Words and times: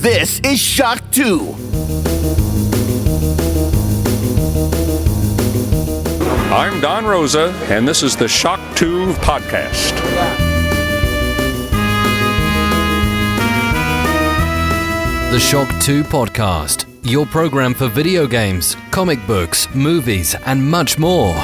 This 0.00 0.40
is 0.40 0.58
Shock 0.58 1.02
2. 1.10 1.54
I'm 6.50 6.80
Don 6.80 7.04
Rosa, 7.04 7.50
and 7.68 7.86
this 7.86 8.02
is 8.02 8.16
the 8.16 8.26
Shock 8.26 8.60
2 8.76 9.12
podcast. 9.20 9.92
The 15.32 15.38
Shock 15.38 15.68
2 15.82 16.04
Podcast, 16.04 16.86
your 17.02 17.26
program 17.26 17.74
for 17.74 17.88
video 17.88 18.26
games, 18.26 18.78
comic 18.90 19.18
books, 19.26 19.68
movies, 19.74 20.34
and 20.46 20.64
much 20.66 20.98
more. 20.98 21.36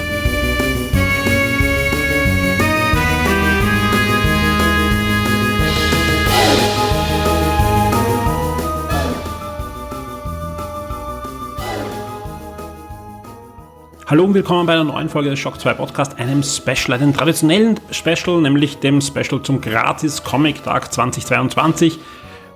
Hallo 14.08 14.22
und 14.22 14.34
willkommen 14.34 14.66
bei 14.66 14.74
einer 14.74 14.84
neuen 14.84 15.08
Folge 15.08 15.30
des 15.30 15.40
Shock 15.40 15.58
2 15.58 15.74
Podcast, 15.74 16.20
einem 16.20 16.44
Special, 16.44 16.92
einem 16.96 17.12
traditionellen 17.12 17.80
Special, 17.90 18.40
nämlich 18.40 18.78
dem 18.78 19.00
Special 19.00 19.42
zum 19.42 19.60
Gratis 19.60 20.22
Comic 20.22 20.62
Tag 20.62 20.92
2022, 20.94 21.98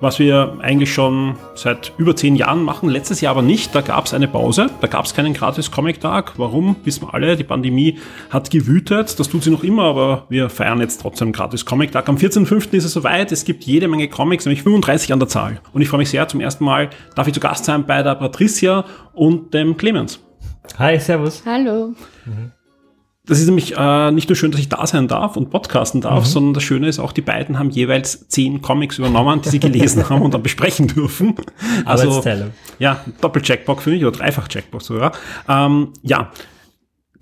was 0.01 0.21
wir 0.21 0.59
eigentlich 0.61 0.95
schon 0.95 1.35
seit 1.57 1.93
über 1.99 2.15
zehn 2.15 2.37
Jahren 2.37 2.63
machen, 2.63 2.89
letztes 2.89 3.21
Jahr 3.21 3.33
aber 3.33 3.43
nicht, 3.43 3.75
da 3.75 3.81
gab 3.81 4.07
es 4.07 4.15
eine 4.15 4.29
Pause, 4.29 4.71
da 4.81 4.87
gab 4.87 5.07
es 5.07 5.13
keinen 5.13 5.35
Gratis 5.35 5.73
Comic 5.73 6.01
Tag. 6.01 6.35
Warum? 6.37 6.77
Wissen 6.85 7.09
wir 7.09 7.15
alle, 7.15 7.37
die 7.37 7.43
Pandemie 7.43 7.99
hat 8.31 8.53
gewütet, 8.53 9.19
das 9.19 9.29
tut 9.29 9.43
sie 9.43 9.51
noch 9.51 9.65
immer, 9.65 9.83
aber 9.83 10.27
wir 10.29 10.51
feiern 10.51 10.79
jetzt 10.79 11.01
trotzdem 11.01 11.33
Gratis 11.33 11.67
Comic 11.67 11.91
Tag. 11.91 12.09
Am 12.09 12.15
14.05. 12.15 12.75
ist 12.75 12.85
es 12.85 12.93
soweit, 12.93 13.33
es 13.33 13.45
gibt 13.45 13.65
jede 13.65 13.89
Menge 13.89 14.07
Comics, 14.07 14.45
nämlich 14.45 14.63
35 14.63 15.13
an 15.13 15.19
der 15.19 15.27
Zahl. 15.29 15.61
Und 15.73 15.83
ich 15.83 15.89
freue 15.89 15.99
mich 15.99 16.11
sehr, 16.11 16.29
zum 16.29 16.41
ersten 16.41 16.65
Mal 16.65 16.91
darf 17.17 17.27
ich 17.27 17.35
zu 17.35 17.41
Gast 17.41 17.65
sein 17.65 17.87
bei 17.87 18.05
der 18.05 18.15
Patricia 18.15 18.85
und 19.15 19.53
dem 19.53 19.77
Clemens. 19.77 20.21
Hi, 20.79 20.99
servus. 20.99 21.43
Hallo. 21.45 21.95
Das 23.27 23.39
ist 23.39 23.47
nämlich 23.47 23.77
äh, 23.77 24.11
nicht 24.11 24.29
nur 24.29 24.37
schön, 24.37 24.51
dass 24.51 24.61
ich 24.61 24.69
da 24.69 24.87
sein 24.87 25.07
darf 25.07 25.37
und 25.37 25.51
podcasten 25.51 26.01
darf, 26.01 26.27
sondern 26.27 26.55
das 26.55 26.63
Schöne 26.63 26.89
ist 26.89 26.99
auch, 26.99 27.13
die 27.13 27.21
beiden 27.21 27.59
haben 27.59 27.71
jeweils 27.71 28.29
zehn 28.29 28.61
Comics 28.61 28.99
übernommen, 28.99 29.41
die 29.43 29.51
sie 29.51 29.61
gelesen 29.61 30.09
haben 30.09 30.23
und 30.23 30.35
dann 30.35 30.43
besprechen 30.43 30.89
dürfen. 30.89 31.35
Also, 31.85 32.09
Arbeitsteilung. 32.09 32.51
ja, 32.79 33.05
Doppel-Checkbox 33.21 33.85
für 33.85 33.91
mich 33.91 34.05
oder 34.05 34.17
Dreifach-Checkbox 34.17 34.87
sogar. 34.87 35.13
Ähm, 35.49 35.93
ja, 36.03 36.33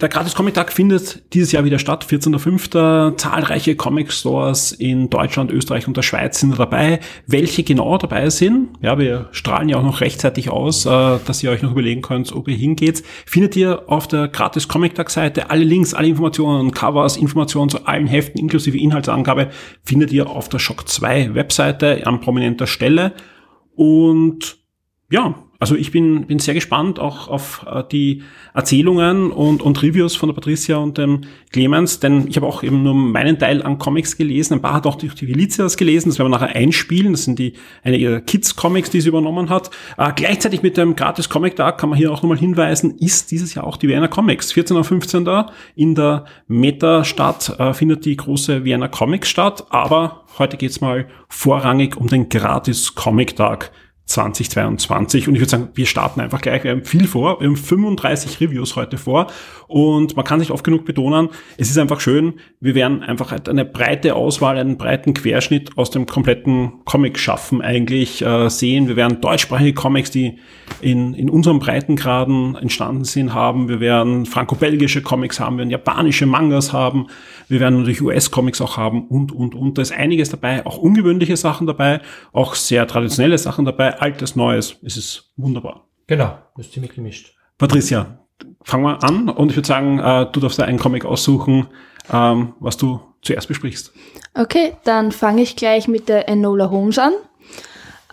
der 0.01 0.09
Gratis 0.09 0.37
Comic 0.37 0.55
Tag 0.55 0.73
findet 0.73 1.35
dieses 1.35 1.51
Jahr 1.51 1.65
wieder 1.65 1.81
statt, 1.81 2.07
14.05. 2.09 3.17
Zahlreiche 3.17 3.75
Comic 3.75 4.13
Stores 4.13 4.71
in 4.71 5.11
Deutschland, 5.11 5.51
Österreich 5.51 5.89
und 5.89 5.97
der 5.97 6.03
Schweiz 6.03 6.39
sind 6.39 6.57
dabei. 6.57 7.01
Welche 7.27 7.65
genau 7.65 7.99
dabei 7.99 8.31
sind, 8.31 8.69
ja, 8.81 8.97
wir 8.97 9.29
strahlen 9.33 9.69
ja 9.69 9.77
auch 9.77 9.83
noch 9.83 10.01
rechtzeitig 10.01 10.51
aus, 10.51 10.87
äh, 10.87 11.19
dass 11.27 11.43
ihr 11.43 11.51
euch 11.51 11.63
noch 11.63 11.73
überlegen 11.73 12.03
könnt, 12.03 12.33
ob 12.33 12.47
ihr 12.47 12.55
hingeht, 12.55 13.03
findet 13.27 13.57
ihr 13.57 13.89
auf 13.89 14.07
der 14.07 14.29
Gratis 14.29 14.69
Comic 14.69 14.95
Tag 14.95 15.11
Seite. 15.11 15.51
Alle 15.51 15.65
Links, 15.65 15.95
alle 15.95 16.07
Informationen, 16.07 16.71
Covers, 16.71 17.17
Informationen 17.17 17.69
zu 17.69 17.85
allen 17.87 18.07
Heften 18.07 18.39
inklusive 18.39 18.79
Inhaltsangabe 18.79 19.51
findet 19.83 20.12
ihr 20.12 20.31
auf 20.31 20.49
der 20.49 20.61
Shock 20.61 20.89
2 20.89 21.35
Webseite 21.35 22.07
an 22.07 22.21
prominenter 22.21 22.69
Stelle. 22.69 23.15
Und 23.75 24.59
ja, 25.11 25.35
also 25.61 25.75
ich 25.75 25.91
bin, 25.91 26.27
bin 26.27 26.39
sehr 26.39 26.55
gespannt 26.55 27.01
auch 27.01 27.27
auf 27.27 27.67
äh, 27.69 27.83
die 27.91 28.23
Erzählungen 28.55 29.33
und, 29.33 29.61
und 29.61 29.83
Reviews 29.83 30.15
von 30.15 30.28
der 30.28 30.34
Patricia 30.34 30.77
und 30.77 30.98
dem 30.98 31.23
Clemens, 31.50 31.98
denn 31.98 32.28
ich 32.28 32.37
habe 32.37 32.47
auch 32.47 32.62
eben 32.62 32.84
nur 32.84 32.95
meinen 32.95 33.41
Teil 33.41 33.65
an 33.65 33.78
Comics 33.78 34.17
gelesen. 34.17 34.55
Ein 34.55 34.62
paar 34.62 34.75
hat 34.75 34.87
auch 34.87 34.95
die, 34.95 35.09
die 35.09 35.27
Felicias 35.27 35.77
gelesen, 35.77 36.11
das 36.11 36.20
werden 36.20 36.31
wir 36.31 36.39
nachher 36.39 36.55
einspielen. 36.55 37.12
Das 37.12 37.25
sind 37.25 37.41
die 37.41 37.55
eine 37.83 37.97
ihrer 37.97 38.20
Kids-Comics, 38.20 38.91
die 38.91 39.00
sie 39.00 39.09
übernommen 39.09 39.50
hat. 39.50 39.70
Äh, 39.97 40.12
gleichzeitig 40.15 40.62
mit 40.62 40.77
dem 40.77 40.94
gratis 40.94 41.28
Comic-Tag 41.28 41.78
kann 41.78 41.91
man 41.91 41.99
hier 41.99 42.12
auch 42.12 42.22
nochmal 42.22 42.38
hinweisen, 42.38 42.97
ist 42.99 43.33
dieses 43.33 43.54
Jahr 43.54 43.66
auch 43.66 43.77
die 43.77 43.88
Vienna 43.88 44.06
Comics. 44.06 44.53
14. 44.53 44.77
und 44.77 44.84
15. 44.84 45.28
in 45.75 45.97
der 45.97 46.25
Meta-Stadt 46.47 47.59
äh, 47.59 47.75
findet 47.75 48.04
die 48.04 48.16
große 48.16 48.62
Vienna 48.62 48.87
Comics 48.87 49.28
statt, 49.28 49.66
aber 49.71 50.22
heute 50.38 50.56
geht's 50.56 50.81
mal 50.81 51.09
vorrangig 51.28 51.97
um 51.97 52.06
den 52.06 52.28
gratis 52.28 52.94
Comic-Tag 52.94 53.72
2022. 54.09 55.29
Und 55.29 55.35
ich 55.35 55.41
würde 55.41 55.51
sagen, 55.51 55.69
wir 55.75 55.87
starten 55.87 56.21
einfach 56.21 56.41
gleich. 56.41 56.65
Wir 56.65 56.73
haben 56.73 56.85
viel 56.85 57.07
vor. 57.07 57.41
Wir 57.41 57.47
haben 57.47 57.57
35 57.57 58.41
Reviews 58.41 58.75
heute 58.75 58.99
vor. 58.99 59.29
Und 59.69 60.17
man 60.17 60.25
kann 60.25 60.41
sich 60.41 60.51
oft 60.51 60.65
genug 60.65 60.87
betonen, 60.87 61.29
es 61.59 61.69
ist 61.69 61.77
einfach 61.77 62.01
schön, 62.01 62.35
wir 62.59 62.75
werden 62.75 63.03
einfach 63.03 63.31
halt 63.31 63.51
eine 63.51 63.67
breite 63.67 64.15
Auswahl, 64.15 64.57
einen 64.57 64.79
breiten 64.79 65.13
Querschnitt 65.13 65.77
aus 65.77 65.91
dem 65.91 66.07
kompletten 66.07 66.85
Comic 66.87 67.19
schaffen 67.19 67.61
eigentlich 67.61 68.23
äh, 68.23 68.49
sehen. 68.49 68.89
Wir 68.89 68.97
werden 68.97 69.21
deutschsprachige 69.21 69.75
Comics, 69.75 70.11
die 70.11 70.39
in, 70.81 71.13
in 71.13 71.29
unserem 71.29 71.59
Breitengraden 71.59 72.57
entstanden 72.57 73.05
sind, 73.05 73.35
haben. 73.35 73.69
Wir 73.69 73.81
werden 73.81 74.25
franco-belgische 74.25 75.03
Comics 75.03 75.39
haben, 75.39 75.57
wir 75.57 75.59
werden 75.59 75.71
japanische 75.71 76.25
Mangas 76.25 76.73
haben. 76.73 77.09
Wir 77.48 77.60
werden 77.60 77.78
natürlich 77.78 78.03
US-Comics 78.03 78.60
auch 78.60 78.76
haben 78.76 79.09
und, 79.09 79.32
und, 79.32 79.54
und. 79.54 79.78
Da 79.78 79.82
ist 79.82 79.92
einiges 79.92 80.31
dabei, 80.31 80.64
auch 80.66 80.78
ungewöhnliche 80.78 81.36
Sachen 81.36 81.66
dabei, 81.66 82.00
auch 82.32 82.54
sehr 82.54 82.86
traditionelle 82.86 83.38
Sachen 83.38 83.64
dabei, 83.64 83.98
altes, 83.98 84.36
neues. 84.36 84.76
Es 84.82 84.97
ist 84.97 85.32
wunderbar. 85.36 85.86
Genau, 86.06 86.38
das 86.56 86.66
ist 86.66 86.72
ziemlich 86.72 86.94
gemischt. 86.94 87.34
Patricia, 87.56 88.19
fangen 88.62 88.84
wir 88.84 89.03
an 89.03 89.28
und 89.28 89.50
ich 89.50 89.56
würde 89.56 89.66
sagen, 89.66 89.98
äh, 89.98 90.26
du 90.31 90.41
darfst 90.41 90.59
da 90.59 90.64
einen 90.64 90.78
Comic 90.78 91.04
aussuchen, 91.04 91.69
ähm, 92.12 92.54
was 92.60 92.76
du 92.76 93.00
zuerst 93.22 93.48
besprichst. 93.48 93.92
Okay, 94.34 94.75
dann 94.84 95.12
fange 95.12 95.42
ich 95.42 95.56
gleich 95.56 95.88
mit 95.88 96.09
der 96.09 96.28
Enola 96.28 96.70
Holmes 96.70 96.98
an. 96.98 97.12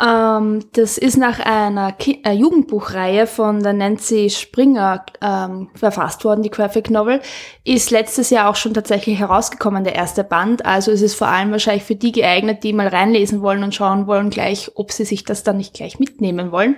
Ähm, 0.02 0.66
das 0.74 0.98
ist 0.98 1.18
nach 1.18 1.40
einer 1.40 1.94
Ki 1.94 2.22
äh, 2.26 2.34
Jugendbuchreihe 2.34 3.28
von 3.28 3.64
der 3.64 3.72
Nancy 3.72 4.30
Springer 4.30 5.06
ähm, 5.22 5.70
verfasst 5.74 6.26
worden, 6.26 6.44
die 6.44 6.50
Graphic 6.50 6.90
Novel. 6.90 7.22
Ist 7.64 7.92
letztes 7.92 8.30
Jahr 8.30 8.50
auch 8.50 8.58
schon 8.58 8.74
tatsächlich 8.74 9.20
herausgekommen, 9.20 9.86
der 9.86 9.96
erste 9.96 10.26
Band. 10.26 10.66
Also 10.66 10.92
es 10.92 11.02
ist 11.02 11.16
vor 11.16 11.28
allem 11.28 11.52
wahrscheinlich 11.52 11.84
für 11.84 11.96
die 11.96 12.12
geeignet, 12.12 12.64
die 12.64 12.74
mal 12.74 12.88
reinlesen 12.88 13.42
wollen 13.42 13.64
und 13.64 13.74
schauen 13.74 14.06
wollen 14.06 14.30
gleich, 14.30 14.72
ob 14.76 14.92
sie 14.92 15.06
sich 15.06 15.24
das 15.24 15.44
dann 15.44 15.58
nicht 15.58 15.74
gleich 15.74 15.98
mitnehmen 15.98 16.52
wollen. 16.52 16.76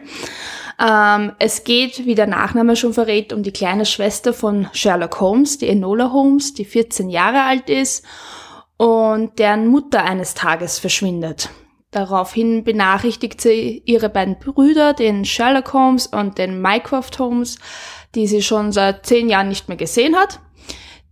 Ähm, 0.80 1.32
es 1.40 1.64
geht, 1.64 2.06
wie 2.06 2.14
der 2.14 2.28
Nachname 2.28 2.76
schon 2.76 2.94
verrät, 2.94 3.34
um 3.34 3.42
die 3.42 3.52
kleine 3.52 3.88
Schwester 3.88 4.32
von 4.32 4.68
Sherlock 4.74 5.20
Holmes, 5.20 5.58
die 5.58 5.70
Enola 5.70 6.12
Holmes, 6.12 6.54
die 6.54 6.66
14 6.66 7.10
Jahre 7.10 7.42
alt 7.44 7.68
ist 7.68 8.06
und 8.78 9.40
deren 9.40 9.66
Mutter 9.68 10.04
eines 10.04 10.36
Tages 10.36 10.78
verschwindet. 10.78 11.50
Daraufhin 11.97 12.63
benachrichtigt 12.63 13.41
sie 13.41 13.81
ihre 13.85 14.09
beiden 14.09 14.38
Brüder, 14.38 14.94
den 14.94 15.25
Sherlock 15.25 15.74
Holmes 15.74 16.06
und 16.06 16.38
den 16.38 16.62
Mycroft 16.62 17.18
Holmes, 17.18 17.58
die 18.13 18.28
sie 18.28 18.44
schon 18.44 18.72
seit 18.72 19.08
zehn 19.08 19.30
Jahren 19.30 19.50
nicht 19.50 19.68
mehr 19.68 19.78
gesehen 19.78 20.16
hat, 20.16 20.40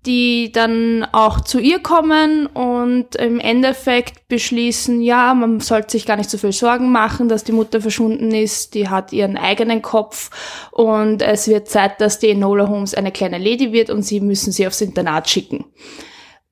die 0.06 0.51
dann 0.51 1.03
auch 1.12 1.41
zu 1.41 1.57
ihr 1.57 1.79
kommen 1.79 2.45
und 2.45 3.16
im 3.16 3.40
Endeffekt 3.40 4.28
beschließen, 4.28 5.01
ja, 5.01 5.34
man 5.34 5.59
sollte 5.59 5.94
sich 5.94 6.06
gar 6.06 6.18
nicht 6.18 6.29
so 6.29 6.38
viel 6.38 6.51
Sorgen 6.51 6.91
machen, 6.91 7.29
dass 7.29 7.44
die 7.44 7.51
Mutter 7.51 7.81
verschwunden 7.81 8.29
ist, 8.29 8.75
die 8.75 8.88
hat 8.88 9.12
ihren 9.12 9.38
eigenen 9.38 9.81
Kopf 9.81 10.29
und 10.69 11.24
es 11.24 11.47
wird 11.47 11.68
Zeit, 11.68 12.00
dass 12.00 12.19
die 12.19 12.29
Enola 12.29 12.68
Holmes 12.68 12.94
eine 12.94 13.12
kleine 13.12 13.40
Lady 13.40 13.74
wird 13.74 13.90
und 13.90 14.03
sie 14.03 14.22
müssen 14.22 14.51
sie 14.51 14.68
aufs 14.68 14.81
Internat 14.81 15.28
schicken 15.28 15.66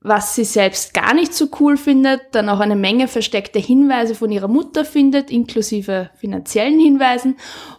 was 0.04 0.34
sie 0.34 0.44
selbst 0.44 0.92
gar 0.92 1.14
nicht 1.14 1.32
so 1.32 1.48
cool 1.58 1.78
findet, 1.78 2.34
dann 2.34 2.50
auch 2.50 2.60
eine 2.60 2.76
Menge 2.76 3.08
versteckte 3.08 3.58
Hinweise 3.58 4.14
von 4.14 4.30
ihrer 4.30 4.48
Mutter 4.48 4.84
findet, 4.84 5.30
inklusive 5.30 6.10
finanziellen 6.16 6.78
Hinweisen 6.78 7.38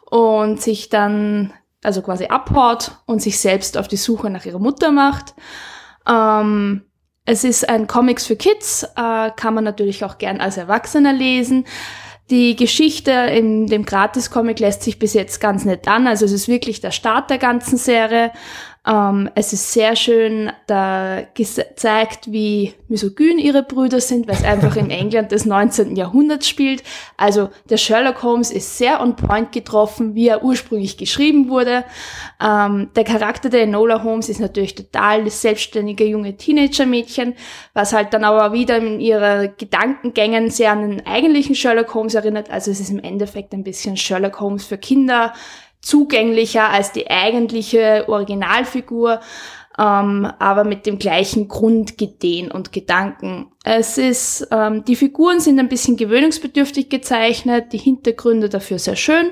und 0.09 0.59
sich 0.59 0.89
dann 0.89 1.53
also 1.83 2.01
quasi 2.01 2.25
abhaut 2.25 2.93
und 3.05 3.21
sich 3.21 3.39
selbst 3.39 3.77
auf 3.77 3.87
die 3.87 3.95
Suche 3.95 4.31
nach 4.31 4.43
ihrer 4.43 4.57
Mutter 4.57 4.91
macht. 4.91 5.35
Ähm, 6.09 6.81
es 7.25 7.43
ist 7.43 7.69
ein 7.69 7.85
Comics 7.85 8.25
für 8.25 8.35
Kids, 8.35 8.83
äh, 8.95 9.29
kann 9.35 9.53
man 9.53 9.63
natürlich 9.63 10.03
auch 10.03 10.17
gern 10.17 10.41
als 10.41 10.57
Erwachsener 10.57 11.13
lesen. 11.13 11.65
Die 12.31 12.55
Geschichte 12.55 13.11
in 13.11 13.67
dem 13.67 13.85
Gratis-Comic 13.85 14.59
lässt 14.59 14.81
sich 14.81 14.97
bis 14.97 15.13
jetzt 15.13 15.39
ganz 15.39 15.63
nett 15.63 15.87
an. 15.87 16.07
Also 16.07 16.25
es 16.25 16.31
ist 16.31 16.47
wirklich 16.47 16.81
der 16.81 16.89
Start 16.89 17.29
der 17.29 17.37
ganzen 17.37 17.77
Serie. 17.77 18.31
Ähm, 18.87 19.29
es 19.33 19.51
ist 19.51 19.73
sehr 19.73 19.95
schön 19.95 20.51
da 20.67 21.23
gezeigt, 21.33 22.31
wie 22.31 22.73
misogyn 22.87 23.39
ihre 23.39 23.63
Brüder 23.63 23.99
sind, 23.99 24.27
weil 24.27 24.35
es 24.35 24.43
einfach 24.43 24.75
im 24.75 24.89
England 24.91 25.31
des 25.31 25.45
19. 25.45 25.95
Jahrhunderts 25.95 26.47
spielt. 26.47 26.83
Also 27.17 27.49
der 27.69 27.77
Sherlock 27.77 28.21
Holmes 28.21 28.51
ist 28.51 28.77
sehr 28.77 29.01
on 29.01 29.15
point 29.15 29.51
getroffen, 29.51 30.13
wie 30.13 30.27
er 30.27 30.43
ursprünglich 30.43 30.97
geschrieben 30.97 31.49
wurde. 31.49 31.83
Ähm, 32.43 32.89
der 32.95 33.03
Charakter 33.03 33.49
der 33.49 33.63
Enola 33.63 34.03
Holmes 34.03 34.29
ist 34.29 34.39
natürlich 34.39 34.75
total 34.75 35.23
das 35.23 35.41
selbstständige 35.41 36.05
junge 36.05 36.37
Teenager-Mädchen, 36.37 37.33
was 37.73 37.93
halt 37.93 38.13
dann 38.13 38.23
aber 38.23 38.53
wieder 38.53 38.77
in 38.77 38.99
ihrer 38.99 39.47
Gedankengängen 39.47 40.51
sehr 40.51 40.71
an 40.71 40.89
den 40.89 41.07
eigentlichen 41.07 41.55
Sherlock 41.55 41.93
Holmes 41.95 42.13
erinnert. 42.13 42.51
Also 42.51 42.69
es 42.69 42.79
ist 42.79 42.91
im 42.91 42.99
Endeffekt 42.99 43.53
ein 43.53 43.63
bisschen 43.63 43.97
Sherlock 43.97 44.39
Holmes 44.39 44.65
für 44.65 44.77
Kinder, 44.77 45.33
zugänglicher 45.85 46.69
als 46.69 46.91
die 46.91 47.09
eigentliche 47.09 48.05
Originalfigur. 48.07 49.19
ähm, 49.77 50.25
aber 50.39 50.63
mit 50.63 50.85
dem 50.85 50.99
gleichen 50.99 51.49
Grundgedehen 51.49 52.49
und 52.49 52.71
Gedanken. 52.71 53.47
Es 53.65 53.97
ist, 53.97 54.47
ähm, 54.49 54.85
die 54.85 54.95
Figuren 54.95 55.41
sind 55.41 55.59
ein 55.59 55.67
bisschen 55.67 55.97
gewöhnungsbedürftig 55.97 56.87
gezeichnet, 56.87 57.73
die 57.73 57.77
Hintergründe 57.77 58.47
dafür 58.47 58.79
sehr 58.79 58.95
schön. 58.95 59.31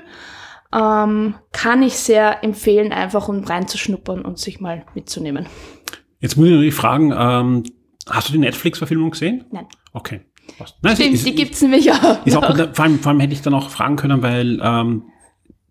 Ähm, 0.73 1.35
kann 1.53 1.81
ich 1.81 1.94
sehr 1.94 2.44
empfehlen, 2.44 2.91
einfach 2.91 3.29
um 3.29 3.41
reinzuschnuppern 3.45 4.25
und 4.25 4.38
sich 4.38 4.59
mal 4.59 4.83
mitzunehmen. 4.95 5.45
Jetzt 6.19 6.35
muss 6.35 6.47
ich 6.47 6.51
natürlich 6.51 6.73
fragen, 6.75 7.13
ähm, 7.17 7.63
hast 8.09 8.27
du 8.27 8.33
die 8.33 8.39
Netflix-Verfilmung 8.39 9.11
gesehen? 9.11 9.45
Nein. 9.50 9.67
Okay. 9.94 10.21
Passt. 10.57 10.75
Nein, 10.81 10.95
Stimmt, 10.97 11.13
ist- 11.13 11.25
die 11.25 11.35
gibt's 11.35 11.61
nämlich 11.61 11.89
auch. 11.89 12.25
Ist 12.25 12.35
auch, 12.35 12.44
vor, 12.73 12.83
allem, 12.83 13.00
vor 13.00 13.11
allem 13.11 13.19
hätte 13.21 13.31
ich 13.33 13.41
dann 13.41 13.53
auch 13.53 13.69
fragen 13.69 13.95
können, 13.95 14.21
weil 14.21 14.59
ähm, 14.61 15.03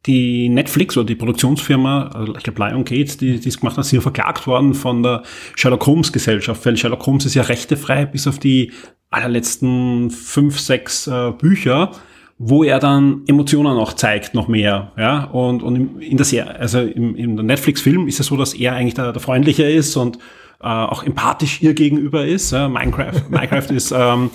die 0.07 0.49
Netflix 0.49 0.97
oder 0.97 1.07
die 1.07 1.15
Produktionsfirma, 1.15 2.09
also 2.09 2.35
ich 2.37 2.43
glaube 2.43 2.65
Lion 2.65 2.85
Gates, 2.85 3.19
die 3.19 3.39
die 3.39 3.49
es 3.49 3.61
gemacht 3.61 3.77
hat, 3.77 3.85
sind 3.85 3.99
ja 3.99 4.03
verklagt 4.03 4.47
worden 4.47 4.75
von 4.75 5.03
der 5.03 5.23
Sherlock 5.55 5.87
Holmes 5.87 6.13
Gesellschaft, 6.13 6.65
weil 6.67 6.77
Sherlock 6.77 7.07
Holmes 7.07 7.25
ist 7.25 7.35
ja 7.35 7.43
rechtefrei 7.43 8.05
bis 8.07 8.27
auf 8.27 8.39
die 8.39 8.73
allerletzten 9.11 10.11
fünf, 10.11 10.59
sechs 10.59 11.07
äh, 11.07 11.31
Bücher, 11.33 11.93
wo 12.39 12.65
er 12.65 12.81
dann 12.81 13.23
Emotionen 13.29 13.79
auch 13.79 13.93
zeigt, 13.93 14.35
noch 14.35 14.49
mehr. 14.49 14.91
Ja? 14.97 15.25
Und, 15.25 15.63
und 15.63 16.03
in 16.03 16.17
der 16.17 16.27
Serie, 16.27 16.59
also 16.59 16.81
im, 16.81 17.15
im 17.15 17.35
Netflix-Film 17.37 18.09
ist 18.09 18.19
es 18.19 18.27
so, 18.27 18.37
dass 18.37 18.55
er 18.55 18.75
eigentlich 18.75 18.95
der, 18.95 19.13
der 19.13 19.23
Freundliche 19.23 19.65
ist 19.65 19.97
und 19.97 20.17
äh, 20.61 20.67
auch 20.67 21.05
empathisch 21.05 21.63
ihr 21.63 21.75
gegenüber 21.75 22.27
ist. 22.27 22.51
Ja? 22.51 22.69
Minecraft, 22.69 23.23
Minecraft 23.29 23.71
ist 23.71 23.93
ähm, 23.93 24.31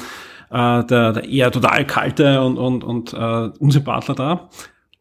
äh, 0.49 0.83
der, 0.85 1.13
der 1.13 1.23
eher 1.25 1.51
total 1.51 1.85
kalte 1.85 2.41
und, 2.41 2.57
und, 2.57 2.83
und 2.85 3.13
äh, 3.13 3.49
Unsympathler 3.59 4.15
da. 4.15 4.49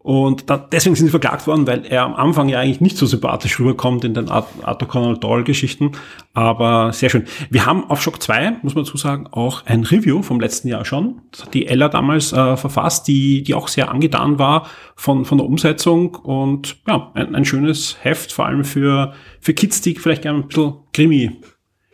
Und 0.07 0.49
da, 0.49 0.57
deswegen 0.57 0.95
sind 0.95 1.07
sie 1.07 1.11
verklagt 1.11 1.49
worden, 1.49 1.67
weil 1.67 1.85
er 1.85 2.05
am 2.05 2.15
Anfang 2.15 2.49
ja 2.49 2.61
eigentlich 2.61 2.81
nicht 2.81 2.97
so 2.97 3.07
sympathisch 3.07 3.59
rüberkommt 3.59 4.05
in 4.05 4.15
den 4.15 4.29
Art- 4.29 4.47
Arthur 4.63 4.87
Conan 4.87 5.19
Doyle 5.19 5.43
Geschichten. 5.43 5.91
Aber 6.33 6.93
sehr 6.93 7.11
schön. 7.11 7.25
Wir 7.51 7.67
haben 7.67 7.91
auf 7.91 8.01
Shock 8.01 8.23
2, 8.23 8.59
muss 8.63 8.77
man 8.77 8.85
dazu 8.85 8.97
sagen, 8.99 9.27
auch 9.33 9.67
ein 9.67 9.83
Review 9.83 10.23
vom 10.23 10.39
letzten 10.39 10.69
Jahr 10.69 10.85
schon. 10.85 11.23
Das 11.33 11.43
hat 11.47 11.55
die 11.55 11.67
Ella 11.67 11.89
damals 11.89 12.33
äh, 12.33 12.57
verfasst, 12.57 13.09
die, 13.09 13.43
die 13.43 13.55
auch 13.55 13.67
sehr 13.67 13.91
angetan 13.91 14.39
war 14.39 14.69
von, 14.95 15.25
von 15.25 15.39
der 15.39 15.47
Umsetzung. 15.49 16.15
Und 16.15 16.77
ja, 16.87 17.11
ein, 17.15 17.35
ein 17.35 17.45
schönes 17.45 17.97
Heft, 18.03 18.31
vor 18.33 18.47
allem 18.47 18.63
für, 18.63 19.13
für 19.41 19.55
Kids, 19.55 19.81
die 19.81 19.97
vielleicht 19.97 20.23
gerne 20.23 20.39
ein 20.39 20.47
bisschen 20.47 20.75
Krimi, 20.93 21.41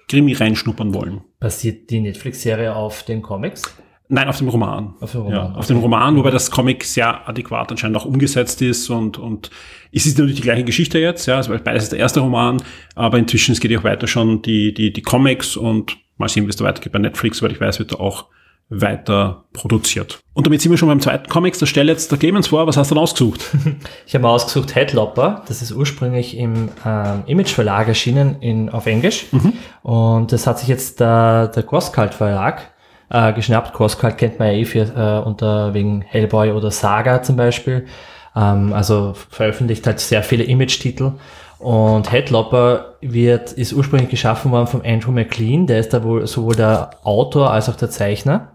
Krimi 0.08 0.34
reinschnuppern 0.34 0.92
wollen. 0.92 1.22
Basiert 1.40 1.88
die 1.88 2.00
Netflix-Serie 2.00 2.76
auf 2.76 3.04
den 3.04 3.22
Comics? 3.22 3.62
Nein, 4.14 4.28
auf 4.28 4.36
dem 4.36 4.48
Roman. 4.48 4.92
Auf 5.00 5.12
dem 5.12 5.22
Roman, 5.22 5.34
Ja, 5.34 5.44
auf 5.52 5.56
okay. 5.56 5.68
dem 5.68 5.78
Roman, 5.78 6.16
wobei 6.18 6.30
das 6.30 6.50
Comic 6.50 6.84
sehr 6.84 7.26
adäquat 7.26 7.70
anscheinend 7.70 7.96
auch 7.96 8.04
umgesetzt 8.04 8.60
ist 8.60 8.90
und, 8.90 9.16
und 9.16 9.48
es 9.90 10.04
ist 10.04 10.18
natürlich 10.18 10.36
die 10.36 10.42
gleiche 10.42 10.64
Geschichte 10.64 10.98
jetzt, 10.98 11.24
ja, 11.24 11.36
also 11.36 11.56
beides 11.64 11.84
ist 11.84 11.92
der 11.92 11.98
erste 11.98 12.20
Roman, 12.20 12.62
aber 12.94 13.16
inzwischen 13.16 13.52
es 13.52 13.60
geht 13.60 13.70
ja 13.70 13.78
auch 13.78 13.84
weiter 13.84 14.06
schon 14.06 14.42
die, 14.42 14.74
die, 14.74 14.92
die 14.92 15.00
Comics 15.00 15.56
und 15.56 15.96
mal 16.18 16.28
sehen, 16.28 16.44
wie 16.44 16.50
es 16.50 16.56
da 16.56 16.64
weitergeht 16.66 16.92
bei 16.92 16.98
Netflix, 16.98 17.40
weil 17.40 17.52
ich 17.52 17.60
weiß, 17.60 17.78
wird 17.78 17.92
da 17.92 17.96
auch 17.96 18.26
weiter 18.68 19.44
produziert. 19.52 20.20
Und 20.34 20.46
damit 20.46 20.60
sind 20.60 20.70
wir 20.70 20.78
schon 20.78 20.88
beim 20.88 21.00
zweiten 21.00 21.28
Comics, 21.28 21.58
da 21.58 21.66
stelle 21.66 21.92
jetzt 21.92 22.10
der 22.10 22.18
Clemens 22.18 22.48
vor, 22.48 22.66
was 22.66 22.76
hast 22.76 22.90
du 22.90 22.94
denn 22.94 23.02
ausgesucht? 23.02 23.40
Ich 24.06 24.14
habe 24.14 24.28
ausgesucht 24.28 24.74
Headlopper. 24.74 25.42
Das 25.48 25.62
ist 25.62 25.72
ursprünglich 25.72 26.36
im 26.36 26.68
ähm, 26.84 27.22
Image 27.26 27.50
Verlag 27.50 27.88
erschienen 27.88 28.36
in, 28.40 28.68
auf 28.68 28.86
Englisch. 28.86 29.26
Und 29.82 30.32
das 30.32 30.46
hat 30.46 30.58
sich 30.58 30.68
jetzt 30.68 31.00
der, 31.00 31.48
der 31.48 31.62
Crosscult 31.62 32.14
Verlag 32.14 32.71
äh, 33.12 33.32
geschnappt. 33.32 33.74
Crosscult 33.74 34.18
kennt 34.18 34.38
man 34.38 34.48
ja 34.48 34.54
eh 34.54 34.64
für, 34.64 34.80
äh, 34.80 35.26
unter 35.26 35.74
wegen 35.74 36.02
Hellboy 36.02 36.52
oder 36.52 36.70
Saga 36.70 37.22
zum 37.22 37.36
Beispiel. 37.36 37.86
Ähm, 38.34 38.72
also 38.72 39.12
veröffentlicht 39.30 39.86
halt 39.86 40.00
sehr 40.00 40.22
viele 40.22 40.44
Image-Titel. 40.44 41.12
Und 41.58 42.10
Headlopper 42.10 42.96
wird, 43.00 43.52
ist 43.52 43.72
ursprünglich 43.72 44.10
geschaffen 44.10 44.50
worden 44.50 44.66
von 44.66 44.84
Andrew 44.84 45.12
McLean. 45.12 45.66
Der 45.66 45.78
ist 45.78 45.92
da 45.92 46.02
wohl 46.02 46.26
sowohl 46.26 46.56
der 46.56 46.90
Autor 47.04 47.52
als 47.52 47.68
auch 47.68 47.76
der 47.76 47.90
Zeichner. 47.90 48.48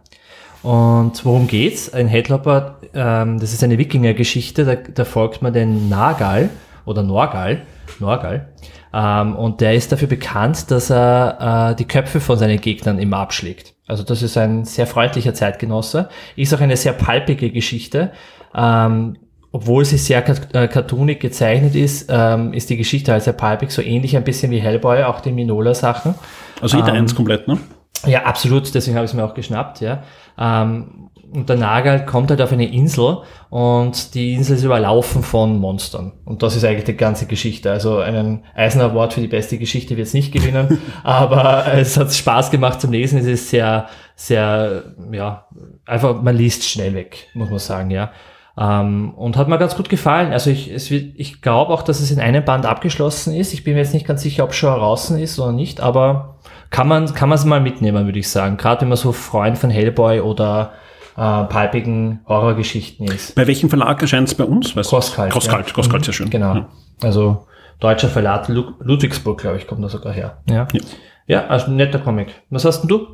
Und 0.64 1.24
worum 1.24 1.48
geht's? 1.48 1.94
Ein 1.94 2.08
Headlopper, 2.08 2.80
ähm, 2.94 3.40
das 3.40 3.54
ist 3.54 3.64
eine 3.64 3.78
Wikinger-Geschichte, 3.78 4.66
da, 4.66 4.76
da 4.76 5.06
folgt 5.06 5.42
man 5.42 5.54
den 5.54 5.88
Nagal 5.88 6.50
oder 6.84 7.04
Norgal, 7.04 7.62
Norgal. 8.00 8.50
Ähm, 8.94 9.36
und 9.36 9.62
der 9.62 9.76
ist 9.76 9.92
dafür 9.92 10.08
bekannt, 10.08 10.70
dass 10.72 10.90
er 10.90 11.70
äh, 11.72 11.76
die 11.76 11.86
Köpfe 11.86 12.20
von 12.20 12.38
seinen 12.38 12.60
Gegnern 12.60 13.00
immer 13.00 13.18
abschlägt. 13.18 13.77
Also 13.88 14.04
das 14.04 14.22
ist 14.22 14.38
ein 14.38 14.66
sehr 14.66 14.86
freundlicher 14.86 15.34
Zeitgenosse. 15.34 16.10
Ist 16.36 16.54
auch 16.54 16.62
eine 16.62 16.78
sehr 16.78 16.94
palpige 16.94 17.52
Geschichte. 17.52 18.12
Ähm, 18.54 19.18
obwohl 19.52 19.86
sie 19.86 19.98
sehr 19.98 20.24
äh, 20.54 20.68
cartoonig 20.68 21.20
gezeichnet 21.20 21.74
ist, 21.74 22.08
ähm, 22.10 22.54
ist 22.54 22.70
die 22.70 22.78
Geschichte 22.78 23.14
halt 23.14 23.24
sehr 23.24 23.34
palpig, 23.34 23.72
so 23.72 23.82
ähnlich 23.82 24.16
ein 24.18 24.24
bisschen 24.24 24.52
wie 24.52 24.60
Hellboy, 24.60 25.04
auch 25.04 25.22
die 25.22 25.32
Minola-Sachen. 25.32 26.16
Also 26.62 26.78
jeder 26.78 26.94
eins 26.94 27.16
komplett, 27.16 27.48
ne? 27.48 27.58
Ja, 28.06 28.24
absolut, 28.24 28.74
deswegen 28.76 28.96
habe 28.96 29.06
ich 29.06 29.12
es 29.12 29.16
mir 29.16 29.24
auch 29.24 29.34
geschnappt, 29.34 29.82
ja. 29.82 30.04
Ähm, 30.38 31.07
und 31.34 31.50
der 31.50 31.58
Nagel 31.58 32.06
kommt 32.06 32.30
halt 32.30 32.42
auf 32.42 32.52
eine 32.52 32.72
Insel 32.72 33.18
und 33.50 34.14
die 34.14 34.34
Insel 34.34 34.56
ist 34.56 34.64
überlaufen 34.64 35.24
von 35.24 35.60
Monstern. 35.60 36.14
Und 36.26 36.42
das 36.42 36.56
ist 36.56 36.64
eigentlich 36.64 36.86
die 36.86 36.96
ganze 36.96 37.26
Geschichte. 37.26 37.72
Also 37.72 37.98
einen 38.00 38.46
Eisner 38.56 38.86
Award 38.86 39.14
für 39.14 39.22
die 39.22 39.28
beste 39.28 39.58
Geschichte 39.58 39.98
wird 39.98 40.08
es 40.08 40.14
nicht 40.14 40.32
gewinnen, 40.32 40.80
aber 41.04 41.66
es 41.74 41.98
hat 41.98 42.14
Spaß 42.14 42.50
gemacht 42.52 42.80
zum 42.80 42.92
Lesen. 42.92 43.20
Es 43.20 43.26
ist 43.26 43.50
sehr, 43.50 43.88
sehr, 44.16 44.84
ja, 45.12 45.48
einfach, 45.86 46.22
man 46.22 46.36
liest 46.36 46.64
schnell 46.64 46.94
weg, 46.94 47.28
muss 47.34 47.50
man 47.50 47.60
sagen, 47.60 47.92
ja. 47.92 48.12
Ähm, 48.60 49.14
und 49.16 49.38
hat 49.38 49.50
mir 49.50 49.60
ganz 49.60 49.76
gut 49.76 49.90
gefallen. 49.90 50.32
Also 50.32 50.50
ich, 50.50 50.72
es 50.72 50.90
wird, 50.90 51.14
ich 51.18 51.42
glaube 51.42 51.74
auch, 51.74 51.84
dass 51.84 52.00
es 52.00 52.10
in 52.10 52.20
einem 52.20 52.44
Band 52.44 52.66
abgeschlossen 52.66 53.36
ist. 53.36 53.54
Ich 53.54 53.64
bin 53.64 53.74
mir 53.74 53.82
jetzt 53.82 53.94
nicht 53.94 54.08
ganz 54.08 54.24
sicher, 54.24 54.46
ob 54.46 54.52
es 54.52 54.56
schon 54.56 54.74
draußen 54.74 55.20
ist 55.20 55.38
oder 55.40 55.52
nicht, 55.52 55.80
aber 55.80 56.38
kann 56.70 56.88
man 56.88 57.14
kann 57.14 57.30
man 57.30 57.38
es 57.38 57.46
mal 57.46 57.62
mitnehmen, 57.62 58.06
würde 58.06 58.20
ich 58.20 58.30
sagen. 58.30 58.58
Gerade 58.58 58.82
wenn 58.82 58.90
man 58.90 58.98
so 58.98 59.12
Freund 59.12 59.58
von 59.58 59.70
Hellboy 59.70 60.22
oder 60.22 60.74
äh, 61.18 61.44
palpigen 61.46 62.22
Horrorgeschichten 62.28 63.08
ist. 63.08 63.36
Bei 63.36 63.48
welchem 63.48 63.70
Verlag 63.70 64.02
erscheint 64.02 64.28
es 64.28 64.36
bei 64.36 64.44
uns? 64.44 64.76
Weißt 64.76 64.92
du? 64.92 64.96
Crosskalt, 64.96 65.34
Crosskalt, 65.34 65.68
ja. 65.68 65.74
Crosskalt, 65.74 66.06
sehr 66.06 66.14
schön. 66.14 66.30
Genau. 66.30 66.56
Ja. 66.56 66.70
Also 67.02 67.48
deutscher 67.80 68.10
Verlag 68.10 68.48
Lu 68.48 68.74
Ludwigsburg, 68.80 69.42
glaube 69.42 69.58
ich, 69.58 69.68
kommt 69.68 69.84
da 69.84 69.90
sogar 69.90 70.14
her. 70.14 70.38
Ja. 70.50 70.68
Ja. 70.72 70.82
Ja, 71.30 71.48
also 71.48 71.72
netter 71.72 72.00
Comic. 72.00 72.30
Was 72.50 72.64
hast 72.64 72.82
denn 72.82 72.88
du? 72.88 73.06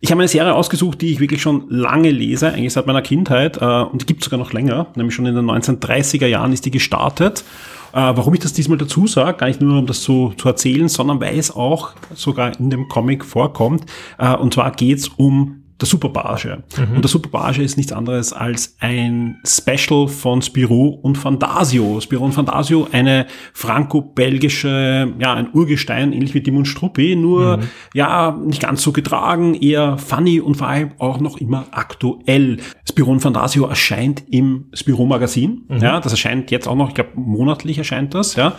Ich 0.00 0.10
habe 0.10 0.20
eine 0.20 0.28
Serie 0.28 0.54
ausgesucht, 0.54 1.02
die 1.02 1.12
ich 1.12 1.20
wirklich 1.20 1.42
schon 1.42 1.66
lange 1.68 2.10
lese, 2.10 2.48
eigentlich 2.48 2.72
seit 2.72 2.86
meiner 2.86 3.02
Kindheit, 3.02 3.58
äh, 3.60 3.64
und 3.64 4.00
die 4.00 4.06
gibt 4.06 4.24
sogar 4.24 4.38
noch 4.38 4.52
länger, 4.52 4.86
nämlich 4.96 5.14
schon 5.14 5.26
in 5.26 5.34
den 5.34 5.44
1930er 5.44 6.26
Jahren 6.26 6.52
ist 6.52 6.64
die 6.64 6.70
gestartet. 6.70 7.44
Äh, 7.92 7.96
warum 7.96 8.34
ich 8.34 8.40
das 8.40 8.52
diesmal 8.54 8.78
dazu 8.78 9.06
sage, 9.06 9.36
gar 9.36 9.46
nicht 9.46 9.60
nur 9.60 9.78
um 9.78 9.86
das 9.86 10.02
zu, 10.02 10.32
zu 10.36 10.48
erzählen, 10.48 10.88
sondern 10.88 11.20
weil 11.20 11.38
es 11.38 11.54
auch 11.54 11.92
sogar 12.14 12.58
in 12.58 12.70
dem 12.70 12.88
Comic 12.88 13.24
vorkommt. 13.24 13.84
Äh, 14.18 14.34
und 14.34 14.54
zwar 14.54 14.72
geht's 14.72 15.08
um 15.08 15.64
der 15.80 15.86
Superbarge. 15.86 16.64
Und 16.94 17.04
der 17.04 17.08
Superbarge 17.08 17.62
ist 17.62 17.76
nichts 17.76 17.92
anderes 17.92 18.32
als 18.32 18.76
ein 18.80 19.38
Special 19.46 20.08
von 20.08 20.42
Spirou 20.42 20.88
und 20.88 21.16
Fantasio. 21.16 22.00
Spirou 22.00 22.24
und 22.24 22.32
Fantasio, 22.32 22.88
eine 22.90 23.26
franco-belgische, 23.52 25.14
ja, 25.18 25.34
ein 25.34 25.48
Urgestein, 25.52 26.12
ähnlich 26.12 26.34
wie 26.34 26.42
Tim 26.42 26.56
und 26.56 26.66
Struppi, 26.66 27.14
nur, 27.14 27.60
ja, 27.94 28.36
nicht 28.44 28.62
ganz 28.62 28.82
so 28.82 28.92
getragen, 28.92 29.54
eher 29.54 29.98
funny 29.98 30.40
und 30.40 30.56
vor 30.56 30.68
allem 30.68 30.90
auch 30.98 31.20
noch 31.20 31.38
immer 31.38 31.66
aktuell. 31.70 32.58
Spirou 32.88 33.12
und 33.12 33.20
Fantasio 33.20 33.66
erscheint 33.66 34.24
im 34.30 34.66
Spirou-Magazin. 34.72 35.62
Ja, 35.80 36.00
das 36.00 36.12
erscheint 36.12 36.50
jetzt 36.50 36.66
auch 36.66 36.74
noch, 36.74 36.88
ich 36.88 36.94
glaube, 36.94 37.10
monatlich 37.14 37.78
erscheint 37.78 38.14
das, 38.14 38.34
ja. 38.34 38.54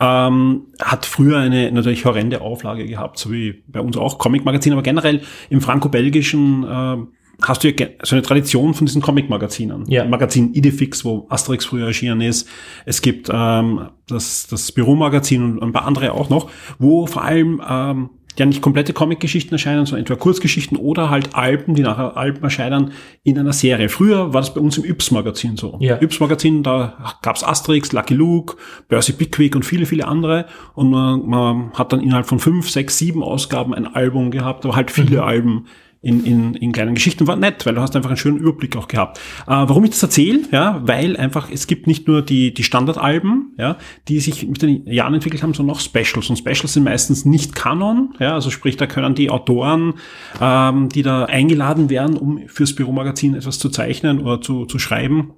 Ähm, 0.00 0.62
hat 0.82 1.06
früher 1.06 1.38
eine 1.38 1.70
natürlich 1.70 2.04
horrende 2.04 2.40
Auflage 2.40 2.86
gehabt, 2.86 3.18
so 3.18 3.30
wie 3.30 3.62
bei 3.68 3.78
uns 3.80 3.96
auch 3.96 4.18
Comic-Magazin, 4.18 4.72
aber 4.72 4.82
generell 4.82 5.20
im 5.48 5.60
franco-belgischen 5.60 6.61
äh, 6.64 7.06
hast 7.42 7.64
du 7.64 7.70
ja 7.70 7.86
so 8.02 8.14
eine 8.14 8.22
Tradition 8.22 8.74
von 8.74 8.86
diesen 8.86 9.02
Comic-Magazinen. 9.02 9.84
Ja. 9.88 10.04
Magazin 10.04 10.54
Idefix, 10.54 11.04
wo 11.04 11.26
Asterix 11.28 11.64
früher 11.64 11.86
erschienen 11.86 12.20
ist. 12.20 12.48
Es 12.84 13.02
gibt 13.02 13.28
ähm, 13.32 13.88
das, 14.06 14.46
das 14.46 14.72
Büro-Magazin 14.72 15.42
und 15.42 15.62
ein 15.62 15.72
paar 15.72 15.86
andere 15.86 16.12
auch 16.12 16.30
noch, 16.30 16.50
wo 16.78 17.06
vor 17.06 17.24
allem 17.24 17.60
ähm, 17.68 18.10
ja 18.38 18.46
nicht 18.46 18.62
komplette 18.62 18.92
Comic-Geschichten 18.92 19.54
erscheinen, 19.54 19.84
sondern 19.84 20.00
entweder 20.00 20.18
Kurzgeschichten 20.18 20.78
oder 20.78 21.10
halt 21.10 21.34
Alben, 21.34 21.74
die 21.74 21.82
nachher 21.82 22.16
Alben 22.16 22.42
erscheinen 22.42 22.92
in 23.22 23.38
einer 23.38 23.52
Serie. 23.52 23.88
Früher 23.88 24.32
war 24.32 24.40
das 24.40 24.54
bei 24.54 24.60
uns 24.60 24.78
im 24.78 24.84
Yps-Magazin 24.84 25.56
so. 25.56 25.76
Ja. 25.80 26.00
Yps-Magazin, 26.00 26.62
da 26.62 27.18
gab's 27.22 27.44
Asterix, 27.44 27.92
Lucky 27.92 28.14
Luke, 28.14 28.56
Percy 28.88 29.12
Pickwick 29.12 29.54
und 29.54 29.64
viele, 29.64 29.84
viele 29.84 30.08
andere. 30.08 30.46
Und 30.74 30.90
man, 30.90 31.26
man 31.26 31.72
hat 31.74 31.92
dann 31.92 32.00
innerhalb 32.00 32.26
von 32.26 32.38
fünf, 32.38 32.70
sechs, 32.70 32.96
sieben 32.96 33.22
Ausgaben 33.22 33.74
ein 33.74 33.86
Album 33.86 34.30
gehabt, 34.30 34.64
aber 34.64 34.76
halt 34.76 34.90
viele 34.90 35.18
Mhm. 35.18 35.22
Alben 35.22 35.66
in, 36.02 36.24
in, 36.24 36.54
in 36.54 36.72
kleinen 36.72 36.94
Geschichten. 36.94 37.26
War 37.28 37.36
nett, 37.36 37.64
weil 37.64 37.74
du 37.74 37.80
hast 37.80 37.94
einfach 37.94 38.10
einen 38.10 38.16
schönen 38.16 38.38
Überblick 38.38 38.76
auch 38.76 38.88
gehabt. 38.88 39.18
Äh, 39.46 39.50
warum 39.50 39.84
ich 39.84 39.90
das 39.90 40.02
erzähle? 40.02 40.40
Ja, 40.50 40.82
weil 40.84 41.16
einfach, 41.16 41.48
es 41.50 41.68
gibt 41.68 41.86
nicht 41.86 42.08
nur 42.08 42.22
die, 42.22 42.52
die 42.52 42.64
Standardalben, 42.64 43.54
ja, 43.56 43.78
die 44.08 44.18
sich 44.18 44.46
mit 44.46 44.60
den 44.62 44.86
Jahren 44.86 45.14
entwickelt 45.14 45.42
haben, 45.42 45.54
sondern 45.54 45.76
auch 45.76 45.80
Specials. 45.80 46.28
Und 46.28 46.36
Specials 46.36 46.72
sind 46.72 46.82
meistens 46.82 47.24
nicht 47.24 47.54
Kanon, 47.54 48.14
ja, 48.18 48.34
also 48.34 48.50
sprich, 48.50 48.76
da 48.76 48.86
können 48.86 49.14
die 49.14 49.30
Autoren, 49.30 49.94
ähm, 50.40 50.88
die 50.88 51.02
da 51.02 51.24
eingeladen 51.26 51.88
werden, 51.88 52.16
um 52.16 52.48
fürs 52.48 52.74
Büromagazin 52.74 53.34
etwas 53.34 53.60
zu 53.60 53.68
zeichnen 53.68 54.20
oder 54.20 54.40
zu, 54.40 54.66
zu 54.66 54.80
schreiben, 54.80 55.34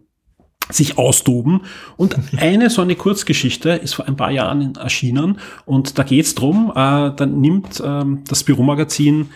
sich 0.70 0.96
austoben. 0.96 1.60
Und 1.96 2.16
eine 2.38 2.70
so 2.70 2.80
eine 2.80 2.96
Kurzgeschichte 2.96 3.70
ist 3.70 3.94
vor 3.94 4.06
ein 4.06 4.16
paar 4.16 4.30
Jahren 4.30 4.74
erschienen 4.76 5.38
und 5.66 5.98
da 5.98 6.02
geht's 6.04 6.34
drum, 6.34 6.70
äh, 6.74 7.12
dann 7.14 7.40
nimmt 7.40 7.82
ähm, 7.84 8.22
das 8.26 8.44
Büromagazin 8.44 9.28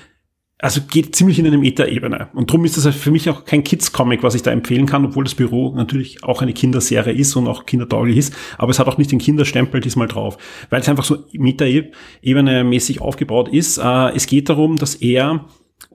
also 0.60 0.80
geht 0.80 1.14
ziemlich 1.14 1.38
in 1.38 1.46
eine 1.46 1.58
Meta-Ebene. 1.58 2.28
Und 2.34 2.50
darum 2.50 2.64
ist 2.64 2.76
das 2.76 2.94
für 2.94 3.12
mich 3.12 3.30
auch 3.30 3.44
kein 3.44 3.62
Kids-Comic, 3.62 4.24
was 4.24 4.34
ich 4.34 4.42
da 4.42 4.50
empfehlen 4.50 4.86
kann, 4.86 5.04
obwohl 5.04 5.22
das 5.22 5.36
Büro 5.36 5.72
natürlich 5.74 6.24
auch 6.24 6.42
eine 6.42 6.52
Kinderserie 6.52 7.12
ist 7.12 7.36
und 7.36 7.46
auch 7.46 7.64
kindertauglich 7.64 8.16
ist. 8.16 8.34
Aber 8.58 8.70
es 8.70 8.80
hat 8.80 8.88
auch 8.88 8.98
nicht 8.98 9.12
den 9.12 9.20
Kinderstempel 9.20 9.80
diesmal 9.80 10.08
drauf, 10.08 10.36
weil 10.70 10.80
es 10.80 10.88
einfach 10.88 11.04
so 11.04 11.24
Meta-Ebene 11.32 12.64
mäßig 12.64 13.00
aufgebaut 13.00 13.48
ist. 13.48 13.78
Äh, 13.78 14.16
es 14.16 14.26
geht 14.26 14.48
darum, 14.48 14.76
dass 14.76 14.96
er 14.96 15.44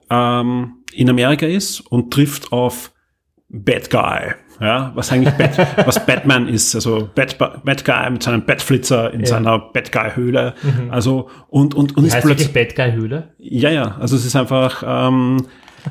ähm, 0.08 0.76
in 0.94 1.10
Amerika 1.10 1.46
ist 1.46 1.80
und 1.80 2.12
trifft 2.12 2.52
auf 2.52 2.92
Bad 3.48 3.90
Guy 3.90 4.34
ja, 4.60 4.92
was 4.94 5.12
eigentlich 5.12 5.34
Bat, 5.34 5.58
was 5.86 6.04
Batman 6.04 6.48
ist, 6.48 6.74
also 6.74 7.08
Bat, 7.14 7.38
Bad 7.38 7.84
Guy 7.84 8.10
mit 8.10 8.22
seinem 8.22 8.44
Batflitzer 8.44 9.12
in 9.12 9.20
ja. 9.20 9.26
seiner 9.26 9.58
Bad 9.58 9.92
Guy 9.92 10.10
Höhle, 10.14 10.54
mhm. 10.62 10.90
also 10.90 11.28
und 11.48 11.74
und 11.74 11.96
und 11.96 12.04
ist 12.04 12.14
heißt 12.14 12.26
plötzlich 12.26 12.52
Bad 12.52 12.76
Guy 12.76 12.92
Höhle? 12.92 13.34
Ja, 13.38 13.70
ja, 13.70 13.96
also 13.98 14.16
es 14.16 14.24
ist 14.24 14.36
einfach 14.36 14.82
ähm, 14.86 15.46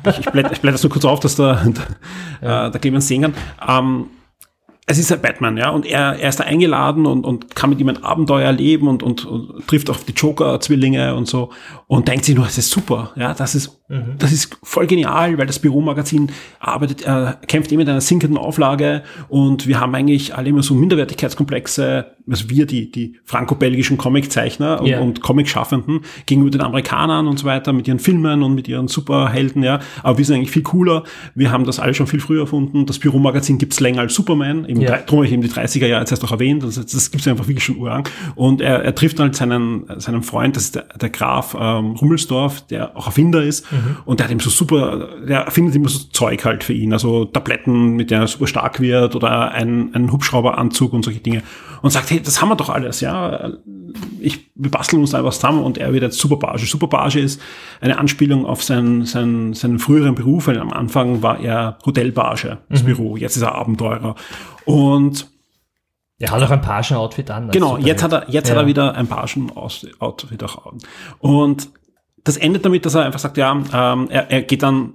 ich, 0.06 0.18
ich 0.18 0.26
blätter, 0.26 0.52
ich 0.52 0.60
blätter 0.60 0.74
das 0.74 0.82
nur 0.82 0.92
kurz 0.92 1.04
auf, 1.04 1.20
dass 1.20 1.36
da, 1.36 1.54
da, 2.40 2.46
ja. 2.46 2.66
äh, 2.66 2.70
da 2.70 2.78
Clemens 2.78 3.08
sehen 3.08 3.22
kann. 3.22 3.34
Ähm, 3.66 4.06
es 4.86 4.98
ist 4.98 5.10
ein 5.10 5.22
Batman, 5.22 5.56
ja, 5.56 5.70
und 5.70 5.86
er, 5.86 6.18
er 6.18 6.28
ist 6.28 6.40
da 6.40 6.44
eingeladen 6.44 7.06
und, 7.06 7.24
und 7.24 7.54
kann 7.56 7.70
mit 7.70 7.80
ihm 7.80 7.88
ein 7.88 8.04
Abenteuer 8.04 8.44
erleben 8.44 8.86
und, 8.86 9.02
und, 9.02 9.24
und 9.24 9.66
trifft 9.66 9.88
auf 9.88 10.04
die 10.04 10.12
Joker-Zwillinge 10.12 11.14
und 11.14 11.26
so 11.26 11.52
und 11.86 12.06
denkt 12.06 12.26
sich 12.26 12.34
nur, 12.34 12.44
das 12.44 12.58
ist 12.58 12.70
super, 12.70 13.12
ja, 13.16 13.32
das 13.32 13.54
ist, 13.54 13.82
mhm. 13.88 14.14
das 14.18 14.32
ist 14.32 14.56
voll 14.62 14.86
genial, 14.86 15.38
weil 15.38 15.46
das 15.46 15.58
Büromagazin 15.58 16.30
arbeitet, 16.60 17.06
äh, 17.06 17.34
kämpft 17.46 17.70
immer 17.72 17.80
mit 17.80 17.88
einer 17.88 18.00
sinkenden 18.00 18.38
Auflage 18.38 19.02
und 19.28 19.66
wir 19.66 19.80
haben 19.80 19.94
eigentlich 19.94 20.34
alle 20.34 20.48
immer 20.48 20.62
so 20.62 20.74
Minderwertigkeitskomplexe, 20.74 22.06
also 22.28 22.48
wir, 22.48 22.66
die, 22.66 22.90
die 22.90 23.16
franco-belgischen 23.24 23.98
Comiczeichner 23.98 24.80
und, 24.80 24.86
yeah. 24.86 25.00
und 25.00 25.20
Comic-Schaffenden 25.20 26.00
gegenüber 26.26 26.50
den 26.50 26.62
Amerikanern 26.62 27.28
und 27.28 27.38
so 27.38 27.46
weiter 27.46 27.72
mit 27.72 27.86
ihren 27.86 27.98
Filmen 27.98 28.42
und 28.42 28.54
mit 28.54 28.68
ihren 28.68 28.88
Superhelden, 28.88 29.62
ja, 29.62 29.80
aber 30.02 30.18
wir 30.18 30.24
sind 30.24 30.36
eigentlich 30.36 30.50
viel 30.50 30.62
cooler, 30.62 31.04
wir 31.34 31.50
haben 31.50 31.64
das 31.64 31.78
alle 31.78 31.94
schon 31.94 32.06
viel 32.06 32.20
früher 32.20 32.42
erfunden, 32.42 32.86
das 32.86 32.98
Büromagazin 32.98 33.58
gibt's 33.58 33.80
länger 33.80 34.00
als 34.00 34.14
Superman, 34.14 34.64
eben 34.66 34.80
ja. 34.80 34.98
drum 34.98 35.18
habe 35.18 35.26
ich 35.26 35.32
eben 35.32 35.42
die 35.42 35.50
30er 35.50 35.86
Jahre 35.86 36.02
jetzt 36.02 36.10
erst 36.10 36.24
auch 36.24 36.32
erwähnt, 36.32 36.62
das, 36.62 36.74
das 36.74 37.10
gibt 37.10 37.20
es 37.20 37.28
einfach 37.28 37.46
wirklich 37.46 37.64
schon 37.64 37.76
urang. 37.76 38.08
Und 38.34 38.60
er, 38.60 38.82
er 38.82 38.94
trifft 38.94 39.20
halt 39.20 39.36
seinen, 39.36 39.84
seinen 39.98 40.22
Freund, 40.22 40.56
das 40.56 40.64
ist 40.64 40.74
der, 40.76 40.84
der 41.00 41.10
Graf 41.10 41.56
ähm, 41.58 41.92
Rummelsdorf, 41.92 42.62
der 42.66 42.96
auch 42.96 43.06
Erfinder 43.06 43.42
ist. 43.42 43.70
Mhm. 43.70 43.78
Und 44.04 44.20
der 44.20 44.26
hat 44.26 44.32
ihm 44.32 44.40
so 44.40 44.50
super, 44.50 45.08
der 45.26 45.40
erfindet 45.40 45.74
immer 45.74 45.88
so 45.88 45.98
Zeug 46.12 46.44
halt 46.44 46.64
für 46.64 46.72
ihn, 46.72 46.92
also 46.92 47.24
Tabletten, 47.24 47.94
mit 47.96 48.10
der 48.10 48.20
er 48.20 48.26
super 48.26 48.46
stark 48.46 48.80
wird 48.80 49.16
oder 49.16 49.52
ein, 49.52 49.94
ein 49.94 50.12
Hubschrauberanzug 50.12 50.92
und 50.92 51.04
solche 51.04 51.20
Dinge. 51.20 51.42
Und 51.82 51.90
sagt, 51.90 52.10
hey, 52.10 52.20
das 52.20 52.40
haben 52.40 52.48
wir 52.48 52.56
doch 52.56 52.70
alles, 52.70 53.00
ja. 53.00 53.52
Ich, 54.20 54.50
wir 54.54 54.70
basteln 54.70 55.00
uns 55.00 55.10
da 55.10 55.22
was 55.22 55.36
zusammen 55.36 55.62
und 55.62 55.78
er 55.78 55.92
wird 55.92 56.02
jetzt 56.02 56.18
Superbage. 56.18 56.66
Superbage 56.66 57.20
ist 57.20 57.40
eine 57.80 57.98
Anspielung 57.98 58.46
auf 58.46 58.62
seinen, 58.62 59.04
seinen, 59.04 59.54
seinen 59.54 59.78
früheren 59.78 60.14
Beruf, 60.14 60.46
weil 60.46 60.58
am 60.58 60.72
Anfang 60.72 61.22
war 61.22 61.40
er 61.40 61.78
Hotelbage, 61.84 62.58
das 62.68 62.82
mhm. 62.82 62.86
Büro, 62.86 63.16
jetzt 63.16 63.36
ist 63.36 63.42
er 63.42 63.54
Abenteurer. 63.54 64.14
Und 64.64 65.28
er 66.18 66.30
hat 66.30 66.42
auch 66.42 66.50
ein 66.50 66.60
Pagen-Outfit 66.60 67.30
an. 67.30 67.50
Genau, 67.50 67.76
jetzt 67.76 68.02
hat 68.02 68.12
er, 68.12 68.30
jetzt 68.30 68.48
ja. 68.48 68.54
hat 68.54 68.62
er 68.62 68.66
wieder 68.66 68.94
ein 68.94 69.06
Pagen-Outfit 69.06 70.42
auch 70.44 70.66
an. 70.66 70.78
Und 71.18 71.68
das 72.24 72.36
endet 72.36 72.64
damit, 72.64 72.84
dass 72.86 72.94
er 72.94 73.04
einfach 73.04 73.20
sagt, 73.20 73.36
ja, 73.36 73.52
ähm, 73.52 74.08
er, 74.10 74.30
er 74.30 74.42
geht 74.42 74.62
dann 74.62 74.94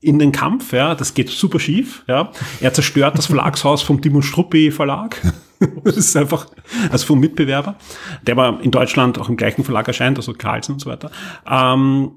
in 0.00 0.18
den 0.18 0.32
Kampf, 0.32 0.72
ja, 0.72 0.94
das 0.94 1.14
geht 1.14 1.30
super 1.30 1.58
schief, 1.58 2.04
ja. 2.06 2.30
Er 2.60 2.72
zerstört 2.72 3.18
das 3.18 3.26
Verlagshaus 3.26 3.82
vom 3.82 4.00
Dimon 4.00 4.22
Struppi 4.22 4.70
Verlag. 4.70 5.20
das 5.84 5.96
ist 5.96 6.16
einfach, 6.16 6.46
also 6.90 7.06
vom 7.06 7.20
Mitbewerber, 7.20 7.76
der 8.22 8.36
aber 8.36 8.60
in 8.62 8.70
Deutschland 8.70 9.18
auch 9.18 9.28
im 9.28 9.36
gleichen 9.36 9.64
Verlag 9.64 9.88
erscheint, 9.88 10.18
also 10.18 10.32
Carlsen 10.34 10.74
und 10.74 10.80
so 10.80 10.90
weiter. 10.90 11.10
Ähm, 11.48 12.12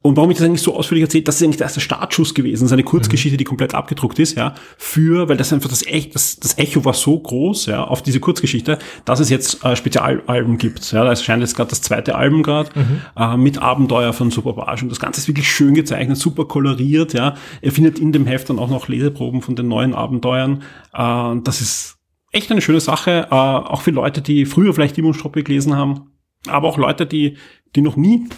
und 0.00 0.16
warum 0.16 0.30
ich 0.30 0.36
das 0.36 0.46
eigentlich 0.46 0.62
so 0.62 0.76
ausführlich 0.76 1.02
erzählt, 1.02 1.26
das 1.26 1.36
ist 1.36 1.42
eigentlich 1.42 1.56
der 1.56 1.66
erste 1.66 1.80
Startschuss 1.80 2.32
gewesen, 2.32 2.62
das 2.62 2.70
ist 2.70 2.72
eine 2.72 2.84
Kurzgeschichte, 2.84 3.36
die 3.36 3.44
komplett 3.44 3.74
abgedruckt 3.74 4.20
ist, 4.20 4.36
ja, 4.36 4.54
für, 4.76 5.28
weil 5.28 5.36
das 5.36 5.52
einfach 5.52 5.68
das, 5.68 5.84
Ech, 5.84 6.10
das, 6.10 6.36
das 6.36 6.56
Echo 6.56 6.84
war 6.84 6.94
so 6.94 7.18
groß, 7.18 7.66
ja, 7.66 7.82
auf 7.82 8.02
diese 8.02 8.20
Kurzgeschichte, 8.20 8.78
dass 9.04 9.18
es 9.18 9.28
jetzt 9.28 9.64
äh, 9.64 9.74
Spezialalben 9.74 10.56
gibt, 10.56 10.92
ja, 10.92 11.02
da 11.02 11.10
erscheint 11.10 11.42
jetzt 11.42 11.56
gerade 11.56 11.70
das 11.70 11.82
zweite 11.82 12.14
Album 12.14 12.44
gerade, 12.44 12.70
mhm. 12.78 13.00
äh, 13.16 13.36
mit 13.36 13.58
Abenteuer 13.60 14.12
von 14.12 14.30
Superbarge 14.30 14.82
und 14.82 14.90
das 14.90 15.00
Ganze 15.00 15.20
ist 15.20 15.26
wirklich 15.26 15.50
schön 15.50 15.74
gezeichnet, 15.74 16.16
super 16.16 16.44
koloriert, 16.44 17.12
ja, 17.12 17.34
er 17.60 17.72
findet 17.72 17.98
in 17.98 18.12
dem 18.12 18.26
Heft 18.26 18.50
dann 18.50 18.60
auch 18.60 18.70
noch 18.70 18.86
Leseproben 18.86 19.42
von 19.42 19.56
den 19.56 19.66
neuen 19.66 19.94
Abenteuern, 19.94 20.62
äh, 20.94 21.40
das 21.42 21.60
ist 21.60 21.96
echt 22.30 22.52
eine 22.52 22.60
schöne 22.60 22.80
Sache, 22.80 23.26
äh, 23.30 23.34
auch 23.34 23.80
für 23.80 23.90
Leute, 23.90 24.22
die 24.22 24.46
früher 24.46 24.72
vielleicht 24.72 24.96
Dimon 24.96 25.14
Struppi 25.14 25.42
gelesen 25.42 25.74
haben, 25.74 26.12
aber 26.46 26.68
auch 26.68 26.78
Leute, 26.78 27.04
die, 27.04 27.36
die 27.74 27.80
noch 27.80 27.96
nie 27.96 28.28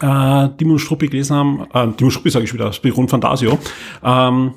äh, 0.00 0.48
Dimon 0.58 0.78
Struppi 0.78 1.08
gelesen 1.08 1.36
haben, 1.36 1.66
äh, 1.72 1.88
Dimon 1.98 2.10
Struppi 2.10 2.30
sage 2.30 2.44
ich 2.44 2.54
wieder, 2.54 2.72
Spiron 2.72 3.08
Fantasio, 3.08 3.58
ähm, 4.04 4.54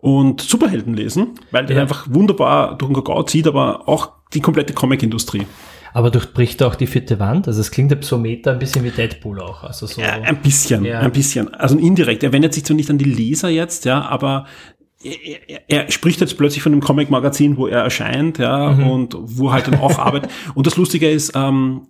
und 0.00 0.40
Superhelden 0.40 0.94
lesen, 0.94 1.34
weil 1.50 1.66
der 1.66 1.76
ja. 1.76 1.82
einfach 1.82 2.06
wunderbar 2.08 2.76
durch 2.78 2.90
den 2.90 2.94
Kakao 2.94 3.22
zieht, 3.24 3.46
aber 3.46 3.88
auch 3.88 4.12
die 4.32 4.40
komplette 4.40 4.72
Comic-Industrie. 4.72 5.46
Aber 5.92 6.10
durchbricht 6.10 6.62
auch 6.62 6.74
die 6.74 6.86
vierte 6.86 7.18
Wand? 7.18 7.48
Also 7.48 7.60
es 7.60 7.70
klingt 7.70 8.04
so 8.04 8.16
Meta 8.16 8.52
ein 8.52 8.58
bisschen 8.58 8.84
wie 8.84 8.90
Deadpool 8.90 9.40
auch. 9.40 9.64
Also 9.64 9.86
so. 9.86 10.00
Ja, 10.00 10.12
ein 10.12 10.36
bisschen, 10.36 10.84
ja. 10.84 11.00
ein 11.00 11.10
bisschen. 11.10 11.52
Also 11.54 11.76
indirekt. 11.76 12.22
Er 12.22 12.32
wendet 12.32 12.54
sich 12.54 12.64
zwar 12.64 12.76
nicht 12.76 12.90
an 12.90 12.98
die 12.98 13.04
Leser 13.04 13.48
jetzt, 13.48 13.84
ja, 13.84 14.02
aber 14.02 14.46
er, 15.02 15.48
er, 15.48 15.60
er 15.68 15.90
spricht 15.90 16.20
jetzt 16.20 16.36
plötzlich 16.36 16.62
von 16.62 16.72
einem 16.72 16.80
Comic-Magazin, 16.80 17.56
wo 17.56 17.66
er 17.66 17.82
erscheint, 17.82 18.38
ja, 18.38 18.70
mhm. 18.70 18.86
und 18.90 19.16
wo 19.18 19.52
halt 19.52 19.66
dann 19.66 19.80
auch 19.80 19.98
arbeitet. 19.98 20.30
Und 20.54 20.66
das 20.66 20.76
Lustige 20.76 21.10
ist, 21.10 21.32
ähm, 21.34 21.88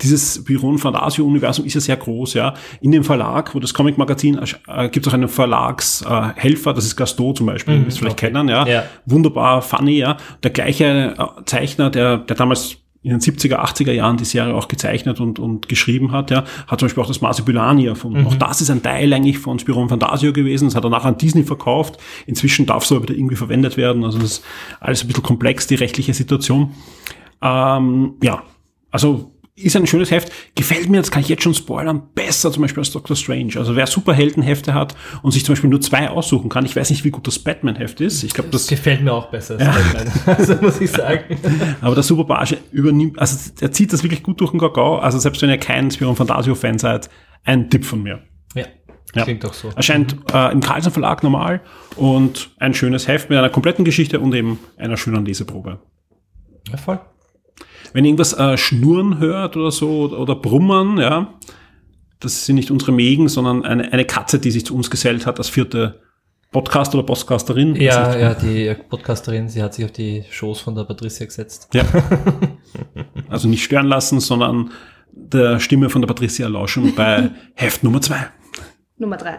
dieses 0.00 0.44
Biron 0.44 0.78
Fantasio-Universum 0.78 1.64
ist 1.64 1.74
ja 1.74 1.80
sehr 1.80 1.96
groß, 1.96 2.34
ja. 2.34 2.54
In 2.80 2.92
dem 2.92 3.04
Verlag, 3.04 3.54
wo 3.54 3.60
das 3.60 3.72
Comic-Magazin 3.74 4.38
äh, 4.68 4.88
gibt 4.88 5.06
es 5.06 5.10
auch 5.10 5.14
einen 5.14 5.28
Verlagshelfer, 5.28 6.70
äh, 6.70 6.74
das 6.74 6.84
ist 6.84 6.96
Gaston 6.96 7.34
zum 7.34 7.46
Beispiel, 7.46 7.78
mhm, 7.78 7.84
das 7.86 7.98
vielleicht 7.98 8.22
okay. 8.22 8.26
kennen, 8.26 8.48
ja? 8.48 8.66
ja. 8.66 8.84
Wunderbar, 9.06 9.62
funny, 9.62 9.98
ja. 9.98 10.16
Der 10.42 10.50
gleiche 10.50 11.14
äh, 11.18 11.44
Zeichner, 11.44 11.90
der, 11.90 12.18
der 12.18 12.36
damals 12.36 12.78
in 13.06 13.12
den 13.12 13.20
70er, 13.20 13.60
80er 13.60 13.92
Jahren 13.92 14.16
die 14.16 14.24
Serie 14.24 14.52
auch 14.52 14.66
gezeichnet 14.66 15.20
und, 15.20 15.38
und 15.38 15.68
geschrieben 15.68 16.10
hat, 16.10 16.32
ja, 16.32 16.42
hat 16.66 16.80
zum 16.80 16.86
Beispiel 16.86 17.04
auch 17.04 17.06
das 17.06 17.20
Marsipulani 17.20 17.86
erfunden. 17.86 18.22
Mhm. 18.22 18.26
Auch 18.26 18.34
das 18.34 18.60
ist 18.60 18.68
ein 18.68 18.82
Teil 18.82 19.12
eigentlich 19.12 19.38
von 19.38 19.60
Spiron 19.60 19.88
Fantasio 19.88 20.32
gewesen. 20.32 20.64
Das 20.64 20.74
hat 20.74 20.82
er 20.82 20.90
nachher 20.90 21.10
an 21.10 21.16
Disney 21.16 21.44
verkauft. 21.44 21.98
Inzwischen 22.26 22.66
darf 22.66 22.82
es 22.82 22.90
aber 22.90 23.04
wieder 23.04 23.14
irgendwie 23.14 23.36
verwendet 23.36 23.76
werden. 23.76 24.04
Also 24.04 24.18
das 24.18 24.38
ist 24.38 24.44
alles 24.80 25.04
ein 25.04 25.06
bisschen 25.06 25.22
komplex, 25.22 25.68
die 25.68 25.76
rechtliche 25.76 26.14
Situation. 26.14 26.74
Ähm, 27.40 28.14
ja, 28.24 28.42
also 28.90 29.30
ist 29.56 29.74
ein 29.74 29.86
schönes 29.86 30.10
Heft. 30.10 30.30
Gefällt 30.54 30.88
mir, 30.90 30.98
das 30.98 31.10
kann 31.10 31.22
ich 31.22 31.28
jetzt 31.28 31.42
schon 31.42 31.54
spoilern, 31.54 32.02
besser 32.14 32.52
zum 32.52 32.62
Beispiel 32.62 32.82
als 32.82 32.92
Doctor 32.92 33.16
Strange. 33.16 33.54
Also 33.56 33.74
wer 33.74 33.86
Superheldenhefte 33.86 34.74
hat 34.74 34.94
und 35.22 35.32
sich 35.32 35.44
zum 35.44 35.54
Beispiel 35.54 35.70
nur 35.70 35.80
zwei 35.80 36.10
aussuchen 36.10 36.50
kann, 36.50 36.66
ich 36.66 36.76
weiß 36.76 36.90
nicht, 36.90 37.04
wie 37.04 37.10
gut 37.10 37.26
das 37.26 37.38
Batman-Heft 37.38 38.00
ist. 38.02 38.22
Ich 38.22 38.34
glaube, 38.34 38.50
das, 38.50 38.62
das 38.62 38.70
gefällt 38.70 39.02
mir 39.02 39.12
auch 39.12 39.30
besser 39.30 39.54
als 39.54 39.64
ja. 39.64 39.72
Batman. 39.72 40.12
also 40.38 40.54
muss 40.56 40.80
ich 40.80 40.90
sagen. 40.90 41.38
Aber 41.80 41.94
der 41.94 42.04
Superbarge 42.04 42.58
übernimmt, 42.70 43.18
also 43.18 43.50
er 43.60 43.72
zieht 43.72 43.92
das 43.92 44.02
wirklich 44.02 44.22
gut 44.22 44.40
durch 44.40 44.50
den 44.50 44.60
Kakao. 44.60 44.98
Also 44.98 45.18
selbst 45.18 45.40
wenn 45.40 45.50
ihr 45.50 45.58
kein 45.58 45.90
Spion 45.90 46.16
Fantasio-Fan 46.16 46.78
seid, 46.78 47.08
ein 47.44 47.70
Tipp 47.70 47.84
von 47.84 48.02
mir. 48.02 48.20
Ja. 48.54 48.66
Ja. 49.14 49.24
Klingt 49.24 49.44
doch 49.44 49.54
so. 49.54 49.70
Erscheint 49.74 50.16
äh, 50.34 50.52
im 50.52 50.60
Carlsen 50.60 50.92
Verlag 50.92 51.22
normal 51.22 51.62
und 51.96 52.50
ein 52.58 52.74
schönes 52.74 53.08
Heft 53.08 53.30
mit 53.30 53.38
einer 53.38 53.48
kompletten 53.48 53.84
Geschichte 53.84 54.20
und 54.20 54.34
eben 54.34 54.58
einer 54.76 54.98
schönen 54.98 55.24
Leseprobe. 55.24 55.78
Ja, 56.70 56.76
voll 56.76 57.00
wenn 57.96 58.04
irgendwas 58.04 58.34
äh, 58.34 58.58
schnurren 58.58 59.20
hört 59.20 59.56
oder 59.56 59.70
so 59.70 60.02
oder, 60.02 60.18
oder 60.18 60.34
brummern, 60.34 60.98
ja, 60.98 61.32
das 62.20 62.44
sind 62.44 62.56
nicht 62.56 62.70
unsere 62.70 62.92
Mägen, 62.92 63.26
sondern 63.28 63.64
eine, 63.64 63.90
eine 63.90 64.04
Katze, 64.04 64.38
die 64.38 64.50
sich 64.50 64.66
zu 64.66 64.76
uns 64.76 64.90
gesellt 64.90 65.24
hat, 65.24 65.38
als 65.38 65.48
vierte 65.48 66.02
Podcast 66.52 66.94
oder 66.94 67.04
Podcasterin. 67.04 67.74
Ja, 67.76 68.14
ja, 68.14 68.34
die 68.34 68.76
Podcasterin, 68.90 69.48
sie 69.48 69.62
hat 69.62 69.72
sich 69.72 69.86
auf 69.86 69.92
die 69.92 70.24
Shows 70.28 70.60
von 70.60 70.74
der 70.74 70.84
Patricia 70.84 71.24
gesetzt. 71.24 71.70
Ja. 71.72 71.84
also 73.30 73.48
nicht 73.48 73.64
stören 73.64 73.86
lassen, 73.86 74.20
sondern 74.20 74.72
der 75.10 75.58
Stimme 75.58 75.88
von 75.88 76.02
der 76.02 76.06
Patricia 76.06 76.48
lauschen 76.48 76.94
bei 76.94 77.30
Heft 77.54 77.82
Nummer 77.82 78.02
zwei. 78.02 78.26
Nummer 78.98 79.16
drei. 79.16 79.38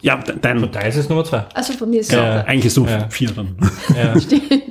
Ja, 0.00 0.16
dein. 0.16 0.60
Von 0.60 0.72
da 0.72 0.80
ist 0.80 0.96
es 0.96 1.10
Nummer 1.10 1.24
zwei. 1.24 1.44
Also 1.52 1.74
von 1.74 1.90
mir 1.90 2.00
ist 2.00 2.08
es 2.08 2.14
ja, 2.14 2.40
Eigentlich 2.44 2.66
ist 2.66 2.78
es 2.78 2.90
ja. 2.90 3.06
vier 3.10 3.32
dann. 3.32 3.56
Ja. 3.94 4.18
Stimmt. 4.20 4.67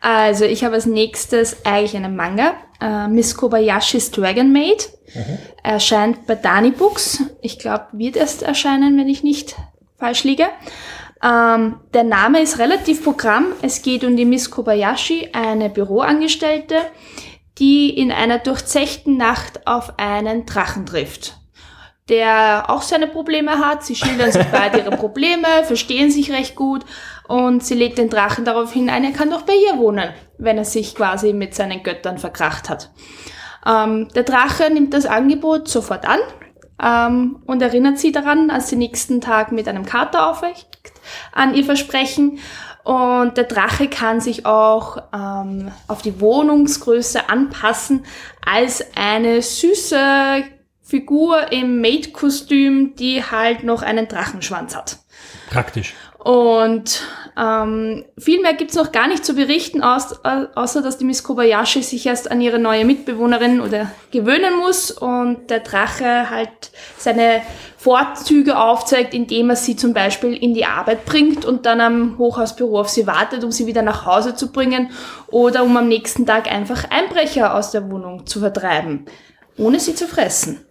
Also 0.00 0.44
ich 0.44 0.64
habe 0.64 0.74
als 0.74 0.86
nächstes 0.86 1.64
eigentlich 1.64 1.96
einen 1.96 2.16
Manga, 2.16 2.54
äh, 2.80 3.08
Miss 3.08 3.36
Kobayashis 3.36 4.10
Dragon 4.10 4.52
Maid. 4.52 4.90
Mhm. 5.14 5.38
Erscheint 5.62 6.26
bei 6.26 6.34
Dani 6.34 6.70
Books. 6.70 7.22
Ich 7.40 7.58
glaube, 7.58 7.86
wird 7.92 8.16
erst 8.16 8.42
erscheinen, 8.42 8.98
wenn 8.98 9.08
ich 9.08 9.22
nicht 9.22 9.56
falsch 9.98 10.24
liege. 10.24 10.46
Ähm, 11.22 11.80
der 11.94 12.04
Name 12.04 12.40
ist 12.40 12.58
relativ 12.58 13.02
Programm. 13.02 13.46
Es 13.62 13.82
geht 13.82 14.04
um 14.04 14.16
die 14.16 14.24
Miss 14.26 14.50
Kobayashi, 14.50 15.30
eine 15.32 15.70
Büroangestellte, 15.70 16.76
die 17.58 17.90
in 17.90 18.12
einer 18.12 18.38
durchzechten 18.38 19.16
Nacht 19.16 19.66
auf 19.66 19.98
einen 19.98 20.44
Drachen 20.46 20.86
trifft. 20.86 21.34
der 22.08 22.66
auch 22.68 22.82
seine 22.82 23.08
Probleme 23.08 23.58
hat. 23.58 23.84
Sie 23.84 23.96
schildern 23.96 24.30
sich 24.30 24.46
beide 24.52 24.78
ihre 24.78 24.96
Probleme, 24.96 25.46
verstehen 25.64 26.10
sich 26.12 26.30
recht 26.30 26.54
gut 26.54 26.84
und 27.28 27.64
sie 27.64 27.74
lädt 27.74 27.98
den 27.98 28.10
Drachen 28.10 28.44
darauf 28.44 28.72
hin 28.72 28.90
ein, 28.90 29.04
er 29.04 29.12
kann 29.12 29.30
doch 29.30 29.42
bei 29.42 29.54
ihr 29.54 29.78
wohnen, 29.78 30.10
wenn 30.38 30.58
er 30.58 30.64
sich 30.64 30.94
quasi 30.94 31.32
mit 31.32 31.54
seinen 31.54 31.82
Göttern 31.82 32.18
verkracht 32.18 32.68
hat. 32.68 32.90
Ähm, 33.66 34.08
der 34.14 34.22
Drache 34.22 34.70
nimmt 34.72 34.94
das 34.94 35.06
Angebot 35.06 35.68
sofort 35.68 36.06
an 36.06 36.20
ähm, 36.82 37.42
und 37.46 37.62
erinnert 37.62 37.98
sie 37.98 38.12
daran, 38.12 38.50
als 38.50 38.68
sie 38.68 38.76
nächsten 38.76 39.20
Tag 39.20 39.50
mit 39.52 39.66
einem 39.66 39.84
Kater 39.84 40.30
aufweckt, 40.30 40.92
an 41.32 41.54
ihr 41.54 41.64
Versprechen. 41.64 42.38
Und 42.84 43.36
der 43.36 43.44
Drache 43.44 43.88
kann 43.88 44.20
sich 44.20 44.46
auch 44.46 44.98
ähm, 45.12 45.72
auf 45.88 46.02
die 46.02 46.20
Wohnungsgröße 46.20 47.28
anpassen 47.28 48.04
als 48.44 48.84
eine 48.94 49.42
süße 49.42 50.44
Figur 50.82 51.50
im 51.50 51.80
Maid-Kostüm, 51.80 52.94
die 52.94 53.24
halt 53.24 53.64
noch 53.64 53.82
einen 53.82 54.06
Drachenschwanz 54.06 54.76
hat. 54.76 54.98
Praktisch. 55.50 55.94
Und 56.26 57.02
ähm, 57.38 58.04
viel 58.18 58.42
mehr 58.42 58.54
gibt's 58.54 58.74
noch 58.74 58.90
gar 58.90 59.06
nicht 59.06 59.24
zu 59.24 59.34
berichten, 59.34 59.84
aus, 59.84 60.10
äh, 60.24 60.46
außer 60.56 60.82
dass 60.82 60.98
die 60.98 61.04
Miss 61.04 61.22
Kobayashi 61.22 61.84
sich 61.84 62.04
erst 62.04 62.32
an 62.32 62.40
ihre 62.40 62.58
neue 62.58 62.84
Mitbewohnerin 62.84 63.60
oder 63.60 63.92
gewöhnen 64.10 64.56
muss 64.58 64.90
und 64.90 65.50
der 65.50 65.60
Drache 65.60 66.28
halt 66.28 66.72
seine 66.98 67.42
Vorzüge 67.76 68.58
aufzeigt, 68.58 69.14
indem 69.14 69.50
er 69.50 69.56
sie 69.56 69.76
zum 69.76 69.94
Beispiel 69.94 70.34
in 70.34 70.52
die 70.52 70.64
Arbeit 70.64 71.04
bringt 71.04 71.44
und 71.44 71.64
dann 71.64 71.80
am 71.80 72.18
Hochhausbüro 72.18 72.80
auf 72.80 72.88
sie 72.88 73.06
wartet, 73.06 73.44
um 73.44 73.52
sie 73.52 73.68
wieder 73.68 73.82
nach 73.82 74.04
Hause 74.04 74.34
zu 74.34 74.50
bringen 74.50 74.90
oder 75.28 75.62
um 75.62 75.76
am 75.76 75.86
nächsten 75.86 76.26
Tag 76.26 76.50
einfach 76.50 76.90
Einbrecher 76.90 77.54
aus 77.54 77.70
der 77.70 77.88
Wohnung 77.88 78.26
zu 78.26 78.40
vertreiben, 78.40 79.06
ohne 79.58 79.78
sie 79.78 79.94
zu 79.94 80.08
fressen. 80.08 80.66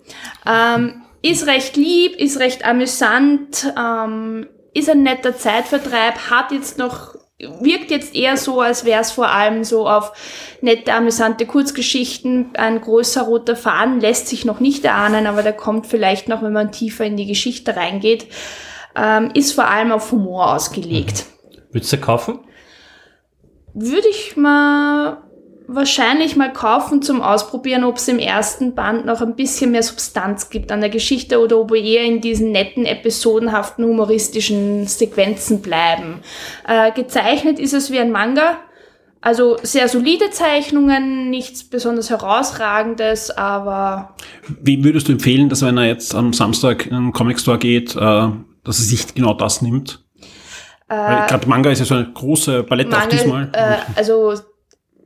Ähm, 0.45 1.03
ist 1.21 1.47
recht 1.47 1.77
lieb, 1.77 2.17
ist 2.17 2.41
recht 2.41 2.65
amüsant, 2.65 3.73
ähm, 3.79 4.47
ist 4.75 4.89
ein 4.89 5.03
netter 5.03 5.35
Zeitvertreib, 5.35 6.29
hat 6.29 6.51
jetzt 6.51 6.77
noch, 6.77 7.15
wirkt 7.39 7.89
jetzt 7.91 8.13
eher 8.13 8.35
so, 8.35 8.59
als 8.59 8.83
wäre 8.83 9.01
es 9.01 9.11
vor 9.11 9.29
allem 9.29 9.63
so 9.63 9.87
auf 9.87 10.11
nette, 10.61 10.93
amüsante 10.93 11.45
Kurzgeschichten. 11.45 12.55
Ein 12.55 12.81
großer 12.81 13.23
roter 13.23 13.55
Faden 13.55 14.01
lässt 14.01 14.27
sich 14.27 14.43
noch 14.43 14.59
nicht 14.59 14.83
erahnen, 14.83 15.27
aber 15.27 15.43
der 15.43 15.53
kommt 15.53 15.87
vielleicht 15.87 16.27
noch, 16.27 16.43
wenn 16.43 16.53
man 16.53 16.73
tiefer 16.73 17.05
in 17.05 17.15
die 17.15 17.25
Geschichte 17.25 17.75
reingeht. 17.75 18.27
Ähm, 18.97 19.31
ist 19.33 19.53
vor 19.53 19.67
allem 19.67 19.93
auf 19.93 20.11
Humor 20.11 20.53
ausgelegt. 20.53 21.25
Würdest 21.71 21.93
du 21.93 21.97
kaufen? 21.97 22.39
Würde 23.73 24.07
ich 24.09 24.35
mal 24.35 25.24
wahrscheinlich 25.67 26.35
mal 26.35 26.51
kaufen 26.51 27.01
zum 27.01 27.21
Ausprobieren, 27.21 27.83
ob 27.83 27.97
es 27.97 28.07
im 28.07 28.19
ersten 28.19 28.75
Band 28.75 29.05
noch 29.05 29.21
ein 29.21 29.35
bisschen 29.35 29.71
mehr 29.71 29.83
Substanz 29.83 30.49
gibt 30.49 30.71
an 30.71 30.81
der 30.81 30.89
Geschichte 30.89 31.39
oder 31.39 31.59
ob 31.59 31.71
wir 31.71 31.81
eher 31.81 32.03
in 32.03 32.21
diesen 32.21 32.51
netten, 32.51 32.85
episodenhaften, 32.85 33.85
humoristischen 33.85 34.87
Sequenzen 34.87 35.61
bleiben. 35.61 36.21
Äh, 36.67 36.91
gezeichnet 36.91 37.59
ist 37.59 37.73
es 37.73 37.91
wie 37.91 37.99
ein 37.99 38.11
Manga. 38.11 38.57
Also 39.21 39.57
sehr 39.63 39.87
solide 39.87 40.29
Zeichnungen, 40.29 41.31
nichts 41.31 41.63
besonders 41.63 42.11
herausragendes, 42.11 43.31
aber 43.31 44.15
Wem 44.61 44.83
würdest 44.83 45.07
du 45.07 45.13
empfehlen, 45.13 45.49
dass 45.49 45.63
wenn 45.63 45.77
er 45.77 45.85
jetzt 45.85 46.13
am 46.13 46.31
Samstag 46.31 46.85
in 46.85 46.93
einen 46.93 47.11
Comic 47.11 47.39
Store 47.39 47.57
geht, 47.57 47.95
äh, 47.95 47.99
dass 47.99 48.79
er 48.79 48.85
sich 48.85 49.15
genau 49.15 49.33
das 49.33 49.61
nimmt? 49.61 50.05
Weil 50.87 51.25
Gerade 51.27 51.47
Manga 51.49 51.71
ist 51.71 51.79
ja 51.79 51.85
so 51.85 51.95
eine 51.95 52.11
große 52.13 52.63
Palette 52.63 52.95
auch 52.95 53.07
diesmal. 53.07 53.49
Äh, 53.53 53.77
also 53.95 54.35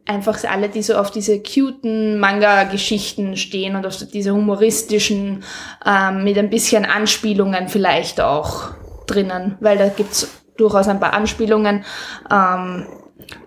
einfach 0.09 0.43
alle, 0.43 0.69
die 0.69 0.81
so 0.81 0.95
auf 0.95 1.11
diese 1.11 1.39
cuten 1.41 2.19
Manga-Geschichten 2.19 3.37
stehen 3.37 3.75
und 3.75 3.85
auf 3.85 3.97
diese 4.11 4.33
humoristischen, 4.33 5.43
ähm, 5.85 6.23
mit 6.23 6.37
ein 6.37 6.49
bisschen 6.49 6.85
Anspielungen 6.85 7.67
vielleicht 7.69 8.19
auch 8.19 8.71
drinnen, 9.05 9.55
weil 9.59 9.77
da 9.77 9.87
gibt's 9.87 10.27
durchaus 10.57 10.87
ein 10.87 10.99
paar 10.99 11.13
Anspielungen, 11.13 11.85
ähm, 12.31 12.87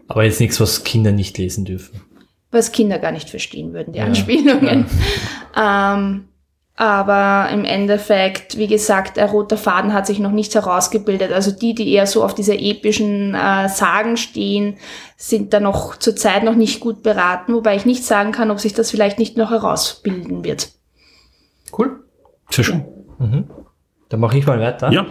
Aber 0.08 0.24
jetzt 0.24 0.40
nichts, 0.40 0.60
was 0.60 0.84
Kinder 0.84 1.10
nicht 1.12 1.36
lesen 1.36 1.64
dürfen. 1.64 2.00
was 2.52 2.70
Kinder 2.70 2.98
gar 2.98 3.12
nicht 3.12 3.28
verstehen 3.28 3.72
würden, 3.74 3.92
die 3.92 4.00
Anspielungen. 4.00 4.86
Ähm, 5.54 6.28
aber 6.82 7.48
im 7.52 7.64
Endeffekt, 7.64 8.58
wie 8.58 8.66
gesagt, 8.66 9.16
der 9.16 9.26
rote 9.26 9.56
Faden 9.56 9.92
hat 9.92 10.04
sich 10.04 10.18
noch 10.18 10.32
nicht 10.32 10.52
herausgebildet. 10.56 11.30
Also 11.30 11.52
die, 11.52 11.76
die 11.76 11.92
eher 11.92 12.08
so 12.08 12.24
auf 12.24 12.34
diese 12.34 12.58
epischen 12.58 13.36
äh, 13.36 13.68
Sagen 13.68 14.16
stehen, 14.16 14.78
sind 15.16 15.52
da 15.54 15.60
noch 15.60 15.96
zurzeit 15.96 16.42
noch 16.42 16.56
nicht 16.56 16.80
gut 16.80 17.04
beraten, 17.04 17.54
wobei 17.54 17.76
ich 17.76 17.86
nicht 17.86 18.04
sagen 18.04 18.32
kann, 18.32 18.50
ob 18.50 18.58
sich 18.58 18.74
das 18.74 18.90
vielleicht 18.90 19.20
nicht 19.20 19.36
noch 19.36 19.50
herausbilden 19.50 20.42
wird. 20.42 20.72
Cool. 21.78 22.00
Sehr 22.50 22.64
schön. 22.64 22.84
Dann 24.08 24.18
mache 24.18 24.36
ich 24.36 24.44
mal 24.44 24.58
weiter. 24.58 24.90
Ja. 24.90 25.06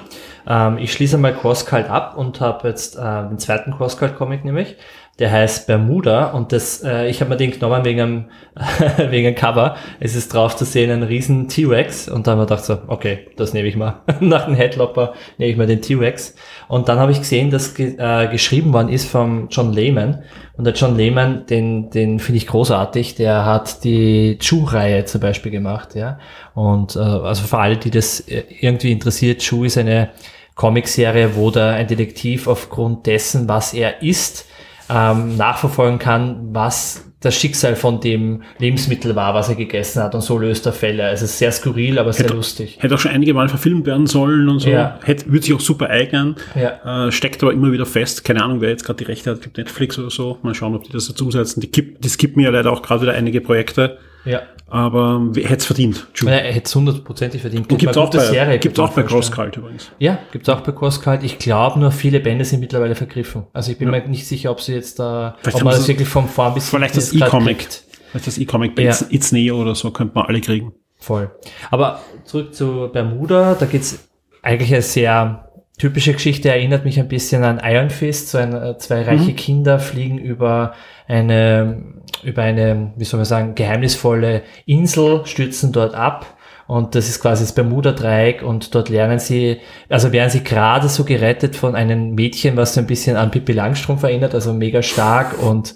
Ähm, 0.46 0.78
ich 0.78 0.92
schließe 0.92 1.18
mal 1.18 1.34
Crosscult 1.34 1.90
ab 1.90 2.18
und 2.18 2.42
habe 2.42 2.68
jetzt 2.68 2.98
äh, 2.98 3.30
den 3.30 3.40
zweiten 3.40 3.72
Crosscult-Comic 3.72 4.44
nämlich. 4.44 4.76
Der 5.19 5.32
heißt 5.32 5.67
Bermuda 5.67 6.32
und 6.32 6.52
das, 6.52 6.84
äh, 6.84 7.08
ich 7.08 7.19
habe 7.19 7.30
mir 7.30 7.38
den 7.38 7.52
genommen 7.52 7.86
wegen 7.86 8.02
einem, 8.02 8.26
wegen 9.12 9.28
einem 9.28 9.36
Cover. 9.36 9.76
Es 10.00 10.15
ist 10.15 10.34
drauf 10.34 10.56
zu 10.56 10.65
sehen 10.65 10.89
ein 10.89 11.04
riesen 11.04 11.47
T-Rex 11.47 12.08
und 12.08 12.26
dann 12.26 12.39
habe 12.39 12.43
ich 12.43 12.50
gedacht 12.50 12.65
so, 12.65 12.78
okay, 12.88 13.28
das 13.36 13.54
nehme 13.54 13.67
ich 13.67 13.76
mal. 13.76 14.02
Nach 14.19 14.45
dem 14.45 14.56
Headlopper 14.56 15.13
nehme 15.38 15.52
ich 15.52 15.58
mal 15.58 15.67
den 15.67 15.82
T-Rex. 15.82 16.34
Und 16.67 16.89
dann 16.89 16.97
habe 16.97 17.12
ich 17.12 17.19
gesehen, 17.19 17.52
dass 17.52 17.76
ge 17.76 17.97
äh, 17.97 18.30
geschrieben 18.30 18.74
worden 18.74 18.89
ist 18.89 19.08
vom 19.08 19.50
John 19.50 19.74
Lehman. 19.74 20.24
Und 20.58 20.63
der 20.63 20.74
John 20.74 20.95
Lehman, 20.95 21.45
den, 21.45 21.89
den 21.89 22.19
finde 22.19 22.38
ich 22.38 22.47
großartig. 22.47 23.15
Der 23.15 23.45
hat 23.45 23.84
die 23.84 24.38
Chu-Reihe 24.39 25.06
zum 25.06 25.21
Beispiel 25.21 25.52
gemacht, 25.52 25.93
ja. 25.93 26.19
Und 26.56 26.95
äh, 26.95 27.00
also 27.00 27.43
für 27.43 27.58
alle, 27.58 27.78
die 27.78 27.91
das 27.91 28.21
äh, 28.21 28.43
irgendwie 28.60 28.91
interessiert, 28.91 29.41
Chu 29.41 29.65
ist 29.65 29.78
eine 29.78 30.10
Comicserie, 30.56 31.36
wo 31.36 31.52
der 31.52 31.74
ein 31.74 31.88
Detektiv 31.88 32.47
aufgrund 32.47 33.08
dessen, 33.08 33.47
was 33.47 33.74
er 33.74 34.02
isst, 34.02 34.45
ähm, 34.94 35.38
nachverfolgen 35.38 36.00
kann, 36.00 36.50
was 36.54 37.06
das 37.22 37.36
Schicksal 37.36 37.76
von 37.76 38.00
dem 38.00 38.42
Lebensmittel 38.58 39.16
war, 39.16 39.36
was 39.36 39.48
er 39.48 39.54
gegessen 39.54 40.02
hat 40.02 40.16
und 40.16 40.22
so 40.22 40.40
löst 40.40 40.66
er 40.66 40.74
Fälle. 40.74 41.06
Also 41.06 41.26
es 41.26 41.32
ist 41.34 41.38
sehr 41.38 41.52
skurril, 41.52 42.00
aber 42.00 42.12
sehr 42.14 42.26
Hätte- 42.26 42.34
lustig. 42.36 42.78
Hätte 42.80 42.96
auch 42.96 43.00
schon 43.00 43.12
einige 43.12 43.36
Mal 43.36 43.48
verfilmt 43.48 43.86
werden 43.86 44.08
sollen 44.08 44.50
und 44.50 44.60
so. 44.60 44.70
Ja. 44.70 44.98
Hätte, 45.04 45.28
würde 45.28 45.44
sich 45.46 45.54
auch 45.54 45.60
super 45.60 45.90
eignen. 45.92 46.36
Ja. 46.60 47.08
Äh, 47.08 47.12
steckt 47.12 47.44
aber 47.44 47.54
immer 47.54 47.72
wieder 47.72 47.86
fest. 47.86 48.24
Keine 48.24 48.44
Ahnung, 48.44 48.60
wer 48.62 48.70
jetzt 48.70 48.86
gerade 48.86 48.98
die 48.98 49.04
Rechte 49.04 49.30
hat. 49.30 49.42
Gibt 49.42 49.58
Netflix 49.60 50.00
oder 50.00 50.10
so. 50.10 50.40
Mal 50.42 50.56
schauen, 50.56 50.74
ob 50.74 50.84
die 50.84 50.92
das 50.92 51.08
dazu 51.08 51.26
umsetzen. 51.26 51.62
Die, 51.62 51.70
kipp, 51.70 52.02
die 52.02 52.10
skippen 52.10 52.42
ja 52.42 52.50
leider 52.50 52.72
auch 52.74 52.82
gerade 52.82 53.04
wieder 53.04 53.14
einige 53.14 53.40
Projekte. 53.40 54.00
Ja. 54.26 54.42
Aber 54.70 55.30
hätte 55.36 55.56
es 55.56 55.66
verdient. 55.66 56.08
Meine, 56.24 56.44
Er 56.44 56.54
hätte 56.54 56.68
es 56.68 56.76
hundertprozentig 56.76 57.42
verdient. 57.42 57.68
Gibt's 57.68 57.84
Mal 57.86 57.98
auch 57.98 58.10
bei, 58.10 58.20
Serie, 58.20 58.58
gibt's 58.60 58.80
auch 58.80 58.88
bei 58.94 59.02
vorstellen. 59.02 59.08
Crosscult 59.08 59.58
übrigens. 59.58 59.92
Ja, 60.00 60.20
gibt's 60.32 60.48
auch 60.48 60.62
bei 60.62 60.72
Crosscult. 60.72 61.24
Ich 61.24 61.40
glaube 61.40 61.80
nur, 61.80 61.92
viele 61.92 62.20
Bände 62.22 62.46
sind 62.46 62.62
mittlerweile 62.62 62.96
vergriffen. 62.96 63.44
Also 63.52 63.72
ich 63.72 63.78
bin 63.78 63.92
Ja. 63.92 64.00
mir 64.00 64.08
nicht 64.08 64.26
sicher, 64.26 64.52
ob 64.52 64.62
sie 64.62 64.74
jetzt 64.74 64.98
da, 65.00 65.36
Vielleicht 65.42 65.58
ob 65.58 65.64
man 65.64 65.74
das 65.74 65.88
wirklich 65.88 66.08
vom 66.08 66.28
Vorn 66.30 66.54
bis 66.54 66.70
Vielleicht 66.70 66.96
das 66.96 67.12
E-Comic. 67.14 67.68
Vielleicht 68.12 68.28
das 68.28 68.38
E-Comic 68.38 68.76
bei 68.76 68.84
Ja. 68.84 68.96
It's, 69.10 69.32
Neo 69.34 69.62
oder 69.62 69.76
so 69.76 69.92
könnte 69.92 70.16
man 70.16 70.26
alle 70.28 70.40
kriegen. 70.40 70.74
Voll. 70.98 71.32
Aber 71.70 72.00
zurück 72.24 72.54
zu 72.54 72.90
Bermuda, 72.94 73.56
da 73.56 73.66
geht's 73.66 74.08
eigentlich 74.42 74.86
sehr 74.86 75.51
typische 75.82 76.13
Geschichte, 76.13 76.50
erinnert 76.50 76.86
mich 76.86 77.00
ein 77.00 77.08
bisschen 77.08 77.44
an 77.44 77.60
Iron 77.63 77.89
Fist. 77.89 78.30
So 78.30 78.38
ein, 78.38 78.54
äh, 78.54 78.78
zwei 78.78 79.02
reiche 79.02 79.34
Kinder 79.34 79.80
fliegen 79.80 80.20
über 80.20 80.76
eine, 81.08 81.82
über 82.22 82.44
eine, 82.44 82.94
wie 82.98 83.04
soll 83.04 83.17
man 83.17 83.26
sagen, 83.26 83.56
geheimnisvolle 83.56 84.44
Insel, 84.67 85.26
stürzen 85.26 85.72
dort 85.72 85.96
ab. 85.96 86.38
Und 86.67 86.94
das 86.94 87.10
ist 87.10 87.20
quasi 87.20 87.44
das 87.44 87.54
Bermuda-Dreieck 87.54 88.44
und 88.44 88.76
dort 88.76 88.89
lernen 88.89 89.17
sie, 89.17 89.58
also 89.89 90.12
werden 90.12 90.30
sie 90.30 90.44
gerade 90.44 90.88
so 90.88 91.04
gerettet 91.04 91.56
von 91.56 91.76
einem 91.76 92.13
Mädchen, 92.13 92.56
was 92.56 92.76
so 92.76 92.80
ein 92.80 92.88
bisschen 92.88 93.17
an 93.17 93.32
Pippi 93.32 93.52
Langstrumpf 93.52 94.04
erinnert, 94.04 94.36
also 94.36 94.54
mega 94.54 94.84
stark 94.84 95.41
und 95.41 95.74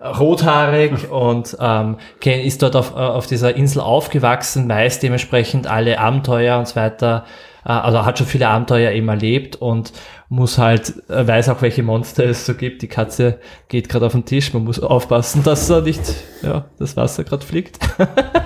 rothaarig 0.00 1.10
und 1.10 1.56
ähm, 1.60 1.96
ist 2.22 2.62
dort 2.62 2.76
auf, 2.76 2.92
äh, 2.92 2.98
auf 2.98 3.26
dieser 3.26 3.56
Insel 3.56 3.82
aufgewachsen, 3.82 4.68
weiß 4.68 5.00
dementsprechend 5.00 5.66
alle 5.66 5.98
Abenteuer 5.98 6.56
und 6.58 6.68
so 6.68 6.76
weiter, 6.76 7.24
also 7.68 8.04
hat 8.04 8.18
schon 8.18 8.26
viele 8.26 8.48
Abenteuer 8.48 8.92
eben 8.92 9.08
erlebt 9.08 9.56
und 9.56 9.92
muss 10.28 10.58
halt, 10.58 10.94
äh, 11.10 11.26
weiß 11.26 11.48
auch, 11.50 11.60
welche 11.62 11.82
Monster 11.82 12.24
es 12.24 12.46
so 12.46 12.54
gibt. 12.54 12.82
Die 12.82 12.88
Katze 12.88 13.38
geht 13.68 13.88
gerade 13.88 14.06
auf 14.06 14.12
den 14.12 14.24
Tisch, 14.24 14.52
man 14.54 14.64
muss 14.64 14.78
aufpassen, 14.80 15.42
dass 15.44 15.68
er 15.70 15.82
nicht, 15.82 16.02
ja, 16.42 16.66
das 16.78 16.96
Wasser 16.96 17.24
gerade 17.24 17.44
fliegt. 17.44 17.78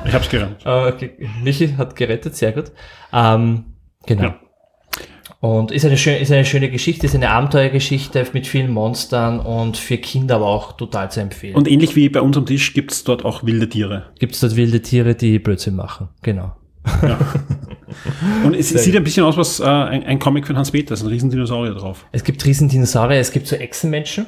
Ich 0.07 0.13
hab's 0.15 0.29
gerannt. 0.29 0.67
Aber 0.67 0.93
ge- 0.99 1.13
Michi 1.43 1.75
hat 1.77 1.95
gerettet, 1.97 2.35
sehr 2.37 2.53
gut. 2.53 2.73
Ähm, 3.13 3.65
genau. 4.07 4.23
Ja. 4.23 4.41
Und 5.41 5.73
ist 5.73 5.85
eine, 5.85 5.99
schöne, 5.99 6.19
ist 6.21 6.33
eine 6.33 6.47
schöne 6.47 6.71
Geschichte, 6.71 7.05
ist 7.05 7.15
eine 7.15 7.29
Abenteuergeschichte 7.29 8.27
mit 8.33 8.47
vielen 8.47 8.71
Monstern 8.71 9.41
und 9.41 9.77
für 9.77 9.99
Kinder 9.99 10.37
aber 10.37 10.47
auch 10.47 10.73
total 10.73 11.11
zu 11.11 11.21
empfehlen. 11.21 11.55
Und 11.55 11.71
ähnlich 11.71 11.95
wie 11.97 12.09
bei 12.09 12.23
uns 12.23 12.35
am 12.39 12.47
Tisch 12.47 12.73
gibt's 12.73 13.05
dort 13.05 13.27
auch 13.27 13.45
wilde 13.45 13.69
Tiere. 13.69 14.07
gibt 14.19 14.33
es 14.35 14.41
dort 14.41 14.57
wilde 14.57 14.81
Tiere, 14.81 15.15
die 15.15 15.39
Blödsinn 15.39 15.77
machen. 15.77 16.09
Genau. 16.23 16.53
Und 18.45 18.55
es 18.55 18.69
sieht 18.69 18.97
ein 18.97 19.05
bisschen 19.05 19.25
aus, 19.25 19.37
was 19.37 19.61
äh, 19.61 19.65
ein, 19.65 20.05
ein 20.05 20.19
Comic 20.19 20.47
von 20.47 20.57
Hans 20.57 20.71
Peters, 20.71 21.03
ein 21.03 21.09
Riesendinosaurier 21.09 21.75
drauf. 21.75 22.07
Es 22.13 22.25
gibt 22.25 22.45
Riesendinosaurier, 22.45 23.21
es 23.21 23.33
gibt 23.33 23.47
so 23.47 23.57
Echsenmenschen. 23.57 24.27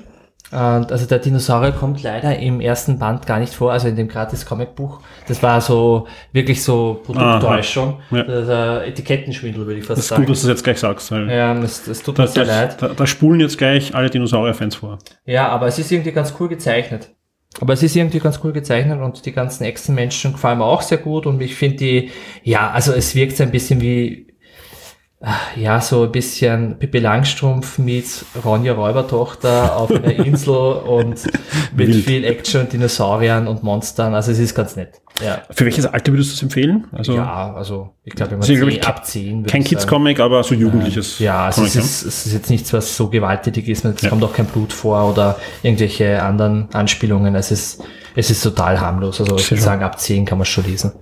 Und 0.53 0.93
also 0.93 1.07
der 1.07 1.19
Dinosaurier 1.19 1.73
kommt 1.73 2.05
leider 2.05 2.39
im 2.39 2.61
ersten 2.61 3.01
Band 3.01 3.27
gar 3.27 3.41
nicht 3.41 3.53
vor, 3.53 3.73
also 3.73 3.89
in 3.89 3.97
dem 3.97 4.07
Gratis-Comic-Buch. 4.07 5.01
Das 5.27 5.43
war 5.43 5.61
so 5.61 6.07
wirklich 6.33 6.63
so 6.63 7.01
Produkttäuschung. 7.05 7.99
Ja. 8.13 8.23
Also 8.23 8.53
Etikettenschwindel, 8.85 9.67
würde 9.67 9.81
ich 9.81 9.85
fast 9.85 9.99
Das 9.99 10.05
ist 10.05 10.09
sagen. 10.09 10.23
gut, 10.23 10.31
dass 10.31 10.43
du 10.43 10.47
das 10.47 10.59
jetzt 10.59 10.63
gleich 10.65 10.79
sagst. 10.79 11.11
Ja, 11.11 11.53
das, 11.55 11.85
das 11.85 12.01
tut 12.01 12.19
da, 12.19 12.23
mir 12.23 12.29
sehr 12.29 12.45
da, 12.45 12.61
leid. 12.61 12.81
da, 12.81 12.89
da 12.89 13.07
spulen 13.09 13.41
jetzt 13.41 13.59
gleich 13.59 13.93
alle 13.93 14.09
Dinosaurier-Fans 14.09 14.77
vor. 14.77 14.99
Ja, 15.25 15.49
aber 15.49 15.67
es 15.67 15.81
ist 15.81 15.91
irgendwie 15.91 16.13
ganz 16.13 16.33
cool 16.39 16.49
gezeichnet. 16.49 17.11
Aber 17.61 17.73
es 17.73 17.83
ist 17.83 17.97
irgendwie 17.97 18.19
ganz 18.19 18.41
cool 18.45 18.53
gezeichnet 18.53 19.01
und 19.01 19.25
die 19.25 19.33
ganzen 19.33 19.65
Echsenmenschen 19.65 20.33
gefallen 20.33 20.59
mir 20.59 20.65
auch 20.65 20.83
sehr 20.83 20.99
gut 20.99 21.27
und 21.27 21.41
ich 21.41 21.55
finde 21.55 21.77
die, 21.77 22.11
ja, 22.43 22.71
also 22.71 22.93
es 22.93 23.15
wirkt 23.15 23.37
so 23.37 23.45
ein 23.45 23.51
bisschen 23.51 23.81
wie, 23.81 24.26
ja, 25.57 25.81
so 25.81 26.05
ein 26.05 26.13
bisschen 26.13 26.79
Pippi 26.79 26.99
Langstrumpf 26.99 27.79
meets 27.79 28.25
Ronja 28.45 28.75
Räubertochter 28.75 29.75
auf 29.77 29.91
einer 29.91 30.13
Insel 30.27 30.55
und 30.55 31.25
mit 31.75 31.89
Wild. 31.89 32.05
viel 32.05 32.25
Action, 32.25 32.69
Dinosauriern 32.69 33.49
und 33.49 33.63
Monstern. 33.63 34.15
Also 34.15 34.33
es 34.33 34.39
ist 34.39 34.55
ganz 34.55 34.77
nett. 34.77 35.01
Ja, 35.25 35.41
Für 35.51 35.65
welches 35.65 35.87
Alter 35.87 36.13
würdest 36.13 36.33
du 36.33 36.35
es 36.35 36.43
empfehlen? 36.43 36.87
Also 36.93 37.15
ja 37.15 37.55
also 37.55 37.95
ich 38.05 38.15
glaube, 38.15 38.33
wenn 38.33 38.41
man 38.41 38.51
ich, 38.51 38.59
zehn- 38.59 38.85
ab 38.87 39.07
10 39.07 39.39
würde 39.41 39.51
kein. 39.51 39.65
Kids-Comic, 39.65 40.21
aber 40.21 40.45
so 40.45 40.55
jugendliches. 40.55 41.19
Ja, 41.19 41.47
also 41.47 41.65
es 41.65 41.75
ist, 41.75 42.03
es 42.05 42.27
ist 42.27 42.33
jetzt 42.35 42.51
nichts, 42.51 42.73
was 42.75 42.95
so 42.95 43.09
gewalttätig 43.09 43.67
ist. 43.69 43.87
Es 43.87 44.07
kommt 44.09 44.23
auch 44.23 44.35
kein 44.35 44.45
Blut 44.47 44.75
vor 44.75 45.11
oder 45.11 45.37
irgendwelche 45.63 46.23
anderen 46.23 46.69
Anspielungen. 46.75 47.35
Es 47.35 47.51
ist, 47.51 47.83
es 48.15 48.31
ist 48.31 48.43
total 48.43 48.79
harmlos. 48.79 49.19
Also 49.21 49.37
ich 49.37 49.51
würde 49.51 49.63
sagen, 49.63 49.83
ab 49.83 49.99
10 49.99 50.27
kann 50.27 50.37
man 50.37 50.43
es 50.43 50.49
schon 50.51 50.65
lesen. 50.65 50.93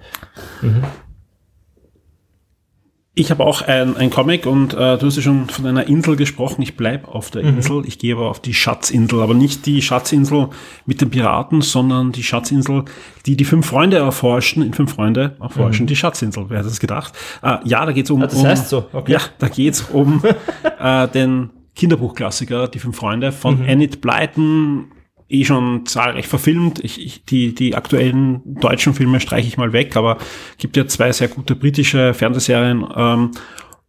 Ich 3.17 3.31
habe 3.31 3.45
auch 3.45 3.63
ein, 3.63 3.97
ein 3.97 4.11
Comic 4.11 4.45
und 4.45 4.75
äh, 4.75 4.99
du 4.99 5.07
hast 5.07 5.15
ja 5.15 5.23
schon 5.23 5.49
von 5.49 5.67
einer 5.67 5.87
Insel 5.87 6.17
gesprochen. 6.17 6.63
Ich 6.63 6.77
bleib 6.77 7.07
auf 7.07 7.31
der 7.31 7.43
Insel. 7.43 7.85
Ich 7.87 8.01
gehe 8.01 8.17
aber 8.17 8.29
auf 8.29 8.41
die 8.41 8.55
Schatzinsel. 8.55 9.23
Aber 9.23 9.35
nicht 9.35 9.67
die 9.67 9.83
Schatzinsel 9.83 10.49
mit 10.85 11.01
den 11.01 11.11
Piraten, 11.11 11.61
sondern 11.61 12.11
die 12.11 12.25
Schatzinsel, 12.25 12.87
die 13.25 13.37
die 13.37 13.45
fünf 13.45 13.67
Freunde 13.67 13.99
erforschen. 13.99 14.65
In 14.65 14.73
fünf 14.75 14.95
Freunde 14.95 15.37
erforschen 15.41 15.87
die 15.87 15.95
Schatzinsel. 15.95 16.47
Wer 16.49 16.59
hätte 16.59 16.71
das 16.71 16.81
gedacht? 16.81 17.13
Äh, 17.41 17.59
ja, 17.63 17.87
da 17.87 17.93
geht's 17.93 18.11
um... 18.11 18.21
Ah, 18.21 18.27
das 18.27 18.35
um 18.35 18.47
heißt 18.47 18.69
so, 18.69 18.87
okay. 18.93 19.13
Ja, 19.13 19.21
da 19.39 19.47
geht's 19.47 19.83
um 19.93 20.21
äh, 20.81 21.07
den 21.07 21.51
Kinderbuchklassiker, 21.77 22.67
die 22.67 22.81
fünf 22.81 22.97
Freunde 22.97 23.31
von 23.31 23.61
Mhm. 23.61 23.69
Enid 23.69 24.01
Blyton. 24.01 24.87
Eh 25.35 25.45
schon 25.45 25.87
zahlreich 25.87 26.29
verfilmt. 26.29 26.83
Ich, 26.83 27.05
ich, 27.05 27.25
die, 27.25 27.55
die 27.55 27.75
aktuellen 27.75 28.43
deutschen 28.45 28.95
Filme 28.95 29.21
streiche 29.21 29.49
ich 29.49 29.57
mal 29.57 29.73
weg, 29.73 29.97
aber 29.97 30.19
gibt 30.59 30.77
ja 30.77 30.87
zwei 30.87 31.13
sehr 31.13 31.29
gute 31.29 31.57
britische 31.57 32.15
Fernsehserien. 32.15 32.87
Ähm, 32.97 33.31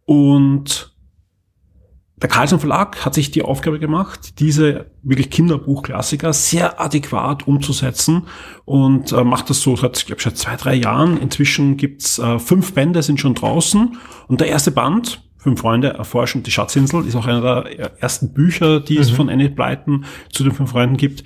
und 0.04 0.96
der 2.18 2.30
Carlsen 2.30 2.58
Verlag 2.58 3.04
hat 3.04 3.12
sich 3.12 3.30
die 3.30 3.42
Aufgabe 3.42 3.78
gemacht, 3.78 4.40
diese 4.40 4.90
wirklich 5.02 5.28
Kinderbuchklassiker 5.28 6.32
sehr 6.32 6.80
adäquat 6.80 7.46
umzusetzen 7.46 8.26
und 8.64 9.12
äh, 9.12 9.22
macht 9.22 9.50
das 9.50 9.60
so 9.60 9.76
seit, 9.76 9.98
ich 9.98 10.06
glaube, 10.06 10.22
seit 10.22 10.38
zwei, 10.38 10.56
drei 10.56 10.74
Jahren. 10.74 11.18
Inzwischen 11.18 11.76
gibt's 11.76 12.18
äh, 12.18 12.38
fünf 12.38 12.72
Bände, 12.72 13.02
sind 13.02 13.20
schon 13.20 13.34
draußen 13.34 13.98
und 14.28 14.40
der 14.40 14.48
erste 14.48 14.70
Band, 14.70 15.25
Fünf 15.46 15.60
Freunde 15.60 15.90
erforschen 15.90 16.42
die 16.42 16.50
Schatzinsel, 16.50 17.06
ist 17.06 17.14
auch 17.14 17.28
einer 17.28 17.62
der 17.62 18.02
ersten 18.02 18.32
Bücher, 18.32 18.80
die 18.80 18.98
es 18.98 19.10
von 19.10 19.28
Enid 19.28 19.54
Blyton 19.54 20.04
zu 20.32 20.42
den 20.42 20.50
fünf 20.50 20.72
Freunden 20.72 20.96
gibt. 20.96 21.22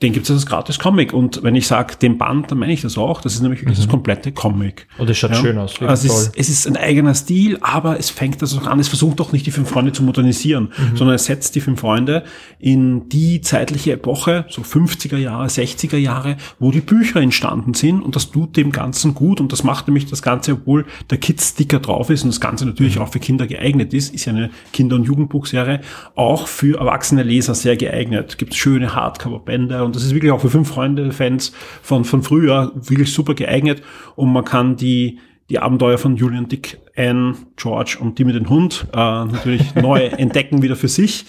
Den 0.00 0.12
gibt's 0.12 0.30
als 0.30 0.46
gratis 0.46 0.78
Comic. 0.78 1.12
Und 1.12 1.42
wenn 1.42 1.56
ich 1.56 1.66
sage 1.66 1.96
den 2.00 2.18
Band, 2.18 2.52
dann 2.52 2.58
meine 2.58 2.72
ich 2.72 2.82
das 2.82 2.96
auch. 2.96 3.20
Das 3.20 3.34
ist 3.34 3.40
nämlich 3.42 3.60
wirklich 3.62 3.78
das 3.78 3.88
komplette 3.88 4.30
Comic. 4.30 4.86
Und 4.96 5.10
es 5.10 5.18
schaut 5.18 5.34
schön 5.34 5.58
aus, 5.58 5.74
Also 5.82 6.06
es, 6.06 6.14
ist, 6.28 6.36
es 6.36 6.48
ist 6.48 6.66
ein 6.68 6.76
eigener 6.76 7.14
Stil, 7.16 7.58
aber 7.62 7.98
es 7.98 8.08
fängt 8.08 8.40
das 8.40 8.56
auch 8.56 8.68
an. 8.68 8.78
Es 8.78 8.86
versucht 8.86 9.18
doch 9.18 9.32
nicht 9.32 9.44
die 9.46 9.50
fünf 9.50 9.68
Freunde 9.70 9.90
zu 9.92 10.04
modernisieren, 10.04 10.68
Mhm. 10.92 10.96
sondern 10.96 11.16
es 11.16 11.24
setzt 11.24 11.56
die 11.56 11.60
fünf 11.60 11.80
Freunde 11.80 12.22
in 12.60 13.08
die 13.08 13.40
zeitliche 13.40 13.92
Epoche, 13.92 14.44
so 14.48 14.62
50er 14.62 15.16
Jahre, 15.16 15.46
60er 15.48 15.96
Jahre, 15.96 16.36
wo 16.60 16.70
die 16.70 16.80
Bücher 16.80 17.20
entstanden 17.20 17.74
sind 17.74 18.00
und 18.00 18.14
das 18.14 18.30
tut 18.30 18.56
dem 18.56 18.70
Ganzen 18.70 19.14
gut 19.14 19.40
und 19.40 19.50
das 19.52 19.64
macht 19.64 19.88
nämlich 19.88 20.06
das 20.06 20.22
Ganze, 20.22 20.52
obwohl 20.52 20.86
der 21.10 21.18
Kids-Sticker 21.18 21.80
drauf 21.80 22.08
ist 22.10 22.22
und 22.22 22.28
das 22.30 22.40
Ganze 22.40 22.66
natürlich 22.66 22.96
Mhm. 22.96 23.02
auch 23.02 23.08
für 23.08 23.18
Kinder 23.18 23.48
geeignet 23.48 23.92
ist, 23.94 24.14
ist 24.14 24.26
ja 24.26 24.32
eine 24.32 24.50
Kinder- 24.72 24.94
und 24.94 25.04
Jugendbuchserie, 25.04 25.80
auch 26.14 26.46
für 26.46 26.78
erwachsene 26.78 27.24
Leser 27.24 27.56
sehr 27.56 27.76
geeignet. 27.76 28.38
Gibt 28.38 28.54
schöne 28.54 28.94
Hardcover-Bände 28.94 29.87
und 29.88 29.96
das 29.96 30.04
ist 30.04 30.14
wirklich 30.14 30.30
auch 30.32 30.40
für 30.40 30.50
fünf 30.50 30.68
Freunde-Fans 30.68 31.52
von, 31.82 32.04
von 32.04 32.22
früher 32.22 32.72
wirklich 32.74 33.12
super 33.12 33.34
geeignet 33.34 33.82
und 34.16 34.32
man 34.32 34.44
kann 34.44 34.76
die 34.76 35.18
die 35.50 35.58
Abenteuer 35.58 35.96
von 35.96 36.14
Julian 36.16 36.46
Dick, 36.48 36.78
Anne, 36.94 37.34
George 37.56 37.96
und 38.00 38.18
die 38.18 38.24
mit 38.26 38.36
dem 38.36 38.50
Hund 38.50 38.86
äh, 38.92 38.96
natürlich 38.96 39.74
neu 39.74 40.00
entdecken 40.04 40.60
wieder 40.62 40.76
für 40.76 40.88
sich. 40.88 41.24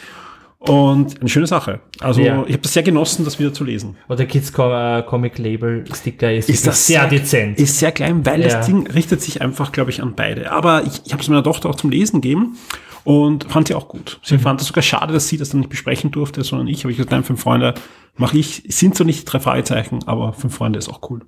Und 0.58 1.22
eine 1.22 1.30
schöne 1.30 1.48
Sache. 1.48 1.80
Also 2.02 2.20
Ja. 2.20 2.44
ich 2.46 2.52
habe 2.52 2.62
das 2.64 2.74
sehr 2.74 2.84
genossen, 2.84 3.24
das 3.24 3.40
wieder 3.40 3.54
zu 3.54 3.64
lesen. 3.64 3.96
Und 4.10 4.20
der 4.20 4.26
Kids 4.28 4.50
äh, 4.50 5.04
Comic 5.04 5.38
Label 5.38 5.86
Sticker 5.96 6.34
ist, 6.34 6.50
Ist 6.50 6.68
das 6.68 6.86
sehr 6.86 7.08
dezent. 7.08 7.58
Ist 7.62 7.80
sehr 7.80 7.94
klein, 7.94 8.26
weil 8.26 8.42
Ja. 8.42 8.58
das 8.58 8.66
Ding 8.66 8.86
richtet 8.88 9.22
sich 9.22 9.42
einfach, 9.42 9.72
glaube 9.72 9.90
ich, 9.92 10.02
an 10.04 10.16
beide. 10.18 10.52
Aber 10.52 10.84
ich, 10.86 11.00
ich 11.06 11.14
habe 11.14 11.24
es 11.24 11.30
meiner 11.30 11.44
Tochter 11.44 11.70
auch 11.70 11.76
zum 11.76 11.90
Lesen 11.92 12.20
gegeben 12.20 12.58
und 13.04 13.46
fand 13.46 13.68
sie 13.68 13.76
auch 13.76 13.88
gut. 13.88 14.20
Sie 14.24 14.38
fand 14.38 14.62
es 14.62 14.68
sogar 14.68 14.82
schade, 14.82 15.14
dass 15.14 15.28
sie 15.28 15.38
das 15.38 15.50
dann 15.50 15.60
nicht 15.60 15.70
besprechen 15.70 16.12
durfte, 16.12 16.44
sondern 16.44 16.68
ich. 16.68 16.84
Habe 16.84 16.92
ich 16.92 16.98
gesagt, 16.98 17.12
nein, 17.12 17.24
fünf 17.24 17.42
Freunde 17.42 17.74
mache 18.18 18.38
ich. 18.38 18.64
Sind 18.68 18.96
so 18.96 19.04
nicht 19.04 19.26
drei 19.26 19.40
Fragezeichen, 19.40 20.00
aber 20.06 20.34
fünf 20.34 20.56
Freunde 20.56 20.80
ist 20.80 20.90
auch 20.90 21.10
cool. 21.10 21.22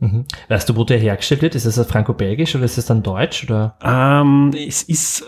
weißt 0.50 0.70
du, 0.70 0.76
wo 0.76 0.84
der 0.84 0.98
hergestellt 0.98 1.42
wird? 1.42 1.56
Ist 1.56 1.66
das 1.66 1.88
franco-belgisch 1.88 2.56
oder 2.56 2.66
ist 2.66 2.78
das 2.78 2.86
dann 2.86 3.04
deutsch? 3.04 3.44
Oder? 3.44 3.78
Ähm, 3.84 4.52
es 4.56 4.84
ist 4.84 5.26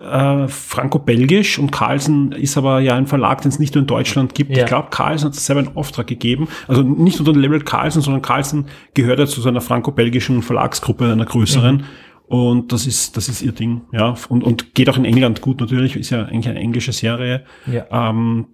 äh, 0.00 0.48
franco-belgisch 0.48 1.58
und 1.58 1.72
Carlsen 1.72 2.32
ist 2.32 2.56
aber 2.56 2.80
ja 2.80 2.94
ein 2.94 3.06
Verlag, 3.06 3.42
den 3.42 3.50
es 3.50 3.58
nicht 3.58 3.74
nur 3.74 3.82
in 3.82 3.86
Deutschland 3.86 4.34
gibt. 4.34 4.50
Ja. 4.50 4.64
Ich 4.64 4.66
glaube, 4.66 4.88
Carlsen 4.90 5.26
hat 5.26 5.34
es 5.34 5.44
selber 5.44 5.60
in 5.60 5.76
Auftrag 5.76 6.06
gegeben. 6.06 6.48
Also 6.66 6.82
nicht 6.82 7.18
unter 7.20 7.32
dem 7.32 7.42
Label 7.42 7.60
Carlsen, 7.60 8.00
sondern 8.00 8.22
Carlsen 8.22 8.66
gehört 8.94 9.18
ja 9.18 9.26
zu 9.26 9.40
seiner 9.40 9.60
franco-belgischen 9.60 10.42
Verlagsgruppe, 10.42 11.12
einer 11.12 11.26
größeren. 11.26 11.84
Und 12.30 12.70
das 12.70 12.86
ist, 12.86 13.16
das 13.16 13.28
ist 13.28 13.42
ihr 13.42 13.50
Ding, 13.50 13.80
ja. 13.92 14.14
Und, 14.28 14.44
und 14.44 14.72
geht 14.76 14.88
auch 14.88 14.96
in 14.96 15.04
England 15.04 15.40
gut 15.40 15.58
natürlich, 15.60 15.96
ist 15.96 16.10
ja 16.10 16.26
eigentlich 16.26 16.48
eine 16.48 16.60
englische 16.60 16.92
Serie. 16.92 17.44
Ja. 17.66 17.86
Ähm, 17.90 18.46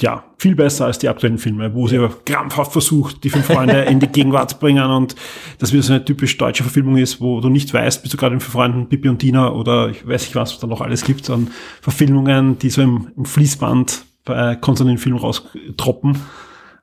ja, 0.00 0.24
viel 0.36 0.54
besser 0.54 0.84
als 0.84 0.98
die 0.98 1.08
aktuellen 1.08 1.38
Filme, 1.38 1.72
wo 1.72 1.86
sie 1.86 1.96
aber 1.96 2.10
krampfhaft 2.26 2.72
versucht, 2.72 3.24
die 3.24 3.30
fünf 3.30 3.46
Freunde 3.46 3.84
in 3.84 4.00
die 4.00 4.08
Gegenwart 4.08 4.50
zu 4.50 4.58
bringen 4.58 4.84
und 4.90 5.16
das 5.58 5.72
wieder 5.72 5.82
so 5.82 5.94
eine 5.94 6.04
typisch 6.04 6.36
deutsche 6.36 6.62
Verfilmung 6.62 6.98
ist, 6.98 7.18
wo 7.18 7.40
du 7.40 7.48
nicht 7.48 7.72
weißt, 7.72 8.02
bist 8.02 8.12
du 8.12 8.18
gerade 8.18 8.34
in 8.34 8.40
fünf 8.40 8.52
Freunden 8.52 8.90
Pippi 8.90 9.08
und 9.08 9.20
Tina 9.20 9.50
oder 9.50 9.88
ich 9.88 10.06
weiß 10.06 10.24
nicht 10.24 10.36
was, 10.36 10.52
was 10.52 10.60
da 10.60 10.66
noch 10.66 10.82
alles 10.82 11.02
gibt 11.02 11.30
an 11.30 11.48
Verfilmungen, 11.80 12.58
die 12.58 12.68
so 12.68 12.82
im, 12.82 13.12
im 13.16 13.24
Fließband 13.24 14.04
bei 14.26 14.56
Konstantin 14.56 14.98
Film 14.98 15.16
raustroppen. 15.16 16.18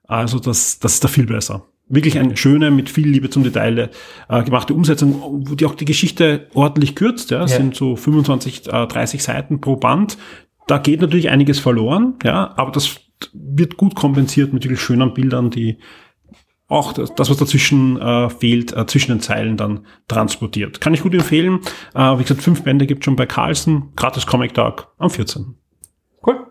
Also 0.08 0.40
das, 0.40 0.80
das 0.80 0.96
ist 0.96 1.04
da 1.04 1.08
viel 1.10 1.28
besser. 1.28 1.68
Wirklich 1.94 2.18
eine 2.18 2.36
schöne, 2.38 2.72
mit 2.72 2.90
viel 2.90 3.08
Liebe 3.08 3.30
zum 3.30 3.44
Detail 3.44 3.90
äh, 4.30 4.44
gemachte 4.44 4.74
Umsetzung, 4.74 5.44
wo 5.48 5.56
die 5.56 5.66
auch 5.66 5.76
die 5.76 5.86
Geschichte 5.86 6.48
ordentlich 6.54 6.96
kürzt. 6.96 7.32
Ja, 7.32 7.44
Es 7.44 7.52
Ja. 7.52 7.58
sind 7.58 7.76
so 7.76 7.96
25, 7.96 8.68
äh, 8.68 8.88
30 8.88 9.22
Seiten 9.24 9.62
pro 9.62 9.76
Band. 9.76 10.18
Da 10.68 10.78
geht 10.78 11.02
natürlich 11.02 11.30
einiges 11.30 11.60
verloren, 11.60 12.16
ja, 12.24 12.54
aber 12.58 12.72
das 12.72 13.00
wird 13.34 13.78
gut 13.78 13.96
kompensiert 13.96 14.54
mit 14.54 14.64
wirklich 14.64 14.82
schönen 14.82 15.14
Bildern, 15.14 15.50
die 15.50 15.78
auch 16.68 16.94
das, 16.94 17.14
das 17.14 17.30
was 17.30 17.38
dazwischen 17.38 18.00
äh, 18.02 18.30
fehlt, 18.30 18.76
äh, 18.76 18.86
zwischen 18.88 19.12
den 19.12 19.20
Zeilen 19.20 19.58
dann 19.58 19.86
transportiert. 20.08 20.82
Kann 20.82 20.94
ich 20.94 21.04
gut 21.04 21.14
empfehlen. 21.14 21.60
Äh, 21.94 22.18
wie 22.18 22.24
gesagt, 22.24 22.42
fünf 22.42 22.64
Bände 22.64 22.88
gibt 22.88 23.06
schon 23.06 23.16
bei 23.16 23.26
Carlsen, 23.26 23.92
gratis 23.96 24.26
Comic 24.26 24.54
Tag 24.54 24.88
am 24.98 25.10
14. 25.10 25.56
Cool. 26.26 26.48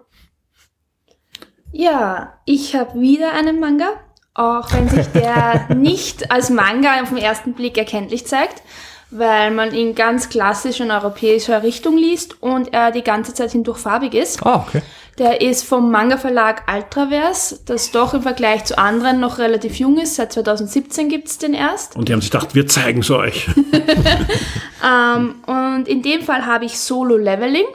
Ja, 1.72 2.34
ich 2.44 2.76
habe 2.76 3.00
wieder 3.00 3.32
einen 3.32 3.58
Manga, 3.58 3.88
auch 4.34 4.72
wenn 4.72 4.88
sich 4.88 5.06
der 5.08 5.68
nicht 5.74 6.30
als 6.30 6.50
Manga 6.50 7.02
auf 7.02 7.10
den 7.10 7.18
ersten 7.18 7.54
Blick 7.54 7.76
erkenntlich 7.76 8.26
zeigt, 8.26 8.62
weil 9.10 9.50
man 9.50 9.74
ihn 9.74 9.94
ganz 9.94 10.28
klassisch 10.28 10.80
in 10.80 10.90
europäischer 10.90 11.62
Richtung 11.62 11.96
liest 11.96 12.42
und 12.42 12.72
er 12.72 12.90
die 12.92 13.02
ganze 13.02 13.34
Zeit 13.34 13.52
hindurch 13.52 13.78
farbig 13.78 14.14
ist. 14.14 14.44
Ah, 14.44 14.64
okay. 14.66 14.82
Der 15.18 15.42
ist 15.42 15.64
vom 15.64 15.90
Manga-Verlag 15.90 16.62
Ultraverse, 16.72 17.60
das 17.66 17.90
doch 17.90 18.14
im 18.14 18.22
Vergleich 18.22 18.64
zu 18.64 18.78
anderen 18.78 19.20
noch 19.20 19.38
relativ 19.38 19.76
jung 19.76 19.98
ist. 19.98 20.16
Seit 20.16 20.32
2017 20.32 21.10
gibt's 21.10 21.36
den 21.36 21.52
erst. 21.52 21.96
Und 21.96 22.08
die 22.08 22.14
haben 22.14 22.22
sich 22.22 22.30
gedacht, 22.30 22.54
wir 22.54 22.66
zeigen 22.66 23.00
es 23.00 23.10
euch. 23.10 23.50
Ähm, 24.82 25.36
und 25.46 25.86
in 25.86 26.02
dem 26.02 26.22
Fall 26.22 26.44
habe 26.44 26.64
ich 26.64 26.78
Solo 26.78 27.16
Leveling, 27.16 27.66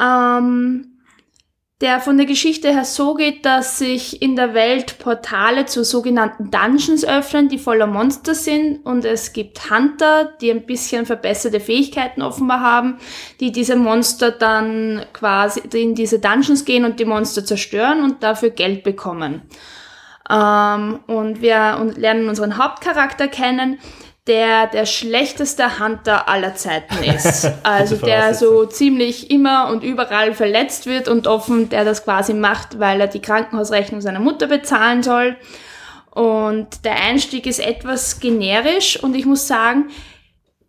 ähm, 0.00 0.91
der 1.82 1.98
von 1.98 2.16
der 2.16 2.26
Geschichte 2.26 2.70
her 2.70 2.84
so 2.84 3.14
geht, 3.14 3.44
dass 3.44 3.78
sich 3.78 4.22
in 4.22 4.36
der 4.36 4.54
Welt 4.54 5.00
Portale 5.00 5.66
zu 5.66 5.84
sogenannten 5.84 6.50
Dungeons 6.50 7.04
öffnen, 7.04 7.48
die 7.48 7.58
voller 7.58 7.88
Monster 7.88 8.36
sind. 8.36 8.86
Und 8.86 9.04
es 9.04 9.32
gibt 9.32 9.68
Hunter, 9.68 10.32
die 10.40 10.52
ein 10.52 10.64
bisschen 10.64 11.06
verbesserte 11.06 11.58
Fähigkeiten 11.58 12.22
offenbar 12.22 12.60
haben, 12.60 12.98
die 13.40 13.50
diese 13.50 13.74
Monster 13.74 14.30
dann 14.30 15.04
quasi 15.12 15.60
in 15.74 15.96
diese 15.96 16.20
Dungeons 16.20 16.64
gehen 16.64 16.84
und 16.84 17.00
die 17.00 17.04
Monster 17.04 17.44
zerstören 17.44 18.04
und 18.04 18.22
dafür 18.22 18.50
Geld 18.50 18.84
bekommen. 18.84 19.42
Ähm, 20.30 21.00
und 21.08 21.42
wir 21.42 21.84
lernen 21.96 22.28
unseren 22.28 22.58
Hauptcharakter 22.58 23.26
kennen, 23.26 23.80
der 24.26 24.68
der 24.68 24.86
schlechteste 24.86 25.80
Hunter 25.80 26.28
aller 26.28 26.54
Zeiten 26.54 27.02
ist. 27.02 27.50
Also 27.64 27.96
der 27.96 28.34
so 28.34 28.66
ziemlich 28.66 29.30
immer 29.30 29.68
und 29.68 29.82
überall 29.82 30.34
verletzt 30.34 30.86
wird 30.86 31.08
und 31.08 31.26
offen, 31.26 31.68
der 31.68 31.84
das 31.84 32.04
quasi 32.04 32.34
macht, 32.34 32.78
weil 32.78 33.00
er 33.00 33.06
die 33.06 33.22
Krankenhausrechnung 33.22 34.00
seiner 34.00 34.20
Mutter 34.20 34.46
bezahlen 34.46 35.02
soll. 35.02 35.36
Und 36.10 36.84
der 36.84 36.96
Einstieg 36.96 37.46
ist 37.46 37.58
etwas 37.58 38.20
generisch 38.20 39.02
und 39.02 39.14
ich 39.16 39.24
muss 39.24 39.46
sagen, 39.46 39.90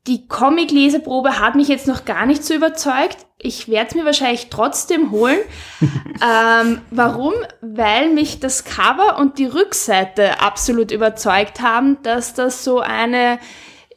die 0.08 0.28
Comic-Leseprobe 0.28 1.40
hat 1.40 1.56
mich 1.56 1.68
jetzt 1.68 1.88
noch 1.88 2.06
gar 2.06 2.26
nicht 2.26 2.44
so 2.44 2.54
überzeugt. 2.54 3.26
Ich 3.44 3.68
werde 3.68 3.90
es 3.90 3.96
mir 3.96 4.06
wahrscheinlich 4.06 4.48
trotzdem 4.50 5.12
holen. 5.12 5.40
ähm, 5.82 6.82
warum? 6.92 7.34
Weil 7.62 8.10
mich 8.10 8.40
das 8.40 8.64
Cover 8.64 9.18
und 9.20 9.38
die 9.38 9.46
Rückseite 9.46 10.40
absolut 10.40 10.92
überzeugt 10.92 11.62
haben, 11.62 12.02
dass 12.04 12.34
das 12.34 12.64
so 12.64 12.80
eine 12.80 13.40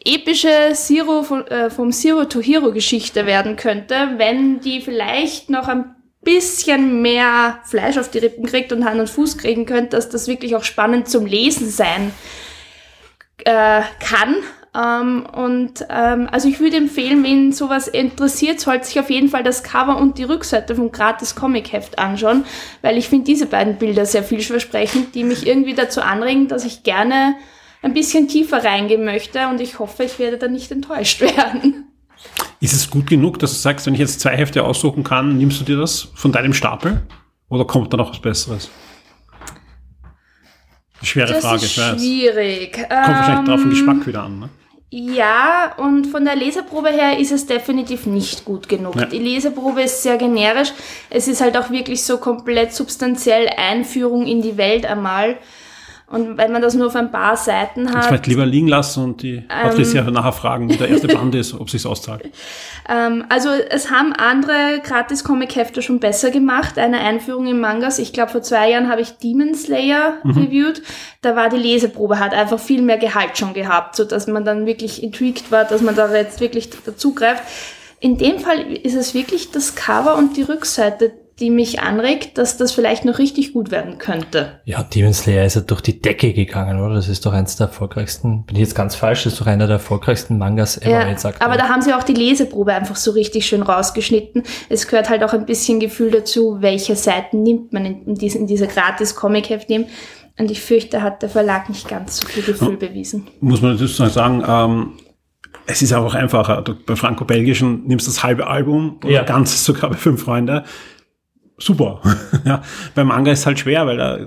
epische 0.04 0.72
Zero 0.74 1.22
von, 1.22 1.46
äh, 1.46 1.70
vom 1.70 1.92
Zero 1.92 2.24
to 2.24 2.40
Hero 2.40 2.72
Geschichte 2.72 3.26
werden 3.26 3.56
könnte, 3.56 4.14
wenn 4.16 4.60
die 4.60 4.80
vielleicht 4.80 5.48
noch 5.48 5.68
ein 5.68 5.94
bisschen 6.22 7.02
mehr 7.02 7.60
Fleisch 7.64 7.98
auf 7.98 8.10
die 8.10 8.18
Rippen 8.18 8.46
kriegt 8.46 8.72
und 8.72 8.84
Hand 8.84 8.98
und 8.98 9.08
Fuß 9.08 9.38
kriegen 9.38 9.64
könnte, 9.64 9.90
dass 9.90 10.08
das 10.08 10.26
wirklich 10.26 10.56
auch 10.56 10.64
spannend 10.64 11.08
zum 11.08 11.24
Lesen 11.24 11.70
sein 11.70 12.12
äh, 13.44 13.82
kann. 14.00 14.36
Ähm, 14.76 15.24
und 15.32 15.84
ähm, 15.88 16.28
also 16.30 16.48
ich 16.48 16.60
würde 16.60 16.76
empfehlen, 16.76 17.22
wen 17.24 17.52
sowas 17.52 17.88
interessiert, 17.88 18.60
sollte 18.60 18.86
sich 18.86 19.00
auf 19.00 19.08
jeden 19.10 19.28
Fall 19.28 19.42
das 19.42 19.62
Cover 19.62 19.96
und 19.96 20.18
die 20.18 20.24
Rückseite 20.24 20.74
vom 20.74 20.92
gratis 20.92 21.34
Comic-Heft 21.34 21.98
anschauen, 21.98 22.44
weil 22.82 22.98
ich 22.98 23.08
finde 23.08 23.24
diese 23.24 23.46
beiden 23.46 23.76
Bilder 23.76 24.04
sehr 24.04 24.22
vielversprechend, 24.22 25.14
die 25.14 25.24
mich 25.24 25.46
irgendwie 25.46 25.74
dazu 25.74 26.02
anregen, 26.02 26.48
dass 26.48 26.64
ich 26.64 26.82
gerne 26.82 27.36
ein 27.82 27.94
bisschen 27.94 28.28
tiefer 28.28 28.64
reingehen 28.64 29.04
möchte 29.04 29.46
und 29.48 29.60
ich 29.60 29.78
hoffe, 29.78 30.04
ich 30.04 30.18
werde 30.18 30.36
da 30.38 30.48
nicht 30.48 30.70
enttäuscht 30.72 31.20
werden. 31.36 31.84
Ist 32.60 32.72
es 32.72 32.90
gut 32.90 33.06
genug, 33.06 33.38
dass 33.38 33.52
du 33.52 33.58
sagst, 33.58 33.86
wenn 33.86 33.94
ich 33.94 34.00
jetzt 34.00 34.20
zwei 34.20 34.36
Hefte 34.36 34.64
aussuchen 34.64 35.04
kann, 35.04 35.38
nimmst 35.38 35.60
du 35.60 35.64
dir 35.64 35.76
das 35.76 36.08
von 36.14 36.32
deinem 36.32 36.52
Stapel? 36.52 37.02
Oder 37.48 37.64
kommt 37.64 37.92
da 37.92 37.96
noch 37.96 38.10
was 38.10 38.18
Besseres? 38.20 38.68
Schwere 41.02 41.34
Das 41.34 41.44
Frage, 41.44 41.56
ist 41.64 41.76
ich 41.76 41.78
weiß. 41.78 42.00
schwierig. 42.00 42.72
Kommt 42.72 42.90
wahrscheinlich 42.90 43.48
drauf 43.48 43.60
den 43.60 43.64
Ähm, 43.64 43.70
Geschmack 43.70 44.06
wieder 44.06 44.22
an. 44.24 44.40
Ne? 44.40 44.48
Ja, 44.98 45.74
und 45.76 46.06
von 46.06 46.24
der 46.24 46.36
Leseprobe 46.36 46.88
her 46.88 47.18
ist 47.18 47.30
es 47.30 47.44
definitiv 47.44 48.06
nicht 48.06 48.46
gut 48.46 48.66
genug. 48.66 48.96
Ja. 48.96 49.04
Die 49.04 49.18
Leseprobe 49.18 49.82
ist 49.82 50.02
sehr 50.02 50.16
generisch. 50.16 50.72
Es 51.10 51.28
ist 51.28 51.42
halt 51.42 51.54
auch 51.58 51.68
wirklich 51.68 52.02
so 52.02 52.16
komplett 52.16 52.72
substanziell 52.72 53.50
Einführung 53.58 54.26
in 54.26 54.40
die 54.40 54.56
Welt 54.56 54.86
einmal. 54.86 55.36
Und 56.06 56.38
wenn 56.38 56.50
man 56.50 56.62
das 56.62 56.74
nur 56.74 56.86
auf 56.86 56.96
ein 56.96 57.10
paar 57.10 57.36
Seiten 57.36 57.84
Das 57.84 57.94
hat, 57.94 58.04
vielleicht 58.06 58.26
lieber 58.28 58.46
liegen 58.46 58.68
lassen 58.68 59.04
und 59.04 59.22
die 59.22 59.40
Patricia 59.40 60.02
nachher 60.02 60.32
fragen, 60.32 60.70
wie 60.70 60.76
der 60.76 60.88
erste 60.88 61.08
Band 61.08 61.34
ist, 61.34 61.52
ob 61.52 61.68
sich's 61.68 61.84
auszahlt. 61.84 62.30
Ähm, 62.88 63.24
also 63.28 63.50
es 63.50 63.90
haben 63.90 64.12
andere 64.12 64.80
Gratis-Comic-Hefte 64.82 65.82
schon 65.82 66.00
besser 66.00 66.30
gemacht. 66.30 66.78
Eine 66.78 67.00
Einführung 67.00 67.46
in 67.46 67.60
Mangas. 67.60 67.98
Ich 67.98 68.12
glaube, 68.12 68.32
vor 68.32 68.42
zwei 68.42 68.70
Jahren 68.70 68.88
habe 68.88 69.00
ich 69.00 69.18
Demon 69.18 69.54
Slayer 69.54 70.18
reviewed. 70.24 70.82
Da 71.22 71.36
war 71.36 71.48
die 71.48 71.56
Leseprobe, 71.56 72.18
hat 72.18 72.32
einfach 72.32 72.60
viel 72.60 72.82
mehr 72.82 72.98
Gehalt 72.98 73.36
schon 73.36 73.54
gehabt, 73.54 73.96
so 73.96 74.04
dass 74.04 74.26
man 74.26 74.44
dann 74.44 74.66
wirklich 74.66 75.02
intrigued 75.02 75.50
war, 75.50 75.64
dass 75.64 75.80
man 75.80 75.96
da 75.96 76.14
jetzt 76.14 76.40
wirklich 76.40 76.70
dazugreift. 76.84 77.42
In 77.98 78.18
dem 78.18 78.38
Fall 78.38 78.72
ist 78.72 78.94
es 78.94 79.14
wirklich 79.14 79.50
das 79.50 79.74
Cover 79.74 80.16
und 80.16 80.36
die 80.36 80.42
Rückseite, 80.42 81.12
die 81.38 81.50
mich 81.50 81.80
anregt, 81.80 82.38
dass 82.38 82.56
das 82.56 82.72
vielleicht 82.72 83.04
noch 83.04 83.18
richtig 83.18 83.52
gut 83.52 83.70
werden 83.70 83.98
könnte. 83.98 84.60
Ja, 84.64 84.82
Demon 84.82 85.12
Slayer 85.12 85.44
ist 85.44 85.54
ja 85.56 85.60
durch 85.60 85.82
die 85.82 86.00
Decke 86.00 86.32
gegangen, 86.32 86.80
oder? 86.80 86.94
Das 86.94 87.08
ist 87.08 87.26
doch 87.26 87.32
eins 87.34 87.56
der 87.56 87.66
erfolgreichsten, 87.66 88.44
bin 88.46 88.56
ich 88.56 88.62
jetzt 88.62 88.74
ganz 88.74 88.94
falsch, 88.94 89.24
das 89.24 89.34
ist 89.34 89.40
doch 89.42 89.46
einer 89.46 89.66
der 89.66 89.74
erfolgreichsten 89.74 90.38
Mangas 90.38 90.78
ever 90.80 90.90
Ja, 90.90 91.08
jetzt 91.08 91.26
aktuell. 91.26 91.46
aber 91.48 91.58
da 91.58 91.68
haben 91.68 91.82
sie 91.82 91.92
auch 91.92 92.02
die 92.04 92.14
Leseprobe 92.14 92.72
einfach 92.72 92.96
so 92.96 93.10
richtig 93.10 93.46
schön 93.46 93.62
rausgeschnitten. 93.62 94.44
Es 94.70 94.88
gehört 94.88 95.10
halt 95.10 95.22
auch 95.24 95.34
ein 95.34 95.44
bisschen 95.44 95.78
Gefühl 95.78 96.10
dazu, 96.10 96.56
welche 96.60 96.96
Seiten 96.96 97.42
nimmt 97.42 97.72
man 97.72 97.84
in, 97.84 98.02
in, 98.06 98.14
diese, 98.14 98.38
in 98.38 98.46
diese 98.46 98.66
gratis 98.66 99.14
Comic-Heft 99.14 99.68
nehmen. 99.68 99.86
Und 100.38 100.50
ich 100.50 100.60
fürchte, 100.60 101.02
hat 101.02 101.22
der 101.22 101.28
Verlag 101.30 101.68
nicht 101.68 101.88
ganz 101.88 102.18
so 102.18 102.26
viel 102.28 102.42
Gefühl 102.42 102.76
bewiesen. 102.76 103.26
Muss 103.40 103.62
man 103.62 103.72
natürlich 103.72 103.94
sagen, 103.96 104.42
ähm, 104.46 104.92
es 105.66 105.82
ist 105.82 105.92
auch 105.92 106.14
einfacher. 106.14 106.62
Du, 106.62 106.74
bei 106.74 106.94
Franco-Belgischen 106.94 107.86
nimmst 107.86 108.06
du 108.06 108.10
das 108.10 108.22
halbe 108.22 108.46
Album 108.46 108.98
oder 109.02 109.10
Ja. 109.12 109.22
ganz 109.22 109.64
sogar 109.64 109.90
bei 109.90 109.96
Fünf 109.96 110.22
Freunde. 110.22 110.64
Super. 111.58 112.00
ja. 112.44 112.62
Beim 112.94 113.08
Manga 113.08 113.32
ist 113.32 113.40
es 113.40 113.46
halt 113.46 113.58
schwer, 113.58 113.86
weil 113.86 113.96
da 113.96 114.18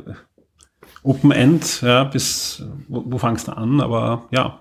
Open 1.04 1.32
End, 1.32 1.82
ja, 1.82 2.04
bis, 2.04 2.64
wo, 2.88 3.04
wo 3.06 3.18
fangst 3.18 3.48
du 3.48 3.54
an? 3.54 3.82
Aber 3.82 4.28
ja. 4.32 4.60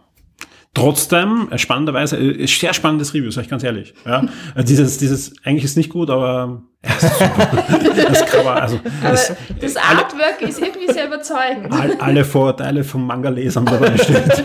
Trotzdem, 0.74 1.48
äh, 1.50 1.58
spannenderweise, 1.58 2.16
äh, 2.16 2.44
ist 2.44 2.60
sehr 2.60 2.72
spannendes 2.72 3.12
Review, 3.12 3.30
sag 3.30 3.42
ich 3.44 3.48
ganz 3.48 3.64
ehrlich. 3.64 3.94
Ja. 4.06 4.24
Äh, 4.54 4.62
dieses, 4.62 4.98
dieses, 4.98 5.32
eigentlich 5.42 5.64
ist 5.64 5.76
nicht 5.76 5.90
gut, 5.90 6.10
aber 6.10 6.62
ja, 6.84 6.90
das 8.08 8.26
Cover, 8.26 8.62
also, 8.62 8.78
es, 9.12 9.32
das 9.60 9.76
Artwork 9.76 10.40
ist 10.40 10.60
irgendwie 10.60 10.92
sehr 10.92 11.06
überzeugend. 11.06 11.72
all, 11.72 11.96
alle 11.98 12.24
Vorurteile 12.24 12.84
vom 12.84 13.06
Manga-Lesern 13.06 13.64
dabei 13.64 13.96
steht. 13.98 14.44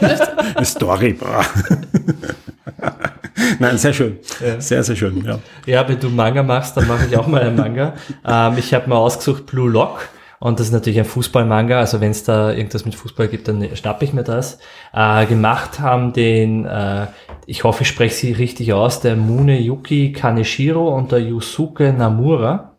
Story, 0.64 1.14
boah. 1.14 1.46
Nein, 3.60 3.77
sehr 3.77 3.93
schön. 3.93 4.19
Sehr, 4.60 4.84
sehr 4.84 4.95
schön, 4.95 5.23
ja. 5.23 5.39
Ja, 5.65 5.88
wenn 5.88 5.99
du 5.99 6.10
Manga 6.10 6.43
machst, 6.43 6.77
dann 6.77 6.88
mache 6.88 7.06
ich 7.10 7.17
auch 7.17 7.27
mal 7.27 7.41
einen 7.41 7.56
Manga. 7.56 7.93
ähm, 8.27 8.58
ich 8.58 8.73
habe 8.73 8.89
mal 8.89 8.97
ausgesucht 8.97 9.45
Blue 9.45 9.69
Lock 9.69 10.10
und 10.43 10.60
das 10.60 10.67
ist 10.67 10.73
natürlich 10.73 10.99
ein 10.99 11.06
Fußballmanga. 11.06 11.79
Also 11.79 12.01
wenn 12.01 12.12
es 12.12 12.25
da 12.25 12.51
irgendwas 12.51 12.84
mit 12.84 12.95
Fußball 12.95 13.29
gibt, 13.29 13.47
dann 13.47 13.75
schnappe 13.77 14.03
ich 14.03 14.12
mir 14.12 14.23
das. 14.23 14.60
Äh, 14.93 15.25
gemacht 15.25 15.79
haben 15.79 16.12
den, 16.12 16.65
äh, 16.65 17.08
ich 17.45 17.63
hoffe, 17.63 17.84
ich 17.84 17.88
spreche 17.88 18.13
sie 18.13 18.34
richtig 18.34 18.73
aus, 18.73 18.99
der 18.99 19.15
Mune 19.15 19.58
Yuki 19.58 20.12
Kaneshiro 20.12 20.93
und 20.93 21.13
der 21.13 21.19
Yusuke 21.19 21.93
Namura. 21.93 22.73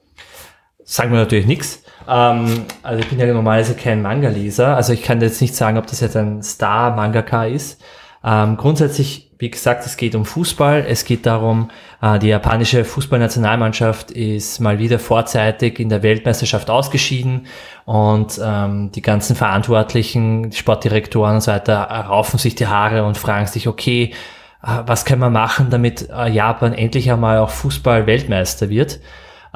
Sagen 0.85 1.13
wir 1.13 1.21
natürlich 1.21 1.47
nichts. 1.47 1.83
Ähm, 2.07 2.67
also 2.83 3.01
ich 3.01 3.09
bin 3.09 3.19
ja 3.19 3.33
normalerweise 3.33 3.75
kein 3.75 4.03
Manga-Leser, 4.03 4.77
also 4.77 4.93
ich 4.93 5.03
kann 5.03 5.23
jetzt 5.23 5.41
nicht 5.41 5.55
sagen, 5.55 5.79
ob 5.79 5.87
das 5.87 6.01
jetzt 6.01 6.19
ein 6.19 6.43
Star-Mangaka 6.43 7.47
ist. 7.47 7.81
Ähm, 8.25 8.57
grundsätzlich, 8.57 9.31
wie 9.39 9.51
gesagt, 9.51 9.85
es 9.85 9.97
geht 9.97 10.15
um 10.15 10.25
Fußball. 10.25 10.87
Es 10.89 11.05
geht 11.05 11.27
darum, 11.27 11.71
äh, 12.01 12.19
die 12.19 12.29
japanische 12.29 12.85
Fußballnationalmannschaft 12.85 14.11
ist 14.11 14.61
mal 14.61 14.79
wieder 14.79 14.99
vorzeitig 14.99 15.79
in 15.79 15.91
der 15.91 16.03
Weltmeisterschaft 16.03 16.71
ausgeschieden 16.71 17.47
und 17.85 18.41
ähm, 18.43 18.91
die 18.93 19.03
ganzen 19.03 19.37
Verantwortlichen, 19.37 20.53
Sportdirektoren 20.53 21.35
und 21.35 21.41
so 21.43 21.53
weiter, 21.53 21.83
raufen 21.83 22.39
sich 22.39 22.55
die 22.55 22.67
Haare 22.67 23.05
und 23.05 23.19
fragen 23.19 23.47
sich, 23.47 23.69
okay, 23.69 24.15
äh, 24.63 24.83
was 24.87 25.05
können 25.05 25.21
wir 25.21 25.31
machen, 25.31 25.69
damit 25.69 26.09
äh, 26.09 26.31
Japan 26.31 26.73
endlich 26.73 27.13
einmal 27.13 27.39
auch 27.39 27.51
Fußball-Weltmeister 27.51 28.71
wird? 28.71 29.01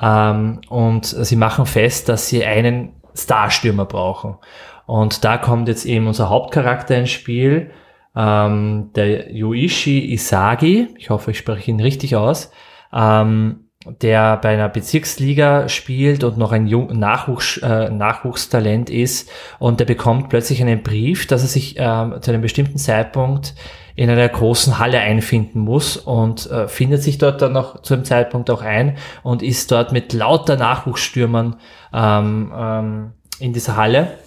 Ähm, 0.00 0.60
und 0.68 1.06
sie 1.06 1.36
machen 1.36 1.64
fest, 1.64 2.10
dass 2.10 2.28
sie 2.28 2.44
einen 2.44 2.92
Starstürmer 3.14 3.86
brauchen. 3.86 4.36
Und 4.84 5.24
da 5.24 5.38
kommt 5.38 5.68
jetzt 5.68 5.86
eben 5.86 6.06
unser 6.06 6.28
Hauptcharakter 6.28 6.96
ins 6.96 7.10
Spiel, 7.10 7.70
ähm, 8.18 8.90
der 8.96 9.32
Yoichi 9.32 10.12
Isagi, 10.12 10.88
ich 10.98 11.10
hoffe, 11.10 11.30
ich 11.30 11.38
spreche 11.38 11.70
ihn 11.70 11.80
richtig 11.80 12.16
aus, 12.16 12.50
ähm, 12.92 13.68
der 14.02 14.36
bei 14.38 14.48
einer 14.50 14.68
Bezirksliga 14.68 15.68
spielt 15.68 16.24
und 16.24 16.36
noch 16.36 16.50
ein 16.50 16.66
Jung 16.66 16.98
Nachwuchs, 16.98 17.58
äh, 17.58 17.88
Nachwuchstalent 17.90 18.90
ist 18.90 19.30
und 19.60 19.78
der 19.78 19.84
bekommt 19.84 20.30
plötzlich 20.30 20.60
einen 20.60 20.82
Brief, 20.82 21.28
dass 21.28 21.42
er 21.42 21.48
sich 21.48 21.76
ähm, 21.78 22.16
zu 22.20 22.32
einem 22.32 22.42
bestimmten 22.42 22.78
Zeitpunkt 22.78 23.54
in 23.94 24.10
einer 24.10 24.28
großen 24.28 24.80
Halle 24.80 24.98
einfinden 24.98 25.60
muss 25.60 25.96
und 25.96 26.50
äh, 26.50 26.66
findet 26.66 27.04
sich 27.04 27.18
dort 27.18 27.40
dann 27.40 27.52
noch 27.52 27.82
zu 27.82 27.94
einem 27.94 28.04
Zeitpunkt 28.04 28.50
auch 28.50 28.62
ein 28.62 28.96
und 29.22 29.44
ist 29.44 29.70
dort 29.70 29.92
mit 29.92 30.12
lauter 30.12 30.56
Nachwuchsstürmern 30.56 31.56
ähm, 31.94 32.52
ähm, 32.56 33.12
in 33.38 33.52
dieser 33.52 33.76
Halle 33.76 34.18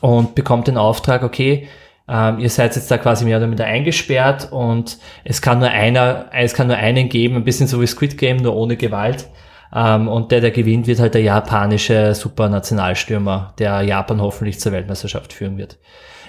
und 0.00 0.34
bekommt 0.34 0.68
den 0.68 0.76
Auftrag, 0.76 1.22
okay, 1.22 1.66
ähm, 2.12 2.38
ihr 2.40 2.50
seid 2.50 2.76
jetzt 2.76 2.90
da 2.90 2.98
quasi 2.98 3.24
mehr 3.24 3.38
oder 3.38 3.46
minder 3.46 3.64
eingesperrt 3.64 4.52
und 4.52 4.98
es 5.24 5.40
kann 5.40 5.60
nur 5.60 5.70
einer, 5.70 6.26
es 6.32 6.52
kann 6.52 6.66
nur 6.66 6.76
einen 6.76 7.08
geben, 7.08 7.36
ein 7.36 7.44
bisschen 7.44 7.66
so 7.66 7.80
wie 7.80 7.86
Squid 7.86 8.18
Game, 8.18 8.36
nur 8.36 8.54
ohne 8.54 8.76
Gewalt. 8.76 9.28
Ähm, 9.74 10.08
und 10.08 10.30
der, 10.30 10.42
der 10.42 10.50
gewinnt, 10.50 10.86
wird 10.86 11.00
halt 11.00 11.14
der 11.14 11.22
japanische 11.22 12.14
Supernationalstürmer, 12.14 13.54
der 13.58 13.80
Japan 13.80 14.20
hoffentlich 14.20 14.60
zur 14.60 14.72
Weltmeisterschaft 14.72 15.32
führen 15.32 15.56
wird. 15.56 15.78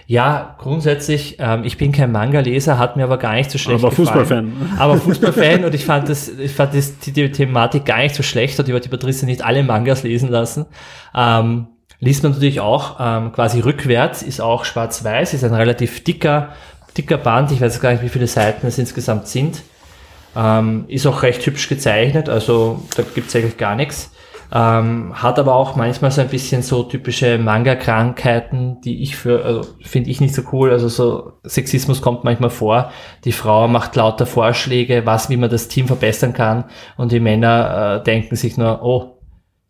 Ja, 0.08 0.56
grundsätzlich, 0.58 1.38
ähm, 1.40 1.66
ich 1.66 1.78
bin 1.78 1.92
kein 1.92 2.14
Manga-Leser, 2.14 2.78
hat 2.78 2.96
mir 2.96 3.04
aber 3.04 3.18
gar 3.18 3.34
nicht 3.34 3.52
so 3.52 3.58
schlecht 3.58 3.84
Aber 3.84 3.90
gefallen. 3.90 4.08
Fußballfan. 4.08 4.54
Aber 4.80 4.98
Fußballfan 5.00 5.66
und 5.66 5.76
ich 5.76 5.84
fand 5.84 6.08
das, 6.08 6.30
ich 6.30 6.52
fand 6.54 6.76
das, 6.76 6.98
die, 7.00 7.12
die 7.12 7.30
Thematik 7.30 7.84
gar 7.84 7.98
nicht 7.98 8.16
so 8.16 8.24
schlecht 8.24 8.58
und 8.58 8.68
ich 8.70 8.74
wollte 8.74 8.88
die 8.88 8.96
Patricia 8.96 9.26
nicht 9.26 9.44
alle 9.44 9.64
Mangas 9.64 10.04
lesen 10.04 10.30
lassen. 10.30 10.66
Ähm, 11.14 11.68
liest 12.04 12.24
man 12.24 12.34
natürlich 12.34 12.60
auch 12.60 12.98
ähm, 13.00 13.32
quasi 13.32 13.62
rückwärts, 13.62 14.22
ist 14.22 14.42
auch 14.42 14.66
schwarz-weiß, 14.66 15.34
ist 15.34 15.44
ein 15.44 15.54
relativ 15.54 16.04
dicker, 16.04 16.50
dicker 16.98 17.18
Band, 17.18 17.52
ich 17.52 17.62
weiß 17.62 17.80
gar 17.80 17.92
nicht, 17.92 18.04
wie 18.04 18.10
viele 18.10 18.28
Seiten 18.28 18.68
es 18.68 18.78
insgesamt 18.78 19.28
sind. 19.28 19.64
Ähm, 20.36 20.86
ist 20.88 21.06
auch 21.06 21.22
recht 21.24 21.46
hübsch 21.46 21.70
gezeichnet, 21.70 22.28
also 22.28 22.84
da 22.96 23.04
gibt's 23.04 23.36
eigentlich 23.36 23.58
gar 23.58 23.76
nichts. 23.76 24.12
ähm, 24.54 25.14
hat 25.16 25.40
aber 25.40 25.56
auch 25.56 25.76
manchmal 25.76 26.12
so 26.12 26.22
ein 26.22 26.28
bisschen 26.28 26.62
so 26.62 26.84
typische 26.84 27.40
Manga-Krankheiten, 27.40 28.82
die 28.82 29.02
ich 29.02 29.16
für, 29.16 29.44
also 29.44 29.62
finde 29.82 30.12
ich 30.12 30.22
nicht 30.22 30.36
so 30.36 30.44
cool. 30.52 30.70
Also 30.70 30.90
so 30.90 31.34
Sexismus 31.44 32.02
kommt 32.02 32.24
manchmal 32.24 32.52
vor. 32.52 32.92
Die 33.26 33.32
Frau 33.32 33.68
macht 33.68 33.96
lauter 33.96 34.28
Vorschläge, 34.28 35.06
was, 35.06 35.30
wie 35.30 35.38
man 35.38 35.50
das 35.50 35.70
Team 35.70 35.88
verbessern 35.88 36.34
kann 36.34 36.66
und 36.98 37.12
die 37.12 37.20
Männer 37.20 38.02
äh, 38.02 38.04
denken 38.04 38.36
sich 38.36 38.58
nur, 38.58 38.84
oh, 38.84 39.18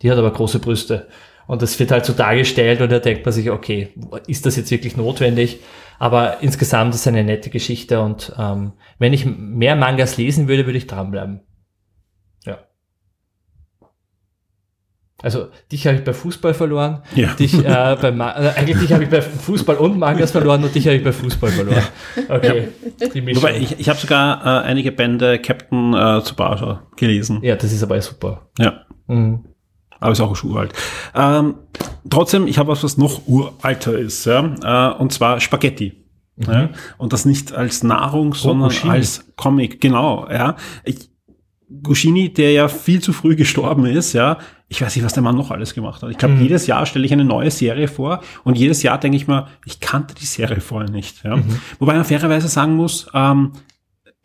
die 0.02 0.12
hat 0.12 0.18
aber 0.18 0.32
große 0.32 0.60
Brüste. 0.60 1.08
Und 1.48 1.62
das 1.62 1.78
wird 1.80 1.92
halt 1.92 2.06
so 2.06 2.14
dargestellt 2.14 2.82
und 2.82 2.92
da 2.92 3.00
denkt 3.00 3.26
man 3.26 3.34
sich, 3.34 3.52
okay, 3.52 3.90
ist 4.28 4.46
das 4.46 4.56
jetzt 4.56 4.72
wirklich 4.72 4.96
notwendig? 4.98 5.60
Aber 6.00 6.42
insgesamt 6.42 6.94
ist 6.96 7.02
es 7.02 7.08
eine 7.08 7.24
nette 7.24 7.50
Geschichte 7.50 8.00
und 8.02 8.34
ähm, 8.38 8.74
wenn 9.00 9.14
ich 9.14 9.26
mehr 9.26 9.76
Mangas 9.76 10.18
lesen 10.18 10.48
würde, 10.48 10.66
würde 10.66 10.78
ich 10.78 10.88
dranbleiben. 10.88 11.42
Ja. 12.46 12.60
Also 15.22 15.48
dich 15.72 15.88
habe 15.88 15.98
ich 15.98 16.04
bei 16.04 16.14
Fußball 16.14 16.54
verloren, 16.54 17.04
Ja. 17.16 17.34
dich 17.36 17.54
äh, 17.54 17.98
bei 18.02 18.12
Ma 18.12 18.32
äh, 18.32 18.50
eigentlich 18.58 18.80
dich 18.80 18.92
habe 18.92 19.04
ich 19.06 19.10
bei 19.10 19.22
Fußball 19.22 19.78
und 19.78 19.98
Mangas 19.98 20.32
verloren 20.32 20.64
und 20.64 20.76
dich 20.76 20.86
habe 20.88 20.98
ich 20.98 21.04
bei 21.04 21.14
Fußball 21.14 21.50
verloren. 21.52 21.84
Okay, 22.28 22.70
Mischung. 23.22 23.44
Wobei, 23.44 23.58
ich, 23.58 23.80
ich 23.80 23.88
habe 23.88 24.00
sogar 24.00 24.42
äh, 24.46 24.66
einige 24.68 24.92
Bände 24.92 25.40
Captain 25.40 25.94
äh, 25.94 26.22
Tsubasa 26.24 26.88
gelesen. 26.98 27.40
ja, 27.44 27.56
das 27.56 27.72
ist 27.72 27.84
aber 27.84 28.02
super. 28.02 28.50
Ja. 28.60 28.82
Mhm. 29.08 29.46
Aber 30.04 30.12
ist 30.12 30.20
auch 30.20 30.36
schon 30.36 30.52
uralt. 30.52 30.74
Ähm, 31.16 31.56
trotzdem, 32.10 32.46
ich 32.46 32.58
habe 32.58 32.70
was, 32.70 32.84
was 32.84 32.98
noch 32.98 33.26
uralter 33.26 33.98
ist, 33.98 34.26
ja. 34.26 34.92
Äh, 34.92 34.98
und 34.98 35.14
zwar 35.14 35.40
Spaghetti. 35.40 35.94
Ja? 36.36 36.72
Und 36.98 37.14
das 37.14 37.24
nicht 37.24 37.54
als 37.54 37.84
Nahrung, 37.84 38.34
sondern 38.34 38.68
Goscinny. 38.68 38.92
als 38.92 39.24
Comic, 39.38 39.80
genau, 39.80 40.28
ja. 40.30 40.58
Ich, 40.84 41.10
Goscinny, 41.82 42.34
der 42.34 42.52
ja 42.52 42.68
viel 42.68 43.02
zu 43.02 43.14
früh 43.14 43.38
gestorben 43.38 43.86
ist, 43.86 44.12
ja, 44.12 44.40
ich 44.68 44.82
weiß 44.82 44.94
nicht, 44.94 45.06
was 45.06 45.14
der 45.14 45.24
Mann 45.24 45.38
noch 45.38 45.52
alles 45.52 45.74
gemacht 45.74 46.02
hat. 46.02 46.10
Ich 46.10 46.18
glaube, 46.18 46.36
jedes 46.36 46.68
Jahr 46.68 46.86
stelle 46.86 47.06
ich 47.06 47.14
eine 47.14 47.24
neue 47.24 47.50
Serie 47.50 47.88
vor 47.88 48.22
und 48.44 48.58
jedes 48.58 48.84
Jahr 48.84 49.00
denke 49.00 49.16
ich 49.16 49.28
mir, 49.28 49.48
ich 49.66 49.80
kannte 49.80 50.16
die 50.16 50.26
Serie 50.26 50.60
vorher 50.60 50.90
nicht. 50.90 51.24
Ja. 51.24 51.40
Wobei 51.80 51.94
man 51.94 52.04
fairerweise 52.04 52.50
sagen 52.50 52.76
muss, 52.76 53.08
ähm, 53.14 53.54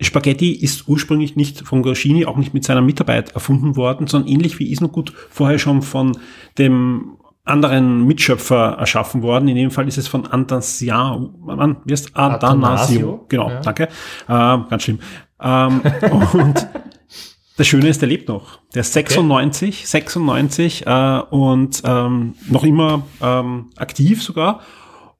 Spaghetti 0.00 0.52
ist 0.52 0.86
ursprünglich 0.86 1.34
nicht 1.34 1.66
von 1.66 1.82
Goscinny, 1.82 2.24
auch 2.24 2.36
nicht 2.36 2.54
mit 2.54 2.64
seiner 2.64 2.82
Mitarbeit 2.82 3.32
erfunden 3.32 3.74
worden, 3.76 4.06
sondern 4.06 4.30
ähnlich 4.30 4.58
wie 4.58 4.70
Isnogut 4.70 5.12
vorher 5.30 5.58
schon 5.58 5.82
von 5.82 6.16
dem 6.56 7.16
anderen 7.44 8.06
Mitschöpfer 8.06 8.76
erschaffen 8.78 9.22
worden. 9.22 9.48
In 9.48 9.56
dem 9.56 9.70
Fall 9.70 9.88
ist 9.88 9.98
es 9.98 10.06
von 10.06 10.26
Antansian, 10.26 11.34
Mann, 11.40 11.78
wie 11.84 11.92
heißt 11.92 12.10
Adanasio? 12.14 12.36
Athanasio, 12.36 13.26
Genau, 13.28 13.50
ja. 13.50 13.60
danke. 13.60 13.88
Ähm, 14.28 14.66
ganz 14.68 14.82
schlimm. 14.84 14.98
Ähm, 15.40 15.80
und 16.32 16.68
das 17.56 17.66
Schöne 17.66 17.88
ist, 17.88 18.00
der 18.00 18.08
lebt 18.08 18.28
noch. 18.28 18.60
Der 18.74 18.82
ist 18.82 18.92
96, 18.92 19.88
96 19.88 20.86
äh, 20.86 21.20
und 21.30 21.82
ähm, 21.84 22.34
noch 22.48 22.62
immer 22.62 23.02
ähm, 23.20 23.70
aktiv 23.76 24.22
sogar. 24.22 24.60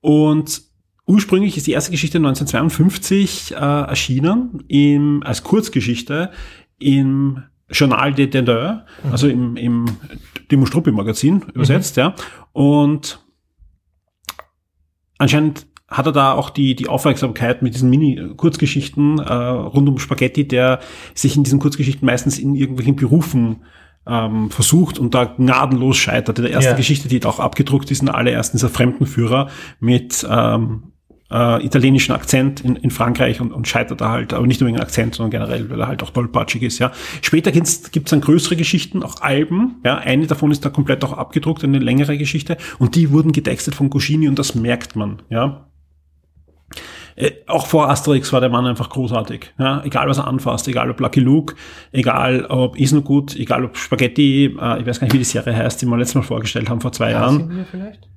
Und 0.00 0.67
ursprünglich 1.09 1.57
ist 1.57 1.66
die 1.66 1.73
erste 1.73 1.90
Geschichte 1.90 2.18
1952 2.18 3.53
äh, 3.53 3.55
erschienen 3.57 4.62
im, 4.68 5.23
als 5.25 5.42
Kurzgeschichte 5.42 6.31
im 6.79 7.42
Journal 7.71 8.14
des 8.14 8.31
Dendeurs, 8.31 8.83
also 9.11 9.29
im, 9.29 9.57
im 9.57 9.87
Demo 10.51 10.64
Struppi 10.66 10.92
Magazin 10.92 11.42
übersetzt, 11.55 11.97
ja. 11.97 12.14
Und 12.53 13.25
anscheinend 15.18 15.66
hat 15.88 16.07
er 16.07 16.12
da 16.12 16.33
auch 16.33 16.51
die, 16.51 16.75
die 16.75 16.88
Aufmerksamkeit 16.88 17.62
mit 17.62 17.75
diesen 17.75 17.90
Mini-Kurzgeschichten 17.90 19.18
äh, 19.18 19.33
rund 19.33 19.88
um 19.88 19.99
Spaghetti, 19.99 20.47
der 20.47 20.81
sich 21.14 21.37
in 21.37 21.44
diesen 21.44 21.59
Kurzgeschichten 21.59 22.05
meistens 22.05 22.38
in 22.38 22.55
irgendwelchen 22.55 22.97
Berufen 22.97 23.64
ähm, 24.07 24.51
versucht 24.51 24.99
und 24.99 25.14
da 25.14 25.25
gnadenlos 25.25 25.97
scheitert. 25.97 26.38
In 26.38 26.44
der 26.44 26.53
ersten 26.53 26.73
Ja. 26.73 26.77
Geschichte, 26.77 27.09
die 27.09 27.25
auch 27.25 27.40
abgedruckt 27.40 27.90
ist, 27.90 28.01
in 28.01 28.07
der 28.07 28.14
allerersten, 28.14 28.57
ist 28.59 28.62
er 28.62 28.68
Fremdenführer 28.68 29.49
mit 29.81 30.27
ähm, 30.29 30.92
äh, 31.30 31.64
italienischen 31.64 32.12
Akzent 32.12 32.60
in, 32.60 32.76
in 32.76 32.90
Frankreich 32.90 33.40
und, 33.40 33.52
und 33.52 33.68
scheitert 33.68 34.00
da 34.00 34.10
halt, 34.10 34.32
aber 34.32 34.46
nicht 34.46 34.60
nur 34.60 34.68
wegen 34.68 34.80
Akzent, 34.80 35.14
sondern 35.14 35.30
generell, 35.30 35.70
weil 35.70 35.80
er 35.80 35.88
halt 35.88 36.02
auch 36.02 36.10
tollpatschig 36.10 36.62
ist, 36.62 36.78
ja. 36.78 36.92
Später 37.22 37.52
gibt's 37.52 37.90
gibt's 37.90 38.10
dann 38.10 38.20
größere 38.20 38.56
Geschichten, 38.56 39.02
auch 39.02 39.20
Alben, 39.20 39.76
ja. 39.84 39.98
Eine 39.98 40.26
davon 40.26 40.50
ist 40.50 40.64
da 40.64 40.70
komplett 40.70 41.04
auch 41.04 41.12
abgedruckt, 41.12 41.64
eine 41.64 41.78
längere 41.78 42.16
Geschichte 42.16 42.56
und 42.78 42.94
die 42.94 43.10
wurden 43.10 43.32
getextet 43.32 43.74
von 43.74 43.90
Goscinny 43.90 44.28
und 44.28 44.38
das 44.38 44.54
merkt 44.54 44.96
man, 44.96 45.22
ja. 45.28 45.68
Äh, 47.16 47.32
auch 47.48 47.66
vor 47.66 47.90
Asterix 47.90 48.32
war 48.32 48.40
der 48.40 48.48
Mann 48.48 48.64
einfach 48.64 48.90
großartig. 48.90 49.52
Ja, 49.58 49.82
egal 49.84 50.08
was 50.08 50.18
er 50.18 50.28
anfasst, 50.28 50.68
egal 50.68 50.88
ob 50.88 51.00
Lucky 51.00 51.18
Luke, 51.18 51.56
egal 51.90 52.46
ob 52.46 52.78
Isnogut, 52.78 53.34
egal 53.34 53.64
ob 53.64 53.76
Spaghetti, 53.76 54.56
äh, 54.60 54.80
ich 54.80 54.86
weiß 54.86 55.00
gar 55.00 55.06
nicht, 55.06 55.14
wie 55.14 55.18
die 55.18 55.24
Serie 55.24 55.56
heißt, 55.56 55.82
die 55.82 55.86
wir 55.86 55.96
letztes 55.96 56.14
Mal 56.14 56.22
vorgestellt 56.22 56.70
haben 56.70 56.80
vor 56.80 56.92
zwei 56.92 57.10
Jahren. 57.10 57.38
Sind 57.38 57.56
wir 57.56 57.64
vielleicht? 57.64 58.08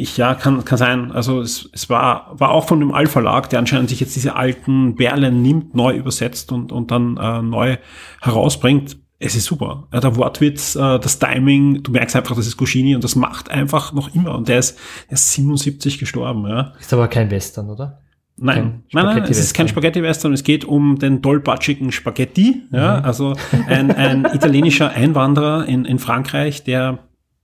Ich, 0.00 0.16
ja, 0.16 0.34
kann, 0.34 0.64
kann 0.64 0.78
sein. 0.78 1.12
Also 1.12 1.40
es, 1.40 1.68
es 1.72 1.90
war, 1.90 2.32
war 2.32 2.50
auch 2.50 2.66
von 2.66 2.80
dem 2.80 2.92
All-Verlag, 2.92 3.50
der 3.50 3.58
anscheinend 3.58 3.90
sich 3.90 4.00
jetzt 4.00 4.16
diese 4.16 4.34
alten 4.34 4.96
Perlen 4.96 5.42
nimmt, 5.42 5.74
neu 5.74 5.94
übersetzt 5.94 6.52
und, 6.52 6.72
und 6.72 6.90
dann 6.90 7.16
äh, 7.16 7.42
neu 7.42 7.76
herausbringt. 8.22 8.96
Es 9.18 9.36
ist 9.36 9.44
super. 9.44 9.88
Ja, 9.92 10.00
der 10.00 10.16
Wortwitz, 10.16 10.74
äh, 10.76 10.98
das 10.98 11.18
Timing, 11.18 11.82
du 11.82 11.92
merkst 11.92 12.16
einfach, 12.16 12.34
das 12.34 12.46
ist 12.46 12.56
Goscinny 12.56 12.94
und 12.94 13.04
das 13.04 13.16
macht 13.16 13.50
einfach 13.50 13.92
noch 13.92 14.14
immer. 14.14 14.34
Und 14.34 14.48
der 14.48 14.58
ist, 14.58 14.78
der 15.08 15.14
ist 15.14 15.32
77 15.32 15.98
gestorben. 15.98 16.48
Ja. 16.48 16.72
Ist 16.80 16.92
aber 16.94 17.08
kein 17.08 17.30
Western, 17.30 17.68
oder? 17.68 18.00
Nein, 18.42 18.84
nein, 18.92 19.04
nein, 19.04 19.22
es 19.24 19.38
ist 19.38 19.52
kein 19.52 19.68
Spaghetti-Western. 19.68 20.32
Es 20.32 20.44
geht 20.44 20.64
um 20.64 20.98
den 20.98 21.20
tollpatschigen 21.20 21.92
Spaghetti, 21.92 22.62
ja, 22.72 23.00
also 23.00 23.34
ein, 23.68 23.90
ein 23.90 24.24
italienischer 24.24 24.88
Einwanderer 24.88 25.66
in, 25.66 25.84
in 25.84 25.98
Frankreich, 25.98 26.64
der 26.64 27.00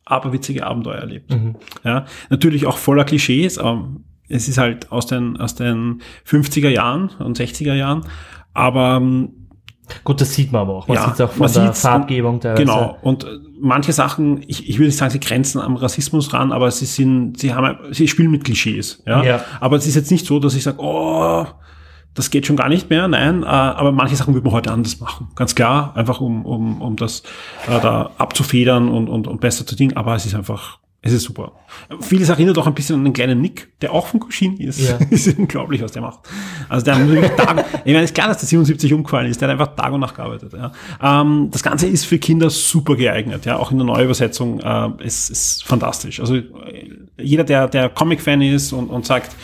aberwitzige 0.06 0.66
Abenteuer 0.66 0.96
erlebt. 0.96 1.36
Ja, 1.84 2.06
natürlich 2.30 2.66
auch 2.66 2.78
voller 2.78 3.04
Klischees, 3.04 3.58
aber 3.58 3.88
es 4.28 4.48
ist 4.48 4.56
halt 4.58 4.90
aus 4.90 5.06
den, 5.06 5.36
aus 5.36 5.54
den 5.54 6.00
50er 6.26 6.70
Jahren 6.70 7.10
und 7.18 7.38
60er 7.38 7.74
Jahren, 7.74 8.04
aber 8.54 8.96
ähm, 8.96 9.46
Gut, 10.04 10.20
das 10.20 10.34
sieht 10.34 10.50
man 10.52 10.62
aber 10.62 10.74
auch. 10.74 10.88
Man 10.88 10.96
Ja, 10.96 11.10
sieht 11.10 11.22
auch 11.22 11.30
von 11.30 11.52
der 11.52 11.72
Farbgebung 11.72 12.40
teilweise. 12.40 12.64
Genau. 12.64 12.98
Und 13.02 13.24
äh, 13.24 13.28
manche 13.60 13.92
Sachen, 13.92 14.42
ich, 14.46 14.68
ich 14.68 14.78
würde 14.78 14.86
nicht 14.86 14.96
sagen, 14.96 15.12
sie 15.12 15.20
grenzen 15.20 15.60
am 15.60 15.76
Rassismus 15.76 16.32
ran, 16.32 16.52
aber 16.52 16.70
sie 16.70 16.86
sind, 16.86 17.38
sie 17.38 17.54
haben, 17.54 17.78
sie 17.92 18.08
spielen 18.08 18.30
mit 18.30 18.44
Klischees. 18.44 19.02
Ja. 19.06 19.22
Ja. 19.22 19.44
Aber 19.60 19.76
es 19.76 19.86
ist 19.86 19.94
jetzt 19.94 20.10
nicht 20.10 20.26
so, 20.26 20.40
dass 20.40 20.54
ich 20.54 20.64
sage, 20.64 20.78
oh, 20.80 21.46
das 22.16 22.30
geht 22.30 22.46
schon 22.46 22.56
gar 22.56 22.68
nicht 22.68 22.90
mehr. 22.90 23.06
Nein, 23.06 23.42
äh, 23.42 23.46
aber 23.46 23.92
manche 23.92 24.16
Sachen 24.16 24.34
würde 24.34 24.44
man 24.44 24.54
heute 24.54 24.72
anders 24.72 24.98
machen. 24.98 25.28
Ganz 25.36 25.54
klar, 25.54 25.94
einfach 25.94 26.20
um, 26.20 26.44
um, 26.44 26.82
um 26.82 26.96
das 26.96 27.20
äh, 27.68 27.80
da 27.80 28.10
abzufedern 28.18 28.88
und, 28.88 29.08
und, 29.08 29.28
und 29.28 29.40
besser 29.40 29.66
zu 29.66 29.76
dingen. 29.76 29.96
Aber 29.96 30.16
es 30.16 30.26
ist 30.26 30.34
einfach, 30.34 30.78
es 31.02 31.12
ist 31.12 31.24
super. 31.24 31.52
Vieles 32.00 32.30
erinnert 32.30 32.56
auch 32.56 32.66
ein 32.66 32.74
bisschen 32.74 32.96
an 32.96 33.04
den 33.04 33.12
kleinen 33.12 33.40
Nick, 33.40 33.68
der 33.82 33.92
auch 33.92 34.06
von 34.06 34.18
Goscinny 34.18 34.64
ist. 34.64 34.80
Ja. 34.80 34.96
ist 35.10 35.38
unglaublich, 35.38 35.82
was 35.82 35.92
der 35.92 36.00
macht. 36.00 36.20
Also 36.70 36.86
der 36.86 36.96
hat 36.96 37.06
wirklich 37.06 37.30
Tag, 37.32 37.64
ich 37.84 37.92
meine, 37.92 38.04
ist 38.04 38.14
klar, 38.14 38.28
dass 38.28 38.38
der 38.38 38.48
77 38.48 38.94
umgefallen 38.94 39.30
ist, 39.30 39.40
der 39.40 39.48
hat 39.48 39.60
einfach 39.60 39.76
Tag 39.76 39.92
und 39.92 40.00
Nacht 40.00 40.16
gearbeitet. 40.16 40.54
Ja. 40.54 40.72
Ähm, 41.02 41.48
das 41.50 41.62
Ganze 41.62 41.86
ist 41.86 42.06
für 42.06 42.18
Kinder 42.18 42.48
super 42.48 42.96
geeignet, 42.96 43.44
ja, 43.44 43.58
auch 43.58 43.70
in 43.70 43.76
der 43.76 43.86
Neuübersetzung 43.86 44.60
äh, 44.60 44.88
ist, 45.04 45.28
ist 45.28 45.64
fantastisch. 45.64 46.18
Also 46.18 46.36
äh, 46.36 46.44
jeder, 47.18 47.44
der, 47.44 47.68
der 47.68 47.90
Comic-Fan 47.90 48.40
ist 48.40 48.72
und, 48.72 48.88
und 48.88 49.04
sagt, 49.04 49.36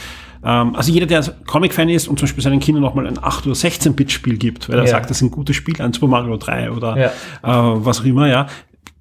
ähm, 0.44 0.74
also 0.74 0.92
jeder, 0.92 1.06
der 1.06 1.22
Comic-Fan 1.46 1.88
ist 1.88 2.08
und 2.08 2.18
zum 2.18 2.26
Beispiel 2.26 2.42
seinen 2.42 2.60
Kindern 2.60 2.82
nochmal 2.82 3.06
ein 3.06 3.18
8- 3.18 3.44
oder 3.46 3.54
16-Bit-Spiel 3.54 4.36
gibt, 4.38 4.68
weil 4.68 4.78
er 4.78 4.84
Ja. 4.84 4.90
sagt, 4.90 5.10
das 5.10 5.18
ist 5.18 5.22
ein 5.22 5.30
gutes 5.30 5.56
Spiel, 5.56 5.80
ein 5.80 5.92
Super 5.92 6.08
Mario 6.08 6.36
3 6.36 6.70
oder 6.70 6.96
Ja. 6.98 7.06
äh, 7.06 7.84
was 7.84 8.00
auch 8.00 8.04
immer, 8.04 8.28
ja, 8.28 8.46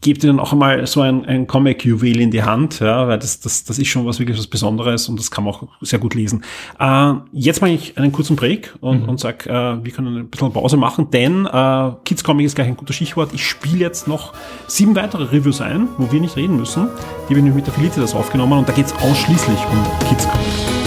gebt 0.04 0.24
ihnen 0.24 0.40
auch 0.40 0.52
einmal 0.52 0.88
so 0.88 1.02
ein, 1.02 1.26
ein 1.26 1.46
Comic-Juwel 1.46 2.20
in 2.22 2.32
die 2.32 2.42
Hand, 2.42 2.80
ja, 2.80 3.08
weil 3.08 3.20
das, 3.20 3.40
das, 3.40 3.66
das 3.66 3.78
ist 3.78 3.88
schon 3.88 4.04
was 4.08 4.18
wirklich 4.18 4.36
was 4.36 4.48
Besonderes 4.48 5.08
und 5.08 5.20
das 5.20 5.30
kann 5.30 5.44
man 5.44 5.54
auch 5.54 5.68
sehr 5.82 6.00
gut 6.00 6.16
lesen. 6.16 6.44
Äh, 6.80 7.14
jetzt 7.34 7.62
mache 7.62 7.70
ich 7.72 7.96
einen 8.00 8.12
kurzen 8.12 8.36
Break 8.36 8.74
und, 8.82 9.08
und 9.08 9.20
sag, 9.20 9.46
äh, 9.46 9.52
wir 9.84 9.92
können 9.92 10.18
ein 10.18 10.28
bisschen 10.28 10.52
Pause 10.52 10.76
machen, 10.78 11.12
denn 11.12 11.46
äh, 11.46 11.92
Kids 12.04 12.24
Comic 12.24 12.48
ist 12.48 12.56
gleich 12.56 12.68
ein 12.68 12.78
guter 12.78 12.94
Stichwort. 12.94 13.30
Ich 13.34 13.46
spiele 13.48 13.78
jetzt 13.78 14.08
noch 14.08 14.34
sieben 14.66 14.96
weitere 14.96 15.26
Reviews 15.26 15.62
ein, 15.62 15.88
wo 16.00 16.12
wir 16.12 16.20
nicht 16.20 16.36
reden 16.36 16.58
müssen. 16.58 16.88
Die 17.30 17.36
habe 17.36 17.48
ich 17.48 17.54
mit 17.54 17.68
der 17.68 17.74
Felicitas 17.74 18.16
aufgenommen 18.16 18.54
und 18.58 18.68
da 18.68 18.74
geht 18.74 18.88
es 18.88 18.94
ausschließlich 18.94 19.60
um 19.72 20.08
Kids 20.10 20.28
Comics. 20.28 20.81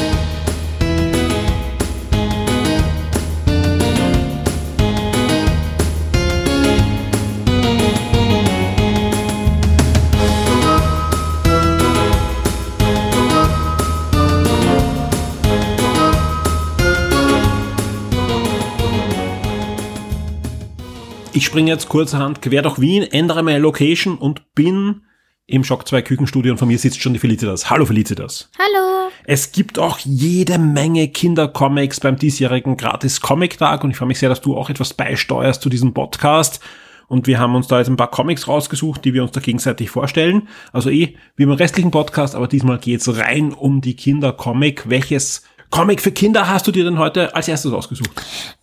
Ich 21.36 21.46
springe 21.46 21.72
jetzt 21.72 21.88
kurzerhand 21.88 22.42
quer 22.42 22.62
durch 22.62 22.80
Wien, 22.80 23.02
ändere 23.02 23.42
meine 23.42 23.58
Location 23.58 24.18
und 24.18 24.54
bin 24.54 25.00
im 25.46 25.64
Schock 25.64 25.88
2 25.88 26.02
Küchenstudio 26.02 26.52
und 26.52 26.58
von 26.58 26.68
mir 26.68 26.78
sitzt 26.78 27.02
schon 27.02 27.12
die 27.12 27.18
Felicitas. 27.18 27.68
Hallo 27.70 27.84
Felicitas. 27.86 28.48
Hallo. 28.56 29.10
Es 29.24 29.50
gibt 29.50 29.80
auch 29.80 29.98
jede 29.98 30.60
Menge 30.60 31.08
Kindercomics 31.08 31.98
beim 31.98 32.14
diesjährigen 32.14 32.76
Gratis 32.76 33.20
Comic 33.20 33.58
Tag 33.58 33.82
und 33.82 33.90
ich 33.90 33.96
freue 33.96 34.06
mich 34.06 34.20
sehr, 34.20 34.28
dass 34.28 34.42
du 34.42 34.56
auch 34.56 34.70
etwas 34.70 34.94
beisteuerst 34.94 35.60
zu 35.60 35.68
diesem 35.68 35.92
Podcast. 35.92 36.60
und 37.08 37.26
wir 37.26 37.40
haben 37.40 37.56
uns 37.56 37.66
da 37.66 37.78
jetzt 37.78 37.88
ein 37.88 37.96
paar 37.96 38.12
Comics 38.12 38.46
rausgesucht, 38.46 39.04
die 39.04 39.12
wir 39.12 39.24
uns 39.24 39.32
da 39.32 39.40
gegenseitig 39.40 39.90
vorstellen. 39.90 40.46
Also 40.72 40.88
eh 40.88 41.16
wie 41.35 41.46
beim 41.46 41.56
restlichen 41.56 41.90
Podcast, 41.90 42.37
aber 42.37 42.46
diesmal 42.46 42.78
geht's 42.78 43.18
rein 43.18 43.52
um 43.52 43.80
die 43.80 43.96
Kindercomic. 43.96 44.88
Welches 44.88 45.42
Comic 45.75 46.00
für 46.00 46.12
Kinder 46.12 46.48
hast 46.48 46.68
du 46.68 46.70
dir 46.70 46.85
denn 46.85 47.00
heute 47.00 47.35
als 47.35 47.48
erstes 47.48 47.72
ausgesucht? 47.72 48.12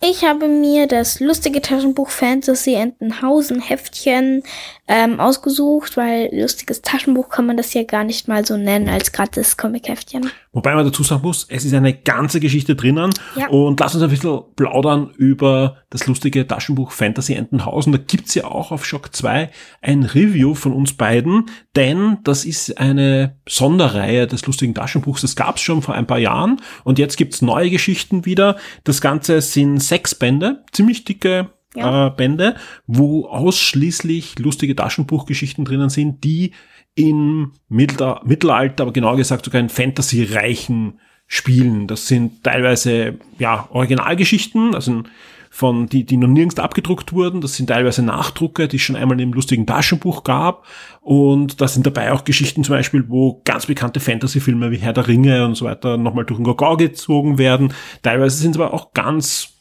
Ich 0.00 0.24
habe 0.24 0.48
mir 0.48 0.86
das 0.86 1.20
lustige 1.20 1.60
Taschenbuch 1.60 2.08
Fantasy 2.08 2.72
Entenhausen 2.72 3.60
Heftchen 3.60 4.42
ähm, 4.88 5.20
ausgesucht, 5.20 5.98
weil 5.98 6.30
lustiges 6.32 6.80
Taschenbuch 6.80 7.28
kann 7.28 7.44
man 7.44 7.58
das 7.58 7.74
ja 7.74 7.82
gar 7.82 8.04
nicht 8.04 8.28
mal 8.28 8.46
so 8.46 8.56
nennen 8.56 8.88
als 8.88 9.12
gratis 9.12 9.58
Comic-Heftchen. 9.58 10.30
Wobei 10.54 10.74
man 10.74 10.84
dazu 10.84 11.02
sagen 11.02 11.22
muss, 11.22 11.46
es 11.48 11.64
ist 11.64 11.72
eine 11.72 11.94
ganze 11.94 12.38
Geschichte 12.38 12.76
drinnen. 12.76 13.10
Ja. 13.36 13.48
Und 13.48 13.80
lass 13.80 13.94
uns 13.94 14.04
ein 14.04 14.10
bisschen 14.10 14.40
plaudern 14.54 15.10
über 15.16 15.78
das 15.88 16.06
lustige 16.06 16.46
Taschenbuch 16.46 16.92
Fantasy 16.92 17.32
Entenhausen. 17.32 17.92
Da 17.92 17.98
gibt's 17.98 18.34
ja 18.34 18.44
auch 18.44 18.70
auf 18.70 18.84
Shock 18.84 19.14
2 19.16 19.50
ein 19.80 20.02
Review 20.02 20.54
von 20.54 20.74
uns 20.74 20.92
beiden, 20.92 21.46
denn 21.74 22.18
das 22.24 22.44
ist 22.44 22.76
eine 22.78 23.36
Sonderreihe 23.48 24.26
des 24.26 24.44
lustigen 24.46 24.74
Taschenbuchs. 24.74 25.22
Das 25.22 25.36
gab's 25.36 25.62
schon 25.62 25.80
vor 25.80 25.94
ein 25.94 26.06
paar 26.06 26.18
Jahren 26.18 26.60
und 26.84 26.98
jetzt 26.98 27.16
gibt's 27.16 27.40
neue 27.40 27.70
Geschichten 27.70 28.26
wieder. 28.26 28.56
Das 28.84 29.00
Ganze 29.00 29.40
sind 29.40 29.78
sechs 29.82 30.14
Bände, 30.14 30.64
ziemlich 30.72 31.04
dicke 31.04 31.48
Ja. 31.74 32.08
äh, 32.08 32.10
Bände, 32.10 32.56
wo 32.86 33.24
ausschließlich 33.26 34.38
lustige 34.38 34.76
Taschenbuchgeschichten 34.76 35.64
drinnen 35.64 35.88
sind, 35.88 36.22
die 36.24 36.52
im 36.94 37.52
Mittelalter, 37.68 38.22
Mittelalter, 38.24 38.82
aber 38.82 38.92
genauer 38.92 39.16
gesagt 39.16 39.44
sogar 39.44 39.60
in 39.60 39.68
Fantasy-reichen 39.68 41.00
Spielen. 41.26 41.86
Das 41.86 42.08
sind 42.08 42.44
teilweise 42.44 43.18
ja 43.38 43.66
Originalgeschichten, 43.70 44.74
also 44.74 45.02
von 45.48 45.86
die, 45.86 46.04
die 46.04 46.16
noch 46.16 46.28
nirgends 46.28 46.58
abgedruckt 46.58 47.12
wurden. 47.12 47.40
Das 47.40 47.54
sind 47.54 47.68
teilweise 47.68 48.02
Nachdrucke, 48.02 48.68
die 48.68 48.76
es 48.76 48.82
schon 48.82 48.96
einmal 48.96 49.20
im 49.20 49.32
lustigen 49.32 49.66
Taschenbuch 49.66 50.24
gab. 50.24 50.66
Und 51.00 51.60
da 51.60 51.68
sind 51.68 51.86
dabei 51.86 52.12
auch 52.12 52.24
Geschichten 52.24 52.64
zum 52.64 52.74
Beispiel, 52.74 53.04
wo 53.08 53.40
ganz 53.44 53.66
bekannte 53.66 54.00
Fantasy-Filme 54.00 54.70
wie 54.70 54.78
Herr 54.78 54.92
der 54.92 55.08
Ringe 55.08 55.46
und 55.46 55.54
so 55.54 55.64
weiter 55.64 55.96
nochmal 55.96 56.24
durch 56.26 56.38
den 56.38 56.44
Gagau 56.44 56.76
gezogen 56.76 57.38
werden. 57.38 57.72
Teilweise 58.02 58.36
sind 58.36 58.52
es 58.52 58.60
aber 58.60 58.74
auch 58.74 58.92
ganz 58.92 59.54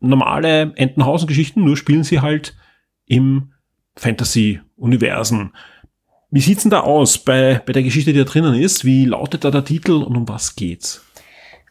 normale 0.00 0.72
Entenhausen-Geschichten, 0.76 1.64
nur 1.64 1.76
spielen 1.76 2.04
sie 2.04 2.20
halt 2.20 2.56
im 3.06 3.52
Fantasy-Universen. 3.96 5.52
Wie 6.30 6.40
sieht's 6.40 6.62
denn 6.62 6.70
da 6.70 6.80
aus 6.80 7.16
bei, 7.16 7.62
bei 7.64 7.72
der 7.72 7.82
Geschichte, 7.82 8.12
die 8.12 8.18
da 8.18 8.24
drinnen 8.24 8.54
ist? 8.54 8.84
Wie 8.84 9.06
lautet 9.06 9.44
da 9.44 9.50
der 9.50 9.64
Titel 9.64 10.02
und 10.02 10.14
um 10.14 10.28
was 10.28 10.56
geht's? 10.56 11.02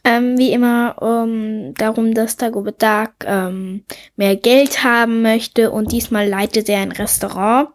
Ähm, 0.04 0.38
wie 0.38 0.52
immer 0.52 0.96
um, 1.00 1.74
darum, 1.76 2.14
dass 2.14 2.38
Dagobert 2.38 2.82
Duck 2.82 3.12
ähm, 3.26 3.84
mehr 4.16 4.36
Geld 4.36 4.84
haben 4.84 5.22
möchte 5.22 5.70
und 5.70 5.92
diesmal 5.92 6.28
leitet 6.28 6.70
er 6.70 6.80
ein 6.80 6.92
Restaurant. 6.92 7.70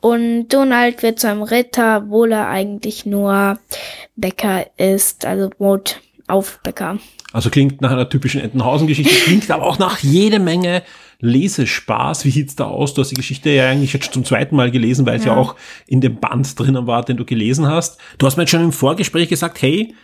Und 0.00 0.48
Donald 0.48 1.02
wird 1.02 1.18
zu 1.18 1.28
einem 1.28 1.42
Ritter, 1.42 2.04
obwohl 2.04 2.32
er 2.32 2.48
eigentlich 2.48 3.04
nur 3.04 3.58
Bäcker 4.16 4.66
ist, 4.78 5.26
also 5.26 5.50
Brot 5.50 6.00
auf 6.26 6.60
Bäcker. 6.62 6.98
Also 7.32 7.50
klingt 7.50 7.80
nach 7.82 7.90
einer 7.90 8.08
typischen 8.08 8.40
Entenhausen-Geschichte, 8.40 9.14
klingt 9.24 9.50
aber 9.50 9.64
auch 9.64 9.78
nach 9.78 9.98
jede 9.98 10.38
Menge 10.38 10.82
Lesespaß. 11.24 12.24
Wie 12.24 12.30
sieht's 12.30 12.56
da 12.56 12.64
aus? 12.64 12.94
Du 12.94 13.00
hast 13.00 13.10
die 13.10 13.16
Geschichte 13.16 13.50
ja 13.50 13.68
eigentlich 13.68 13.92
jetzt 13.92 14.12
zum 14.12 14.24
zweiten 14.24 14.56
Mal 14.56 14.70
gelesen, 14.70 15.06
weil 15.06 15.16
es 15.16 15.24
ja. 15.24 15.32
Ja. 15.32 15.38
auch 15.38 15.56
in 15.86 16.00
dem 16.00 16.20
Band 16.20 16.58
drinnen 16.58 16.86
war, 16.86 17.04
den 17.04 17.16
du 17.16 17.24
gelesen 17.24 17.66
hast. 17.66 17.98
Du 18.18 18.26
hast 18.26 18.36
mir 18.36 18.42
jetzt 18.42 18.50
schon 18.50 18.62
im 18.62 18.72
Vorgespräch 18.72 19.28
gesagt, 19.28 19.60
hey, 19.62 19.94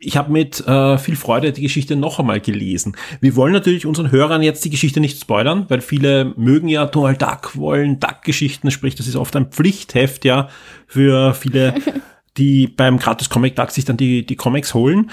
ich 0.00 0.16
habe 0.16 0.30
mit 0.30 0.66
äh, 0.66 0.96
viel 0.96 1.16
Freude 1.16 1.52
die 1.52 1.62
Geschichte 1.62 1.96
noch 1.96 2.20
einmal 2.20 2.40
gelesen. 2.40 2.96
Wir 3.20 3.34
wollen 3.34 3.52
natürlich 3.52 3.84
unseren 3.84 4.12
Hörern 4.12 4.42
jetzt 4.42 4.64
die 4.64 4.70
Geschichte 4.70 5.00
nicht 5.00 5.20
spoilern, 5.20 5.66
weil 5.68 5.80
viele 5.80 6.32
mögen 6.36 6.68
ja 6.68 6.86
Donald 6.86 7.20
Duck, 7.20 7.56
wollen 7.56 7.98
Duck-Geschichten, 7.98 8.70
sprich, 8.70 8.94
das 8.94 9.08
ist 9.08 9.16
oft 9.16 9.34
ein 9.34 9.50
Pflichtheft 9.50 10.24
ja 10.24 10.48
für 10.86 11.34
viele, 11.34 11.74
die 12.36 12.68
beim 12.68 12.98
Gratis 12.98 13.28
Comic 13.28 13.56
Duck 13.56 13.72
sich 13.72 13.84
dann 13.84 13.96
die, 13.96 14.24
die 14.24 14.36
Comics 14.36 14.72
holen. 14.72 15.10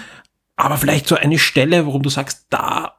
Aber 0.56 0.78
vielleicht 0.78 1.08
so 1.08 1.16
eine 1.16 1.40
Stelle, 1.40 1.86
warum 1.88 2.04
du 2.04 2.10
sagst, 2.10 2.46
da, 2.52 2.95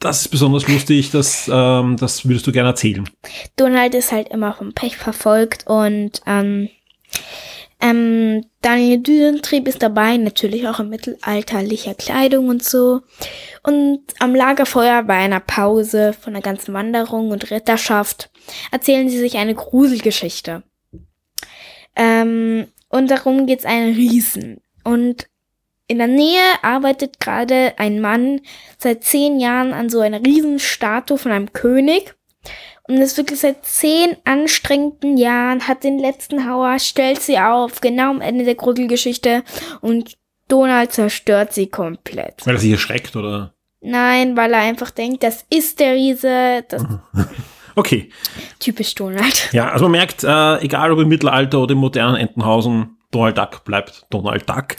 das 0.00 0.22
ist 0.22 0.28
besonders 0.28 0.66
lustig, 0.66 1.10
das, 1.10 1.48
ähm, 1.52 1.96
das 1.98 2.26
würdest 2.26 2.46
du 2.46 2.52
gerne 2.52 2.70
erzählen. 2.70 3.08
Donald 3.56 3.94
ist 3.94 4.12
halt 4.12 4.28
immer 4.28 4.54
vom 4.54 4.72
Pech 4.72 4.96
verfolgt 4.96 5.66
und 5.66 6.22
ähm, 6.26 6.70
ähm, 7.82 8.44
Daniel 8.60 8.98
Düsentrieb 8.98 9.66
ist 9.66 9.82
dabei, 9.82 10.16
natürlich 10.16 10.68
auch 10.68 10.80
in 10.80 10.90
mittelalterlicher 10.90 11.94
Kleidung 11.94 12.48
und 12.48 12.62
so. 12.62 13.00
Und 13.62 14.00
am 14.18 14.34
Lagerfeuer 14.34 15.02
bei 15.02 15.16
einer 15.16 15.40
Pause 15.40 16.12
von 16.12 16.34
der 16.34 16.42
ganzen 16.42 16.74
Wanderung 16.74 17.30
und 17.30 17.50
Ritterschaft 17.50 18.30
erzählen 18.70 19.08
sie 19.08 19.18
sich 19.18 19.36
eine 19.38 19.54
Gruselgeschichte. 19.54 20.62
Ähm, 21.96 22.66
und 22.88 23.10
darum 23.10 23.46
geht's 23.46 23.64
einen 23.64 23.94
Riesen. 23.94 24.60
Und 24.84 25.28
in 25.90 25.98
der 25.98 26.06
Nähe 26.06 26.40
arbeitet 26.62 27.18
gerade 27.18 27.74
ein 27.76 28.00
Mann 28.00 28.42
seit 28.78 29.02
zehn 29.02 29.40
Jahren 29.40 29.72
an 29.72 29.90
so 29.90 29.98
einer 29.98 30.24
Riesenstatue 30.24 31.18
von 31.18 31.32
einem 31.32 31.52
König. 31.52 32.14
Und 32.84 32.98
ist 32.98 33.16
wirklich 33.16 33.40
seit 33.40 33.64
zehn 33.64 34.16
anstrengenden 34.24 35.16
Jahren, 35.16 35.66
hat 35.66 35.82
den 35.82 35.98
letzten 35.98 36.48
Hauer, 36.48 36.78
stellt 36.78 37.20
sie 37.20 37.40
auf, 37.40 37.80
genau 37.80 38.10
am 38.10 38.20
Ende 38.20 38.44
der 38.44 38.54
Gruselgeschichte. 38.54 39.42
Und 39.80 40.16
Donald 40.46 40.92
zerstört 40.92 41.52
sie 41.52 41.66
komplett. 41.66 42.46
Weil 42.46 42.54
er 42.54 42.60
sich 42.60 42.70
erschreckt, 42.70 43.16
oder? 43.16 43.54
Nein, 43.80 44.36
weil 44.36 44.52
er 44.52 44.60
einfach 44.60 44.90
denkt, 44.90 45.24
das 45.24 45.44
ist 45.50 45.80
der 45.80 45.94
Riese. 45.94 46.64
Okay. 47.76 48.10
typisch 48.58 48.94
Donald. 48.96 49.52
Ja, 49.52 49.70
also 49.70 49.84
man 49.84 49.92
merkt, 49.92 50.24
äh, 50.24 50.58
egal 50.58 50.90
ob 50.92 50.98
im 50.98 51.08
Mittelalter 51.08 51.60
oder 51.60 51.72
im 51.72 51.78
modernen 51.78 52.16
Entenhausen, 52.16 52.98
Donald 53.10 53.38
Duck 53.38 53.64
bleibt 53.64 54.06
Donald 54.10 54.48
Duck. 54.48 54.76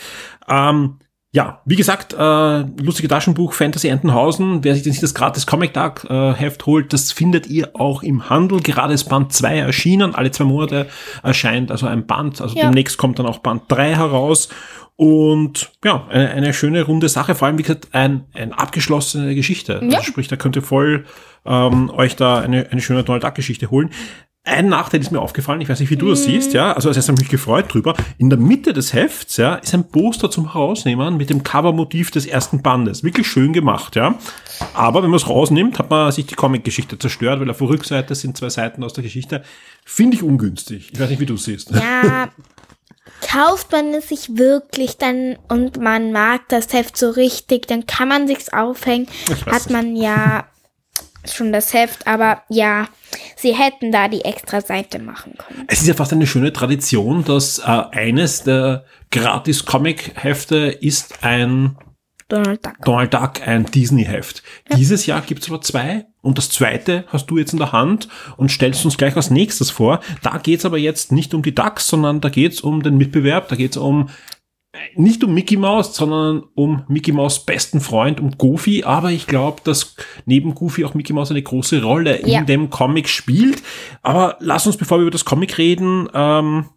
Ähm, 0.48 0.98
ja, 1.34 1.62
wie 1.66 1.78
gesagt, 1.78 2.12
äh, 2.14 2.60
lustige 2.84 3.08
Taschenbuch 3.08 3.54
Fantasy 3.54 3.88
Entenhausen. 3.88 4.66
Wer 4.66 4.74
sich 4.74 4.84
denn 4.84 4.92
nicht 4.92 5.02
das 5.02 5.14
gratis 5.14 5.48
Comic 5.48 5.74
Duck 5.74 6.06
äh, 6.10 6.34
Heft 6.34 6.66
holt, 6.66 6.92
das 6.92 7.14
findet 7.14 7.48
ihr 7.48 7.70
auch 7.74 8.04
im 8.04 8.30
Handel. 8.30 8.60
Gerade 8.60 8.94
ist 8.94 9.06
Band 9.06 9.32
2 9.32 9.60
erschienen. 9.60 10.14
Alle 10.14 10.32
zwei 10.32 10.44
Monate 10.44 10.88
erscheint 11.24 11.72
also 11.72 11.88
ein 11.88 12.06
Band. 12.06 12.42
Also 12.42 12.58
Ja. 12.58 12.66
demnächst 12.66 12.98
kommt 12.98 13.18
dann 13.18 13.26
auch 13.28 13.40
Band 13.40 13.64
3 13.70 13.96
heraus. 13.96 14.50
Und 14.98 15.72
ja, 15.86 16.06
eine, 16.10 16.30
eine 16.32 16.54
schöne 16.54 16.84
runde 16.84 17.08
Sache. 17.08 17.34
Vor 17.34 17.48
allem, 17.48 17.58
wie 17.58 17.64
gesagt, 17.64 17.88
ein, 17.94 18.26
ein 18.34 18.52
abgeschlossene 18.52 19.34
Geschichte. 19.34 19.80
Ja. 19.84 20.00
Also 20.00 20.04
sprich, 20.12 20.28
da 20.28 20.36
könnt 20.36 20.58
ihr 20.58 20.62
voll 20.62 21.06
ähm, 21.46 21.90
euch 21.92 22.18
da 22.18 22.40
eine, 22.42 22.68
eine 22.72 22.82
schöne 22.82 23.04
Donald 23.06 23.24
Duck 23.24 23.36
Geschichte 23.36 23.72
holen. 23.72 23.90
Ein 24.44 24.70
Nachteil 24.70 25.02
ist 25.02 25.12
mir 25.12 25.20
aufgefallen, 25.20 25.62
ich 25.62 25.70
weiß 25.70 25.80
nicht, 25.82 25.92
wie 25.92 25.98
du 25.98 26.10
das 26.10 26.24
siehst, 26.24 26.54
ja. 26.54 26.74
Also, 26.74 26.88
als 26.90 26.98
erstes 26.98 27.10
habe 27.10 27.22
ich 27.22 27.26
mich 27.26 27.32
gefreut 27.32 27.72
drüber. 27.72 27.96
In 28.18 28.32
der 28.32 28.40
Mitte 28.40 28.74
des 28.74 28.92
Hefts, 28.92 29.38
ja, 29.38 29.56
ist 29.56 29.76
ein 29.76 29.88
Poster 29.88 30.32
zum 30.32 30.54
Herausnehmen 30.54 31.16
mit 31.16 31.30
dem 31.30 31.44
Covermotiv 31.44 32.10
des 32.10 32.26
ersten 32.26 32.64
Bandes. 32.64 33.04
Wirklich 33.04 33.28
schön 33.28 33.54
gemacht, 33.54 33.96
ja. 33.96 34.16
Aber 34.74 35.04
wenn 35.04 35.12
man 35.12 35.18
es 35.18 35.30
rausnimmt, 35.30 35.78
hat 35.78 35.92
man 35.92 36.12
sich 36.12 36.26
die 36.26 36.34
Comic-Geschichte 36.34 36.98
zerstört, 36.98 37.40
weil 37.40 37.52
auf 37.52 37.60
der 37.60 37.70
Rückseite 37.70 38.16
sind 38.16 38.36
zwei 38.36 38.50
Seiten 38.50 38.84
aus 38.84 38.94
der 38.94 39.04
Geschichte. 39.04 39.44
Finde 39.86 40.18
ich 40.18 40.24
ungünstig. 40.24 40.90
Ich 40.92 41.00
weiß 41.00 41.12
nicht, 41.12 41.20
wie 41.20 41.28
du 41.28 41.36
es 41.36 41.44
siehst. 41.44 41.70
Ja, 41.70 42.30
kauft 43.22 43.72
man 43.72 43.94
es 43.94 44.10
sich 44.10 44.38
wirklich 44.38 44.98
dann 44.98 45.38
und 45.50 45.80
man 45.80 46.12
mag 46.12 46.50
das 46.50 46.74
Heft 46.74 46.98
so 46.98 47.12
richtig, 47.12 47.68
dann 47.68 47.86
kann 47.86 48.08
man 48.08 48.28
sich's 48.28 48.50
aufhängen. 48.50 49.08
Hat 49.46 49.70
man 49.70 49.96
ja 49.96 50.46
schon 51.26 51.52
das 51.52 51.74
Heft, 51.74 52.08
aber 52.08 52.44
ja, 52.50 52.88
sie 53.36 53.54
hätten 53.54 53.92
da 53.92 54.08
die 54.08 54.26
extra 54.26 54.62
Seite 54.62 55.00
machen 55.00 55.34
können. 55.38 55.66
Es 55.68 55.82
ist 55.82 55.88
ja 55.88 55.94
fast 55.94 56.14
eine 56.14 56.28
schöne 56.28 56.54
Tradition, 56.54 57.24
dass 57.24 57.60
äh, 57.60 57.64
eines 57.64 58.44
der 58.44 58.86
Gratis-Comic-Hefte 59.12 60.78
ist 60.80 61.24
ein 61.24 61.78
Donald 62.32 62.66
Duck. 62.66 62.78
Donald 62.86 63.14
Duck 63.14 63.46
ein 63.46 63.66
Disney-Heft. 63.66 64.42
Dieses 64.78 65.06
Jahr 65.06 65.22
gibt's 65.22 65.50
aber 65.50 65.60
zwei 65.60 66.06
und 66.22 66.38
das 66.38 66.50
zweite 66.50 67.04
hast 67.08 67.26
du 67.28 67.38
jetzt 67.38 67.52
in 67.52 67.60
der 67.60 67.74
Hand 67.74 68.08
und 68.38 68.50
stellst 68.50 68.86
uns 68.86 68.98
gleich 68.98 69.18
als 69.18 69.30
nächstes 69.30 69.70
vor. 69.70 70.00
Da 70.22 70.38
geht's 70.38 70.64
aber 70.64 70.78
jetzt 70.78 71.12
nicht 71.12 71.34
um 71.34 71.42
die 71.42 71.54
Ducks, 71.54 71.88
sondern 71.88 72.22
da 72.22 72.30
geht's 72.30 72.62
um 72.62 72.84
den 72.84 72.98
Mitbewerb, 72.98 73.50
da 73.50 73.58
geht's 73.58 73.76
um 73.76 74.10
nicht 74.96 75.24
um 75.24 75.34
Mickey 75.34 75.58
Mouse, 75.58 75.96
sondern 75.96 76.44
um 76.56 76.84
Mickey 76.88 77.12
Mouse 77.12 77.46
besten 77.46 77.82
Freund, 77.82 78.20
um 78.22 78.38
Goofy. 78.38 78.84
Aber 78.84 79.12
ich 79.12 79.28
glaube, 79.28 79.62
dass 79.64 79.96
neben 80.26 80.56
Goofy 80.56 80.86
auch 80.86 80.94
Mickey 80.94 81.12
Mouse 81.14 81.32
eine 81.32 81.42
große 81.42 81.84
Rolle 81.84 82.16
in 82.18 82.30
Ja. 82.30 82.42
dem 82.44 82.70
Comic 82.70 83.10
spielt. 83.10 83.62
Aber 84.02 84.38
lass 84.40 84.66
uns, 84.68 84.78
bevor 84.78 84.98
wir 85.00 85.04
über 85.04 85.12
das 85.12 85.26
Comic 85.26 85.58
reden, 85.58 86.08
ähm, 86.14 86.70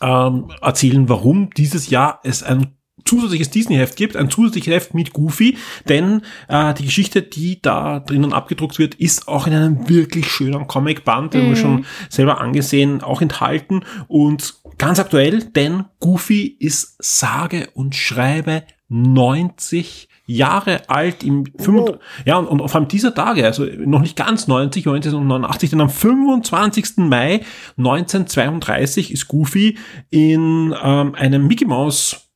ähm, 0.00 0.50
erzählen, 0.60 1.08
warum 1.08 1.50
dieses 1.50 1.90
Jahr 1.90 2.20
es 2.24 2.42
ein 2.42 2.74
zusätzliches 3.04 3.50
Disney-Heft 3.50 3.96
gibt, 3.96 4.16
ein 4.16 4.30
zusätzliches 4.30 4.72
Heft 4.72 4.94
mit 4.94 5.12
Goofy, 5.12 5.58
denn 5.88 6.22
äh, 6.48 6.72
die 6.72 6.84
Geschichte, 6.86 7.20
die 7.22 7.60
da 7.60 8.00
drinnen 8.00 8.32
abgedruckt 8.32 8.78
wird, 8.78 8.94
ist 8.94 9.28
auch 9.28 9.46
in 9.46 9.52
einem 9.52 9.88
wirklich 9.90 10.30
schönen 10.30 10.66
Comic-Band, 10.66 11.34
den 11.34 11.50
wir 11.50 11.56
schon 11.56 11.84
selber 12.08 12.40
angesehen, 12.40 13.02
auch 13.02 13.20
enthalten 13.20 13.84
und 14.08 14.54
ganz 14.78 14.98
aktuell, 14.98 15.44
denn 15.44 15.84
Goofy 16.00 16.56
ist 16.58 16.96
sage 16.98 17.68
und 17.74 17.94
schreibe 17.94 18.64
90 18.88 20.08
Jahre 20.26 20.88
alt 20.88 21.22
im 21.22 21.44
5, 21.58 21.98
ja, 22.24 22.38
und, 22.38 22.48
und 22.48 22.68
vor 22.68 22.80
allem 22.80 22.88
dieser 22.88 23.14
Tage, 23.14 23.44
also 23.44 23.64
noch 23.64 24.00
nicht 24.00 24.16
ganz 24.16 24.48
90, 24.48 24.86
1989, 24.86 25.70
denn 25.70 25.80
am 25.80 25.90
25. 25.90 26.96
Mai 26.98 27.40
1932 27.76 29.12
ist 29.12 29.28
Goofy 29.28 29.76
in 30.10 30.74
ähm, 30.82 31.14
einem 31.14 31.46
Mickey 31.46 31.66
Mouse 31.66 32.30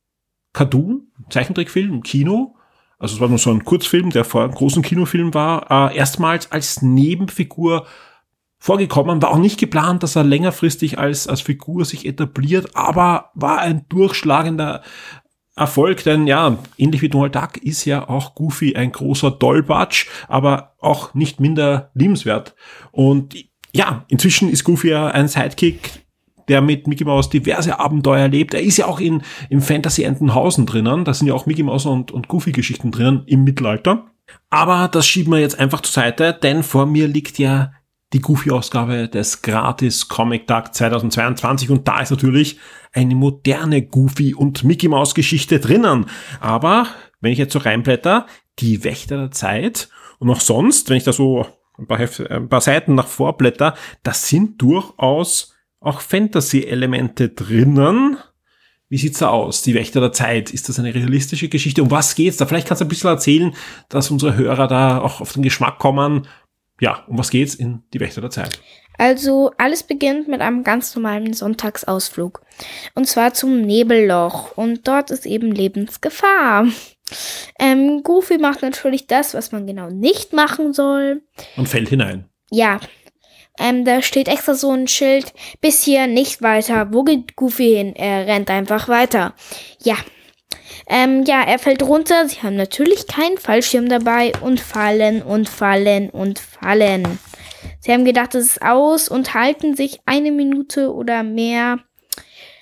Cartoon, 0.53 1.07
Zeichentrickfilm 1.29 1.93
im 1.93 2.03
Kino, 2.03 2.55
also 2.99 3.15
es 3.15 3.21
war 3.21 3.29
nur 3.29 3.37
so 3.37 3.49
ein 3.49 3.63
Kurzfilm, 3.63 4.09
der 4.09 4.25
vor 4.25 4.43
einem 4.43 4.53
großen 4.53 4.83
Kinofilm 4.83 5.33
war, 5.33 5.91
äh, 5.91 5.97
erstmals 5.97 6.51
als 6.51 6.81
Nebenfigur 6.81 7.87
vorgekommen, 8.59 9.21
war 9.21 9.31
auch 9.31 9.37
nicht 9.37 9.59
geplant, 9.59 10.03
dass 10.03 10.15
er 10.15 10.23
längerfristig 10.23 10.99
als, 10.99 11.27
als 11.27 11.41
Figur 11.41 11.85
sich 11.85 12.05
etabliert, 12.05 12.75
aber 12.75 13.31
war 13.33 13.59
ein 13.59 13.85
durchschlagender 13.87 14.83
Erfolg, 15.55 16.03
denn 16.03 16.27
ja, 16.27 16.57
ähnlich 16.77 17.01
wie 17.01 17.09
Donald 17.09 17.35
Duck 17.35 17.57
ist 17.57 17.83
ja 17.85 18.07
auch 18.07 18.35
Goofy 18.35 18.75
ein 18.75 18.91
großer 18.91 19.31
Dollbatsch, 19.31 20.07
aber 20.27 20.75
auch 20.79 21.13
nicht 21.13 21.39
minder 21.39 21.91
liebenswert. 21.93 22.55
Und 22.91 23.35
ja, 23.73 24.05
inzwischen 24.07 24.49
ist 24.49 24.63
Goofy 24.63 24.89
ja 24.89 25.07
ein 25.07 25.27
Sidekick, 25.27 26.05
der 26.47 26.61
mit 26.61 26.87
Mickey 26.87 27.03
Mouse 27.03 27.29
diverse 27.29 27.79
Abenteuer 27.79 28.21
erlebt. 28.21 28.53
Er 28.53 28.61
ist 28.61 28.77
ja 28.77 28.87
auch 28.87 28.99
in, 28.99 29.21
im 29.49 29.61
Fantasy 29.61 30.03
Entenhausen 30.03 30.65
drinnen. 30.65 31.05
Da 31.05 31.13
sind 31.13 31.27
ja 31.27 31.33
auch 31.33 31.45
Mickey 31.45 31.63
Mouse 31.63 31.85
und, 31.85 32.11
und 32.11 32.27
Goofy 32.27 32.51
Geschichten 32.51 32.91
drinnen 32.91 33.23
im 33.27 33.43
Mittelalter. 33.43 34.05
Aber 34.49 34.87
das 34.87 35.07
schieben 35.07 35.33
wir 35.33 35.39
jetzt 35.39 35.59
einfach 35.59 35.81
zur 35.81 35.93
Seite, 35.93 36.37
denn 36.41 36.63
vor 36.63 36.85
mir 36.85 37.07
liegt 37.07 37.37
ja 37.37 37.71
die 38.13 38.21
Goofy-Ausgabe 38.21 39.07
des 39.07 39.41
Gratis 39.41 40.07
Comic 40.07 40.47
Tag 40.47 40.73
2022 40.73 41.69
und 41.69 41.87
da 41.87 42.01
ist 42.01 42.09
natürlich 42.09 42.57
eine 42.91 43.15
moderne 43.15 43.83
Goofy- 43.83 44.33
und 44.33 44.63
Mickey-Maus-Geschichte 44.63 45.59
drinnen. 45.59 46.07
Aber 46.39 46.87
wenn 47.21 47.31
ich 47.31 47.37
jetzt 47.37 47.53
so 47.53 47.59
reinblätter, 47.59 48.25
die 48.57 48.83
Wächter 48.83 49.17
der 49.17 49.31
Zeit 49.31 49.89
und 50.17 50.29
auch 50.29 50.41
sonst, 50.41 50.89
wenn 50.89 50.97
ich 50.97 51.03
da 51.03 51.13
so 51.13 51.45
ein 51.77 51.87
paar, 51.87 51.99
ein 52.29 52.49
paar 52.49 52.61
Seiten 52.61 52.95
nach 52.95 53.07
vorblätter, 53.07 53.75
das 54.03 54.27
sind 54.27 54.61
durchaus 54.61 55.53
auch 55.79 56.01
Fantasy-Elemente 56.01 57.29
drinnen. 57.29 58.17
Wie 58.89 58.97
sieht's 58.97 59.19
da 59.19 59.29
aus? 59.29 59.61
Die 59.61 59.75
Wächter 59.75 60.01
der 60.01 60.11
Zeit. 60.11 60.49
Ist 60.49 60.67
das 60.67 60.79
eine 60.79 60.93
realistische 60.93 61.47
Geschichte? 61.47 61.83
Um 61.83 61.91
was 61.91 62.15
geht's 62.15 62.37
da? 62.37 62.47
Vielleicht 62.47 62.67
kannst 62.67 62.81
du 62.81 62.85
ein 62.85 62.89
bisschen 62.89 63.09
erzählen, 63.09 63.55
dass 63.87 64.09
unsere 64.09 64.35
Hörer 64.35 64.67
da 64.67 64.99
auch 64.99 65.21
auf 65.21 65.33
den 65.33 65.43
Geschmack 65.43 65.77
kommen, 65.77 66.27
ja, 66.79 67.03
um 67.07 67.17
was 67.17 67.29
geht's 67.29 67.55
in 67.55 67.83
Die 67.93 67.99
Wächter 67.99 68.21
der 68.21 68.29
Zeit? 68.29 68.59
Also 68.97 69.51
alles 69.57 69.83
beginnt 69.83 70.27
mit 70.27 70.41
einem 70.41 70.63
ganz 70.63 70.93
normalen 70.93 71.33
Sonntagsausflug. 71.33 72.41
Und 72.95 73.07
zwar 73.07 73.33
zum 73.33 73.61
Nebelloch. 73.61 74.57
Und 74.57 74.87
dort 74.87 75.09
ist 75.09 75.25
eben 75.25 75.51
Lebensgefahr. 75.51 76.67
Ähm, 77.57 78.03
Goofy 78.03 78.37
macht 78.37 78.61
natürlich 78.61 79.07
das, 79.07 79.33
was 79.33 79.51
man 79.51 79.65
genau 79.65 79.89
nicht 79.89 80.31
machen 80.31 80.73
soll. 80.73 81.23
Und 81.57 81.67
fällt 81.67 81.89
hinein. 81.89 82.29
Ja. 82.51 82.79
Ähm, 83.59 83.83
da 83.83 84.03
steht 84.03 84.27
extra 84.27 84.53
so 84.53 84.71
ein 84.71 84.87
Schild, 84.87 85.33
bis 85.59 85.83
hier 85.83 86.05
nicht 86.05 86.43
weiter. 86.43 86.93
Wo 86.93 87.03
geht 87.03 87.35
Goofy 87.35 87.75
hin? 87.75 87.95
Er 87.95 88.27
rennt 88.27 88.51
einfach 88.51 88.87
weiter. 88.89 89.33
Ja. 89.81 89.95
Ähm, 90.87 91.23
ja, 91.25 91.41
er 91.41 91.59
fällt 91.59 91.83
runter. 91.83 92.27
Sie 92.27 92.41
haben 92.41 92.55
natürlich 92.55 93.07
keinen 93.07 93.37
Fallschirm 93.37 93.89
dabei 93.89 94.31
und 94.41 94.59
fallen 94.59 95.21
und 95.21 95.49
fallen 95.49 96.09
und 96.09 96.39
fallen. 96.39 97.19
Sie 97.79 97.91
haben 97.91 98.05
gedacht, 98.05 98.35
es 98.35 98.47
ist 98.47 98.61
aus 98.61 99.09
und 99.09 99.33
halten 99.33 99.75
sich 99.75 99.99
eine 100.05 100.31
Minute 100.31 100.93
oder 100.93 101.23
mehr 101.23 101.79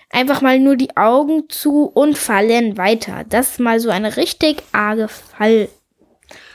einfach 0.09 0.41
mal 0.41 0.59
nur 0.59 0.75
die 0.75 0.95
Augen 0.95 1.43
zu 1.49 1.83
und 1.83 2.17
fallen 2.17 2.77
weiter. 2.77 3.23
Das 3.27 3.51
ist 3.51 3.59
mal 3.59 3.79
so 3.79 3.89
eine 3.89 4.17
richtig 4.17 4.63
arge 4.71 5.07
Fall. 5.07 5.69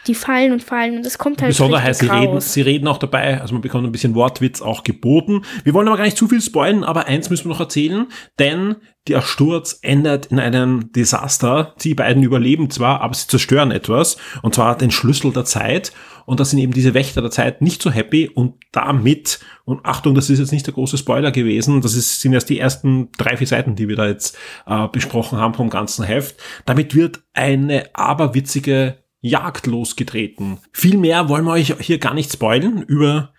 Die 0.08 0.16
fallen 0.16 0.52
und 0.52 0.64
fallen 0.64 0.96
und 0.96 1.06
es 1.06 1.16
kommt 1.16 1.40
halt 1.40 1.50
Besonderheit, 1.50 1.94
sie 1.94 2.06
richtig 2.06 2.20
reden, 2.22 2.34
raus. 2.34 2.52
sie 2.52 2.62
reden 2.62 2.88
auch 2.88 2.98
dabei, 2.98 3.40
also 3.40 3.54
man 3.54 3.62
bekommt 3.62 3.86
ein 3.86 3.92
bisschen 3.92 4.16
Wortwitz 4.16 4.60
auch 4.60 4.82
geboten. 4.82 5.44
Wir 5.62 5.74
wollen 5.74 5.86
aber 5.86 5.96
gar 5.96 6.04
nicht 6.04 6.16
zu 6.16 6.26
viel 6.26 6.40
spoilen, 6.40 6.82
aber 6.82 7.06
eins 7.06 7.30
müssen 7.30 7.44
wir 7.44 7.50
noch 7.50 7.60
erzählen, 7.60 8.08
denn 8.40 8.76
der 9.08 9.20
Sturz 9.20 9.78
endet 9.82 10.26
in 10.26 10.38
einem 10.38 10.92
Desaster. 10.92 11.74
Die 11.80 11.94
beiden 11.94 12.22
überleben 12.22 12.70
zwar, 12.70 13.00
aber 13.00 13.14
sie 13.14 13.26
zerstören 13.26 13.72
etwas, 13.72 14.16
und 14.42 14.54
zwar 14.54 14.76
den 14.76 14.90
Schlüssel 14.90 15.32
der 15.32 15.44
Zeit. 15.44 15.92
Und 16.24 16.38
da 16.38 16.44
sind 16.44 16.60
eben 16.60 16.72
diese 16.72 16.94
Wächter 16.94 17.20
der 17.20 17.32
Zeit 17.32 17.62
nicht 17.62 17.82
so 17.82 17.90
happy 17.90 18.28
und 18.28 18.54
damit, 18.70 19.40
und 19.64 19.84
Achtung, 19.84 20.14
das 20.14 20.30
ist 20.30 20.38
jetzt 20.38 20.52
nicht 20.52 20.66
der 20.66 20.74
große 20.74 20.98
Spoiler 20.98 21.32
gewesen, 21.32 21.80
das 21.80 21.96
ist, 21.96 22.20
sind 22.20 22.32
erst 22.32 22.48
die 22.48 22.60
ersten 22.60 23.10
drei, 23.18 23.36
vier 23.36 23.48
Seiten, 23.48 23.74
die 23.74 23.88
wir 23.88 23.96
da 23.96 24.06
jetzt 24.06 24.38
äh, 24.66 24.86
besprochen 24.86 25.38
haben 25.38 25.54
vom 25.54 25.68
ganzen 25.68 26.04
Heft. 26.04 26.36
Damit 26.64 26.94
wird 26.94 27.24
eine 27.32 27.94
aberwitzige 27.94 28.98
Jagd 29.20 29.66
losgetreten. 29.66 30.58
Viel 30.72 30.96
mehr 30.96 31.28
wollen 31.28 31.44
wir 31.44 31.52
euch 31.52 31.74
hier 31.80 31.98
gar 31.98 32.14
nicht 32.14 32.32
spoilen 32.32 32.82
über 32.82 33.32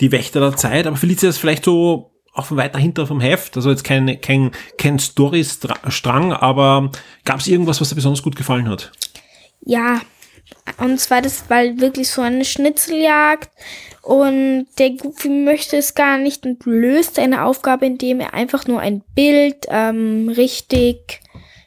die 0.00 0.12
Wächter 0.12 0.40
der 0.40 0.56
Zeit, 0.56 0.86
aber 0.86 0.96
Felicia 0.96 1.28
ist 1.28 1.38
vielleicht 1.38 1.64
so 1.64 2.13
auch 2.34 2.46
von 2.46 2.56
weiter 2.56 2.78
hinter 2.78 3.06
vom 3.06 3.20
Heft, 3.20 3.56
also 3.56 3.70
jetzt 3.70 3.84
kein, 3.84 4.20
kein, 4.20 4.50
kein 4.76 4.98
Story-Strang, 4.98 6.32
aber 6.32 6.90
gab 7.24 7.40
es 7.40 7.46
irgendwas, 7.46 7.80
was 7.80 7.88
dir 7.88 7.94
besonders 7.94 8.22
gut 8.22 8.36
gefallen 8.36 8.68
hat? 8.68 8.92
Ja, 9.64 10.00
und 10.78 11.00
zwar 11.00 11.22
das 11.22 11.48
war 11.48 11.62
wirklich 11.78 12.10
so 12.10 12.22
eine 12.22 12.44
Schnitzeljagd 12.44 13.50
und 14.02 14.66
der 14.78 14.90
Goofy 14.90 15.28
möchte 15.28 15.76
es 15.76 15.94
gar 15.94 16.18
nicht 16.18 16.44
und 16.44 16.66
löst 16.66 17.18
eine 17.18 17.44
Aufgabe, 17.44 17.86
indem 17.86 18.20
er 18.20 18.34
einfach 18.34 18.66
nur 18.66 18.80
ein 18.80 19.02
Bild 19.14 19.66
ähm, 19.68 20.28
richtig 20.28 21.20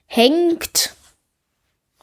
hängt. 0.06 0.96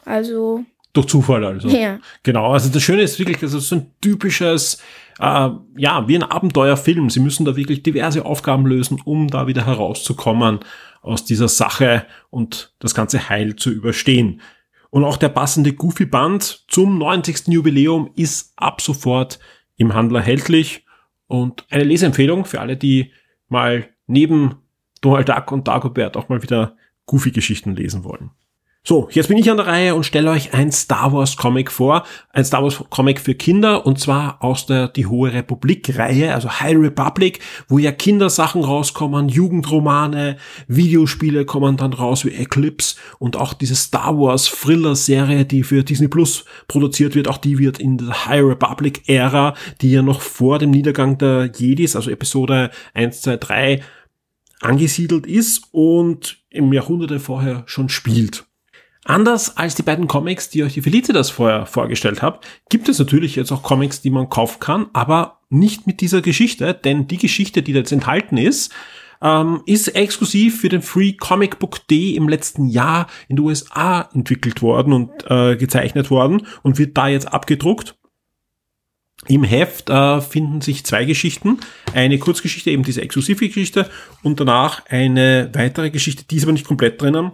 Also, 0.03 0.65
Durch 0.93 1.07
Zufall 1.07 1.45
also. 1.45 1.69
ja. 1.69 1.99
Genau, 2.23 2.51
also 2.51 2.69
das 2.69 2.83
Schöne 2.83 3.03
ist 3.03 3.19
wirklich, 3.19 3.39
das 3.39 3.53
ist 3.53 3.69
so 3.69 3.75
ein 3.77 3.91
typisches, 4.01 4.79
äh, 5.19 5.49
ja, 5.77 6.07
wie 6.07 6.15
ein 6.15 6.23
Abenteuerfilm. 6.23 7.09
Sie 7.09 7.19
müssen 7.19 7.45
da 7.45 7.55
wirklich 7.55 7.83
diverse 7.83 8.25
Aufgaben 8.25 8.65
lösen, 8.65 9.01
um 9.03 9.27
da 9.27 9.47
wieder 9.47 9.65
herauszukommen 9.65 10.59
aus 11.01 11.23
dieser 11.23 11.47
Sache 11.47 12.05
und 12.29 12.73
das 12.79 12.95
ganze 12.95 13.29
Heil 13.29 13.55
zu 13.55 13.71
überstehen. 13.71 14.41
Und 14.89 15.03
auch 15.03 15.17
der 15.17 15.29
passende 15.29 15.73
Goofy-Band 15.73 16.65
zum 16.67 16.97
90. 16.97 17.47
Jubiläum 17.47 18.11
ist 18.15 18.53
ab 18.55 18.81
sofort 18.81 19.39
im 19.77 19.93
Handel 19.93 20.17
erhältlich 20.17 20.85
und 21.27 21.65
eine 21.69 21.83
Leseempfehlung 21.83 22.45
für 22.45 22.61
alle, 22.61 22.77
die 22.77 23.11
mal 23.49 23.89
neben 24.07 24.55
Donald 25.01 25.29
Duck 25.29 25.51
und 25.51 25.67
Dagobert 25.67 26.17
auch 26.17 26.29
mal 26.29 26.41
wieder 26.41 26.75
Goofy-Geschichten 27.05 27.75
lesen 27.75 28.03
wollen. 28.03 28.31
So, 28.87 29.09
jetzt 29.09 29.29
bin 29.29 29.39
ich 29.39 29.49
an 29.49 29.57
der 29.57 29.65
Reihe 29.65 29.95
und 29.95 30.05
stelle 30.05 30.29
euch 30.29 30.53
ein 30.53 30.71
Star 30.71 31.11
Wars 31.11 31.37
Comic 31.37 31.71
vor. 31.71 32.05
Ein 32.29 32.45
Star 32.45 32.61
Wars 32.61 32.83
Comic 32.91 33.19
für 33.19 33.33
Kinder 33.33 33.83
und 33.83 33.99
zwar 33.99 34.43
aus 34.43 34.67
der 34.67 34.89
Die 34.89 35.07
Hohe 35.07 35.33
Republik 35.33 35.97
Reihe, 35.97 36.35
also 36.35 36.51
High 36.51 36.77
Republic, 36.77 37.39
wo 37.67 37.79
ja 37.79 37.91
Kindersachen 37.91 38.63
rauskommen, 38.63 39.27
Jugendromane, 39.27 40.37
Videospiele 40.67 41.45
kommen 41.45 41.77
dann 41.77 41.93
raus 41.93 42.25
wie 42.25 42.35
Eclipse 42.35 42.97
und 43.17 43.37
auch 43.37 43.53
diese 43.55 43.73
Star 43.73 44.19
Wars 44.19 44.45
Thriller 44.45 44.95
Serie, 44.95 45.45
die 45.45 45.63
für 45.63 45.83
Disney 45.83 46.07
Plus 46.07 46.45
produziert 46.67 47.15
wird, 47.15 47.27
auch 47.27 47.39
die 47.39 47.57
wird 47.57 47.79
in 47.79 47.97
der 47.97 48.27
High 48.27 48.43
Republic 48.43 49.09
Ära, 49.09 49.55
die 49.81 49.93
ja 49.93 50.03
noch 50.03 50.21
vor 50.21 50.59
dem 50.59 50.69
Niedergang 50.69 51.17
der 51.17 51.49
Jedis, 51.57 51.95
also 51.95 52.11
Episode 52.11 52.69
1, 52.93 53.21
2, 53.21 53.37
3 53.37 53.81
angesiedelt 54.61 55.25
ist 55.25 55.63
und 55.71 56.37
im 56.51 56.71
Jahrhunderte 56.71 57.19
vorher 57.19 57.63
schon 57.65 57.89
spielt. 57.89 58.45
Anders 59.07 59.55
als 59.55 59.75
die 59.75 59.83
beiden 59.83 60.07
Comics, 60.07 60.49
die 60.49 60.63
euch 60.63 60.73
die 60.73 60.81
Felicitas 60.81 61.29
vorher 61.29 61.67
vorgestellt 61.67 62.23
habe, 62.23 62.39
gibt 62.69 62.89
es 62.89 62.97
natürlich 62.97 63.35
jetzt 63.35 63.51
auch 63.51 63.61
Comics, 63.61 64.01
die 64.01 64.09
man 64.09 64.29
kaufen 64.29 64.59
kann, 64.59 64.87
aber 64.93 65.41
nicht 65.49 65.85
mit 65.85 66.01
dieser 66.01 66.23
Geschichte, 66.23 66.73
denn 66.73 67.05
die 67.07 67.19
Geschichte, 67.19 67.61
die 67.61 67.71
da 67.71 67.79
jetzt 67.79 67.91
enthalten 67.91 68.37
ist, 68.37 68.73
ähm, 69.21 69.61
ist 69.67 69.89
exklusiv 69.89 70.59
für 70.59 70.69
den 70.69 70.81
Free 70.81 71.13
Comic 71.13 71.59
Book 71.59 71.87
Day 71.87 72.15
im 72.15 72.27
letzten 72.27 72.67
Jahr 72.67 73.05
in 73.27 73.35
den 73.35 73.45
USA 73.45 74.09
entwickelt 74.11 74.63
worden 74.63 74.91
und 74.91 75.11
äh, 75.29 75.55
gezeichnet 75.55 76.09
worden 76.09 76.47
und 76.63 76.79
wird 76.79 76.97
da 76.97 77.07
jetzt 77.07 77.31
abgedruckt. 77.31 77.95
Im 79.27 79.43
Heft 79.43 79.91
äh, 79.91 80.19
finden 80.19 80.61
sich 80.61 80.83
zwei 80.83 81.05
Geschichten. 81.05 81.59
Eine 81.93 82.17
Kurzgeschichte, 82.17 82.71
eben 82.71 82.83
diese 82.83 83.01
exklusive 83.03 83.47
Geschichte, 83.47 83.87
und 84.23 84.39
danach 84.39 84.83
eine 84.87 85.51
weitere 85.53 85.91
Geschichte, 85.91 86.25
die 86.25 86.37
ist 86.37 86.43
aber 86.43 86.53
nicht 86.53 86.67
komplett 86.67 86.99
drinnen, 87.01 87.31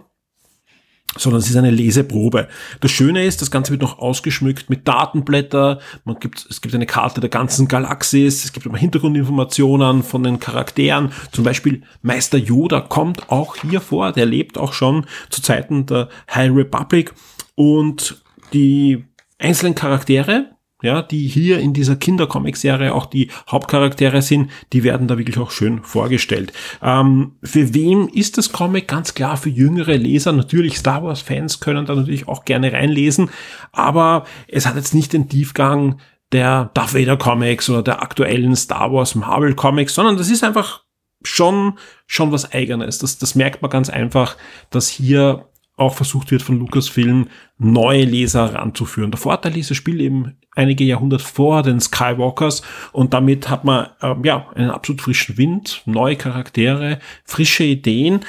sondern 1.16 1.40
es 1.40 1.50
ist 1.50 1.56
eine 1.56 1.70
Leseprobe. 1.70 2.48
Das 2.80 2.90
Schöne 2.90 3.24
ist, 3.24 3.42
das 3.42 3.50
Ganze 3.50 3.72
wird 3.72 3.82
noch 3.82 3.98
ausgeschmückt 3.98 4.70
mit 4.70 4.88
Datenblätter. 4.88 5.80
Man 6.04 6.18
gibt, 6.18 6.46
es 6.48 6.60
gibt 6.60 6.74
eine 6.74 6.86
Karte 6.86 7.20
der 7.20 7.30
ganzen 7.30 7.68
Galaxis. 7.68 8.44
Es 8.44 8.52
gibt 8.52 8.66
immer 8.66 8.78
Hintergrundinformationen 8.78 10.02
von 10.02 10.22
den 10.22 10.40
Charakteren. 10.40 11.12
Zum 11.32 11.44
Beispiel 11.44 11.82
Meister 12.00 12.38
Yoda 12.38 12.80
kommt 12.80 13.30
auch 13.30 13.56
hier 13.56 13.80
vor. 13.80 14.12
Der 14.12 14.26
lebt 14.26 14.56
auch 14.56 14.72
schon 14.72 15.06
zu 15.28 15.42
Zeiten 15.42 15.86
der 15.86 16.08
High 16.34 16.50
Republic. 16.52 17.12
Und 17.54 18.22
die 18.52 19.04
einzelnen 19.38 19.74
Charaktere 19.74 20.51
ja, 20.82 21.02
die 21.02 21.26
hier 21.26 21.60
in 21.60 21.72
dieser 21.72 21.96
Kindercomic-Serie 21.96 22.94
auch 22.94 23.06
die 23.06 23.30
Hauptcharaktere 23.50 24.20
sind, 24.22 24.50
die 24.72 24.84
werden 24.84 25.08
da 25.08 25.16
wirklich 25.16 25.38
auch 25.38 25.50
schön 25.50 25.82
vorgestellt. 25.82 26.52
Ähm, 26.82 27.36
für 27.42 27.72
wem 27.74 28.08
ist 28.08 28.38
das 28.38 28.52
Comic? 28.52 28.88
Ganz 28.88 29.14
klar 29.14 29.36
für 29.36 29.50
jüngere 29.50 29.96
Leser. 29.96 30.32
Natürlich 30.32 30.78
Star 30.78 31.02
Wars-Fans 31.02 31.60
können 31.60 31.86
da 31.86 31.94
natürlich 31.94 32.28
auch 32.28 32.44
gerne 32.44 32.72
reinlesen, 32.72 33.30
aber 33.72 34.24
es 34.48 34.66
hat 34.66 34.76
jetzt 34.76 34.94
nicht 34.94 35.12
den 35.12 35.28
Tiefgang 35.28 35.98
der 36.32 36.70
Darth 36.74 36.94
Vader 36.94 37.16
Comics 37.16 37.68
oder 37.70 37.82
der 37.82 38.02
aktuellen 38.02 38.56
Star 38.56 38.92
Wars 38.92 39.14
Marvel 39.14 39.54
Comics, 39.54 39.94
sondern 39.94 40.16
das 40.16 40.30
ist 40.30 40.42
einfach 40.42 40.82
schon, 41.24 41.78
schon 42.06 42.32
was 42.32 42.52
eigenes. 42.52 42.98
Das, 42.98 43.18
das 43.18 43.34
merkt 43.34 43.62
man 43.62 43.70
ganz 43.70 43.90
einfach, 43.90 44.36
dass 44.70 44.88
hier 44.88 45.46
auch 45.82 45.94
versucht 45.94 46.30
wird 46.30 46.42
von 46.42 46.58
Lucasfilm 46.58 47.28
neue 47.58 48.04
Leser 48.04 48.54
ranzuführen. 48.54 49.10
Der 49.10 49.20
Vorteil 49.20 49.56
ist, 49.56 49.70
das 49.70 49.76
Spiel 49.76 50.00
eben 50.00 50.36
einige 50.54 50.84
Jahrhunderte 50.84 51.24
vor 51.24 51.62
den 51.62 51.80
Skywalkers 51.80 52.62
und 52.92 53.14
damit 53.14 53.48
hat 53.48 53.64
man 53.64 53.88
äh, 54.00 54.14
ja 54.24 54.48
einen 54.54 54.70
absolut 54.70 55.00
frischen 55.00 55.38
Wind, 55.38 55.82
neue 55.86 56.16
Charaktere, 56.16 56.98
frische 57.24 57.64
Ideen 57.64 58.20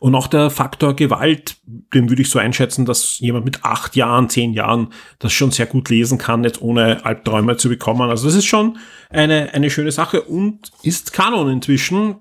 und 0.00 0.14
auch 0.14 0.28
der 0.28 0.48
Faktor 0.48 0.96
Gewalt, 0.96 1.58
den 1.66 2.08
würde 2.08 2.22
ich 2.22 2.30
so 2.30 2.38
einschätzen, 2.38 2.86
dass 2.86 3.18
jemand 3.18 3.44
mit 3.44 3.64
acht 3.64 3.96
Jahren, 3.96 4.30
zehn 4.30 4.54
Jahren 4.54 4.88
das 5.18 5.32
schon 5.32 5.50
sehr 5.50 5.66
gut 5.66 5.90
lesen 5.90 6.16
kann, 6.16 6.42
jetzt 6.42 6.62
ohne 6.62 7.04
Albträume 7.04 7.58
zu 7.58 7.68
bekommen. 7.68 8.08
Also 8.08 8.26
das 8.26 8.34
ist 8.34 8.46
schon 8.46 8.78
eine, 9.10 9.52
eine 9.52 9.68
schöne 9.68 9.92
Sache 9.92 10.22
und 10.22 10.72
ist 10.82 11.12
Kanon 11.12 11.50
inzwischen 11.50 12.16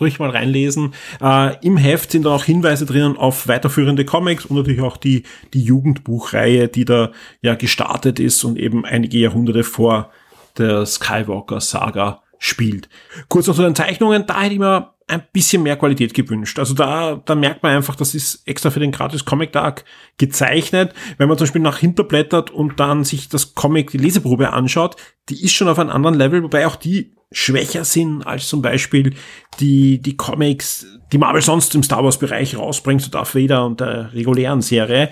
ruhig 0.00 0.18
mal 0.18 0.30
reinlesen. 0.30 0.94
Äh, 1.20 1.56
Im 1.64 1.76
Heft 1.76 2.12
sind 2.12 2.24
dann 2.24 2.32
auch 2.32 2.44
Hinweise 2.44 2.86
drinnen 2.86 3.16
auf 3.16 3.48
weiterführende 3.48 4.04
Comics 4.04 4.46
und 4.46 4.56
natürlich 4.56 4.80
auch 4.80 4.96
die, 4.96 5.24
die 5.54 5.62
Jugendbuchreihe, 5.62 6.68
die 6.68 6.84
da 6.84 7.12
ja 7.42 7.54
gestartet 7.54 8.20
ist 8.20 8.44
und 8.44 8.58
eben 8.58 8.84
einige 8.84 9.18
Jahrhunderte 9.18 9.64
vor 9.64 10.10
der 10.56 10.86
Skywalker-Saga 10.86 12.22
spielt. 12.38 12.88
Kurz 13.28 13.46
noch 13.46 13.56
zu 13.56 13.62
den 13.62 13.74
Zeichnungen, 13.74 14.26
da 14.26 14.40
hätte 14.40 14.54
ich 14.54 14.60
mir 14.60 14.92
ein 15.08 15.22
bisschen 15.32 15.62
mehr 15.62 15.76
Qualität 15.76 16.12
gewünscht. 16.12 16.58
Also 16.58 16.74
da, 16.74 17.20
da 17.24 17.34
merkt 17.34 17.62
man 17.62 17.74
einfach, 17.74 17.96
das 17.96 18.14
ist 18.14 18.46
extra 18.46 18.70
für 18.70 18.80
den 18.80 18.92
gratis 18.92 19.24
Comic 19.24 19.52
Tag 19.52 19.84
gezeichnet. 20.18 20.92
Wenn 21.16 21.28
man 21.28 21.38
zum 21.38 21.46
Beispiel 21.46 21.62
nach 21.62 21.78
hinterblättert 21.78 22.50
und 22.50 22.78
dann 22.78 23.04
sich 23.04 23.28
das 23.28 23.54
Comic, 23.54 23.90
die 23.90 23.98
Leseprobe 23.98 24.52
anschaut, 24.52 24.96
die 25.30 25.42
ist 25.42 25.52
schon 25.52 25.68
auf 25.68 25.78
einem 25.78 25.90
anderen 25.90 26.16
Level, 26.16 26.42
wobei 26.42 26.66
auch 26.66 26.76
die 26.76 27.14
schwächer 27.32 27.84
sind 27.84 28.26
als 28.26 28.48
zum 28.48 28.62
Beispiel 28.62 29.14
die, 29.60 30.00
die 30.00 30.16
Comics, 30.16 30.86
die 31.12 31.18
Marvel 31.18 31.42
sonst 31.42 31.74
im 31.74 31.82
Star 31.82 32.02
Wars 32.02 32.18
Bereich 32.18 32.56
rausbringt, 32.56 33.02
so 33.02 33.10
Darth 33.10 33.34
Vader 33.34 33.66
und 33.66 33.80
der 33.80 34.12
regulären 34.12 34.62
Serie. 34.62 35.10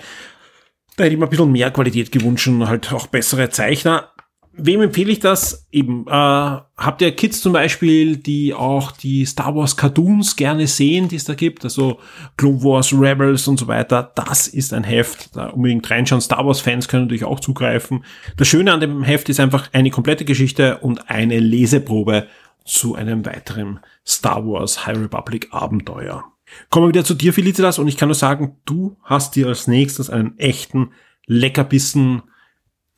Da 0.95 1.03
hätte 1.03 1.13
ich 1.13 1.19
mir 1.19 1.25
ein 1.25 1.29
bisschen 1.29 1.51
mehr 1.51 1.71
Qualität 1.71 2.11
gewünscht 2.11 2.47
und 2.47 2.67
halt 2.67 2.91
auch 2.91 3.07
bessere 3.07 3.49
Zeichner 3.49 4.11
wem 4.57 4.81
empfehle 4.81 5.11
ich 5.11 5.19
das? 5.19 5.67
Eben, 5.71 6.05
äh, 6.07 6.11
habt 6.11 7.01
ihr 7.01 7.15
Kids 7.15 7.41
zum 7.41 7.53
Beispiel, 7.53 8.17
die 8.17 8.53
auch 8.53 8.91
die 8.91 9.25
Star 9.25 9.55
Wars 9.55 9.77
Cartoons 9.77 10.35
gerne 10.35 10.67
sehen, 10.67 11.07
die 11.07 11.15
es 11.15 11.23
da 11.23 11.35
gibt, 11.35 11.63
also 11.63 11.99
Clone 12.35 12.63
Wars, 12.63 12.91
Rebels 12.93 13.47
und 13.47 13.57
so 13.57 13.67
weiter, 13.67 14.11
das 14.15 14.47
ist 14.47 14.73
ein 14.73 14.83
Heft, 14.83 15.35
da 15.35 15.47
unbedingt 15.47 15.89
reinschauen. 15.89 16.21
Star 16.21 16.45
Wars 16.45 16.59
Fans 16.59 16.87
können 16.87 17.03
natürlich 17.03 17.23
auch 17.23 17.39
zugreifen. 17.39 18.03
Das 18.35 18.47
Schöne 18.47 18.73
an 18.73 18.81
dem 18.81 19.03
Heft 19.03 19.29
ist 19.29 19.39
einfach 19.39 19.69
eine 19.73 19.91
komplette 19.91 20.25
Geschichte 20.25 20.79
und 20.79 21.09
eine 21.09 21.39
Leseprobe 21.39 22.27
zu 22.65 22.95
einem 22.95 23.25
weiteren 23.25 23.79
Star 24.05 24.45
Wars 24.45 24.85
High 24.85 24.97
Republic 24.97 25.47
Abenteuer. 25.51 26.25
Kommen 26.69 26.85
wir 26.85 26.89
wieder 26.89 27.05
zu 27.05 27.13
dir, 27.13 27.33
Felicitas, 27.33 27.79
und 27.79 27.87
ich 27.87 27.97
kann 27.97 28.09
nur 28.09 28.15
sagen, 28.15 28.57
du 28.65 28.97
hast 29.03 29.35
dir 29.35 29.47
als 29.47 29.67
nächstes 29.67 30.09
einen 30.09 30.37
echten 30.37 30.91
Leckerbissen 31.25 32.23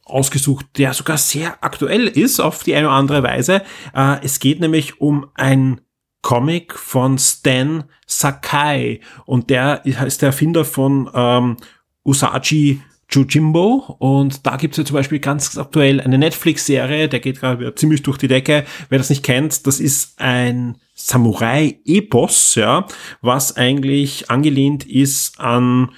ausgesucht, 0.10 0.66
der 0.78 0.93
sogar 0.93 1.18
sehr 1.18 1.64
aktuell 1.64 2.07
ist 2.07 2.39
auf 2.39 2.64
die 2.64 2.76
eine 2.76 2.88
oder 2.88 2.95
andere 2.95 3.24
Weise. 3.24 3.62
Äh, 3.95 4.18
es 4.24 4.39
geht 4.39 4.60
nämlich 4.60 4.99
um 5.01 5.28
ein 5.36 5.82
Comic 6.22 6.78
von 6.78 7.18
Stan 7.18 7.86
Sakai 8.05 8.99
und 9.26 9.49
der 9.49 9.86
ist 9.86 10.22
der 10.22 10.28
Erfinder 10.28 10.66
von 10.66 11.10
ähm, 11.14 11.57
Usagi 12.03 12.82
Jojimbo 13.10 13.95
und 13.97 14.45
da 14.45 14.55
gibt's 14.57 14.78
ja 14.78 14.86
zum 14.86 14.95
Beispiel 14.95 15.20
ganz 15.20 15.57
aktuell 15.57 15.99
eine 15.99 16.18
Netflix-Serie, 16.18 17.10
der 17.10 17.20
geht 17.20 17.39
gerade 17.39 17.74
ziemlich 17.76 18.03
durch 18.03 18.18
die 18.18 18.28
Decke. 18.28 18.66
Wer 18.89 18.97
das 18.99 19.10
nicht 19.10 19.24
kennt, 19.24 19.66
das 19.66 19.80
ist 19.80 20.20
ein 20.20 20.78
Samurai-Epos, 20.93 22.55
ja, 22.55 22.86
was 23.22 23.57
eigentlich 23.57 24.30
angelehnt 24.30 24.86
ist 24.86 25.39
an 25.39 25.91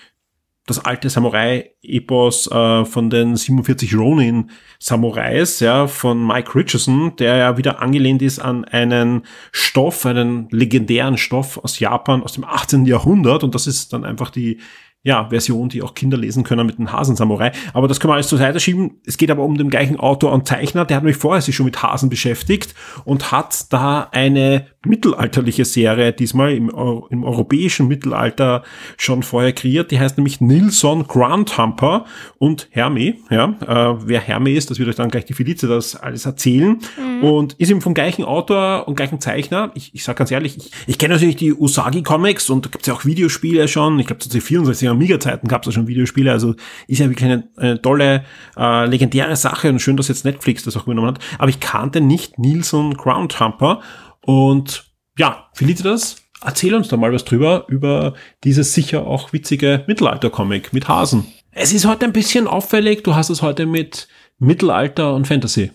das 0.72 0.86
alte 0.86 1.10
Samurai-Epos 1.10 2.48
äh, 2.52 2.86
von 2.86 3.10
den 3.10 3.36
47 3.36 3.96
Ronin-Samurais, 3.96 5.60
ja, 5.60 5.88
von 5.88 6.26
Mike 6.26 6.56
Richardson, 6.56 7.16
der 7.18 7.36
ja 7.38 7.58
wieder 7.58 7.82
angelehnt 7.82 8.22
ist 8.22 8.40
an 8.40 8.66
einen 8.66 9.24
Stoff, 9.52 10.06
einen 10.06 10.48
legendären 10.50 11.18
Stoff 11.18 11.58
aus 11.64 11.80
Japan 11.80 12.24
aus 12.24 12.34
dem 12.34 12.44
18. 12.44 12.86
Jahrhundert. 12.86 13.44
Und 13.44 13.54
das 13.56 13.68
ist 13.68 13.94
dann 13.94 14.06
einfach 14.06 14.30
die 14.30 14.60
ja, 15.04 15.30
Version, 15.30 15.70
die 15.70 15.82
auch 15.82 15.96
Kinder 15.96 16.18
lesen 16.18 16.44
können 16.44 16.66
mit 16.66 16.78
dem 16.78 16.92
Hasensamurai. 16.92 17.52
Aber 17.74 17.88
das 17.88 18.00
können 18.00 18.12
wir 18.12 18.16
alles 18.16 18.28
zur 18.28 18.38
Seite 18.38 18.60
schieben. 18.60 19.02
Es 19.06 19.18
geht 19.18 19.32
aber 19.32 19.44
um 19.44 19.58
den 19.58 19.70
gleichen 19.70 20.00
Autor 20.00 20.32
und 20.32 20.48
Zeichner. 20.48 20.86
Der 20.86 20.98
hat 20.98 21.04
mich 21.04 21.18
vorher 21.18 21.42
sich 21.42 21.56
schon 21.56 21.66
mit 21.66 21.82
Hasen 21.82 22.10
beschäftigt 22.10 22.76
und 23.04 23.32
hat 23.32 23.74
da 23.74 24.10
eine 24.12 24.68
mittelalterliche 24.86 25.66
Serie, 25.66 26.12
diesmal 26.12 26.54
im, 26.54 26.70
im 27.10 27.24
europäischen 27.24 27.88
Mittelalter 27.88 28.64
schon 28.98 29.24
vorher 29.24 29.54
kreiert. 29.54 29.92
Die 29.92 30.00
heißt 30.00 30.18
nämlich 30.18 30.42
Nilsson 30.42 31.08
Groundhumper 31.08 32.06
und 32.38 32.68
Herme. 32.72 33.16
Ja, 33.30 33.56
äh, 33.62 33.96
wer 34.06 34.20
Herme 34.20 34.52
ist, 34.52 34.70
das 34.70 34.80
wird 34.80 34.90
euch 34.90 34.96
dann 34.96 35.10
gleich 35.10 35.26
die 35.26 35.34
Felice 35.34 35.68
das 35.68 35.96
alles 35.96 36.26
erzählen. 36.26 36.80
Mhm. 36.98 37.24
Und 37.24 37.54
ist 37.54 37.70
eben 37.70 37.82
vom 37.82 37.94
gleichen 37.94 38.24
Autor 38.24 38.88
und 38.88 38.96
gleichen 38.96 39.20
Zeichner. 39.20 39.72
Ich, 39.76 39.94
ich 39.94 40.04
sag 40.04 40.16
ganz 40.18 40.32
ehrlich, 40.32 40.58
ich, 40.58 40.72
ich 40.86 40.98
kenne 40.98 41.16
natürlich 41.16 41.36
die 41.36 41.54
Usagi 41.54 42.04
Comics 42.04 42.50
und 42.50 42.66
da 42.66 42.70
gibt's 42.70 42.88
ja 42.88 42.94
auch 42.94 43.06
Videospiele 43.06 43.68
schon. 43.68 44.00
Ich 44.00 44.08
glaube, 44.08 44.20
zu 44.20 44.30
den 44.30 44.42
64 44.42 44.91
Amiga-Zeiten 44.92 45.48
gab's 45.48 45.66
da 45.66 45.72
schon 45.72 45.88
Videospiele. 45.88 46.32
Also 46.32 46.56
ist 46.88 47.00
ja 47.00 47.10
wirklich 47.10 47.30
eine, 47.30 47.50
eine 47.58 47.82
tolle, 47.82 48.24
äh, 48.58 48.86
legendäre 48.86 49.36
Sache 49.36 49.70
und 49.70 49.80
schön, 49.80 49.98
dass 49.98 50.08
jetzt 50.08 50.26
Netflix 50.26 50.64
das 50.64 50.78
auch 50.78 50.86
übernommen 50.86 51.10
hat. 51.10 51.20
Aber 51.38 51.50
ich 51.50 51.60
kannte 51.60 52.02
nicht 52.02 52.38
Nilsson 52.40 52.96
Groundhumper 52.96 53.82
und 54.26 54.86
ja, 55.18 55.50
Felicitas, 55.54 56.18
erzähl 56.44 56.74
uns 56.74 56.88
da 56.88 56.98
mal 56.98 57.14
was 57.14 57.26
drüber, 57.26 57.66
über 57.68 58.14
dieses 58.44 58.74
sicher 58.74 59.06
auch 59.06 59.34
witzige 59.34 59.84
Mittelalter-Comic 59.88 60.74
mit 60.74 60.88
Hasen. 60.88 61.28
Es 61.52 61.74
ist 61.74 61.86
heute 61.86 62.06
ein 62.06 62.14
bisschen 62.14 62.48
auffällig, 62.48 63.04
du 63.04 63.16
hast 63.16 63.30
es 63.30 63.42
heute 63.42 63.66
mit 63.66 64.08
Mittelalter 64.40 65.14
und 65.14 65.28
Fantasy. 65.28 65.72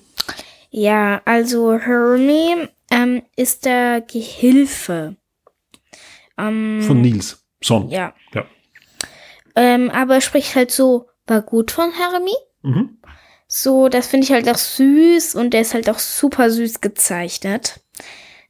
Ja, 0.70 1.22
also 1.24 1.74
Hermie 1.74 2.68
ähm, 2.90 3.22
ist 3.36 3.64
der 3.64 4.00
Gehilfe. 4.00 5.16
Ähm, 6.38 6.82
Von 6.82 7.00
Nils 7.00 7.44
Son. 7.62 7.88
Ja. 7.88 8.14
ja. 8.34 8.44
Ähm, 9.56 9.90
aber 9.90 10.16
er 10.16 10.20
spricht 10.20 10.54
halt 10.54 10.70
so, 10.70 11.08
war 11.26 11.42
gut 11.42 11.70
von 11.70 11.90
Hermie. 11.92 12.36
Mhm. 12.62 12.98
So, 13.48 13.88
das 13.88 14.06
finde 14.06 14.24
ich 14.24 14.32
halt 14.32 14.48
auch 14.48 14.58
süß 14.58 15.34
und 15.34 15.50
der 15.50 15.62
ist 15.62 15.74
halt 15.74 15.88
auch 15.88 15.98
super 15.98 16.50
süß 16.50 16.80
gezeichnet 16.80 17.80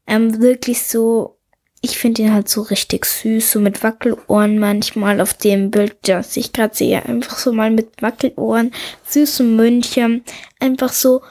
ähm, 0.07 0.41
wirklich 0.41 0.83
so, 0.83 1.39
ich 1.81 1.99
finde 1.99 2.23
ihn 2.23 2.33
halt 2.33 2.49
so 2.49 2.63
richtig 2.63 3.05
süß, 3.05 3.53
so 3.53 3.61
mit 3.61 3.83
Wackelohren 3.83 4.59
manchmal 4.59 5.21
auf 5.21 5.35
dem 5.35 5.71
Bild, 5.71 5.97
das 6.03 6.37
ich 6.37 6.53
gerade 6.53 6.75
sehe, 6.75 7.05
einfach 7.05 7.39
so 7.39 7.53
mal 7.53 7.71
mit 7.71 8.03
Wackelohren, 8.03 8.73
süße 9.05 9.43
München, 9.43 10.25
einfach 10.61 10.93
so, 10.93 11.23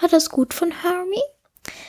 war 0.00 0.08
das 0.08 0.30
gut 0.30 0.54
von 0.54 0.72
Hermie? 0.82 1.22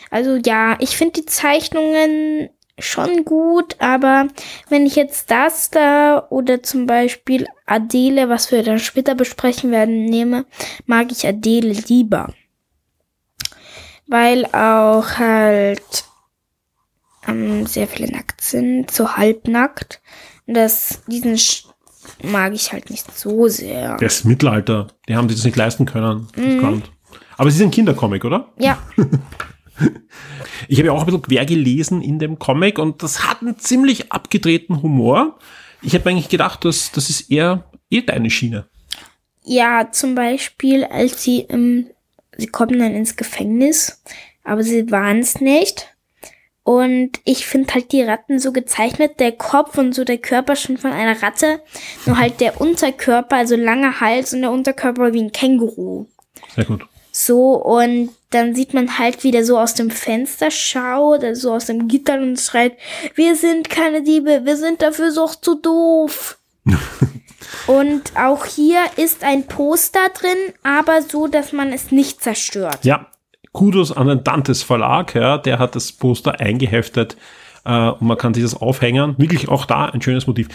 Also 0.09 0.35
ja, 0.35 0.75
ich 0.79 0.97
finde 0.97 1.21
die 1.21 1.25
Zeichnungen 1.25 2.49
schon 2.81 3.25
gut, 3.25 3.75
aber 3.79 4.27
wenn 4.69 4.85
ich 4.85 4.95
jetzt 4.95 5.31
das 5.31 5.69
da 5.69 6.27
oder 6.29 6.63
zum 6.63 6.85
Beispiel 6.85 7.47
Adele, 7.65 8.29
was 8.29 8.51
wir 8.51 8.63
dann 8.63 8.79
später 8.79 9.15
besprechen 9.15 9.71
werden, 9.71 10.05
nehme, 10.05 10.45
mag 10.85 11.11
ich 11.11 11.27
Adele 11.27 11.73
lieber. 11.73 12.33
Weil 14.07 14.45
auch 14.47 15.17
halt 15.17 16.05
ähm, 17.27 17.65
sehr 17.65 17.87
viele 17.87 18.11
nackt 18.11 18.41
sind, 18.41 18.91
so 18.91 19.15
halbnackt. 19.15 20.01
Und 20.47 20.55
das, 20.55 21.01
diesen 21.07 21.37
Sch 21.37 21.65
mag 22.23 22.53
ich 22.53 22.73
halt 22.73 22.89
nicht 22.89 23.17
so 23.17 23.47
sehr. 23.47 23.97
Das 23.97 24.23
Mittelalter, 24.23 24.87
die 25.07 25.15
haben 25.15 25.29
sich 25.29 25.37
das 25.37 25.45
nicht 25.45 25.57
leisten 25.57 25.85
können. 25.85 26.27
Mhm. 26.35 26.83
Aber 27.37 27.49
es 27.49 27.55
ist 27.55 27.61
ein 27.61 27.71
Kindercomic, 27.71 28.25
oder? 28.25 28.49
Ja. 28.57 28.77
ich 30.67 30.77
habe 30.77 30.87
ja 30.87 30.91
auch 30.93 31.01
ein 31.01 31.05
bisschen 31.05 31.21
quer 31.21 31.45
gelesen 31.45 32.01
in 32.01 32.19
dem 32.19 32.39
Comic 32.39 32.79
und 32.79 33.03
das 33.03 33.27
hat 33.27 33.41
einen 33.41 33.57
ziemlich 33.57 34.11
abgedrehten 34.11 34.81
Humor. 34.81 35.39
Ich 35.81 35.95
habe 35.95 36.09
eigentlich 36.09 36.29
gedacht, 36.29 36.65
dass 36.65 36.91
das 36.91 37.09
ist 37.09 37.31
eher, 37.31 37.65
eher 37.89 38.03
deine 38.03 38.29
Schiene. 38.29 38.67
Ja, 39.43 39.91
zum 39.91 40.15
Beispiel, 40.15 40.83
als 40.83 41.23
sie, 41.23 41.47
ähm, 41.49 41.87
sie 42.37 42.47
kommen 42.47 42.79
dann 42.79 42.93
ins 42.93 43.15
Gefängnis, 43.15 44.03
aber 44.43 44.63
sie 44.63 44.91
waren 44.91 45.19
es 45.19 45.41
nicht. 45.41 45.87
Und 46.63 47.19
ich 47.25 47.47
finde 47.47 47.73
halt 47.73 47.91
die 47.91 48.03
Ratten 48.03 48.37
so 48.37 48.51
gezeichnet, 48.51 49.19
der 49.19 49.31
Kopf 49.31 49.79
und 49.79 49.93
so 49.95 50.03
der 50.03 50.19
Körper 50.19 50.55
schon 50.55 50.77
von 50.77 50.91
einer 50.91 51.21
Ratte, 51.23 51.61
nur 52.05 52.19
halt 52.19 52.39
der 52.39 52.61
Unterkörper, 52.61 53.37
also 53.37 53.55
langer 53.55 53.99
Hals 53.99 54.33
und 54.33 54.41
der 54.41 54.51
Unterkörper 54.51 55.11
wie 55.13 55.23
ein 55.23 55.31
Känguru. 55.31 56.05
Sehr 56.55 56.65
gut. 56.65 56.85
So, 57.11 57.55
und 57.55 58.11
dann 58.31 58.55
sieht 58.55 58.73
man 58.73 58.97
halt, 58.97 59.23
wie 59.23 59.31
der 59.31 59.45
so 59.45 59.59
aus 59.59 59.73
dem 59.75 59.91
Fenster 59.91 60.49
schaut, 60.51 61.23
also 61.23 61.53
aus 61.53 61.65
dem 61.65 61.87
Gitter 61.87 62.15
und 62.15 62.39
schreit, 62.39 62.73
wir 63.15 63.35
sind 63.35 63.69
keine 63.69 64.01
Diebe, 64.03 64.41
wir 64.43 64.57
sind 64.57 64.81
dafür 64.81 65.11
so 65.11 65.27
zu 65.27 65.55
doof. 65.55 66.37
und 67.67 68.03
auch 68.15 68.45
hier 68.45 68.79
ist 68.95 69.23
ein 69.23 69.47
Poster 69.47 70.09
drin, 70.17 70.53
aber 70.63 71.01
so, 71.01 71.27
dass 71.27 71.53
man 71.53 71.73
es 71.73 71.91
nicht 71.91 72.21
zerstört. 72.21 72.79
Ja, 72.83 73.07
Kudos 73.51 73.91
an 73.91 74.07
den 74.07 74.23
Dantes 74.23 74.63
Verlag, 74.63 75.13
ja, 75.13 75.37
der 75.37 75.59
hat 75.59 75.75
das 75.75 75.91
Poster 75.91 76.39
eingeheftet 76.39 77.17
äh, 77.65 77.89
und 77.89 78.07
man 78.07 78.17
kann 78.17 78.33
sich 78.33 78.43
das 78.43 78.55
aufhängen. 78.55 79.15
Wirklich 79.17 79.49
auch 79.49 79.65
da 79.65 79.87
ein 79.87 80.01
schönes 80.01 80.27
Motiv. 80.27 80.47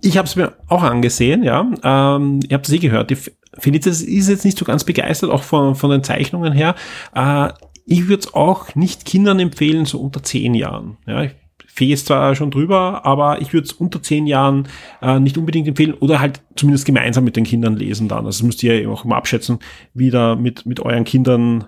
Ich 0.00 0.16
habe 0.16 0.26
es 0.26 0.36
mir 0.36 0.54
auch 0.68 0.82
angesehen, 0.82 1.42
ja. 1.42 1.68
Ähm, 1.82 2.40
ihr 2.48 2.54
habt 2.54 2.68
es 2.68 2.74
eh 2.74 2.78
gehört. 2.78 3.10
Die 3.10 3.18
Felicitas 3.58 4.02
ist 4.02 4.28
jetzt 4.28 4.44
nicht 4.44 4.58
so 4.58 4.64
ganz 4.64 4.84
begeistert, 4.84 5.30
auch 5.30 5.42
von, 5.42 5.74
von 5.74 5.90
den 5.90 6.04
Zeichnungen 6.04 6.52
her. 6.52 6.74
Äh, 7.14 7.48
ich 7.86 8.08
würde 8.08 8.20
es 8.20 8.34
auch 8.34 8.74
nicht 8.74 9.04
Kindern 9.04 9.40
empfehlen, 9.40 9.86
so 9.86 10.00
unter 10.00 10.22
zehn 10.22 10.54
Jahren. 10.54 10.98
Ja, 11.06 11.22
ich 11.24 11.34
Fee 11.78 11.92
ist 11.92 12.06
zwar 12.06 12.34
schon 12.34 12.50
drüber, 12.50 13.06
aber 13.06 13.40
ich 13.40 13.52
würde 13.52 13.66
es 13.66 13.72
unter 13.72 14.02
zehn 14.02 14.26
Jahren 14.26 14.66
äh, 15.00 15.20
nicht 15.20 15.38
unbedingt 15.38 15.68
empfehlen 15.68 15.94
oder 15.94 16.18
halt 16.18 16.40
zumindest 16.56 16.86
gemeinsam 16.86 17.22
mit 17.22 17.36
den 17.36 17.44
Kindern 17.44 17.76
lesen 17.76 18.08
dann. 18.08 18.26
Also 18.26 18.40
das 18.40 18.42
müsst 18.42 18.64
ihr 18.64 18.80
ja 18.80 18.88
auch 18.88 19.04
immer 19.04 19.14
abschätzen, 19.14 19.60
wie 19.94 20.10
da 20.10 20.34
mit, 20.34 20.66
mit 20.66 20.80
euren 20.80 21.04
Kindern 21.04 21.66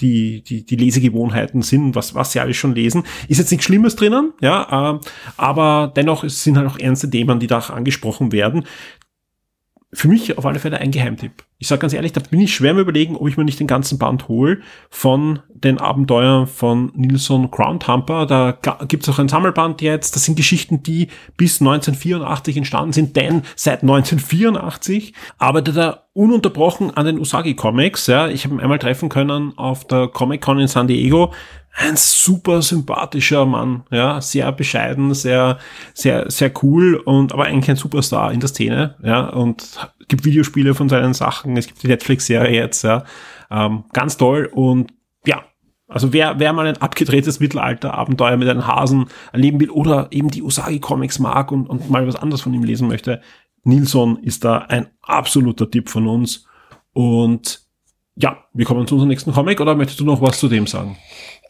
die, 0.00 0.42
die, 0.42 0.64
die 0.64 0.76
Lesegewohnheiten 0.76 1.62
sind, 1.62 1.94
was, 1.94 2.14
was 2.14 2.32
sie 2.32 2.40
alles 2.40 2.56
schon 2.56 2.74
lesen. 2.74 3.04
Ist 3.28 3.38
jetzt 3.38 3.50
nichts 3.50 3.66
Schlimmes 3.66 3.96
drinnen, 3.96 4.32
ja, 4.40 4.94
äh, 4.94 5.00
aber 5.36 5.92
dennoch 5.94 6.24
es 6.24 6.42
sind 6.42 6.56
halt 6.56 6.68
auch 6.68 6.78
ernste 6.78 7.08
Themen, 7.08 7.38
die 7.40 7.46
da 7.46 7.58
angesprochen 7.58 8.32
werden 8.32 8.64
für 9.94 10.08
mich 10.08 10.36
auf 10.36 10.44
alle 10.44 10.58
Fälle 10.58 10.78
ein 10.78 10.90
Geheimtipp. 10.90 11.44
Ich 11.58 11.68
sage 11.68 11.80
ganz 11.80 11.92
ehrlich, 11.92 12.12
da 12.12 12.20
bin 12.20 12.40
ich 12.40 12.54
schwer 12.54 12.72
im 12.72 12.78
Überlegen, 12.78 13.16
ob 13.16 13.28
ich 13.28 13.36
mir 13.36 13.44
nicht 13.44 13.60
den 13.60 13.66
ganzen 13.66 13.96
Band 13.96 14.28
hole 14.28 14.60
von 14.90 15.40
den 15.48 15.78
Abenteuern 15.78 16.46
von 16.46 16.92
Nilsson 16.94 17.50
Groundhumper. 17.50 18.26
Da 18.26 18.58
gibt 18.86 19.04
es 19.04 19.08
auch 19.08 19.18
ein 19.18 19.28
Sammelband 19.28 19.80
jetzt. 19.80 20.16
Das 20.16 20.24
sind 20.24 20.36
Geschichten, 20.36 20.82
die 20.82 21.08
bis 21.36 21.60
1984 21.60 22.56
entstanden 22.56 22.92
sind, 22.92 23.16
denn 23.16 23.42
seit 23.56 23.82
1984 23.82 25.14
arbeitet 25.38 25.76
er 25.76 26.04
ununterbrochen 26.12 26.90
an 26.90 27.06
den 27.06 27.18
Usagi 27.18 27.54
Comics. 27.54 28.08
Ja, 28.08 28.28
ich 28.28 28.44
habe 28.44 28.56
ihn 28.56 28.60
einmal 28.60 28.78
treffen 28.78 29.08
können 29.08 29.56
auf 29.56 29.86
der 29.86 30.08
Comic 30.08 30.42
Con 30.42 30.58
in 30.58 30.68
San 30.68 30.88
Diego 30.88 31.32
ein 31.76 31.96
super 31.96 32.62
sympathischer 32.62 33.46
Mann, 33.46 33.82
ja, 33.90 34.20
sehr 34.20 34.52
bescheiden, 34.52 35.12
sehr, 35.12 35.58
sehr, 35.92 36.30
sehr 36.30 36.52
cool 36.62 36.94
und 36.94 37.32
aber 37.32 37.46
eigentlich 37.46 37.70
ein 37.70 37.76
Superstar 37.76 38.32
in 38.32 38.38
der 38.38 38.48
Szene, 38.48 38.94
ja, 39.02 39.28
und 39.30 39.90
gibt 40.06 40.24
Videospiele 40.24 40.74
von 40.74 40.88
seinen 40.88 41.14
Sachen, 41.14 41.53
es 41.56 41.66
gibt 41.66 41.82
die 41.82 41.88
Netflix-Serie 41.88 42.54
jetzt, 42.54 42.82
ja, 42.82 43.04
ähm, 43.50 43.84
ganz 43.92 44.16
toll. 44.16 44.50
Und 44.52 44.92
ja, 45.26 45.44
also 45.88 46.12
wer, 46.12 46.38
wer 46.38 46.52
mal 46.52 46.66
ein 46.66 46.78
abgedrehtes 46.78 47.40
Mittelalter-Abenteuer 47.40 48.36
mit 48.36 48.48
einem 48.48 48.66
Hasen 48.66 49.06
erleben 49.32 49.60
will 49.60 49.70
oder 49.70 50.08
eben 50.10 50.30
die 50.30 50.42
Usagi-Comics 50.42 51.18
mag 51.18 51.52
und, 51.52 51.68
und 51.68 51.90
mal 51.90 52.06
was 52.06 52.16
anderes 52.16 52.42
von 52.42 52.54
ihm 52.54 52.64
lesen 52.64 52.88
möchte, 52.88 53.20
Nilsson 53.64 54.22
ist 54.22 54.44
da 54.44 54.58
ein 54.58 54.88
absoluter 55.02 55.70
Tipp 55.70 55.88
von 55.88 56.06
uns. 56.06 56.46
Und 56.92 57.60
ja, 58.16 58.44
wir 58.52 58.64
kommen 58.64 58.86
zu 58.86 58.94
unserem 58.94 59.08
nächsten 59.08 59.32
Comic 59.32 59.60
oder 59.60 59.74
möchtest 59.74 60.00
du 60.00 60.04
noch 60.04 60.22
was 60.22 60.38
zu 60.38 60.48
dem 60.48 60.66
sagen? 60.66 60.96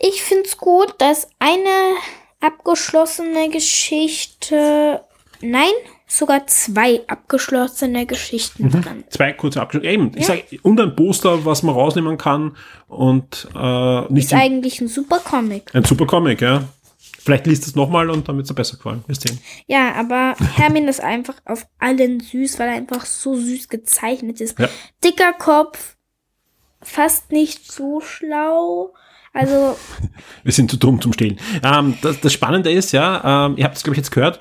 Ich 0.00 0.22
finde 0.22 0.44
es 0.44 0.56
gut, 0.56 0.94
dass 0.98 1.28
eine 1.38 1.96
abgeschlossene 2.40 3.50
Geschichte, 3.50 5.04
nein, 5.40 5.72
sogar 6.18 6.46
zwei 6.46 7.00
abgeschlossene 7.06 8.06
Geschichten 8.06 8.64
Mhm. 8.66 8.82
dran. 8.82 9.04
Zwei 9.10 9.32
kurze 9.32 9.60
Abschnitte. 9.60 9.86
Eben, 9.88 10.12
ich 10.14 10.20
Ja. 10.22 10.26
sage, 10.28 10.44
und 10.62 10.80
ein 10.80 10.94
Poster, 10.94 11.44
was 11.44 11.62
man 11.62 11.74
rausnehmen 11.74 12.18
kann 12.18 12.56
und 12.88 13.48
äh, 13.54 14.00
nicht 14.12 14.26
Ist 14.26 14.34
eigentlich 14.34 14.80
ein 14.80 14.88
super 14.88 15.18
Comic. 15.18 15.74
ein 15.74 15.84
super 15.84 16.06
Comic, 16.06 16.40
ja. 16.40 16.64
Vielleicht 17.18 17.46
liest 17.46 17.66
es 17.66 17.74
nochmal 17.74 18.10
und 18.10 18.28
dann 18.28 18.36
wird 18.36 18.46
es 18.48 18.54
besser 18.54 18.76
gefallen. 18.76 19.02
Wir 19.06 19.14
sehen. 19.14 19.38
Ja, 19.66 19.94
aber 19.94 20.34
Hermin 20.56 20.88
ist 20.88 21.00
einfach 21.00 21.36
auf 21.46 21.66
allen 21.78 22.20
süß, 22.20 22.58
weil 22.58 22.68
er 22.68 22.74
einfach 22.74 23.06
so 23.06 23.34
süß 23.34 23.68
gezeichnet 23.70 24.42
ist. 24.42 24.58
Ja. 24.58 24.68
Dicker 25.02 25.32
Kopf, 25.32 25.96
fast 26.82 27.32
nicht 27.32 27.70
so 27.72 28.00
schlau. 28.00 28.92
Also, 29.32 29.76
Wir 30.44 30.52
sind 30.52 30.70
zu 30.70 30.76
dumm 30.76 31.00
zum 31.00 31.12
Stehlen. 31.12 31.40
Ähm, 31.64 31.96
das, 32.02 32.20
das 32.20 32.32
Spannende 32.32 32.70
ist, 32.70 32.92
ja, 32.92 33.46
ähm, 33.46 33.56
ihr 33.56 33.64
habt 33.64 33.76
es, 33.76 33.82
glaube 33.82 33.94
ich, 33.94 33.98
jetzt 33.98 34.10
gehört, 34.10 34.38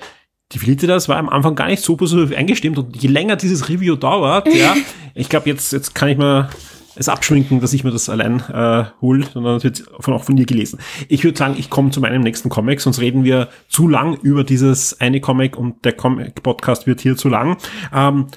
die 0.54 0.60
Felicitas 0.60 1.10
war 1.10 1.18
am 1.18 1.30
Anfang 1.30 1.56
gar 1.56 1.68
nicht 1.68 1.84
so 1.84 1.96
positiv 1.96 2.36
eingestimmt 2.36 2.78
und 2.78 2.96
je 2.96 3.10
länger 3.10 3.36
dieses 3.36 3.70
Review 3.70 3.96
dauert, 3.96 4.48
ja, 4.54 4.76
ich 5.16 5.30
glaube, 5.30 5.50
jetzt, 5.50 5.74
jetzt 5.74 5.96
kann 5.96 6.10
ich 6.10 6.18
mal 6.18 6.50
es 6.96 7.10
abschminken, 7.10 7.60
dass 7.60 7.74
ich 7.74 7.84
mir 7.84 7.92
das 7.92 8.10
allein 8.10 8.40
äh, 8.52 8.86
hole, 9.02 9.26
sondern 9.34 9.58
es 9.58 9.64
wird 9.64 9.84
von, 10.00 10.14
auch 10.14 10.24
von 10.24 10.36
dir 10.36 10.46
gelesen. 10.46 10.80
Ich 11.08 11.24
würde 11.24 11.38
sagen, 11.38 11.56
ich 11.58 11.70
komme 11.70 11.90
zu 11.90 12.02
meinem 12.02 12.22
nächsten 12.22 12.50
Comic, 12.50 12.82
sonst 12.82 13.00
reden 13.00 13.24
wir 13.24 13.50
zu 13.68 13.88
lang 13.88 14.16
über 14.22 14.44
dieses 14.44 15.00
eine 15.02 15.20
Comic 15.20 15.58
und 15.58 15.86
der 15.86 15.94
Comic-Podcast 15.94 16.86
wird 16.86 17.02
hier 17.02 17.18
zu 17.18 17.30
lang. 17.30 17.58
Ähm, 17.92 18.28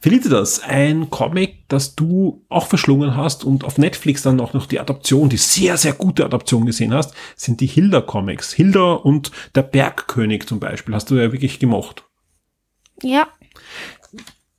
Felicitas, 0.00 0.60
ein 0.60 1.10
Comic, 1.10 1.68
das 1.68 1.96
du 1.96 2.44
auch 2.48 2.68
verschlungen 2.68 3.16
hast 3.16 3.42
und 3.42 3.64
auf 3.64 3.78
Netflix 3.78 4.22
dann 4.22 4.40
auch 4.40 4.52
noch 4.52 4.66
die 4.66 4.78
Adaption, 4.78 5.28
die 5.28 5.38
sehr, 5.38 5.76
sehr 5.76 5.92
gute 5.92 6.24
Adaption 6.24 6.66
gesehen 6.66 6.94
hast, 6.94 7.14
sind 7.34 7.60
die 7.60 7.66
Hilda-Comics. 7.66 8.52
Hilda 8.52 8.92
und 8.92 9.32
der 9.56 9.62
Bergkönig 9.62 10.46
zum 10.46 10.60
Beispiel, 10.60 10.94
hast 10.94 11.10
du 11.10 11.16
ja 11.16 11.32
wirklich 11.32 11.58
gemocht. 11.58 12.04
ja. 13.02 13.28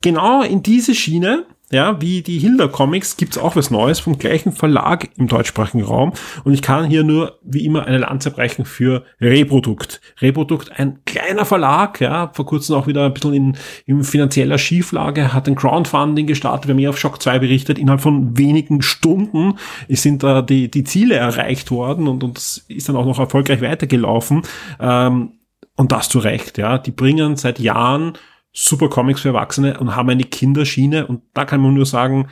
Genau 0.01 0.43
in 0.43 0.63
diese 0.63 0.95
Schiene, 0.95 1.45
ja, 1.71 2.01
wie 2.01 2.21
die 2.21 2.39
Hilda 2.39 2.67
Comics, 2.67 3.15
gibt's 3.17 3.37
auch 3.37 3.55
was 3.55 3.69
Neues 3.69 3.99
vom 3.99 4.17
gleichen 4.17 4.51
Verlag 4.51 5.09
im 5.17 5.27
deutschsprachigen 5.27 5.83
Raum. 5.83 6.13
Und 6.43 6.53
ich 6.53 6.61
kann 6.61 6.85
hier 6.85 7.03
nur, 7.03 7.37
wie 7.43 7.65
immer, 7.65 7.85
eine 7.85 7.99
Lanze 7.99 8.31
brechen 8.31 8.65
für 8.65 9.03
Reprodukt. 9.21 10.01
Reprodukt, 10.19 10.79
ein 10.79 10.99
kleiner 11.05 11.45
Verlag, 11.45 12.01
ja, 12.01 12.31
vor 12.33 12.45
kurzem 12.45 12.75
auch 12.75 12.87
wieder 12.87 13.05
ein 13.05 13.13
bisschen 13.13 13.33
in, 13.33 13.57
in 13.85 14.03
finanzieller 14.03 14.57
Schieflage, 14.57 15.33
hat 15.33 15.47
ein 15.47 15.55
Crowdfunding 15.55 16.25
gestartet, 16.25 16.67
wir 16.67 16.73
haben 16.73 16.79
hier 16.79 16.89
auf 16.89 16.99
Shock 16.99 17.21
2 17.21 17.39
berichtet, 17.39 17.77
innerhalb 17.77 18.01
von 18.01 18.37
wenigen 18.37 18.81
Stunden 18.81 19.55
sind 19.89 20.23
da 20.23 20.41
die, 20.41 20.71
die 20.71 20.83
Ziele 20.83 21.15
erreicht 21.15 21.69
worden 21.71 22.07
und, 22.07 22.23
und 22.23 22.37
das 22.37 22.65
ist 22.67 22.89
dann 22.89 22.95
auch 22.95 23.05
noch 23.05 23.19
erfolgreich 23.19 23.61
weitergelaufen. 23.61 24.41
Ähm, 24.79 25.33
und 25.75 25.93
das 25.93 26.09
zu 26.09 26.19
Recht, 26.19 26.57
ja. 26.57 26.77
Die 26.77 26.91
bringen 26.91 27.37
seit 27.37 27.57
Jahren 27.57 28.17
super 28.59 28.89
Comics 28.89 29.21
für 29.21 29.29
Erwachsene 29.29 29.79
und 29.79 29.95
haben 29.95 30.09
eine 30.09 30.23
Kinderschiene 30.23 31.07
und 31.07 31.21
da 31.33 31.45
kann 31.45 31.61
man 31.61 31.73
nur 31.73 31.85
sagen, 31.85 32.27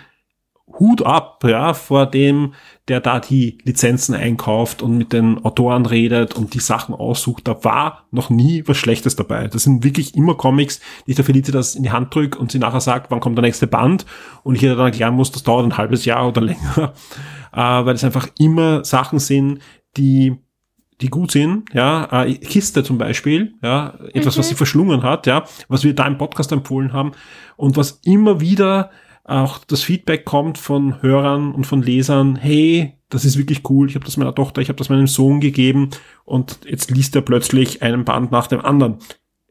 Hut 0.80 1.02
ab, 1.02 1.46
ja, 1.48 1.74
vor 1.74 2.06
dem, 2.06 2.54
der 2.90 3.00
da 3.00 3.22
die 3.22 3.58
Lizenzen 3.64 4.14
einkauft 4.14 4.82
und 4.82 4.98
mit 4.98 5.14
den 5.14 5.44
Autoren 5.46 5.86
redet 5.86 6.36
und 6.36 6.54
die 6.54 6.60
Sachen 6.60 6.94
aussucht. 6.94 7.48
Da 7.48 7.64
war 7.64 8.06
noch 8.12 8.30
nie 8.30 8.64
was 8.68 8.76
Schlechtes 8.76 9.16
dabei. 9.16 9.48
Das 9.48 9.64
sind 9.64 9.86
wirklich 9.86 10.14
immer 10.16 10.36
Comics, 10.36 10.82
die 11.06 11.12
ich 11.12 11.16
der 11.16 11.24
Felicitas 11.24 11.76
in 11.76 11.84
die 11.84 11.92
Hand 11.92 12.14
drücke 12.14 12.38
und 12.38 12.52
sie 12.52 12.60
nachher 12.60 12.82
sagt, 12.82 13.10
wann 13.10 13.22
kommt 13.22 13.38
der 13.38 13.44
nächste 13.44 13.66
Band 13.66 14.06
und 14.44 14.56
ich 14.56 14.64
ihr 14.64 14.76
dann 14.76 14.88
erklären 14.88 15.16
muss, 15.16 15.32
das 15.32 15.44
dauert 15.44 15.66
ein 15.66 15.78
halbes 15.78 16.04
Jahr 16.04 16.28
oder 16.28 16.42
länger, 16.42 16.94
äh, 17.54 17.60
weil 17.86 17.96
es 17.96 18.04
einfach 18.04 18.28
immer 18.38 18.84
Sachen 18.84 19.20
sind, 19.20 19.60
die 19.96 20.36
die 21.02 21.10
gut 21.10 21.32
sind, 21.32 21.72
ja, 21.74 22.24
äh, 22.24 22.34
Kiste 22.36 22.84
zum 22.84 22.98
Beispiel, 22.98 23.54
ja, 23.62 23.94
etwas, 24.14 24.38
was 24.38 24.50
sie 24.50 24.56
verschlungen 24.56 25.04
hat, 25.04 25.28
ja, 25.28 25.44
was 25.68 25.84
wir 25.84 25.94
da 25.94 26.08
im 26.08 26.18
Podcast 26.18 26.52
empfohlen 26.52 26.94
haben 26.94 27.12
und 27.56 27.78
was 27.78 28.00
immer 28.04 28.40
wieder 28.40 28.90
auch 29.24 29.60
das 29.60 29.84
Feedback 29.84 30.26
kommt 30.26 30.58
von 30.58 31.02
Hörern 31.02 31.54
und 31.54 31.68
von 31.68 31.82
Lesern, 31.82 32.36
hey, 32.36 32.98
das 33.10 33.26
ist 33.26 33.38
wirklich 33.38 33.70
cool, 33.70 33.90
ich 33.90 33.96
habe 33.96 34.06
das 34.06 34.18
meiner 34.18 34.34
Tochter, 34.34 34.62
ich 34.62 34.70
habe 34.70 34.78
das 34.78 34.90
meinem 34.90 35.08
Sohn 35.08 35.40
gegeben 35.40 35.90
und 36.24 36.60
jetzt 36.66 36.92
liest 36.92 37.16
er 37.16 37.22
plötzlich 37.22 37.82
einen 37.82 38.06
Band 38.06 38.32
nach 38.32 38.48
dem 38.48 38.62
anderen. 38.62 38.98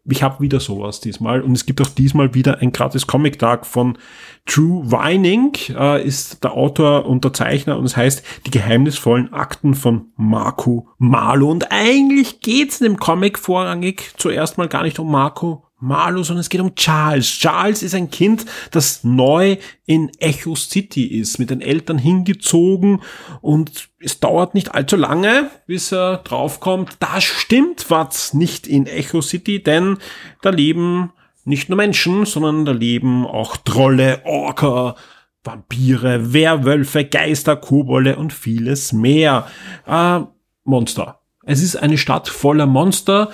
Ich 0.08 0.22
habe 0.22 0.40
wieder 0.40 0.60
sowas 0.60 1.00
diesmal 1.00 1.42
und 1.42 1.52
es 1.52 1.66
gibt 1.66 1.80
auch 1.80 1.88
diesmal 1.88 2.34
wieder 2.34 2.58
ein 2.58 2.72
gratis 2.72 3.06
Comic-Tag 3.06 3.66
von 3.66 3.98
Drew 4.46 4.82
Weining, 4.90 5.52
äh, 5.70 6.06
ist 6.06 6.44
der 6.44 6.52
Autor 6.52 7.06
und 7.06 7.24
der 7.24 7.32
Zeichner 7.32 7.76
und 7.78 7.84
es 7.84 7.96
heißt 7.96 8.24
Die 8.46 8.50
geheimnisvollen 8.50 9.32
Akten 9.32 9.74
von 9.74 10.06
Marco 10.16 10.88
Marlo. 10.98 11.50
Und 11.50 11.72
eigentlich 11.72 12.40
geht's 12.40 12.80
in 12.80 12.84
dem 12.84 12.96
Comic 12.98 13.38
vorrangig 13.38 14.12
zuerst 14.16 14.58
mal 14.58 14.68
gar 14.68 14.82
nicht 14.82 14.98
um 14.98 15.10
Marco 15.10 15.65
Marlo, 15.78 16.22
sondern 16.22 16.40
es 16.40 16.48
geht 16.48 16.60
um 16.60 16.74
Charles. 16.74 17.26
Charles 17.26 17.82
ist 17.82 17.94
ein 17.94 18.10
Kind, 18.10 18.46
das 18.70 19.04
neu 19.04 19.58
in 19.84 20.10
Echo 20.18 20.54
City 20.54 21.04
ist, 21.04 21.38
mit 21.38 21.50
den 21.50 21.60
Eltern 21.60 21.98
hingezogen 21.98 23.02
und 23.42 23.88
es 23.98 24.18
dauert 24.20 24.54
nicht 24.54 24.74
allzu 24.74 24.96
lange, 24.96 25.50
bis 25.66 25.92
er 25.92 26.18
draufkommt, 26.18 26.96
da 27.00 27.20
stimmt 27.20 27.90
was 27.90 28.32
nicht 28.32 28.66
in 28.66 28.86
Echo 28.86 29.20
City, 29.20 29.62
denn 29.62 29.98
da 30.40 30.50
leben 30.50 31.12
nicht 31.44 31.68
nur 31.68 31.76
Menschen, 31.76 32.24
sondern 32.24 32.64
da 32.64 32.72
leben 32.72 33.26
auch 33.26 33.56
Trolle, 33.56 34.22
Orker, 34.24 34.96
Vampire, 35.44 36.32
Werwölfe, 36.32 37.04
Geister, 37.04 37.56
Kobolde 37.56 38.16
und 38.16 38.32
vieles 38.32 38.92
mehr. 38.92 39.46
Äh, 39.86 40.20
Monster. 40.64 41.20
Es 41.44 41.62
ist 41.62 41.76
eine 41.76 41.98
Stadt 41.98 42.28
voller 42.28 42.66
Monster 42.66 43.30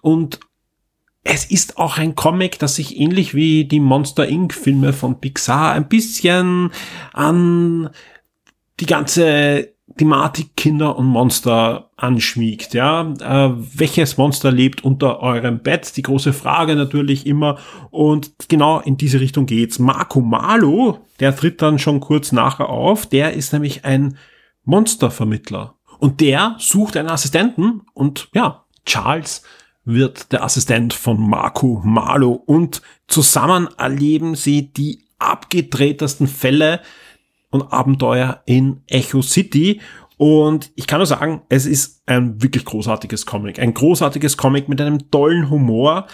und 0.00 0.38
es 1.30 1.44
ist 1.44 1.76
auch 1.76 1.98
ein 1.98 2.14
Comic, 2.14 2.58
das 2.58 2.76
sich 2.76 2.98
ähnlich 2.98 3.34
wie 3.34 3.66
die 3.66 3.80
Monster 3.80 4.26
Inc. 4.26 4.54
Filme 4.54 4.94
von 4.94 5.20
Pixar 5.20 5.72
ein 5.72 5.86
bisschen 5.86 6.70
an 7.12 7.90
die 8.80 8.86
ganze 8.86 9.74
Thematik 9.98 10.56
Kinder 10.56 10.96
und 10.96 11.04
Monster 11.04 11.90
anschmiegt. 11.96 12.72
Ja, 12.72 13.12
äh, 13.20 13.52
welches 13.54 14.16
Monster 14.16 14.50
lebt 14.50 14.84
unter 14.84 15.20
eurem 15.20 15.58
Bett? 15.58 15.96
Die 15.98 16.02
große 16.02 16.32
Frage 16.32 16.76
natürlich 16.76 17.26
immer. 17.26 17.58
Und 17.90 18.48
genau 18.48 18.80
in 18.80 18.96
diese 18.96 19.20
Richtung 19.20 19.44
geht's. 19.44 19.78
Marco 19.78 20.20
Malo, 20.20 21.00
der 21.20 21.36
tritt 21.36 21.60
dann 21.60 21.78
schon 21.78 22.00
kurz 22.00 22.32
nachher 22.32 22.70
auf. 22.70 23.04
Der 23.04 23.34
ist 23.34 23.52
nämlich 23.52 23.84
ein 23.84 24.16
Monstervermittler 24.64 25.74
und 25.98 26.20
der 26.22 26.56
sucht 26.58 26.96
einen 26.96 27.10
Assistenten 27.10 27.82
und 27.92 28.28
ja, 28.32 28.64
Charles 28.86 29.42
wird 29.88 30.32
der 30.32 30.44
Assistent 30.44 30.92
von 30.92 31.18
Marco 31.18 31.80
Malo 31.82 32.32
und 32.32 32.82
zusammen 33.06 33.68
erleben 33.78 34.34
sie 34.34 34.70
die 34.70 35.06
abgedrehtesten 35.18 36.28
Fälle 36.28 36.80
und 37.50 37.72
Abenteuer 37.72 38.42
in 38.44 38.82
Echo 38.86 39.22
City. 39.22 39.80
Und 40.18 40.72
ich 40.74 40.86
kann 40.86 40.98
nur 40.98 41.06
sagen, 41.06 41.42
es 41.48 41.64
ist 41.64 42.02
ein 42.06 42.42
wirklich 42.42 42.66
großartiges 42.66 43.24
Comic. 43.24 43.60
Ein 43.60 43.72
großartiges 43.72 44.36
Comic 44.36 44.68
mit 44.68 44.80
einem 44.80 45.10
tollen 45.10 45.48
Humor, 45.48 46.06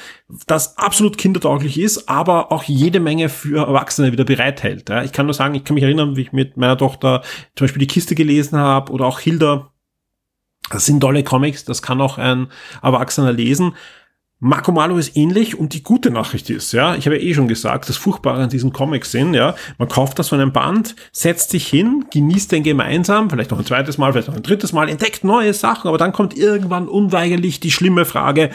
das 0.46 0.78
absolut 0.78 1.18
kindertauglich 1.18 1.80
ist, 1.80 2.08
aber 2.08 2.52
auch 2.52 2.62
jede 2.64 3.00
Menge 3.00 3.28
für 3.28 3.66
Erwachsene 3.66 4.12
wieder 4.12 4.24
bereithält. 4.24 4.88
Ich 5.04 5.12
kann 5.12 5.26
nur 5.26 5.34
sagen, 5.34 5.54
ich 5.54 5.64
kann 5.64 5.74
mich 5.74 5.84
erinnern, 5.84 6.16
wie 6.16 6.22
ich 6.22 6.32
mit 6.32 6.56
meiner 6.56 6.78
Tochter 6.78 7.22
zum 7.56 7.64
Beispiel 7.64 7.80
die 7.80 7.86
Kiste 7.88 8.14
gelesen 8.14 8.58
habe 8.58 8.92
oder 8.92 9.06
auch 9.06 9.18
Hilda 9.18 9.73
das 10.70 10.86
sind 10.86 11.00
tolle 11.00 11.24
Comics, 11.24 11.64
das 11.64 11.82
kann 11.82 12.00
auch 12.00 12.18
ein 12.18 12.48
Erwachsener 12.82 13.32
lesen. 13.32 13.74
Marco 14.40 14.72
Malo 14.72 14.98
ist 14.98 15.16
ähnlich 15.16 15.58
und 15.58 15.72
die 15.72 15.82
gute 15.82 16.10
Nachricht 16.10 16.50
ist, 16.50 16.72
ja, 16.72 16.96
ich 16.96 17.06
habe 17.06 17.16
ja 17.16 17.22
eh 17.22 17.32
schon 17.34 17.48
gesagt, 17.48 17.88
das 17.88 17.96
Furchtbare 17.96 18.42
an 18.42 18.50
diesen 18.50 18.72
Comics 18.72 19.10
sind, 19.10 19.32
ja, 19.32 19.54
man 19.78 19.88
kauft 19.88 20.18
das 20.18 20.28
von 20.28 20.40
einem 20.40 20.52
Band, 20.52 20.96
setzt 21.12 21.50
sich 21.50 21.66
hin, 21.66 22.04
genießt 22.12 22.52
den 22.52 22.62
gemeinsam, 22.62 23.30
vielleicht 23.30 23.52
noch 23.52 23.58
ein 23.58 23.64
zweites 23.64 23.96
Mal, 23.96 24.12
vielleicht 24.12 24.28
noch 24.28 24.36
ein 24.36 24.42
drittes 24.42 24.74
Mal, 24.74 24.90
entdeckt 24.90 25.24
neue 25.24 25.54
Sachen, 25.54 25.88
aber 25.88 25.96
dann 25.96 26.12
kommt 26.12 26.36
irgendwann 26.36 26.88
unweigerlich 26.88 27.60
die 27.60 27.70
schlimme 27.70 28.04
Frage, 28.04 28.50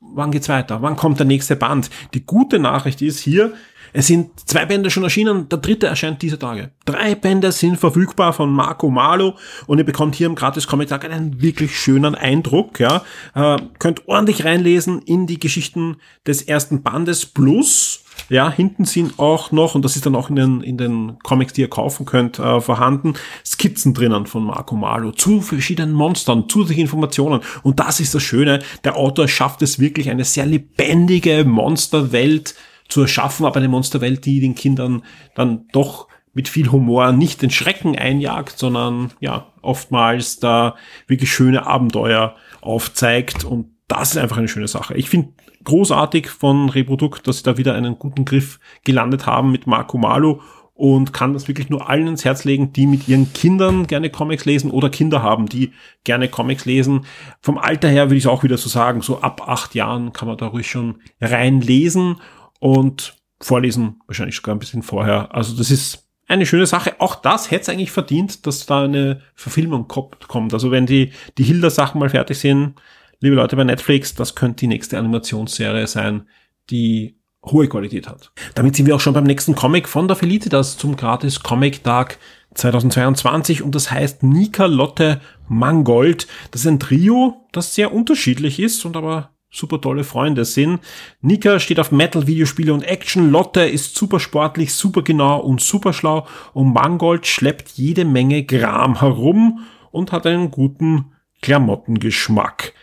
wann 0.00 0.30
geht's 0.30 0.48
weiter? 0.48 0.80
Wann 0.82 0.96
kommt 0.96 1.18
der 1.18 1.26
nächste 1.26 1.56
Band? 1.56 1.90
Die 2.14 2.24
gute 2.24 2.58
Nachricht 2.58 3.02
ist 3.02 3.18
hier, 3.18 3.52
es 3.92 4.06
sind 4.06 4.30
zwei 4.48 4.66
Bände 4.66 4.90
schon 4.90 5.02
erschienen, 5.02 5.48
der 5.48 5.58
dritte 5.58 5.86
erscheint 5.86 6.22
diese 6.22 6.38
Tage. 6.38 6.70
Drei 6.84 7.14
Bände 7.14 7.52
sind 7.52 7.76
verfügbar 7.76 8.32
von 8.32 8.50
Marco 8.52 8.90
Malo 8.90 9.36
und 9.66 9.78
ihr 9.78 9.84
bekommt 9.84 10.14
hier 10.14 10.26
im 10.26 10.34
Gratis 10.34 10.66
Comic 10.66 10.88
Tag 10.88 11.04
einen 11.04 11.40
wirklich 11.40 11.78
schönen 11.78 12.14
Eindruck. 12.14 12.80
Ja, 12.80 13.02
äh, 13.34 13.56
könnt 13.78 14.08
ordentlich 14.08 14.44
reinlesen 14.44 15.02
in 15.02 15.26
die 15.26 15.38
Geschichten 15.40 15.96
des 16.26 16.42
ersten 16.42 16.82
Bandes 16.82 17.26
plus 17.26 18.04
ja, 18.28 18.50
hinten 18.50 18.84
sind 18.84 19.18
auch 19.18 19.52
noch, 19.52 19.74
und 19.74 19.84
das 19.84 19.96
ist 19.96 20.04
dann 20.04 20.14
auch 20.14 20.28
in 20.28 20.36
den, 20.36 20.60
in 20.60 20.76
den 20.76 21.18
Comics, 21.22 21.54
die 21.54 21.62
ihr 21.62 21.70
kaufen 21.70 22.04
könnt, 22.04 22.38
äh, 22.38 22.60
vorhanden, 22.60 23.14
Skizzen 23.44 23.94
drinnen 23.94 24.26
von 24.26 24.44
Marco 24.44 24.76
Malo 24.76 25.12
zu 25.12 25.40
verschiedenen 25.40 25.92
Monstern, 25.94 26.48
zusätzliche 26.48 26.82
Informationen. 26.82 27.40
Und 27.62 27.80
das 27.80 28.00
ist 28.00 28.14
das 28.14 28.22
Schöne, 28.22 28.60
der 28.84 28.96
Autor 28.96 29.28
schafft 29.28 29.62
es 29.62 29.78
wirklich, 29.78 30.10
eine 30.10 30.24
sehr 30.24 30.46
lebendige 30.46 31.44
Monsterwelt 31.44 32.54
zu 32.88 33.02
erschaffen, 33.02 33.46
aber 33.46 33.56
eine 33.56 33.68
Monsterwelt, 33.68 34.24
die 34.24 34.40
den 34.40 34.54
Kindern 34.54 35.02
dann 35.34 35.66
doch 35.72 36.08
mit 36.34 36.48
viel 36.48 36.70
Humor 36.70 37.12
nicht 37.12 37.42
den 37.42 37.50
Schrecken 37.50 37.96
einjagt, 37.96 38.58
sondern 38.58 39.12
ja, 39.20 39.46
oftmals 39.62 40.38
da 40.38 40.76
wirklich 41.06 41.32
schöne 41.32 41.66
Abenteuer 41.66 42.36
aufzeigt 42.60 43.44
und 43.44 43.70
das 43.88 44.12
ist 44.12 44.18
einfach 44.18 44.36
eine 44.36 44.48
schöne 44.48 44.68
Sache. 44.68 44.94
Ich 44.94 45.08
finde 45.08 45.32
großartig 45.64 46.28
von 46.28 46.68
Reprodukt, 46.68 47.26
dass 47.26 47.38
sie 47.38 47.42
da 47.42 47.56
wieder 47.56 47.74
einen 47.74 47.98
guten 47.98 48.24
Griff 48.24 48.60
gelandet 48.84 49.26
haben 49.26 49.50
mit 49.50 49.66
Marco 49.66 49.98
Malo 49.98 50.40
und 50.74 51.12
kann 51.12 51.32
das 51.32 51.48
wirklich 51.48 51.70
nur 51.70 51.90
allen 51.90 52.06
ins 52.06 52.24
Herz 52.24 52.44
legen, 52.44 52.72
die 52.72 52.86
mit 52.86 53.08
ihren 53.08 53.32
Kindern 53.32 53.88
gerne 53.88 54.10
Comics 54.10 54.44
lesen 54.44 54.70
oder 54.70 54.90
Kinder 54.90 55.22
haben, 55.22 55.46
die 55.46 55.72
gerne 56.04 56.28
Comics 56.28 56.66
lesen. 56.66 57.04
Vom 57.40 57.58
Alter 57.58 57.88
her 57.88 58.06
würde 58.06 58.16
ich 58.16 58.24
es 58.24 58.30
auch 58.30 58.44
wieder 58.44 58.58
so 58.58 58.68
sagen, 58.68 59.02
so 59.02 59.20
ab 59.20 59.48
acht 59.48 59.74
Jahren 59.74 60.12
kann 60.12 60.28
man 60.28 60.36
da 60.36 60.46
ruhig 60.46 60.70
schon 60.70 61.00
reinlesen 61.20 62.20
und 62.58 63.16
vorlesen 63.40 64.00
wahrscheinlich 64.06 64.36
sogar 64.36 64.54
ein 64.54 64.58
bisschen 64.58 64.82
vorher. 64.82 65.34
Also 65.34 65.56
das 65.56 65.70
ist 65.70 66.08
eine 66.26 66.46
schöne 66.46 66.66
Sache. 66.66 67.00
Auch 67.00 67.14
das 67.14 67.50
hätte 67.50 67.62
es 67.62 67.68
eigentlich 67.68 67.90
verdient, 67.90 68.46
dass 68.46 68.66
da 68.66 68.84
eine 68.84 69.22
Verfilmung 69.34 69.88
kommt. 69.88 70.52
Also 70.52 70.70
wenn 70.70 70.86
die, 70.86 71.12
die 71.38 71.44
Hilda-Sachen 71.44 71.98
mal 71.98 72.10
fertig 72.10 72.38
sind, 72.38 72.74
liebe 73.20 73.36
Leute 73.36 73.56
bei 73.56 73.64
Netflix, 73.64 74.14
das 74.14 74.34
könnte 74.34 74.60
die 74.60 74.66
nächste 74.66 74.98
Animationsserie 74.98 75.86
sein, 75.86 76.28
die 76.70 77.16
hohe 77.44 77.68
Qualität 77.68 78.08
hat. 78.08 78.30
Damit 78.54 78.76
sind 78.76 78.86
wir 78.86 78.96
auch 78.96 79.00
schon 79.00 79.14
beim 79.14 79.24
nächsten 79.24 79.54
Comic 79.54 79.88
von 79.88 80.08
der 80.08 80.16
Felicitas 80.16 80.76
zum 80.76 80.96
gratis 80.96 81.40
Comic 81.40 81.82
Tag 81.82 82.18
2022 82.54 83.62
und 83.62 83.74
das 83.74 83.90
heißt 83.90 84.22
Nika 84.22 84.66
Lotte 84.66 85.20
Mangold. 85.48 86.26
Das 86.50 86.62
ist 86.62 86.66
ein 86.66 86.80
Trio, 86.80 87.46
das 87.52 87.74
sehr 87.74 87.92
unterschiedlich 87.92 88.60
ist 88.60 88.84
und 88.84 88.96
aber 88.96 89.30
super 89.50 89.80
tolle 89.80 90.04
Freunde 90.04 90.44
sind. 90.44 90.80
Nika 91.20 91.58
steht 91.60 91.80
auf 91.80 91.90
Metal, 91.90 92.26
Videospiele 92.26 92.72
und 92.72 92.82
Action. 92.82 93.30
Lotte 93.30 93.62
ist 93.62 93.96
super 93.96 94.20
sportlich, 94.20 94.74
super 94.74 95.02
genau 95.02 95.40
und 95.40 95.60
super 95.60 95.92
schlau. 95.92 96.26
Und 96.52 96.72
Mangold 96.72 97.26
schleppt 97.26 97.70
jede 97.72 98.04
Menge 98.04 98.44
Gram 98.44 99.00
herum 99.00 99.60
und 99.90 100.12
hat 100.12 100.26
einen 100.26 100.50
guten 100.50 101.12
Klamottengeschmack. 101.42 102.74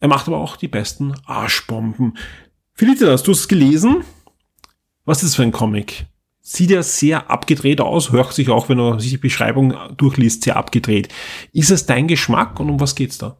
Er 0.00 0.08
macht 0.08 0.28
aber 0.28 0.38
auch 0.38 0.56
die 0.56 0.68
besten 0.68 1.14
Arschbomben. 1.26 2.16
Felicitas, 2.72 3.22
du 3.22 3.32
hast 3.32 3.40
es 3.40 3.48
gelesen. 3.48 4.04
Was 5.04 5.22
ist 5.22 5.30
das 5.30 5.36
für 5.36 5.42
ein 5.42 5.52
Comic? 5.52 6.06
Sieht 6.40 6.70
ja 6.70 6.82
sehr 6.82 7.30
abgedreht 7.30 7.80
aus, 7.80 8.12
hört 8.12 8.34
sich 8.34 8.50
auch, 8.50 8.68
wenn 8.68 8.78
er 8.78 9.00
sich 9.00 9.10
die 9.10 9.16
Beschreibung 9.16 9.74
durchliest, 9.96 10.42
sehr 10.44 10.56
abgedreht. 10.56 11.08
Ist 11.52 11.70
es 11.70 11.86
dein 11.86 12.06
Geschmack 12.06 12.60
und 12.60 12.68
um 12.68 12.80
was 12.80 12.94
geht's 12.94 13.16
da? 13.16 13.38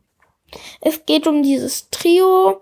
Es 0.80 1.07
geht 1.07 1.26
um 1.26 1.42
dieses 1.42 1.90
Trio 1.90 2.61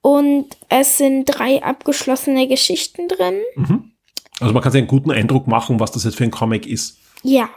und 0.00 0.46
es 0.68 0.98
sind 0.98 1.26
drei 1.26 1.62
abgeschlossene 1.62 2.48
Geschichten 2.48 3.08
drin. 3.08 3.40
Mhm. 3.56 3.92
Also 4.40 4.54
man 4.54 4.62
kann 4.62 4.72
sich 4.72 4.80
einen 4.80 4.88
guten 4.88 5.10
Eindruck 5.10 5.46
machen, 5.46 5.80
was 5.80 5.92
das 5.92 6.04
jetzt 6.04 6.16
für 6.16 6.24
ein 6.24 6.30
Comic 6.30 6.66
ist. 6.66 6.98
Ja. 7.22 7.50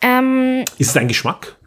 Ähm, 0.00 0.64
ist 0.78 0.88
es 0.88 0.92
dein 0.92 1.08
Geschmack? 1.08 1.58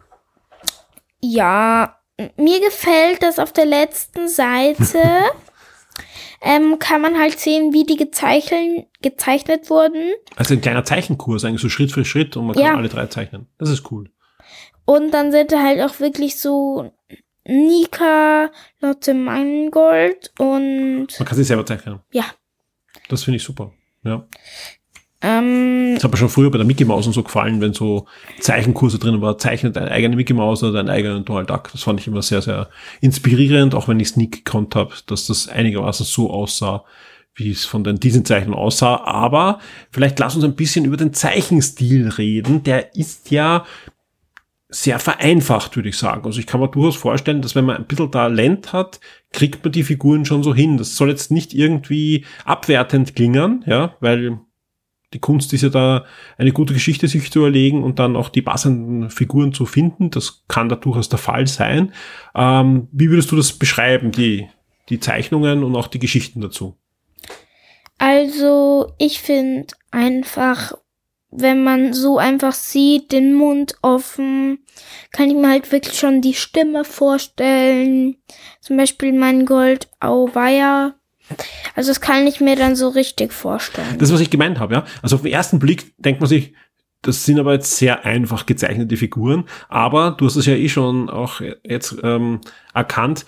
Ja, 1.20 1.98
mir 2.36 2.60
gefällt 2.60 3.22
das 3.22 3.38
auf 3.38 3.52
der 3.52 3.64
letzten 3.64 4.28
Seite. 4.28 5.00
ähm, 6.42 6.78
kann 6.78 7.00
man 7.00 7.18
halt 7.18 7.40
sehen, 7.40 7.72
wie 7.72 7.84
die 7.84 7.96
gezeichnet, 7.96 8.86
gezeichnet 9.00 9.70
wurden. 9.70 10.12
Also 10.36 10.54
ein 10.54 10.60
kleiner 10.60 10.84
Zeichenkurs, 10.84 11.44
eigentlich 11.44 11.62
so 11.62 11.70
Schritt 11.70 11.92
für 11.92 12.04
Schritt 12.04 12.36
und 12.36 12.46
man 12.46 12.56
kann 12.56 12.76
alle 12.76 12.88
drei 12.88 13.06
zeichnen. 13.06 13.46
Das 13.58 13.70
ist 13.70 13.90
cool. 13.90 14.10
Und 14.84 15.12
dann 15.12 15.32
sind 15.32 15.52
da 15.52 15.62
halt 15.62 15.80
auch 15.80 16.00
wirklich 16.00 16.38
so 16.38 16.92
Nika, 17.46 18.50
Lotte 18.80 19.14
Mangold 19.14 20.32
und. 20.38 21.08
Man 21.18 21.26
kann 21.26 21.36
sich 21.36 21.46
selber 21.46 21.66
zeichnen. 21.66 22.00
Ja. 22.12 22.24
Das 23.08 23.24
finde 23.24 23.36
ich 23.36 23.42
super. 23.42 23.72
Ja. 24.02 24.26
Ähm, 25.24 25.92
das 25.94 26.04
hat 26.04 26.10
mir 26.10 26.18
schon 26.18 26.28
früher 26.28 26.50
bei 26.50 26.58
der 26.58 26.66
Mickey 26.66 26.84
Mouse 26.84 27.06
und 27.06 27.14
so 27.14 27.22
gefallen, 27.22 27.60
wenn 27.62 27.72
so 27.72 28.06
Zeichenkurse 28.40 28.98
drin 28.98 29.22
war, 29.22 29.38
zeichnet 29.38 29.76
eine 29.78 29.90
eigene 29.90 30.16
Mickey 30.16 30.34
Mouse 30.34 30.62
oder 30.62 30.80
einen 30.80 30.90
eigenen 30.90 31.24
Donald 31.24 31.48
Duck. 31.48 31.70
Das 31.72 31.82
fand 31.82 31.98
ich 32.00 32.06
immer 32.06 32.20
sehr, 32.20 32.42
sehr 32.42 32.68
inspirierend, 33.00 33.74
auch 33.74 33.88
wenn 33.88 34.00
ich 34.00 34.08
es 34.08 34.16
nie 34.16 34.30
gekonnt 34.30 34.74
habe, 34.74 34.92
dass 35.06 35.26
das 35.26 35.48
einigermaßen 35.48 36.04
so 36.04 36.30
aussah, 36.30 36.84
wie 37.34 37.50
es 37.50 37.64
von 37.64 37.84
den 37.84 38.00
diesen 38.00 38.26
Zeichen 38.26 38.52
aussah. 38.52 39.02
Aber 39.04 39.60
vielleicht 39.90 40.18
lass 40.18 40.34
uns 40.34 40.44
ein 40.44 40.56
bisschen 40.56 40.84
über 40.84 40.98
den 40.98 41.14
Zeichenstil 41.14 42.08
reden. 42.08 42.62
Der 42.62 42.94
ist 42.94 43.30
ja 43.30 43.64
sehr 44.74 44.98
vereinfacht, 44.98 45.76
würde 45.76 45.88
ich 45.88 45.96
sagen. 45.96 46.24
Also 46.24 46.40
ich 46.40 46.46
kann 46.46 46.60
mir 46.60 46.68
durchaus 46.68 46.96
vorstellen, 46.96 47.42
dass 47.42 47.54
wenn 47.54 47.64
man 47.64 47.76
ein 47.76 47.86
bisschen 47.86 48.10
Talent 48.10 48.72
hat, 48.72 48.98
kriegt 49.32 49.64
man 49.64 49.70
die 49.70 49.84
Figuren 49.84 50.24
schon 50.24 50.42
so 50.42 50.52
hin. 50.52 50.78
Das 50.78 50.96
soll 50.96 51.10
jetzt 51.10 51.30
nicht 51.30 51.54
irgendwie 51.54 52.24
abwertend 52.44 53.14
klingen, 53.14 53.64
ja, 53.66 53.94
weil 54.00 54.40
die 55.12 55.20
Kunst 55.20 55.52
ist 55.52 55.62
ja 55.62 55.68
da, 55.68 56.04
eine 56.38 56.50
gute 56.50 56.74
Geschichte 56.74 57.06
sich 57.06 57.30
zu 57.30 57.38
überlegen 57.38 57.84
und 57.84 58.00
dann 58.00 58.16
auch 58.16 58.28
die 58.28 58.42
passenden 58.42 59.10
Figuren 59.10 59.52
zu 59.52 59.64
finden. 59.64 60.10
Das 60.10 60.42
kann 60.48 60.68
da 60.68 60.74
durchaus 60.74 61.08
der 61.08 61.20
Fall 61.20 61.46
sein. 61.46 61.92
Ähm, 62.34 62.88
wie 62.90 63.10
würdest 63.10 63.30
du 63.30 63.36
das 63.36 63.52
beschreiben, 63.52 64.10
die, 64.10 64.48
die 64.88 64.98
Zeichnungen 64.98 65.62
und 65.62 65.76
auch 65.76 65.86
die 65.86 66.00
Geschichten 66.00 66.40
dazu? 66.40 66.76
Also, 67.98 68.92
ich 68.98 69.20
finde 69.20 69.68
einfach 69.92 70.72
wenn 71.36 71.64
man 71.64 71.92
so 71.92 72.18
einfach 72.18 72.52
sieht, 72.52 73.12
den 73.12 73.34
Mund 73.34 73.74
offen, 73.82 74.58
kann 75.10 75.28
ich 75.28 75.34
mir 75.34 75.48
halt 75.48 75.72
wirklich 75.72 75.98
schon 75.98 76.20
die 76.20 76.34
Stimme 76.34 76.84
vorstellen. 76.84 78.16
Zum 78.60 78.76
Beispiel 78.76 79.12
mein 79.12 79.44
Gold 79.44 79.88
Auweia. 80.00 80.94
Also 81.74 81.90
das 81.90 82.00
kann 82.00 82.26
ich 82.26 82.40
mir 82.40 82.56
dann 82.56 82.76
so 82.76 82.88
richtig 82.88 83.32
vorstellen. 83.32 83.98
Das, 83.98 84.12
was 84.12 84.20
ich 84.20 84.30
gemeint 84.30 84.60
habe, 84.60 84.74
ja. 84.74 84.84
Also 85.02 85.16
auf 85.16 85.22
den 85.22 85.32
ersten 85.32 85.58
Blick 85.58 85.94
denkt 85.98 86.20
man 86.20 86.28
sich, 86.28 86.54
das 87.02 87.24
sind 87.24 87.38
aber 87.38 87.52
jetzt 87.54 87.76
sehr 87.76 88.04
einfach 88.04 88.46
gezeichnete 88.46 88.96
Figuren, 88.96 89.44
aber 89.68 90.12
du 90.12 90.26
hast 90.26 90.36
es 90.36 90.46
ja 90.46 90.54
eh 90.54 90.68
schon 90.68 91.10
auch 91.10 91.40
jetzt 91.62 91.96
ähm, 92.02 92.40
erkannt, 92.72 93.26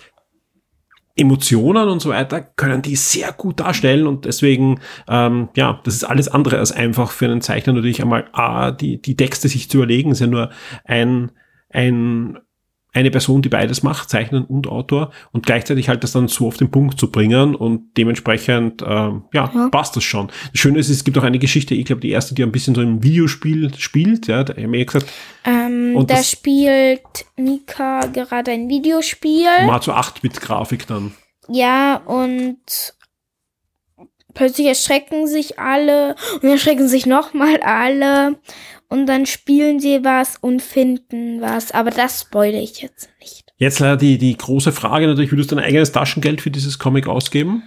Emotionen 1.17 1.89
und 1.89 1.99
so 1.99 2.09
weiter 2.09 2.41
können 2.41 2.81
die 2.81 2.95
sehr 2.95 3.33
gut 3.33 3.59
darstellen 3.59 4.07
und 4.07 4.25
deswegen, 4.25 4.79
ähm, 5.09 5.49
ja, 5.55 5.79
das 5.83 5.95
ist 5.95 6.03
alles 6.03 6.27
andere 6.27 6.59
als 6.59 6.71
einfach 6.71 7.11
für 7.11 7.25
einen 7.25 7.41
Zeichner 7.41 7.73
natürlich 7.73 8.01
einmal 8.01 8.29
A, 8.33 8.71
die, 8.71 9.01
die 9.01 9.17
Texte 9.17 9.47
sich 9.47 9.69
zu 9.69 9.77
überlegen, 9.77 10.11
ist 10.11 10.21
ja 10.21 10.27
nur 10.27 10.51
ein, 10.85 11.31
ein, 11.69 12.37
eine 12.97 13.11
Person, 13.11 13.41
die 13.41 13.49
beides 13.49 13.83
macht, 13.83 14.09
Zeichnen 14.09 14.43
und 14.43 14.67
Autor 14.67 15.11
und 15.31 15.45
gleichzeitig 15.45 15.87
halt 15.89 16.03
das 16.03 16.11
dann 16.11 16.27
so 16.27 16.47
auf 16.47 16.57
den 16.57 16.69
Punkt 16.71 16.99
zu 16.99 17.11
bringen 17.11 17.55
und 17.55 17.95
dementsprechend, 17.97 18.81
ähm, 18.85 19.23
ja, 19.33 19.49
Ja. 19.53 19.69
passt 19.69 19.95
das 19.95 20.03
schon. 20.03 20.27
Das 20.51 20.59
Schöne 20.61 20.79
ist, 20.79 20.89
es 20.89 21.03
gibt 21.03 21.17
auch 21.17 21.23
eine 21.23 21.39
Geschichte, 21.39 21.75
ich 21.75 21.85
glaube, 21.85 22.01
die 22.01 22.09
erste, 22.11 22.35
die 22.35 22.43
ein 22.43 22.51
bisschen 22.51 22.75
so 22.75 22.81
im 22.81 23.03
Videospiel 23.03 23.73
spielt, 23.77 24.27
ja, 24.27 24.43
da 24.43 24.53
haben 24.61 24.71
wir 24.73 24.85
gesagt, 24.85 25.07
Ähm, 25.45 25.95
Und 25.95 26.11
da 26.11 26.21
spielt 26.23 26.99
Mika 27.37 28.01
gerade 28.07 28.51
ein 28.51 28.67
Videospiel. 28.67 29.47
hat 29.71 29.83
so 29.83 29.93
8-Bit-Grafik 29.93 30.85
dann. 30.87 31.13
Ja, 31.47 31.95
und 32.05 32.57
plötzlich 34.33 34.67
erschrecken 34.67 35.27
sich 35.27 35.57
alle 35.59 36.15
und 36.41 36.49
erschrecken 36.49 36.87
sich 36.87 37.05
nochmal 37.05 37.59
alle 37.61 38.35
und 38.89 39.05
dann 39.05 39.25
spielen 39.25 39.79
sie 39.79 40.03
was 40.03 40.37
und 40.39 40.61
finden 40.61 41.41
was. 41.41 41.71
Aber 41.71 41.91
das 41.91 42.21
spoile 42.21 42.59
ich 42.59 42.81
jetzt 42.81 43.09
nicht. 43.19 43.51
Jetzt 43.57 43.79
leider 43.79 43.97
die, 43.97 44.17
die 44.17 44.37
große 44.37 44.71
Frage 44.71 45.07
natürlich, 45.07 45.31
würdest 45.31 45.51
du 45.51 45.55
dein 45.55 45.65
eigenes 45.65 45.91
Taschengeld 45.91 46.41
für 46.41 46.51
dieses 46.51 46.79
Comic 46.79 47.07
ausgeben? 47.07 47.63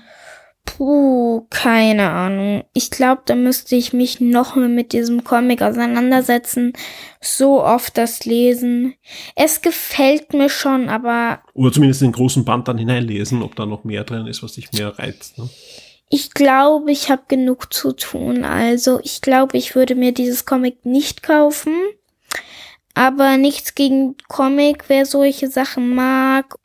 Puh, 0.64 1.46
keine 1.50 2.10
Ahnung. 2.10 2.64
Ich 2.74 2.90
glaube, 2.90 3.22
da 3.24 3.34
müsste 3.34 3.76
ich 3.76 3.92
mich 3.92 4.20
noch 4.20 4.56
mal 4.56 4.68
mit 4.68 4.92
diesem 4.92 5.24
Comic 5.24 5.62
auseinandersetzen. 5.62 6.74
So 7.20 7.64
oft 7.64 7.96
das 7.96 8.24
lesen. 8.24 8.94
Es 9.34 9.62
gefällt 9.62 10.32
mir 10.32 10.48
schon, 10.48 10.88
aber 10.88 11.40
Oder 11.54 11.72
zumindest 11.72 12.02
in 12.02 12.08
den 12.08 12.14
großen 12.14 12.44
Band 12.44 12.68
dann 12.68 12.78
hineinlesen, 12.78 13.42
ob 13.42 13.56
da 13.56 13.66
noch 13.66 13.84
mehr 13.84 14.04
drin 14.04 14.26
ist, 14.26 14.42
was 14.42 14.52
dich 14.52 14.70
mehr 14.72 14.98
reizt. 14.98 15.38
Ne? 15.38 15.48
Ich 16.12 16.32
glaube, 16.32 16.90
ich 16.90 17.08
habe 17.08 17.22
genug 17.28 17.72
zu 17.72 17.92
tun. 17.92 18.44
Also, 18.44 18.98
ich 19.04 19.20
glaube, 19.20 19.56
ich 19.56 19.76
würde 19.76 19.94
mir 19.94 20.12
dieses 20.12 20.44
Comic 20.44 20.84
nicht 20.84 21.22
kaufen. 21.22 21.74
Aber 22.94 23.36
nichts 23.36 23.76
gegen 23.76 24.16
Comic. 24.28 24.84
Wer 24.88 25.06
solche 25.06 25.48
Sachen 25.48 25.94
mag, 25.94 26.56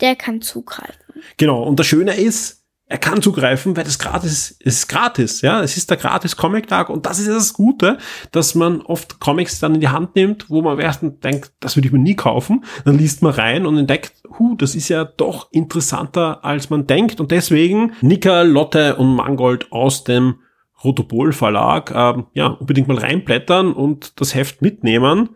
der 0.00 0.14
kann 0.14 0.40
zugreifen. 0.40 0.94
Genau, 1.36 1.64
und 1.64 1.78
das 1.80 1.86
Schöne 1.86 2.16
ist, 2.16 2.61
er 2.92 2.98
kann 2.98 3.22
zugreifen, 3.22 3.74
weil 3.74 3.84
das 3.84 3.98
gratis 3.98 4.50
ist 4.50 4.86
gratis, 4.86 5.40
ja. 5.40 5.62
Es 5.62 5.78
ist 5.78 5.88
der 5.88 5.96
gratis 5.96 6.36
Comic-Tag 6.36 6.90
und 6.90 7.06
das 7.06 7.18
ist 7.18 7.28
das 7.28 7.54
Gute, 7.54 7.96
dass 8.32 8.54
man 8.54 8.82
oft 8.82 9.18
Comics 9.18 9.60
dann 9.60 9.74
in 9.74 9.80
die 9.80 9.88
Hand 9.88 10.14
nimmt, 10.14 10.50
wo 10.50 10.60
man 10.60 10.74
am 10.74 10.78
ersten 10.78 11.18
denkt, 11.20 11.52
das 11.60 11.74
würde 11.74 11.86
ich 11.86 11.92
mir 11.92 11.98
nie 11.98 12.16
kaufen. 12.16 12.66
Dann 12.84 12.98
liest 12.98 13.22
man 13.22 13.32
rein 13.32 13.64
und 13.64 13.78
entdeckt, 13.78 14.12
hu, 14.38 14.56
das 14.56 14.74
ist 14.74 14.90
ja 14.90 15.04
doch 15.06 15.48
interessanter, 15.52 16.44
als 16.44 16.68
man 16.68 16.86
denkt. 16.86 17.18
Und 17.18 17.30
deswegen 17.30 17.94
Nika, 18.02 18.42
Lotte 18.42 18.96
und 18.96 19.16
Mangold 19.16 19.72
aus 19.72 20.04
dem 20.04 20.40
Rotopol 20.84 21.32
Verlag, 21.32 21.92
ähm, 21.94 22.26
ja, 22.34 22.48
unbedingt 22.48 22.88
mal 22.88 22.98
reinblättern 22.98 23.72
und 23.72 24.20
das 24.20 24.34
Heft 24.34 24.60
mitnehmen 24.60 25.30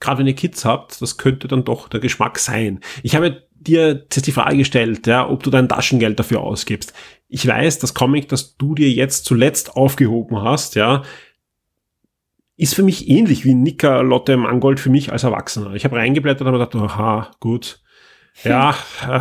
gerade 0.00 0.20
wenn 0.20 0.26
ihr 0.26 0.34
Kids 0.34 0.64
habt, 0.64 1.00
das 1.02 1.18
könnte 1.18 1.48
dann 1.48 1.64
doch 1.64 1.88
der 1.88 2.00
Geschmack 2.00 2.38
sein. 2.38 2.80
Ich 3.02 3.16
habe 3.16 3.47
dir 3.60 4.06
jetzt 4.12 4.26
die 4.26 4.32
Frage 4.32 4.56
gestellt, 4.58 5.06
ja, 5.06 5.28
ob 5.28 5.42
du 5.42 5.50
dein 5.50 5.68
Taschengeld 5.68 6.18
dafür 6.18 6.40
ausgibst. 6.40 6.92
Ich 7.28 7.46
weiß, 7.46 7.78
das 7.78 7.94
Comic, 7.94 8.28
das 8.28 8.56
du 8.56 8.74
dir 8.74 8.90
jetzt 8.90 9.24
zuletzt 9.24 9.76
aufgehoben 9.76 10.40
hast, 10.42 10.74
ja, 10.74 11.02
ist 12.56 12.74
für 12.74 12.82
mich 12.82 13.08
ähnlich 13.08 13.44
wie 13.44 13.54
Nika 13.54 14.00
Lotte 14.00 14.36
Mangold 14.36 14.80
für 14.80 14.90
mich 14.90 15.12
als 15.12 15.24
Erwachsener. 15.24 15.74
Ich 15.74 15.84
habe 15.84 15.96
reingeblättert 15.96 16.42
und 16.42 16.54
habe 16.54 16.58
gedacht, 16.58 16.90
aha, 16.90 17.30
gut. 17.40 17.80
Ja, 18.44 18.74
äh, 19.02 19.20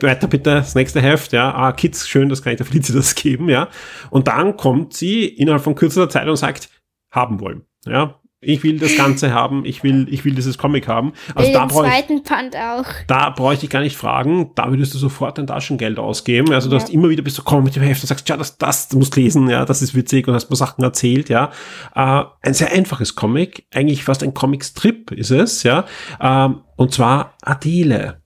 weiter 0.00 0.26
bitte, 0.26 0.50
das 0.50 0.74
nächste 0.74 1.02
Heft, 1.02 1.32
ja, 1.32 1.54
ah, 1.54 1.72
Kids, 1.72 2.08
schön, 2.08 2.28
das 2.28 2.42
kann 2.42 2.52
ich 2.52 2.56
der 2.56 2.66
Felicitas 2.66 3.14
geben, 3.14 3.48
ja. 3.48 3.68
Und 4.10 4.28
dann 4.28 4.56
kommt 4.56 4.94
sie 4.94 5.26
innerhalb 5.26 5.62
von 5.62 5.74
kürzester 5.74 6.08
Zeit 6.08 6.26
und 6.26 6.36
sagt, 6.36 6.70
haben 7.10 7.40
wollen, 7.40 7.66
ja. 7.84 8.20
Ich 8.40 8.62
will 8.62 8.78
das 8.78 8.96
Ganze 8.96 9.32
haben, 9.32 9.64
ich 9.64 9.82
will, 9.82 10.06
ich 10.10 10.24
will 10.26 10.34
dieses 10.34 10.58
Comic 10.58 10.88
haben. 10.88 11.14
Also 11.34 11.52
da 11.52 11.60
den 11.60 11.68
ich, 11.68 11.74
zweiten 11.74 12.22
Band 12.22 12.54
auch. 12.54 12.84
da 13.06 13.30
bräuchte 13.30 13.64
ich 13.64 13.70
gar 13.70 13.80
nicht 13.80 13.96
fragen, 13.96 14.50
da 14.54 14.70
würdest 14.70 14.92
du 14.94 14.98
sofort 14.98 15.38
dein 15.38 15.46
Taschengeld 15.46 15.98
ausgeben. 15.98 16.52
Also 16.52 16.68
du 16.68 16.76
Ja. 16.76 16.82
hast 16.82 16.90
immer 16.92 17.08
wieder 17.08 17.22
bist 17.22 17.38
du 17.38 17.42
komm 17.42 17.64
mit 17.64 17.74
dem 17.76 17.82
Heft 17.82 18.02
und 18.02 18.08
sagst, 18.08 18.28
ja, 18.28 18.36
das, 18.36 18.58
das, 18.58 18.88
du 18.88 18.98
musst 18.98 19.16
lesen, 19.16 19.48
ja, 19.48 19.64
das 19.64 19.80
ist 19.80 19.94
witzig 19.94 20.28
und 20.28 20.34
hast 20.34 20.50
mir 20.50 20.56
Sachen 20.56 20.84
erzählt, 20.84 21.28
ja. 21.30 21.50
Äh, 21.94 22.24
ein 22.42 22.52
sehr 22.54 22.72
einfaches 22.72 23.16
Comic, 23.16 23.66
eigentlich 23.74 24.04
fast 24.04 24.22
ein 24.22 24.34
Comic-Strip 24.34 25.12
ist 25.12 25.30
es, 25.30 25.62
ja. 25.62 25.86
Ähm, 26.20 26.60
und 26.76 26.92
zwar 26.92 27.34
Adele. 27.42 28.20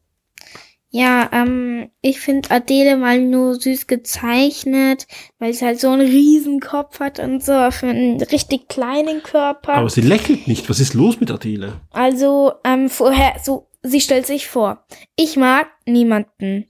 Ja, 0.93 1.31
ähm, 1.33 1.91
ich 2.03 2.19
finde 2.19 2.51
Adele 2.51 2.97
mal 2.97 3.21
nur 3.21 3.55
süß 3.55 3.87
gezeichnet, 3.87 5.07
weil 5.39 5.55
sie 5.55 5.65
halt 5.65 5.79
so 5.79 5.89
einen 5.91 6.01
riesen 6.01 6.59
Kopf 6.59 6.99
hat 6.99 7.21
und 7.21 7.45
so 7.45 7.71
für 7.71 7.87
einen 7.87 8.21
richtig 8.21 8.67
kleinen 8.69 9.23
Körper. 9.23 9.75
Aber 9.75 9.89
sie 9.89 10.01
lächelt 10.01 10.49
nicht. 10.49 10.69
Was 10.69 10.81
ist 10.81 10.95
los 10.95 11.21
mit 11.21 11.31
Adele? 11.31 11.81
Also, 11.91 12.55
ähm, 12.65 12.91
vorher, 12.91 13.37
so, 13.41 13.69
sie 13.83 14.01
stellt 14.01 14.27
sich 14.27 14.49
vor. 14.49 14.85
Ich 15.15 15.37
mag 15.37 15.69
niemanden. 15.87 16.67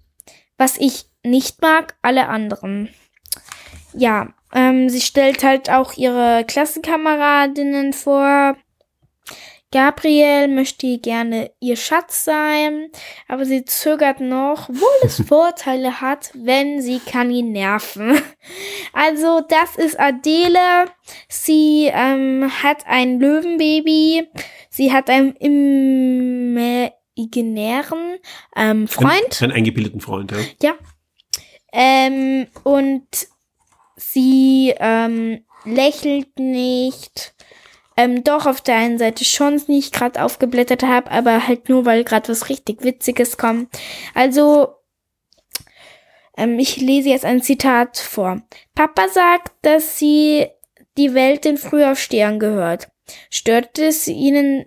Was 0.58 0.76
ich 0.76 1.06
nicht 1.24 1.62
mag, 1.62 1.96
alle 2.02 2.28
anderen. 2.28 2.90
Ja, 3.94 4.34
ähm, 4.52 4.90
sie 4.90 5.00
stellt 5.00 5.42
halt 5.42 5.70
auch 5.70 5.94
ihre 5.94 6.44
Klassenkameradinnen 6.46 7.94
vor. 7.94 8.56
Gabriel 9.72 10.48
möchte 10.48 10.98
gerne 10.98 11.52
ihr 11.60 11.76
Schatz 11.76 12.24
sein, 12.24 12.90
aber 13.28 13.44
sie 13.44 13.64
zögert 13.64 14.18
noch, 14.18 14.68
obwohl 14.68 14.88
es 15.04 15.22
Vorteile 15.28 16.00
hat, 16.00 16.32
wenn 16.34 16.82
sie 16.82 16.98
kann 16.98 17.30
ihn 17.30 17.52
nerven. 17.52 18.20
Also 18.92 19.42
das 19.48 19.76
ist 19.76 20.00
Adele. 20.00 20.86
Sie 21.28 21.88
ähm, 21.92 22.50
hat 22.62 22.84
ein 22.86 23.20
Löwenbaby. 23.20 24.26
Sie 24.70 24.92
hat 24.92 25.08
einen 25.08 25.36
imaginären 27.16 28.18
ähm, 28.56 28.88
Freund. 28.88 29.40
Ein, 29.40 29.44
einen 29.44 29.52
eingebildeten 29.52 30.00
Freund, 30.00 30.32
ja. 30.32 30.38
Ja. 30.62 30.74
Ähm, 31.72 32.48
und 32.64 33.06
sie 33.96 34.74
ähm, 34.78 35.44
lächelt 35.64 36.36
nicht. 36.40 37.34
Ähm, 38.00 38.24
doch 38.24 38.46
auf 38.46 38.62
der 38.62 38.76
einen 38.76 38.96
Seite 38.96 39.26
schon, 39.26 39.60
wie 39.68 39.78
ich 39.78 39.92
gerade 39.92 40.22
aufgeblättert 40.22 40.84
habe, 40.84 41.10
aber 41.10 41.46
halt 41.46 41.68
nur, 41.68 41.84
weil 41.84 42.02
gerade 42.02 42.30
was 42.30 42.48
richtig 42.48 42.82
Witziges 42.82 43.36
kommt. 43.36 43.68
Also, 44.14 44.68
ähm, 46.34 46.58
ich 46.58 46.78
lese 46.78 47.10
jetzt 47.10 47.26
ein 47.26 47.42
Zitat 47.42 47.98
vor. 47.98 48.40
Papa 48.74 49.06
sagt, 49.08 49.52
dass 49.60 49.98
sie 49.98 50.46
die 50.96 51.12
Welt 51.12 51.44
den 51.44 51.58
Frühaufstehern 51.58 52.38
gehört. 52.38 52.88
Stört 53.28 53.78
es 53.78 54.08
ihnen 54.08 54.64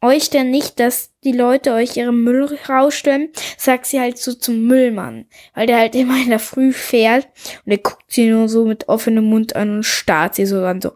euch 0.00 0.30
denn 0.30 0.50
nicht, 0.50 0.80
dass 0.80 1.12
die 1.22 1.30
Leute 1.30 1.74
euch 1.74 1.96
ihren 1.96 2.24
Müll 2.24 2.58
rausstellen? 2.68 3.30
Sagt 3.58 3.86
sie 3.86 4.00
halt 4.00 4.18
so 4.18 4.32
zum 4.32 4.66
Müllmann, 4.66 5.26
weil 5.54 5.68
der 5.68 5.78
halt 5.78 5.94
immer 5.94 6.16
in 6.20 6.30
der 6.30 6.40
Früh 6.40 6.72
fährt 6.72 7.28
und 7.64 7.70
der 7.70 7.78
guckt 7.78 8.06
sie 8.08 8.28
nur 8.28 8.48
so 8.48 8.64
mit 8.64 8.88
offenem 8.88 9.26
Mund 9.26 9.54
an 9.54 9.76
und 9.76 9.82
starrt 9.84 10.34
sie 10.34 10.46
so 10.46 10.60
dann 10.60 10.80
so. 10.80 10.90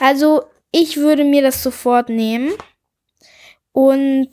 Also, 0.00 0.44
ich 0.72 0.96
würde 0.96 1.24
mir 1.24 1.42
das 1.42 1.62
sofort 1.62 2.08
nehmen. 2.08 2.52
Und 3.72 4.30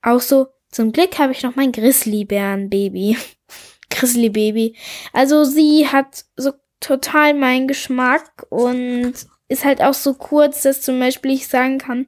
auch 0.00 0.20
so, 0.20 0.48
zum 0.70 0.92
Glück 0.92 1.18
habe 1.18 1.32
ich 1.32 1.42
noch 1.42 1.56
mein 1.56 1.72
Grizzlybären-Baby. 1.72 3.18
Grizzly-Baby. 3.90 4.76
Also, 5.12 5.44
sie 5.44 5.88
hat 5.88 6.24
so 6.36 6.52
total 6.80 7.34
meinen 7.34 7.68
Geschmack 7.68 8.46
und 8.48 9.14
ist 9.52 9.64
halt 9.64 9.80
auch 9.80 9.94
so 9.94 10.14
kurz, 10.14 10.62
dass 10.62 10.80
zum 10.80 10.98
Beispiel 10.98 11.32
ich 11.32 11.46
sagen 11.46 11.78
kann, 11.78 12.06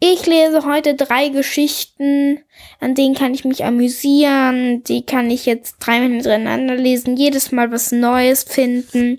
ich 0.00 0.26
lese 0.26 0.64
heute 0.64 0.94
drei 0.94 1.28
Geschichten, 1.28 2.40
an 2.80 2.94
denen 2.94 3.14
kann 3.14 3.34
ich 3.34 3.44
mich 3.44 3.64
amüsieren, 3.64 4.82
die 4.84 5.04
kann 5.04 5.30
ich 5.30 5.46
jetzt 5.46 5.76
dreimal 5.78 6.10
hintereinander 6.10 6.74
lesen, 6.74 7.16
jedes 7.16 7.52
Mal 7.52 7.70
was 7.70 7.92
Neues 7.92 8.42
finden. 8.42 9.18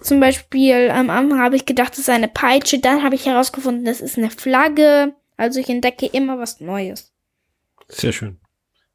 Zum 0.00 0.20
Beispiel 0.20 0.90
am 0.90 1.10
Anfang 1.10 1.40
habe 1.40 1.56
ich 1.56 1.66
gedacht, 1.66 1.92
das 1.92 2.00
ist 2.00 2.10
eine 2.10 2.28
Peitsche, 2.28 2.78
dann 2.78 3.02
habe 3.02 3.16
ich 3.16 3.26
herausgefunden, 3.26 3.84
das 3.84 4.00
ist 4.00 4.16
eine 4.16 4.30
Flagge. 4.30 5.14
Also 5.36 5.60
ich 5.60 5.68
entdecke 5.68 6.06
immer 6.06 6.38
was 6.38 6.60
Neues. 6.60 7.12
Sehr 7.88 8.12
schön. 8.12 8.38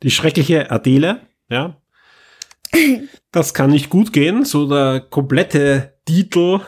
Die 0.03 0.11
schreckliche 0.11 0.71
Adele, 0.71 1.21
ja. 1.49 1.77
Das 3.33 3.53
kann 3.53 3.69
nicht 3.69 3.89
gut 3.89 4.11
gehen. 4.11 4.43
So 4.43 4.67
der 4.67 4.99
komplette 4.99 5.97
Titel 6.05 6.59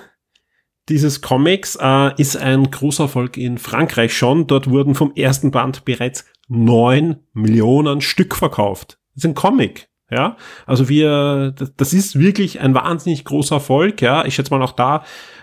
dieses 0.90 1.22
Comics 1.22 1.78
äh, 1.82 2.12
ist 2.22 2.36
ein 2.38 2.70
großer 2.70 3.04
Erfolg 3.06 3.38
in 3.38 3.58
Frankreich 3.58 4.16
schon. 4.16 4.48
Dort 4.48 4.70
wurden 4.70 4.96
vom 4.96 5.14
ersten 5.16 5.52
Band 5.52 5.86
bereits 5.86 6.26
neun 6.50 7.18
Millionen 7.34 8.02
Stück 8.02 8.36
verkauft. 8.36 9.00
Das 9.16 9.24
ist 9.24 9.30
ein 9.30 9.36
Comic. 9.36 9.88
Ja, 10.12 10.38
also 10.68 10.90
wir, 10.90 11.56
das- 11.78 11.94
ist 11.94 12.20
wirklich 12.20 12.60
ein 12.60 12.76
wahnsinnig 12.76 13.26
großer 13.26 13.56
Erfolg. 13.56 14.00
Ja, 14.02 14.26
ich 14.26 14.36
schätze 14.36 14.54
mal 14.54 14.62
auch 14.62 14.74
da. 14.74 14.98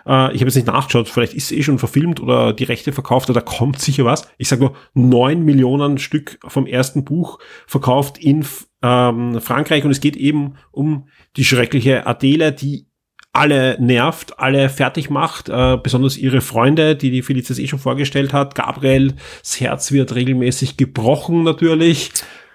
Äh, 0.07 0.33
ich 0.35 0.41
habe 0.43 0.45
jetzt 0.45 0.55
nicht 0.55 0.67
nachgeschaut. 0.69 1.09
Vielleicht 1.09 1.35
ist 1.35 1.51
eh 1.51 1.63
schon 1.65 1.79
verfilmt 1.81 2.21
oder 2.21 2.53
die 2.53 2.65
Rechte 2.65 2.93
verkauft. 2.93 3.31
oder 3.31 3.41
Da 3.41 3.47
kommt 3.57 3.81
sicher 3.81 4.05
was. 4.05 4.29
Ich 4.39 4.49
sage 4.49 4.63
nur 4.63 4.75
neun 4.95 5.45
Millionen 5.45 5.99
Stück 5.99 6.39
vom 6.47 6.67
ersten 6.67 7.05
Buch 7.05 7.39
verkauft 7.67 8.19
in 8.19 8.45
ähm, 8.83 9.41
Frankreich 9.41 9.85
und 9.85 9.91
es 9.91 10.01
geht 10.01 10.17
eben 10.17 10.55
um 10.71 11.09
die 11.37 11.45
schreckliche 11.45 12.07
Adele, 12.07 12.53
die 12.53 12.87
alle 13.33 13.77
nervt, 13.81 14.39
alle 14.39 14.69
fertig 14.69 15.09
macht, 15.11 15.49
äh, 15.49 15.79
besonders 15.83 16.17
ihre 16.17 16.41
Freunde, 16.41 16.97
die 16.97 17.11
die 17.11 17.23
Felicitas 17.23 17.59
eh 17.59 17.69
schon 17.69 17.79
vorgestellt 17.79 18.33
hat. 18.33 18.55
Gabriels 18.55 19.61
Herz 19.61 19.93
wird 19.93 20.15
regelmäßig 20.15 20.77
gebrochen 20.77 21.45
natürlich. 21.45 22.11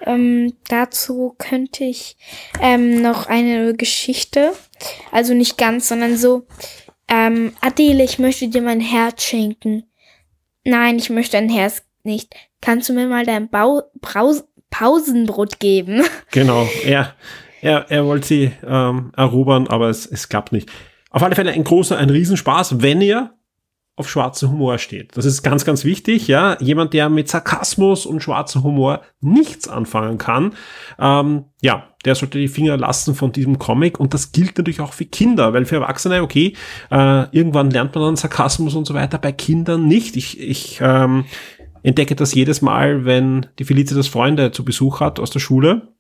Ähm, 0.06 0.54
dazu 0.68 1.36
könnte 1.38 1.86
ich 1.86 2.18
ähm, 2.62 3.02
noch 3.02 3.28
eine 3.28 3.74
Geschichte, 3.76 4.52
also 5.12 5.34
nicht 5.34 5.58
ganz, 5.58 5.88
sondern 5.88 6.18
so, 6.18 6.46
ähm, 7.08 7.54
Adele, 7.62 8.04
ich 8.04 8.20
möchte 8.20 8.48
dir 8.50 8.62
mein 8.62 8.82
Herz 8.82 9.24
schenken. 9.24 9.84
Nein, 10.64 10.98
ich 10.98 11.10
möchte 11.10 11.38
dein 11.38 11.50
Herz 11.50 11.84
nicht. 12.04 12.36
Kannst 12.62 12.90
du 12.90 12.94
mir 12.94 13.08
mal 13.08 13.26
dein 13.26 13.50
Bau 13.50 13.84
Braus 14.02 14.44
Pausenbrot 14.70 15.60
geben? 15.60 16.04
Genau, 16.32 16.68
er, 16.84 17.16
er, 17.66 17.90
er 17.90 18.06
wollte 18.06 18.28
sie 18.28 18.52
ähm, 18.66 19.12
erobern, 19.18 19.68
aber 19.68 19.90
es, 19.90 20.06
es 20.06 20.30
klappt 20.30 20.52
nicht. 20.52 20.72
Auf 21.10 21.24
alle 21.24 21.34
Fälle 21.34 21.52
ein 21.52 21.64
großer, 21.64 21.98
ein 21.98 22.12
Riesenspaß, 22.12 22.82
wenn 22.82 23.02
ihr 23.02 23.32
auf 23.96 24.08
schwarzen 24.10 24.52
Humor 24.52 24.78
steht. 24.78 25.18
Das 25.18 25.26
ist 25.26 25.42
ganz, 25.42 25.66
ganz 25.66 25.84
wichtig, 25.84 26.28
ja. 26.28 26.58
Jemand, 26.60 26.94
der 26.94 27.10
mit 27.10 27.28
Sarkasmus 27.28 28.06
und 28.06 28.22
schwarzem 28.22 28.64
Humor 28.64 29.02
nichts 29.20 29.68
anfangen 29.68 30.18
kann, 30.20 30.54
ähm, 31.00 31.46
ja, 31.62 31.88
der 32.04 32.14
sollte 32.14 32.38
die 32.38 32.50
Finger 32.50 32.78
lassen 32.78 33.16
von 33.16 33.32
diesem 33.32 33.58
Comic 33.58 34.00
und 34.00 34.14
das 34.14 34.32
gilt 34.32 34.58
natürlich 34.58 34.82
auch 34.82 34.94
für 34.94 35.06
Kinder, 35.06 35.54
weil 35.54 35.66
für 35.66 35.78
Erwachsene, 35.78 36.22
okay, 36.22 36.54
äh, 36.92 37.36
irgendwann 37.36 37.72
lernt 37.72 37.96
man 37.96 38.04
dann 38.04 38.16
Sarkasmus 38.16 38.76
und 38.76 38.86
so 38.86 38.94
weiter, 38.94 39.18
bei 39.18 39.32
Kindern 39.32 39.88
nicht. 39.88 40.18
Ich, 40.18 40.40
ich 40.40 40.80
ähm, 40.82 41.26
entdecke 41.82 42.16
das 42.16 42.36
jedes 42.36 42.62
Mal, 42.62 43.06
wenn 43.06 43.48
die 43.58 43.64
Felicitas 43.64 44.08
Freunde 44.08 44.52
zu 44.52 44.64
Besuch 44.66 45.00
hat 45.00 45.20
aus 45.20 45.32
der 45.32 45.40
Schule. 45.40 45.95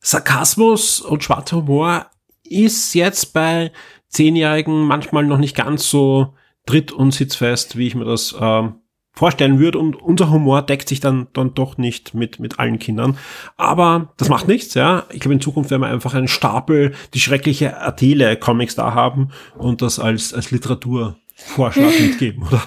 Sarkasmus 0.00 1.00
und 1.00 1.22
schwarzer 1.22 1.58
Humor 1.58 2.06
ist 2.44 2.94
jetzt 2.94 3.32
bei 3.32 3.70
Zehnjährigen 4.08 4.82
manchmal 4.82 5.24
noch 5.24 5.38
nicht 5.38 5.56
ganz 5.56 5.88
so 5.88 6.34
tritt 6.66 6.92
und 6.92 7.12
sitzfest, 7.12 7.76
wie 7.76 7.86
ich 7.86 7.94
mir 7.94 8.04
das 8.04 8.34
ähm, 8.38 8.80
vorstellen 9.12 9.58
würde. 9.58 9.78
Und 9.78 9.96
unser 9.96 10.30
Humor 10.30 10.62
deckt 10.62 10.88
sich 10.88 11.00
dann, 11.00 11.28
dann 11.32 11.54
doch 11.54 11.78
nicht 11.78 12.14
mit, 12.14 12.40
mit 12.40 12.58
allen 12.58 12.78
Kindern. 12.78 13.18
Aber 13.56 14.12
das 14.16 14.28
macht 14.28 14.48
nichts, 14.48 14.74
ja. 14.74 15.04
Ich 15.10 15.20
glaube, 15.20 15.34
in 15.34 15.40
Zukunft 15.40 15.70
werden 15.70 15.82
wir 15.82 15.88
einfach 15.88 16.14
einen 16.14 16.28
Stapel, 16.28 16.92
die 17.14 17.20
schreckliche 17.20 17.80
Adele-Comics 17.80 18.74
da 18.74 18.94
haben 18.94 19.30
und 19.56 19.82
das 19.82 19.98
als, 19.98 20.34
als 20.34 20.50
Literaturvorschlag 20.50 22.00
mitgeben, 22.00 22.46
oder? 22.46 22.62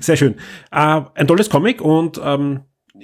Sehr 0.00 0.16
schön. 0.16 0.34
Äh, 0.72 1.02
ein 1.14 1.28
tolles 1.28 1.50
Comic 1.50 1.80
und 1.80 2.20
ähm, 2.22 2.60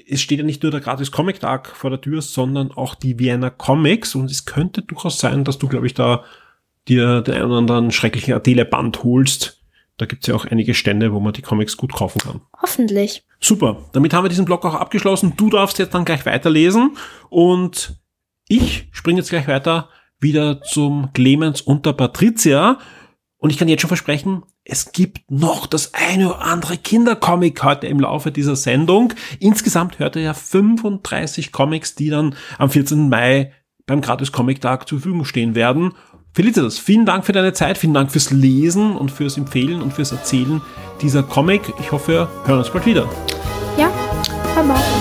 es 0.08 0.20
steht 0.20 0.38
ja 0.38 0.44
nicht 0.44 0.62
nur 0.62 0.72
der 0.72 0.80
gratis 0.80 1.10
Comic-Tag 1.10 1.68
vor 1.68 1.90
der 1.90 2.00
Tür, 2.00 2.22
sondern 2.22 2.70
auch 2.72 2.94
die 2.94 3.18
Vienna 3.18 3.50
Comics 3.50 4.14
und 4.14 4.30
es 4.30 4.44
könnte 4.44 4.82
durchaus 4.82 5.18
sein, 5.18 5.44
dass 5.44 5.58
du, 5.58 5.68
glaube 5.68 5.86
ich, 5.86 5.94
da 5.94 6.24
dir 6.88 7.22
den 7.22 7.34
einen 7.34 7.44
oder 7.46 7.58
anderen 7.58 7.90
schrecklichen 7.90 8.34
Adele-Band 8.34 9.02
holst. 9.02 9.62
Da 9.96 10.06
gibt's 10.06 10.26
ja 10.26 10.34
auch 10.34 10.44
einige 10.44 10.74
Stände, 10.74 11.12
wo 11.12 11.20
man 11.20 11.32
die 11.32 11.42
Comics 11.42 11.76
gut 11.76 11.92
kaufen 11.92 12.20
kann. 12.20 12.42
Hoffentlich. 12.60 13.24
Super, 13.40 13.84
damit 13.92 14.12
haben 14.12 14.24
wir 14.24 14.28
diesen 14.28 14.44
Blog 14.44 14.64
auch 14.64 14.74
abgeschlossen. 14.74 15.34
Du 15.36 15.50
darfst 15.50 15.78
jetzt 15.78 15.94
dann 15.94 16.04
gleich 16.04 16.26
weiterlesen 16.26 16.96
und 17.28 17.96
ich 18.48 18.88
springe 18.92 19.20
jetzt 19.20 19.30
gleich 19.30 19.48
weiter 19.48 19.88
wieder 20.20 20.62
zum 20.62 21.12
Clemens 21.12 21.60
und 21.60 21.86
der 21.86 21.92
Patricia. 21.92 22.78
Und 23.38 23.50
ich 23.50 23.58
kann 23.58 23.68
jetzt 23.68 23.82
schon 23.82 23.88
versprechen, 23.88 24.42
es 24.64 24.92
gibt 24.92 25.30
noch 25.30 25.66
das 25.66 25.92
eine 25.94 26.28
oder 26.28 26.42
andere 26.42 26.78
Kindercomic 26.78 27.62
heute 27.62 27.86
im 27.86 28.00
Laufe 28.00 28.32
dieser 28.32 28.56
Sendung. 28.56 29.12
Insgesamt 29.40 29.98
hört 29.98 30.16
ihr 30.16 30.22
ja 30.22 30.34
35 30.34 31.52
Comics, 31.52 31.94
die 31.94 32.10
dann 32.10 32.34
am 32.58 32.70
14. 32.70 33.08
Mai 33.08 33.52
beim 33.86 34.00
Gratis 34.00 34.32
Comic 34.32 34.60
Tag 34.60 34.88
zur 34.88 34.98
Verfügung 34.98 35.24
stehen 35.24 35.54
werden. 35.54 35.92
Felicitas, 36.32 36.78
vielen 36.78 37.06
Dank 37.06 37.24
für 37.24 37.32
deine 37.32 37.52
Zeit, 37.52 37.78
vielen 37.78 37.94
Dank 37.94 38.10
fürs 38.10 38.30
Lesen 38.30 38.96
und 38.96 39.10
fürs 39.10 39.38
Empfehlen 39.38 39.80
und 39.80 39.92
fürs 39.92 40.12
Erzählen 40.12 40.60
dieser 41.00 41.22
Comic. 41.22 41.62
Ich 41.80 41.92
hoffe, 41.92 42.28
wir 42.44 42.46
hören 42.46 42.58
uns 42.58 42.70
bald 42.70 42.84
wieder. 42.84 43.08
Ja, 43.78 43.90
Baba. 44.54 44.74
Und 44.74 44.95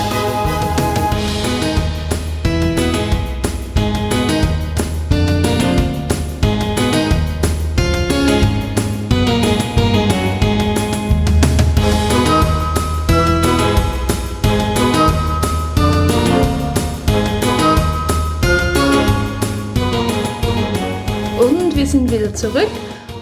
zurück 22.36 22.68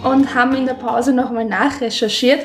und 0.02 0.34
haben 0.34 0.56
in 0.56 0.66
der 0.66 0.74
Pause 0.74 1.12
nochmal 1.12 1.44
nachrecherchiert. 1.44 2.40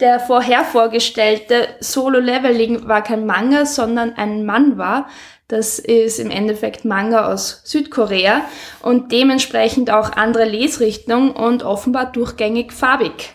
Der 0.00 0.18
vorher 0.18 0.64
vorgestellte 0.64 1.68
Solo 1.80 2.18
Leveling 2.18 2.88
war 2.88 3.02
kein 3.02 3.24
Manga, 3.24 3.66
sondern 3.66 4.14
ein 4.14 4.44
Manhwa. 4.44 5.06
Das 5.46 5.78
ist 5.78 6.18
im 6.18 6.30
Endeffekt 6.30 6.84
Manga 6.84 7.32
aus 7.32 7.62
Südkorea 7.64 8.42
und 8.82 9.12
dementsprechend 9.12 9.90
auch 9.90 10.12
andere 10.12 10.44
Lesrichtung 10.44 11.30
und 11.30 11.62
offenbar 11.62 12.10
durchgängig 12.12 12.72
farbig. 12.72 13.32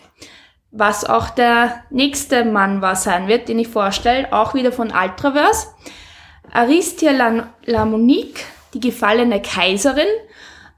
Was 0.70 1.04
auch 1.04 1.30
der 1.30 1.82
nächste 1.90 2.44
Manhwa 2.44 2.94
sein 2.96 3.28
wird, 3.28 3.48
den 3.48 3.58
ich 3.58 3.68
vorstelle, 3.68 4.30
auch 4.32 4.54
wieder 4.54 4.72
von 4.72 4.92
Ultraverse. 4.92 5.68
Aristia 6.52 7.12
La, 7.12 7.48
La 7.64 7.84
Monique, 7.84 8.44
die 8.74 8.80
gefallene 8.80 9.40
Kaiserin. 9.40 10.06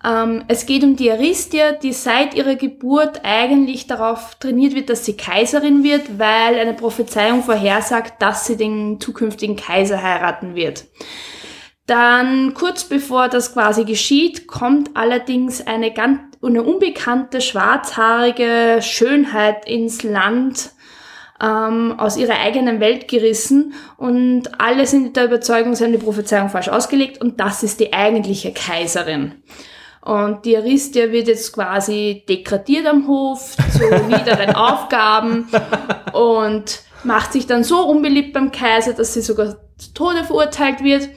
Ähm, 0.05 0.45
es 0.49 0.67
geht 0.67 0.85
um 0.85 0.97
die 0.97 1.11
Aristia, 1.11 1.73
die 1.73 1.93
seit 1.93 2.35
ihrer 2.35 2.57
Geburt 2.57 3.21
eigentlich 3.25 3.87
darauf 3.87 4.37
trainiert 4.37 4.75
wird, 4.75 4.91
dass 4.91 5.05
sie 5.05 5.17
Kaiserin 5.17 5.83
wird, 5.83 6.19
weil 6.19 6.59
eine 6.59 6.75
Prophezeiung 6.75 7.43
vorhersagt, 7.43 8.21
dass 8.21 8.47
sie 8.47 8.57
den 8.57 9.01
zukünftigen 9.01 9.57
Kaiser 9.57 10.03
heiraten 10.03 10.55
wird. 10.55 10.85
Dann 11.87 12.55
kurz 12.55 12.85
bevor 12.85 13.29
das 13.29 13.53
quasi 13.53 13.85
geschieht, 13.85 14.49
kommt 14.49 14.97
allerdings 14.97 15.65
eine 15.67 15.93
ganz 15.93 16.21
eine 16.43 16.63
unbekannte 16.63 17.41
schwarzhaarige 17.41 18.79
Schönheit 18.81 19.67
ins 19.67 20.03
Land 20.03 20.71
ähm, 21.43 21.99
aus 21.99 22.17
ihrer 22.17 22.39
eigenen 22.39 22.81
Welt 22.81 23.09
gerissen 23.09 23.75
und 23.97 24.61
alle 24.61 24.87
sind 24.87 25.17
der 25.17 25.25
Überzeugung, 25.25 25.75
sie 25.75 25.85
haben 25.85 25.93
die 25.93 25.99
Prophezeiung 25.99 26.49
falsch 26.49 26.69
ausgelegt 26.69 27.21
und 27.21 27.41
das 27.41 27.63
ist 27.63 27.81
die 27.81 27.93
eigentliche 27.93 28.53
Kaiserin. 28.53 29.43
Und 30.07 30.45
die 30.45 30.57
Aristia 30.57 31.11
wird 31.11 31.27
jetzt 31.27 31.53
quasi 31.53 32.23
degradiert 32.29 32.87
am 32.87 33.09
Hof 33.09 33.57
zu 33.73 34.05
niederen 34.07 34.55
Aufgaben 34.55 35.49
und 36.13 36.83
macht 37.03 37.33
sich 37.33 37.49
dann 37.49 37.65
so 37.65 37.85
unbeliebt 37.85 38.33
beim 38.33 38.53
Kaiser, 38.53 38.93
dass 38.93 39.15
sie 39.15 39.21
sogar 39.21 39.57
zu 39.77 39.95
Tode 39.95 40.23
verurteilt 40.23 40.85
wird. 40.85 41.09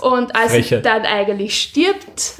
Und 0.00 0.36
als 0.36 0.52
sie 0.52 0.62
Frechheit. 0.62 0.86
dann 0.86 1.02
eigentlich 1.06 1.60
stirbt, 1.60 2.34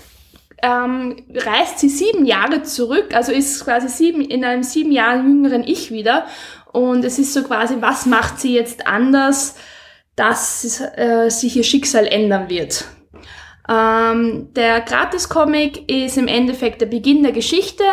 ähm, 0.63 1.25
reist 1.35 1.81
sie 1.81 1.89
sieben 1.89 2.25
Jahre 2.25 2.63
zurück, 2.63 3.13
also 3.13 3.33
ist 3.33 3.65
quasi 3.65 3.89
sieben, 3.89 4.21
in 4.21 4.45
einem 4.45 4.63
sieben 4.63 4.93
Jahre 4.93 5.19
jüngeren 5.19 5.65
Ich 5.65 5.91
wieder. 5.91 6.27
Und 6.73 7.05
es 7.05 7.19
ist 7.19 7.35
so 7.35 7.43
quasi, 7.43 7.75
was 7.81 8.07
macht 8.07 8.39
sie 8.39 8.55
jetzt 8.55 8.87
anders, 8.87 9.57
dass 10.15 10.81
äh, 10.95 11.31
sich 11.31 11.57
ihr 11.57 11.65
Schicksal 11.65 12.07
ändern 12.07 12.49
wird. 12.49 12.85
Ähm, 13.71 14.53
der 14.55 14.81
Gratis-Comic 14.81 15.89
ist 15.89 16.19
im 16.19 16.27
Endeffekt 16.27 16.81
der 16.81 16.87
Beginn 16.87 17.23
der 17.23 17.33
Geschichte. 17.33 17.85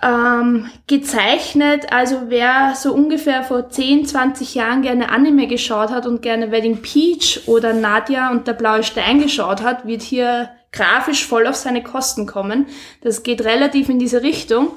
Ähm, 0.00 0.70
gezeichnet, 0.86 1.92
also 1.92 2.26
wer 2.28 2.74
so 2.76 2.94
ungefähr 2.94 3.42
vor 3.42 3.68
10, 3.68 4.06
20 4.06 4.54
Jahren 4.54 4.82
gerne 4.82 5.10
Anime 5.10 5.48
geschaut 5.48 5.90
hat 5.90 6.06
und 6.06 6.22
gerne 6.22 6.52
Wedding 6.52 6.82
Peach 6.82 7.40
oder 7.46 7.72
Nadia 7.72 8.30
und 8.30 8.46
der 8.46 8.52
blaue 8.52 8.84
Stein 8.84 9.20
geschaut 9.20 9.60
hat, 9.60 9.88
wird 9.88 10.02
hier 10.02 10.50
grafisch 10.70 11.26
voll 11.26 11.48
auf 11.48 11.56
seine 11.56 11.82
Kosten 11.82 12.26
kommen. 12.26 12.66
Das 13.02 13.24
geht 13.24 13.44
relativ 13.44 13.88
in 13.88 13.98
diese 13.98 14.22
Richtung. 14.22 14.76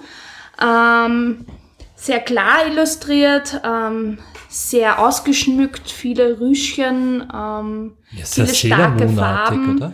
Ähm, 0.60 1.46
sehr 1.96 2.20
klar 2.20 2.66
illustriert, 2.68 3.62
ähm, 3.64 4.18
sehr 4.52 5.00
ausgeschmückt, 5.00 5.90
viele 5.90 6.40
Rüschchen, 6.40 7.22
ähm, 7.34 7.98
Ja, 8.12 8.26
viele 8.26 8.54
starke 8.54 9.08
Farben. 9.08 9.78
Oder? 9.78 9.94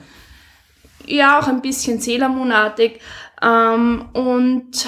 Ja, 1.06 1.40
auch 1.40 1.48
ein 1.48 1.62
bisschen 1.62 2.02
Sailor 2.02 2.30
Moon-artig. 2.30 3.00
Ähm, 3.42 4.06
und 4.14 4.88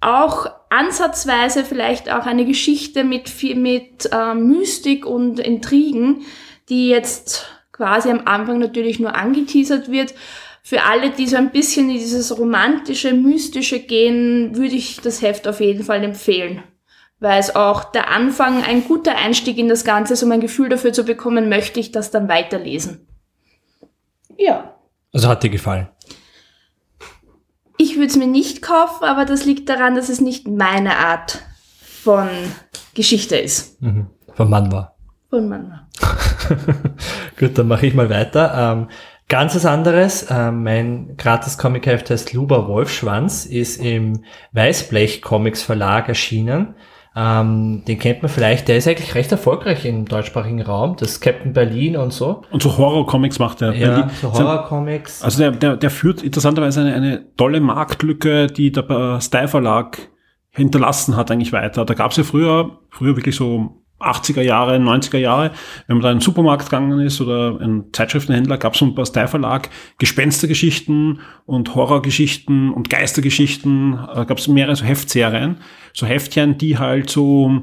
auch 0.00 0.46
ansatzweise 0.70 1.64
vielleicht 1.64 2.10
auch 2.10 2.24
eine 2.24 2.46
Geschichte 2.46 3.04
mit, 3.04 3.30
mit 3.56 4.08
äh, 4.10 4.34
Mystik 4.34 5.04
und 5.04 5.38
Intrigen, 5.38 6.22
die 6.70 6.88
jetzt 6.88 7.48
quasi 7.72 8.10
am 8.10 8.22
Anfang 8.24 8.58
natürlich 8.60 8.98
nur 8.98 9.14
angeteasert 9.14 9.90
wird. 9.90 10.14
Für 10.62 10.84
alle, 10.84 11.10
die 11.10 11.26
so 11.26 11.36
ein 11.36 11.50
bisschen 11.50 11.90
in 11.90 11.98
dieses 11.98 12.38
romantische, 12.38 13.12
mystische 13.12 13.80
gehen, 13.80 14.56
würde 14.56 14.74
ich 14.74 15.00
das 15.02 15.20
Heft 15.20 15.46
auf 15.46 15.60
jeden 15.60 15.84
Fall 15.84 16.02
empfehlen. 16.02 16.62
Weil 17.20 17.38
es 17.38 17.54
auch 17.54 17.84
der 17.84 18.10
Anfang 18.10 18.64
ein 18.64 18.84
guter 18.84 19.16
Einstieg 19.16 19.58
in 19.58 19.68
das 19.68 19.84
Ganze 19.84 20.14
ist, 20.14 20.22
um 20.22 20.32
ein 20.32 20.40
Gefühl 20.40 20.68
dafür 20.70 20.92
zu 20.92 21.04
bekommen, 21.04 21.48
möchte 21.48 21.78
ich 21.78 21.92
das 21.92 22.10
dann 22.10 22.28
weiterlesen. 22.28 23.06
Ja. 24.38 24.74
Also 25.12 25.28
hat 25.28 25.42
dir 25.42 25.50
gefallen? 25.50 25.88
Ich 27.76 27.96
würde 27.96 28.06
es 28.06 28.16
mir 28.16 28.26
nicht 28.26 28.62
kaufen, 28.62 29.04
aber 29.04 29.24
das 29.24 29.44
liegt 29.44 29.68
daran, 29.68 29.94
dass 29.94 30.08
es 30.08 30.20
nicht 30.20 30.48
meine 30.48 30.96
Art 30.96 31.42
von 32.02 32.28
Geschichte 32.94 33.36
ist. 33.36 33.80
Mhm. 33.82 34.06
Von 34.34 34.50
Mann 34.50 34.72
war. 34.72 34.96
Von 35.28 35.48
Mann. 35.48 35.86
Gut, 37.38 37.56
dann 37.56 37.68
mache 37.68 37.86
ich 37.86 37.94
mal 37.94 38.10
weiter. 38.10 38.52
Ähm, 38.54 38.88
ganz 39.28 39.54
was 39.54 39.66
anderes. 39.66 40.26
Ähm, 40.30 40.62
mein 40.62 41.16
gratis 41.16 41.58
Comic-Heft 41.58 42.10
heißt 42.10 42.32
Luber 42.32 42.68
Wolfschwanz, 42.68 43.46
ist 43.46 43.80
im 43.82 44.24
Weißblech 44.52 45.22
Comics 45.22 45.62
Verlag 45.62 46.08
erschienen. 46.08 46.74
Ähm, 47.22 47.82
den 47.86 47.98
kennt 47.98 48.22
man 48.22 48.30
vielleicht, 48.30 48.68
der 48.68 48.78
ist 48.78 48.88
eigentlich 48.88 49.14
recht 49.14 49.30
erfolgreich 49.30 49.84
im 49.84 50.06
deutschsprachigen 50.06 50.62
Raum. 50.62 50.96
Das 50.98 51.20
Captain 51.20 51.52
Berlin 51.52 51.96
und 51.96 52.12
so. 52.14 52.42
Und 52.50 52.62
so 52.62 52.78
Horror-Comics 52.78 53.38
macht 53.38 53.60
er. 53.60 53.74
Ja, 53.74 54.02
Die- 54.02 54.14
so 54.22 54.32
Horror-Comics. 54.32 55.22
Also 55.22 55.38
der, 55.42 55.50
der, 55.50 55.76
der 55.76 55.90
führt 55.90 56.22
interessanterweise 56.22 56.80
eine, 56.80 56.94
eine 56.94 57.34
tolle 57.36 57.60
Marktlücke, 57.60 58.46
die 58.46 58.72
der 58.72 59.20
Style 59.20 59.48
Verlag 59.48 59.98
hinterlassen 60.50 61.16
hat 61.16 61.30
eigentlich 61.30 61.52
weiter. 61.52 61.84
Da 61.84 61.94
gab 61.94 62.12
es 62.12 62.16
ja 62.16 62.24
früher, 62.24 62.78
früher 62.90 63.16
wirklich 63.16 63.36
so 63.36 63.82
80er 64.00 64.42
Jahre, 64.42 64.76
90er 64.76 65.18
Jahre, 65.18 65.52
wenn 65.86 65.96
man 65.98 66.02
da 66.02 66.10
in 66.10 66.16
den 66.18 66.22
Supermarkt 66.22 66.64
gegangen 66.64 67.00
ist 67.00 67.20
oder 67.20 67.60
ein 67.60 67.84
Zeitschriftenhändler, 67.92 68.58
gab 68.58 68.74
es 68.74 68.80
so 68.80 68.86
ein 68.86 68.94
paar 68.94 69.06
Style 69.06 69.28
Verlag 69.28 69.68
Gespenstergeschichten 69.98 71.20
und 71.46 71.74
Horrorgeschichten 71.74 72.72
und 72.72 72.90
Geistergeschichten, 72.90 73.98
äh, 74.14 74.24
gab 74.24 74.38
es 74.38 74.48
mehrere 74.48 74.76
so 74.76 74.84
Heftserien, 74.84 75.58
so 75.92 76.06
Heftchen, 76.06 76.58
die 76.58 76.78
halt 76.78 77.10
so, 77.10 77.62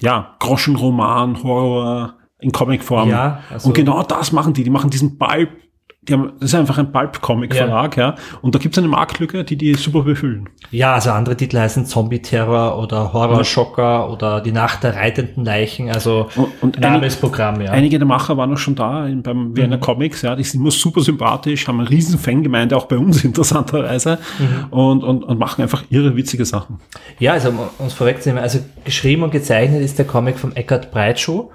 ja, 0.00 0.36
Groschenroman, 0.38 1.42
Horror 1.42 2.14
in 2.40 2.52
Comicform. 2.52 3.08
Ja, 3.08 3.40
also- 3.50 3.68
und 3.68 3.74
genau 3.74 4.02
das 4.02 4.32
machen 4.32 4.52
die. 4.52 4.64
Die 4.64 4.70
machen 4.70 4.90
diesen 4.90 5.18
Pulp, 5.18 5.50
die 6.08 6.14
haben, 6.14 6.32
das 6.40 6.50
ist 6.50 6.54
einfach 6.54 6.78
ein 6.78 6.92
Pulp-Comic-Verlag, 6.92 7.96
ja. 7.96 8.14
Und 8.42 8.54
da 8.54 8.58
gibt 8.58 8.74
es 8.74 8.78
eine 8.78 8.88
Marktlücke, 8.88 9.44
die 9.44 9.56
die 9.56 9.74
super 9.74 10.02
befüllen. 10.02 10.48
Ja, 10.70 10.94
also 10.94 11.10
andere 11.10 11.36
Titel 11.36 11.58
heißen 11.58 11.86
Zombie-Terror 11.86 12.78
oder 12.82 13.12
Horror-Schocker 13.12 14.10
oder 14.10 14.40
Die 14.40 14.52
Nacht 14.52 14.82
der 14.82 14.96
reitenden 14.96 15.44
Leichen, 15.44 15.90
also 15.90 16.28
Und- 16.34 16.62
und 16.62 16.80
Name 16.80 17.06
ist 17.06 17.20
Programm, 17.20 17.60
ja. 17.60 17.70
Einige 17.70 17.98
der 17.98 18.06
Macher 18.06 18.36
waren 18.36 18.52
auch 18.52 18.58
schon 18.58 18.74
da 18.74 19.06
in, 19.06 19.22
beim 19.22 19.56
Vienna 19.56 19.76
Comics, 19.76 20.22
ja, 20.22 20.34
die 20.34 20.42
sind 20.44 20.60
immer 20.60 20.70
super 20.70 21.00
sympathisch, 21.00 21.68
haben 21.68 21.80
eine 21.80 21.90
riesen 21.90 22.18
Fangemeinde, 22.18 22.76
auch 22.76 22.86
bei 22.86 22.98
uns 22.98 23.24
interessanterweise, 23.24 24.18
und, 24.70 25.04
und, 25.04 25.24
und 25.24 25.38
machen 25.38 25.62
einfach 25.62 25.84
irre 25.90 26.16
witzige 26.16 26.44
Sachen. 26.44 26.80
Ja, 27.18 27.32
also 27.32 27.50
um 27.50 27.58
uns 27.78 27.92
vorwegzunehmen, 27.92 28.42
also 28.42 28.58
geschrieben 28.84 29.22
und 29.22 29.30
gezeichnet 29.30 29.82
ist 29.82 29.98
der 29.98 30.06
Comic 30.06 30.38
vom 30.38 30.52
Eckhard 30.52 30.90
Breitschuh. 30.90 31.50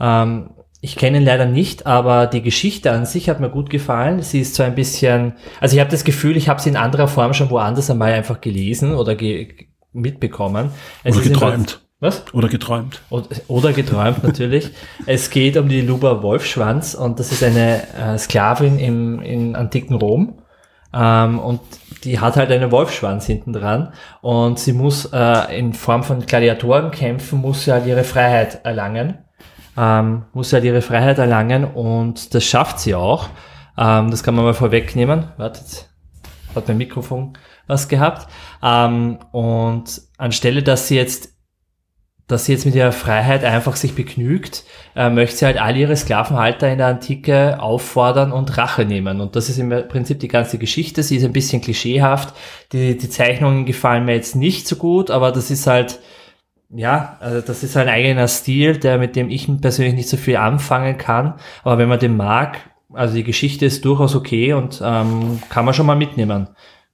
Ähm, 0.00 0.50
ich 0.80 0.96
kenne 0.96 1.18
ihn 1.18 1.24
leider 1.24 1.46
nicht, 1.46 1.86
aber 1.86 2.26
die 2.26 2.42
Geschichte 2.42 2.92
an 2.92 3.04
sich 3.04 3.28
hat 3.28 3.40
mir 3.40 3.50
gut 3.50 3.68
gefallen. 3.68 4.22
Sie 4.22 4.40
ist 4.40 4.54
so 4.54 4.62
ein 4.62 4.76
bisschen, 4.76 5.34
also 5.60 5.74
ich 5.74 5.80
habe 5.80 5.90
das 5.90 6.04
Gefühl, 6.04 6.36
ich 6.36 6.48
habe 6.48 6.60
sie 6.60 6.68
in 6.68 6.76
anderer 6.76 7.08
Form 7.08 7.34
schon 7.34 7.50
woanders 7.50 7.90
einmal 7.90 8.12
einfach 8.12 8.40
gelesen 8.40 8.94
oder 8.94 9.16
ge 9.16 9.66
mitbekommen. 9.92 10.70
Es 11.02 11.16
Oder 11.16 11.24
geträumt. 11.24 11.80
Was? 12.00 12.32
Oder 12.32 12.48
geträumt. 12.48 13.02
Oder 13.48 13.72
geträumt 13.72 14.22
natürlich. 14.22 14.70
es 15.06 15.30
geht 15.30 15.56
um 15.56 15.68
die 15.68 15.80
Luba 15.80 16.22
Wolfschwanz 16.22 16.94
und 16.94 17.18
das 17.18 17.32
ist 17.32 17.42
eine 17.42 17.82
äh, 17.96 18.18
Sklavin 18.18 18.78
im 18.78 19.20
in 19.20 19.56
antiken 19.56 19.96
Rom. 19.96 20.38
Ähm, 20.94 21.40
und 21.40 21.60
die 22.04 22.20
hat 22.20 22.36
halt 22.36 22.52
einen 22.52 22.70
Wolfschwanz 22.70 23.26
hinten 23.26 23.52
dran 23.52 23.92
und 24.20 24.60
sie 24.60 24.72
muss 24.72 25.06
äh, 25.06 25.58
in 25.58 25.72
Form 25.72 26.04
von 26.04 26.24
Gladiatoren 26.24 26.92
kämpfen, 26.92 27.40
muss 27.40 27.64
sie 27.64 27.72
halt 27.72 27.86
ihre 27.86 28.04
Freiheit 28.04 28.60
erlangen. 28.64 29.18
Ähm, 29.78 30.24
muss 30.32 30.52
halt 30.52 30.64
ihre 30.64 30.82
Freiheit 30.82 31.18
erlangen 31.18 31.64
und 31.64 32.34
das 32.34 32.44
schafft 32.44 32.80
sie 32.80 32.96
auch. 32.96 33.28
Ähm, 33.78 34.10
das 34.10 34.24
kann 34.24 34.34
man 34.34 34.44
mal 34.44 34.54
vorwegnehmen. 34.54 35.28
Wartet, 35.36 35.88
hat 36.54 36.66
mein 36.66 36.78
Mikrofon 36.78 37.34
was 37.68 37.86
gehabt. 37.86 38.28
Ähm, 38.62 39.18
und 39.30 40.02
anstelle, 40.16 40.62
dass 40.64 40.88
sie 40.88 40.96
jetzt 40.96 41.38
dass 42.28 42.44
sie 42.44 42.52
jetzt 42.52 42.66
mit 42.66 42.74
ihrer 42.74 42.92
Freiheit 42.92 43.42
einfach 43.42 43.74
sich 43.74 43.94
begnügt, 43.94 44.64
äh, 44.94 45.08
möchte 45.08 45.38
sie 45.38 45.46
halt 45.46 45.58
all 45.58 45.74
ihre 45.76 45.96
Sklavenhalter 45.96 46.70
in 46.70 46.76
der 46.76 46.88
Antike 46.88 47.58
auffordern 47.58 48.32
und 48.32 48.58
Rache 48.58 48.84
nehmen. 48.84 49.22
Und 49.22 49.34
das 49.34 49.48
ist 49.48 49.58
im 49.58 49.70
Prinzip 49.88 50.20
die 50.20 50.28
ganze 50.28 50.58
Geschichte. 50.58 51.02
Sie 51.02 51.16
ist 51.16 51.24
ein 51.24 51.32
bisschen 51.32 51.62
klischeehaft. 51.62 52.34
Die, 52.72 52.98
die 52.98 53.08
Zeichnungen 53.08 53.64
gefallen 53.64 54.04
mir 54.04 54.14
jetzt 54.14 54.36
nicht 54.36 54.68
so 54.68 54.76
gut, 54.76 55.10
aber 55.10 55.32
das 55.32 55.50
ist 55.50 55.66
halt, 55.66 56.00
ja, 56.70 57.16
also 57.20 57.40
das 57.40 57.62
ist 57.62 57.76
ein 57.76 57.88
eigener 57.88 58.28
Stil, 58.28 58.76
der 58.76 58.98
mit 58.98 59.16
dem 59.16 59.30
ich 59.30 59.48
persönlich 59.60 59.94
nicht 59.94 60.08
so 60.08 60.16
viel 60.16 60.36
anfangen 60.36 60.98
kann. 60.98 61.34
Aber 61.64 61.78
wenn 61.78 61.88
man 61.88 61.98
den 61.98 62.16
mag, 62.16 62.58
also 62.92 63.14
die 63.14 63.24
Geschichte 63.24 63.66
ist 63.66 63.84
durchaus 63.84 64.14
okay 64.14 64.52
und 64.52 64.82
ähm, 64.84 65.40
kann 65.48 65.64
man 65.64 65.74
schon 65.74 65.86
mal 65.86 65.96
mitnehmen. 65.96 66.48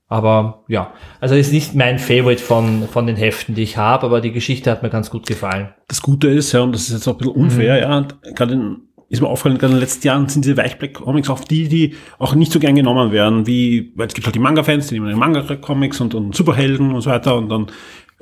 Aber 0.06 0.64
ja, 0.68 0.92
also 1.20 1.34
ist 1.34 1.52
nicht 1.52 1.74
mein 1.74 1.98
Favorite 1.98 2.42
von, 2.42 2.86
von 2.88 3.06
den 3.06 3.16
Heften, 3.16 3.54
die 3.54 3.62
ich 3.62 3.76
habe, 3.76 4.06
aber 4.06 4.20
die 4.20 4.32
Geschichte 4.32 4.70
hat 4.70 4.82
mir 4.82 4.90
ganz 4.90 5.10
gut 5.10 5.26
gefallen. 5.26 5.70
Das 5.88 6.02
Gute 6.02 6.28
ist, 6.28 6.52
ja, 6.52 6.60
und 6.60 6.72
das 6.72 6.82
ist 6.82 6.92
jetzt 6.92 7.08
auch 7.08 7.14
ein 7.14 7.18
bisschen 7.18 7.34
unfair, 7.34 7.80
ja, 7.80 7.96
und 7.96 8.14
gerade 8.34 8.52
in, 8.52 8.82
ist 9.08 9.22
mir 9.22 9.28
aufgefallen, 9.28 9.58
gerade 9.58 9.72
in 9.72 9.78
den 9.78 9.80
letzten 9.80 10.06
Jahren 10.06 10.28
sind 10.28 10.44
diese 10.44 10.56
Weichblatt-Comics 10.56 11.30
auch 11.30 11.40
die, 11.40 11.68
die 11.68 11.94
auch 12.18 12.34
nicht 12.34 12.52
so 12.52 12.58
gern 12.58 12.74
genommen 12.74 13.12
werden, 13.12 13.46
wie, 13.46 13.92
weil 13.96 14.06
es 14.06 14.14
gibt 14.14 14.26
halt 14.26 14.34
die 14.34 14.40
Manga-Fans, 14.40 14.88
die 14.88 14.94
nehmen 14.94 15.08
die 15.08 15.14
Manga-Comics 15.14 16.00
und, 16.00 16.14
und 16.14 16.34
Superhelden 16.34 16.92
und 16.92 17.00
so 17.00 17.10
weiter 17.10 17.36
und 17.36 17.48
dann 17.48 17.66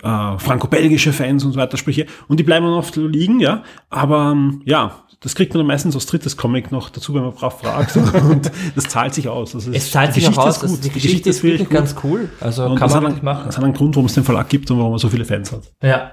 äh, 0.03 0.39
franco-belgische 0.39 1.13
Fans 1.13 1.45
und 1.45 1.53
so 1.53 1.59
weiter, 1.59 1.77
Sprüche, 1.77 2.07
und 2.29 2.39
die 2.41 2.43
bleiben 2.45 2.67
dann 2.67 2.75
oft 2.75 2.97
liegen, 2.97 3.41
ja, 3.41 3.63
aber 3.91 4.33
ähm, 4.33 4.63
ja, 4.65 4.97
das 5.21 5.37
kriegt 5.37 5.55
man 5.55 5.61
dann 5.61 5.69
meistens 5.69 5.95
als 5.95 6.07
drittes 6.07 6.37
Comic 6.37 6.73
noch 6.73 6.91
dazu, 6.91 7.15
wenn 7.15 7.23
man 7.23 7.33
brav 7.33 7.61
fragt 7.61 7.97
und 7.97 8.51
das 8.75 8.85
zahlt 8.85 9.15
sich 9.15 9.29
aus. 9.29 9.53
Das 9.53 9.67
ist, 9.67 9.77
Es 9.77 9.91
zahlt 9.93 10.17
die 10.17 10.21
sich 10.21 10.25
auch 10.29 10.31
Geschichte 10.31 10.49
aus, 10.49 10.57
ist 10.57 10.63
also 10.65 10.75
gut. 10.75 10.85
die 10.85 10.91
Geschichte 10.91 11.31
ist 11.31 11.43
wirklich 11.45 11.69
ganz 11.69 11.95
cool. 12.03 12.29
Also 12.41 12.65
Und 12.65 12.77
kann 12.77 12.89
das 12.89 13.01
man 13.01 13.13
einen, 13.13 13.25
machen. 13.25 13.43
das 13.47 13.57
hat 13.57 13.65
einen 13.65 13.73
Grund, 13.75 13.95
warum 13.95 14.07
es 14.07 14.15
den 14.15 14.25
Verlag 14.25 14.49
gibt 14.49 14.71
und 14.71 14.79
warum 14.79 14.93
er 14.93 14.99
so 14.99 15.09
viele 15.09 15.25
Fans 15.25 15.53
hat. 15.53 15.63
Ja, 15.83 16.13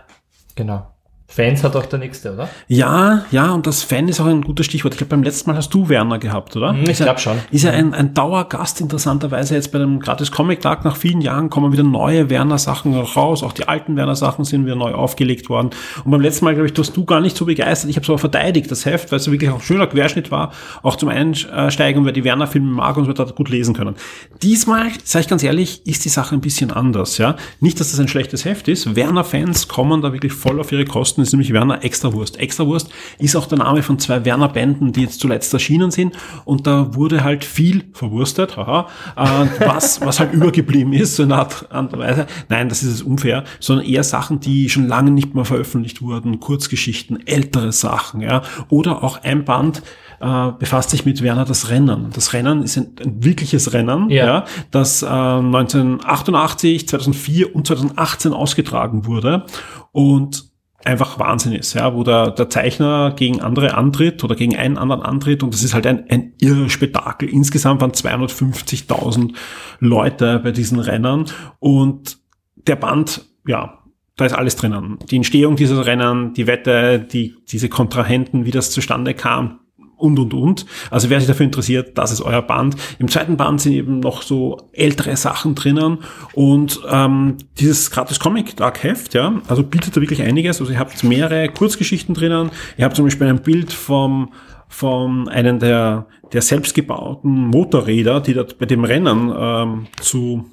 genau. 0.55 0.87
Fans 1.31 1.63
hat 1.63 1.75
auch 1.75 1.85
der 1.85 1.99
nächste, 1.99 2.33
oder? 2.33 2.49
Ja, 2.67 3.23
ja, 3.29 3.51
und 3.51 3.67
das 3.67 3.83
Fan 3.83 4.07
ist 4.07 4.19
auch 4.19 4.25
ein 4.25 4.41
gutes 4.41 4.65
Stichwort. 4.65 4.95
Ich 4.95 4.97
glaube, 4.97 5.11
beim 5.11 5.21
letzten 5.21 5.49
Mal 5.51 5.57
hast 5.57 5.69
du 5.71 5.87
Werner 5.87 6.17
gehabt, 6.17 6.55
oder? 6.57 6.71
Hm, 6.71 6.81
ich 6.83 6.89
Ist 6.89 6.99
ja- 6.99 7.05
glaub 7.05 7.19
schon. 7.19 7.37
Ist 7.51 7.63
ja 7.63 7.71
ein, 7.71 7.93
ein 7.93 8.15
Dauergast, 8.15 8.81
interessanterweise. 8.81 9.53
Jetzt 9.53 9.71
bei 9.71 9.77
dem 9.77 9.99
gratis 9.99 10.31
Comic-Tag 10.31 10.83
nach 10.85 10.95
vielen 10.95 11.21
Jahren 11.21 11.51
kommen 11.51 11.71
wieder 11.71 11.83
neue 11.83 12.31
Werner-Sachen 12.31 12.95
raus. 12.99 13.43
Auch 13.43 13.53
die 13.53 13.67
alten 13.67 13.95
Werner-Sachen 13.95 14.43
sind 14.43 14.65
wieder 14.65 14.75
neu 14.75 14.91
aufgelegt 14.95 15.49
worden. 15.49 15.69
Und 16.03 16.09
beim 16.09 16.19
letzten 16.21 16.45
Mal, 16.45 16.55
glaube 16.55 16.67
ich, 16.67 16.75
warst 16.75 16.97
du 16.97 17.05
gar 17.05 17.21
nicht 17.21 17.37
so 17.37 17.45
begeistert. 17.45 17.91
Ich 17.91 17.95
habe 17.95 18.03
es 18.03 18.09
aber 18.09 18.17
verteidigt, 18.17 18.71
das 18.71 18.85
Heft, 18.85 19.11
weil 19.11 19.19
es 19.19 19.29
wirklich 19.29 19.51
auch 19.51 19.55
ein 19.57 19.61
schöner 19.61 19.85
Querschnitt 19.85 20.31
war. 20.31 20.51
Auch 20.81 20.95
zum 20.95 21.09
Einsteigen, 21.09 22.05
wer 22.05 22.11
die 22.11 22.23
Werner-Filme 22.23 22.71
mag 22.71 22.97
und 22.97 23.03
so 23.05 23.09
weiter, 23.11 23.25
gut 23.33 23.49
lesen 23.49 23.75
können. 23.75 23.95
Diesmal, 24.41 24.87
sage 25.03 25.23
ich 25.23 25.29
ganz 25.29 25.43
ehrlich, 25.43 25.85
ist 25.85 26.03
die 26.05 26.09
Sache 26.09 26.33
ein 26.33 26.41
bisschen 26.41 26.71
anders, 26.71 27.19
ja. 27.19 27.35
Nicht, 27.59 27.79
dass 27.79 27.91
das 27.91 27.99
ein 27.99 28.07
schlechtes 28.07 28.45
Heft 28.45 28.67
ist. 28.67 28.95
Werner-Fans 28.95 29.67
kommen 29.67 30.01
da 30.01 30.11
wirklich 30.11 30.33
voll 30.33 30.59
auf 30.59 30.71
ihre 30.71 30.85
Kosten. 30.85 31.18
Das 31.19 31.29
ist 31.29 31.33
nämlich 31.33 31.53
Werner 31.53 31.83
Extrawurst. 31.83 32.39
Extrawurst 32.39 32.89
ist 33.17 33.35
auch 33.35 33.45
der 33.45 33.59
Name 33.59 33.83
von 33.83 33.99
zwei 33.99 34.25
Werner-Bänden, 34.25 34.91
die 34.91 35.01
jetzt 35.01 35.19
zuletzt 35.19 35.53
erschienen 35.53 35.91
sind. 35.91 36.15
Und 36.45 36.67
da 36.67 36.95
wurde 36.95 37.23
halt 37.23 37.45
viel 37.45 37.85
verwurstet, 37.93 38.57
haha, 38.57 38.87
äh, 39.15 39.45
was, 39.65 40.01
was 40.01 40.19
halt 40.19 40.33
übergeblieben 40.33 40.93
ist, 40.93 41.15
so 41.15 41.23
in 41.23 41.31
einer 41.31 41.41
Art 41.41 41.71
Art 41.71 41.97
Weise. 41.97 42.27
Nein, 42.49 42.69
das 42.69 42.83
ist 42.83 42.99
jetzt 42.99 43.07
unfair, 43.07 43.43
sondern 43.59 43.85
eher 43.85 44.03
Sachen, 44.03 44.39
die 44.39 44.69
schon 44.69 44.87
lange 44.87 45.11
nicht 45.11 45.35
mehr 45.35 45.45
veröffentlicht 45.45 46.01
wurden, 46.01 46.39
Kurzgeschichten, 46.39 47.25
ältere 47.27 47.71
Sachen, 47.71 48.21
ja. 48.21 48.41
Oder 48.69 49.03
auch 49.03 49.23
ein 49.23 49.45
Band, 49.45 49.81
äh, 50.21 50.51
befasst 50.57 50.89
sich 50.89 51.05
mit 51.05 51.21
Werner 51.21 51.45
das 51.45 51.69
Rennen. 51.69 52.09
Das 52.13 52.33
Rennen 52.33 52.63
ist 52.63 52.77
ein, 52.77 52.95
ein 53.03 53.23
wirkliches 53.23 53.73
Rennen, 53.73 54.09
Ja. 54.09 54.25
ja, 54.25 54.45
das 54.71 55.01
äh, 55.01 55.05
1988, 55.07 56.87
2004 56.87 57.55
und 57.55 57.67
2018 57.67 58.33
ausgetragen 58.33 59.05
wurde 59.05 59.45
und 59.91 60.48
einfach 60.85 61.19
Wahnsinn 61.19 61.53
ist, 61.53 61.73
ja, 61.73 61.93
wo 61.93 62.03
der, 62.03 62.31
der 62.31 62.49
Zeichner 62.49 63.13
gegen 63.15 63.41
andere 63.41 63.75
antritt 63.75 64.23
oder 64.23 64.35
gegen 64.35 64.55
einen 64.55 64.77
anderen 64.77 65.01
antritt 65.01 65.43
und 65.43 65.53
das 65.53 65.63
ist 65.63 65.73
halt 65.73 65.85
ein, 65.85 66.09
ein 66.09 66.33
irre 66.39 66.69
Spektakel. 66.69 67.27
Insgesamt 67.29 67.81
waren 67.81 67.91
250.000 67.91 69.33
Leute 69.79 70.39
bei 70.39 70.51
diesen 70.51 70.79
Rennen 70.79 71.25
und 71.59 72.17
der 72.55 72.75
Band, 72.75 73.25
ja, 73.45 73.79
da 74.15 74.25
ist 74.25 74.33
alles 74.33 74.55
drinnen. 74.55 74.99
Die 75.09 75.15
Entstehung 75.15 75.55
dieses 75.55 75.85
Rennen, 75.85 76.33
die 76.33 76.47
Wette, 76.47 76.99
die, 76.99 77.35
diese 77.47 77.69
Kontrahenten, 77.69 78.45
wie 78.45 78.51
das 78.51 78.71
zustande 78.71 79.13
kam, 79.13 79.59
und, 79.99 80.17
und, 80.17 80.33
und. 80.33 80.65
Also 80.89 81.09
wer 81.09 81.19
sich 81.19 81.27
dafür 81.27 81.45
interessiert, 81.45 81.97
das 81.97 82.11
ist 82.11 82.21
euer 82.21 82.41
Band. 82.41 82.75
Im 82.97 83.07
zweiten 83.07 83.37
Band 83.37 83.61
sind 83.61 83.73
eben 83.73 83.99
noch 83.99 84.21
so 84.21 84.57
ältere 84.73 85.15
Sachen 85.15 85.55
drinnen 85.55 85.99
und 86.33 86.79
ähm, 86.89 87.37
dieses 87.59 87.91
gratis 87.91 88.19
Comic 88.19 88.55
Dark 88.57 88.83
Heft, 88.83 89.13
ja, 89.13 89.41
also 89.47 89.63
bietet 89.63 89.95
da 89.95 90.01
wirklich 90.01 90.21
einiges. 90.21 90.59
Also 90.59 90.71
ihr 90.71 90.79
habt 90.79 91.03
mehrere 91.03 91.49
Kurzgeschichten 91.49 92.15
drinnen. 92.15 92.51
Ihr 92.77 92.85
habt 92.85 92.95
zum 92.95 93.05
Beispiel 93.05 93.27
ein 93.27 93.41
Bild 93.41 93.73
vom 93.73 94.31
von 94.71 95.27
einem 95.27 95.57
der, 95.57 96.05
der 96.31 96.43
selbstgebauten 96.43 97.47
Motorräder, 97.47 98.21
die 98.21 98.35
dort 98.35 98.59
bei 98.59 98.67
dem 98.67 98.83
Rennen 98.83 99.33
ähm, 99.35 99.87
zu 99.99 100.45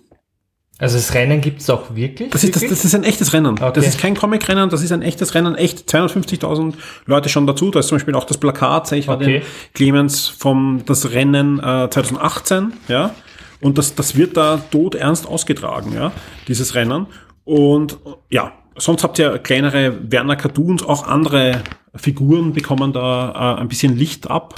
Also 0.78 0.96
das 0.96 1.14
Rennen 1.14 1.40
gibt's 1.40 1.70
auch 1.70 1.94
wirklich? 1.94 2.30
das 2.30 2.44
ist, 2.44 2.54
das, 2.54 2.68
das 2.68 2.84
ist 2.84 2.94
ein 2.94 3.04
echtes 3.04 3.32
Rennen. 3.32 3.54
Okay. 3.58 3.72
Das 3.74 3.86
ist 3.86 3.98
kein 3.98 4.14
Comic-Rennen, 4.14 4.68
das 4.68 4.82
ist 4.82 4.92
ein 4.92 5.00
echtes 5.00 5.34
Rennen. 5.34 5.54
Echt 5.54 5.88
250.000 5.88 6.74
Leute 7.06 7.30
schon 7.30 7.46
dazu. 7.46 7.70
Da 7.70 7.80
ist 7.80 7.88
zum 7.88 7.96
Beispiel 7.96 8.14
auch 8.14 8.24
das 8.24 8.36
Plakat, 8.36 8.86
sehe 8.86 8.98
ich 8.98 9.08
Okay. 9.08 9.40
den 9.40 9.42
Clemens 9.72 10.28
vom 10.28 10.82
das 10.84 11.12
Rennen 11.12 11.58
äh, 11.60 11.88
2018. 11.88 12.74
Ja, 12.88 13.14
und 13.62 13.78
das, 13.78 13.94
das 13.94 14.16
wird 14.16 14.36
da 14.36 14.58
todernst 14.70 15.26
ausgetragen, 15.26 15.92
ja, 15.94 16.12
dieses 16.46 16.74
Rennen. 16.74 17.06
Und 17.44 17.96
ja, 18.28 18.52
sonst 18.76 19.02
habt 19.02 19.18
ihr 19.18 19.38
kleinere 19.38 19.96
Werner 20.10 20.36
Cartoons, 20.36 20.82
auch 20.82 21.06
andere 21.06 21.62
Figuren 21.94 22.52
bekommen 22.52 22.92
da 22.92 23.54
äh, 23.56 23.60
ein 23.60 23.68
bisschen 23.68 23.96
Licht 23.96 24.28
ab. 24.30 24.54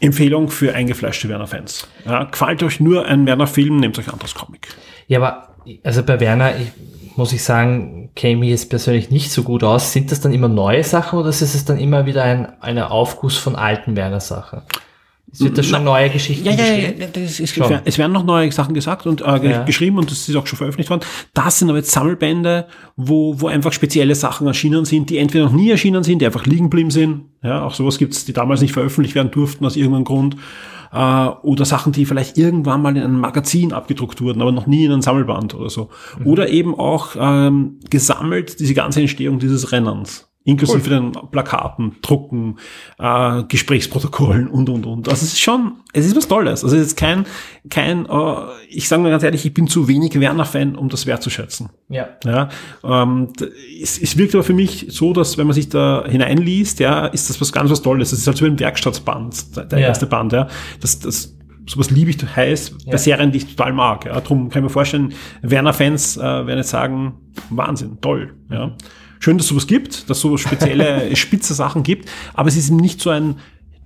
Empfehlung 0.00 0.48
für 0.48 0.74
eingefleischte 0.74 1.28
Werner-Fans. 1.28 1.88
Ja, 2.04 2.24
gefällt 2.24 2.62
euch 2.62 2.80
nur 2.80 3.06
ein 3.06 3.26
Werner-Film, 3.26 3.78
nehmt 3.78 3.98
euch 3.98 4.08
ein 4.08 4.14
anderes 4.14 4.34
Comic. 4.34 4.68
Ja, 5.06 5.18
aber 5.18 5.48
also 5.82 6.02
bei 6.02 6.20
Werner, 6.20 6.56
ich, 6.56 6.72
muss 7.16 7.32
ich 7.32 7.42
sagen, 7.42 8.10
käme 8.14 8.44
ich 8.44 8.52
jetzt 8.52 8.70
persönlich 8.70 9.10
nicht 9.10 9.32
so 9.32 9.42
gut 9.42 9.64
aus. 9.64 9.92
Sind 9.92 10.12
das 10.12 10.20
dann 10.20 10.32
immer 10.32 10.48
neue 10.48 10.84
Sachen 10.84 11.18
oder 11.18 11.28
ist 11.30 11.42
es 11.42 11.64
dann 11.64 11.78
immer 11.78 12.06
wieder 12.06 12.22
ein 12.22 12.60
eine 12.60 12.90
Aufguss 12.90 13.36
von 13.36 13.56
alten 13.56 13.96
Werner-Sachen? 13.96 14.62
Es 15.38 15.44
wird 15.44 15.56
da 15.58 15.62
schon 15.62 15.84
neue 15.84 16.10
Geschichten 16.10 16.44
Ja, 16.44 16.52
ja, 16.52 16.64
ja, 16.64 16.88
ja, 16.98 17.06
das 17.12 17.38
ist, 17.38 17.54
Schon. 17.54 17.78
es 17.84 17.96
werden 17.96 18.12
noch 18.12 18.24
neue 18.24 18.50
Sachen 18.50 18.74
gesagt 18.74 19.06
und 19.06 19.20
äh, 19.20 19.38
ge- 19.40 19.50
Ja. 19.52 19.62
geschrieben 19.62 19.96
und 19.98 20.10
das 20.10 20.28
ist 20.28 20.34
auch 20.34 20.46
schon 20.46 20.56
veröffentlicht 20.56 20.90
worden. 20.90 21.02
Das 21.34 21.58
sind 21.58 21.68
aber 21.68 21.78
jetzt 21.78 21.92
Sammelbände, 21.92 22.66
wo, 22.96 23.40
wo 23.40 23.46
einfach 23.46 23.72
spezielle 23.72 24.14
Sachen 24.16 24.46
erschienen 24.48 24.84
sind, 24.84 25.10
die 25.10 25.18
entweder 25.18 25.44
noch 25.44 25.52
nie 25.52 25.70
erschienen 25.70 26.02
sind, 26.02 26.20
die 26.20 26.26
einfach 26.26 26.44
liegen 26.46 26.64
geblieben 26.64 26.90
sind. 26.90 27.26
Ja, 27.42 27.62
auch 27.62 27.74
sowas 27.74 27.98
gibt's, 27.98 28.24
die 28.24 28.32
damals 28.32 28.60
nicht 28.62 28.72
veröffentlicht 28.72 29.14
werden 29.14 29.30
durften 29.30 29.64
aus 29.64 29.76
irgendeinem 29.76 30.04
Grund. 30.04 30.36
Äh, 30.90 30.96
oder 31.42 31.64
Sachen, 31.64 31.92
die 31.92 32.06
vielleicht 32.06 32.38
irgendwann 32.38 32.80
mal 32.82 32.96
in 32.96 33.02
einem 33.04 33.20
Magazin 33.20 33.72
abgedruckt 33.72 34.20
wurden, 34.22 34.40
aber 34.42 34.52
noch 34.52 34.66
nie 34.66 34.86
in 34.86 34.92
einem 34.92 35.02
Sammelband 35.02 35.54
oder 35.54 35.68
so. 35.70 35.90
Oder 36.24 36.48
eben 36.48 36.74
auch 36.74 37.10
ähm, 37.20 37.78
gesammelt 37.90 38.58
diese 38.58 38.74
ganze 38.74 39.00
Entstehung 39.02 39.38
dieses 39.38 39.70
Rennens. 39.70 40.27
Inklusive 40.48 40.88
den 40.88 41.12
Plakaten, 41.30 41.96
Drucken, 42.00 42.56
äh, 42.98 43.42
Gesprächsprotokollen 43.44 44.48
und, 44.48 44.68
und, 44.70 44.86
und. 44.86 45.08
Also 45.08 45.24
es 45.24 45.32
ist 45.34 45.40
schon, 45.40 45.74
es 45.92 46.06
ist 46.06 46.16
was 46.16 46.26
Tolles. 46.26 46.64
Also 46.64 46.74
es 46.76 46.86
ist 46.88 46.96
kein, 46.96 47.26
kein, 47.68 48.06
äh, 48.06 48.34
ich 48.70 48.88
sage 48.88 49.02
mal 49.02 49.10
ganz 49.10 49.22
ehrlich, 49.22 49.44
ich 49.44 49.52
bin 49.52 49.66
zu 49.66 49.88
wenig 49.88 50.18
Werner-Fan, 50.18 50.74
um 50.76 50.88
das 50.88 51.04
wertzuschätzen. 51.06 51.68
Ja. 51.90 52.08
Ja, 52.24 52.48
ähm, 52.82 53.28
es, 53.82 53.98
es 54.00 54.16
wirkt 54.16 54.34
aber 54.34 54.44
für 54.44 54.54
mich 54.54 54.86
so, 54.88 55.12
dass 55.12 55.36
wenn 55.36 55.46
man 55.46 55.54
sich 55.54 55.68
da 55.68 56.04
hineinliest, 56.08 56.80
ja, 56.80 57.06
ist 57.06 57.28
das 57.28 57.40
was 57.40 57.52
ganz 57.52 57.70
was 57.70 57.82
Tolles. 57.82 58.10
Das 58.10 58.18
ist 58.18 58.26
halt 58.26 58.38
so 58.38 58.46
ein 58.46 58.58
Werkstattband, 58.58 59.54
der, 59.56 59.64
der 59.66 59.78
Ja. 59.80 59.86
erste 59.88 60.06
Band, 60.06 60.32
ja. 60.32 60.48
Das, 60.80 60.98
das, 60.98 61.34
sowas 61.66 61.90
liebe 61.90 62.10
ich 62.10 62.16
heiß 62.36 62.70
bei 62.86 62.92
Ja. 62.92 62.98
Serien, 62.98 63.32
die 63.32 63.38
ich 63.38 63.54
total 63.54 63.74
mag. 63.74 64.06
Ja. 64.06 64.18
Darum 64.18 64.48
kann 64.48 64.60
ich 64.60 64.64
mir 64.64 64.70
vorstellen, 64.70 65.12
Werner-Fans 65.42 66.16
äh, 66.16 66.20
werden 66.22 66.56
jetzt 66.56 66.70
sagen, 66.70 67.14
Wahnsinn, 67.50 67.98
toll. 68.00 68.34
Ja. 68.50 68.72
Schön, 69.20 69.38
dass 69.38 69.46
es 69.46 69.50
sowas 69.50 69.66
gibt, 69.66 70.08
dass 70.08 70.18
es 70.18 70.22
so 70.22 70.36
spezielle 70.36 71.14
spitze 71.16 71.54
Sachen 71.54 71.82
gibt, 71.82 72.08
aber 72.34 72.48
es 72.48 72.56
ist 72.56 72.68
eben 72.68 72.76
nicht 72.76 73.00
so 73.00 73.10
ein, 73.10 73.36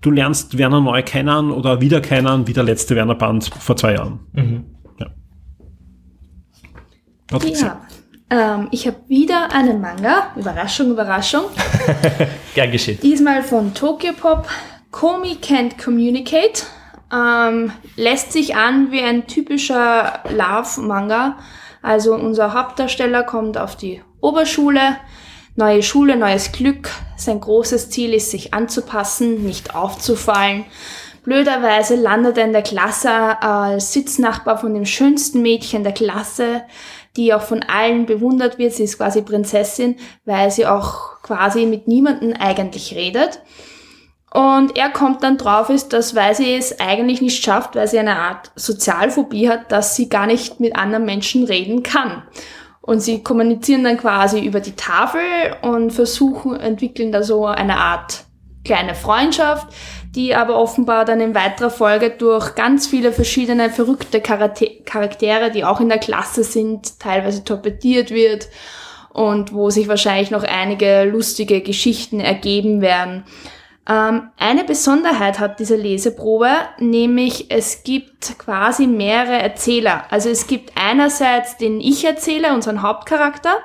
du 0.00 0.10
lernst 0.10 0.58
Werner 0.58 0.80
neu 0.80 1.02
kennen 1.02 1.50
oder 1.50 1.80
wieder 1.80 2.00
kennen, 2.00 2.46
wie 2.46 2.52
der 2.52 2.64
letzte 2.64 2.96
Werner-Band 2.96 3.50
vor 3.58 3.76
zwei 3.76 3.94
Jahren. 3.94 4.20
Ja. 4.98 5.06
Patricia. 7.28 7.66
Ja. 7.66 7.86
Ähm, 8.32 8.68
ich 8.70 8.86
habe 8.86 8.96
wieder 9.08 9.52
einen 9.52 9.80
Manga. 9.80 10.32
Überraschung, 10.36 10.90
Überraschung. 10.90 11.44
Gern 12.54 12.70
geschehen. 12.70 12.98
Diesmal 13.02 13.42
von 13.42 13.74
Tokyo 13.74 14.12
Pop. 14.18 14.48
Komi 14.90 15.36
Can't 15.42 15.82
Communicate. 15.82 16.64
Ähm, 17.12 17.72
lässt 17.96 18.32
sich 18.32 18.56
an 18.56 18.90
wie 18.90 19.02
ein 19.02 19.26
typischer 19.26 20.20
Love-Manga. 20.30 21.36
Also 21.82 22.14
unser 22.14 22.54
Hauptdarsteller 22.54 23.22
kommt 23.22 23.58
auf 23.58 23.76
die 23.76 24.00
Oberschule. 24.20 24.96
Neue 25.54 25.82
Schule, 25.82 26.16
neues 26.16 26.50
Glück. 26.52 26.88
Sein 27.18 27.38
großes 27.38 27.90
Ziel 27.90 28.14
ist, 28.14 28.30
sich 28.30 28.54
anzupassen, 28.54 29.44
nicht 29.44 29.74
aufzufallen. 29.74 30.64
Blöderweise 31.24 31.94
landet 31.94 32.38
er 32.38 32.46
in 32.46 32.54
der 32.54 32.62
Klasse 32.62 33.10
als 33.42 33.92
Sitznachbar 33.92 34.56
von 34.58 34.72
dem 34.72 34.86
schönsten 34.86 35.42
Mädchen 35.42 35.84
der 35.84 35.92
Klasse, 35.92 36.62
die 37.18 37.34
auch 37.34 37.42
von 37.42 37.62
allen 37.62 38.06
bewundert 38.06 38.56
wird. 38.56 38.72
Sie 38.72 38.84
ist 38.84 38.96
quasi 38.96 39.20
Prinzessin, 39.20 39.96
weil 40.24 40.50
sie 40.50 40.66
auch 40.66 41.20
quasi 41.20 41.66
mit 41.66 41.86
niemandem 41.86 42.32
eigentlich 42.32 42.94
redet. 42.94 43.42
Und 44.32 44.78
er 44.78 44.88
kommt 44.88 45.22
dann 45.22 45.36
drauf 45.36 45.68
ist, 45.68 45.92
dass 45.92 46.14
weil 46.14 46.34
sie 46.34 46.54
es 46.54 46.80
eigentlich 46.80 47.20
nicht 47.20 47.44
schafft, 47.44 47.76
weil 47.76 47.86
sie 47.86 47.98
eine 47.98 48.16
Art 48.16 48.50
Sozialphobie 48.56 49.50
hat, 49.50 49.70
dass 49.70 49.96
sie 49.96 50.08
gar 50.08 50.26
nicht 50.26 50.60
mit 50.60 50.76
anderen 50.76 51.04
Menschen 51.04 51.44
reden 51.44 51.82
kann. 51.82 52.22
Und 52.82 53.00
sie 53.00 53.22
kommunizieren 53.22 53.84
dann 53.84 53.96
quasi 53.96 54.44
über 54.44 54.60
die 54.60 54.74
Tafel 54.74 55.22
und 55.62 55.92
versuchen, 55.92 56.58
entwickeln 56.58 57.12
da 57.12 57.22
so 57.22 57.46
eine 57.46 57.76
Art 57.76 58.24
kleine 58.64 58.94
Freundschaft, 58.94 59.68
die 60.14 60.34
aber 60.34 60.56
offenbar 60.56 61.04
dann 61.04 61.20
in 61.20 61.34
weiterer 61.34 61.70
Folge 61.70 62.10
durch 62.10 62.54
ganz 62.54 62.86
viele 62.86 63.12
verschiedene 63.12 63.70
verrückte 63.70 64.20
Charaktere, 64.20 65.50
die 65.50 65.64
auch 65.64 65.80
in 65.80 65.88
der 65.88 65.98
Klasse 65.98 66.44
sind, 66.44 67.00
teilweise 67.00 67.44
torpediert 67.44 68.10
wird 68.10 68.48
und 69.12 69.52
wo 69.52 69.70
sich 69.70 69.88
wahrscheinlich 69.88 70.30
noch 70.30 70.44
einige 70.44 71.04
lustige 71.04 71.60
Geschichten 71.60 72.20
ergeben 72.20 72.80
werden. 72.80 73.24
Ähm, 73.88 74.28
eine 74.36 74.62
Besonderheit 74.62 75.40
hat 75.40 75.58
diese 75.58 75.74
Leseprobe, 75.74 76.50
nämlich 76.78 77.50
es 77.50 77.82
gibt 77.82 78.38
quasi 78.38 78.86
mehrere 78.86 79.42
Erzähler. 79.42 80.04
Also 80.08 80.28
es 80.28 80.46
gibt 80.46 80.72
einerseits 80.76 81.56
den 81.56 81.80
Ich-Erzähler, 81.80 82.54
unseren 82.54 82.82
Hauptcharakter, 82.82 83.56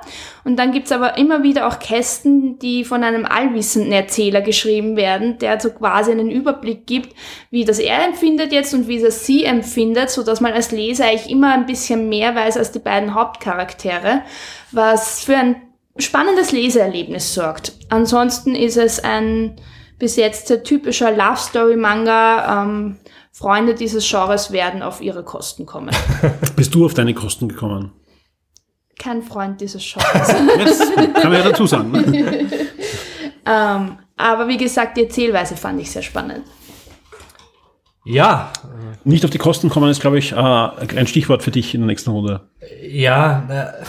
und 0.42 0.56
dann 0.56 0.72
gibt's 0.72 0.90
aber 0.90 1.18
immer 1.18 1.44
wieder 1.44 1.68
auch 1.68 1.78
Kästen, 1.78 2.58
die 2.58 2.84
von 2.84 3.04
einem 3.04 3.26
allwissenden 3.26 3.92
Erzähler 3.92 4.40
geschrieben 4.40 4.96
werden, 4.96 5.38
der 5.38 5.60
so 5.60 5.70
quasi 5.70 6.10
einen 6.10 6.30
Überblick 6.30 6.86
gibt, 6.86 7.14
wie 7.50 7.64
das 7.64 7.78
er 7.78 8.04
empfindet 8.04 8.50
jetzt 8.50 8.74
und 8.74 8.88
wie 8.88 9.00
das 9.00 9.24
sie 9.24 9.44
empfindet, 9.44 10.10
so 10.10 10.24
dass 10.24 10.40
man 10.40 10.52
als 10.52 10.72
Leser 10.72 11.04
eigentlich 11.04 11.30
immer 11.30 11.52
ein 11.52 11.66
bisschen 11.66 12.08
mehr 12.08 12.34
weiß 12.34 12.56
als 12.56 12.72
die 12.72 12.80
beiden 12.80 13.14
Hauptcharaktere, 13.14 14.22
was 14.72 15.20
für 15.22 15.36
ein 15.36 15.62
spannendes 15.96 16.50
Leseerlebnis 16.50 17.34
sorgt. 17.34 17.72
Ansonsten 17.88 18.56
ist 18.56 18.76
es 18.76 18.98
ein 19.04 19.60
bis 19.98 20.16
jetzt 20.16 20.48
sehr 20.48 20.62
typischer 20.62 21.10
Love 21.10 21.36
Story 21.36 21.76
Manga. 21.76 22.62
Ähm, 22.62 22.96
Freunde 23.32 23.74
dieses 23.74 24.08
Genres 24.08 24.50
werden 24.50 24.82
auf 24.82 25.00
ihre 25.00 25.22
Kosten 25.22 25.64
kommen. 25.64 25.94
Bist 26.56 26.74
du 26.74 26.84
auf 26.84 26.94
deine 26.94 27.14
Kosten 27.14 27.48
gekommen? 27.48 27.92
Kein 28.98 29.22
Freund 29.22 29.60
dieses 29.60 29.82
Genres. 29.84 30.28
Jetzt 30.58 30.94
kann 31.14 31.30
man 31.30 31.34
ja 31.34 31.42
dazu 31.42 31.66
sagen. 31.66 31.92
Ne? 31.92 32.02
ähm, 33.46 33.98
aber 34.16 34.48
wie 34.48 34.56
gesagt, 34.56 34.96
die 34.96 35.04
Erzählweise 35.04 35.56
fand 35.56 35.80
ich 35.80 35.90
sehr 35.90 36.02
spannend. 36.02 36.44
Ja, 38.04 38.52
Nicht 39.04 39.24
auf 39.24 39.30
die 39.30 39.38
Kosten 39.38 39.68
kommen 39.68 39.90
ist, 39.90 40.00
glaube 40.00 40.18
ich, 40.18 40.32
äh, 40.32 40.36
ein 40.36 41.06
Stichwort 41.06 41.42
für 41.42 41.50
dich 41.50 41.74
in 41.74 41.82
der 41.82 41.86
nächsten 41.88 42.10
Runde. 42.10 42.48
ja, 42.82 43.46
äh, 43.48 43.84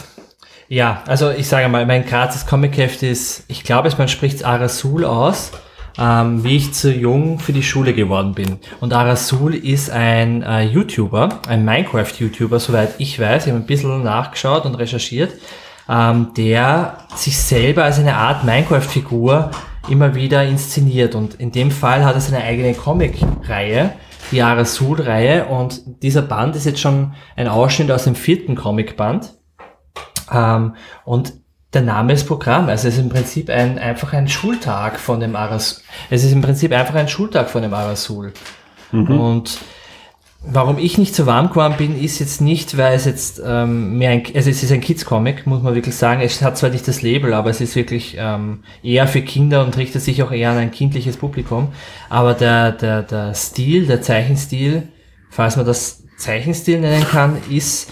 ja, 0.67 1.01
also 1.07 1.31
ich 1.31 1.47
sage 1.47 1.67
mal, 1.69 1.87
mein 1.87 2.05
gratis 2.05 2.45
Comic-Heft 2.45 3.01
ist, 3.01 3.45
ich 3.47 3.63
glaube 3.63 3.87
es, 3.87 3.97
man 3.97 4.07
spricht 4.07 4.45
Arasul 4.45 5.03
aus, 5.03 5.51
ähm, 5.99 6.43
wie 6.43 6.55
ich 6.55 6.73
zu 6.73 6.91
jung 6.91 7.39
für 7.39 7.51
die 7.51 7.63
Schule 7.63 7.93
geworden 7.93 8.33
bin. 8.33 8.59
Und 8.79 8.93
Arasul 8.93 9.53
ist 9.53 9.89
ein 9.89 10.41
äh, 10.43 10.63
YouTuber, 10.63 11.41
ein 11.47 11.65
Minecraft-YouTuber, 11.65 12.59
soweit 12.59 12.95
ich 12.99 13.19
weiß, 13.19 13.45
ich 13.45 13.51
habe 13.51 13.61
ein 13.61 13.67
bisschen 13.67 14.03
nachgeschaut 14.03 14.65
und 14.65 14.75
recherchiert, 14.75 15.33
ähm, 15.89 16.29
der 16.37 16.99
sich 17.15 17.37
selber 17.37 17.83
als 17.83 17.99
eine 17.99 18.15
Art 18.15 18.45
Minecraft-Figur 18.45 19.51
immer 19.89 20.15
wieder 20.15 20.45
inszeniert. 20.45 21.15
Und 21.15 21.35
in 21.35 21.51
dem 21.51 21.71
Fall 21.71 22.05
hat 22.05 22.15
er 22.15 22.21
seine 22.21 22.43
eigene 22.43 22.73
Comic-Reihe, 22.73 23.93
die 24.31 24.41
Arasul-Reihe. 24.41 25.45
Und 25.45 25.81
dieser 26.01 26.21
Band 26.21 26.55
ist 26.55 26.65
jetzt 26.65 26.79
schon 26.79 27.13
ein 27.35 27.47
Ausschnitt 27.49 27.91
aus 27.91 28.05
dem 28.05 28.15
vierten 28.15 28.55
Comic-Band. 28.55 29.33
Ähm, 30.31 30.75
und 31.03 31.33
der 31.73 31.81
Name 31.81 32.13
ist 32.13 32.25
Programm. 32.25 32.67
Also 32.67 32.87
es 32.87 32.95
ist 32.95 33.01
im 33.01 33.09
Prinzip 33.09 33.49
ein, 33.49 33.77
einfach 33.77 34.13
ein 34.13 34.27
Schultag 34.27 34.99
von 34.99 35.19
dem 35.19 35.35
Arasul. 35.35 35.83
Es 36.09 36.23
ist 36.23 36.31
im 36.31 36.41
Prinzip 36.41 36.71
einfach 36.71 36.95
ein 36.95 37.07
Schultag 37.07 37.49
von 37.49 37.61
dem 37.61 37.73
Arasul. 37.73 38.33
Und 39.19 39.59
warum 40.41 40.77
ich 40.79 40.97
nicht 40.97 41.15
so 41.15 41.25
warm 41.25 41.49
geworden 41.49 41.75
bin, 41.77 42.01
ist 42.01 42.19
jetzt 42.19 42.41
nicht, 42.41 42.77
weil 42.77 42.95
es 42.95 43.05
jetzt 43.05 43.41
ähm, 43.45 43.97
mehr 43.97 44.11
ein, 44.11 44.23
also 44.33 44.49
es 44.49 44.63
ist 44.63 44.71
ein 44.71 44.81
Kids-Comic, 44.81 45.45
muss 45.45 45.61
man 45.61 45.75
wirklich 45.75 45.95
sagen. 45.95 46.21
Es 46.21 46.41
hat 46.41 46.57
zwar 46.57 46.71
nicht 46.71 46.87
das 46.87 47.01
Label, 47.01 47.33
aber 47.33 47.51
es 47.51 47.61
ist 47.61 47.75
wirklich 47.75 48.15
ähm, 48.17 48.63
eher 48.81 49.07
für 49.07 49.21
Kinder 49.21 49.63
und 49.63 49.77
richtet 49.77 50.01
sich 50.01 50.23
auch 50.23 50.31
eher 50.31 50.51
an 50.51 50.57
ein 50.57 50.71
kindliches 50.71 51.17
Publikum. 51.17 51.69
Aber 52.09 52.33
der, 52.33 52.71
der, 52.71 53.03
der 53.03 53.35
Stil, 53.35 53.85
der 53.85 54.01
Zeichenstil, 54.01 54.87
falls 55.29 55.55
man 55.55 55.65
das 55.65 56.03
Zeichenstil 56.17 56.79
nennen 56.79 57.05
kann, 57.07 57.37
ist 57.49 57.91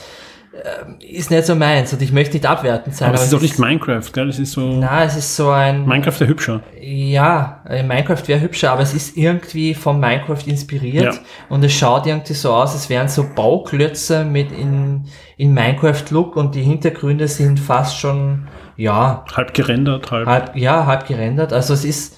ist 1.00 1.30
nicht 1.32 1.46
so 1.46 1.56
meins 1.56 1.94
und 1.94 2.02
ich 2.02 2.12
möchte 2.12 2.34
nicht 2.34 2.46
abwertend 2.46 2.96
sein. 2.96 3.10
Aber 3.10 3.16
es 3.16 3.26
ist 3.26 3.34
doch 3.34 3.42
nicht 3.42 3.60
Minecraft, 3.60 4.12
gell? 4.14 4.30
Es 4.30 4.40
ist 4.40 4.54
so. 4.54 4.62
Na, 4.62 5.04
es 5.04 5.16
ist 5.16 5.36
so 5.36 5.50
ein. 5.50 5.86
Minecraft 5.86 6.20
der 6.20 6.28
hübscher. 6.28 6.62
Ja, 6.82 7.62
äh, 7.70 7.84
Minecraft 7.84 8.28
wäre 8.28 8.42
hübscher, 8.42 8.72
aber 8.72 8.82
es 8.82 8.94
ist 8.94 9.18
irgendwie 9.18 9.74
von 9.74 10.00
Minecraft 10.00 10.42
inspiriert 10.46 11.14
Ja. 11.16 11.20
und 11.50 11.64
es 11.64 11.74
schaut 11.74 12.06
irgendwie 12.08 12.34
so 12.34 12.54
aus, 12.54 12.74
als 12.74 12.90
wären 12.90 13.08
so 13.08 13.26
Bauklötze 13.36 14.26
mit 14.26 14.52
in, 14.52 15.06
in 15.38 15.54
Minecraft-Look 15.54 16.36
und 16.36 16.56
die 16.56 16.64
Hintergründe 16.64 17.28
sind 17.28 17.60
fast 17.60 17.98
schon, 18.00 18.48
ja, 18.76 19.24
Halb 19.36 19.54
gerendert, 19.54 20.12
halb. 20.12 20.28
halb, 20.28 20.56
ja, 20.56 20.86
halb 20.86 21.08
gerendert. 21.08 21.54
Also 21.54 21.74
es 21.74 21.86
ist, 21.86 22.18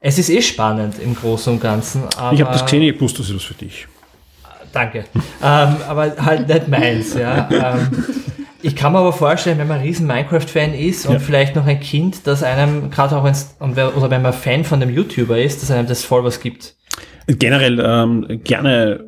es 0.00 0.18
ist 0.18 0.28
eh 0.30 0.42
spannend 0.42 0.98
im 0.98 1.14
Großen 1.14 1.52
und 1.52 1.60
Ganzen. 1.60 2.02
Aber, 2.16 2.32
ich 2.32 2.40
habe 2.40 2.52
das 2.52 2.64
gesehen, 2.64 2.82
ich 2.82 3.00
wusste, 3.00 3.18
das 3.18 3.28
ist 3.30 3.36
was 3.36 3.42
für 3.44 3.54
dich. 3.54 3.86
Danke. 4.72 5.04
ähm, 5.42 5.76
aber 5.88 6.12
halt 6.24 6.48
nicht 6.48 6.68
meins, 6.68 7.14
ja. 7.14 7.48
Ähm, 7.50 8.04
ich 8.62 8.74
kann 8.74 8.92
mir 8.92 8.98
aber 8.98 9.12
vorstellen, 9.12 9.58
wenn 9.58 9.68
man 9.68 9.78
ein 9.78 9.84
riesen 9.84 10.06
Minecraft-Fan 10.06 10.74
ist 10.74 11.06
und 11.06 11.14
Ja. 11.14 11.18
vielleicht 11.20 11.54
noch 11.56 11.66
ein 11.66 11.80
Kind, 11.80 12.26
dass 12.26 12.42
einem, 12.42 12.90
gerade 12.90 13.16
auch 13.16 13.24
wenn's, 13.24 13.54
und 13.60 13.76
wer- 13.76 13.96
oder 13.96 14.10
wenn 14.10 14.22
man 14.22 14.32
Fan 14.32 14.64
von 14.64 14.80
dem 14.80 14.90
YouTuber 14.90 15.38
ist, 15.38 15.62
dass 15.62 15.70
einem 15.70 15.86
das 15.86 16.02
voll 16.04 16.24
was 16.24 16.40
gibt. 16.40 16.74
Generell 17.26 17.80
ähm, 17.84 18.40
gerne 18.44 19.04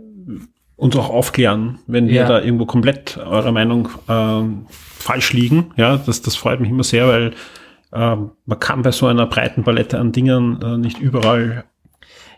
uns 0.76 0.94
auch 0.96 1.10
aufklären, 1.10 1.78
wenn 1.88 2.06
wir 2.08 2.14
Ja. 2.22 2.28
da 2.28 2.40
irgendwo 2.40 2.66
komplett 2.66 3.16
eurer 3.16 3.50
Meinung 3.52 3.88
ähm, 4.08 4.66
falsch 4.70 5.32
liegen. 5.32 5.72
Ja, 5.76 5.96
das, 5.96 6.22
das 6.22 6.36
freut 6.36 6.60
mich 6.60 6.70
immer 6.70 6.84
sehr, 6.84 7.08
weil 7.08 7.32
ähm, 7.92 8.30
man 8.46 8.60
kann 8.60 8.82
bei 8.82 8.92
so 8.92 9.06
einer 9.06 9.26
breiten 9.26 9.64
Palette 9.64 9.98
an 9.98 10.12
Dingen 10.12 10.60
äh, 10.62 10.76
nicht 10.78 10.98
überall 11.00 11.64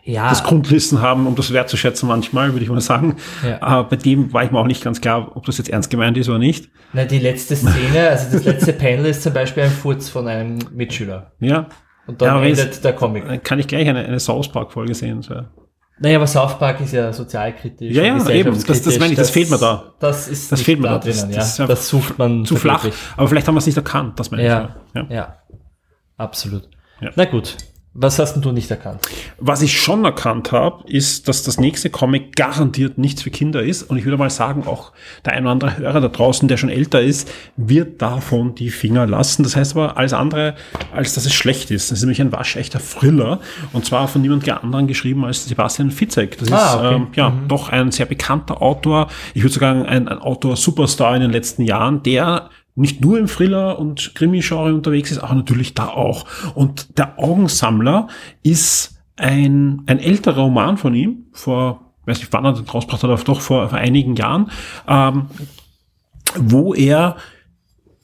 Ja, 0.03 0.29
das 0.29 0.43
Grundwissen 0.43 1.01
haben, 1.01 1.27
um 1.27 1.35
das 1.35 1.53
wertzuschätzen 1.53 2.07
manchmal, 2.07 2.53
würde 2.53 2.63
ich 2.63 2.69
mal 2.71 2.81
sagen. 2.81 3.17
Ja. 3.47 3.81
Äh, 3.81 3.83
bei 3.83 3.95
dem 3.97 4.33
war 4.33 4.43
ich 4.43 4.51
mir 4.51 4.57
auch 4.59 4.65
nicht 4.65 4.83
ganz 4.83 4.99
klar, 5.01 5.35
ob 5.35 5.45
das 5.45 5.57
jetzt 5.59 5.69
ernst 5.69 5.89
gemeint 5.89 6.17
ist 6.17 6.27
oder 6.27 6.39
nicht. 6.39 6.69
na, 6.93 7.05
die 7.05 7.19
letzte 7.19 7.55
Szene, 7.55 8.09
also 8.09 8.31
das 8.31 8.45
letzte 8.45 8.73
Panel 8.73 9.05
ist 9.05 9.21
zum 9.23 9.33
Beispiel 9.33 9.63
ein 9.63 9.69
Furz 9.71 10.09
von 10.09 10.27
einem 10.27 10.57
Mitschüler. 10.73 11.31
Ja, 11.39 11.67
Und 12.07 12.19
dann 12.21 12.27
Ja, 12.29 12.35
aber 12.35 12.45
endet 12.45 12.83
der 12.83 12.93
Comic. 12.93 13.43
kann 13.43 13.59
ich 13.59 13.67
gleich 13.67 13.87
eine, 13.87 14.03
eine 14.03 14.19
South 14.19 14.51
Park-Folge 14.51 14.95
sehen. 14.95 15.21
So. 15.21 15.35
Naja, 15.99 16.17
aber 16.17 16.25
South 16.25 16.57
Park 16.57 16.81
ist 16.81 16.93
ja 16.93 17.13
sozialkritisch. 17.13 17.95
Ja, 17.95 18.01
ja, 18.03 18.29
eben. 18.31 18.53
Das- 18.65 18.81
das 18.81 18.97
meine 18.97 19.11
ich, 19.13 19.19
das 19.19 19.29
fehlt 19.29 19.51
mir 19.51 19.59
da. 19.59 19.93
Das 19.99 20.27
ist 20.27 20.51
Das 20.51 20.59
fehlt 20.63 20.79
mir 20.79 20.87
da 20.87 20.97
da. 20.97 21.05
Das- 21.05 21.19
drinnen, 21.21 21.35
das 21.35 21.57
ja. 21.59 21.67
Das 21.67 21.87
sucht 21.87 22.17
man 22.17 22.43
Zu 22.43 22.55
flach, 22.55 22.87
aber 23.17 23.27
vielleicht 23.27 23.47
haben 23.47 23.53
wir 23.53 23.59
es 23.59 23.67
nicht 23.67 23.77
erkannt, 23.77 24.19
das 24.19 24.31
meine 24.31 24.43
Ja, 24.43 24.75
ich. 24.87 24.95
Ja. 24.95 25.05
ja, 25.15 25.35
absolut. 26.17 26.67
Ja. 27.01 27.11
Na 27.15 27.25
gut, 27.25 27.55
was 27.93 28.19
hast 28.19 28.35
denn 28.35 28.41
du 28.41 28.53
nicht 28.53 28.71
erkannt? 28.71 29.01
Was 29.37 29.61
ich 29.61 29.77
schon 29.81 30.05
erkannt 30.05 30.53
habe, 30.53 30.89
ist, 30.89 31.27
dass 31.27 31.43
das 31.43 31.59
nächste 31.59 31.89
Comic 31.89 32.37
garantiert 32.37 32.97
nichts 32.97 33.21
für 33.21 33.31
Kinder 33.31 33.61
ist. 33.61 33.83
Und 33.83 33.97
ich 33.97 34.05
würde 34.05 34.17
mal 34.17 34.29
sagen, 34.29 34.65
auch 34.65 34.93
der 35.25 35.33
ein 35.33 35.43
oder 35.43 35.51
andere 35.51 35.77
Hörer 35.77 35.99
da 35.99 36.07
draußen, 36.07 36.47
der 36.47 36.55
schon 36.55 36.69
älter 36.69 37.01
ist, 37.01 37.29
wird 37.57 38.01
davon 38.01 38.55
die 38.55 38.69
Finger 38.69 39.07
lassen. 39.07 39.43
Das 39.43 39.57
heißt 39.57 39.75
aber 39.75 39.97
alles 39.97 40.13
andere, 40.13 40.55
als 40.93 41.15
dass 41.15 41.25
es 41.25 41.33
schlecht 41.33 41.69
ist. 41.69 41.91
Das 41.91 41.97
ist 41.97 42.03
nämlich 42.03 42.21
ein 42.21 42.31
waschechter 42.31 42.79
Thriller. 42.79 43.41
Und 43.73 43.85
zwar 43.85 44.07
von 44.07 44.21
niemand 44.21 44.47
anderen 44.49 44.87
geschrieben 44.87 45.25
als 45.25 45.45
Sebastian 45.45 45.91
Fitzek. 45.91 46.37
Das 46.37 46.49
Ah, 46.49 46.55
ist 46.55 46.75
okay. 46.75 46.95
ähm, 46.95 47.07
ja 47.15 47.33
doch 47.49 47.67
ein 47.69 47.91
sehr 47.91 48.05
bekannter 48.05 48.61
Autor. 48.61 49.07
Ich 49.33 49.43
würde 49.43 49.53
sagen, 49.53 49.85
ein, 49.85 50.07
ein 50.07 50.19
Autor-Superstar 50.19 51.15
in 51.15 51.21
den 51.23 51.31
letzten 51.31 51.63
Jahren, 51.63 52.01
der 52.03 52.49
nicht 52.75 53.01
nur 53.01 53.19
im 53.19 53.27
Thriller- 53.27 53.79
und 53.79 54.15
Krimi-Genre 54.15 54.73
unterwegs 54.73 55.11
ist, 55.11 55.19
aber 55.19 55.35
natürlich 55.35 55.73
da 55.73 55.87
auch. 55.87 56.25
Und 56.55 56.97
der 56.97 57.19
Augensammler 57.19 58.07
ist 58.43 59.01
ein, 59.17 59.83
ein 59.87 59.99
älterer 59.99 60.41
Roman 60.41 60.77
von 60.77 60.95
ihm, 60.95 61.25
vor, 61.31 61.93
weiß 62.05 62.19
nicht 62.19 62.33
wann 62.33 62.45
er 62.45 62.53
den 62.53 62.65
rausgebracht 62.65 63.03
hat, 63.03 63.09
aber 63.09 63.21
doch 63.23 63.41
vor, 63.41 63.69
vor 63.69 63.77
einigen 63.77 64.15
Jahren, 64.15 64.49
ähm, 64.87 65.27
wo 66.37 66.73
er 66.73 67.17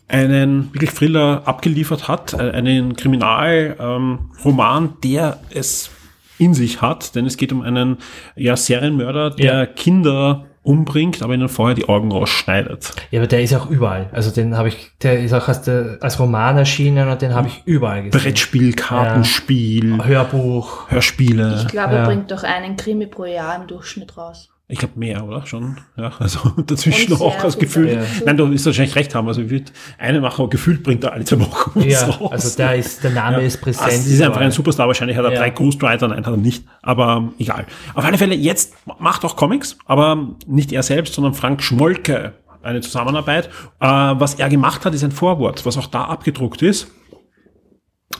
einen 0.10 0.73
wirklich 0.73 0.91
Thriller 0.91 1.44
abgeliefert 1.45 2.07
hat, 2.07 2.34
äh, 2.34 2.52
einen 2.52 2.95
Kriminalroman, 2.95 4.84
ähm, 4.84 4.94
der 5.03 5.41
es 5.49 5.89
in 6.38 6.53
sich 6.53 6.81
hat, 6.81 7.15
denn 7.15 7.26
es 7.26 7.38
geht 7.38 7.52
um 7.52 7.61
einen 7.61 7.98
ja, 8.35 8.56
Serienmörder, 8.56 9.31
der 9.31 9.60
Ja. 9.60 9.65
Kinder 9.65 10.45
umbringt, 10.68 11.23
aber 11.23 11.34
ihnen 11.34 11.49
vorher 11.49 11.76
die 11.76 11.88
Augen 11.89 12.11
rausschneidet. 12.11 12.91
Ja, 13.11 13.19
aber 13.22 13.27
der 13.27 13.41
ist 13.41 13.53
auch 13.56 13.69
überall. 13.69 14.10
Also 14.11 14.31
den 14.31 14.57
habe 14.57 14.68
ich, 14.68 14.91
der 15.02 15.19
ist 15.22 15.34
auch 15.34 15.48
als, 15.48 15.61
der, 15.61 15.98
als 16.02 16.19
Roman 16.19 16.57
erschienen 16.57 17.07
und 17.10 17.22
den 17.22 17.34
habe 17.34 17.48
ich 17.48 17.61
überall 17.65 18.03
gesehen. 18.03 18.22
Brettspiel, 18.22 18.73
Kartenspiel, 18.73 20.03
Hörbuch. 20.06 20.89
Hörspiele. 20.91 21.61
Ich 21.61 21.68
glaube, 21.69 21.94
Ja. 21.94 21.99
er 22.02 22.06
bringt 22.06 22.31
doch 22.31 22.44
einen 22.44 22.76
Krimi 22.77 23.07
pro 23.07 23.26
Jahr 23.26 23.56
im 23.56 23.68
Durchschnitt 23.68 24.18
raus. 24.18 24.49
Ich 24.69 24.80
glaube 24.80 24.99
mehr, 24.99 25.23
oder? 25.23 25.45
Schon. 25.45 25.77
Ja, 25.95 26.11
also 26.19 26.39
dazwischen 26.65 27.14
Und 27.14 27.22
auch 27.22 27.41
gut 27.41 27.60
Gefühl. 27.60 27.95
dazu. 27.95 28.23
Nein, 28.26 28.35
du 28.35 28.52
wirst 28.52 28.65
wahrscheinlich 28.65 28.95
recht 28.95 29.15
haben. 29.15 29.27
Also 29.30 29.41
ich 29.41 29.49
würde 29.49 29.72
eine 29.98 30.19
machen, 30.19 30.49
gefühlt 30.49 30.84
bringt 30.84 31.06
er 31.06 31.14
alle 31.14 31.23
zwei 31.23 31.39
Wochen 31.39 31.72
was 31.76 31.85
Ja, 31.85 32.06
raus. 32.06 32.31
also 32.34 32.57
der 32.57 32.76
ist, 32.76 33.02
der 33.02 33.11
Name 33.11 33.41
ist 33.44 33.61
präsent. 33.61 33.85
Also, 33.85 33.98
das 33.98 34.07
ist 34.07 34.22
einfach 34.22 34.41
ein 34.41 34.52
Superstar. 34.52 34.88
Wahrscheinlich 34.88 35.15
hat 35.15 35.23
er 35.23 35.31
Ja. 35.34 35.39
drei 35.39 35.52
Ghostwriter, 35.52 36.10
nein, 36.10 36.26
hat 36.26 36.34
er 36.34 36.38
nicht. 36.38 36.65
Aber 36.81 37.18
ähm, 37.18 37.34
egal. 37.39 37.65
Auf 37.94 38.03
alle 38.03 38.18
Fälle, 38.18 38.35
jetzt 38.35 38.73
macht 38.99 39.23
auch 39.23 39.38
Comics, 39.38 39.77
aber 39.85 40.27
nicht 40.48 40.73
er 40.73 40.84
selbst, 40.84 41.14
sondern 41.14 41.34
Frank 41.34 41.64
Schmolke. 41.64 42.34
Eine 42.61 42.81
Zusammenarbeit. 42.81 43.48
Äh, 43.80 43.85
was 43.88 44.35
er 44.35 44.49
gemacht 44.49 44.84
hat, 44.85 44.94
ist 44.94 45.03
ein 45.03 45.11
Vorwort, 45.14 45.65
was 45.65 45.77
auch 45.77 45.88
da 45.88 46.03
abgedruckt 46.06 46.61
ist 46.61 46.88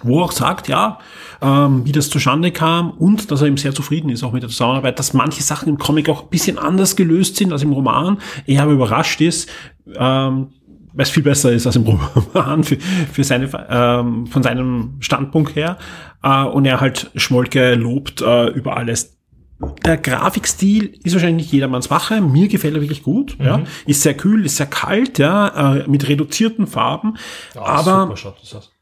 wo 0.04 0.20
er 0.20 0.26
auch 0.26 0.32
sagt, 0.32 0.68
ja, 0.68 1.00
ähm, 1.42 1.86
wie 1.86 1.92
das 1.92 2.10
zustande 2.10 2.52
kam 2.52 2.92
und 2.92 3.32
dass 3.32 3.42
er 3.42 3.48
eben 3.48 3.58
sehr 3.58 3.74
zufrieden 3.74 4.10
ist 4.10 4.24
auch 4.24 4.34
mit 4.34 4.44
der 4.44 4.50
Zusammenarbeit, 4.50 5.00
dass 5.00 5.14
manche 5.14 5.44
Sachen 5.44 5.70
im 5.70 5.78
Comic 5.78 6.10
auch 6.10 6.24
ein 6.24 6.30
bisschen 6.30 6.58
anders 6.58 6.96
gelöst 6.96 7.36
sind 7.36 7.52
als 7.52 7.64
im 7.64 7.72
Roman. 7.72 8.18
Er 8.46 8.64
aber 8.64 8.72
überrascht 8.72 9.22
ist, 9.22 9.50
ähm, 9.96 10.50
weil 10.94 11.04
es 11.04 11.10
viel 11.10 11.24
besser 11.24 11.52
ist 11.52 11.66
als 11.66 11.76
im 11.76 11.84
Roman 12.34 12.64
für, 12.64 12.78
für 13.12 13.24
seine, 13.24 13.50
ähm, 13.70 14.28
von 14.28 14.44
seinem 14.44 14.96
Standpunkt 15.00 15.56
her. 15.56 15.78
Äh, 16.24 16.44
und 16.44 16.66
er 16.66 16.82
halt 16.82 17.12
Schmolke 17.16 17.76
lobt 17.76 18.22
äh, 18.22 18.48
über 18.48 18.78
alles. 18.78 19.18
Der 19.86 19.98
Grafikstil 19.98 21.00
ist 21.04 21.14
wahrscheinlich 21.14 21.46
nicht 21.46 21.54
jedermanns 21.54 21.90
Wache. 21.90 22.22
Mir 22.22 22.48
gefällt 22.48 22.76
er 22.76 22.82
wirklich 22.82 23.02
gut. 23.02 23.38
Ja. 23.40 23.62
Ist 23.88 24.04
sehr 24.04 24.16
kühl, 24.16 24.46
ist 24.46 24.58
sehr 24.58 24.68
kalt, 24.68 25.18
ja, 25.18 25.78
äh, 25.78 25.88
mit 25.88 26.08
reduzierten 26.08 26.68
Farben. 26.68 27.18
Ja, 27.56 27.62
aber 27.62 28.02
super 28.04 28.18
schaut 28.18 28.42
das 28.42 28.54
aus. 28.54 28.77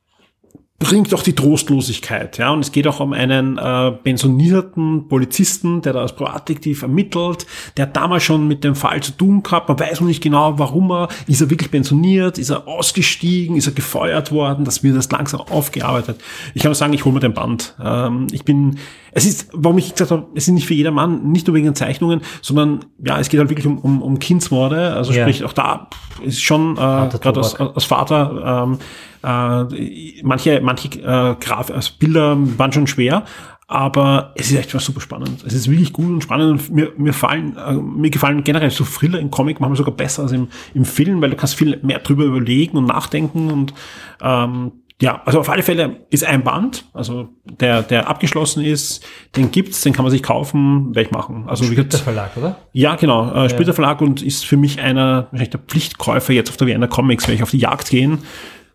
Bringt 0.90 1.12
doch 1.12 1.24
die 1.24 1.34
Trostlosigkeit, 1.34 2.38
ja. 2.38 2.52
Und 2.52 2.60
es 2.60 2.72
geht 2.72 2.88
auch 2.88 3.00
um 3.00 3.14
einen 3.14 3.58
äh, 3.58 3.92
pensionierten 3.92 5.08
Polizisten, 5.08 5.82
der 5.82 5.94
da 5.94 6.02
als 6.02 6.16
Privatdetektiv 6.16 6.82
ermittelt, 6.82 7.46
der 7.78 7.88
damals 7.88 8.24
schon 8.24 8.48
mit 8.48 8.64
dem 8.64 8.76
Fall 8.76 9.02
zu 9.02 9.12
tun 9.12 9.44
gehabt. 9.44 9.68
Man 9.70 9.80
weiß 9.80 10.02
noch 10.02 10.08
nicht 10.08 10.22
genau, 10.22 10.58
warum 10.60 10.92
er, 10.92 11.08
ist 11.28 11.42
er 11.42 11.50
wirklich 11.50 11.72
pensioniert, 11.72 12.38
ist 12.38 12.50
er 12.50 12.68
ausgestiegen, 12.68 13.56
ist 13.56 13.68
er 13.68 13.74
gefeuert 13.74 14.32
worden, 14.32 14.66
das 14.66 14.84
wird 14.84 14.96
erst 14.96 15.12
langsam 15.12 15.42
aufgearbeitet. 15.42 16.22
Ich 16.54 16.62
kann 16.62 16.70
nur 16.70 16.76
sagen, 16.76 16.94
ich 16.94 17.04
hole 17.06 17.14
mir 17.14 17.20
den 17.22 17.34
Band. 17.34 17.76
Ähm, 17.84 18.28
ich 18.32 18.46
bin, 18.46 18.78
es 19.12 19.26
ist, 19.26 19.50
warum 19.54 19.78
ich 19.78 19.92
gesagt 19.92 20.12
habe, 20.12 20.28
es 20.36 20.48
ist 20.48 20.54
nicht 20.54 20.68
für 20.68 20.74
jedermann, 20.74 21.32
nicht 21.32 21.48
nur 21.48 21.56
wegen 21.56 21.66
den 21.66 21.76
Zeichnungen, 21.76 22.22
sondern 22.42 22.86
ja, 23.04 23.20
es 23.20 23.30
geht 23.30 23.40
halt 23.40 23.50
wirklich 23.50 23.66
um, 23.66 23.80
um, 23.80 24.02
um 24.02 24.20
Kindsmorde. 24.20 24.94
Also 24.94 25.14
Ja. 25.14 25.24
sprich, 25.24 25.44
auch 25.44 25.54
da 25.54 25.90
ist 26.24 26.42
schon 26.42 26.74
äh, 26.74 26.78
gerade 26.78 27.38
als, 27.38 27.56
als 27.56 27.86
Vater 27.86 28.66
ähm, 28.68 28.78
äh, 29.26 30.22
manche 30.24 30.62
manche 30.62 30.88
äh, 31.00 31.36
Graf 31.40 31.72
also 31.72 31.92
Bilder 31.98 32.38
waren 32.58 32.72
schon 32.72 32.86
schwer, 32.86 33.24
aber 33.68 34.34
es 34.36 34.52
ist 34.52 34.58
echt 34.58 34.76
was 34.76 34.86
super 34.86 35.02
spannend. 35.02 35.44
Es 35.46 35.54
ist 35.54 35.70
wirklich 35.70 35.92
gut 35.92 36.08
und 36.08 36.22
spannend. 36.22 36.52
Und 36.52 36.76
mir, 36.76 36.92
mir 36.98 37.14
fallen 37.14 37.58
äh, 37.58 37.74
mir 37.74 38.12
gefallen 38.12 38.44
generell 38.44 38.70
so 38.70 38.84
Thriller 38.84 39.20
im 39.20 39.32
Comic 39.32 39.60
manchmal 39.60 39.78
sogar 39.78 39.96
besser 39.96 40.24
als 40.24 40.32
im, 40.32 40.50
im 40.76 40.86
Film, 40.86 41.22
weil 41.22 41.32
du 41.32 41.36
kannst 41.36 41.56
viel 41.56 41.80
mehr 41.82 42.00
drüber 42.00 42.26
überlegen 42.26 42.78
und 42.78 42.86
nachdenken 42.86 43.50
und 43.50 43.74
ähm, 44.22 44.72
ja, 45.02 45.22
also 45.26 45.42
auf 45.42 45.50
alle 45.50 45.62
Fälle 45.62 46.06
ist 46.10 46.24
ein 46.24 46.44
Band, 46.46 46.86
also 46.94 47.28
der, 47.44 47.84
der 47.84 48.08
abgeschlossen 48.08 48.64
ist, 48.64 49.06
den 49.36 49.52
gibt's, 49.52 49.82
den 49.82 49.92
kann 49.92 50.06
man 50.06 50.12
sich 50.12 50.24
kaufen, 50.24 50.96
werde 50.96 51.10
ich 51.10 51.12
machen. 51.12 51.44
Also 51.48 51.70
wie 51.70 51.76
gesagt, 51.76 51.96
Verlag, 51.96 52.38
oder? 52.38 52.60
ja, 52.72 52.96
genau. 52.96 53.30
Äh, 53.34 53.50
Splitter 53.50 53.74
Verlag 53.74 54.00
und 54.00 54.22
ist 54.22 54.46
für 54.46 54.56
mich 54.56 54.80
einer 54.80 55.24
wahrscheinlich 55.24 55.50
der 55.50 55.60
Pflichtkäufer 55.60 56.32
jetzt 56.32 56.50
auf 56.50 56.56
der 56.56 56.68
Vienna 56.68 56.88
Comics, 56.88 57.26
werde 57.26 57.36
ich 57.36 57.44
auf 57.44 57.52
die 57.52 57.58
Jagd 57.58 57.90
gehen 57.90 58.20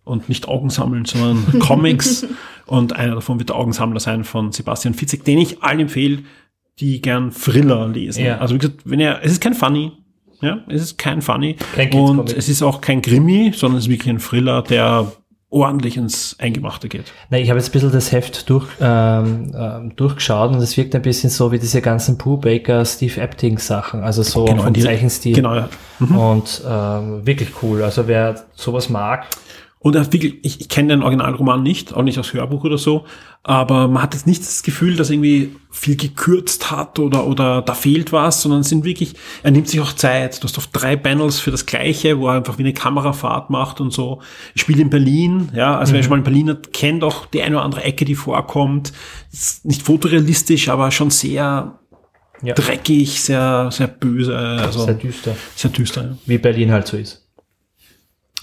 und 0.04 0.28
nicht 0.28 0.48
Augen 0.48 0.70
sammeln, 0.70 1.04
sondern 1.04 1.58
Comics. 1.60 2.26
Und 2.66 2.94
einer 2.94 3.16
davon 3.16 3.38
wird 3.38 3.48
der 3.50 3.56
Augensammler 3.56 4.00
sein 4.00 4.24
von 4.24 4.52
Sebastian 4.52 4.94
Fitzek, 4.94 5.24
den 5.24 5.38
ich 5.38 5.62
allen 5.62 5.80
empfehle, 5.80 6.20
die 6.78 7.02
gern 7.02 7.30
Thriller 7.32 7.88
lesen. 7.88 8.24
Ja. 8.24 8.38
Also 8.38 8.54
wie 8.54 8.58
gesagt, 8.58 8.80
wenn 8.84 9.00
er, 9.00 9.22
es 9.24 9.32
ist 9.32 9.40
kein 9.40 9.54
Funny. 9.54 9.92
Ja, 10.40 10.60
es 10.68 10.80
ist 10.80 10.96
kein 10.98 11.20
Funny. 11.20 11.56
Kein 11.74 11.92
und 11.92 12.32
es 12.32 12.48
ist 12.48 12.62
auch 12.62 12.80
kein 12.80 13.02
Krimi, 13.02 13.52
sondern 13.54 13.78
es 13.78 13.84
ist 13.84 13.90
wirklich 13.90 14.08
ein 14.08 14.18
Thriller, 14.20 14.62
der 14.62 15.12
ordentlich 15.50 15.96
ins 15.96 16.36
Eingemachte 16.38 16.88
geht. 16.88 17.12
Na, 17.28 17.38
ich 17.38 17.50
habe 17.50 17.58
jetzt 17.58 17.70
ein 17.70 17.72
bisschen 17.72 17.92
das 17.92 18.12
Heft 18.12 18.48
durch, 18.48 18.66
ähm, 18.80 19.52
ähm, 19.54 19.92
durchgeschaut 19.96 20.52
und 20.52 20.58
es 20.62 20.76
wirkt 20.76 20.94
ein 20.94 21.02
bisschen 21.02 21.28
so 21.28 21.50
wie 21.52 21.58
diese 21.58 21.82
ganzen 21.82 22.16
Pooh 22.16 22.36
Baker, 22.38 22.84
Steve 22.84 23.20
Epting 23.20 23.58
Sachen, 23.58 24.00
also 24.00 24.22
so 24.22 24.46
vom 24.46 24.72
die- 24.72 24.80
Zeichenstil. 24.80 25.34
Genau, 25.34 25.56
ja. 25.56 25.68
Und 25.98 26.62
ähm, 26.66 27.26
wirklich 27.26 27.50
cool. 27.62 27.82
Also 27.82 28.06
wer 28.06 28.44
sowas 28.54 28.88
mag, 28.88 29.26
Und 29.82 29.94
er 29.94 30.02
hat 30.02 30.12
wirklich, 30.12 30.34
ich, 30.42 30.60
ich 30.60 30.68
kenne 30.68 30.88
den 30.88 31.02
Originalroman 31.02 31.62
nicht, 31.62 31.94
auch 31.94 32.02
nicht 32.02 32.18
aus 32.18 32.34
Hörbuch 32.34 32.64
oder 32.64 32.76
so, 32.76 33.06
aber 33.42 33.88
man 33.88 34.02
hat 34.02 34.12
jetzt 34.12 34.26
nicht 34.26 34.42
das 34.42 34.62
Gefühl, 34.62 34.94
dass 34.94 35.08
irgendwie 35.08 35.56
viel 35.70 35.96
gekürzt 35.96 36.70
hat 36.70 36.98
oder, 36.98 37.26
oder 37.26 37.62
da 37.62 37.72
fehlt 37.72 38.12
was, 38.12 38.42
sondern 38.42 38.60
es 38.60 38.68
sind 38.68 38.84
wirklich, 38.84 39.14
er 39.42 39.52
nimmt 39.52 39.68
sich 39.68 39.80
auch 39.80 39.94
Zeit. 39.94 40.38
Du 40.42 40.44
hast 40.46 40.58
oft 40.58 40.68
drei 40.74 40.96
Panels 40.96 41.40
für 41.40 41.50
das 41.50 41.64
Gleiche, 41.64 42.18
wo 42.18 42.28
er 42.28 42.34
einfach 42.34 42.58
wie 42.58 42.62
eine 42.62 42.74
Kamerafahrt 42.74 43.48
macht 43.48 43.80
und 43.80 43.90
so. 43.90 44.20
Ich 44.54 44.60
spiele 44.60 44.82
in 44.82 44.90
Berlin, 44.90 45.48
ja, 45.54 45.78
also 45.78 45.94
wer 45.94 46.02
schon 46.02 46.10
mal 46.10 46.18
in 46.18 46.24
Berlin 46.24 46.50
hat, 46.50 46.74
kennt 46.74 47.02
auch 47.02 47.24
die 47.24 47.40
eine 47.40 47.56
oder 47.56 47.64
andere 47.64 47.82
Ecke, 47.82 48.04
die 48.04 48.16
vorkommt. 48.16 48.92
Ist 49.32 49.64
nicht 49.64 49.80
fotorealistisch, 49.80 50.68
aber 50.68 50.90
schon 50.90 51.08
sehr 51.08 51.78
Ja. 52.42 52.52
dreckig, 52.54 53.22
sehr, 53.22 53.70
sehr 53.72 53.86
böse, 53.86 54.36
also 54.36 54.84
Sehr 54.84 54.94
düster. 54.94 55.34
sehr 55.56 55.70
düster. 55.70 56.02
Ja. 56.02 56.16
Wie 56.26 56.36
Berlin 56.36 56.70
halt 56.70 56.86
so 56.86 56.98
ist. 56.98 57.19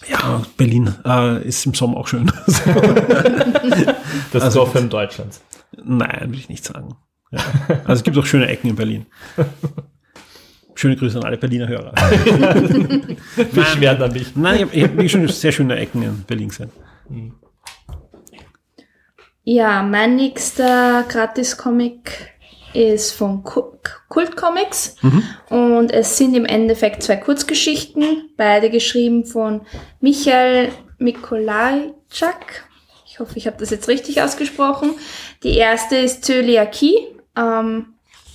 Ja, 0.09 0.43
Berlin 0.57 0.93
äh, 1.05 1.45
ist 1.47 1.65
im 1.65 1.73
Sommer 1.73 1.97
auch 1.97 2.07
schön. 2.07 2.31
Das 4.31 4.41
Also- 4.43 4.59
Dorf 4.59 4.75
in 4.75 4.89
Deutschland. 4.89 5.39
Nein, 5.83 6.31
will 6.31 6.39
ich 6.39 6.49
nicht 6.49 6.63
sagen. 6.65 6.95
Ja. 7.31 7.39
Also 7.85 7.93
es 7.99 8.03
gibt 8.03 8.17
auch 8.17 8.25
schöne 8.25 8.47
Ecken 8.47 8.69
in 8.69 8.75
Berlin. 8.75 9.05
Schöne 10.75 10.95
Grüße 10.95 11.17
an 11.17 11.23
alle 11.25 11.37
Berliner 11.37 11.67
Hörer. 11.67 11.93
Beschweren 13.53 14.01
an 14.01 14.11
mich. 14.13 14.35
Nein, 14.35 14.55
ich 14.71 14.81
habe 14.83 14.89
hab 14.91 14.91
wirklich 14.97 15.11
schon 15.11 15.27
sehr 15.27 15.51
schöne 15.51 15.75
Ecken 15.77 16.03
in 16.03 16.23
Berlin 16.23 16.49
gesehen. 16.49 16.71
Ja, 19.43 19.81
mein 19.83 20.15
nächster 20.15 21.03
Gratis-Comic 21.07 22.31
ist 22.77 23.11
von 23.11 23.43
Ku- 23.43 23.73
Kult 24.07 24.37
Comics 24.37 24.95
und 25.49 25.91
es 25.91 26.17
sind 26.17 26.35
im 26.35 26.45
Endeffekt 26.45 27.01
zwei 27.03 27.15
Kurzgeschichten, 27.17 28.29
beide 28.37 28.69
geschrieben 28.69 29.25
von 29.25 29.61
Michael 29.99 30.69
Mikolajczak. 30.99 32.65
Ich 33.07 33.19
hoffe, 33.19 33.33
ich 33.37 33.47
habe 33.47 33.57
das 33.59 33.71
jetzt 33.71 33.87
richtig 33.87 34.21
ausgesprochen. 34.21 34.91
Die 35.43 35.57
erste 35.57 35.97
ist 35.97 36.23
Zöliakie. 36.25 36.97
Ähm, 37.35 37.93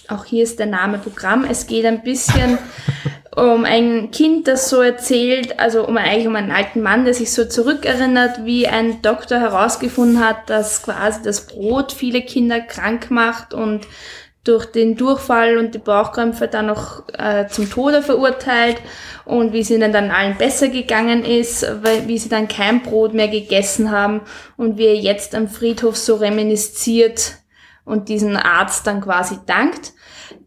auch 0.08 0.24
hier 0.24 0.42
ist 0.42 0.58
der 0.58 0.66
Name 0.66 0.98
Programm. 0.98 1.44
Es 1.48 1.66
geht 1.68 1.84
ein 1.86 2.02
bisschen 2.02 2.58
um 3.36 3.64
ein 3.64 4.10
Kind, 4.10 4.48
das 4.48 4.68
so 4.68 4.80
erzählt, 4.82 5.58
also 5.60 5.86
um 5.86 5.96
eigentlich 5.96 6.26
um 6.26 6.36
einen 6.36 6.50
alten 6.50 6.82
Mann, 6.82 7.04
der 7.04 7.14
sich 7.14 7.32
so 7.32 7.44
zurückerinnert, 7.44 8.44
wie 8.44 8.66
ein 8.66 9.00
Doktor 9.02 9.38
herausgefunden 9.38 10.18
hat, 10.24 10.50
dass 10.50 10.82
quasi 10.82 11.22
das 11.22 11.46
Brot 11.46 11.92
viele 11.92 12.22
Kinder 12.22 12.60
krank 12.60 13.10
macht 13.10 13.54
und 13.54 13.86
durch 14.44 14.66
den 14.66 14.96
Durchfall 14.96 15.56
und 15.56 15.74
die 15.74 15.78
Bauchkrämpfe 15.78 16.48
dann 16.48 16.66
noch 16.66 17.04
äh, 17.16 17.46
zum 17.46 17.70
Tode 17.70 18.02
verurteilt 18.02 18.76
und 19.24 19.52
wie 19.52 19.60
es 19.60 19.70
ihnen 19.70 19.92
dann 19.92 20.10
allen 20.10 20.36
besser 20.36 20.68
gegangen 20.68 21.24
ist, 21.24 21.64
weil, 21.82 22.08
wie 22.08 22.18
sie 22.18 22.28
dann 22.28 22.48
kein 22.48 22.82
Brot 22.82 23.14
mehr 23.14 23.28
gegessen 23.28 23.92
haben 23.92 24.22
und 24.56 24.78
wie 24.78 24.86
er 24.86 24.96
jetzt 24.96 25.34
am 25.34 25.48
Friedhof 25.48 25.96
so 25.96 26.16
reminisziert 26.16 27.36
und 27.84 28.08
diesen 28.08 28.36
Arzt 28.36 28.86
dann 28.86 29.00
quasi 29.00 29.38
dankt. 29.46 29.92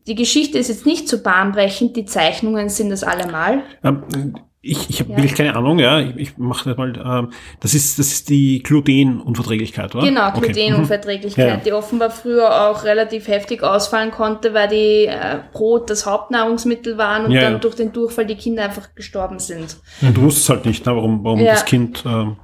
Die 0.08 0.16
Geschichte 0.16 0.58
ist 0.58 0.68
jetzt 0.68 0.86
nicht 0.86 1.08
so 1.08 1.22
bahnbrechend, 1.22 1.96
die 1.96 2.06
Zeichnungen 2.06 2.70
sind 2.70 2.90
das 2.90 3.04
allemal. 3.04 3.64
Ich 4.68 4.90
ich 4.90 5.00
habe 5.00 5.12
Ja. 5.12 5.18
wirklich 5.18 5.36
keine 5.36 5.56
Ahnung, 5.56 5.78
ja. 5.80 6.00
Ich, 6.00 6.16
ich 6.18 6.38
mache 6.38 6.70
das 6.70 6.78
mal. 6.78 6.94
Ähm, 6.98 7.32
das 7.60 7.74
ist 7.76 8.00
das 8.00 8.08
ist 8.08 8.30
die 8.30 8.64
Glutenunverträglichkeit, 8.64 9.94
oder? 9.96 10.06
Genau, 10.06 10.30
Okay. 10.30 10.52
Glutenunverträglichkeit, 10.52 11.48
Ja, 11.48 11.54
ja. 11.56 11.58
die 11.58 11.72
offenbar 11.74 12.10
früher 12.10 12.70
auch 12.70 12.84
relativ 12.84 13.28
heftig 13.28 13.64
ausfallen 13.64 14.12
konnte, 14.12 14.54
weil 14.54 14.68
die 14.68 15.06
äh, 15.06 15.40
Brot 15.54 15.90
das 15.90 16.06
Hauptnahrungsmittel 16.06 16.98
waren 16.98 17.26
und 17.26 17.32
Ja, 17.32 17.42
dann 17.42 17.54
ja. 17.54 17.60
durch 17.60 17.76
den 17.76 17.92
Durchfall 17.92 18.26
die 18.26 18.36
Kinder 18.36 18.64
einfach 18.64 18.96
gestorben 18.96 19.40
sind. 19.40 19.78
Und 20.02 20.18
du 20.18 20.22
wusstest 20.24 20.50
halt 20.50 20.66
nicht, 20.66 20.86
ne, 20.86 20.96
warum, 20.96 21.24
warum 21.24 21.44
das 21.46 21.66
Kind. 21.66 22.04
Ähm, 22.06 22.38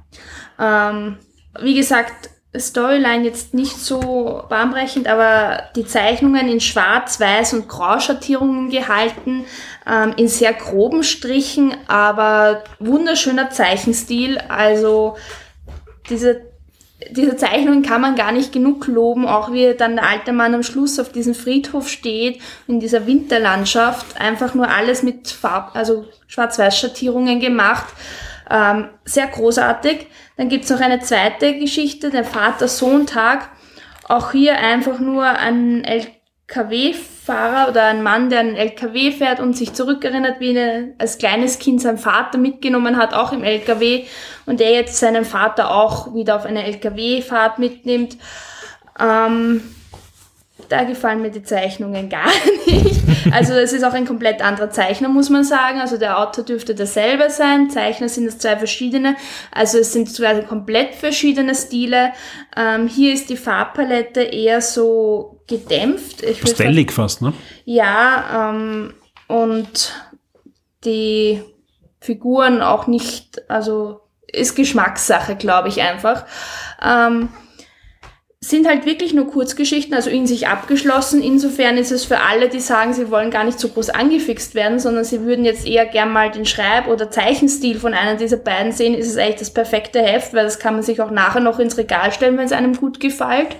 Ähm, 0.58 1.16
wie 1.60 1.74
gesagt, 1.74 2.30
Storyline 2.58 3.24
jetzt 3.24 3.54
nicht 3.54 3.78
so 3.78 4.44
bahnbrechend, 4.48 5.08
aber 5.08 5.62
die 5.74 5.86
Zeichnungen 5.86 6.48
in 6.48 6.60
Schwarz, 6.60 7.18
Weiß 7.18 7.54
und 7.54 7.66
Grauschattierungen 7.66 8.68
gehalten, 8.68 9.46
ähm, 9.90 10.12
in 10.16 10.28
sehr 10.28 10.52
groben 10.52 11.02
Strichen, 11.02 11.74
aber 11.88 12.62
wunderschöner 12.78 13.48
Zeichenstil. 13.50 14.36
Also 14.48 15.16
diese, 16.10 16.42
diese 17.10 17.36
Zeichnungen 17.36 17.82
kann 17.82 18.02
man 18.02 18.16
gar 18.16 18.32
nicht 18.32 18.52
genug 18.52 18.86
loben, 18.86 19.26
auch 19.26 19.50
wie 19.50 19.72
dann 19.74 19.96
der 19.96 20.06
alte 20.06 20.32
Mann 20.32 20.54
am 20.54 20.62
Schluss 20.62 21.00
auf 21.00 21.10
diesem 21.10 21.34
Friedhof 21.34 21.88
steht, 21.88 22.42
in 22.68 22.80
dieser 22.80 23.06
Winterlandschaft, 23.06 24.20
einfach 24.20 24.52
nur 24.52 24.68
alles 24.68 25.02
mit 25.02 25.28
Farb, 25.28 25.70
also 25.72 26.04
Schwarz-Weiß-Schattierungen 26.26 27.40
gemacht. 27.40 27.86
Ähm, 28.52 28.90
sehr 29.06 29.28
großartig. 29.28 30.06
Dann 30.36 30.50
gibt's 30.50 30.68
noch 30.68 30.80
eine 30.80 31.00
zweite 31.00 31.58
Geschichte, 31.58 32.10
der 32.10 32.24
Vater-Sohn-Tag. 32.24 33.48
Auch 34.08 34.32
hier 34.32 34.58
einfach 34.58 34.98
nur 34.98 35.24
ein 35.24 35.84
LKW-Fahrer 35.84 37.70
oder 37.70 37.86
ein 37.86 38.02
Mann, 38.02 38.28
der 38.28 38.40
einen 38.40 38.56
LKW 38.56 39.10
fährt 39.12 39.40
und 39.40 39.56
sich 39.56 39.72
zurückerinnert, 39.72 40.38
wie 40.38 40.54
er 40.54 40.88
als 40.98 41.16
kleines 41.16 41.60
Kind 41.60 41.80
seinen 41.80 41.96
Vater 41.96 42.36
mitgenommen 42.36 42.98
hat, 42.98 43.14
auch 43.14 43.32
im 43.32 43.42
LKW, 43.42 44.04
und 44.44 44.60
der 44.60 44.72
jetzt 44.72 44.98
seinen 44.98 45.24
Vater 45.24 45.74
auch 45.74 46.14
wieder 46.14 46.36
auf 46.36 46.44
eine 46.44 46.64
LKW-Fahrt 46.64 47.58
mitnimmt. 47.58 48.18
Ähm, 49.00 49.62
da 50.72 50.84
gefallen 50.84 51.20
mir 51.20 51.30
die 51.30 51.42
Zeichnungen 51.42 52.08
gar 52.08 52.30
nicht. 52.66 53.02
Also 53.30 53.52
das 53.52 53.72
ist 53.72 53.84
auch 53.84 53.92
ein 53.92 54.06
komplett 54.06 54.40
anderer 54.40 54.70
Zeichner, 54.70 55.08
muss 55.08 55.28
man 55.28 55.44
sagen. 55.44 55.80
Also 55.80 55.98
der 55.98 56.18
Autor 56.18 56.44
dürfte 56.44 56.74
derselbe 56.74 57.28
sein. 57.28 57.68
Zeichner 57.68 58.08
sind 58.08 58.26
es 58.26 58.38
zwei 58.38 58.56
verschiedene. 58.56 59.16
Also 59.50 59.78
es 59.78 59.92
sind 59.92 60.10
zwei 60.10 60.40
komplett 60.40 60.94
verschiedene 60.94 61.54
Stile. 61.54 62.12
Ähm, 62.56 62.88
hier 62.88 63.12
ist 63.12 63.28
die 63.28 63.36
Farbpalette 63.36 64.22
eher 64.22 64.62
so 64.62 65.42
gedämpft. 65.46 66.22
Ich 66.22 66.40
pastellig 66.40 66.90
fast, 66.90 67.20
ne? 67.20 67.34
ja, 67.66 68.50
ähm, 68.50 68.94
und 69.28 69.92
die 70.84 71.42
Figuren 72.00 72.62
auch 72.62 72.86
nicht, 72.86 73.42
also 73.50 74.00
ist 74.26 74.56
Geschmackssache, 74.56 75.36
glaube 75.36 75.68
ich 75.68 75.82
einfach. 75.82 76.24
Ähm, 76.82 77.28
sind 78.44 78.66
halt 78.66 78.86
wirklich 78.86 79.14
nur 79.14 79.28
Kurzgeschichten, 79.28 79.94
also 79.94 80.10
in 80.10 80.26
sich 80.26 80.48
abgeschlossen. 80.48 81.22
Insofern 81.22 81.78
ist 81.78 81.92
es 81.92 82.04
für 82.04 82.18
alle, 82.18 82.48
die 82.48 82.58
sagen, 82.58 82.92
sie 82.92 83.08
wollen 83.08 83.30
gar 83.30 83.44
nicht 83.44 83.60
so 83.60 83.68
groß 83.68 83.90
angefixt 83.90 84.56
werden, 84.56 84.80
sondern 84.80 85.04
sie 85.04 85.20
würden 85.20 85.44
jetzt 85.44 85.64
eher 85.64 85.86
gern 85.86 86.12
mal 86.12 86.28
den 86.32 86.44
Schreib- 86.44 86.88
oder 86.88 87.08
Zeichenstil 87.08 87.78
von 87.78 87.94
einer 87.94 88.16
dieser 88.16 88.38
beiden 88.38 88.72
sehen, 88.72 88.94
ist 88.94 89.08
es 89.08 89.16
eigentlich 89.16 89.38
das 89.38 89.54
perfekte 89.54 90.02
Heft, 90.02 90.34
weil 90.34 90.42
das 90.42 90.58
kann 90.58 90.74
man 90.74 90.82
sich 90.82 91.00
auch 91.00 91.12
nachher 91.12 91.40
noch 91.40 91.60
ins 91.60 91.78
Regal 91.78 92.10
stellen, 92.10 92.36
wenn 92.36 92.46
es 92.46 92.52
einem 92.52 92.74
gut 92.74 92.98
gefällt, 92.98 93.56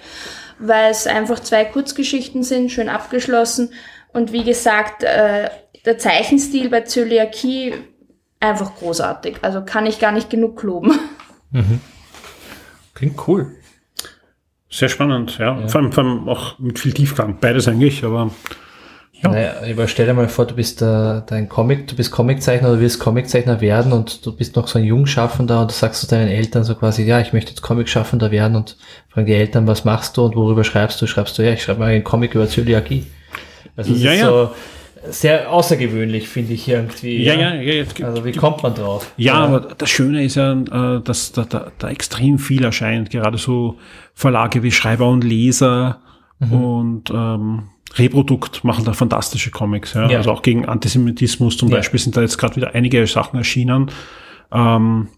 weil 0.59 0.91
es 0.91 1.07
einfach 1.07 1.39
zwei 1.39 1.65
Kurzgeschichten 1.65 2.43
sind, 2.43 2.73
schön 2.73 2.89
abgeschlossen. 2.89 3.73
Und 4.13 4.33
wie 4.33 4.43
gesagt, 4.43 5.05
äh, 5.05 5.49
der 5.85 5.99
Zeichenstil 5.99 6.69
bei 6.71 6.81
Zöliakie 6.81 7.75
einfach 8.41 8.75
großartig. 8.75 9.37
Also 9.43 9.65
kann 9.65 9.87
ich 9.87 10.01
gar 10.01 10.11
nicht 10.11 10.29
genug 10.29 10.61
loben. 10.65 10.99
Klingt 12.95 13.29
cool. 13.29 13.55
Sehr 14.73 14.89
spannend, 14.89 15.39
ja. 15.39 15.69
Vor, 15.69 15.83
allem, 15.83 15.93
vor 15.93 16.03
allem 16.03 16.29
auch 16.29 16.59
mit 16.59 16.79
viel 16.79 16.93
Tiefgang. 16.93 17.37
Beides 17.41 17.69
eigentlich, 17.69 18.03
aber 18.05 18.31
Ja. 19.23 19.31
Naja, 19.31 19.53
aber 19.71 19.87
stell 19.87 20.07
dir 20.07 20.15
mal 20.15 20.29
vor, 20.29 20.47
du 20.47 20.55
bist 20.55 20.81
äh, 20.81 21.21
dein 21.27 21.49
Comic, 21.49 21.87
du 21.87 21.95
bist 21.95 22.11
Comiczeichner 22.11 22.71
oder 22.71 22.81
willst 22.81 22.99
Comiczeichner 22.99 23.61
werden 23.61 23.93
und 23.93 24.25
du 24.25 24.35
bist 24.35 24.57
noch 24.57 24.67
so 24.67 24.79
ein 24.79 24.85
Jungschaffender 24.85 25.61
und 25.61 25.71
du 25.71 25.75
sagst 25.75 26.01
zu 26.01 26.09
deinen 26.09 26.29
Eltern 26.29 26.65
so 26.65 26.75
quasi, 26.75 27.05
ja, 27.05 27.21
ich 27.21 27.35
möchte 27.35 27.51
jetzt 27.51 27.61
Comicschaffender 27.61 28.31
werden 28.31 28.57
und 28.57 28.77
fragen 29.11 29.27
die 29.27 29.35
Eltern, 29.35 29.67
was 29.67 29.85
machst 29.85 30.17
du 30.17 30.25
und 30.25 30.35
worüber 30.35 30.65
schreibst 30.65 31.01
du? 31.03 31.07
Schreibst 31.07 31.39
du, 31.39 31.43
ja, 31.43 31.53
ich 31.53 31.63
schreibe 31.63 31.81
mal 31.81 31.91
einen 31.91 32.03
Comic 32.03 32.35
über 32.35 32.49
Zöliakie. 32.49 33.07
Also 33.77 33.93
Ja, 33.93 34.13
ja. 34.13 34.27
so 34.27 34.51
sehr 35.09 35.51
außergewöhnlich, 35.51 36.29
finde 36.29 36.53
ich 36.55 36.69
irgendwie. 36.69 37.23
ja, 37.23 37.35
ja, 37.35 37.55
ja, 37.55 37.73
jetzt, 37.73 38.01
Also 38.03 38.25
wie 38.25 38.33
kommt 38.33 38.63
man 38.63 38.75
drauf? 38.75 39.13
Ja, 39.17 39.35
aber 39.35 39.61
das 39.61 39.91
Schöne 39.91 40.25
ist 40.25 40.37
ja, 40.37 40.53
äh, 40.53 41.03
dass 41.03 41.33
da, 41.33 41.45
da, 41.45 41.73
da 41.79 41.89
extrem 41.91 42.39
viel 42.39 42.65
erscheint. 42.65 43.11
Gerade 43.11 43.39
so 43.39 43.79
Verlage 44.15 44.63
wie 44.63 44.71
Schreiber 44.71 45.09
und 45.09 45.25
Leser 45.25 46.01
und 46.51 47.09
ähm, 47.11 47.69
Reprodukt 47.95 48.65
machen 48.65 48.85
da 48.85 48.95
fantastische 48.95 49.51
Comics. 49.51 49.95
Ja? 49.95 50.09
Ja. 50.09 50.19
Also 50.19 50.33
auch 50.33 50.43
gegen 50.43 50.67
Antisemitismus 50.67 51.57
zum 51.57 51.69
Ja. 51.69 51.77
Beispiel 51.77 52.01
sind 52.01 52.17
da 52.17 52.21
jetzt 52.21 52.39
gerade 52.39 52.57
wieder 52.57 52.75
einige 52.75 53.07
Sachen 53.07 53.37
erschienen, 53.39 53.91
ähm, 54.53 55.09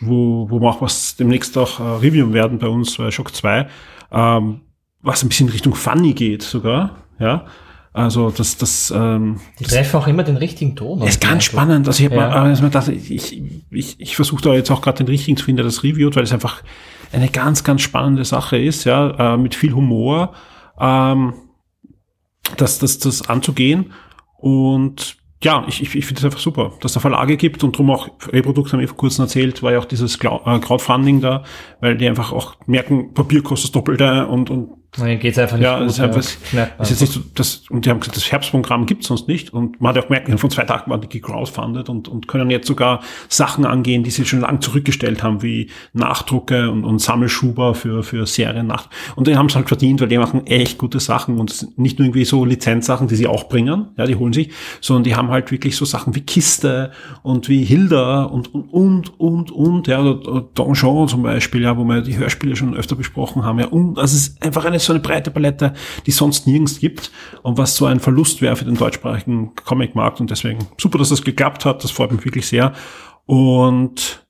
wo, 0.00 0.48
wo 0.50 0.60
wir 0.60 0.68
auch 0.68 0.80
was 0.80 1.16
demnächst 1.16 1.56
auch 1.58 1.80
äh, 1.80 1.82
reviewen 1.82 2.32
werden 2.32 2.58
bei 2.58 2.68
uns 2.68 2.96
bei 2.96 3.10
Shock 3.10 3.34
2, 3.34 3.68
ähm, 4.10 4.60
was 5.02 5.22
ein 5.22 5.28
bisschen 5.28 5.48
Richtung 5.48 5.74
Funny 5.74 6.12
geht 6.12 6.42
sogar. 6.42 6.96
Ja, 7.20 7.46
also 7.92 8.30
das, 8.30 8.56
das 8.58 8.92
ähm, 8.94 9.40
Die 9.58 9.64
treffen 9.64 9.96
auch 9.96 10.06
immer 10.06 10.22
den 10.22 10.36
richtigen 10.36 10.76
Ton. 10.76 11.02
ist 11.02 11.20
ganz 11.20 11.44
spannend. 11.44 11.86
Also 11.88 12.00
ich 12.04 12.10
habe 12.10 12.16
Ja. 12.20 12.44
mir 12.44 12.54
gedacht, 12.54 12.88
ich, 12.88 13.42
ich, 13.70 14.00
ich 14.00 14.16
versuche 14.16 14.42
da 14.42 14.52
jetzt 14.54 14.70
auch 14.70 14.82
gerade 14.82 14.98
den 14.98 15.08
richtigen 15.08 15.36
zu 15.36 15.44
finden, 15.44 15.56
der 15.58 15.64
das 15.64 15.82
reviewt, 15.82 16.14
weil 16.16 16.22
es 16.24 16.32
einfach 16.32 16.62
eine 17.12 17.28
ganz, 17.28 17.64
ganz 17.64 17.80
spannende 17.82 18.24
Sache 18.24 18.58
ist, 18.58 18.84
ja, 18.84 19.34
äh, 19.34 19.36
mit 19.36 19.54
viel 19.54 19.72
Humor, 19.72 20.32
ähm, 20.78 21.32
das, 22.56 22.78
das, 22.78 22.98
das 22.98 23.28
anzugehen. 23.28 23.92
Und 24.36 25.16
ja, 25.42 25.64
ich, 25.68 25.80
ich, 25.82 25.94
ich 25.94 26.04
finde 26.06 26.18
es 26.20 26.24
einfach 26.24 26.40
super, 26.40 26.72
dass 26.80 26.96
es 26.96 27.00
Verlage 27.00 27.36
gibt 27.36 27.62
und 27.62 27.74
darum 27.76 27.90
auch 27.90 28.08
Reprodukt 28.28 28.72
haben 28.72 28.80
wir 28.80 28.88
vor 28.88 28.96
kurzem 28.96 29.24
erzählt, 29.24 29.62
war 29.62 29.72
ja 29.72 29.78
auch 29.78 29.84
dieses 29.84 30.16
äh, 30.16 30.18
Crowdfunding 30.58 31.20
da, 31.20 31.44
weil 31.80 31.96
die 31.96 32.08
einfach 32.08 32.32
auch 32.32 32.56
merken, 32.66 33.14
Papier 33.14 33.42
kostet 33.42 33.68
das 33.68 33.72
Doppelte 33.72 34.26
und, 34.26 34.50
und 34.50 34.70
Dann 34.96 35.18
geht's 35.18 35.38
einfach 35.38 35.56
nicht 35.56 35.64
ja, 35.64 35.78
gut. 35.78 35.88
ist 35.88 36.00
einfach, 36.00 36.24
Ja. 36.52 36.64
ist 36.80 36.90
jetzt 36.90 37.00
nicht 37.00 37.12
so, 37.12 37.20
das, 37.34 37.62
und 37.68 37.84
die 37.84 37.90
haben 37.90 38.00
gesagt, 38.00 38.16
das 38.16 38.32
Herbstprogramm 38.32 38.86
gibt's 38.86 39.06
sonst 39.06 39.28
nicht. 39.28 39.52
Und 39.52 39.80
man 39.80 39.90
hat 39.90 39.96
ja 39.96 40.02
auch 40.02 40.08
gemerkt, 40.08 40.40
von 40.40 40.50
zwei 40.50 40.64
Tagen 40.64 40.90
waren 40.90 41.00
die 41.00 41.08
gecrowdfundet 41.08 41.88
und, 41.88 42.08
und 42.08 42.26
können 42.26 42.50
jetzt 42.50 42.66
sogar 42.66 43.00
Sachen 43.28 43.66
angehen, 43.66 44.02
die 44.02 44.10
sie 44.10 44.24
schon 44.24 44.40
lang 44.40 44.60
zurückgestellt 44.62 45.22
haben, 45.22 45.42
wie 45.42 45.70
Nachdrucke 45.92 46.70
und, 46.70 46.84
und 46.84 47.00
Sammelschuber 47.00 47.74
für, 47.74 48.02
für 48.02 48.26
Serien. 48.26 48.72
Und 49.14 49.26
die 49.26 49.36
haben 49.36 49.46
es 49.46 49.56
halt 49.56 49.68
verdient, 49.68 50.00
weil 50.00 50.08
die 50.08 50.18
machen 50.18 50.46
echt 50.46 50.78
gute 50.78 51.00
Sachen 51.00 51.38
und 51.38 51.78
nicht 51.78 51.98
nur 51.98 52.06
irgendwie 52.06 52.24
so 52.24 52.44
Lizenzsachen, 52.44 53.08
die 53.08 53.16
sie 53.16 53.26
auch 53.26 53.48
bringen, 53.48 53.88
ja, 53.96 54.06
die 54.06 54.16
holen 54.16 54.32
sich, 54.32 54.50
sondern 54.80 55.04
die 55.04 55.14
haben 55.14 55.28
halt 55.28 55.50
wirklich 55.50 55.76
so 55.76 55.84
Sachen 55.84 56.14
wie 56.14 56.22
Kiste 56.22 56.92
und 57.22 57.48
wie 57.48 57.62
Hilda 57.64 58.24
und, 58.24 58.54
und, 58.54 58.70
und, 58.72 59.20
und, 59.20 59.50
und, 59.50 59.86
ja, 59.86 60.02
Donjon 60.54 61.08
zum 61.08 61.22
Beispiel, 61.22 61.62
ja, 61.62 61.76
wo 61.76 61.84
wir 61.84 62.00
die 62.00 62.16
Hörspiele 62.16 62.56
schon 62.56 62.74
öfter 62.74 62.96
besprochen 62.96 63.44
haben, 63.44 63.58
ja, 63.58 63.66
und 63.66 63.94
das 63.94 64.14
ist 64.14 64.42
einfach 64.42 64.64
eine 64.64 64.77
so 64.86 64.92
eine 64.92 65.00
breite 65.00 65.30
Palette, 65.30 65.74
die 66.06 66.10
sonst 66.10 66.46
nirgends 66.46 66.78
gibt. 66.78 67.10
Und 67.42 67.58
was 67.58 67.76
so 67.76 67.86
ein 67.86 68.00
Verlust 68.00 68.42
wäre 68.42 68.56
für 68.56 68.64
den 68.64 68.76
deutschsprachigen 68.76 69.54
Comicmarkt. 69.54 70.20
Und 70.20 70.30
deswegen 70.30 70.66
super, 70.78 70.98
dass 70.98 71.08
das 71.08 71.22
geklappt 71.22 71.64
hat, 71.64 71.84
das 71.84 71.90
freut 71.90 72.12
mich 72.12 72.24
wirklich 72.24 72.46
sehr. 72.46 72.72
Und 73.26 74.26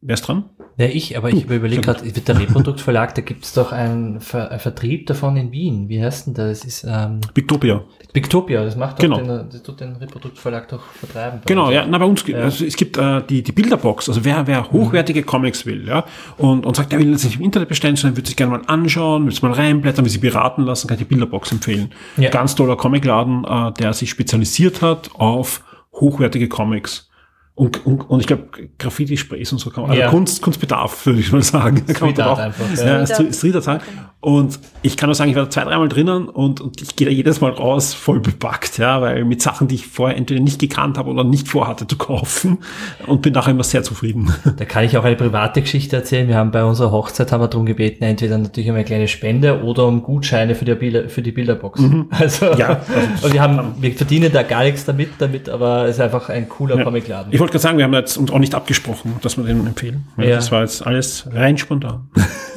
wer 0.00 0.14
ist 0.14 0.22
dran? 0.22 0.44
Ja, 0.78 0.84
ich, 0.84 1.16
aber 1.16 1.30
ich 1.30 1.44
überlege 1.48 1.80
gerade, 1.80 2.04
wird 2.04 2.28
der 2.28 2.38
Reproduktverlag, 2.38 3.14
da 3.14 3.22
gibt's 3.22 3.54
doch 3.54 3.72
einen, 3.72 4.20
Ver 4.20 4.50
einen 4.50 4.60
Vertrieb 4.60 5.06
davon 5.06 5.38
in 5.38 5.50
Wien. 5.50 5.88
Wie 5.88 6.02
heißt 6.02 6.26
denn 6.26 6.34
das? 6.34 6.60
Das 6.60 6.68
ist 6.68 6.84
ähm, 6.86 7.20
Bigtopia. 7.32 7.82
Bigtopia, 8.12 8.62
das 8.62 8.76
macht 8.76 8.98
doch 8.98 9.02
Genau. 9.04 9.16
den, 9.16 9.48
das 9.50 9.62
tut 9.62 9.80
den 9.80 9.96
Reproduktverlag 9.96 10.68
doch 10.68 10.82
vertreiben. 10.82 11.40
Genau, 11.46 11.70
ja, 11.70 11.86
na 11.88 11.96
bei 11.96 12.04
uns, 12.04 12.26
Ja. 12.26 12.38
also 12.40 12.64
es 12.66 12.76
gibt 12.76 12.98
äh, 12.98 13.22
die, 13.26 13.42
die 13.42 13.52
Bilderbox, 13.52 14.10
also 14.10 14.22
wer, 14.24 14.46
wer 14.46 14.70
hochwertige 14.70 15.22
Comics 15.22 15.64
will, 15.64 15.88
ja, 15.88 16.04
und, 16.36 16.66
und 16.66 16.76
sagt, 16.76 16.92
er 16.92 16.98
will 16.98 17.12
das 17.12 17.24
nicht 17.24 17.36
im 17.38 17.42
Internet 17.44 17.68
bestellen, 17.70 17.96
sondern 17.96 18.18
würde 18.18 18.26
sich 18.28 18.36
gerne 18.36 18.52
mal 18.58 18.62
anschauen, 18.66 19.24
will 19.24 19.32
es 19.32 19.40
mal 19.40 19.52
reinblättern, 19.52 20.04
will 20.04 20.12
sich 20.12 20.20
beraten 20.20 20.62
lassen, 20.62 20.88
kann 20.88 20.96
ich 20.96 21.04
die 21.04 21.08
Bilderbox 21.08 21.52
empfehlen. 21.52 21.90
Ja. 22.18 22.28
Ganz 22.28 22.54
toller 22.54 22.76
Comicladen, 22.76 23.44
äh, 23.44 23.72
der 23.72 23.94
sich 23.94 24.10
spezialisiert 24.10 24.82
hat 24.82 25.10
auf 25.14 25.62
hochwertige 25.94 26.48
Comics. 26.48 27.08
Und, 27.56 27.86
und, 27.86 28.02
und 28.02 28.20
ich 28.20 28.26
glaube, 28.26 28.48
Graffiti-Sprays 28.78 29.50
und 29.50 29.58
so 29.58 29.70
kann 29.70 29.82
man, 29.84 29.92
also 29.92 30.02
Ja. 30.02 30.10
Kunst, 30.10 30.42
Kunstbedarf, 30.42 31.06
würde 31.06 31.20
ich 31.20 31.32
mal 31.32 31.42
sagen. 31.42 31.82
Street 31.88 32.20
Art 32.20 32.38
einfach, 32.38 32.76
Ja, 32.76 33.02
ja. 33.02 33.32
Street 33.32 33.54
Art 33.56 33.64
sagen. 33.64 33.82
Und 34.26 34.58
ich 34.82 34.96
kann 34.96 35.06
nur 35.06 35.14
sagen, 35.14 35.30
ich 35.30 35.36
war 35.36 35.44
da 35.44 35.50
zwei, 35.50 35.62
dreimal 35.62 35.88
drinnen 35.88 36.28
und, 36.28 36.60
und 36.60 36.82
ich 36.82 36.96
gehe 36.96 37.06
da 37.06 37.12
jedes 37.12 37.40
Mal 37.40 37.52
raus 37.52 37.94
voll 37.94 38.18
bepackt, 38.18 38.76
ja, 38.76 39.00
weil 39.00 39.24
mit 39.24 39.40
Sachen, 39.40 39.68
die 39.68 39.76
ich 39.76 39.86
vorher 39.86 40.16
entweder 40.16 40.40
nicht 40.40 40.58
gekannt 40.58 40.98
habe 40.98 41.10
oder 41.10 41.22
nicht 41.22 41.46
vorhatte 41.46 41.86
zu 41.86 41.96
kaufen 41.96 42.58
und 43.06 43.22
bin 43.22 43.34
nachher 43.34 43.52
immer 43.52 43.62
sehr 43.62 43.84
zufrieden. 43.84 44.34
Da 44.56 44.64
kann 44.64 44.82
ich 44.82 44.98
auch 44.98 45.04
eine 45.04 45.14
private 45.14 45.62
Geschichte 45.62 45.94
erzählen. 45.94 46.26
Wir 46.26 46.34
haben 46.34 46.50
bei 46.50 46.64
unserer 46.64 46.90
Hochzeit 46.90 47.30
haben 47.30 47.40
wir 47.40 47.46
darum 47.46 47.66
gebeten, 47.66 48.02
entweder 48.02 48.36
natürlich 48.36 48.68
um 48.68 48.74
eine 48.74 48.84
kleine 48.84 49.06
Spende 49.06 49.62
oder 49.62 49.86
um 49.86 50.02
Gutscheine 50.02 50.56
für 50.56 50.64
die, 50.64 50.74
Bilder, 50.74 51.08
für 51.08 51.22
die 51.22 51.30
Bilderbox. 51.30 51.80
Also, 52.10 52.46
Mhm. 52.46 52.58
Ja, 52.58 52.80
und 53.22 53.32
wir 53.32 53.40
haben, 53.40 53.74
wir 53.78 53.92
verdienen 53.92 54.32
da 54.32 54.42
gar 54.42 54.64
nichts 54.64 54.84
damit, 54.84 55.10
damit, 55.18 55.48
aber 55.48 55.84
es 55.84 55.96
ist 55.96 56.00
einfach 56.00 56.30
ein 56.30 56.48
cooler 56.48 56.78
Ja. 56.78 56.82
Comicladen. 56.82 57.32
Ich 57.32 57.38
wollte 57.38 57.52
gerade 57.52 57.62
sagen, 57.62 57.78
wir 57.78 57.84
haben 57.84 57.94
jetzt 57.94 58.16
uns 58.16 58.32
auch 58.32 58.40
nicht 58.40 58.56
abgesprochen, 58.56 59.14
dass 59.22 59.36
wir 59.36 59.44
den 59.44 59.64
empfehlen. 59.68 60.08
Ja. 60.16 60.34
Das 60.34 60.50
war 60.50 60.62
jetzt 60.62 60.84
alles 60.84 61.28
rein 61.32 61.58
spontan. 61.58 62.08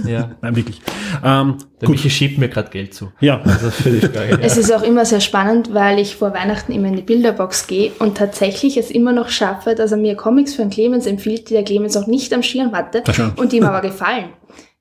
Ja. 0.07 0.31
Nein, 0.41 0.55
wirklich. 0.55 0.81
Ähm, 1.23 1.59
Der 1.81 1.88
gut, 1.88 1.95
Michi 1.95 2.10
schiebt 2.10 2.38
mir 2.38 2.49
gerade 2.49 2.69
Geld 2.69 2.94
zu. 2.94 3.11
ja. 3.19 3.41
Also 3.44 3.69
für 3.72 3.90
die 3.91 3.99
Frage. 3.99 4.40
Es 4.41 4.57
ist 4.57 4.72
auch 4.73 4.84
immer 4.84 5.06
sehr 5.06 5.22
spannend, 5.22 5.73
weil 5.73 5.99
ich 5.99 6.15
vor 6.15 6.34
Weihnachten 6.34 6.72
immer 6.72 6.88
in 6.88 6.95
die 6.95 7.02
Bilderbox 7.02 7.68
gehe 7.68 7.91
und 7.99 8.18
tatsächlich 8.18 8.77
es 8.77 8.91
immer 8.91 9.11
noch 9.11 9.30
schaffe, 9.30 9.76
dass 9.76 9.91
er 9.91 9.98
mir 9.98 10.15
Comics 10.15 10.56
von 10.56 10.69
Clemens 10.69 11.06
empfiehlt, 11.06 11.49
die 11.49 11.53
der 11.53 11.64
Clemens 11.64 11.95
auch 11.98 12.07
nicht 12.07 12.34
am 12.34 12.44
Schirm 12.44 12.73
hatte 12.73 13.03
und 13.38 13.52
die 13.52 13.57
ihm 13.57 13.65
aber 13.65 13.81
gefallen. 13.81 14.30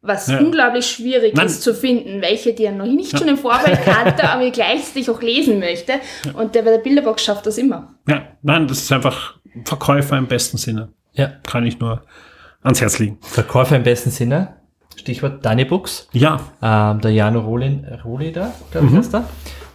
Was 0.01 0.29
Ja. 0.29 0.39
unglaublich 0.39 0.87
schwierig 0.87 1.35
Nein. 1.35 1.47
ist 1.47 1.61
zu 1.63 1.75
finden, 1.75 2.23
welche 2.23 2.53
die 2.55 2.65
er 2.65 2.73
noch 2.73 2.87
nicht 2.87 3.19
schon 3.19 3.27
im 3.27 3.37
Vorfeld 3.37 3.81
kannte, 3.85 4.31
aber 4.31 4.49
gleichzeitig 4.51 5.11
auch 5.11 5.21
lesen 5.21 5.59
möchte. 5.59 5.95
Und 6.35 6.55
der 6.55 6.63
bei 6.63 6.71
der 6.71 6.79
Bilderbox 6.79 7.25
schafft 7.25 7.47
das 7.47 7.59
immer. 7.59 7.95
ja. 8.07 8.23
Nein, 8.43 8.69
das 8.69 8.79
ist 8.79 8.93
einfach 8.93 9.37
Verkäufer 9.65 10.17
im 10.17 10.29
besten 10.29 10.57
Sinne. 10.57 10.91
Ja. 11.15 11.33
Kann 11.43 11.67
ich 11.67 11.81
nur 11.81 12.03
ans 12.63 12.81
Herz 12.81 13.01
legen. 13.01 13.19
Verkäufer 13.23 13.75
im 13.75 13.83
besten 13.83 14.11
Sinne. 14.11 14.55
Stichwort 14.99 15.45
Danny 15.45 15.65
Books. 15.65 16.09
Ja, 16.13 16.41
Ähm, 16.63 17.01
der 17.01 17.13
Jano 17.13 17.41
Rolin, 17.41 17.87
Roli 18.05 18.33
da, 18.33 18.53
glaube 18.71 18.87
Mhm. 18.89 18.93
ich, 18.95 18.99
heißt 18.99 19.15
er. 19.15 19.25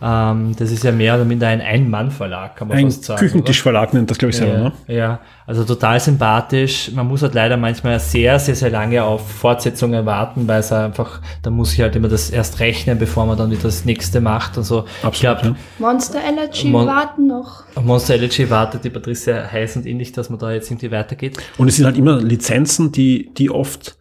Ähm, 0.06 0.54
das 0.60 0.70
ist 0.70 0.84
ja 0.84 0.92
mehr 0.92 1.16
oder 1.16 1.24
minder 1.24 1.48
ein 1.48 1.62
Ein-Mann-Verlag, 1.62 2.58
kann 2.58 2.68
man 2.68 2.78
ein 2.78 2.86
fast 2.92 3.06
sagen. 3.06 3.20
Küchentischverlag 3.22 3.94
nennt 3.94 4.12
das, 4.12 4.18
glaube 4.18 4.32
ich, 4.32 4.36
selber, 4.38 4.54
Ja, 4.54 4.64
ne? 4.64 4.72
ja, 4.88 5.20
also 5.48 5.64
total 5.64 5.98
sympathisch. 6.02 6.92
Man 6.94 7.08
muss 7.08 7.22
halt 7.22 7.34
leider 7.34 7.56
manchmal 7.56 7.98
sehr, 8.02 8.38
sehr, 8.38 8.56
sehr 8.56 8.70
lange 8.70 9.02
auf 9.02 9.26
Fortsetzungen 9.32 10.06
warten, 10.06 10.46
weil 10.46 10.60
es 10.60 10.74
einfach, 10.74 11.22
da 11.42 11.50
muss 11.52 11.74
ich 11.74 11.80
halt 11.80 11.96
immer 11.96 12.10
das 12.10 12.30
erst 12.32 12.60
rechnen, 12.60 13.00
bevor 13.00 13.26
man 13.26 13.38
dann 13.38 13.50
wieder 13.50 13.64
das 13.64 13.86
nächste 13.86 14.20
macht 14.20 14.58
und 14.58 14.64
so. 14.66 14.80
Absolut, 15.04 15.14
ich 15.14 15.20
glaube, 15.22 15.42
ja. 15.46 15.56
Monster 15.80 16.20
Allergy 16.28 16.68
Mon- 16.68 16.86
warten 16.88 17.28
noch. 17.28 17.64
Monster 17.82 18.16
Elegy 18.16 18.50
wartet 18.50 18.84
die 18.84 18.90
Patricia 18.90 19.50
heiß 19.50 19.78
und 19.78 19.86
innig, 19.86 20.12
dass 20.12 20.30
man 20.30 20.38
da 20.38 20.52
jetzt 20.52 20.70
irgendwie 20.70 20.92
weitergeht. 20.92 21.38
Und 21.58 21.70
es 21.70 21.78
sind 21.78 21.86
halt 21.86 21.98
immer 21.98 22.18
Lizenzen, 22.22 22.92
die, 22.92 23.34
die 23.38 23.50
oft 23.50 23.96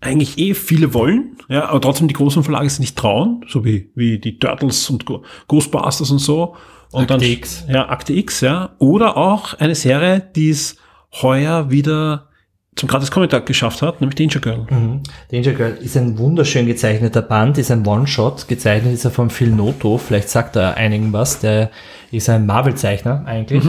eigentlich 0.00 0.38
eh 0.38 0.54
viele 0.54 0.94
wollen, 0.94 1.36
ja, 1.48 1.68
aber 1.68 1.80
trotzdem 1.80 2.08
die 2.08 2.14
großen 2.14 2.42
Verlage 2.42 2.68
sich 2.68 2.80
nicht 2.80 2.96
trauen, 2.96 3.44
so 3.48 3.64
wie, 3.64 3.90
wie 3.94 4.18
die 4.18 4.38
Turtles 4.38 4.88
und 4.90 5.04
Ghostbusters 5.48 6.10
und 6.10 6.18
so. 6.18 6.54
Und 6.92 7.02
Akte 7.02 7.14
dann, 7.14 7.22
X. 7.22 7.64
Ja, 7.68 7.88
Akte 7.88 8.12
X, 8.12 8.40
ja. 8.40 8.70
Oder 8.78 9.16
auch 9.16 9.54
eine 9.54 9.74
Serie, 9.74 10.20
die 10.34 10.50
es 10.50 10.76
heuer 11.22 11.70
wieder 11.70 12.28
zum 12.76 12.88
gratis 12.90 13.10
Comic 13.10 13.46
geschafft 13.46 13.80
hat, 13.80 14.00
nämlich 14.00 14.16
Danger 14.16 14.40
Girl. 14.40 14.66
Mhm. 14.68 15.00
Danger 15.30 15.52
Girl 15.52 15.78
ist 15.80 15.96
ein 15.96 16.18
wunderschön 16.18 16.66
gezeichneter 16.66 17.22
Band, 17.22 17.56
ist 17.56 17.70
ein 17.70 17.86
One-Shot. 17.86 18.48
Gezeichnet 18.48 18.92
ist 18.92 19.04
er 19.06 19.10
von 19.10 19.30
Phil 19.30 19.50
Noto. 19.50 19.96
Vielleicht 19.96 20.28
sagt 20.28 20.56
er 20.56 20.76
einigen 20.76 21.12
was. 21.12 21.40
Der 21.40 21.70
ist 22.12 22.28
ein 22.28 22.44
Marvel-Zeichner 22.44 23.24
eigentlich. 23.26 23.64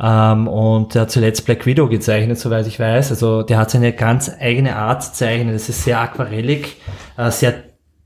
Ähm, 0.00 0.46
und 0.46 0.94
der 0.94 1.02
hat 1.02 1.10
zuletzt 1.10 1.44
Black 1.44 1.66
Widow 1.66 1.88
gezeichnet, 1.88 2.38
soweit 2.38 2.66
ich 2.66 2.78
weiß. 2.78 3.10
Also 3.10 3.42
der 3.42 3.58
hat 3.58 3.70
seine 3.70 3.92
ganz 3.92 4.30
eigene 4.40 4.76
Art 4.76 5.02
zu 5.02 5.12
zeichnen. 5.12 5.52
Das 5.52 5.68
ist 5.68 5.84
sehr 5.84 6.00
aquarellig, 6.00 6.76
äh, 7.16 7.30
sehr 7.30 7.54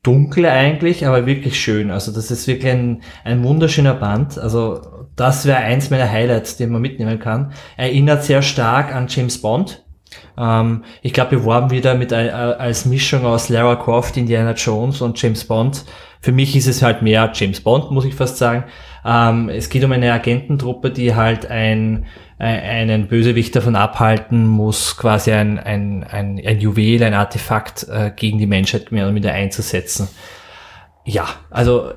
dunkel 0.03 0.47
eigentlich, 0.47 1.07
aber 1.07 1.27
wirklich 1.27 1.61
schön. 1.61 1.91
Also 1.91 2.11
das 2.13 2.31
ist 2.31 2.47
wirklich 2.49 2.73
ein, 2.73 3.03
ein 3.25 3.45
wunderschöner 3.45 3.95
Band. 3.95 4.39
Also 4.39 4.81
das 5.17 5.47
wäre 5.47 5.59
eins 5.59 5.91
meiner 5.91 6.11
Highlights, 6.11 6.57
den 6.57 6.71
man 6.71 6.83
mitnehmen 6.83 7.19
kann. 7.19 7.53
Erinnert 7.77 8.25
sehr 8.25 8.43
stark 8.43 8.95
an 8.95 9.07
James 9.09 9.41
Bond. 9.41 9.85
Ähm, 10.39 10.85
ich 11.03 11.13
glaube, 11.13 11.37
beworben 11.37 11.71
wieder 11.71 11.95
mit 11.95 12.13
ein- 12.13 12.29
äh, 12.29 12.31
als 12.31 12.87
Mischung 12.87 13.25
aus 13.27 13.49
Lara 13.49 13.77
Croft, 13.77 14.17
Indiana 14.17 14.53
Jones 14.53 15.03
und 15.03 15.21
James 15.21 15.45
Bond. 15.45 15.85
Für 16.21 16.33
mich 16.33 16.57
ist 16.57 16.69
es 16.69 16.83
halt 16.83 17.03
mehr 17.03 17.31
James 17.35 17.61
Bond, 17.61 17.91
muss 17.91 18.05
ich 18.05 18.15
fast 18.15 18.39
sagen. 18.39 18.65
Ähm, 19.05 19.49
es 19.49 19.69
geht 19.69 19.85
um 19.85 19.93
eine 19.93 20.13
Agententruppe, 20.13 20.91
die 20.91 21.15
halt 21.15 21.51
ein, 21.51 22.07
ein, 22.39 22.61
einen 22.91 23.09
Bösewicht 23.09 23.55
davon 23.57 23.77
abhalten 23.77 24.47
muss, 24.47 24.97
quasi 24.97 25.33
ein, 25.33 25.59
ein, 25.59 26.05
ein, 26.05 26.41
ein 26.45 26.61
Juwel, 26.61 27.03
ein 27.03 27.15
Artefakt 27.15 27.87
äh, 27.89 28.13
gegen 28.15 28.39
die 28.39 28.47
Menschheit 28.47 28.93
mehr 28.93 29.05
oder 29.05 29.13
minder 29.13 29.33
einzusetzen. 29.33 30.09
Ja, 31.05 31.27
also 31.51 31.93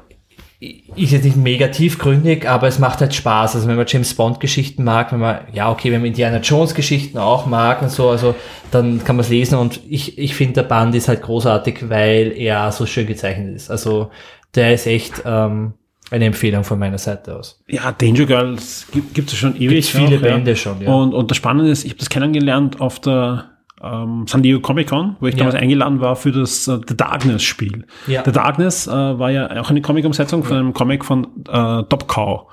ist 0.60 1.12
jetzt 1.12 1.26
nicht 1.26 1.36
mega 1.36 1.68
tiefgründig, 1.68 2.50
aber 2.50 2.68
es 2.68 2.80
macht 2.80 3.02
halt 3.02 3.14
Spaß. 3.14 3.56
Also 3.56 3.68
wenn 3.68 3.76
man 3.76 3.86
James 3.88 4.14
Bond 4.14 4.40
Geschichten 4.40 4.84
mag, 4.84 5.12
wenn 5.12 5.20
man, 5.20 5.40
ja 5.54 5.70
okay, 5.70 5.92
wenn 5.92 6.02
man 6.02 6.08
Indiana 6.08 6.40
Jones 6.40 6.74
Geschichten 6.74 7.18
auch 7.18 7.46
mag 7.46 7.82
und 7.82 7.92
so, 7.92 8.10
also 8.10 8.36
dann 8.72 9.04
kann 9.04 9.18
man 9.18 9.24
es 9.26 9.30
lesen 9.30 9.58
und 9.60 9.82
ich, 9.88 10.18
ich 10.18 10.34
finde 10.34 10.54
der 10.54 10.64
Band 10.64 10.96
ist 10.96 11.08
halt 11.08 11.22
großartig, 11.22 11.90
weil 11.90 12.32
er 12.32 12.72
so 12.72 12.86
schön 12.86 13.06
gezeichnet 13.06 13.56
ist. 13.56 13.70
Also 13.70 14.10
der 14.56 14.74
ist 14.74 14.88
echt 14.88 15.24
ähm, 15.26 15.74
eine 16.12 16.26
Empfehlung 16.26 16.64
von 16.64 16.78
meiner 16.80 16.98
Seite 16.98 17.36
aus. 17.36 17.64
Ja, 17.68 17.92
Danger 17.92 18.26
Girls 18.26 18.88
gibt 19.14 19.32
es 19.32 19.38
schon 19.38 19.56
ewig. 19.56 19.70
Gibt's 19.70 19.90
viele 19.90 20.18
auch, 20.18 20.22
Bände 20.22 20.56
schon, 20.56 20.82
ja. 20.82 20.92
Und, 20.94 21.14
und 21.14 21.32
das 21.32 21.38
Spannende 21.38 21.72
ist, 21.72 21.84
ich 21.84 21.92
habe 21.92 22.00
das 22.00 22.10
kennengelernt 22.10 22.80
auf 22.80 23.00
der 23.00 23.46
ähm, 23.82 24.26
San 24.28 24.42
Diego 24.44 24.60
Comic 24.60 24.88
Con, 24.90 25.16
wo 25.20 25.28
ich 25.28 25.34
Ja. 25.36 25.40
damals 25.40 25.56
eingeladen 25.56 26.00
war 26.02 26.16
für 26.16 26.32
das 26.32 26.68
äh, 26.68 26.80
The 26.88 26.96
Darkness 26.96 27.44
Spiel. 27.44 27.86
Ja. 28.08 28.24
The 28.24 28.32
Darkness 28.32 28.88
äh, 28.88 28.92
war 28.92 29.32
ja 29.32 29.62
auch 29.62 29.70
eine 29.70 29.82
Comic-Umsetzung 29.82 30.44
von 30.44 30.58
einem 30.58 30.74
Comic 30.74 31.04
von 31.04 31.26
äh, 31.50 31.84
Top 31.84 32.08
Cow. 32.08 32.48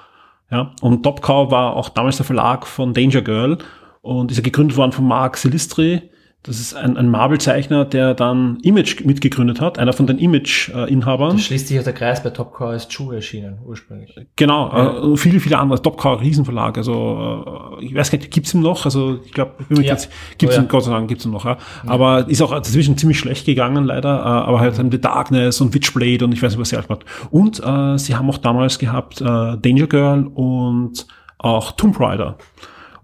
Ja, 0.50 0.72
und 0.82 1.02
Top 1.02 1.22
Cow 1.22 1.50
war 1.50 1.76
auch 1.76 1.88
damals 1.88 2.16
der 2.16 2.26
Verlag 2.26 2.66
von 2.66 2.92
Danger 2.92 3.22
Girl 3.22 3.58
und 4.02 4.30
ist 4.30 4.36
ja 4.36 4.42
gegründet 4.42 4.76
worden 4.76 4.92
von 4.92 5.06
Mark 5.06 5.36
Silistri. 5.38 6.10
Das 6.44 6.58
ist 6.58 6.74
ein, 6.74 6.96
ein 6.96 7.08
Marvel-Zeichner, 7.08 7.84
der 7.84 8.14
dann 8.14 8.58
Image 8.62 9.04
mitgegründet 9.04 9.60
hat, 9.60 9.78
einer 9.78 9.92
von 9.92 10.08
den 10.08 10.18
Image-Inhabern. 10.18 11.36
Da 11.36 11.38
schließt 11.38 11.68
sich 11.68 11.78
auch 11.78 11.84
der 11.84 11.92
Kreis 11.92 12.20
bei 12.20 12.30
Top 12.30 12.52
Car 12.52 12.74
ist 12.74 12.88
Chu 12.90 13.12
erschienen, 13.12 13.58
ursprünglich. 13.64 14.12
Genau, 14.34 15.12
äh, 15.12 15.16
viele, 15.16 15.38
viele 15.38 15.58
andere. 15.58 15.80
Topcar, 15.80 16.20
Riesenverlag. 16.20 16.78
Also 16.78 17.76
äh, 17.80 17.84
ich 17.84 17.94
weiß 17.94 18.10
gar 18.10 18.18
nicht, 18.18 18.32
gibt's 18.32 18.52
ihn 18.54 18.60
noch? 18.60 18.84
Also 18.84 19.20
ich 19.24 19.32
glaube, 19.32 19.52
Ja. 19.68 19.76
gibt's 19.76 20.08
Oh 20.42 20.46
ja. 20.46 20.58
ihn, 20.62 20.68
Gott 20.68 20.82
sei 20.82 20.90
Dank 20.90 21.06
gibt's 21.08 21.24
ihn 21.24 21.30
noch. 21.30 21.44
Ja. 21.44 21.58
Aber 21.86 22.28
ist 22.28 22.42
auch 22.42 22.50
dazwischen 22.52 22.98
ziemlich 22.98 23.20
schlecht 23.20 23.46
gegangen, 23.46 23.84
leider. 23.84 24.18
Äh, 24.18 24.22
aber 24.48 24.58
halt 24.58 24.74
The 24.74 25.00
Darkness 25.00 25.60
und 25.60 25.72
Witchblade 25.74 26.24
und 26.24 26.32
ich 26.32 26.42
weiß 26.42 26.50
nicht, 26.52 26.60
was 26.60 26.70
sie 26.70 26.76
alles 26.76 26.88
macht. 26.88 27.04
Und 27.30 27.60
äh, 27.64 27.98
sie 27.98 28.16
haben 28.16 28.28
auch 28.28 28.38
damals 28.38 28.80
gehabt 28.80 29.20
äh, 29.20 29.24
Danger 29.24 29.86
Girl 29.86 30.26
und 30.26 31.06
auch 31.38 31.70
Tomb 31.72 32.00
Raider. 32.00 32.36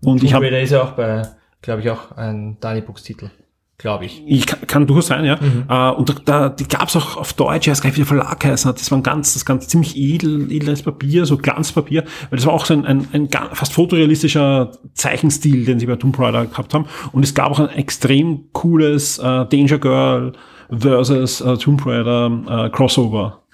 Und 0.00 0.16
ich 0.24 0.30
Tomb 0.30 0.34
habe 0.34 0.46
Raider 0.46 0.60
ist 0.60 0.70
ja 0.70 0.82
auch 0.82 0.92
bei, 0.92 1.22
glaube 1.62 1.80
ich, 1.80 1.90
auch 1.90 2.12
ein 2.12 2.56
Danny 2.60 2.80
Books 2.80 3.02
Titel. 3.02 3.30
Glaube 3.80 4.06
ich. 4.06 4.24
Ich 4.26 4.44
kann, 4.44 4.66
kann 4.66 4.86
durchaus 4.88 5.06
sein, 5.06 5.24
ja. 5.24 5.38
Äh, 5.68 5.94
und 5.94 6.28
da, 6.28 6.48
die 6.48 6.66
gab's 6.66 6.96
auch 6.96 7.16
auf 7.16 7.32
Deutsch, 7.32 7.68
ich 7.68 7.70
weiß 7.70 7.80
gar 7.80 7.88
nicht, 7.90 7.96
wie 7.96 8.00
der 8.00 8.08
Verlag 8.08 8.44
heißen 8.44 8.68
hat. 8.68 8.80
Das 8.80 8.90
war 8.90 8.98
ein 8.98 9.04
ganz, 9.04 9.34
das 9.34 9.44
ganz 9.44 9.68
ziemlich 9.68 9.96
edel, 9.96 10.50
edles 10.50 10.82
Papier, 10.82 11.26
so 11.26 11.36
Glanzpapier, 11.36 12.02
weil 12.28 12.38
das 12.38 12.46
war 12.46 12.54
auch 12.54 12.64
so 12.64 12.74
ein, 12.74 12.84
ein, 12.84 13.06
ein 13.12 13.28
fast 13.52 13.72
fotorealistischer 13.72 14.72
Zeichenstil, 14.94 15.64
den 15.64 15.78
sie 15.78 15.86
bei 15.86 15.94
Tomb 15.94 16.18
Raider 16.18 16.46
gehabt 16.46 16.74
haben. 16.74 16.86
Und 17.12 17.22
es 17.22 17.34
gab 17.34 17.52
auch 17.52 17.60
ein 17.60 17.68
extrem 17.68 18.52
cooles 18.52 19.18
äh, 19.18 19.22
Danger 19.22 19.78
Girl 19.78 20.32
versus 20.76 21.40
äh, 21.40 21.56
Tomb 21.56 21.86
Raider 21.86 22.66
äh, 22.66 22.70
Crossover. 22.70 23.44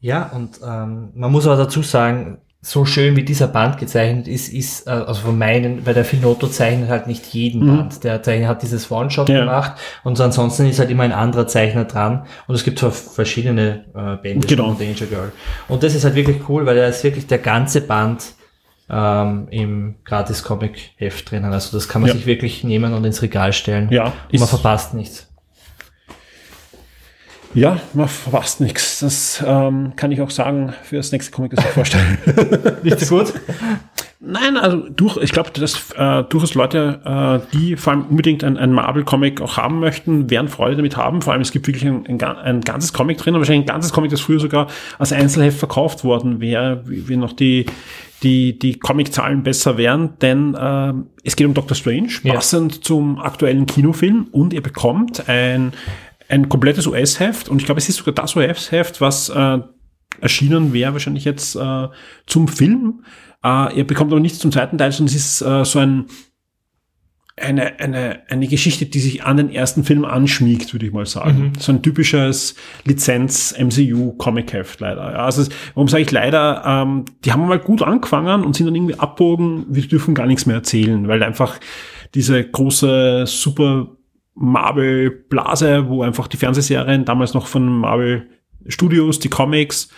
Ja, 0.00 0.30
und 0.34 0.60
ähm, 0.66 1.10
man 1.14 1.30
muss 1.30 1.46
aber 1.46 1.58
dazu 1.58 1.82
sagen, 1.82 2.38
so 2.62 2.84
schön 2.84 3.16
wie 3.16 3.22
dieser 3.24 3.48
Band 3.48 3.78
gezeichnet 3.78 4.28
ist, 4.28 4.52
ist, 4.52 4.86
äh, 4.86 4.90
also 4.90 5.22
von 5.22 5.38
meinen, 5.38 5.86
weil 5.86 5.94
der 5.94 6.04
Philotto 6.04 6.46
zeichnet 6.46 6.90
halt 6.90 7.06
nicht 7.06 7.24
jeden 7.32 7.66
Band. 7.66 8.04
Der 8.04 8.22
Zeichner 8.22 8.48
hat 8.48 8.62
dieses 8.62 8.90
One-Shot 8.90 9.30
Ja. 9.30 9.40
gemacht 9.40 9.72
und 10.04 10.20
ansonsten 10.20 10.66
ist 10.66 10.78
halt 10.78 10.90
immer 10.90 11.04
ein 11.04 11.12
anderer 11.12 11.46
Zeichner 11.46 11.86
dran 11.86 12.26
und 12.46 12.54
es 12.54 12.62
gibt 12.62 12.78
so 12.78 12.90
verschiedene 12.90 13.86
äh, 13.94 14.16
Bände 14.22 14.46
Genau. 14.46 14.74
von 14.74 14.78
Danger 14.78 15.06
Girl. 15.06 15.32
Und 15.68 15.82
das 15.82 15.94
ist 15.94 16.04
halt 16.04 16.16
wirklich 16.16 16.48
cool, 16.50 16.66
weil 16.66 16.76
da 16.76 16.86
ist 16.86 17.02
wirklich 17.02 17.26
der 17.26 17.38
ganze 17.38 17.80
Band 17.80 18.34
ähm, 18.92 19.46
im 19.50 19.94
Gratis-Comic-Heft 20.04 21.30
drinnen. 21.30 21.52
Also 21.52 21.76
das 21.76 21.88
kann 21.88 22.02
man 22.02 22.08
Ja. 22.08 22.14
sich 22.14 22.26
wirklich 22.26 22.64
nehmen 22.64 22.92
und 22.92 23.04
ins 23.04 23.22
Regal 23.22 23.52
stellen. 23.52 23.88
Ja, 23.90 24.12
und 24.32 24.38
man 24.38 24.48
verpasst 24.48 24.94
nichts. 24.94 25.29
Ja, 27.54 27.80
man 27.94 28.08
verpasst 28.08 28.60
nichts. 28.60 29.00
Das 29.00 29.42
ähm, 29.44 29.92
kann 29.96 30.12
ich 30.12 30.20
auch 30.20 30.30
sagen 30.30 30.72
für 30.82 30.96
das 30.96 31.10
nächste 31.10 31.32
Comic, 31.32 31.52
das 31.56 31.64
ich 31.64 31.70
vorstelle. 31.72 32.04
Nicht 32.82 33.00
so 33.00 33.18
gut? 33.18 33.32
Nein, 34.20 34.56
also 34.58 34.88
durch, 34.90 35.16
ich 35.16 35.32
glaube, 35.32 35.50
dass 35.50 35.92
äh, 35.96 36.22
durchaus 36.24 36.54
Leute, 36.54 37.00
äh, 37.52 37.56
die 37.56 37.76
vor 37.76 37.94
allem 37.94 38.04
unbedingt 38.10 38.44
ein, 38.44 38.56
ein 38.58 38.70
Marvel-Comic 38.72 39.40
auch 39.40 39.56
haben 39.56 39.80
möchten, 39.80 40.28
werden 40.30 40.48
Freude 40.48 40.76
damit 40.76 40.96
haben. 40.96 41.22
Vor 41.22 41.32
allem, 41.32 41.42
es 41.42 41.50
gibt 41.52 41.66
wirklich 41.66 41.86
ein, 41.86 42.06
ein, 42.06 42.22
ein 42.22 42.60
ganzes 42.60 42.92
Comic 42.92 43.16
drin, 43.18 43.34
wahrscheinlich 43.34 43.64
ein 43.64 43.72
ganzes 43.72 43.92
Comic, 43.92 44.10
das 44.10 44.20
früher 44.20 44.38
sogar 44.38 44.66
als 44.98 45.12
Einzelheft 45.12 45.58
verkauft 45.58 46.04
worden 46.04 46.40
wäre, 46.40 46.82
wie, 46.86 47.08
wie 47.08 47.16
noch 47.16 47.32
die, 47.32 47.64
die, 48.22 48.58
die 48.58 48.78
Comic-Zahlen 48.78 49.42
besser 49.42 49.78
wären, 49.78 50.10
denn 50.20 50.54
äh, 50.54 50.92
es 51.24 51.34
geht 51.34 51.46
um 51.46 51.54
Doctor 51.54 51.74
Strange, 51.74 52.10
Ja. 52.22 52.34
passend 52.34 52.84
zum 52.84 53.18
aktuellen 53.18 53.64
Kinofilm 53.66 54.28
und 54.32 54.52
ihr 54.52 54.62
bekommt 54.62 55.28
ein, 55.30 55.72
ein 56.30 56.48
komplettes 56.48 56.86
US-Heft 56.86 57.48
und 57.48 57.58
ich 57.58 57.66
glaube, 57.66 57.80
es 57.80 57.88
ist 57.88 57.96
sogar 57.96 58.14
das 58.14 58.36
US-Heft, 58.36 59.00
was 59.00 59.28
äh, 59.28 59.58
erschienen 60.20 60.72
wäre 60.72 60.92
wahrscheinlich 60.92 61.24
jetzt 61.24 61.56
äh, 61.56 61.88
zum 62.26 62.48
Film. 62.48 63.04
Äh, 63.44 63.76
ihr 63.76 63.86
bekommt 63.86 64.12
aber 64.12 64.20
nichts 64.20 64.38
zum 64.38 64.52
zweiten 64.52 64.78
Teil, 64.78 64.92
sondern 64.92 65.14
es 65.14 65.20
ist 65.20 65.42
äh, 65.42 65.64
so 65.64 65.78
ein 65.78 66.06
eine, 67.36 67.80
eine, 67.80 68.20
eine 68.28 68.46
Geschichte, 68.46 68.84
die 68.86 69.00
sich 69.00 69.24
an 69.24 69.38
den 69.38 69.50
ersten 69.50 69.82
Film 69.84 70.04
anschmiegt, 70.04 70.74
würde 70.74 70.84
ich 70.84 70.92
mal 70.92 71.06
sagen. 71.06 71.54
So 71.58 71.72
ein 71.72 71.82
typisches 71.82 72.54
Lizenz-MCU-Comic-Heft 72.84 74.80
leider. 74.80 75.12
Ja, 75.12 75.24
also 75.24 75.50
warum 75.74 75.88
sage 75.88 76.02
ich 76.02 76.10
leider? 76.10 76.62
Ähm, 76.66 77.06
die 77.24 77.32
haben 77.32 77.46
mal 77.46 77.58
gut 77.58 77.80
angefangen 77.82 78.44
und 78.44 78.56
sind 78.56 78.66
dann 78.66 78.74
irgendwie 78.74 78.98
abbogen, 78.98 79.64
wir 79.68 79.86
dürfen 79.88 80.14
gar 80.14 80.26
nichts 80.26 80.44
mehr 80.44 80.56
erzählen, 80.56 81.08
weil 81.08 81.22
einfach 81.22 81.58
diese 82.14 82.44
große 82.44 83.24
Super 83.26 83.96
Marvel-Blase, 84.34 85.88
wo 85.88 86.02
einfach 86.02 86.28
die 86.28 86.36
Fernsehserien 86.36 87.04
damals 87.04 87.34
noch 87.34 87.46
von 87.46 87.66
Marvel 87.80 88.28
Studios, 88.66 89.18
die 89.18 89.28
Comics, 89.28 89.88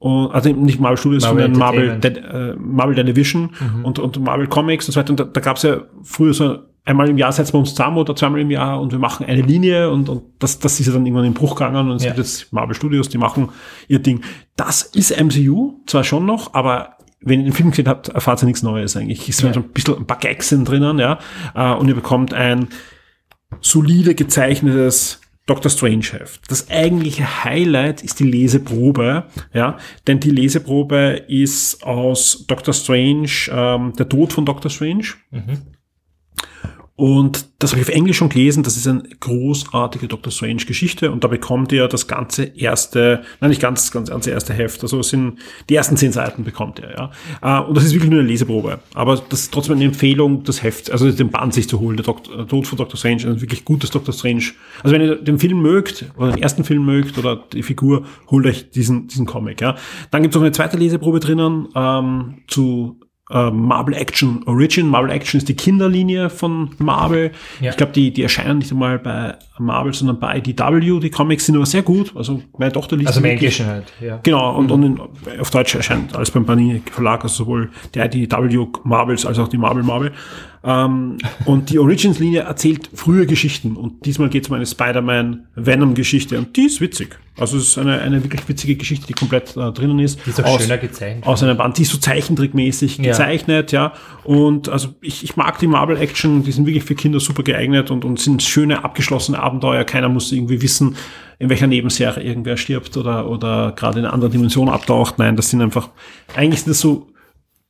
und, 0.00 0.30
also 0.30 0.50
nicht 0.50 0.80
Marvel 0.80 0.96
Studios, 0.96 1.24
Marvel 1.24 1.42
sondern 1.42 1.58
Marvel. 1.58 1.98
De, 1.98 2.12
äh, 2.18 2.56
Marvel 2.56 2.94
Television 2.94 3.50
und, 3.82 3.98
und 3.98 4.20
Marvel 4.20 4.46
Comics 4.46 4.86
und 4.88 4.92
so 4.94 5.00
weiter. 5.00 5.10
Und 5.10 5.18
da, 5.20 5.24
da 5.24 5.40
gab 5.40 5.56
es 5.56 5.64
ja 5.64 5.80
früher 6.04 6.32
so 6.32 6.58
einmal 6.84 7.08
im 7.10 7.18
Jahr 7.18 7.32
setzen 7.32 7.52
wir 7.54 7.58
uns 7.58 7.70
zusammen 7.74 7.98
oder 7.98 8.14
zweimal 8.16 8.40
im 8.40 8.50
Jahr 8.50 8.80
und 8.80 8.92
wir 8.92 8.98
machen 8.98 9.26
eine 9.26 9.42
Linie 9.42 9.90
und, 9.90 10.08
und 10.08 10.22
das, 10.38 10.58
das 10.58 10.78
ist 10.80 10.86
ja 10.86 10.92
dann 10.94 11.04
irgendwann 11.04 11.24
in 11.26 11.32
den 11.32 11.36
Bruch 11.36 11.54
gegangen 11.56 11.90
und 11.90 11.96
es 11.96 12.04
Ja. 12.04 12.10
gibt 12.10 12.18
jetzt 12.18 12.50
Marvel 12.52 12.74
Studios, 12.74 13.08
die 13.10 13.18
machen 13.18 13.48
ihr 13.88 13.98
Ding. 13.98 14.20
Das 14.56 14.82
ist 14.82 15.10
MCU, 15.20 15.80
zwar 15.86 16.04
schon 16.04 16.24
noch, 16.24 16.54
aber 16.54 16.94
wenn 17.20 17.40
ihr 17.40 17.46
den 17.46 17.52
Film 17.52 17.70
gesehen 17.70 17.88
habt, 17.88 18.08
erfahrt 18.08 18.42
ihr 18.42 18.46
nichts 18.46 18.62
Neues 18.62 18.96
eigentlich. 18.96 19.28
Es 19.28 19.38
sind 19.38 19.48
Ja. 19.48 19.54
so 19.54 19.60
ein 19.60 19.68
bisschen 19.68 19.96
ein 19.98 20.06
paar 20.06 20.18
Gags 20.18 20.48
sind 20.48 20.66
drinnen, 20.66 20.98
ja, 20.98 21.18
äh, 21.54 21.74
und 21.74 21.88
ihr 21.88 21.94
bekommt 21.96 22.32
ein 22.32 22.68
solide 23.60 24.14
gezeichnetes 24.14 25.20
Dr. 25.46 25.70
Strange 25.70 26.04
Heft. 26.12 26.50
Das 26.50 26.68
eigentliche 26.68 27.44
Highlight 27.44 28.02
ist 28.02 28.20
die 28.20 28.30
Leseprobe, 28.30 29.24
ja, 29.54 29.78
denn 30.06 30.20
die 30.20 30.30
Leseprobe 30.30 31.24
ist 31.26 31.82
aus 31.82 32.44
Dr. 32.46 32.74
Strange, 32.74 33.30
ähm, 33.50 33.94
der 33.98 34.08
Tod 34.08 34.32
von 34.34 34.44
Dr. 34.44 34.70
Strange. 34.70 35.06
Und 36.98 37.46
das 37.60 37.70
habe 37.70 37.80
ich 37.80 37.86
auf 37.88 37.94
Englisch 37.94 38.16
schon 38.16 38.28
gelesen. 38.28 38.64
Das 38.64 38.76
ist 38.76 38.88
eine 38.88 39.04
großartige 39.20 40.08
Dr. 40.08 40.32
Strange 40.32 40.64
Geschichte. 40.66 41.12
Und 41.12 41.22
da 41.22 41.28
bekommt 41.28 41.70
ihr 41.70 41.86
das 41.86 42.08
ganze 42.08 42.42
erste, 42.42 43.22
nein, 43.40 43.50
nicht 43.50 43.62
ganz, 43.62 43.92
ganz 43.92 44.10
ganze 44.10 44.32
erste 44.32 44.52
Heft. 44.52 44.82
Also 44.82 44.98
es 44.98 45.10
sind 45.10 45.38
die 45.68 45.76
ersten 45.76 45.96
zehn 45.96 46.10
Seiten 46.10 46.42
bekommt 46.42 46.80
ihr, 46.80 46.90
ja. 46.90 47.60
Äh, 47.60 47.64
Und 47.64 47.76
das 47.76 47.84
ist 47.84 47.92
wirklich 47.94 48.10
nur 48.10 48.18
eine 48.18 48.28
Leseprobe. 48.28 48.80
Aber 48.94 49.14
das 49.28 49.42
ist 49.42 49.54
trotzdem 49.54 49.76
eine 49.76 49.84
Empfehlung, 49.84 50.42
das 50.42 50.64
Heft, 50.64 50.90
also 50.90 51.08
den 51.08 51.30
Band 51.30 51.54
sich 51.54 51.68
zu 51.68 51.78
holen. 51.78 51.96
Der 51.96 52.04
Tod 52.04 52.66
von 52.66 52.76
Dr. 52.76 52.96
Strange, 52.96 53.28
ein 53.28 53.40
wirklich 53.40 53.64
gutes 53.64 53.90
Dr. 53.90 54.12
Strange. 54.12 54.46
Also 54.82 54.92
wenn 54.92 55.02
ihr 55.02 55.14
den 55.14 55.38
Film 55.38 55.62
mögt, 55.62 56.04
oder 56.16 56.32
den 56.32 56.42
ersten 56.42 56.64
Film 56.64 56.84
mögt, 56.84 57.16
oder 57.16 57.44
die 57.52 57.62
Figur, 57.62 58.06
holt 58.28 58.44
euch 58.44 58.70
diesen, 58.70 59.06
diesen 59.06 59.24
Comic, 59.24 59.60
ja. 59.60 59.76
Dann 60.10 60.22
gibt 60.22 60.34
es 60.34 60.36
noch 60.36 60.42
eine 60.42 60.50
zweite 60.50 60.76
Leseprobe 60.76 61.20
drinnen, 61.20 61.68
ähm, 61.76 62.38
zu 62.48 62.98
äh, 63.30 63.50
Marvel 63.50 63.94
Action 63.94 64.42
Origin. 64.46 64.88
Marvel 64.88 65.10
Action 65.10 65.38
ist 65.38 65.48
die 65.48 65.56
Kinderlinie 65.56 66.30
von 66.30 66.70
Marvel. 66.78 67.32
Ja. 67.60 67.70
Ich 67.70 67.76
glaube, 67.76 67.92
die, 67.92 68.12
die 68.12 68.22
erscheinen 68.22 68.58
nicht 68.58 68.72
einmal 68.72 68.98
bei 68.98 69.34
Marvel, 69.58 69.92
sondern 69.92 70.18
bei 70.18 70.38
IDW. 70.38 71.00
Die 71.00 71.10
Comics 71.10 71.46
sind 71.46 71.56
aber 71.56 71.66
sehr 71.66 71.82
gut. 71.82 72.12
Also 72.16 72.42
meine 72.56 72.72
Tochter 72.72 72.96
liest 72.96 73.08
Also 73.08 73.20
im 73.20 73.26
Englischen 73.26 73.66
halt, 73.66 73.92
ja. 74.00 74.20
Genau, 74.22 74.56
und, 74.56 74.70
und 74.70 74.82
in, 74.82 75.00
auf 75.40 75.50
Deutsch 75.50 75.74
erscheint 75.74 76.14
alles 76.14 76.30
beim 76.30 76.46
Panini 76.46 76.82
Verlag, 76.90 77.22
also 77.22 77.44
sowohl 77.44 77.70
der 77.94 78.06
IDW 78.06 78.66
Marvels 78.84 79.26
als 79.26 79.38
auch 79.38 79.48
die 79.48 79.58
Marvel 79.58 79.82
Marvel. 79.82 80.12
Ähm, 80.64 81.18
und 81.44 81.70
die 81.70 81.78
Origins-Linie 81.78 82.40
erzählt 82.40 82.90
frühe 82.92 83.26
Geschichten 83.26 83.76
und 83.76 84.04
diesmal 84.04 84.28
geht 84.28 84.44
es 84.44 84.48
um 84.50 84.56
eine 84.56 84.66
Spider-Man-Venom-Geschichte 84.66 86.38
und 86.38 86.56
die 86.56 86.66
ist 86.66 86.80
witzig. 86.80 87.18
Also 87.38 87.56
es 87.56 87.68
ist 87.68 87.78
eine, 87.78 88.00
eine 88.00 88.22
wirklich 88.24 88.48
witzige 88.48 88.74
Geschichte, 88.74 89.06
die 89.06 89.12
komplett 89.12 89.56
äh, 89.56 89.70
drinnen 89.70 90.00
ist. 90.00 90.18
Die 90.26 90.30
ist 90.30 90.44
auch 90.44 90.60
schöner 90.60 90.78
gezeichnet. 90.78 91.24
Aus 91.24 91.42
einem 91.42 91.56
Band, 91.56 91.78
die 91.78 91.82
ist 91.82 91.92
so 91.92 91.98
zeichentrickmäßig 91.98 92.98
Ja. 92.98 93.04
gezeichnet, 93.04 93.70
ja. 93.70 93.92
Und 94.24 94.68
also 94.68 94.88
ich, 95.00 95.22
ich 95.22 95.36
mag 95.36 95.58
die 95.60 95.68
Marvel-Action, 95.68 96.42
die 96.42 96.50
sind 96.50 96.66
wirklich 96.66 96.82
für 96.82 96.96
Kinder 96.96 97.20
super 97.20 97.44
geeignet 97.44 97.92
und, 97.92 98.04
und 98.04 98.18
sind 98.18 98.42
schöne, 98.42 98.84
abgeschlossene 98.84 99.40
Abenteuer. 99.40 99.84
Keiner 99.84 100.08
muss 100.08 100.32
irgendwie 100.32 100.60
wissen, 100.60 100.96
in 101.38 101.48
welcher 101.48 101.68
Nebenserie 101.68 102.24
irgendwer 102.24 102.56
stirbt 102.56 102.96
oder, 102.96 103.30
oder 103.30 103.72
gerade 103.76 104.00
in 104.00 104.04
einer 104.04 104.12
anderen 104.14 104.32
Dimension 104.32 104.68
abtaucht. 104.68 105.18
Nein, 105.18 105.36
das 105.36 105.50
sind 105.50 105.62
einfach, 105.62 105.90
eigentlich 106.34 106.62
sind 106.62 106.70
das 106.70 106.80
so, 106.80 107.06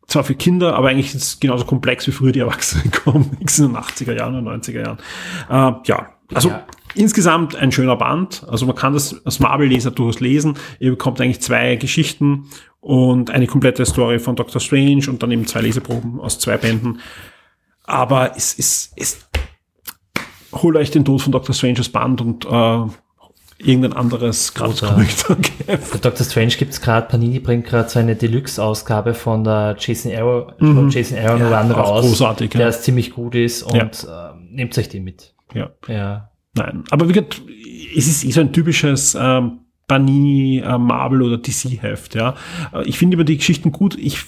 zwar 0.08 0.24
für 0.24 0.34
Kinder, 0.34 0.74
aber 0.74 0.88
eigentlich 0.88 1.14
ist 1.14 1.22
es 1.22 1.40
genauso 1.40 1.64
komplex 1.64 2.06
wie 2.06 2.12
früher 2.12 2.32
die 2.32 2.40
Erwachsenen 2.40 2.90
Comics 2.90 3.58
in 3.58 3.68
den 3.68 3.76
80er 3.76 4.16
Jahren 4.16 4.34
und 4.34 4.48
90er 4.64 4.80
Jahren. 4.80 4.98
Äh, 5.48 5.86
ja, 5.86 6.08
also 6.34 6.48
Ja. 6.48 6.66
insgesamt 6.94 7.54
ein 7.56 7.70
schöner 7.70 7.96
Band. 7.96 8.44
Also 8.48 8.66
man 8.66 8.74
kann 8.74 8.94
das 8.94 9.24
als 9.24 9.38
Marvel-Leser 9.38 9.90
durchaus 9.90 10.20
lesen. 10.20 10.54
Ihr 10.80 10.90
bekommt 10.90 11.20
eigentlich 11.20 11.40
zwei 11.40 11.76
Geschichten 11.76 12.46
und 12.80 13.30
eine 13.30 13.46
komplette 13.46 13.84
Story 13.84 14.18
von 14.18 14.34
Doctor 14.34 14.60
Strange 14.60 15.04
und 15.08 15.22
dann 15.22 15.30
eben 15.30 15.46
zwei 15.46 15.60
Leseproben 15.60 16.20
aus 16.20 16.38
zwei 16.38 16.56
Bänden. 16.56 17.00
Aber 17.84 18.36
es 18.36 18.54
ist, 18.54 18.92
es, 18.96 19.28
holt 20.52 20.76
euch 20.76 20.90
den 20.90 21.04
Tod 21.04 21.20
von 21.22 21.32
Doctor 21.32 21.54
Stranges 21.54 21.90
Band 21.90 22.20
und 22.20 22.44
äh, 22.46 22.84
irgendein 23.58 23.92
anderes 23.92 24.54
gratis 24.54 24.82
Oder- 24.82 24.92
Comic 24.92 25.08
Bei 25.66 25.98
Doctor 26.00 26.24
Strange 26.24 26.54
gibt's 26.58 26.80
gerade, 26.80 27.08
Panini 27.08 27.40
bringt 27.40 27.66
gerade 27.66 27.88
so 27.88 27.98
eine 27.98 28.14
Deluxe-Ausgabe 28.16 29.14
von 29.14 29.44
der 29.44 29.76
Jason 29.78 30.12
Arrow, 30.14 30.52
glaub, 30.58 30.90
Jason 30.92 31.18
Aaron 31.18 31.40
Ja, 31.40 31.60
Run 31.60 31.72
auch 31.72 31.78
raus, 31.78 32.04
großartig, 32.06 32.54
ja. 32.54 32.58
der 32.58 32.68
ist 32.68 32.84
ziemlich 32.84 33.12
gut 33.12 33.34
ist 33.34 33.62
und 33.64 34.06
ähm, 34.08 34.48
nehmt 34.50 34.76
euch 34.78 34.88
den 34.88 35.04
mit. 35.04 35.34
Ja. 35.54 35.70
Ja. 35.88 36.30
Nein, 36.54 36.84
aber 36.90 37.08
wie 37.08 37.12
gesagt, 37.12 37.42
es 37.96 38.06
ist 38.06 38.24
eh 38.24 38.30
so 38.30 38.40
ein 38.40 38.52
typisches 38.52 39.16
ähm, 39.20 39.60
Panini, 39.86 40.58
äh, 40.58 40.78
Marvel 40.78 41.22
oder 41.22 41.38
DC-Heft. 41.38 42.14
Ja, 42.14 42.34
Äh, 42.72 42.84
ich 42.84 42.98
finde 42.98 43.14
immer 43.16 43.24
die 43.24 43.36
Geschichten 43.38 43.72
gut. 43.72 43.96
Ich 43.96 44.18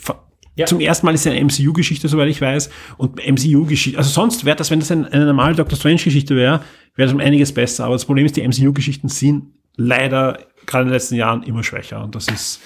Ja. 0.61 0.67
Zum 0.67 0.81
ersten 0.81 1.07
Mal 1.07 1.15
ist 1.15 1.27
es 1.27 1.33
eine 1.33 1.43
MCU-Geschichte, 1.43 2.07
soweit 2.09 2.29
ich 2.29 2.41
weiß. 2.41 2.71
Und 2.99 3.17
MCU-Geschichte, 3.17 3.99
also 3.99 4.11
sonst 4.11 4.45
wäre 4.45 4.57
das, 4.57 4.71
wenn 4.71 4.81
das 4.81 4.91
ein, 4.91 5.07
eine 5.07 5.25
normale 5.25 5.55
Doctor 5.57 5.79
Strange-Geschichte 5.79 6.37
wäre, 6.37 6.61
wäre 6.97 7.07
das 7.07 7.15
um 7.15 7.21
einiges 7.21 7.53
besser. 7.53 7.85
Aber 7.85 7.95
das 7.95 8.05
Problem 8.05 8.27
ist, 8.27 8.37
die 8.37 8.47
MCU-Geschichten 8.47 9.09
sind 9.09 9.45
leider 9.77 10.39
gerade 10.67 10.83
in 10.83 10.89
den 10.89 10.93
letzten 10.95 11.15
Jahren 11.15 11.43
immer 11.45 11.63
schwächer. 11.65 12.05
Und 12.05 12.15
das 12.15 12.29
ist, 12.29 12.61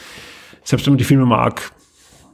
selbst 0.64 0.86
wenn 0.86 0.94
man 0.94 0.98
die 0.98 1.04
Filme 1.04 1.24
mag, 1.24 1.70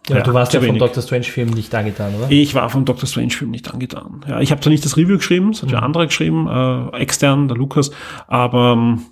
Ja, 0.09 0.17
Ja, 0.17 0.23
du 0.23 0.33
warst 0.33 0.55
ja 0.55 0.61
vom 0.61 0.69
wenig. 0.69 0.81
Doctor 0.81 1.03
Strange-Film 1.03 1.51
nicht 1.51 1.75
angetan, 1.75 2.15
oder? 2.15 2.31
ich 2.31 2.55
war 2.55 2.71
vom 2.71 2.87
Doctor 2.87 3.07
Strange-Film 3.07 3.51
nicht 3.51 3.71
angetan. 3.73 4.25
Ja, 4.27 4.41
ich 4.41 4.51
habe 4.51 4.63
zwar 4.63 4.71
nicht 4.71 4.85
das 4.85 4.97
Review 4.97 5.19
geschrieben, 5.19 5.51
es 5.51 5.63
hat 5.63 5.71
ja 5.71 5.81
andere 5.81 6.07
geschrieben, 6.07 6.49
äh, 6.49 6.97
extern, 6.97 7.49
der 7.49 7.57
Lukas, 7.59 7.91
aber 8.27 8.73
ähm, 8.73 9.03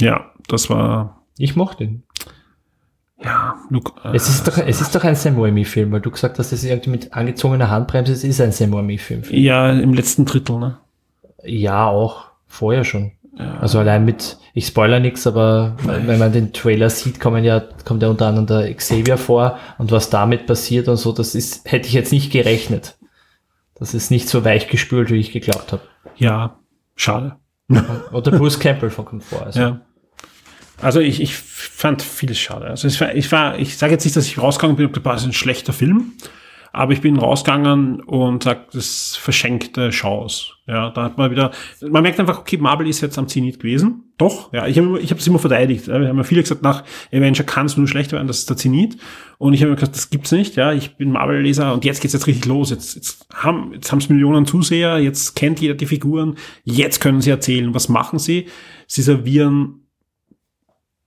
ja, 0.00 0.30
das 0.46 0.70
war 0.70 1.24
Ich 1.38 1.56
mochte 1.56 1.84
ihn. 1.84 2.02
Ja, 3.22 3.56
Luke, 3.70 3.92
äh, 4.04 4.14
Es 4.14 4.28
ist 4.28 4.46
doch, 4.46 4.58
es 4.58 4.80
ist 4.80 4.94
doch 4.94 5.04
ein 5.04 5.14
Sam 5.16 5.40
Raimi-Film, 5.40 5.90
weil 5.92 6.00
du 6.00 6.10
gesagt 6.10 6.38
hast, 6.38 6.52
das 6.52 6.62
ist 6.62 6.68
irgendwie 6.68 6.90
mit 6.90 7.12
angezogener 7.12 7.70
Handbremse, 7.70 8.12
es 8.12 8.24
ist 8.24 8.40
ein 8.40 8.52
Sam 8.52 8.72
Raimi-Film. 8.74 9.22
ja, 9.30 9.70
im 9.70 9.94
letzten 9.94 10.24
Drittel, 10.24 10.58
ne? 10.58 10.78
Ja, 11.44 11.86
auch. 11.86 12.26
Vorher 12.46 12.84
schon. 12.84 13.12
Also 13.60 13.78
allein 13.78 14.04
mit, 14.04 14.36
ich 14.52 14.66
spoiler 14.66 14.98
nichts, 14.98 15.26
aber 15.26 15.76
wenn 15.84 16.18
man 16.18 16.32
den 16.32 16.52
Trailer 16.52 16.90
sieht, 16.90 17.20
kommen 17.20 17.44
ja, 17.44 17.62
kommt 17.84 18.02
ja 18.02 18.08
unter 18.08 18.26
anderem 18.26 18.46
der 18.46 18.74
Xavier 18.74 19.16
vor 19.16 19.58
und 19.78 19.92
was 19.92 20.10
damit 20.10 20.46
passiert 20.46 20.88
und 20.88 20.96
so, 20.96 21.12
das 21.12 21.36
ist, 21.36 21.70
hätte 21.70 21.86
ich 21.86 21.94
jetzt 21.94 22.10
nicht 22.10 22.32
gerechnet. 22.32 22.98
Das 23.76 23.94
ist 23.94 24.10
nicht 24.10 24.28
so 24.28 24.44
weich 24.44 24.68
gespült, 24.68 25.10
wie 25.10 25.20
ich 25.20 25.30
geglaubt 25.30 25.70
habe. 25.70 25.82
Ja, 26.16 26.58
schade. 26.96 27.36
Oder 28.12 28.32
Bruce 28.32 28.58
Campbell 28.58 28.90
von 28.90 29.04
kommt 29.04 29.22
vor. 29.22 29.46
Also. 29.46 29.60
Ja. 29.60 29.80
Also 30.80 31.00
ich, 31.00 31.20
ich 31.20 31.34
fand 31.34 32.02
vieles 32.02 32.38
schade. 32.38 32.66
Also 32.66 32.88
war, 33.00 33.14
ich 33.14 33.30
war, 33.32 33.58
ich 33.58 33.76
sage 33.76 33.92
jetzt 33.92 34.04
nicht, 34.04 34.16
dass 34.16 34.26
ich 34.26 34.38
rausgegangen 34.38 34.76
bin 34.76 34.86
und 34.86 34.92
gesagt, 34.92 35.06
das 35.06 35.22
ist 35.22 35.28
ein 35.28 35.32
schlechter 35.32 35.72
Film, 35.72 36.12
aber 36.72 36.92
ich 36.92 37.00
bin 37.00 37.18
rausgegangen 37.18 38.00
und 38.00 38.44
sage, 38.44 38.60
das 38.72 39.16
verschenkte 39.16 39.90
Chance. 39.90 40.52
Ja, 40.68 40.90
da 40.90 41.04
hat 41.04 41.18
man 41.18 41.30
wieder, 41.30 41.50
man 41.80 42.02
merkt 42.02 42.20
einfach, 42.20 42.38
okay, 42.38 42.58
Marvel 42.58 42.86
ist 42.86 43.00
jetzt 43.00 43.18
am 43.18 43.26
Zenit 43.26 43.58
gewesen. 43.58 44.12
Doch, 44.18 44.52
ja, 44.52 44.66
ich 44.66 44.78
habe 44.78 45.00
ich 45.00 45.10
es 45.10 45.26
immer 45.26 45.38
verteidigt. 45.38 45.88
Wir 45.88 46.08
haben 46.08 46.16
ja 46.16 46.22
viele 46.22 46.42
gesagt, 46.42 46.62
nach 46.62 46.84
Avenger 47.12 47.42
kann 47.42 47.66
es 47.66 47.76
nur 47.76 47.88
schlechter 47.88 48.16
werden, 48.16 48.28
das 48.28 48.40
ist 48.40 48.50
der 48.50 48.56
Zenit. 48.56 48.98
Und 49.38 49.54
ich 49.54 49.62
habe 49.62 49.70
mir 49.70 49.76
gesagt, 49.76 49.96
das 49.96 50.10
gibt's 50.10 50.30
nicht. 50.30 50.56
Ja, 50.56 50.72
ich 50.72 50.96
bin 50.96 51.10
Marvel-Leser 51.10 51.72
und 51.72 51.84
jetzt 51.84 52.02
geht's 52.02 52.14
jetzt 52.14 52.26
richtig 52.26 52.46
los. 52.46 52.70
Jetzt, 52.70 52.94
jetzt 52.94 53.26
haben 53.34 53.72
jetzt 53.72 53.90
haben's 53.90 54.08
Millionen 54.08 54.46
Zuseher, 54.46 54.98
jetzt 54.98 55.34
kennt 55.34 55.60
jeder 55.60 55.74
die 55.74 55.86
Figuren, 55.86 56.36
jetzt 56.64 57.00
können 57.00 57.20
sie 57.20 57.30
erzählen. 57.30 57.74
Was 57.74 57.88
machen 57.88 58.18
sie? 58.18 58.46
Sie 58.86 59.02
servieren 59.02 59.87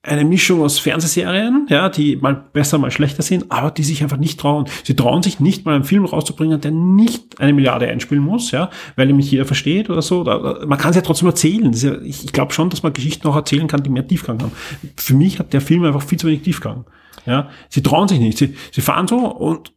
eine 0.04 0.26
Mischung 0.26 0.64
aus 0.64 0.80
Fernsehserien, 0.80 1.68
ja, 1.70 1.88
die 1.88 2.16
mal 2.16 2.34
besser, 2.34 2.80
mal 2.80 2.90
schlechter 2.90 3.22
sind, 3.22 3.52
aber 3.52 3.70
die 3.70 3.84
sich 3.84 4.02
einfach 4.02 4.18
nicht 4.18 4.40
trauen. 4.40 4.66
Sie 4.84 4.96
trauen 4.96 5.22
sich 5.22 5.40
nicht 5.40 5.66
mal 5.66 5.76
einen 5.76 5.84
Film 5.84 6.06
rauszubringen, 6.06 6.60
der 6.60 6.72
nicht 6.72 7.40
eine 7.40 7.54
Milliarde 7.54 7.88
einspielen 7.88 8.24
muss, 8.24 8.50
ja, 8.50 8.72
weil 8.96 9.06
nämlich 9.06 9.30
jeder 9.30 9.46
versteht 9.46 9.92
oder 9.92 10.02
so. 10.02 10.24
Man 10.24 10.80
kann 10.80 10.90
es 10.90 10.96
ja 10.96 11.04
trotzdem 11.04 11.28
erzählen. 11.28 11.72
Ja, 11.74 12.02
ich 12.02 12.26
ich 12.26 12.34
glaube 12.34 12.52
schon, 12.52 12.72
dass 12.72 12.82
man 12.82 12.94
Geschichten 12.94 13.28
auch 13.28 13.36
erzählen 13.36 13.68
kann, 13.68 13.84
die 13.84 13.92
mehr 13.92 14.08
Tiefgang 14.08 14.42
haben. 14.42 14.52
Für 14.96 15.14
mich 15.14 15.38
hat 15.38 15.54
der 15.54 15.62
Film 15.62 15.84
einfach 15.84 16.02
viel 16.02 16.18
zu 16.18 16.28
wenig 16.28 16.42
Tiefgang. 16.42 16.86
Ja, 17.28 17.50
sie 17.70 17.84
trauen 17.84 18.08
sich 18.08 18.20
nicht. 18.20 18.40
Sie, 18.40 18.56
sie 18.72 18.82
fahren 18.82 19.08
so 19.08 19.18
und 19.28 19.72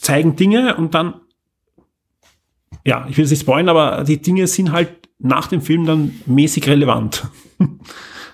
zeigen 0.00 0.34
Dinge 0.36 0.76
und 0.76 0.94
dann, 0.94 1.14
ja, 2.86 3.06
ich 3.10 3.18
will 3.18 3.24
es 3.26 3.30
nicht 3.30 3.42
spoilern, 3.42 3.68
aber 3.68 4.04
die 4.04 4.22
Dinge 4.22 4.46
sind 4.46 4.72
halt 4.72 5.10
nach 5.18 5.48
dem 5.48 5.60
Film 5.60 5.84
dann 5.84 6.12
mäßig 6.24 6.66
relevant. 6.68 7.28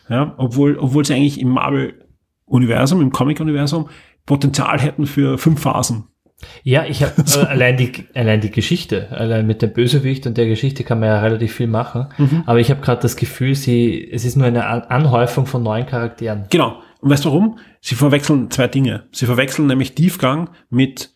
Ja, 0.08 0.34
obwohl, 0.36 0.76
obwohl 0.78 1.04
sie 1.04 1.14
eigentlich 1.14 1.40
im 1.40 1.48
Marvel-Universum, 1.48 3.00
im 3.00 3.10
Comic-Universum 3.10 3.88
Potenzial 4.26 4.80
hätten 4.80 5.06
für 5.06 5.38
fünf 5.38 5.60
Phasen. 5.60 6.04
Ja, 6.62 6.84
ich 6.84 7.02
habe 7.02 7.12
äh, 7.22 7.46
allein 7.46 7.76
die 7.76 7.92
allein 8.14 8.40
die 8.40 8.50
Geschichte, 8.50 9.08
allein 9.10 9.46
mit 9.46 9.62
dem 9.62 9.72
Bösewicht 9.72 10.26
und 10.26 10.36
der 10.36 10.46
Geschichte 10.46 10.84
kann 10.84 11.00
man 11.00 11.08
ja 11.08 11.20
relativ 11.20 11.54
viel 11.54 11.66
machen. 11.66 12.08
Aber 12.46 12.60
ich 12.60 12.70
habe 12.70 12.80
gerade 12.80 13.00
das 13.00 13.16
Gefühl, 13.16 13.54
sie 13.54 14.08
es 14.10 14.24
ist 14.24 14.36
nur 14.36 14.46
eine 14.46 14.66
An 14.66 14.82
Anhäufung 14.82 15.46
von 15.46 15.62
neuen 15.62 15.86
Charakteren. 15.86 16.46
Genau. 16.50 16.82
Und 17.00 17.10
weißt 17.10 17.24
du 17.24 17.30
warum? 17.30 17.58
Sie 17.80 17.94
verwechseln 17.94 18.50
zwei 18.50 18.66
Dinge. 18.66 19.04
Sie 19.12 19.26
verwechseln 19.26 19.66
nämlich 19.66 19.94
Tiefgang 19.94 20.50
mit 20.70 21.14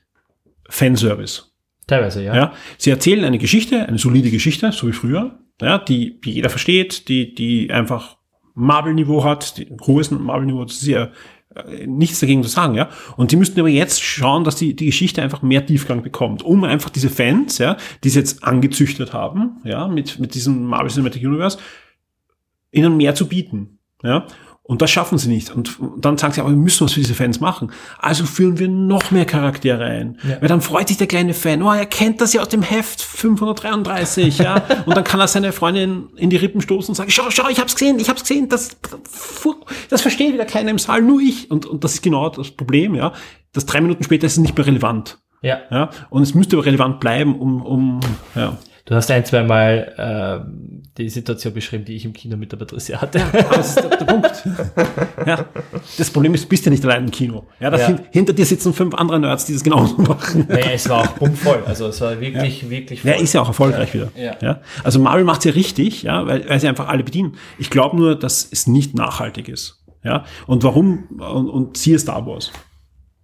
Fanservice. 0.69 1.55
Teilweise, 1.87 2.23
ja. 2.23 2.37
Ja, 2.37 2.53
sie 2.77 2.91
erzählen 2.91 3.25
eine 3.25 3.39
Geschichte, 3.39 3.89
eine 3.89 3.97
solide 3.97 4.31
Geschichte, 4.31 4.71
so 4.73 4.87
wie 4.87 4.93
früher, 4.93 5.39
ja, 5.63 5.79
die, 5.79 6.21
die 6.21 6.33
jeder 6.33 6.51
versteht, 6.51 7.09
die, 7.09 7.35
die 7.35 7.73
einfach 7.73 8.18
Marvel-Niveau 8.59 9.25
hat, 9.25 9.57
die 9.57 9.69
hohes 9.87 10.11
Marvel-Niveau, 10.11 10.67
ja 10.83 11.11
äh, 11.55 11.87
nichts 11.87 12.21
dagegen 12.21 12.43
zu 12.43 12.49
sagen, 12.49 12.75
ja. 12.75 12.89
Und 13.17 13.31
sie 13.31 13.37
müssten 13.37 13.59
aber 13.61 13.69
jetzt 13.69 14.03
schauen, 14.03 14.45
dass 14.45 14.57
die, 14.57 14.75
die 14.75 14.87
Geschichte 14.87 15.23
einfach 15.23 15.43
mehr 15.43 15.65
Tiefgang 15.65 16.03
bekommt, 16.03 16.43
um 16.43 16.65
einfach 16.65 16.91
diese 16.91 17.09
Fans, 17.09 17.59
ja, 17.59 17.77
die 18.05 18.11
sie 18.11 18.19
jetzt 18.19 18.45
angezüchtet 18.45 19.13
haben, 19.13 19.59
ja, 19.65 19.89
mit, 19.89 20.19
mit 20.19 20.35
diesem 20.35 20.65
Marvel 20.65 20.91
Cinematic 20.91 21.25
Universe, 21.25 21.59
ihnen 22.73 22.97
mehr 22.97 23.15
zu 23.15 23.29
bieten, 23.29 23.79
ja. 24.03 24.27
Und 24.71 24.83
das 24.83 24.91
schaffen 24.91 25.17
sie 25.17 25.31
nicht. 25.31 25.51
Und 25.51 25.79
dann 25.97 26.19
sagen 26.19 26.35
sie, 26.35 26.43
aber 26.43 26.51
wir 26.51 26.57
müssen 26.59 26.85
was 26.85 26.93
für 26.93 27.01
diese 27.01 27.15
Fans 27.15 27.41
machen. 27.41 27.73
Also 27.99 28.27
führen 28.27 28.59
wir 28.59 28.69
noch 28.69 29.11
mehr 29.11 29.25
Charaktere 29.25 29.83
ein. 29.83 30.19
Ja. 30.29 30.43
Weil 30.43 30.49
dann 30.49 30.61
freut 30.61 30.89
sich 30.89 30.99
der 30.99 31.07
kleine 31.07 31.33
Fan, 31.33 31.63
oh, 31.63 31.73
er 31.73 31.87
kennt 31.87 32.21
das 32.21 32.35
ja 32.35 32.43
aus 32.43 32.51
dem 32.51 32.61
Heft 32.61 33.01
533, 33.01 34.37
ja. 34.37 34.63
Und 34.85 34.95
dann 34.95 35.05
kann 35.05 35.21
er 35.21 35.27
seine 35.27 35.53
Freundin 35.53 36.11
in 36.17 36.29
die 36.29 36.37
Rippen 36.37 36.61
stoßen 36.61 36.91
und 36.91 36.97
sagen, 36.97 37.09
schau, 37.09 37.31
schau, 37.31 37.49
ich 37.49 37.61
hab's 37.61 37.77
gesehen, 37.77 37.99
ich 37.99 38.11
hab's 38.11 38.21
gesehen, 38.21 38.51
das, 38.51 38.77
das 39.89 40.03
versteht 40.03 40.35
wieder 40.35 40.45
keiner 40.45 40.71
im 40.71 40.79
Saal, 40.79 41.01
nur 41.01 41.23
ich. 41.23 41.51
Und, 41.51 41.65
und 41.65 41.83
das 41.83 41.95
ist 41.95 42.03
genau 42.03 42.29
das 42.29 42.51
Problem, 42.51 42.95
ja. 42.95 43.15
Das 43.55 43.65
drei 43.65 43.81
Minuten 43.81 44.05
später 44.05 44.27
ist 44.27 44.33
es 44.33 44.39
nicht 44.39 44.55
mehr 44.55 44.67
relevant. 44.67 45.19
Ja. 45.41 45.61
Ja. 45.71 45.89
Und 46.11 46.25
es 46.25 46.35
müsste 46.35 46.57
aber 46.57 46.67
relevant 46.67 47.01
bleiben, 47.01 47.41
um, 47.41 47.63
um, 47.63 48.01
ja. 48.35 48.59
Du 48.89 48.95
hast 48.95 49.11
ein, 49.11 49.23
zwei 49.27 49.43
Mal 49.43 50.43
äh, 50.49 50.81
die 50.97 51.11
Situation 51.11 51.53
beschrieben, 51.53 51.85
die 51.85 51.95
ich 51.95 52.07
im 52.07 52.15
Kino 52.15 52.39
mit 52.39 52.51
der 52.53 52.57
Patricia 52.57 52.99
hatte. 53.03 53.21
Aber 53.23 53.57
das 53.59 53.69
ist 53.77 53.81
der, 53.83 53.97
der 53.99 54.05
Punkt. 54.07 54.45
Ja. 55.27 55.45
Das 55.99 56.09
Problem 56.11 56.33
ist, 56.33 56.45
du 56.45 56.49
bist 56.49 56.65
ja 56.65 56.71
nicht 56.71 56.83
allein 56.87 57.05
im 57.05 57.11
Kino. 57.11 57.45
Ja, 57.61 57.71
Ja. 57.77 57.87
hin- 57.87 58.01
hinter 58.13 58.33
dir 58.33 58.47
sitzen 58.47 58.73
fünf 58.73 58.95
andere 58.95 59.21
Nerds, 59.21 59.45
die 59.45 59.53
das 59.53 59.63
genauso 59.63 59.95
machen. 60.01 60.47
Naja, 60.49 60.71
es 60.73 60.89
war 60.89 61.03
auch 61.03 61.09
bummvoll. 61.19 61.63
Also 61.67 61.89
es 61.89 62.01
war 62.01 62.19
wirklich, 62.19 62.71
wirklich 62.71 63.03
voll. 63.03 63.11
Ja, 63.11 63.19
ist 63.19 63.35
ja 63.35 63.43
auch 63.43 63.49
erfolgreich 63.49 63.93
wieder. 63.93 64.09
Ja. 64.17 64.37
Ja. 64.41 64.61
Also 64.83 64.99
Marvel 65.01 65.25
macht's 65.25 65.45
ja 65.45 65.53
richtig, 65.53 66.05
ja, 66.05 66.27
weil, 66.27 66.49
weil 66.49 66.59
sie 66.59 66.69
einfach 66.69 66.89
alle 66.89 67.05
bedienen. 67.05 67.37
Ich 67.59 67.69
glaube 67.69 67.95
nur, 67.95 68.19
dass 68.19 68.49
es 68.51 68.67
nicht 68.67 68.95
nachhaltig 68.95 69.51
ist. 69.51 69.85
Ja. 70.03 70.25
Und 70.47 70.65
warum? 70.65 71.05
Und, 71.21 71.51
und 71.51 71.77
siehe 71.77 71.99
Star 71.99 72.25
Wars. 72.27 72.53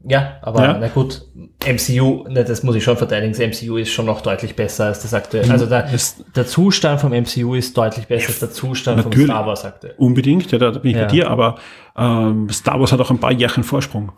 Ja, 0.06 0.36
aber 0.43 0.62
Ja. 0.62 0.78
na 0.78 0.89
gut, 0.89 1.22
MCU, 1.66 2.24
ne, 2.28 2.44
das 2.44 2.62
muss 2.62 2.74
ich 2.76 2.85
schon 2.85 2.97
verteidigen, 2.98 3.32
das 3.32 3.40
MCU 3.40 3.76
ist 3.78 3.90
schon 3.90 4.05
noch 4.05 4.20
deutlich 4.20 4.55
besser 4.55 4.85
als 4.86 5.01
das 5.01 5.14
aktuelle. 5.14 5.51
Also 5.51 5.64
der, 5.66 5.86
Es- 5.93 6.22
der 6.36 6.47
Zustand 6.47 7.01
vom 7.01 7.12
MCU 7.12 7.55
ist 7.55 7.74
deutlich 7.76 8.06
besser 8.06 8.28
als 8.28 8.39
der 8.40 8.51
Zustand 8.51 9.01
vom 9.01 9.12
Star 9.12 9.47
Wars 9.47 9.64
aktuell. 9.64 9.94
Unbedingt, 9.97 10.52
ja, 10.52 10.59
da, 10.59 10.70
da 10.72 10.78
bin 10.78 10.90
ich 10.90 10.97
Ja. 10.98 11.05
bei 11.05 11.10
dir, 11.10 11.31
aber 11.31 11.55
ähm, 11.97 12.51
Star 12.51 12.78
Wars 12.78 12.93
hat 12.93 13.01
auch 13.01 13.10
ein 13.10 13.18
paar 13.18 13.32
Jährchen 13.32 13.64
Vorsprung 13.64 14.12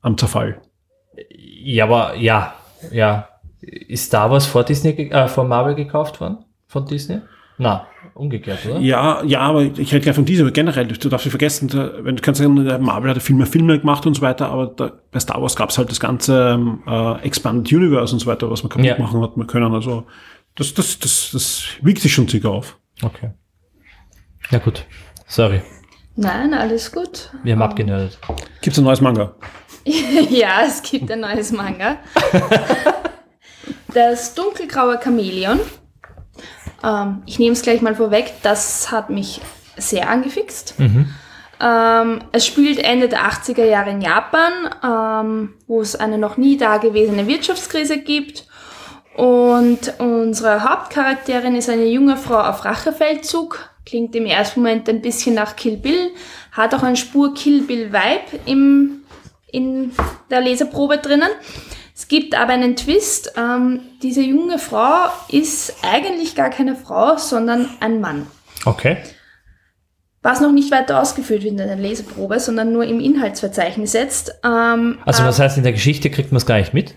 am 0.00 0.16
Zerfall. 0.16 0.60
Ja, 1.62 1.84
aber 1.84 2.14
ja, 2.16 2.54
ja. 2.92 3.26
Ist 3.60 4.06
Star 4.06 4.30
Wars 4.30 4.46
vor 4.46 4.62
Disney, 4.64 4.90
äh, 5.10 5.28
vor 5.28 5.44
Marvel 5.44 5.74
gekauft 5.74 6.20
worden? 6.20 6.38
Von 6.68 6.86
Disney? 6.86 7.18
Na, 7.58 7.86
umgekehrt, 8.20 8.64
oder? 8.66 8.78
Ja, 8.80 9.22
ja, 9.24 9.40
aber 9.40 9.62
ich 9.62 9.92
rede 9.92 10.00
gleich 10.00 10.14
von 10.14 10.24
dieser, 10.24 10.42
aber 10.44 10.52
generell, 10.52 10.86
du 10.86 11.08
darfst 11.08 11.26
nicht 11.26 11.32
vergessen, 11.32 11.68
da, 11.68 11.92
wenn 12.04 12.16
du 12.16 12.22
kannst 12.22 12.40
sagen, 12.40 12.64
der 12.64 12.78
Marvel 12.78 13.10
hat 13.10 13.22
viel 13.22 13.34
mehr 13.36 13.46
Filme 13.46 13.78
gemacht 13.78 14.06
und 14.06 14.14
so 14.14 14.22
weiter, 14.22 14.48
aber 14.50 14.66
da, 14.68 14.92
bei 15.10 15.18
Star 15.20 15.40
Wars 15.42 15.56
gab's 15.56 15.78
halt 15.78 15.90
das 15.90 15.98
ganze 16.00 16.50
ähm, 16.54 16.82
äh, 16.86 17.20
Expanded 17.22 17.72
Universe 17.72 18.12
und 18.14 18.20
so 18.20 18.26
weiter, 18.26 18.50
was 18.50 18.62
man 18.62 18.70
kaputt 18.70 18.86
Ja. 18.86 18.98
machen 18.98 19.20
hat 19.22 19.36
man 19.36 19.46
können. 19.46 19.74
Also 19.74 20.04
das, 20.54 20.74
das, 20.74 20.98
das, 20.98 21.30
das 21.32 21.64
wiegt 21.82 22.00
sich 22.02 22.12
schon 22.12 22.28
circa 22.28 22.48
auf. 22.48 22.78
Okay. 23.02 23.30
Ja 24.50 24.58
gut. 24.58 24.84
Sorry, 25.26 25.62
Nein, 26.16 26.52
alles 26.54 26.90
gut. 26.92 27.30
wir 27.42 27.52
haben 27.54 27.62
abgenördet. 27.62 28.18
Gibt's 28.60 28.78
ein 28.78 28.84
neues 28.84 29.00
Manga? 29.00 29.34
Ja, 30.30 30.60
es 30.66 30.82
gibt 30.82 31.10
ein 31.10 31.20
neues 31.20 31.52
Manga. 31.52 31.96
Das 33.92 34.34
dunkelgraue 34.34 35.00
Chamäleon. 35.02 35.58
Ähm, 36.84 37.22
ich 37.26 37.38
nehme 37.38 37.52
es 37.52 37.62
gleich 37.62 37.82
mal 37.82 37.94
vorweg, 37.94 38.32
das 38.42 38.90
hat 38.90 39.10
mich 39.10 39.40
sehr 39.76 40.08
angefixt. 40.08 40.74
Ähm, 41.62 42.20
es 42.32 42.46
spielt 42.46 42.78
Ende 42.78 43.08
der 43.08 43.30
80er 43.30 43.64
Jahre 43.64 43.90
in 43.90 44.00
Japan, 44.00 44.52
ähm, 44.82 45.54
wo 45.66 45.80
es 45.80 45.94
eine 45.94 46.16
noch 46.16 46.36
nie 46.36 46.56
dagewesene 46.56 47.26
Wirtschaftskrise 47.26 47.98
gibt. 47.98 48.46
Und 49.14 49.94
unsere 49.98 50.64
Hauptcharakterin 50.64 51.54
ist 51.56 51.68
eine 51.68 51.84
junge 51.84 52.16
Frau 52.16 52.40
auf 52.40 52.64
Rachefeldzug. 52.64 53.68
Klingt 53.84 54.14
im 54.14 54.24
ersten 54.24 54.60
Moment 54.60 54.88
ein 54.88 55.02
bisschen 55.02 55.34
nach 55.34 55.56
Kill 55.56 55.76
Bill, 55.76 56.10
hat 56.52 56.74
auch 56.74 56.82
eine 56.82 56.96
Spur 56.96 57.34
Kill 57.34 57.62
Bill 57.62 57.92
Vibe 57.92 58.40
im, 58.46 59.02
in 59.50 59.92
der 60.30 60.40
Leseprobe 60.40 60.98
drinnen. 60.98 61.30
Es 62.00 62.08
gibt 62.08 62.34
aber 62.34 62.54
einen 62.54 62.76
Twist. 62.76 63.34
Ähm, 63.36 63.80
diese 64.02 64.22
junge 64.22 64.58
Frau 64.58 65.10
ist 65.28 65.74
eigentlich 65.82 66.34
gar 66.34 66.48
keine 66.48 66.74
Frau, 66.74 67.18
sondern 67.18 67.68
ein 67.80 68.00
Mann. 68.00 68.26
Okay. 68.64 68.96
Was 70.22 70.40
noch 70.40 70.50
nicht 70.50 70.70
weiter 70.72 70.98
ausgeführt 70.98 71.42
wird 71.42 71.50
in 71.52 71.58
der 71.58 71.76
Leseprobe, 71.76 72.40
sondern 72.40 72.72
nur 72.72 72.84
im 72.84 73.00
Inhaltsverzeichnis 73.00 73.92
jetzt. 73.92 74.32
Ähm, 74.42 74.98
Also 75.04 75.24
was 75.24 75.38
heißt, 75.38 75.58
in 75.58 75.62
der 75.62 75.72
Geschichte 75.74 76.08
kriegt 76.10 76.32
man 76.32 76.38
es 76.38 76.46
gar 76.46 76.56
nicht 76.56 76.72
mit? 76.72 76.94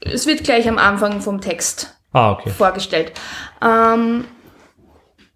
es 0.00 0.28
wird 0.28 0.44
gleich 0.44 0.68
am 0.68 0.78
Anfang 0.78 1.20
vom 1.20 1.40
Text 1.40 1.98
Ah, 2.12 2.30
okay. 2.30 2.50
vorgestellt. 2.50 3.10
Ähm, 3.60 4.26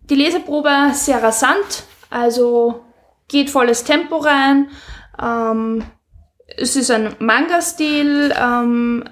die 0.08 0.14
Leseprobe 0.14 0.70
sehr 0.92 1.20
rasant, 1.20 1.82
also 2.10 2.84
geht 3.26 3.50
volles 3.50 3.82
Tempo 3.82 4.18
rein. 4.18 4.68
Ähm, 5.20 5.82
es 6.56 6.76
ist 6.76 6.90
ein 6.90 7.14
Manga-Stil. 7.18 8.34
Ähm, 8.38 9.04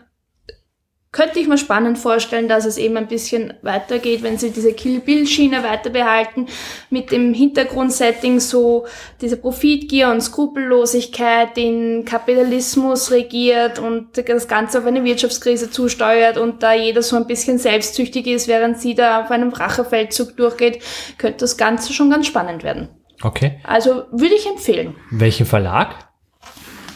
könnte 1.13 1.41
ich 1.41 1.49
mir 1.49 1.59
spannend 1.59 1.99
vorstellen, 1.99 2.47
dass 2.47 2.65
es 2.65 2.77
eben 2.79 2.97
ein 2.97 3.09
bisschen 3.09 3.55
weitergeht, 3.63 4.23
wenn 4.23 4.39
sie 4.39 4.51
diese 4.51 4.73
Kill-Bill-Schiene 4.73 5.65
weiter 5.65 5.91
behalten, 5.91 6.47
mit 6.89 7.11
dem 7.11 7.35
Hintergrundsetting 7.35 8.39
so 8.39 8.87
diese 9.21 9.37
Profitgier 9.37 10.09
und 10.11 10.21
Skrupellosigkeit, 10.21 11.57
den 11.57 12.05
Kapitalismus 12.05 13.11
regiert 13.11 13.81
und 13.81 14.19
das 14.25 14.47
Ganze 14.47 14.79
auf 14.79 14.87
eine 14.87 15.03
Wirtschaftskrise 15.03 15.73
zusteuert 15.73 16.39
und 16.39 16.63
da 16.63 16.75
jeder 16.75 17.03
so 17.03 17.17
ein 17.17 17.27
bisschen 17.27 17.59
selbstsüchtig 17.59 18.29
ist, 18.29 18.47
während 18.47 18.81
sie 18.81 18.95
da 18.95 19.23
auf 19.23 19.33
einem 19.33 19.49
Rachefeldzug 19.49 20.37
durchgeht, 20.37 20.81
könnte 21.19 21.39
das 21.39 21.57
Ganze 21.57 21.93
schon 21.93 22.11
ganz 22.11 22.29
spannend 22.29 22.63
werden. 22.63 22.89
Okay. 23.21 23.59
Also 23.65 24.05
würde 24.13 24.37
ich 24.37 24.47
empfehlen. 24.47 24.95
Welchen 25.11 25.45
Verlag? 25.45 26.10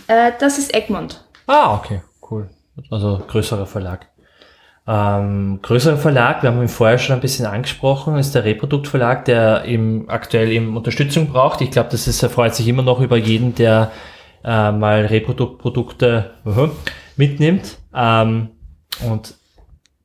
Äh, 0.07 0.33
das 0.39 0.59
ist 0.59 0.75
Egmont. 0.75 1.25
Ah, 1.47 1.75
okay, 1.75 2.03
cool. 2.31 2.49
Also 2.91 3.23
größerer 3.27 3.67
Verlag. 3.67 4.09
Ähm, 4.87 5.61
größerer 5.63 5.97
Verlag, 5.97 6.43
wir 6.43 6.51
haben 6.51 6.61
ihn 6.61 6.69
vorher 6.69 6.99
schon 6.99 7.15
ein 7.15 7.21
bisschen 7.21 7.47
angesprochen, 7.47 8.19
ist 8.19 8.35
der 8.35 8.45
Reprodukt 8.45 8.87
Verlag, 8.87 9.25
der 9.25 9.65
eben 9.65 10.11
aktuell 10.11 10.51
eben 10.51 10.77
Unterstützung 10.77 11.29
braucht. 11.29 11.63
Ich 11.63 11.71
glaube, 11.71 11.89
das 11.91 12.07
ist, 12.07 12.23
er 12.23 12.29
freut 12.29 12.55
sich 12.55 12.69
immer 12.69 12.83
noch 12.83 13.01
über 13.01 13.17
jeden, 13.17 13.55
der 13.55 13.93
äh, 14.45 14.73
mal 14.73 15.07
Reproduktprodukte 15.07 16.33
uh, 16.45 16.69
mitnimmt. 17.17 17.79
Ähm, 17.95 18.51
und 19.09 19.35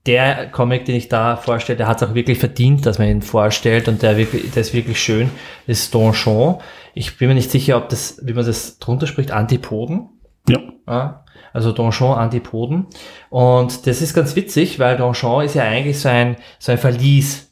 der 0.05 0.49
Comic, 0.49 0.85
den 0.85 0.95
ich 0.95 1.09
da 1.09 1.35
vorstelle, 1.35 1.77
der 1.77 1.87
hat 1.87 2.01
es 2.01 2.07
auch 2.07 2.15
wirklich 2.15 2.39
verdient, 2.39 2.85
dass 2.85 2.99
man 2.99 3.09
ihn 3.09 3.21
vorstellt 3.21 3.87
und 3.87 4.01
der, 4.01 4.17
wirklich, 4.17 4.51
der 4.51 4.61
ist 4.61 4.73
wirklich 4.73 5.01
schön, 5.01 5.29
das 5.67 5.79
ist 5.79 5.93
Donjon. 5.93 6.59
Ich 6.93 7.17
bin 7.17 7.27
mir 7.27 7.35
nicht 7.35 7.51
sicher, 7.51 7.77
ob 7.77 7.89
das, 7.89 8.19
wie 8.23 8.33
man 8.33 8.45
das 8.45 8.79
drunter 8.79 9.07
spricht, 9.07 9.31
Antipoden. 9.31 10.09
Ja. 10.47 10.59
Ja, 10.87 11.25
also 11.53 11.71
Donjon 11.71 12.17
Antipoden. 12.17 12.87
Und 13.29 13.85
das 13.85 14.01
ist 14.01 14.13
ganz 14.13 14.35
witzig, 14.35 14.79
weil 14.79 14.97
Donjon 14.97 15.43
ist 15.43 15.55
ja 15.55 15.63
eigentlich 15.63 15.99
so 15.99 16.09
ein, 16.09 16.37
so 16.57 16.71
ein 16.71 16.77
Verlies. 16.77 17.48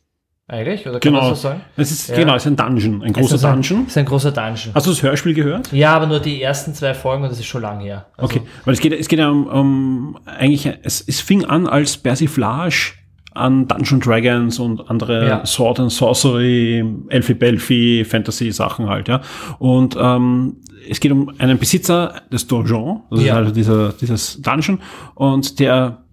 Eigentlich, 0.49 0.87
oder 0.87 0.99
kann 1.01 1.11
Genau. 1.11 1.25
man 1.25 1.35
so 1.35 1.41
sagen? 1.41 1.61
Es 1.75 1.91
ist, 1.91 2.07
Ja. 2.07 2.15
genau, 2.15 2.35
es 2.35 2.45
ist 2.45 2.47
ein 2.47 2.55
Dungeon, 2.55 3.03
ein 3.03 3.11
großer 3.11 3.35
Es 3.35 3.41
ist 3.41 3.45
ein, 3.45 3.53
Dungeon. 3.55 3.87
ist 3.87 3.97
ein 3.97 4.05
großer 4.05 4.31
Dungeon. 4.31 4.73
Hast 4.73 4.85
du 4.87 4.91
das 4.91 5.03
Hörspiel 5.03 5.33
gehört? 5.33 5.73
Ja, 5.73 5.93
aber 5.93 6.07
nur 6.07 6.21
die 6.21 6.41
ersten 6.41 6.73
zwei 6.73 6.93
Folgen 6.93 7.23
und 7.23 7.29
das 7.29 7.39
ist 7.39 7.47
schon 7.47 7.61
lang 7.63 7.81
her. 7.81 8.05
Also, 8.15 8.37
Okay, 8.37 8.47
weil 8.63 8.73
es 8.73 8.79
geht, 8.79 8.93
es 8.93 9.09
geht 9.09 9.19
ja 9.19 9.27
um, 9.29 9.45
um 9.47 10.19
eigentlich, 10.25 10.65
es, 10.83 11.01
es 11.05 11.19
fing 11.19 11.43
an 11.43 11.67
als 11.67 11.97
Persiflage 11.97 12.93
an 13.33 13.67
Dungeon 13.67 13.99
Dragons 13.99 14.57
und 14.57 14.89
andere 14.89 15.27
Ja. 15.27 15.45
Sword 15.45 15.81
and 15.81 15.91
Sorcery, 15.91 16.83
Elfie 17.09 17.33
Belfi, 17.33 18.05
Fantasy 18.07 18.49
Sachen 18.53 18.87
halt, 18.87 19.09
ja. 19.09 19.19
Und 19.59 19.97
ähm, 19.99 20.55
es 20.89 21.01
geht 21.01 21.11
um 21.11 21.29
einen 21.39 21.59
Besitzer 21.59 22.21
des 22.31 22.47
Donjon, 22.47 23.01
das 23.11 23.21
Ja. 23.21 23.33
ist 23.33 23.37
also 23.37 23.51
dieser, 23.53 23.89
dieses 23.91 24.41
Dungeon, 24.41 24.79
und 25.13 25.59
der, 25.59 26.03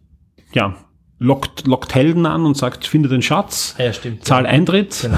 ja, 0.53 0.75
lockt, 1.19 1.67
lockt 1.67 1.95
Helden 1.95 2.27
an 2.27 2.45
und 2.45 2.57
sagt, 2.57 2.87
finde 2.87 3.09
den 3.09 3.23
Schatz, 3.23 3.75
ja, 3.79 3.93
stimmt. 3.93 4.25
zahl 4.25 4.47
Eintritt 4.47 5.09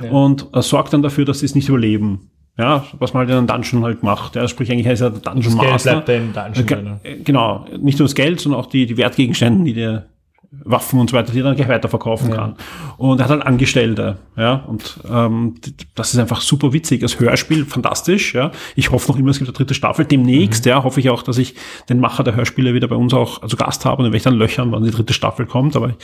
Genau. 0.00 0.12
und 0.24 0.46
äh, 0.52 0.62
sorgt 0.62 0.92
dann 0.92 1.02
dafür, 1.02 1.24
dass 1.24 1.40
sie 1.40 1.46
es 1.46 1.54
nicht 1.54 1.68
überleben. 1.68 2.30
Ja, 2.58 2.84
was 2.98 3.14
man 3.14 3.20
halt 3.20 3.30
in 3.30 3.36
einem 3.36 3.46
Dungeon 3.46 3.84
halt 3.84 4.02
macht. 4.02 4.36
Ja, 4.36 4.46
sprich, 4.46 4.70
eigentlich 4.70 4.86
heißt 4.86 5.00
er 5.00 5.10
Dungeon 5.10 5.56
Geld 5.58 5.70
Master. 5.72 6.00
bleibt 6.02 6.06
beim 6.06 6.32
Dungeon 6.34 6.66
Ge- 6.66 6.76
drin. 6.76 7.00
äh, 7.04 7.16
Genau, 7.22 7.64
nicht 7.80 7.98
nur 7.98 8.06
das 8.06 8.14
Geld, 8.14 8.38
sondern 8.40 8.60
auch 8.60 8.66
die, 8.66 8.84
die 8.86 8.96
Wertgegenstände, 8.98 9.64
die 9.64 9.72
der 9.72 10.06
Waffen 10.52 10.98
und 10.98 11.08
so 11.10 11.16
weiter, 11.16 11.32
die 11.32 11.38
er 11.40 11.44
dann 11.44 11.54
gleich 11.54 11.68
weiterverkaufen 11.68 12.32
kann. 12.32 12.56
Und 12.96 13.20
er 13.20 13.24
hat 13.24 13.30
halt 13.30 13.42
Angestellte, 13.46 14.18
ja, 14.36 14.54
und 14.66 14.98
ähm, 15.08 15.54
das 15.94 16.12
ist 16.12 16.18
einfach 16.18 16.40
super 16.40 16.72
witzig. 16.72 17.00
Das 17.02 17.20
Hörspiel, 17.20 17.64
fantastisch, 17.64 18.34
ja. 18.34 18.50
Ich 18.74 18.90
hoffe 18.90 19.12
noch 19.12 19.18
immer, 19.18 19.30
es 19.30 19.38
gibt 19.38 19.48
eine 19.48 19.56
dritte 19.56 19.74
Staffel. 19.74 20.04
Demnächst, 20.04 20.64
Mhm. 20.64 20.70
ja, 20.70 20.82
hoffe 20.82 20.98
ich 20.98 21.08
auch, 21.08 21.22
dass 21.22 21.38
ich 21.38 21.54
den 21.88 22.00
Macher 22.00 22.24
der 22.24 22.34
Hörspiele 22.34 22.74
wieder 22.74 22.88
bei 22.88 22.96
uns 22.96 23.14
auch 23.14 23.42
also 23.42 23.56
Gast 23.56 23.84
habe 23.84 23.98
und 23.98 24.04
dann 24.04 24.12
werde 24.12 24.16
ich 24.16 24.22
dann 24.24 24.34
löchern, 24.34 24.72
wann 24.72 24.82
die 24.82 24.90
dritte 24.90 25.12
Staffel 25.12 25.46
kommt, 25.46 25.76
aber 25.76 25.94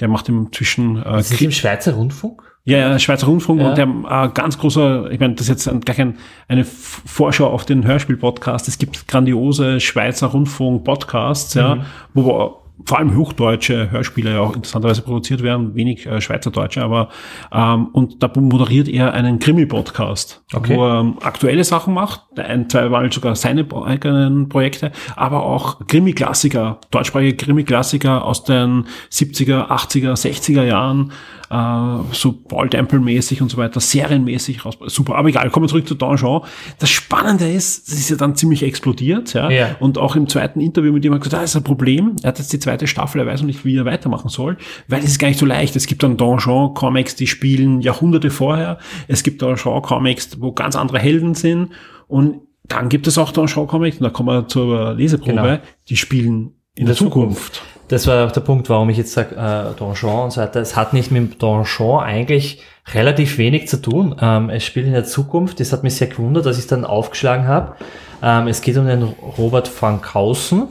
der 0.00 0.08
macht 0.08 0.28
inzwischen 0.28 1.00
äh, 1.00 1.20
ist 1.20 1.40
im 1.40 1.52
Schweizer 1.52 1.92
Rundfunk? 1.94 2.42
ja, 2.64 2.78
ja, 2.78 2.98
Schweizer 2.98 3.26
Rundfunk 3.28 3.60
Ja. 3.60 3.68
und 3.70 3.78
der 3.78 3.86
äh, 3.86 4.28
ganz 4.34 4.58
großer, 4.58 5.10
ich 5.12 5.20
meine, 5.20 5.34
das 5.34 5.42
ist 5.42 5.48
jetzt 5.48 5.68
ein, 5.68 5.80
gar 5.80 5.94
kein, 5.94 6.16
eine 6.48 6.64
Vorschau 6.64 7.48
auf 7.48 7.64
den 7.66 7.84
Hörspiel-Podcast. 7.86 8.66
Es 8.68 8.78
gibt 8.78 9.06
grandiose 9.06 9.78
Schweizer 9.80 10.26
Rundfunk-Podcasts, 10.28 11.54
Mhm. 11.54 11.60
ja, 11.60 11.76
wo 12.14 12.24
wir 12.26 12.61
vor 12.84 12.98
allem 12.98 13.16
hochdeutsche 13.16 13.90
Hörspiele 13.90 14.32
ja 14.32 14.40
auch 14.40 14.54
interessanterweise 14.54 15.02
produziert 15.02 15.42
werden, 15.42 15.74
wenig 15.74 16.06
äh, 16.06 16.20
Schweizerdeutsche, 16.20 16.82
aber 16.82 17.08
ähm, 17.52 17.86
und 17.92 18.22
da 18.22 18.30
moderiert 18.34 18.88
er 18.88 19.12
einen 19.14 19.38
Krimi-Podcast, 19.38 20.42
Okay. 20.54 20.76
wo 20.76 20.86
er 20.86 21.00
ähm, 21.00 21.16
aktuelle 21.22 21.64
Sachen 21.64 21.94
macht, 21.94 22.22
ein, 22.36 22.68
zwei 22.68 22.88
Mal 22.88 23.10
sogar 23.12 23.36
seine 23.36 23.66
eigenen 23.84 24.48
Projekte, 24.48 24.92
aber 25.16 25.44
auch 25.44 25.86
Krimi-Klassiker, 25.86 26.78
deutschsprachige 26.90 27.36
Krimi-Klassiker 27.36 28.24
aus 28.24 28.44
den 28.44 28.84
70er, 29.10 29.68
80er, 29.68 30.12
60er 30.12 30.64
Jahren, 30.64 31.12
äh, 31.52 32.14
so 32.14 32.32
Paul 32.32 32.70
Temple-mäßig 32.70 33.42
und 33.42 33.50
so 33.50 33.58
weiter, 33.58 33.78
serienmäßig 33.78 34.64
raus. 34.64 34.78
Super, 34.86 35.16
aber 35.16 35.28
egal, 35.28 35.50
kommen 35.50 35.64
wir 35.64 35.68
zurück 35.68 35.86
zu 35.86 35.94
Donjon. 35.94 36.42
Das 36.78 36.88
Spannende 36.90 37.50
ist, 37.50 37.88
das 37.88 37.98
ist 37.98 38.08
ja 38.08 38.16
dann 38.16 38.34
ziemlich 38.36 38.62
explodiert, 38.62 39.34
ja. 39.34 39.50
Ja. 39.50 39.76
Und 39.78 39.98
auch 39.98 40.16
im 40.16 40.28
zweiten 40.28 40.60
Interview 40.60 40.92
mit 40.92 41.04
ihm 41.04 41.12
hat 41.12 41.20
gesagt, 41.20 41.34
ah, 41.38 41.42
das 41.42 41.50
ist 41.50 41.56
ein 41.56 41.64
Problem. 41.64 42.16
Er 42.22 42.28
hat 42.28 42.38
jetzt 42.38 42.52
die 42.52 42.58
zweite 42.58 42.86
Staffel, 42.86 43.20
er 43.20 43.26
weiß 43.26 43.40
noch 43.40 43.46
nicht, 43.46 43.64
wie 43.64 43.76
er 43.76 43.84
weitermachen 43.84 44.30
soll, 44.30 44.56
weil 44.88 45.00
es 45.00 45.10
ist 45.10 45.18
gar 45.18 45.28
nicht 45.28 45.38
so 45.40 45.46
leicht. 45.46 45.76
Es 45.76 45.86
gibt 45.86 46.02
dann 46.02 46.16
Donjon-Comics, 46.16 47.16
die 47.16 47.26
spielen 47.26 47.80
Jahrhunderte 47.82 48.30
vorher. 48.30 48.78
Es 49.08 49.22
gibt 49.22 49.42
Donjon-Comics, 49.42 50.40
wo 50.40 50.52
ganz 50.52 50.74
andere 50.76 50.98
Helden 51.00 51.34
sind. 51.34 51.68
Und 52.08 52.40
dann 52.64 52.88
gibt 52.88 53.06
es 53.06 53.18
auch 53.18 53.32
Donjon-Comics, 53.32 53.98
und 53.98 54.04
da 54.04 54.10
kommen 54.10 54.28
wir 54.28 54.48
zur 54.48 54.94
Leseprobe, 54.94 55.32
Genau. 55.32 55.58
die 55.88 55.96
spielen 55.96 56.52
in 56.74 56.86
der 56.86 56.94
der 56.94 56.96
Zukunft. 56.96 57.56
Zukunft. 57.56 57.62
Das 57.92 58.06
war 58.06 58.26
auch 58.26 58.32
der 58.32 58.40
Punkt, 58.40 58.70
warum 58.70 58.88
ich 58.88 58.96
jetzt 58.96 59.12
sage, 59.12 59.36
äh, 59.36 59.78
Donjon 59.78 60.24
und 60.24 60.30
so 60.32 60.40
weiter. 60.40 60.62
Es 60.62 60.76
hat 60.76 60.94
nicht 60.94 61.10
mit 61.10 61.34
dem 61.34 61.38
Donjon 61.38 62.02
eigentlich 62.02 62.62
relativ 62.94 63.36
wenig 63.36 63.68
zu 63.68 63.82
tun. 63.82 64.16
Ähm, 64.18 64.48
es 64.48 64.64
spielt 64.64 64.86
in 64.86 64.94
der 64.94 65.04
Zukunft. 65.04 65.60
Das 65.60 65.74
hat 65.74 65.82
mich 65.82 65.96
sehr 65.96 66.06
gewundert, 66.06 66.46
dass 66.46 66.56
ich 66.56 66.62
es 66.62 66.68
dann 66.68 66.86
aufgeschlagen 66.86 67.46
habe. 67.46 67.76
Ähm, 68.22 68.46
es 68.46 68.62
geht 68.62 68.78
um 68.78 68.86
den 68.86 69.02
Robert 69.02 69.70
van 69.78 70.00
Kausen. 70.00 70.68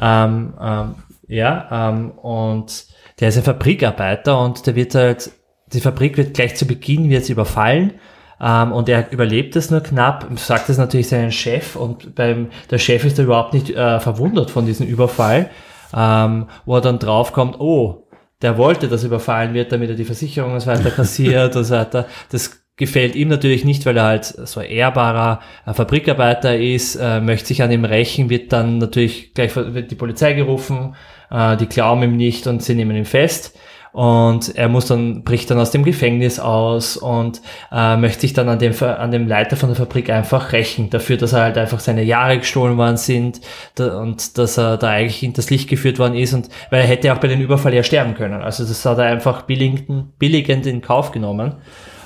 Ähm, 0.00 0.54
ähm, 0.60 0.94
ja, 1.28 1.68
ähm, 1.70 2.10
und 2.10 2.86
der 3.20 3.28
ist 3.28 3.36
ein 3.36 3.44
Fabrikarbeiter 3.44 4.36
und 4.40 4.66
der 4.66 4.74
wird 4.74 4.96
halt, 4.96 5.30
die 5.72 5.80
Fabrik 5.80 6.16
wird 6.16 6.34
gleich 6.34 6.56
zu 6.56 6.66
Beginn 6.66 7.10
wird 7.10 7.28
überfallen. 7.28 7.92
Ähm, 8.40 8.72
und 8.72 8.88
er 8.88 9.12
überlebt 9.12 9.54
es 9.54 9.70
nur 9.70 9.84
knapp, 9.84 10.26
sagt 10.34 10.68
es 10.68 10.78
natürlich 10.78 11.08
seinen 11.08 11.30
Chef 11.30 11.76
und 11.76 12.16
beim, 12.16 12.48
der 12.72 12.78
Chef 12.78 13.04
ist 13.04 13.20
da 13.20 13.22
überhaupt 13.22 13.54
nicht 13.54 13.70
äh, 13.70 14.00
verwundert 14.00 14.50
von 14.50 14.66
diesem 14.66 14.88
Überfall, 14.88 15.48
ähm, 15.96 16.46
wo 16.64 16.76
er 16.76 16.80
dann 16.80 16.98
draufkommt, 16.98 17.58
oh, 17.58 18.06
der 18.42 18.58
wollte, 18.58 18.88
dass 18.88 19.02
überfallen 19.02 19.54
wird, 19.54 19.72
damit 19.72 19.90
er 19.90 19.96
die 19.96 20.04
Versicherung 20.04 20.52
und 20.52 20.60
so 20.60 20.66
weiter 20.66 20.90
kassiert 20.90 21.56
und 21.56 21.64
so 21.64 21.74
weiter. 21.74 22.06
Das 22.30 22.62
gefällt 22.76 23.14
ihm 23.14 23.28
natürlich 23.28 23.64
nicht, 23.64 23.86
weil 23.86 23.96
er 23.96 24.04
halt 24.04 24.24
so 24.24 24.60
ein 24.60 24.66
ehrbarer 24.66 25.40
äh, 25.64 25.72
Fabrikarbeiter 25.72 26.58
ist, 26.58 26.96
äh, 26.96 27.20
möchte 27.20 27.48
sich 27.48 27.62
an 27.62 27.72
ihm 27.72 27.86
rächen, 27.86 28.28
wird 28.28 28.52
dann 28.52 28.78
natürlich 28.78 29.32
gleich 29.32 29.56
wird 29.56 29.90
die 29.90 29.94
Polizei 29.94 30.34
gerufen, 30.34 30.94
äh, 31.30 31.56
die 31.56 31.66
glauben 31.66 32.02
ihm 32.02 32.16
nicht 32.16 32.46
und 32.46 32.62
sie 32.62 32.74
nehmen 32.74 32.96
ihn 32.96 33.06
fest. 33.06 33.58
Und 33.96 34.54
er 34.54 34.68
muss 34.68 34.84
dann, 34.84 35.22
bricht 35.22 35.50
dann 35.50 35.58
aus 35.58 35.70
dem 35.70 35.82
Gefängnis 35.82 36.38
aus 36.38 36.98
und 36.98 37.40
äh, 37.72 37.96
möchte 37.96 38.20
sich 38.20 38.34
dann 38.34 38.46
an 38.50 38.58
dem, 38.58 38.74
an 38.82 39.10
dem 39.10 39.26
Leiter 39.26 39.56
von 39.56 39.70
der 39.70 39.76
Fabrik 39.76 40.10
einfach 40.10 40.52
rächen, 40.52 40.90
dafür, 40.90 41.16
dass 41.16 41.32
er 41.32 41.44
halt 41.44 41.56
einfach 41.56 41.80
seine 41.80 42.02
Jahre 42.02 42.36
gestohlen 42.36 42.76
worden 42.76 42.98
sind 42.98 43.40
da, 43.74 43.98
und 43.98 44.36
dass 44.36 44.58
er 44.58 44.76
da 44.76 44.90
eigentlich 44.90 45.16
hinters 45.16 45.48
Licht 45.48 45.70
geführt 45.70 45.98
worden 45.98 46.14
ist 46.14 46.34
und 46.34 46.50
weil 46.68 46.82
er 46.82 46.86
hätte 46.86 47.10
auch 47.10 47.20
bei 47.20 47.28
dem 47.28 47.40
Überfall 47.40 47.72
ja 47.72 47.82
sterben 47.82 48.12
können. 48.12 48.42
Also 48.42 48.66
das 48.66 48.84
hat 48.84 48.98
er 48.98 49.06
einfach 49.06 49.44
billigend, 49.44 50.18
billigend 50.18 50.66
in 50.66 50.82
Kauf 50.82 51.10
genommen. 51.10 51.54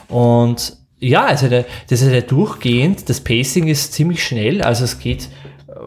Und 0.06 0.76
ja, 1.00 1.24
also 1.24 1.48
der, 1.48 1.64
das 1.88 2.02
ist 2.02 2.12
ja 2.12 2.20
durchgehend, 2.20 3.08
das 3.08 3.20
Pacing 3.20 3.66
ist 3.66 3.94
ziemlich 3.94 4.22
schnell, 4.22 4.62
also 4.62 4.84
es 4.84 5.00
geht 5.00 5.28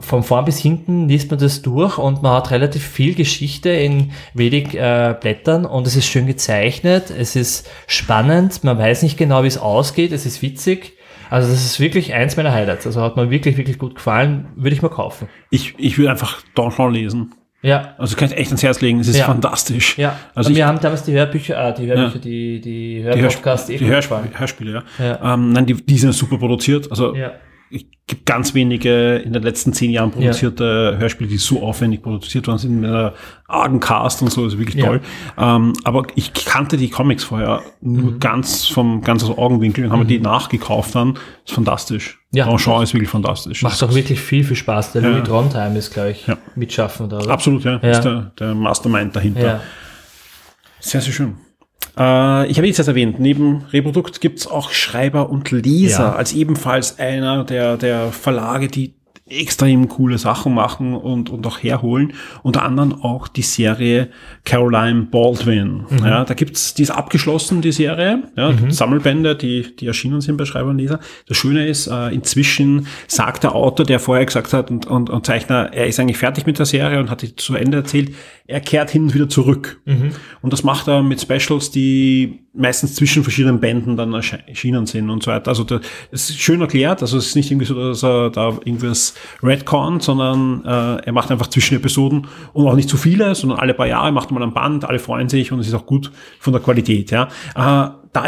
von 0.03 0.23
vorn 0.23 0.45
bis 0.45 0.59
hinten 0.59 1.07
liest 1.07 1.31
man 1.31 1.39
das 1.39 1.61
durch 1.61 1.97
und 1.97 2.21
man 2.21 2.33
hat 2.33 2.51
relativ 2.51 2.85
viel 2.85 3.15
Geschichte 3.15 3.69
in 3.69 4.11
wenig 4.33 4.75
äh, 4.75 5.15
Blättern 5.19 5.65
und 5.65 5.87
es 5.87 5.95
ist 5.95 6.07
schön 6.07 6.27
gezeichnet, 6.27 7.05
es 7.09 7.35
ist 7.35 7.69
spannend, 7.87 8.63
man 8.63 8.77
weiß 8.77 9.03
nicht 9.03 9.17
genau, 9.17 9.43
wie 9.43 9.47
es 9.47 9.57
ausgeht, 9.57 10.11
es 10.11 10.25
ist 10.25 10.41
witzig. 10.41 10.93
Also 11.29 11.49
das 11.49 11.63
ist 11.65 11.79
wirklich 11.79 12.13
eins 12.13 12.37
meiner 12.37 12.53
Highlights. 12.53 12.85
Also 12.85 13.01
hat 13.01 13.15
mir 13.15 13.31
wirklich, 13.31 13.57
wirklich 13.57 13.79
gut 13.79 13.95
gefallen, 13.95 14.49
würde 14.55 14.75
ich 14.75 14.81
mal 14.83 14.89
kaufen. 14.89 15.27
Ich, 15.49 15.73
ich 15.79 15.97
würde 15.97 16.11
einfach 16.11 16.43
Donjon 16.53 16.93
lesen. 16.93 17.31
Ja, 17.63 17.95
Also 17.97 18.17
kann 18.17 18.29
ich 18.29 18.37
echt 18.37 18.49
ans 18.49 18.61
Herz 18.61 18.81
legen, 18.81 18.99
es 18.99 19.07
ist 19.07 19.17
Ja. 19.17 19.25
fantastisch. 19.25 19.97
ja. 19.97 20.17
Also 20.35 20.53
wir 20.53 20.67
haben 20.67 20.79
damals 20.81 21.03
die 21.03 21.13
Hörbücher, 21.13 21.69
äh, 21.69 21.73
die 21.73 21.87
Hörbücher, 21.87 22.15
Ja. 22.15 22.21
die, 22.21 22.59
die 22.59 22.99
die, 22.99 23.03
Hörsp 23.03 23.19
Hörpodcasts 23.21 23.69
eh 23.69 23.77
die 23.77 23.85
Hörsp. 23.87 24.11
Hörspiele, 24.37 24.83
ja. 24.99 25.03
Ja. 25.03 25.33
Ähm, 25.33 25.53
nein, 25.53 25.65
die, 25.65 25.73
die 25.75 25.97
sind 25.97 26.11
super 26.13 26.37
produziert. 26.37 26.91
Also 26.91 27.15
Ja. 27.15 27.31
Es 27.71 27.81
gibt 28.07 28.25
ganz 28.25 28.53
wenige 28.53 29.15
in 29.17 29.31
den 29.33 29.41
letzten 29.43 29.71
zehn 29.73 29.89
Jahren 29.89 30.11
produzierte 30.11 30.97
Hörspiele, 30.99 31.29
die 31.29 31.37
so 31.37 31.63
aufwendig 31.63 32.01
produziert 32.03 32.47
worden 32.47 32.57
sind, 32.57 32.81
mit 32.81 32.89
einer 32.89 33.13
argen 33.47 33.79
Cast 33.79 34.21
und 34.21 34.29
so, 34.31 34.45
ist 34.45 34.57
wirklich 34.59 34.75
Ja. 34.75 34.87
toll. 34.87 35.01
Ähm, 35.37 35.73
aber 35.85 36.05
ich 36.15 36.33
kannte 36.33 36.75
die 36.77 36.89
Comics 36.89 37.23
vorher 37.23 37.61
nur 37.81 38.11
Mhm. 38.11 38.19
ganz 38.19 38.65
vom, 38.67 39.01
ganz 39.01 39.23
aus 39.23 39.37
Augenwinkel 39.37 39.85
und 39.85 39.91
haben 39.91 39.99
mir 39.99 40.05
die 40.05 40.19
nachgekauft 40.19 40.95
dann. 40.95 41.17
ist 41.45 41.53
fantastisch. 41.53 42.19
Ja. 42.31 42.45
Grandjean 42.45 42.83
ist 42.83 42.93
wirklich 42.93 43.09
fantastisch. 43.09 43.61
Macht 43.63 43.81
auch 43.83 43.93
wirklich 43.95 44.19
viel, 44.19 44.43
viel 44.43 44.55
Spaß. 44.57 44.91
Der 44.93 45.01
Ja. 45.01 45.09
Louis 45.09 45.23
Trondheim 45.23 45.75
ist, 45.75 45.93
glaube 45.93 46.11
ich, 46.11 46.27
Ja. 46.27 46.37
mitschaffen 46.55 47.07
da. 47.09 47.19
Oder? 47.19 47.31
Absolut, 47.31 47.63
ja. 47.63 47.79
Ja. 47.81 47.89
Ist 47.91 48.01
der, 48.01 48.31
der 48.39 48.53
Mastermind 48.55 49.15
dahinter. 49.15 49.41
Ja. 49.41 49.61
Sehr, 50.79 50.99
sehr 51.01 51.13
schön. 51.13 51.35
Äh, 51.97 52.47
ich 52.47 52.57
habe 52.57 52.67
jetzt 52.67 52.79
erwähnt, 52.87 53.19
neben 53.19 53.63
Reprodukt 53.71 54.21
gibt's 54.21 54.47
auch 54.47 54.71
Schreiber 54.71 55.29
und 55.29 55.51
Leser 55.51 56.03
Ja. 56.03 56.15
als 56.15 56.33
ebenfalls 56.33 56.99
einer 56.99 57.43
der, 57.43 57.77
der 57.77 58.11
Verlage, 58.11 58.67
die 58.67 58.93
extrem 59.25 59.87
coole 59.87 60.17
Sachen 60.17 60.53
machen 60.53 60.93
und, 60.95 61.29
und 61.29 61.47
auch 61.47 61.57
herholen. 61.63 62.13
Unter 62.43 62.63
anderem 62.63 62.93
auch 63.01 63.27
die 63.29 63.41
Serie 63.41 64.09
Caroline 64.43 65.03
Baldwin. 65.09 65.85
Mhm. 65.89 66.05
Ja, 66.05 66.25
da 66.25 66.33
gibt's, 66.33 66.73
die 66.73 66.83
ist 66.83 66.91
abgeschlossen, 66.91 67.61
die 67.61 67.71
Serie. 67.71 68.23
Ja, 68.35 68.53
Sammelbände, 68.69 69.35
die, 69.35 69.75
die 69.75 69.87
erschienen 69.87 70.19
sind 70.21 70.35
bei 70.37 70.45
Schreiber 70.45 70.69
und 70.71 70.77
Leser. 70.77 70.99
Das 71.27 71.37
Schöne 71.37 71.67
ist, 71.67 71.87
äh, 71.87 72.09
inzwischen 72.09 72.87
sagt 73.07 73.43
der 73.43 73.55
Autor, 73.55 73.85
der 73.85 73.99
vorher 74.01 74.25
gesagt 74.25 74.51
hat 74.51 74.69
und, 74.69 74.87
und, 74.87 75.09
und 75.09 75.25
Zeichner, 75.25 75.71
er 75.73 75.87
ist 75.87 75.99
eigentlich 75.99 76.17
fertig 76.17 76.45
mit 76.45 76.59
der 76.59 76.65
Serie 76.65 76.99
und 76.99 77.09
hat 77.09 77.21
die 77.21 77.35
zu 77.35 77.55
Ende 77.55 77.77
erzählt, 77.77 78.13
er 78.45 78.59
kehrt 78.59 78.89
hin 78.91 79.03
und 79.03 79.13
wieder 79.15 79.29
zurück. 79.29 79.79
Und 80.41 80.51
das 80.51 80.63
macht 80.65 80.87
er 80.89 81.01
mit 81.01 81.21
Specials, 81.21 81.71
die 81.71 82.41
meistens 82.55 82.93
zwischen 82.95 83.23
verschiedenen 83.23 83.59
Bänden 83.61 83.95
dann 83.97 84.13
erschienen 84.13 84.85
sind 84.85 85.09
und 85.09 85.23
so 85.23 85.31
weiter. 85.31 85.47
Also 85.47 85.63
da- 85.63 85.79
das 86.11 86.29
ist 86.29 86.39
schön 86.39 86.59
erklärt. 86.61 87.01
Also 87.01 87.17
es 87.17 87.27
ist 87.27 87.35
nicht 87.35 87.49
irgendwie 87.49 87.65
so, 87.65 87.73
dass 87.73 88.03
er 88.03 88.29
da 88.29 88.49
irgendwas 88.65 89.12
Redcon, 89.41 89.99
sondern 89.99 90.63
äh, 90.65 91.05
er 91.05 91.11
macht 91.11 91.31
einfach 91.31 91.47
zwischen 91.47 91.75
Episoden 91.75 92.27
und 92.53 92.67
auch 92.67 92.75
nicht 92.75 92.89
zu 92.89 92.97
viele, 92.97 93.35
sondern 93.35 93.59
alle 93.59 93.73
paar 93.73 93.87
Jahre 93.87 94.11
macht 94.11 94.31
mal 94.31 94.43
ein 94.43 94.53
Band, 94.53 94.85
alle 94.85 94.99
freuen 94.99 95.29
sich 95.29 95.51
und 95.51 95.59
es 95.59 95.67
ist 95.67 95.73
auch 95.73 95.85
gut 95.85 96.11
von 96.39 96.53
der 96.53 96.61
Qualität. 96.61 97.11
Ja, 97.11 97.27
äh, 97.55 97.89
da 98.11 98.25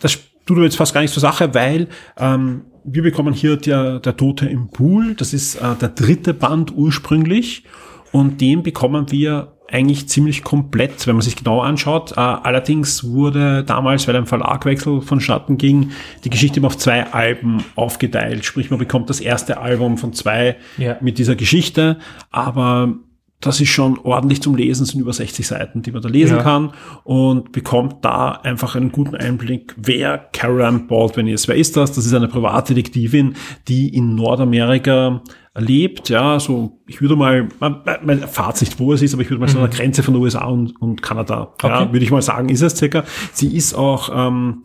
das 0.00 0.18
tut 0.46 0.56
aber 0.56 0.64
jetzt 0.64 0.76
fast 0.76 0.94
gar 0.94 1.00
nicht 1.02 1.12
zur 1.12 1.20
Sache, 1.20 1.54
weil 1.54 1.88
ähm, 2.18 2.62
wir 2.84 3.02
bekommen 3.02 3.34
hier 3.34 3.56
der, 3.56 4.00
der 4.00 4.16
Tote 4.16 4.46
im 4.46 4.70
Pool. 4.70 5.14
Das 5.14 5.32
ist 5.32 5.56
äh, 5.56 5.74
der 5.80 5.90
dritte 5.90 6.34
Band 6.34 6.74
ursprünglich 6.74 7.64
und 8.12 8.40
den 8.40 8.62
bekommen 8.62 9.10
wir 9.10 9.52
eigentlich 9.72 10.08
ziemlich 10.08 10.42
komplett, 10.42 11.06
wenn 11.06 11.14
man 11.16 11.22
sich 11.22 11.36
genau 11.36 11.60
anschaut. 11.60 12.12
Äh, 12.12 12.20
allerdings 12.20 13.04
wurde 13.04 13.64
damals, 13.64 14.06
weil 14.08 14.16
ein 14.16 14.26
Verlagwechsel 14.26 15.00
vonstatten 15.00 15.56
ging, 15.58 15.90
die 16.24 16.30
Geschichte 16.30 16.58
immer 16.58 16.66
auf 16.68 16.78
zwei 16.78 17.12
Alben 17.12 17.64
aufgeteilt. 17.76 18.44
Sprich, 18.44 18.70
man 18.70 18.78
bekommt 18.78 19.10
das 19.10 19.20
erste 19.20 19.58
Album 19.58 19.98
von 19.98 20.12
zwei 20.12 20.56
Ja. 20.78 20.96
mit 21.00 21.18
dieser 21.18 21.36
Geschichte, 21.36 21.98
aber 22.30 22.94
das 23.40 23.60
ist 23.60 23.70
schon 23.70 23.98
ordentlich 24.00 24.42
zum 24.42 24.54
Lesen, 24.54 24.82
es 24.82 24.90
sind 24.90 25.00
über 25.00 25.12
60 25.14 25.46
Seiten, 25.46 25.80
die 25.82 25.92
man 25.92 26.02
da 26.02 26.08
lesen 26.08 26.36
Ja. 26.36 26.42
kann 26.42 26.72
und 27.04 27.52
bekommt 27.52 28.04
da 28.04 28.32
einfach 28.32 28.76
einen 28.76 28.92
guten 28.92 29.16
Einblick, 29.16 29.74
wer 29.78 30.18
Caroline 30.18 30.80
Baldwin 30.80 31.26
ist. 31.26 31.48
Wer 31.48 31.56
ist 31.56 31.76
das? 31.76 31.92
Das 31.92 32.04
ist 32.04 32.12
eine 32.12 32.28
Privatdetektivin, 32.28 33.34
die 33.68 33.88
in 33.94 34.14
Nordamerika 34.14 35.22
lebt, 35.58 36.08
ja, 36.10 36.38
so, 36.38 36.80
ich 36.86 37.00
würde 37.00 37.16
mal, 37.16 37.48
man, 37.58 37.80
man 38.04 38.20
erfahrt 38.22 38.60
nicht, 38.60 38.78
wo 38.78 38.92
es 38.92 39.02
ist, 39.02 39.14
aber 39.14 39.22
ich 39.22 39.30
würde 39.30 39.40
mal 39.40 39.48
so 39.48 39.58
an 39.58 39.68
der 39.68 39.76
Grenze 39.76 40.02
von 40.02 40.14
den 40.14 40.22
USA 40.22 40.44
und, 40.44 40.80
und 40.80 41.02
Kanada, 41.02 41.54
ja, 41.62 41.80
Okay. 41.82 41.92
würde 41.92 42.04
ich 42.04 42.10
mal 42.10 42.22
sagen, 42.22 42.48
ist 42.50 42.62
es 42.62 42.76
circa. 42.76 43.04
Sie 43.32 43.56
ist 43.56 43.74
auch, 43.74 44.10
ähm, 44.14 44.64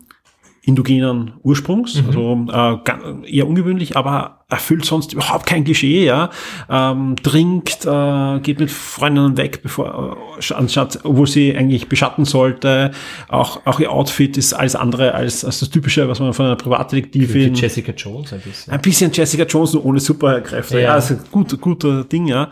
indogenen 0.66 1.34
Ursprungs, 1.42 2.02
also 2.06 2.46
äh, 2.52 3.30
eher 3.36 3.46
ungewöhnlich, 3.48 3.96
aber 3.96 4.44
erfüllt 4.48 4.84
sonst 4.84 5.12
überhaupt 5.12 5.46
kein 5.46 5.62
Klischee, 5.64 6.04
ja. 6.04 6.28
Ähm, 6.68 7.14
trinkt, 7.22 7.86
äh, 7.86 8.40
geht 8.40 8.58
mit 8.58 8.70
Freundinnen 8.70 9.36
weg, 9.36 9.60
bevor 9.62 10.16
äh, 10.40 10.54
anstatt, 10.54 10.98
obwohl 11.04 11.26
sie 11.28 11.56
eigentlich 11.56 11.88
beschatten 11.88 12.24
sollte. 12.24 12.90
Auch 13.28 13.64
auch 13.64 13.78
ihr 13.80 13.90
Outfit 13.92 14.36
ist 14.36 14.52
alles 14.54 14.74
andere 14.74 15.14
als, 15.14 15.44
als 15.44 15.60
das 15.60 15.70
typische, 15.70 16.08
was 16.08 16.18
man 16.18 16.32
von 16.32 16.46
einer 16.46 16.56
Wie 16.58 16.62
Privatdetektivin. 16.64 17.54
Jessica 17.54 17.92
Jones 17.92 18.32
ein 18.32 18.40
bisschen. 18.40 18.72
Ein 18.72 18.80
bisschen 18.80 19.12
Jessica 19.12 19.44
Jones 19.44 19.72
nur 19.72 19.84
ohne 19.84 20.00
Superkräfte. 20.00 20.78
Ja, 20.78 20.82
Ja. 20.88 20.94
also 20.94 21.14
gut, 21.30 21.58
guter 21.60 22.02
Ding, 22.04 22.26
ja. 22.26 22.50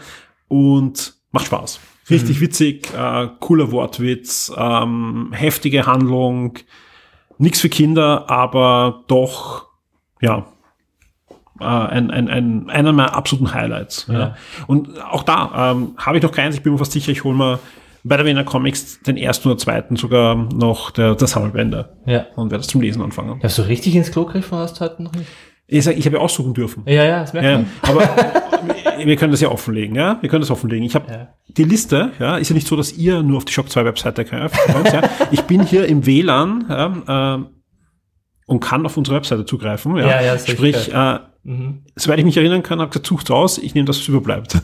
Und 0.48 1.14
macht 1.32 1.46
Spaß. 1.46 1.80
Richtig 2.10 2.40
witzig, 2.40 2.88
äh, 2.96 3.28
cooler 3.40 3.72
Wortwitz, 3.72 4.52
ähm, 4.56 5.30
heftige 5.32 5.86
Handlung, 5.86 6.58
nichts 7.38 7.60
für 7.60 7.68
Kinder, 7.68 8.28
aber 8.30 9.02
doch, 9.06 9.66
ja, 10.20 10.46
äh, 11.60 11.64
ein, 11.64 12.10
ein, 12.10 12.28
ein, 12.28 12.70
einer 12.70 12.92
meiner 12.92 13.14
absoluten 13.14 13.54
Highlights. 13.54 14.06
Ja. 14.08 14.18
Ja. 14.18 14.36
Und 14.66 15.00
auch 15.02 15.22
da 15.22 15.70
ähm, 15.72 15.94
habe 15.98 16.16
ich 16.16 16.22
noch 16.22 16.32
keins, 16.32 16.54
ich 16.56 16.62
bin 16.62 16.72
mir 16.72 16.78
fast 16.78 16.92
sicher, 16.92 17.12
ich 17.12 17.24
hole 17.24 17.36
mir 17.36 17.58
bei 18.02 18.16
der 18.18 18.26
Wiener 18.26 18.44
Comics 18.44 19.00
den 19.02 19.16
ersten 19.16 19.48
oder 19.48 19.56
zweiten 19.58 19.96
sogar 19.96 20.34
noch 20.34 20.90
der, 20.90 21.14
der 21.14 21.26
Sammelbände 21.26 21.96
Ja. 22.06 22.26
und 22.36 22.50
werde 22.50 22.62
das 22.62 22.68
zum 22.68 22.80
Lesen 22.82 23.00
anfangen. 23.02 23.40
Ja, 23.42 23.48
so 23.48 23.62
richtig 23.62 23.94
ins 23.96 24.10
Klo 24.12 24.26
griffen 24.26 24.58
hast 24.58 24.78
du 24.80 24.84
heute 24.84 25.02
noch 25.02 25.12
nicht. 25.12 25.30
Ich, 25.66 25.84
sag, 25.84 25.96
ich 25.96 26.04
habe 26.06 26.16
ja 26.16 26.22
aussuchen 26.22 26.52
dürfen. 26.54 26.82
Ja, 26.86 27.04
ja, 27.04 27.20
das 27.20 27.32
merkt 27.32 27.48
Ja, 27.48 27.58
man. 27.58 27.66
aber 27.82 28.96
wir 29.06 29.16
können 29.16 29.32
das 29.32 29.40
ja 29.40 29.48
offenlegen, 29.50 29.96
ja? 29.96 30.18
Wir 30.20 30.28
können 30.28 30.42
das 30.42 30.50
offenlegen. 30.50 30.84
Ich 30.84 30.94
habe 30.94 31.10
Ja. 31.10 31.28
die 31.48 31.64
Liste, 31.64 32.12
ja, 32.18 32.36
ist 32.36 32.50
ja 32.50 32.54
nicht 32.54 32.66
so, 32.66 32.76
dass 32.76 32.92
ihr 32.92 33.22
nur 33.22 33.38
auf 33.38 33.44
die 33.46 33.52
Shock 33.52 33.70
2 33.70 33.84
Webseite 33.86 34.24
greift. 34.24 34.56
ja? 34.92 35.02
Ich 35.30 35.42
bin 35.42 35.62
hier 35.64 35.86
im 35.86 36.04
WLAN 36.06 36.66
ja, 36.68 37.34
ähm, 37.34 37.46
und 38.46 38.60
kann 38.60 38.84
auf 38.84 38.96
unsere 38.96 39.16
Webseite 39.16 39.46
zugreifen. 39.46 39.96
Ja? 39.96 40.06
Ja, 40.06 40.22
ja, 40.22 40.32
das 40.34 40.46
Sprich, 40.48 40.92
äh, 40.92 41.18
Mhm. 41.46 41.82
soweit 41.96 42.18
ich 42.18 42.24
mich 42.24 42.36
erinnern 42.38 42.62
kann, 42.62 42.80
habe 42.80 42.88
gesagt, 42.90 43.06
sucht's 43.06 43.30
aus, 43.30 43.58
ich 43.58 43.74
nehme 43.74 43.86
das, 43.86 43.98
was 43.98 44.08
überbleibt. 44.08 44.56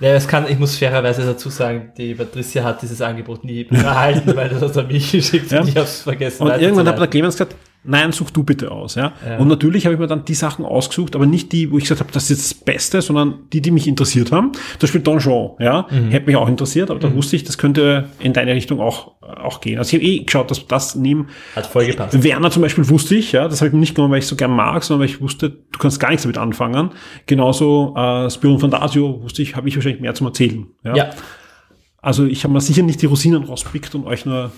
Ja, 0.00 0.10
es 0.10 0.26
kann, 0.28 0.44
ich 0.48 0.58
muss 0.58 0.76
fairerweise 0.76 1.24
dazu 1.24 1.48
sagen, 1.50 1.92
die 1.96 2.14
Patricia 2.14 2.64
hat 2.64 2.82
dieses 2.82 3.00
Angebot 3.00 3.44
nie 3.44 3.64
erhalten, 3.70 4.34
weil 4.36 4.48
das 4.48 4.60
hat 4.60 4.76
er 4.76 4.82
mich 4.84 5.10
geschickt 5.12 5.50
Ja. 5.52 5.60
und 5.60 5.68
ich 5.68 5.76
habe 5.76 5.86
es 5.86 6.02
vergessen. 6.02 6.42
Und 6.42 6.60
irgendwann 6.60 6.86
hat 6.88 6.98
der. 6.98 7.06
Clemens 7.06 7.34
gesagt, 7.36 7.54
nein, 7.86 8.12
such 8.12 8.30
du 8.30 8.42
bitte 8.44 8.70
aus. 8.70 8.94
Ja? 8.94 9.12
Ja. 9.26 9.38
Und 9.38 9.48
natürlich 9.48 9.86
habe 9.86 9.94
ich 9.94 10.00
mir 10.00 10.06
dann 10.06 10.24
die 10.24 10.34
Sachen 10.34 10.64
ausgesucht, 10.64 11.14
aber 11.16 11.26
nicht 11.26 11.52
die, 11.52 11.70
wo 11.70 11.78
ich 11.78 11.84
gesagt 11.84 12.00
habe, 12.00 12.12
das 12.12 12.24
ist 12.24 12.30
jetzt 12.30 12.50
das 12.52 12.64
Beste, 12.64 13.00
sondern 13.02 13.34
die, 13.52 13.60
die 13.60 13.70
mich 13.70 13.86
interessiert 13.86 14.32
haben. 14.32 14.52
Zum 14.52 14.80
Beispiel 14.80 15.00
Donjon, 15.00 15.52
ja, 15.60 15.86
Mhm. 15.90 16.10
hätte 16.10 16.26
mich 16.26 16.36
auch 16.36 16.48
interessiert, 16.48 16.90
aber 16.90 17.00
da 17.00 17.14
wusste 17.14 17.36
ich, 17.36 17.44
das 17.44 17.58
könnte 17.58 18.08
in 18.18 18.32
deine 18.32 18.54
Richtung 18.54 18.80
auch, 18.80 19.12
auch 19.22 19.60
gehen. 19.60 19.78
Also 19.78 19.96
ich 19.96 20.02
habe 20.02 20.12
eh 20.12 20.24
geschaut, 20.24 20.50
dass 20.50 20.66
das 20.66 20.94
neben 20.96 21.28
Hat 21.54 21.66
voll 21.66 21.86
gepasst. 21.86 22.22
Werner 22.22 22.50
zum 22.50 22.62
Beispiel 22.62 22.88
wusste 22.88 23.14
ich, 23.14 23.32
ja, 23.32 23.48
das 23.48 23.60
habe 23.60 23.68
ich 23.68 23.72
mir 23.72 23.80
nicht 23.80 23.94
genommen, 23.94 24.12
weil 24.12 24.18
ich 24.20 24.26
so 24.26 24.36
gern 24.36 24.50
mag, 24.50 24.82
sondern 24.84 25.00
weil 25.06 25.14
ich 25.14 25.20
wusste, 25.20 25.50
du 25.50 25.78
kannst 25.78 26.00
gar 26.00 26.10
nichts 26.10 26.22
damit 26.22 26.38
anfangen. 26.38 26.90
Genauso 27.26 27.94
äh, 27.96 28.30
Spion 28.30 28.58
Fantasio 28.58 29.22
wusste 29.22 29.42
ich, 29.42 29.56
habe 29.56 29.68
ich 29.68 29.76
wahrscheinlich 29.76 30.00
mehr 30.00 30.14
zum 30.14 30.26
Erzählen. 30.26 30.66
Ja. 30.84 30.96
Ja. 30.96 31.10
Also 32.02 32.24
ich 32.24 32.44
habe 32.44 32.54
mir 32.54 32.60
sicher 32.60 32.82
nicht 32.82 33.02
die 33.02 33.06
Rosinen 33.06 33.42
rauspickt 33.44 33.94
und 33.96 34.06
euch 34.06 34.26
nur 34.26 34.52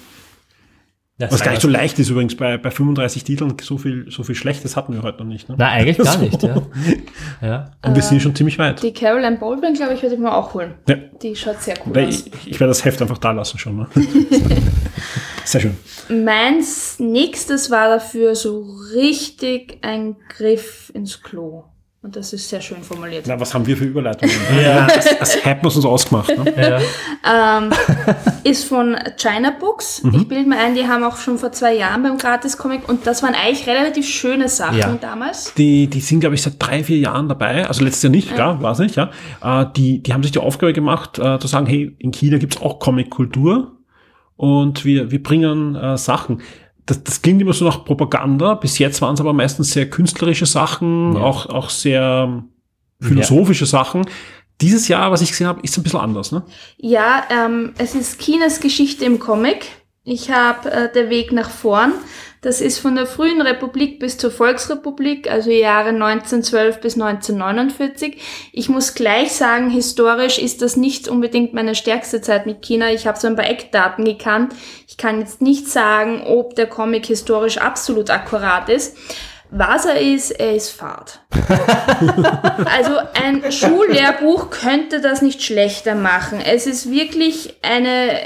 Ja, 1.21 1.33
was 1.33 1.43
gar 1.43 1.51
nicht 1.51 1.63
so 1.63 1.69
leicht 1.69 1.99
ist 1.99 2.11
übrigens 2.11 2.37
bei, 2.37 2.59
bei 2.59 2.71
35 2.71 3.25
Titeln, 3.25 3.57
so 3.61 3.77
viel, 3.77 4.07
so 4.09 4.23
viel 4.23 4.37
Schlechtes 4.37 4.77
hatten 4.77 4.93
wir 4.95 5.03
heute 5.03 5.19
noch 5.19 5.27
nicht. 5.27 5.49
Ne? 5.49 5.57
Nein, 5.59 5.81
eigentlich 5.81 5.99
gar 5.99 6.13
So. 6.13 6.21
nicht, 6.21 6.41
ja. 6.45 6.63
ja. 7.43 7.71
Und 7.85 7.97
wir 7.97 8.03
sind 8.03 8.23
schon 8.23 8.37
ziemlich 8.37 8.57
weit. 8.61 8.81
Die 8.85 8.93
Caroline 8.93 9.37
Baldwin, 9.37 9.75
glaube 9.75 9.95
ich, 9.95 10.03
würde 10.03 10.15
ich 10.15 10.21
mir 10.21 10.33
auch 10.33 10.55
holen. 10.55 10.75
Ja. 10.89 10.95
Die 11.21 11.35
schaut 11.35 11.61
sehr 11.61 11.75
cool 11.85 11.95
Weil 11.97 12.07
aus. 12.07 12.25
ich, 12.27 12.53
ich 12.53 12.61
werde 12.61 12.71
das 12.71 12.85
Heft 12.85 13.03
einfach 13.03 13.19
da 13.19 13.33
lassen 13.33 13.59
schon. 13.59 13.79
Ne? 13.79 13.89
Sehr 15.45 15.61
schön. 15.63 15.77
Meins 16.25 16.99
nächstes 17.01 17.71
war 17.71 17.89
dafür 17.89 18.35
so 18.35 18.67
richtig 18.95 19.79
ein 19.83 20.17
Griff 20.29 20.91
ins 20.95 21.23
Klo. 21.23 21.65
Und 22.01 22.15
das 22.15 22.33
ist 22.33 22.49
sehr 22.49 22.61
schön 22.61 22.81
formuliert. 22.85 23.25
Na, 23.27 23.41
was 23.41 23.53
haben 23.53 23.67
wir 23.67 23.77
für 23.77 23.85
Überleitungen? 23.85 24.33
Ja. 24.63 24.87
Das, 24.87 25.19
das 25.19 25.45
hätten 25.45 25.63
wir 25.67 25.75
uns 25.75 25.85
ausgemacht. 25.85 26.29
Ne? 26.29 26.81
ja. 27.27 27.59
Ähm, 27.59 27.71
ist 28.45 28.65
von 28.67 28.97
China 29.17 29.51
Books. 29.59 30.05
Mhm. 30.05 30.15
Ich 30.15 30.29
bilde 30.29 30.49
mir 30.49 30.59
ein, 30.59 30.77
die 30.77 30.87
haben 30.87 31.03
auch 31.03 31.17
schon 31.17 31.39
vor 31.39 31.51
zwei 31.51 31.75
Jahren 31.75 32.05
beim 32.05 32.17
Gratis-Comic 32.17 32.89
und 32.89 33.05
das 33.05 33.25
waren 33.25 33.35
eigentlich 33.35 33.67
relativ 33.67 34.09
schöne 34.09 34.49
Sachen 34.49 34.79
Ja. 34.79 34.97
damals. 35.01 35.55
Die, 35.55 35.89
die 35.89 36.01
sind, 36.01 36.21
glaube 36.21 36.37
ich, 36.37 36.43
seit 36.43 36.55
drei, 36.61 36.85
vier 36.85 36.99
Jahren 36.99 37.29
dabei. 37.29 37.67
Also 37.67 37.83
letztes 37.83 38.05
Jahr 38.05 38.13
nicht, 38.13 38.33
klar, 38.33 38.63
war 38.63 38.73
es 38.73 38.79
nicht. 38.79 38.95
Ja. 38.95 39.11
Äh, 39.43 39.67
die, 39.77 40.01
die 40.01 40.13
haben 40.13 40.23
sich 40.23 40.31
die 40.33 40.39
Aufgabe 40.39 40.73
gemacht, 40.73 41.19
äh, 41.19 41.41
zu 41.41 41.49
sagen, 41.49 41.67
hey, 41.67 41.97
in 41.99 42.13
China 42.13 42.39
gibt's 42.39 42.61
auch 42.63 42.79
Comic-Kultur 42.79 43.73
und 44.37 44.85
wir, 44.85 45.11
wir 45.11 45.21
bringen 45.21 45.75
äh, 45.75 45.99
Sachen. 45.99 46.43
Das, 46.89 47.05
das 47.05 47.21
klingt 47.21 47.43
immer 47.43 47.53
so 47.53 47.67
nach 47.67 47.85
Propaganda. 47.85 48.55
Bis 48.55 48.79
jetzt 48.79 49.03
waren 49.03 49.13
es 49.15 49.21
aber 49.21 49.35
meistens 49.35 49.73
sehr 49.73 49.91
künstlerische 49.91 50.47
Sachen, 50.47 51.15
Ja. 51.17 51.21
auch, 51.23 51.47
auch 51.47 51.69
sehr 51.69 52.43
philosophische 53.01 53.67
Sachen. 53.67 54.07
Dieses 54.63 54.89
Jahr, 54.89 55.13
was 55.13 55.21
ich 55.21 55.31
gesehen 55.31 55.47
habe, 55.47 55.61
ist 55.63 55.77
ein 55.77 55.83
bisschen 55.83 56.01
anders. 56.01 56.33
Ne? 56.33 56.43
Ja, 56.79 57.25
ähm, 57.31 57.75
es 57.79 57.95
ist 57.95 58.21
Chinas 58.21 58.61
Geschichte 58.61 59.05
im 59.05 59.19
Comic. 59.19 59.67
Ich 60.03 60.31
habe 60.31 60.71
äh, 60.73 60.91
Der 60.93 61.11
Weg 61.11 61.31
nach 61.33 61.51
vorn. 61.51 61.93
Das 62.41 62.61
ist 62.61 62.79
von 62.79 62.95
der 62.95 63.07
frühen 63.07 63.43
Republik 63.43 63.99
bis 63.99 64.17
zur 64.17 64.31
Volksrepublik, 64.31 65.29
also 65.29 65.51
Jahre 65.51 65.89
1912 65.89 66.81
bis 66.81 66.95
1949. 66.95 68.17
Ich 68.53 68.69
muss 68.69 68.95
gleich 68.95 69.33
sagen, 69.33 69.71
historisch 69.71 70.39
ist 70.39 70.63
das 70.63 70.77
nicht 70.77 71.09
unbedingt 71.09 71.53
meine 71.53 71.75
stärkste 71.75 72.21
Zeit 72.21 72.47
mit 72.47 72.63
China. 72.63 72.93
Ich 72.93 73.09
habe 73.09 73.19
so 73.19 73.27
ein 73.27 73.35
paar 73.35 73.51
Eckdaten 73.51 74.05
gekannt. 74.05 74.55
Ich 74.99 75.03
kann 75.03 75.21
jetzt 75.21 75.41
nicht 75.41 75.69
sagen, 75.69 76.25
ob 76.27 76.57
der 76.57 76.67
Comic 76.67 77.07
historisch 77.07 77.59
absolut 77.59 78.11
akkurat 78.11 78.69
ist. 78.69 78.97
Was 79.49 79.87
er 79.87 80.01
ist, 80.01 80.33
er 80.33 80.57
ist 80.57 80.73
Fahrt. 80.73 81.21
also 82.77 82.99
ein 83.15 83.53
Schullehrbuch 83.53 84.51
könnte 84.51 85.01
das 85.01 85.23
nicht 85.23 85.45
schlechter 85.45 85.95
machen. 85.95 86.41
Es 86.41 86.67
ist 86.67 86.91
wirklich 86.91 87.55
eine, 87.63 88.19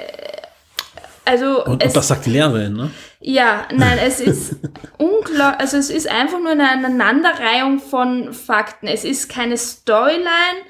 also 1.26 1.62
Und, 1.62 1.82
es, 1.82 1.88
und 1.88 1.96
das 1.96 2.08
sagt 2.08 2.24
die 2.24 2.30
Lehrerin, 2.30 2.72
ne? 2.72 2.90
ja, 3.20 3.66
nein, 3.70 3.98
es 4.06 4.18
ist 4.20 4.56
unglaublich, 4.96 5.60
also 5.60 5.76
es 5.76 5.90
ist 5.90 6.10
einfach 6.10 6.38
nur 6.38 6.52
eine 6.52 6.70
Aneinanderreihung 6.70 7.80
von 7.80 8.32
Fakten. 8.32 8.86
Es 8.86 9.04
ist 9.04 9.28
keine 9.28 9.58
Storyline. 9.58 10.62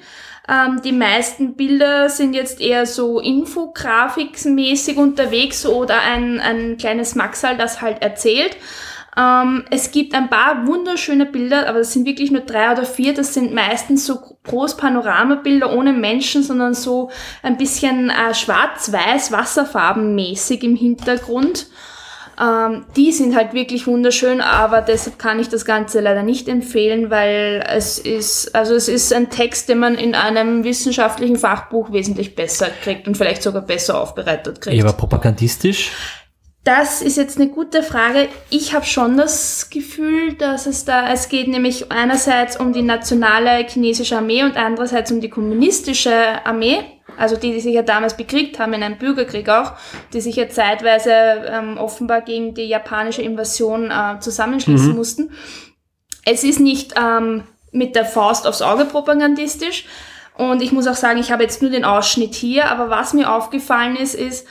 Ähm, 0.47 0.81
die 0.83 0.91
meisten 0.91 1.55
Bilder 1.55 2.09
sind 2.09 2.33
jetzt 2.33 2.59
eher 2.59 2.85
so 2.85 3.19
infografiksmäßig 3.19 4.97
unterwegs 4.97 5.65
oder 5.65 6.01
ein, 6.01 6.39
ein 6.39 6.77
kleines 6.77 7.15
Maxal, 7.15 7.57
das 7.57 7.81
halt 7.81 8.01
erzählt. 8.01 8.57
Ähm, 9.15 9.63
es 9.69 9.91
gibt 9.91 10.15
ein 10.15 10.29
paar 10.29 10.65
wunderschöne 10.65 11.25
Bilder, 11.25 11.69
aber 11.69 11.79
das 11.79 11.93
sind 11.93 12.05
wirklich 12.05 12.31
nur 12.31 12.41
drei 12.41 12.71
oder 12.71 12.85
vier. 12.85 13.13
Das 13.13 13.33
sind 13.33 13.53
meistens 13.53 14.05
so 14.05 14.19
groß 14.43 14.75
Panoramabilder 14.77 15.71
ohne 15.71 15.93
Menschen, 15.93 16.43
sondern 16.43 16.73
so 16.73 17.09
ein 17.41 17.57
bisschen 17.57 18.09
äh, 18.09 18.33
schwarz-weiß, 18.33 19.31
wasserfarbenmäßig 19.31 20.63
im 20.63 20.75
Hintergrund. 20.75 21.67
Ähm, 22.41 22.85
die 22.95 23.11
sind 23.11 23.35
halt 23.35 23.53
wirklich 23.53 23.85
wunderschön, 23.85 24.41
aber 24.41 24.81
deshalb 24.81 25.19
kann 25.19 25.39
ich 25.39 25.49
das 25.49 25.65
Ganze 25.65 25.99
leider 25.99 26.23
nicht 26.23 26.47
empfehlen, 26.47 27.09
weil 27.09 27.63
es 27.67 27.99
ist, 27.99 28.55
also 28.55 28.73
es 28.73 28.87
ist 28.87 29.13
ein 29.13 29.29
Text, 29.29 29.69
den 29.69 29.79
man 29.79 29.95
in 29.95 30.15
einem 30.15 30.63
wissenschaftlichen 30.63 31.37
Fachbuch 31.37 31.91
wesentlich 31.91 32.35
besser 32.35 32.69
kriegt 32.83 33.07
und 33.07 33.15
vielleicht 33.15 33.43
sogar 33.43 33.61
besser 33.61 33.99
aufbereitet 33.99 34.61
kriegt. 34.61 34.75
Ja, 34.75 34.83
aber 34.83 34.93
propagandistisch. 34.93 35.91
Das 36.63 37.01
ist 37.01 37.17
jetzt 37.17 37.39
eine 37.39 37.49
gute 37.49 37.83
Frage. 37.83 38.29
Ich 38.49 38.73
habe 38.73 38.85
schon 38.85 39.17
das 39.17 39.69
Gefühl, 39.69 40.35
dass 40.35 40.65
es 40.65 40.85
da, 40.85 41.11
es 41.11 41.27
geht 41.27 41.49
nämlich 41.49 41.91
einerseits 41.91 42.57
um 42.57 42.71
die 42.71 42.81
nationale 42.81 43.67
chinesische 43.67 44.17
Armee 44.17 44.43
und 44.43 44.55
andererseits 44.55 45.11
um 45.11 45.19
die 45.19 45.29
kommunistische 45.29 46.45
Armee, 46.45 46.79
also 47.17 47.35
die, 47.35 47.51
die 47.51 47.59
sich 47.59 47.73
ja 47.73 47.81
damals 47.81 48.17
bekriegt 48.17 48.59
haben, 48.59 48.73
in 48.73 48.83
einem 48.83 48.97
Bürgerkrieg 48.97 49.49
auch, 49.49 49.73
die 50.13 50.21
sich 50.21 50.35
ja 50.35 50.49
zeitweise 50.49 51.11
ähm, 51.11 51.77
offenbar 51.77 52.21
gegen 52.21 52.53
die 52.53 52.65
japanische 52.65 53.21
Invasion 53.21 53.91
äh, 53.91 54.19
zusammenschließen 54.19 54.95
mussten. 54.95 55.31
Es 56.25 56.43
ist 56.43 56.59
nicht 56.59 56.93
ähm, 56.99 57.43
mit 57.71 57.95
der 57.95 58.05
Faust 58.05 58.47
aufs 58.47 58.61
Auge 58.61 58.85
propagandistisch. 58.85 59.85
Und 60.35 60.61
ich 60.61 60.71
muss 60.71 60.87
auch 60.87 60.95
sagen, 60.95 61.19
ich 61.19 61.31
habe 61.31 61.43
jetzt 61.43 61.61
nur 61.61 61.69
den 61.69 61.85
Ausschnitt 61.85 62.33
hier, 62.33 62.71
aber 62.71 62.89
was 62.89 63.13
mir 63.13 63.31
aufgefallen 63.31 63.95
ist, 63.95 64.15
ist, 64.15 64.47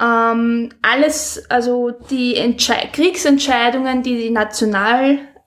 ähm, 0.00 0.70
alles, 0.82 1.44
also 1.50 1.90
die 1.90 2.36
Entschei 2.36 2.88
Kriegsentscheidungen, 2.92 4.02
die 4.02 4.16
die 4.16 4.30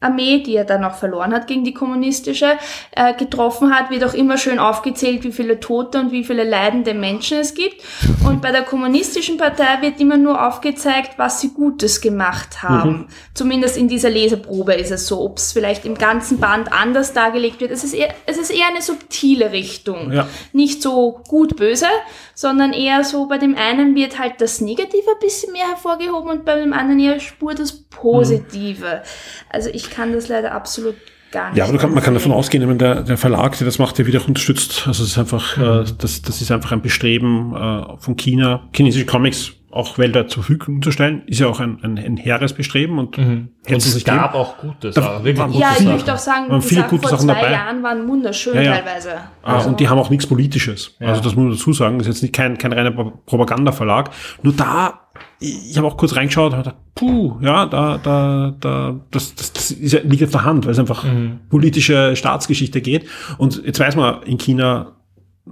Nationalarmee, 0.03 0.43
die 0.43 0.53
ja 0.53 0.63
dann 0.63 0.83
auch 0.83 0.95
verloren 0.95 1.33
hat 1.33 1.47
gegen 1.47 1.63
die 1.63 1.73
kommunistische, 1.73 2.57
äh, 2.91 3.13
getroffen 3.13 3.73
hat, 3.73 3.89
wird 3.89 4.03
auch 4.03 4.13
immer 4.13 4.37
schön 4.37 4.59
aufgezählt, 4.59 5.23
wie 5.23 5.31
viele 5.31 5.59
Tote 5.59 5.99
und 5.99 6.11
wie 6.11 6.23
viele 6.23 6.43
leidende 6.43 6.93
Menschen 6.93 7.39
es 7.39 7.53
gibt. 7.53 7.81
Und 8.25 8.41
bei 8.41 8.51
der 8.51 8.63
kommunistischen 8.63 9.37
Partei 9.37 9.81
wird 9.81 9.99
immer 9.99 10.17
nur 10.17 10.45
aufgezeigt, 10.45 11.17
was 11.17 11.41
sie 11.41 11.49
Gutes 11.49 12.01
gemacht 12.01 12.63
haben. 12.63 13.07
Zumindest 13.33 13.77
in 13.77 13.87
dieser 13.87 14.09
Leseprobe 14.09 14.73
ist 14.73 14.91
es 14.91 15.07
so. 15.07 15.21
Ob 15.21 15.37
es 15.37 15.51
vielleicht 15.53 15.85
im 15.85 15.95
ganzen 15.95 16.39
Band 16.39 16.71
anders 16.71 17.13
dargelegt 17.13 17.59
wird, 17.59 17.71
es 17.71 17.83
ist 17.83 17.93
eher, 17.93 18.13
es 18.25 18.37
ist 18.37 18.51
eher 18.51 18.67
eine 18.67 18.81
subtile 18.81 19.51
Richtung. 19.51 20.11
Ja. 20.11 20.27
Nicht 20.51 20.81
so 20.81 21.21
gut-böse, 21.27 21.87
sondern 22.35 22.73
eher 22.73 23.03
so, 23.03 23.27
bei 23.27 23.37
dem 23.37 23.55
einen 23.55 23.95
wird 23.95 24.19
halt 24.19 24.33
das 24.39 24.61
Negative 24.61 25.11
ein 25.11 25.19
bisschen 25.19 25.53
mehr 25.53 25.67
hervorgehoben 25.67 26.29
und 26.29 26.45
bei 26.45 26.59
dem 26.59 26.73
anderen 26.73 26.99
eher 26.99 27.19
Spur 27.19 27.53
das 27.53 27.71
Positive. 27.71 29.03
Also 29.49 29.69
ich 29.69 29.89
kann 29.93 30.13
das 30.13 30.27
leider 30.27 30.51
absolut 30.53 30.95
gar 31.31 31.49
nicht. 31.49 31.57
Ja, 31.57 31.65
aber 31.65 31.73
du 31.73 31.79
kann, 31.79 31.93
man 31.93 32.03
kann 32.03 32.13
davon 32.13 32.31
ausgehen, 32.31 32.67
wenn 32.67 32.77
der, 32.77 33.03
der 33.03 33.17
Verlag, 33.17 33.57
der 33.57 33.65
das 33.65 33.79
macht, 33.79 33.97
der 33.97 34.05
wird 34.05 34.17
auch 34.17 34.27
unterstützt. 34.27 34.83
Also 34.87 35.03
es 35.03 35.11
ist 35.11 35.17
einfach, 35.17 35.57
äh, 35.57 35.85
das, 35.97 36.21
das 36.21 36.41
ist 36.41 36.51
einfach 36.51 36.71
ein 36.71 36.81
Bestreben 36.81 37.55
äh, 37.55 37.97
von 37.97 38.15
China, 38.15 38.67
chinesische 38.73 39.05
Comics 39.05 39.53
auch 39.73 39.97
weltweit 39.97 40.29
zur 40.29 40.43
Verfügung 40.43 40.81
zu 40.81 40.91
stellen. 40.91 41.23
Ist 41.25 41.39
ja 41.39 41.47
auch 41.47 41.59
ein, 41.59 41.79
ein, 41.83 41.97
ein 41.97 42.17
hehres 42.17 42.53
Bestreben 42.53 42.99
und 42.99 43.15
sie 43.15 43.47
es 43.75 43.93
sich 43.93 44.05
gab 44.05 44.33
geben. 44.33 44.43
auch 44.43 44.57
Gutes. 44.57 44.95
Da 44.95 45.01
aber 45.01 45.17
wirklich 45.23 45.37
waren 45.39 45.51
gute 45.51 45.61
Ja, 45.61 45.69
ich 45.71 45.77
Sachen. 45.79 45.91
möchte 45.93 46.13
auch 46.13 46.17
sagen, 46.17 46.49
waren 46.49 46.61
die 46.61 46.67
viele 46.67 46.81
Sachen 46.81 46.89
gute 46.91 47.01
vor 47.09 47.17
Sachen 47.17 47.29
zwei 47.29 47.39
dabei. 47.41 47.51
Jahren 47.51 47.83
waren 47.83 48.07
wunderschön 48.07 48.55
Ja, 48.55 48.61
ja. 48.61 48.71
teilweise. 48.77 49.09
Ah, 49.41 49.55
Also, 49.55 49.69
und 49.69 49.79
die 49.79 49.89
haben 49.89 49.97
auch 49.97 50.09
nichts 50.09 50.27
Politisches. 50.27 50.95
Also 50.99 51.21
das 51.21 51.35
muss 51.35 51.43
man 51.43 51.51
dazu 51.53 51.73
sagen. 51.73 51.97
Das 51.97 52.07
ist 52.07 52.15
jetzt 52.15 52.21
nicht 52.21 52.33
kein, 52.35 52.57
kein 52.57 52.71
reiner 52.73 52.91
Pro- 52.91 53.13
Propagandaverlag. 53.25 54.11
Nur 54.43 54.53
da, 54.53 54.99
ich 55.39 55.75
habe 55.77 55.87
auch 55.87 55.97
kurz 55.97 56.15
reingeschaut 56.15 56.53
und 56.53 56.59
gedacht, 56.59 56.75
puh, 56.95 57.37
ja, 57.41 57.65
da, 57.65 57.97
da, 57.97 58.53
da, 58.59 58.95
das, 59.11 59.35
das, 59.35 59.53
das 59.53 59.71
ist 59.71 59.91
ja, 59.93 59.99
liegt 60.03 60.23
auf 60.23 60.31
der 60.31 60.43
Hand, 60.45 60.65
weil 60.65 60.71
es 60.73 60.79
einfach 60.79 61.03
politische 61.49 62.15
Staatsgeschichte 62.15 62.81
geht. 62.81 63.07
Und 63.37 63.61
jetzt 63.65 63.79
weiß 63.79 63.95
man 63.95 64.23
in 64.23 64.37
China, 64.37 64.93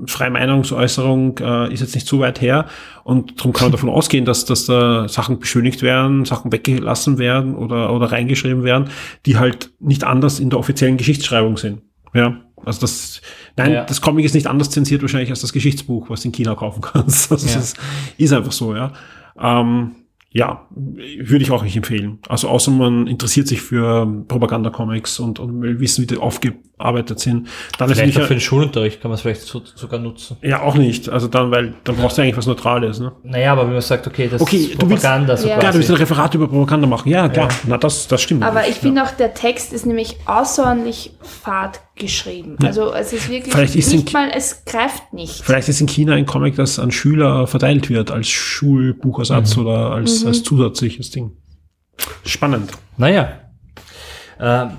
freie 0.05 0.29
Meinungsäußerung 0.29 1.37
äh, 1.39 1.73
ist 1.73 1.81
jetzt 1.81 1.95
nicht 1.95 2.07
so 2.07 2.19
weit 2.19 2.41
her 2.41 2.65
und 3.03 3.39
darum 3.39 3.53
kann 3.53 3.65
man 3.65 3.71
davon 3.73 3.89
ausgehen, 3.89 4.23
dass, 4.25 4.45
dass 4.45 4.65
da 4.65 5.07
Sachen 5.07 5.39
beschönigt 5.39 5.81
werden, 5.81 6.23
Sachen 6.25 6.51
weggelassen 6.51 7.17
werden 7.17 7.55
oder, 7.55 7.93
oder 7.93 8.11
reingeschrieben 8.11 8.63
werden, 8.63 8.89
die 9.25 9.37
halt 9.37 9.71
nicht 9.79 10.03
anders 10.03 10.39
in 10.39 10.49
der 10.49 10.59
offiziellen 10.59 10.97
Geschichtsschreibung 10.97 11.57
sind. 11.57 11.81
Ja, 12.13 12.37
also 12.65 12.81
das, 12.81 13.21
nein, 13.57 13.73
Ja. 13.73 13.83
das 13.85 14.01
Comic 14.01 14.25
ist 14.25 14.33
nicht 14.35 14.47
anders 14.47 14.69
zensiert 14.69 15.01
wahrscheinlich 15.01 15.29
als 15.29 15.41
das 15.41 15.53
Geschichtsbuch, 15.53 16.09
was 16.09 16.21
du 16.21 16.29
in 16.29 16.31
China 16.33 16.55
kaufen 16.55 16.81
kannst. 16.81 17.31
Also 17.31 17.47
Ja. 17.47 17.55
das 17.55 17.73
ist, 18.17 18.33
einfach 18.33 18.51
so, 18.51 18.75
ja. 18.75 18.93
Ähm, 19.39 19.91
ja, 20.33 20.65
würde 20.73 21.43
ich 21.43 21.51
auch 21.51 21.63
nicht 21.63 21.75
empfehlen. 21.75 22.19
Also 22.29 22.47
außer 22.47 22.71
man 22.71 23.07
interessiert 23.07 23.49
sich 23.49 23.61
für 23.61 24.05
Propaganda-Comics 24.29 25.19
und, 25.19 25.39
und 25.39 25.61
will 25.61 25.81
wissen, 25.81 26.03
wie 26.03 26.07
die 26.07 26.17
aufgearbeitet 26.81 27.19
sind. 27.19 27.47
Dann 27.77 27.89
ist 27.89 27.97
Vielleicht 27.97 28.15
nicht, 28.15 28.23
auch 28.23 28.27
für 28.27 28.33
den 28.35 28.41
Schulunterricht 28.41 29.01
kann 29.01 29.09
man 29.09 29.15
es 29.15 29.21
vielleicht 29.21 29.41
so, 29.41 29.61
sogar 29.75 29.99
nutzen. 29.99 30.37
ja, 30.41 30.61
auch 30.61 30.75
nicht. 30.75 31.09
Also 31.09 31.27
dann, 31.27 31.51
weil 31.51 31.73
dann 31.83 31.95
brauchst 31.95 32.17
du 32.17 32.21
eigentlich 32.21 32.37
was 32.37 32.47
Neutrales, 32.47 32.99
ne? 32.99 33.11
Naja, 33.23 33.51
aber 33.53 33.65
wenn 33.65 33.73
man 33.73 33.81
sagt, 33.81 34.07
okay, 34.07 34.27
das 34.29 34.41
Okay, 34.41 34.57
ist 34.57 34.81
du 34.81 34.89
willst- 34.89 35.03
Propaganda, 35.03 35.37
so 35.37 35.47
Ja. 35.47 35.61
Ja, 35.61 35.71
du 35.71 35.77
willst 35.77 35.89
ein 35.89 35.95
Referat 35.97 36.33
über 36.35 36.47
Propaganda 36.47 36.87
machen. 36.87 37.09
Ja, 37.09 37.29
klar. 37.29 37.49
Na, 37.67 37.77
das, 37.77 38.07
das 38.07 38.21
stimmt. 38.21 38.43
aber 38.43 38.61
ich 38.67 38.75
Ja. 38.75 38.81
finde 38.81 39.03
auch, 39.03 39.11
der 39.11 39.33
Text 39.33 39.73
ist 39.73 39.85
nämlich 39.85 40.17
außerordentlich 40.25 41.11
fad 41.21 41.81
geschrieben. 41.95 42.57
Also 42.63 42.93
es 42.93 43.13
ist 43.13 43.29
wirklich 43.29 43.53
Vielleicht 43.53 43.75
ist 43.75 43.91
nicht 43.91 44.07
in- 44.07 44.13
mal, 44.13 44.29
es 44.35 44.65
greift 44.65 45.13
nicht. 45.13 45.43
Vielleicht 45.43 45.69
ist 45.69 45.81
in 45.81 45.87
China 45.87 46.13
ein 46.13 46.25
Comic, 46.25 46.55
das 46.55 46.79
an 46.79 46.91
Schüler 46.91 47.45
verteilt 47.47 47.89
wird, 47.89 48.11
als 48.11 48.27
Schulbuchersatz 48.27 49.57
oder 49.57 49.91
als, 49.91 50.25
als 50.25 50.43
zusätzliches 50.43 51.11
Ding. 51.11 51.31
Spannend. 52.25 52.71
Naja. 52.97 53.29
Ähm, 54.39 54.71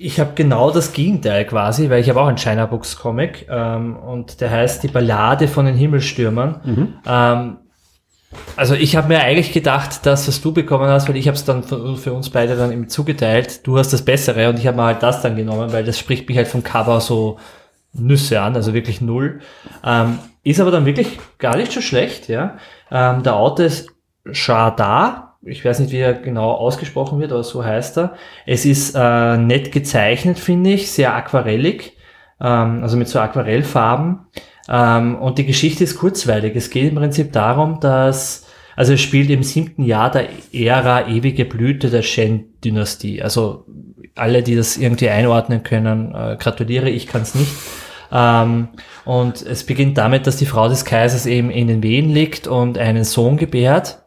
ich 0.00 0.20
habe 0.20 0.32
genau 0.34 0.70
das 0.70 0.92
Gegenteil 0.92 1.44
quasi, 1.44 1.90
weil 1.90 2.00
ich 2.00 2.08
habe 2.08 2.20
auch 2.20 2.26
einen 2.26 2.38
China 2.38 2.66
Books 2.66 2.98
Comic 2.98 3.46
ähm, 3.50 3.96
und 3.96 4.40
der 4.40 4.50
heißt 4.50 4.82
Die 4.82 4.88
Ballade 4.88 5.48
von 5.48 5.66
den 5.66 5.74
Himmelstürmern. 5.74 6.60
Ähm, 7.06 7.56
also 8.56 8.74
ich 8.74 8.96
habe 8.96 9.08
mir 9.08 9.20
eigentlich 9.20 9.52
gedacht, 9.52 10.04
dass 10.04 10.28
was 10.28 10.40
du 10.40 10.52
bekommen 10.52 10.88
hast, 10.88 11.08
weil 11.08 11.16
ich 11.16 11.28
habe 11.28 11.36
es 11.36 11.44
dann 11.44 11.62
für, 11.62 11.96
für 11.96 12.12
uns 12.12 12.30
beide 12.30 12.56
dann 12.56 12.72
eben 12.72 12.88
zugeteilt. 12.88 13.66
Du 13.66 13.78
hast 13.78 13.92
das 13.92 14.04
Bessere 14.04 14.48
und 14.48 14.58
ich 14.58 14.66
habe 14.66 14.76
mir 14.76 14.84
halt 14.84 15.02
das 15.02 15.22
dann 15.22 15.36
genommen, 15.36 15.72
weil 15.72 15.84
das 15.84 15.98
spricht 15.98 16.28
mich 16.28 16.36
halt 16.36 16.48
vom 16.48 16.62
Cover 16.62 17.00
so 17.00 17.38
Nüsse 17.94 18.40
an, 18.40 18.54
also 18.54 18.74
wirklich 18.74 19.00
null. 19.00 19.40
Ähm, 19.84 20.18
ist 20.44 20.60
aber 20.60 20.70
dann 20.70 20.86
wirklich 20.86 21.18
gar 21.38 21.56
nicht 21.56 21.72
so 21.72 21.80
schlecht, 21.80 22.28
ja. 22.28 22.58
Ähm, 22.90 23.22
der 23.22 23.36
Autor 23.36 23.66
ist 23.66 23.90
Shada. 24.30 25.27
Ich 25.48 25.64
weiß 25.64 25.80
nicht, 25.80 25.92
wie 25.92 25.98
er 25.98 26.14
genau 26.14 26.52
ausgesprochen 26.52 27.20
wird, 27.20 27.32
aber 27.32 27.42
so 27.42 27.64
heißt 27.64 27.98
er. 27.98 28.14
Es 28.46 28.64
ist 28.64 28.94
äh, 28.94 29.36
nett 29.36 29.72
gezeichnet, 29.72 30.38
finde 30.38 30.70
ich, 30.70 30.90
sehr 30.90 31.14
aquarellig, 31.14 31.96
ähm, 32.40 32.82
also 32.82 32.96
mit 32.96 33.08
so 33.08 33.18
Aquarellfarben. 33.18 34.20
Ähm, 34.68 35.16
und 35.16 35.38
die 35.38 35.46
Geschichte 35.46 35.84
ist 35.84 35.98
kurzweilig. 35.98 36.54
Es 36.54 36.70
geht 36.70 36.90
im 36.90 36.96
Prinzip 36.96 37.32
darum, 37.32 37.80
dass, 37.80 38.46
also 38.76 38.92
es 38.92 39.00
spielt 39.00 39.30
im 39.30 39.42
siebten 39.42 39.84
Jahr 39.84 40.10
der 40.10 40.28
Ära 40.52 41.08
ewige 41.08 41.44
Blüte 41.44 41.90
der 41.90 42.02
Shen-Dynastie. 42.02 43.22
Also 43.22 43.64
alle, 44.14 44.42
die 44.42 44.56
das 44.56 44.76
irgendwie 44.76 45.08
einordnen 45.08 45.62
können, 45.62 46.14
äh, 46.14 46.36
gratuliere, 46.38 46.90
ich 46.90 47.06
kann 47.06 47.22
es 47.22 47.34
nicht. 47.34 47.52
Ähm, 48.12 48.68
und 49.04 49.42
es 49.42 49.64
beginnt 49.64 49.98
damit, 49.98 50.26
dass 50.26 50.36
die 50.36 50.46
Frau 50.46 50.68
des 50.68 50.84
Kaisers 50.84 51.26
eben 51.26 51.50
in 51.50 51.68
den 51.68 51.82
Wehen 51.82 52.10
liegt 52.10 52.46
und 52.46 52.78
einen 52.78 53.04
Sohn 53.04 53.36
gebärt. 53.36 54.02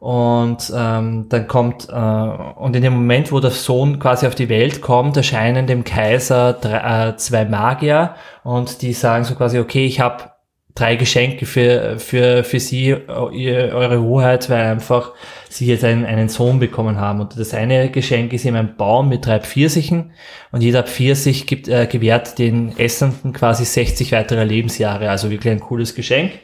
Und 0.00 0.72
ähm, 0.76 1.26
dann 1.28 1.48
kommt, 1.48 1.88
äh, 1.88 1.92
und 1.92 2.76
in 2.76 2.82
dem 2.82 2.92
Moment, 2.92 3.32
wo 3.32 3.40
der 3.40 3.50
Sohn 3.50 3.98
quasi 3.98 4.26
auf 4.28 4.36
die 4.36 4.48
Welt 4.48 4.80
kommt, 4.80 5.16
erscheinen 5.16 5.66
dem 5.66 5.82
Kaiser 5.82 6.52
drei, 6.52 7.08
äh, 7.08 7.16
zwei 7.16 7.44
Magier 7.44 8.14
und 8.44 8.82
die 8.82 8.92
sagen 8.92 9.24
so 9.24 9.34
quasi, 9.34 9.58
okay, 9.58 9.86
ich 9.86 9.98
habe 9.98 10.30
drei 10.76 10.94
Geschenke 10.94 11.46
für, 11.46 11.98
für, 11.98 12.44
für 12.44 12.60
sie, 12.60 12.94
eu- 12.94 13.30
ihr, 13.30 13.74
eure 13.74 14.00
Hoheit, 14.00 14.48
weil 14.48 14.66
einfach 14.66 15.14
sie 15.48 15.66
jetzt 15.66 15.82
einen, 15.82 16.04
einen 16.04 16.28
Sohn 16.28 16.60
bekommen 16.60 17.00
haben. 17.00 17.20
Und 17.20 17.36
das 17.36 17.52
eine 17.52 17.90
Geschenk 17.90 18.32
ist 18.32 18.44
eben 18.44 18.54
ein 18.54 18.76
Baum 18.76 19.08
mit 19.08 19.26
drei 19.26 19.40
Pfirsichen 19.40 20.12
und 20.52 20.60
jeder 20.62 20.84
Pfirsich 20.84 21.48
gibt, 21.48 21.66
äh, 21.66 21.88
gewährt 21.88 22.38
den 22.38 22.78
Essenden 22.78 23.32
quasi 23.32 23.64
60 23.64 24.12
weitere 24.12 24.44
Lebensjahre, 24.44 25.10
also 25.10 25.28
wirklich 25.30 25.52
ein 25.52 25.58
cooles 25.58 25.96
Geschenk. 25.96 26.34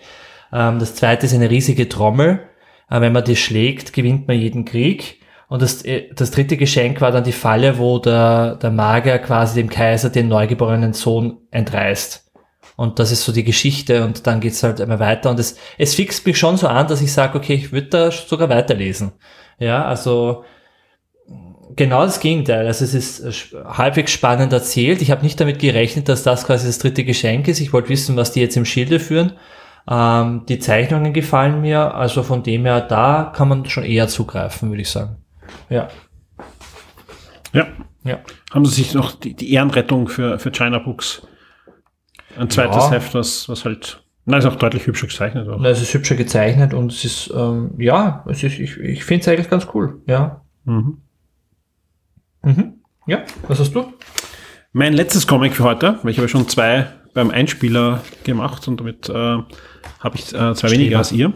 Ähm, 0.53 0.81
das 0.81 0.97
zweite 0.97 1.27
ist 1.27 1.35
eine 1.35 1.49
riesige 1.51 1.89
Trommel. 1.89 2.41
Wenn 2.89 3.13
man 3.13 3.25
die 3.25 3.37
schlägt, 3.37 3.93
gewinnt 3.93 4.29
man 4.29 4.39
jeden 4.39 4.65
Krieg. 4.65 5.21
Und 5.49 5.63
das, 5.63 5.85
äh, 5.85 6.09
das 6.15 6.31
dritte 6.31 6.57
Geschenk 6.57 7.01
war 7.01 7.13
dann 7.13 7.25
die 7.25 7.33
Falle, 7.33 7.79
wo 7.79 7.99
der, 7.99 8.57
der 8.57 8.71
Magier 8.71 9.19
quasi 9.19 9.61
dem 9.61 9.69
Kaiser 9.69 10.11
den 10.11 10.29
neugeborenen 10.29 10.93
Sohn 10.93 11.39
entreißt. 11.51 12.25
Und 12.77 12.99
das 12.99 13.13
ist 13.13 13.25
so 13.25 13.33
die 13.33 13.45
Geschichte 13.45 14.05
und 14.05 14.27
dann 14.27 14.41
geht's 14.41 14.63
halt 14.63 14.81
immer 14.81 14.99
weiter. 14.99 15.31
Und 15.31 15.39
es, 15.39 15.57
es 15.79 15.95
fixt 15.95 16.27
mich 16.27 16.39
schon 16.39 16.57
so 16.57 16.67
an, 16.67 16.89
dass 16.89 17.01
ich 17.03 17.13
sage, 17.13 17.39
okay, 17.39 17.55
ich 17.55 17.73
würde 17.73 17.87
da 17.89 18.11
sogar 18.11 18.49
weiterlesen. 18.49 19.13
Ja, 19.59 19.85
also 19.85 20.45
genau 21.77 22.05
das 22.05 22.21
Gegenteil. 22.21 22.67
Also 22.67 22.85
es 22.85 22.95
ist 22.95 23.55
halbwegs 23.65 24.11
spannend 24.11 24.53
erzählt. 24.53 25.03
Ich 25.03 25.11
habe 25.11 25.23
nicht 25.23 25.41
damit 25.41 25.61
gerechnet, 25.61 26.09
dass 26.09 26.23
das 26.23 26.47
quasi 26.47 26.67
das 26.67 26.79
dritte 26.79 27.05
Geschenk 27.05 27.47
ist. 27.49 27.61
Ich 27.61 27.73
wollte 27.73 27.91
wissen, 27.91 28.17
was 28.17 28.33
die 28.33 28.41
jetzt 28.41 28.57
im 28.57 28.65
Schilde 28.65 28.99
führen. 28.99 29.33
Ähm, 29.89 30.47
die 30.49 30.59
Zeichnungen 30.59 31.13
gefallen 31.13 31.61
mir, 31.61 31.95
also 31.95 32.23
von 32.23 32.43
dem 32.43 32.65
her, 32.65 32.81
da 32.81 33.33
kann 33.35 33.49
man 33.49 33.67
schon 33.67 33.85
eher 33.85 34.09
zugreifen, 34.09 34.71
würde 34.71 34.83
ich 34.83 34.91
sagen. 34.91 35.17
Ja. 35.69 35.89
Ja. 37.53 37.67
Ja. 38.03 38.19
Haben 38.53 38.67
sie 38.67 38.83
sich 38.83 38.95
noch 38.95 39.13
die, 39.13 39.35
die 39.35 39.53
Ehrenrettung 39.53 40.09
für, 40.09 40.39
für 40.39 40.51
China 40.51 40.79
Books. 40.79 41.27
Ein 42.39 42.51
zweites 42.51 42.77
Ja. 42.85 42.93
Heft, 42.93 43.15
was, 43.15 43.49
was 43.49 43.65
halt, 43.65 44.03
na, 44.25 44.39
ist 44.39 44.47
auch 44.47 44.57
deutlich 44.57 44.87
hübscher 44.87 45.07
gezeichnet. 45.07 45.49
Auch. 45.49 45.59
Na, 45.61 45.69
Es 45.69 45.81
ist 45.81 45.93
hübscher 45.95 46.17
gezeichnet 46.17 46.75
und 46.75 46.91
es 46.93 47.05
ist, 47.05 47.33
ähm, 47.35 47.75
ja, 47.79 48.25
es 48.29 48.43
ist, 48.43 48.59
ich, 48.59 48.79
ich 48.79 49.05
finde 49.05 49.23
es 49.23 49.29
eigentlich 49.29 49.51
ganz 49.51 49.69
cool. 49.75 50.03
Ja. 50.07 50.43
Mhm. 50.65 50.99
Mhm. 52.43 52.75
Ja, 53.07 53.23
was 53.49 53.61
hast 53.61 53.75
du? 53.75 53.93
Mein 54.73 54.93
letztes 54.95 55.27
Comic 55.27 55.55
für 55.55 55.65
heute, 55.65 55.99
weil 56.03 56.11
ich 56.11 56.19
habe 56.19 56.29
schon 56.29 56.49
zwei 56.49 56.87
beim 57.15 57.31
Einspieler 57.31 58.01
gemacht 58.25 58.67
und 58.67 58.81
damit 58.81 59.09
äh, 59.09 59.39
habe 60.01 60.17
ich 60.17 60.35
äh, 60.35 60.55
zwei 60.55 60.71
weniger 60.71 60.99
als 60.99 61.13
ihr, 61.13 61.33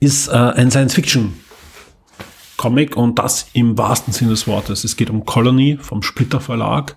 ist 0.00 0.28
äh, 0.28 0.32
ein 0.32 0.70
Science-Fiction-Comic 0.70 2.96
und 2.96 3.18
das 3.18 3.48
im 3.52 3.76
wahrsten 3.78 4.12
Sinne 4.12 4.30
des 4.30 4.46
Wortes. 4.46 4.84
Es 4.84 4.96
geht 4.96 5.10
um 5.10 5.24
Colony 5.24 5.78
vom 5.80 6.02
Splitter 6.02 6.40
Verlag 6.40 6.96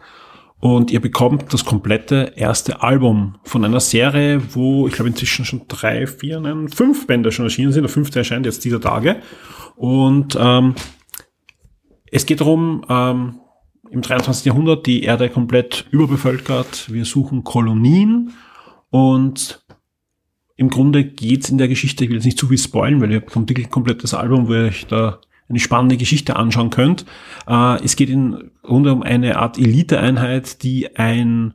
und 0.60 0.92
ihr 0.92 1.02
bekommt 1.02 1.54
das 1.54 1.66
komplette 1.66 2.34
erste 2.36 2.82
Album 2.82 3.38
von 3.44 3.66
einer 3.66 3.80
Serie, 3.80 4.42
wo 4.54 4.88
ich 4.88 4.94
glaube 4.94 5.10
inzwischen 5.10 5.46
schon 5.46 5.64
drei, 5.68 6.08
vier, 6.08 6.40
nein, 6.40 6.70
fünf 6.70 7.08
Bände 7.08 7.32
schon 7.32 7.46
erschienen 7.46 7.72
sind. 7.72 7.84
Der 7.84 7.90
fünfte 7.90 8.20
erscheint 8.20 8.46
jetzt 8.46 8.66
dieser 8.66 8.82
Tage 8.82 9.22
und 9.76 10.38
ähm, 10.40 10.76
es 12.12 12.26
geht 12.26 12.40
darum, 12.40 12.86
ähm, 12.90 13.40
im 13.92 14.02
23. 14.02 14.46
Jahrhundert 14.46 14.86
die 14.86 15.04
Erde 15.04 15.30
komplett 15.30 15.86
überbevölkert. 15.92 16.92
Wir 16.92 17.06
suchen 17.06 17.44
Kolonien 17.44 18.34
und 18.90 19.65
im 20.58 20.70
Grunde 20.70 21.04
geht's 21.04 21.50
in 21.50 21.58
der 21.58 21.68
Geschichte, 21.68 22.04
ich 22.04 22.10
will 22.10 22.18
jetzt 22.18 22.26
nicht 22.26 22.40
zu 22.40 22.48
viel 22.48 22.58
spoilen, 22.58 23.02
weil 23.02 23.12
ihr 23.12 23.22
wirklich 23.22 23.68
ein 23.68 23.72
komplettes 23.72 24.14
Album, 24.14 24.48
wo 24.48 24.54
ihr 24.54 24.66
euch 24.66 24.88
da 24.88 25.20
eine 25.48 25.60
spannende 25.60 25.98
Geschichte 25.98 26.36
anschauen 26.36 26.70
könnt. 26.70 27.06
Äh, 27.48 27.84
es 27.84 27.96
geht 27.96 28.10
im 28.10 28.52
Grunde 28.64 28.94
um 28.94 29.04
eine 29.04 29.38
Art 29.38 29.58
Eliteeinheit, 29.58 30.64
die 30.64 30.96
ein 30.96 31.54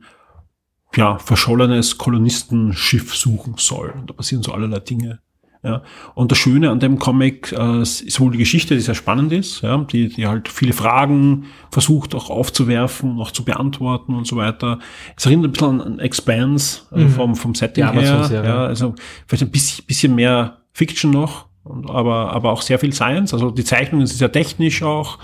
ja, 0.95 1.17
verschollenes 1.17 1.97
Kolonistenschiff 1.97 3.15
suchen 3.15 3.55
soll. 3.57 3.89
Und 3.89 4.09
da 4.09 4.13
passieren 4.13 4.43
so 4.43 4.53
allerlei 4.53 4.79
Dinge. 4.79 5.19
Ja. 5.63 5.83
Und 6.15 6.31
das 6.31 6.39
Schöne 6.39 6.71
an 6.71 6.79
dem 6.79 6.97
Comic 6.97 7.51
äh, 7.51 7.81
ist 7.81 8.19
wohl 8.19 8.31
die 8.31 8.39
Geschichte, 8.39 8.73
die 8.73 8.81
sehr 8.81 8.95
spannend 8.95 9.31
ist, 9.31 9.61
ja, 9.61 9.77
die, 9.77 10.09
die 10.09 10.25
halt 10.25 10.47
viele 10.47 10.73
Fragen 10.73 11.45
versucht 11.69 12.15
auch 12.15 12.31
aufzuwerfen, 12.31 13.19
auch 13.19 13.29
zu 13.29 13.45
beantworten 13.45 14.15
und 14.15 14.25
so 14.25 14.37
weiter. 14.37 14.79
Es 15.15 15.25
erinnert 15.25 15.45
ein 15.45 15.51
bisschen 15.51 15.81
an 15.81 15.99
Expanse 15.99 16.81
also 16.89 17.07
vom, 17.09 17.35
vom 17.35 17.53
Setting 17.53 17.91
Die 17.91 17.99
her. 17.99 18.43
Ja, 18.43 18.65
also 18.65 18.95
vielleicht 19.27 19.43
ein 19.43 19.51
bisschen, 19.51 19.85
bisschen 19.85 20.15
mehr 20.15 20.57
Fiction 20.73 21.11
noch, 21.11 21.45
und, 21.63 21.89
aber, 21.89 22.31
aber 22.33 22.51
auch 22.51 22.63
sehr 22.63 22.79
viel 22.79 22.93
Science. 22.93 23.33
Also 23.33 23.51
die 23.51 23.63
Zeichnungen 23.63 24.07
sind 24.07 24.17
sehr 24.17 24.31
technisch 24.31 24.81
auch. 24.81 25.19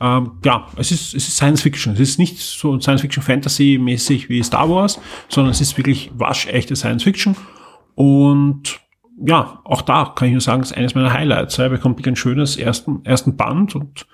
Ähm, 0.00 0.32
ja, 0.44 0.68
es 0.76 0.90
ist, 0.90 1.14
es 1.14 1.28
ist 1.28 1.36
Science 1.36 1.60
Fiction. 1.62 1.92
Es 1.92 2.00
ist 2.00 2.18
nicht 2.18 2.38
so 2.38 2.80
Science 2.80 3.02
Fiction 3.02 3.22
Fantasy 3.22 3.78
mäßig 3.80 4.28
wie 4.28 4.42
Star 4.42 4.70
Wars, 4.70 4.98
sondern 5.28 5.52
es 5.52 5.60
ist 5.60 5.76
wirklich 5.76 6.10
waschechte 6.14 6.76
Science 6.76 7.02
Fiction. 7.02 7.36
Und 7.94 8.80
ja, 9.24 9.60
auch 9.64 9.82
da 9.82 10.12
kann 10.14 10.28
ich 10.28 10.32
nur 10.32 10.40
sagen, 10.40 10.62
es 10.62 10.70
ist 10.70 10.76
eines 10.76 10.94
meiner 10.94 11.12
Highlights. 11.12 11.58
Er 11.58 11.68
bekommt 11.68 11.98
wirklich 11.98 12.12
ein 12.12 12.16
schönes 12.16 12.56
ersten, 12.56 13.04
ersten 13.04 13.36
Band 13.36 13.74
und 13.74 14.06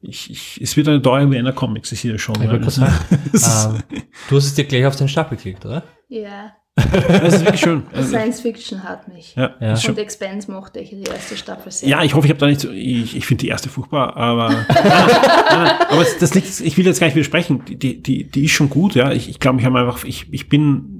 ich, 0.00 0.30
ich, 0.30 0.60
es 0.62 0.76
wird 0.76 0.88
eine 0.88 1.00
Dauer 1.00 1.30
wie 1.30 1.38
einer 1.38 1.52
Comics, 1.52 1.90
ich 1.92 2.00
sehe 2.00 2.12
das 2.12 2.20
schon. 2.20 2.36
Ich 2.40 2.48
Das 2.48 2.60
kurz 2.60 2.74
sagen, 2.76 2.94
ähm, 3.10 4.00
du 4.28 4.36
hast 4.36 4.46
es 4.46 4.54
dir 4.54 4.64
gleich 4.64 4.86
auf 4.86 4.96
den 4.96 5.08
Stapel 5.08 5.36
geklickt, 5.36 5.66
oder? 5.66 5.82
Ja, 6.08 6.52
ist 6.78 7.40
wirklich 7.40 7.60
schön. 7.60 7.82
Science 8.02 8.40
Fiction 8.40 8.82
hat 8.84 9.08
mich. 9.08 9.34
ja, 9.34 9.54
Ja. 9.60 9.74
Und 9.88 9.98
Expense 9.98 10.50
mochte 10.50 10.80
ich 10.80 10.90
die 10.90 11.02
erste 11.02 11.36
Staffel 11.36 11.72
sehr. 11.72 11.88
Ja, 11.88 12.02
ich 12.02 12.14
hoffe, 12.14 12.26
ich 12.26 12.30
habe 12.30 12.40
da 12.40 12.46
nicht 12.46 12.60
so, 12.60 12.70
ich, 12.70 13.16
ich 13.16 13.26
finde 13.26 13.42
die 13.42 13.48
erste 13.48 13.68
furchtbar, 13.68 14.16
aber, 14.16 14.50
nein, 14.68 14.68
nein, 14.68 15.70
aber 15.88 16.04
das, 16.04 16.18
das 16.18 16.34
liegt, 16.34 16.60
ich 16.60 16.76
will 16.76 16.86
jetzt 16.86 17.00
gar 17.00 17.06
nicht 17.06 17.16
widersprechen, 17.16 17.64
die, 17.66 17.76
die, 17.76 18.02
die, 18.02 18.24
die 18.24 18.44
ist 18.44 18.52
schon 18.52 18.70
gut, 18.70 18.94
ja. 18.94 19.12
Ich, 19.12 19.28
ich 19.28 19.40
glaube, 19.40 19.58
ich 19.60 19.66
habe 19.66 19.78
einfach, 19.78 20.04
ich, 20.04 20.32
ich 20.32 20.48
bin, 20.48 20.97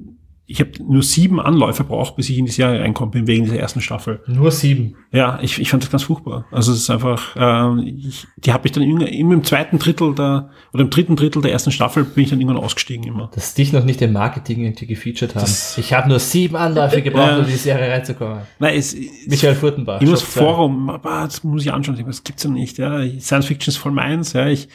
ich 0.51 0.59
habe 0.61 0.71
nur 0.83 1.03
sieben 1.03 1.39
Anläufe 1.39 1.83
braucht, 1.83 2.15
bis 2.15 2.27
ich 2.27 2.39
in 2.39 2.45
die 2.45 2.51
Serie 2.51 2.79
reinkommen 2.81 3.11
bin, 3.11 3.27
wegen 3.27 3.45
dieser 3.45 3.59
ersten 3.59 3.81
Staffel. 3.81 4.21
Nur 4.25 4.49
sieben. 4.49 4.95
Ja, 5.11 5.37
ich, 5.43 5.59
ich 5.61 5.69
fand 5.69 5.83
das 5.83 5.91
ganz 5.91 6.01
furchtbar. 6.03 6.45
Also 6.51 6.71
es 6.71 6.79
ist 6.79 6.89
einfach, 6.89 7.35
ähm, 7.37 7.83
ich, 7.85 8.25
die 8.37 8.51
habe 8.51 8.65
ich 8.67 8.71
dann 8.71 8.81
immer, 8.81 9.07
immer 9.07 9.35
im 9.35 9.43
zweiten 9.43 9.77
Drittel 9.77 10.15
der, 10.15 10.49
oder 10.73 10.81
im 10.81 10.89
dritten 10.89 11.15
Drittel 11.15 11.43
der 11.43 11.51
ersten 11.51 11.71
Staffel 11.71 12.03
bin 12.03 12.23
ich 12.23 12.31
dann 12.31 12.41
irgendwann 12.41 12.63
ausgestiegen 12.63 13.03
immer. 13.05 13.29
Dass 13.35 13.53
dich 13.53 13.71
noch 13.73 13.83
nicht 13.85 14.01
im 14.01 14.11
Marketing 14.11 14.63
irgendwie 14.63 14.87
gefeatured 14.87 15.35
haben. 15.35 15.41
Das- 15.41 15.77
ich 15.77 15.93
habe 15.93 16.09
nur 16.09 16.17
sieben 16.17 16.55
Anläufe 16.55 17.03
gebraucht, 17.03 17.27
Ja. 17.29 17.37
um 17.37 17.43
in 17.45 17.51
die 17.51 17.55
Serie 17.55 17.91
reinzukommen. 17.91 18.39
Nein, 18.57 18.75
es, 18.75 18.95
Michael 19.27 19.53
Furtenbach. 19.53 20.01
Immer 20.01 20.11
das. 20.11 20.23
Forum, 20.23 20.89
aber 20.89 21.25
das 21.25 21.43
muss 21.43 21.61
ich 21.63 21.71
anschauen. 21.71 22.03
Das 22.07 22.23
gibt's 22.23 22.43
ja 22.43 22.49
nicht. 22.49 22.79
Ja. 22.79 22.99
Science 23.19 23.45
Fiction 23.45 23.71
ist 23.71 23.77
voll 23.77 23.91
meins. 23.91 24.33
Ja. 24.33 24.47
Ich, 24.47 24.67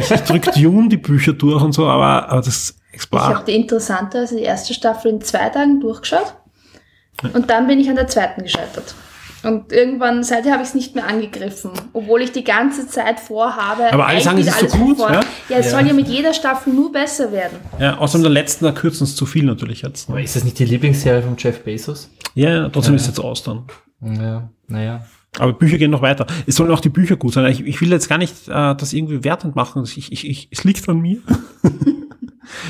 ich, 0.00 0.10
ich 0.10 0.20
drück 0.22 0.52
Dune 0.56 0.88
die 0.88 0.96
Bücher 0.96 1.34
durch 1.34 1.62
und 1.62 1.70
so, 1.72 1.86
aber, 1.86 2.28
aber 2.28 2.40
das 2.42 2.76
Ich 3.00 3.04
Expar. 3.04 3.34
habe 3.34 3.44
die 3.46 3.56
interessante, 3.56 4.18
also 4.18 4.36
die 4.36 4.42
erste 4.42 4.74
Staffel 4.74 5.10
in 5.10 5.20
zwei 5.22 5.48
Tagen 5.48 5.80
durchgeschaut. 5.80 6.34
Und 7.32 7.48
dann 7.50 7.66
bin 7.66 7.80
ich 7.80 7.88
an 7.88 7.96
der 7.96 8.06
zweiten 8.06 8.42
gescheitert. 8.42 8.94
Und 9.42 9.72
irgendwann, 9.72 10.22
seither 10.22 10.52
habe 10.52 10.62
ich 10.62 10.68
es 10.68 10.74
nicht 10.74 10.94
mehr 10.94 11.06
angegriffen, 11.06 11.70
obwohl 11.94 12.20
ich 12.20 12.32
die 12.32 12.44
ganze 12.44 12.86
Zeit 12.86 13.18
vorhabe. 13.18 13.90
Aber 13.90 14.06
alle 14.06 14.20
sagen, 14.20 14.38
es 14.38 14.48
ist 14.48 14.70
so 14.70 14.76
gut, 14.76 14.98
vorn. 14.98 15.14
ja? 15.14 15.20
Ja, 15.48 15.56
es 15.56 15.70
soll 15.70 15.86
ja 15.86 15.94
mit 15.94 16.08
jeder 16.08 16.34
Staffel 16.34 16.74
nur 16.74 16.92
besser 16.92 17.32
werden. 17.32 17.58
Ja, 17.78 17.96
außerdem 17.96 18.24
der 18.24 18.32
letzten, 18.32 18.66
da 18.66 18.72
kürzen 18.72 19.04
es 19.04 19.16
zu 19.16 19.24
viel 19.24 19.44
natürlich 19.44 19.80
jetzt. 19.80 20.10
Aber 20.10 20.20
ist 20.20 20.36
das 20.36 20.44
nicht 20.44 20.58
die 20.58 20.66
Lieblingsserie 20.66 21.22
von 21.22 21.36
Jeff 21.38 21.64
Bezos? 21.64 22.10
Ja, 22.34 22.50
ja, 22.50 22.68
trotzdem 22.68 22.94
ist 22.96 23.02
es 23.02 23.08
jetzt 23.08 23.20
aus 23.20 23.42
dann. 23.42 23.64
Ja, 24.02 24.50
naja. 24.68 25.06
Aber 25.38 25.54
Bücher 25.54 25.78
gehen 25.78 25.90
noch 25.90 26.02
weiter. 26.02 26.26
Es 26.46 26.56
sollen 26.56 26.70
auch 26.70 26.80
die 26.80 26.88
Bücher 26.90 27.16
gut 27.16 27.32
sein. 27.32 27.46
Ich, 27.46 27.64
ich 27.64 27.80
will 27.80 27.90
jetzt 27.90 28.08
gar 28.08 28.18
nicht 28.18 28.48
äh, 28.48 28.74
das 28.74 28.92
irgendwie 28.92 29.24
wertend 29.24 29.56
machen. 29.56 29.84
Ich, 29.84 30.12
ich, 30.12 30.28
ich, 30.28 30.48
es 30.50 30.64
liegt 30.64 30.86
an 30.88 31.00
mir. 31.00 31.18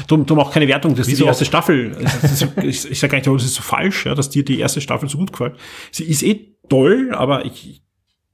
Drum, 0.07 0.27
drum 0.27 0.39
auch 0.39 0.53
keine 0.53 0.69
Wertung, 0.69 0.95
dass 0.95 1.07
Wieso? 1.07 1.25
die 1.25 1.29
erste 1.29 1.45
Staffel, 1.45 1.97
das 2.01 2.43
ist, 2.43 2.49
ich, 2.63 2.91
ich 2.91 2.99
sage 2.99 3.11
gar 3.11 3.19
nicht, 3.19 3.27
das 3.27 3.45
ist 3.45 3.55
so 3.55 3.63
falsch, 3.63 4.07
ja, 4.07 4.15
dass 4.15 4.31
dir 4.31 4.45
die 4.45 4.59
erste 4.59 4.81
Staffel 4.81 5.09
so 5.09 5.19
gut 5.19 5.33
gefällt. 5.33 5.55
Sie 5.91 6.05
ist 6.05 6.23
eh 6.23 6.55
toll, 6.69 7.11
aber 7.13 7.45
ich, 7.45 7.83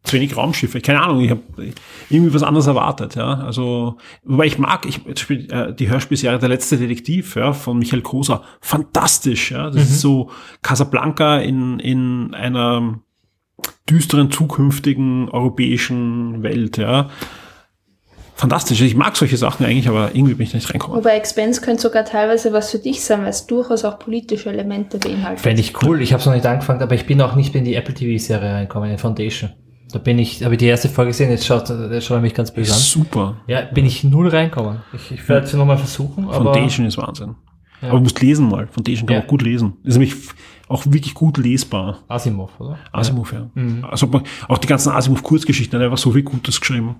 zu 0.06 0.14
wenig 0.14 0.36
Raumschiffe, 0.36 0.80
keine 0.80 1.02
Ahnung, 1.02 1.20
ich 1.20 1.30
habe 1.30 1.42
irgendwie 2.08 2.32
was 2.32 2.42
anderes 2.42 2.66
erwartet, 2.66 3.16
ja. 3.16 3.34
Also, 3.34 3.96
wobei 4.22 4.46
ich 4.46 4.58
mag, 4.58 4.86
ich 4.86 5.02
zum 5.02 5.12
Beispiel, 5.12 5.50
äh, 5.50 5.74
die 5.74 5.88
Hörspielserie 5.88 6.38
Der 6.38 6.48
letzte 6.48 6.78
Detektiv, 6.78 7.34
ja, 7.36 7.52
von 7.52 7.78
Michael 7.78 8.02
Koser, 8.02 8.42
fantastisch, 8.60 9.50
ja. 9.50 9.70
Das 9.70 9.82
ist 9.82 10.00
so 10.00 10.30
Casablanca 10.62 11.38
in, 11.38 11.80
in 11.80 12.34
einer 12.34 13.00
düsteren 13.88 14.30
zukünftigen 14.30 15.28
europäischen 15.28 16.42
Welt, 16.42 16.76
ja. 16.76 17.10
Fantastisch. 18.36 18.82
Ich 18.82 18.94
mag 18.94 19.16
solche 19.16 19.38
Sachen 19.38 19.64
eigentlich, 19.64 19.88
aber 19.88 20.14
irgendwie 20.14 20.34
bin 20.34 20.46
ich 20.46 20.52
nicht 20.52 20.70
reinkommen. 20.72 20.98
Wobei 20.98 21.16
Expense 21.16 21.62
könnte 21.62 21.80
sogar 21.82 22.04
teilweise 22.04 22.52
was 22.52 22.70
für 22.70 22.78
dich 22.78 23.02
sein, 23.02 23.22
weil 23.22 23.30
es 23.30 23.46
durchaus 23.46 23.82
auch 23.86 23.98
politische 23.98 24.50
Elemente 24.50 24.98
beinhaltet. 24.98 25.40
Fände 25.40 25.60
ich 25.62 25.82
cool. 25.82 26.02
Ich 26.02 26.12
habe 26.12 26.20
es 26.20 26.26
noch 26.26 26.34
nicht 26.34 26.44
angefangen, 26.44 26.82
aber 26.82 26.94
ich 26.94 27.06
bin 27.06 27.20
auch 27.22 27.34
nicht 27.34 27.54
in 27.54 27.64
die 27.64 27.74
Apple 27.74 27.94
TV-Serie 27.94 28.52
reingekommen, 28.54 28.90
in 28.90 28.98
Foundation. 28.98 29.50
Da 29.90 29.98
bin 29.98 30.18
ich, 30.18 30.44
habe 30.44 30.54
ich 30.54 30.58
die 30.58 30.66
erste 30.66 30.90
Folge 30.90 31.12
gesehen, 31.12 31.30
jetzt 31.30 31.46
schaut, 31.46 31.70
jetzt 31.70 32.04
schaut 32.04 32.18
er 32.18 32.20
mich 32.20 32.34
ganz 32.34 32.52
böse 32.52 32.74
an. 32.74 32.78
Super. 32.78 33.36
Ja, 33.46 33.62
bin 33.62 33.86
ich 33.86 34.04
null 34.04 34.28
reinkommen. 34.28 34.82
Ich, 34.92 35.12
ich 35.12 35.26
werde 35.30 35.46
es 35.46 35.54
nochmal 35.54 35.78
versuchen, 35.78 36.24
aber 36.28 36.52
Foundation 36.52 36.84
ist 36.84 36.98
Wahnsinn. 36.98 37.36
Ja. 37.80 37.88
Aber 37.88 37.98
du 37.98 38.02
musst 38.02 38.20
lesen 38.20 38.48
mal. 38.50 38.66
Foundation 38.66 39.06
kann 39.06 39.14
Ja. 39.14 39.20
man 39.20 39.26
auch 39.26 39.30
gut 39.30 39.42
lesen. 39.42 39.74
Ist 39.84 39.94
nämlich 39.94 40.14
auch 40.68 40.84
wirklich 40.86 41.14
gut 41.14 41.38
lesbar. 41.38 42.00
Asimov, 42.08 42.50
oder? 42.58 42.78
Asimov, 42.92 43.32
ja. 43.32 43.48
Mhm. 43.54 43.84
Also 43.88 44.10
auch 44.48 44.58
die 44.58 44.66
ganzen 44.66 44.90
Asimov-Kurzgeschichten, 44.92 45.78
hat 45.78 45.84
einfach 45.84 45.98
so 45.98 46.10
viel 46.10 46.22
Gutes 46.22 46.60
geschrieben. 46.60 46.96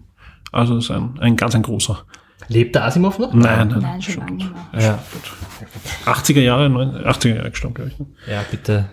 Also 0.57 0.79
ist 0.79 0.91
ein, 0.91 1.19
ein 1.21 1.37
ganz 1.37 1.55
ein 1.55 1.63
großer. 1.63 1.99
Lebt 2.49 2.75
der 2.75 2.85
Asimov 2.85 3.19
noch? 3.19 3.33
Nein, 3.33 3.69
nein, 3.69 3.81
Nein, 3.81 4.03
schon 4.03 4.17
lange 4.19 4.33
nicht 4.33 4.51
mehr. 4.73 4.83
Ja. 4.83 4.99
80er 6.13 6.41
Jahre, 6.41 6.69
90, 6.69 7.07
80er 7.07 7.35
Jahre 7.37 7.51
gestorben, 7.51 7.75
glaube 7.75 7.91
ich. 7.91 7.99
ne? 7.99 8.07
ja, 8.31 8.45
bitte 8.51 8.87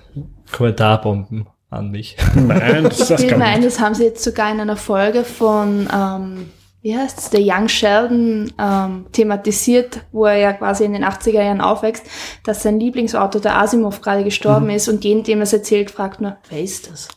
Kommentarbomben 0.52 1.48
an 1.70 1.92
mich. 1.92 2.16
Nein, 2.36 2.86
das 2.86 3.08
das 3.10 3.22
mir 3.22 3.36
ein, 3.42 3.60
nicht. 3.62 3.66
das 3.74 3.80
haben 3.80 3.96
sie 3.96 4.06
jetzt 4.06 4.24
sogar 4.24 4.52
in 4.52 4.60
einer 4.60 4.78
Folge 4.78 5.24
von, 5.24 5.88
ähm, 5.94 6.50
wie 6.82 6.96
heißt 6.98 7.18
es, 7.20 7.30
der 7.32 7.42
Young 7.44 7.68
Sheldon 7.68 8.52
ähm, 8.60 9.06
thematisiert, 9.12 10.02
wo 10.12 10.26
er 10.26 10.38
ja 10.38 10.54
quasi 10.54 10.86
in 10.86 10.94
den 10.94 11.04
80er 11.04 11.42
Jahren 11.44 11.62
aufwächst, 11.62 12.06
dass 12.46 12.64
sein 12.64 12.80
Lieblingsautor, 12.80 13.42
der 13.42 13.58
Asimov, 13.60 14.02
gerade 14.02 14.24
gestorben 14.24 14.66
Mhm. 14.66 14.72
ist 14.72 14.88
und 14.88 15.04
jeden, 15.04 15.24
dem 15.24 15.40
er 15.40 15.44
es 15.44 15.54
erzählt, 15.54 15.92
fragt 15.92 16.22
nur, 16.22 16.38
wer 16.50 16.62
ist 16.62 16.90
das? 16.92 17.08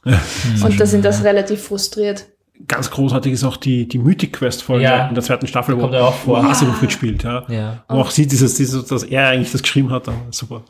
und 0.65 0.81
da 0.81 0.87
sind 0.87 1.05
das 1.05 1.23
relativ 1.25 1.63
frustriert. 1.65 2.27
Ganz 2.69 2.91
großartig 2.91 3.33
ist 3.33 3.45
auch 3.45 3.57
die, 3.57 3.87
die 3.89 3.99
Mythic 3.99 4.33
Quest 4.35 4.63
Folge 4.63 4.85
Ja. 4.85 5.09
in 5.09 5.15
der 5.15 5.23
zweiten 5.25 5.47
Staffel, 5.47 5.77
wo, 5.77 5.83
Kommt 5.83 5.95
ja 5.95 6.03
auch 6.03 6.15
vor. 6.15 6.43
wo 6.43 6.47
Asimov 6.49 6.81
mitspielt, 6.83 7.23
ja. 7.25 7.45
Ja. 7.49 7.85
Wo 7.89 8.01
auch 8.01 8.11
sieht, 8.11 8.33
dieses, 8.33 8.55
dieses, 8.55 8.87
dass 8.87 9.03
er 9.05 9.29
eigentlich 9.29 9.53
das 9.53 9.63
geschrieben 9.63 9.91
hat, 9.91 10.09
dann 10.09 10.33
super. 10.33 10.63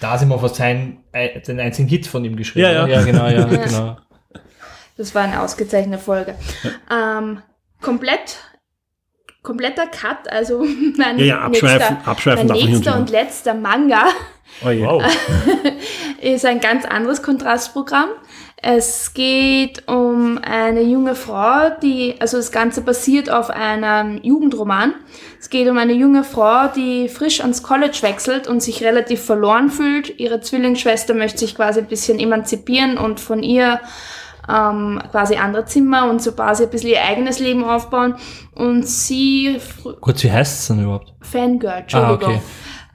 Da 0.00 0.16
sind 0.16 0.28
wir 0.28 0.38
fast 0.38 0.56
sein, 0.56 0.98
äh, 1.12 1.40
den 1.40 1.60
einzigen 1.60 1.88
Hit 1.88 2.06
von 2.06 2.24
ihm 2.24 2.36
geschrieben. 2.36 2.64
Ja, 2.66 2.72
ja. 2.72 2.86
ja 2.86 3.02
genau, 3.02 3.26
ja, 3.28 3.44
genau. 3.44 3.96
Das 4.96 5.14
war 5.14 5.22
eine 5.22 5.40
ausgezeichnete 5.42 6.02
Folge. 6.02 6.34
Ähm, 6.90 7.38
komplett, 7.80 8.38
kompletter 9.42 9.86
Cut, 9.86 10.30
also 10.30 10.64
mein 10.96 11.18
Ja, 11.18 11.24
ja, 11.24 11.38
abschweifen- 11.46 11.78
nächster, 11.78 11.98
abschweifen 12.08 12.46
mein 12.48 12.56
nächster 12.56 12.96
und 12.96 13.10
letzter 13.10 13.54
Manga 13.54 14.04
Oh. 14.62 14.66
Wow. 14.66 15.02
ist 16.20 16.44
ein 16.44 16.60
ganz 16.60 16.84
anderes 16.84 17.22
Kontrastprogramm. 17.22 18.08
Es 18.62 19.14
geht 19.14 19.88
um 19.88 20.38
eine 20.42 20.82
junge 20.82 21.14
Frau, 21.14 21.70
die, 21.82 22.16
also 22.18 22.36
das 22.36 22.52
Ganze 22.52 22.82
basiert 22.82 23.30
auf 23.30 23.48
einem 23.48 24.20
Jugendroman. 24.22 24.92
Es 25.40 25.48
geht 25.48 25.66
um 25.68 25.78
eine 25.78 25.94
junge 25.94 26.24
Frau, 26.24 26.68
die 26.68 27.08
frisch 27.08 27.40
ans 27.40 27.62
College 27.62 27.98
wechselt 28.02 28.48
und 28.48 28.60
sich 28.62 28.84
relativ 28.84 29.22
verloren 29.24 29.70
fühlt. 29.70 30.18
Ihre 30.20 30.42
Zwillingsschwester 30.42 31.14
möchte 31.14 31.38
sich 31.38 31.54
quasi 31.54 31.80
ein 31.80 31.86
bisschen 31.86 32.18
emanzipieren 32.18 32.98
und 32.98 33.18
von 33.18 33.42
ihr 33.42 33.80
ähm, 34.52 35.00
quasi 35.10 35.36
andere 35.36 35.64
Zimmer 35.66 36.08
und 36.10 36.20
so 36.22 36.32
quasi 36.32 36.64
ein 36.64 36.70
bisschen 36.70 36.90
ihr 36.90 37.02
eigenes 37.02 37.38
Leben 37.38 37.64
aufbauen. 37.64 38.16
Und 38.54 38.86
sie, 38.86 39.58
Kurz, 40.00 40.22
wie 40.24 40.32
heißt 40.32 40.60
es 40.60 40.66
denn 40.68 40.82
überhaupt? 40.84 41.12
Fangirl, 41.20 41.70
Ah, 41.70 41.78
Entschuldigung. 41.78 42.16
okay. 42.34 42.40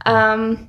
ähm, 0.06 0.68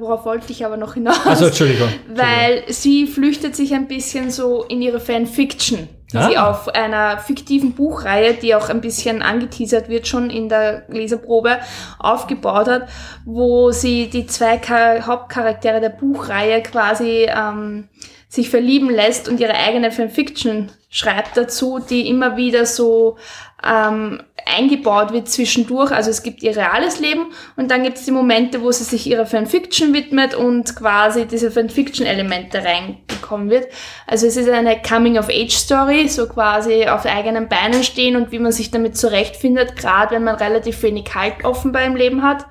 worauf 0.00 0.24
wollte 0.24 0.50
ich 0.50 0.64
aber 0.64 0.76
noch 0.76 0.94
hinaus? 0.94 1.24
Also, 1.26 1.46
Entschuldigung. 1.46 1.88
Weil 2.14 2.64
sie 2.68 3.06
flüchtet 3.06 3.54
sich 3.54 3.74
ein 3.74 3.86
bisschen 3.86 4.30
so 4.30 4.64
in 4.64 4.80
ihre 4.82 4.98
Fanfiction, 5.00 5.88
die 6.12 6.16
Ah. 6.16 6.28
sie 6.28 6.38
auf 6.38 6.68
einer 6.68 7.18
fiktiven 7.18 7.72
Buchreihe, 7.72 8.34
die 8.34 8.54
auch 8.54 8.68
ein 8.70 8.80
bisschen 8.80 9.20
angeteasert 9.20 9.88
wird, 9.88 10.06
schon 10.06 10.30
in 10.30 10.48
der 10.48 10.84
Leserprobe 10.88 11.58
aufgebaut 11.98 12.66
hat, 12.68 12.88
wo 13.26 13.72
sie 13.72 14.08
die 14.08 14.26
zwei 14.26 14.58
Char 14.58 15.06
Hauptcharaktere 15.06 15.80
der 15.80 15.90
Buchreihe 15.90 16.62
quasi 16.62 17.26
ähm, 17.28 17.88
sich 18.34 18.50
verlieben 18.50 18.90
lässt 18.90 19.28
und 19.28 19.40
ihre 19.40 19.54
eigene 19.54 19.92
Fanfiction 19.92 20.70
schreibt 20.90 21.36
dazu, 21.36 21.78
die 21.78 22.08
immer 22.08 22.36
wieder 22.36 22.66
so 22.66 23.16
ähm, 23.64 24.22
eingebaut 24.46 25.12
wird 25.12 25.28
zwischendurch. 25.28 25.92
Also 25.92 26.10
es 26.10 26.22
gibt 26.22 26.42
ihr 26.42 26.56
reales 26.56 27.00
Leben 27.00 27.26
und 27.56 27.70
dann 27.70 27.82
gibt 27.82 27.98
es 27.98 28.04
die 28.04 28.10
Momente, 28.10 28.62
wo 28.62 28.70
sie 28.72 28.84
sich 28.84 29.06
ihrer 29.06 29.26
Fanfiction 29.26 29.94
widmet 29.94 30.34
und 30.34 30.76
quasi 30.76 31.26
diese 31.26 31.50
Fanfiction-Elemente 31.50 32.62
reingekommen 32.64 33.50
wird. 33.50 33.68
Also 34.06 34.26
es 34.26 34.36
ist 34.36 34.48
eine 34.48 34.80
Coming-of-Age-Story, 34.82 36.08
so 36.08 36.28
quasi 36.28 36.86
auf 36.86 37.06
eigenen 37.06 37.48
Beinen 37.48 37.84
stehen 37.84 38.16
und 38.16 38.32
wie 38.32 38.38
man 38.38 38.52
sich 38.52 38.70
damit 38.70 38.96
zurechtfindet, 38.96 39.76
gerade 39.76 40.16
wenn 40.16 40.24
man 40.24 40.36
relativ 40.36 40.82
wenig 40.82 41.14
Halt 41.14 41.44
offenbar 41.44 41.84
im 41.84 41.96
Leben 41.96 42.22
hat. 42.22 42.46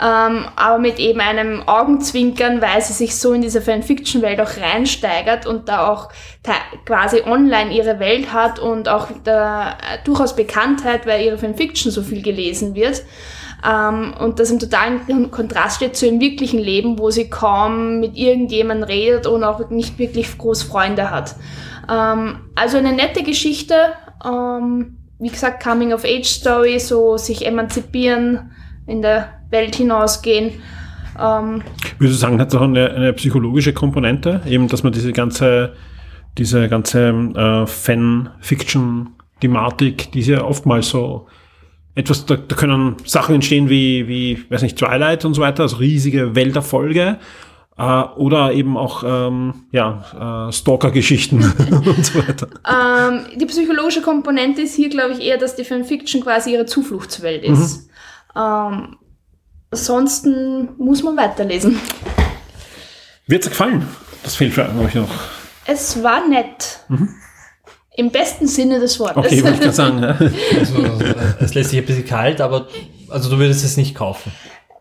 Ähm, 0.00 0.46
aber 0.56 0.78
mit 0.78 0.98
eben 0.98 1.20
einem 1.20 1.62
Augenzwinkern, 1.68 2.60
weil 2.60 2.82
sie 2.82 2.92
sich 2.92 3.16
so 3.16 3.32
in 3.32 3.42
diese 3.42 3.62
Fanfiction-Welt 3.62 4.40
auch 4.40 4.56
reinsteigert 4.60 5.46
und 5.46 5.68
da 5.68 5.88
auch 5.88 6.08
quasi 6.84 7.22
online 7.24 7.72
ihre 7.72 8.00
Welt 8.00 8.32
hat 8.32 8.58
und 8.58 8.88
auch 8.88 9.08
da, 9.22 9.70
äh, 9.70 9.98
durchaus 10.04 10.34
Bekanntheit, 10.34 11.06
weil 11.06 11.24
ihre 11.24 11.38
Fanfiction 11.38 11.92
so 11.92 12.02
viel 12.02 12.22
gelesen 12.22 12.74
wird. 12.74 13.02
Ähm, 13.64 14.14
und 14.18 14.40
das 14.40 14.50
im 14.50 14.58
totalen 14.58 15.30
Kontrast 15.30 15.76
steht 15.76 15.96
zu 15.96 16.06
ihrem 16.06 16.20
wirklichen 16.20 16.58
Leben, 16.58 16.98
wo 16.98 17.10
sie 17.10 17.30
kaum 17.30 18.00
mit 18.00 18.16
irgendjemandem 18.16 18.88
redet 18.88 19.26
und 19.26 19.44
auch 19.44 19.70
nicht 19.70 19.98
wirklich 19.98 20.36
groß 20.36 20.64
Freunde 20.64 21.10
hat. 21.10 21.36
Ähm, 21.90 22.40
also 22.54 22.78
eine 22.78 22.92
nette 22.92 23.22
Geschichte, 23.22 23.74
ähm, 24.24 24.98
wie 25.18 25.28
gesagt, 25.28 25.62
Coming-of-Age-Story, 25.62 26.78
so 26.80 27.16
sich 27.16 27.46
emanzipieren, 27.46 28.50
in 28.86 29.00
der 29.00 29.43
Welt 29.54 29.76
hinausgehen. 29.76 30.60
Ähm, 31.18 31.62
Würdest 31.98 32.18
du 32.18 32.20
sagen, 32.20 32.38
hat 32.40 32.48
es 32.48 32.54
auch 32.54 32.60
eine, 32.62 32.90
eine 32.90 33.12
psychologische 33.14 33.72
Komponente, 33.72 34.42
eben, 34.46 34.68
dass 34.68 34.82
man 34.82 34.92
diese 34.92 35.12
ganze, 35.12 35.72
diese 36.36 36.68
ganze 36.68 37.08
äh, 37.08 37.66
Fan-Fiction-Thematik, 37.66 40.12
die 40.12 40.20
ist 40.20 40.28
ja 40.28 40.42
oftmals 40.42 40.90
so 40.90 41.26
etwas, 41.94 42.26
da, 42.26 42.36
da 42.36 42.54
können 42.56 42.96
Sachen 43.04 43.36
entstehen 43.36 43.68
wie, 43.68 44.08
wie, 44.08 44.44
weiß 44.50 44.62
nicht, 44.62 44.76
Twilight 44.76 45.24
und 45.24 45.34
so 45.34 45.40
weiter, 45.40 45.62
also 45.62 45.76
riesige 45.76 46.34
Welterfolge, 46.34 47.18
äh, 47.78 48.02
oder 48.16 48.52
eben 48.52 48.76
auch, 48.76 49.04
ähm, 49.06 49.66
ja, 49.70 50.48
äh, 50.48 50.52
Stalker-Geschichten 50.52 51.36
und 51.86 52.04
so 52.04 52.18
weiter. 52.18 52.48
ähm, 52.68 53.20
die 53.36 53.46
psychologische 53.46 54.02
Komponente 54.02 54.62
ist 54.62 54.74
hier, 54.74 54.88
glaube 54.88 55.14
ich, 55.14 55.20
eher, 55.20 55.38
dass 55.38 55.54
die 55.54 55.62
Fanfiction 55.64 56.22
quasi 56.22 56.52
ihre 56.52 56.66
Zufluchtswelt 56.66 57.44
ist. 57.44 57.88
Ähm, 58.36 58.96
ansonsten 59.74 60.68
muss 60.78 61.02
man 61.02 61.16
weiterlesen. 61.16 61.80
Wird's 63.26 63.46
dir 63.46 63.50
gefallen? 63.50 63.88
Das 64.22 64.36
fehlt 64.36 64.52
für 64.52 64.68
euch 64.78 64.94
noch. 64.94 65.10
Es 65.66 66.00
war 66.02 66.28
nett. 66.28 66.80
Im 67.96 68.10
besten 68.10 68.46
Sinne 68.46 68.78
des 68.78 69.00
Wortes. 69.00 69.16
Okay, 69.16 69.42
wollte 69.42 69.54
ich 69.54 69.60
gerade 69.60 69.72
sagen. 69.74 70.02
Ja. 70.02 70.16
Also, 70.58 71.04
es 71.40 71.54
lässt 71.54 71.70
sich 71.70 71.80
ein 71.80 71.86
bisschen 71.86 72.06
kalt, 72.06 72.40
aber 72.40 72.68
also 73.08 73.30
du 73.30 73.38
würdest 73.38 73.64
es 73.64 73.76
nicht 73.76 73.94
kaufen. 73.96 74.30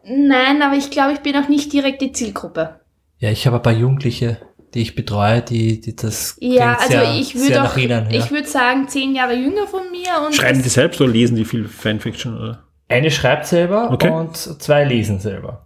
Nein, 0.06 0.62
aber 0.62 0.76
ich 0.76 0.92
glaube, 0.92 1.14
ich 1.14 1.20
bin 1.20 1.36
auch 1.38 1.50
nicht 1.50 1.74
direkt 1.74 2.02
die 2.02 2.12
Zielgruppe. 2.12 2.80
Ja, 3.18 3.32
ich 3.32 3.48
habe 3.48 3.56
ein 3.56 3.64
paar 3.64 3.74
Jugendliche, 3.74 4.38
die 4.74 4.82
ich 4.82 4.94
betreue, 4.96 5.42
die, 5.42 5.82
die 5.82 5.96
das 5.96 6.36
Ja, 6.40 6.76
also 6.76 6.92
sehr, 6.92 7.16
ich 7.16 7.30
sehr 7.30 7.42
würde 7.42 7.56
nach 7.56 7.74
auch, 7.74 7.78
ihnen. 7.78 8.12
Ja. 8.12 8.20
ich 8.20 8.30
würde 8.30 8.48
sagen, 8.48 8.88
zehn 8.88 9.16
Jahre 9.16 9.34
jünger 9.34 9.66
von 9.66 9.90
mir 9.92 10.26
und 10.26 10.36
Schreiben 10.36 10.62
die 10.62 10.70
selbst 10.70 11.02
oder 11.02 11.12
lesen 11.12 11.36
die 11.36 11.46
viel 11.46 11.68
Fanfiction? 11.68 12.38
Oder? 12.38 12.63
Eine 12.90 13.12
schreibt 13.12 13.46
selber 13.46 13.92
Okay. 13.92 14.10
und 14.12 14.36
zwei 14.38 14.84
lesen 14.84 15.20
selber. 15.20 15.66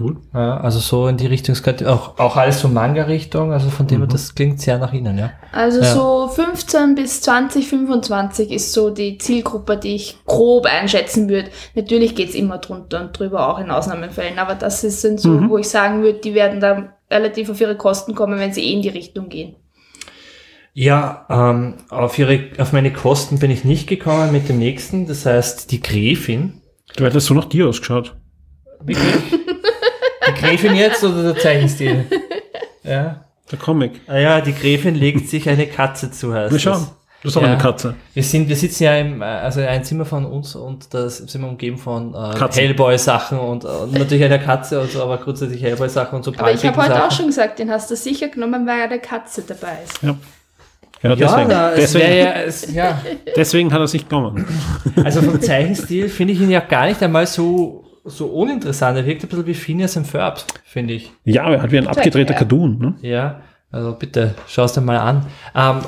Cool. 0.00 0.16
Ja, 0.32 0.56
also 0.56 0.80
so 0.80 1.06
in 1.08 1.16
die 1.18 1.26
Richtung, 1.26 1.54
auch, 1.86 2.18
auch 2.18 2.36
alles 2.36 2.58
so 2.60 2.68
Manga-Richtung, 2.68 3.52
also 3.52 3.70
von 3.70 3.86
Mhm. 3.86 3.88
dem 3.90 3.98
her, 4.00 4.06
das 4.08 4.34
klingt 4.34 4.60
sehr 4.60 4.78
nach 4.78 4.92
ihnen, 4.92 5.18
ja. 5.18 5.30
also 5.52 5.80
Ja. 5.82 5.94
so 5.94 6.28
15 6.28 6.94
bis 6.96 7.20
20, 7.20 7.68
25 7.68 8.50
ist 8.50 8.72
so 8.72 8.90
die 8.90 9.18
Zielgruppe, 9.18 9.76
die 9.76 9.94
ich 9.94 10.18
grob 10.26 10.66
einschätzen 10.66 11.28
würde. 11.28 11.50
Natürlich 11.74 12.14
geht's 12.16 12.34
immer 12.34 12.58
drunter 12.58 13.02
und 13.02 13.16
drüber, 13.16 13.48
auch 13.48 13.58
in 13.60 13.70
Ausnahmefällen, 13.70 14.38
aber 14.38 14.54
das 14.56 14.82
ist, 14.82 15.00
sind 15.00 15.20
so, 15.20 15.28
Mhm. 15.28 15.50
wo 15.50 15.58
ich 15.58 15.68
sagen 15.68 16.02
würde, 16.02 16.18
die 16.18 16.34
werden 16.34 16.60
da 16.60 16.94
relativ 17.10 17.50
auf 17.50 17.60
ihre 17.60 17.76
Kosten 17.76 18.14
kommen, 18.16 18.38
wenn 18.40 18.52
sie 18.52 18.64
eh 18.64 18.72
in 18.72 18.82
die 18.82 18.88
Richtung 18.88 19.28
gehen. 19.28 19.54
Ja, 20.76 21.24
ähm, 21.30 21.74
auf, 21.88 22.18
ihre, 22.18 22.48
auf 22.58 22.72
meine 22.72 22.92
Kosten 22.92 23.38
bin 23.38 23.50
ich 23.52 23.64
nicht 23.64 23.86
gekommen 23.86 24.32
mit 24.32 24.48
dem 24.48 24.58
nächsten, 24.58 25.06
das 25.06 25.24
heißt 25.24 25.70
die 25.70 25.80
Gräfin. 25.80 26.60
Du 26.96 27.04
hättest 27.04 27.28
so 27.28 27.34
nach 27.34 27.44
dir 27.44 27.68
ausgeschaut. 27.68 28.16
Wirklich? 28.80 29.14
die 30.28 30.40
Gräfin 30.40 30.74
jetzt 30.74 31.02
oder 31.04 31.22
der 31.32 31.36
Zeichenstil? 31.38 32.04
Ja. 32.82 33.24
Der 33.50 33.58
Comic. 33.58 34.00
Ah 34.08 34.18
ja, 34.18 34.40
die 34.40 34.52
Gräfin 34.52 34.94
legt 34.96 35.28
sich 35.28 35.48
eine 35.48 35.66
Katze 35.68 36.10
zu, 36.10 36.34
heißt 36.34 36.52
Na 36.52 36.58
schau, 36.58 36.70
das. 36.72 36.92
du 37.22 37.28
hast 37.28 37.36
auch 37.36 37.42
Ja. 37.42 37.48
eine 37.48 37.58
Katze. 37.58 37.94
Wir 38.12 38.22
sind, 38.24 38.48
wir 38.48 38.56
sitzen 38.56 38.82
ja 38.84 38.96
im, 38.98 39.22
äh, 39.22 39.24
also 39.26 39.60
ein 39.60 39.84
Zimmer 39.84 40.04
von 40.06 40.24
uns 40.26 40.56
und 40.56 40.92
da 40.92 41.08
sind 41.08 41.40
wir 41.40 41.48
umgeben 41.48 41.78
von 41.78 42.14
äh. 42.14 42.34
Hellboy-Sachen 42.52 43.38
und, 43.38 43.64
und 43.64 43.92
natürlich 43.92 44.24
eine 44.24 44.40
Katze 44.40 44.80
und 44.80 44.90
so, 44.90 45.02
aber 45.02 45.18
grundsätzlich 45.18 45.62
Hellboy-Sachen 45.62 46.16
und 46.16 46.24
so 46.24 46.32
Aber 46.36 46.52
ich 46.52 46.64
habe 46.66 46.82
heute 46.82 47.04
auch 47.04 47.12
schon 47.12 47.26
gesagt, 47.26 47.60
den 47.60 47.70
hast 47.70 47.90
du 47.92 47.96
sicher 47.96 48.26
genommen, 48.28 48.66
weil 48.66 48.80
eine 48.82 48.98
Katze 48.98 49.42
dabei 49.46 49.78
ist. 49.84 50.02
Ja. 50.02 50.16
Ja, 51.04 51.10
Ja, 51.10 51.16
deswegen. 51.16 51.48
na, 51.48 51.70
es 51.72 51.92
deswegen, 51.92 52.16
ja, 52.18 52.32
es, 52.46 52.74
ja, 52.74 53.00
deswegen 53.36 53.72
hat 53.72 53.80
er 53.80 53.86
sich 53.86 54.08
genommen. 54.08 54.44
also 55.04 55.22
vom 55.22 55.40
Zeichenstil 55.40 56.08
finde 56.08 56.32
ich 56.32 56.40
ihn 56.40 56.50
ja 56.50 56.60
gar 56.60 56.86
nicht 56.86 57.02
einmal 57.02 57.26
so, 57.26 57.84
so 58.04 58.26
uninteressant. 58.26 58.96
Er 58.98 59.06
wirkt 59.06 59.22
ein 59.22 59.28
bisschen 59.28 59.46
wie 59.46 59.54
Phineas 59.54 59.96
and 59.96 60.06
Ferb, 60.06 60.42
finde 60.64 60.94
ich. 60.94 61.12
Ja, 61.24 61.48
er 61.52 61.62
hat 61.62 61.70
wie 61.70 61.78
ein 61.78 61.86
abgedrehter 61.86 62.32
ja. 62.32 62.38
Cartoon. 62.38 62.78
Ne? 62.78 62.94
Ja, 63.02 63.42
also 63.70 63.92
bitte, 63.92 64.34
schau 64.48 64.64
es 64.64 64.72
dir 64.72 64.80
mal 64.80 64.98
an. 64.98 65.26
Ähm, 65.54 65.82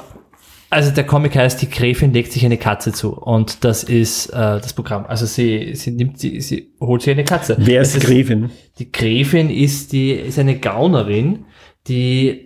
also 0.69 0.91
der 0.91 1.05
Comic 1.05 1.37
heißt, 1.37 1.63
die 1.63 1.71
Gräfin 1.71 2.13
legt 2.13 2.33
sich 2.33 2.45
eine 2.45 2.57
Katze 2.59 2.93
zu 2.93 3.17
und 3.17 3.65
das 3.65 3.85
ist 3.85 4.27
äh, 4.31 4.33
das 4.61 4.73
Programm. 4.73 5.07
Also 5.07 5.25
sie, 5.25 5.75
sie 5.77 5.93
nimmt 5.93 6.19
sie, 6.19 6.41
sie 6.41 6.73
holt 6.81 7.03
sich 7.03 7.13
eine 7.13 7.25
Katze. 7.25 7.57
Wer 7.59 7.83
ist 7.83 7.95
die 7.95 8.01
Gräfin? 8.05 8.51
Die 8.79 8.91
Gräfin 8.91 9.49
ist 9.49 9.93
die 9.93 10.11
ist 10.11 10.39
eine 10.41 10.59
Gaunerin, 10.59 11.45
die 11.87 12.45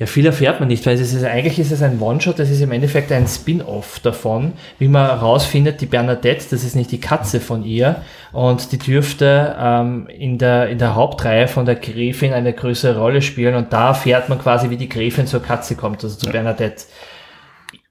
ja 0.00 0.06
viel 0.06 0.24
erfährt 0.26 0.58
man 0.58 0.68
nicht, 0.68 0.84
weil 0.86 0.94
es 0.94 1.12
ist 1.12 1.22
eigentlich 1.24 1.58
ist 1.60 1.70
es 1.70 1.82
ein 1.82 2.00
One-Shot, 2.00 2.38
das 2.40 2.50
ist 2.50 2.60
im 2.62 2.72
Endeffekt 2.72 3.12
ein 3.12 3.28
Spin-off 3.28 4.00
davon, 4.00 4.54
wie 4.78 4.88
man 4.88 5.06
herausfindet, 5.06 5.80
die 5.80 5.86
Bernadette, 5.86 6.46
das 6.50 6.64
ist 6.64 6.74
nicht 6.74 6.90
die 6.90 7.00
Katze 7.00 7.38
von 7.38 7.64
ihr 7.64 8.02
und 8.32 8.72
die 8.72 8.78
dürfte 8.78 9.54
ähm, 9.60 10.08
in 10.08 10.38
der 10.38 10.68
in 10.70 10.78
der 10.78 10.94
Hauptreihe 10.96 11.46
von 11.46 11.66
der 11.66 11.76
Gräfin 11.76 12.32
eine 12.32 12.52
größere 12.52 12.98
Rolle 12.98 13.22
spielen 13.22 13.54
und 13.54 13.72
da 13.72 13.88
erfährt 13.90 14.28
man 14.28 14.40
quasi, 14.40 14.70
wie 14.70 14.76
die 14.78 14.88
Gräfin 14.88 15.26
zur 15.28 15.42
Katze 15.42 15.76
kommt, 15.76 16.02
also 16.02 16.16
zu 16.16 16.30
Bernadette. 16.32 16.84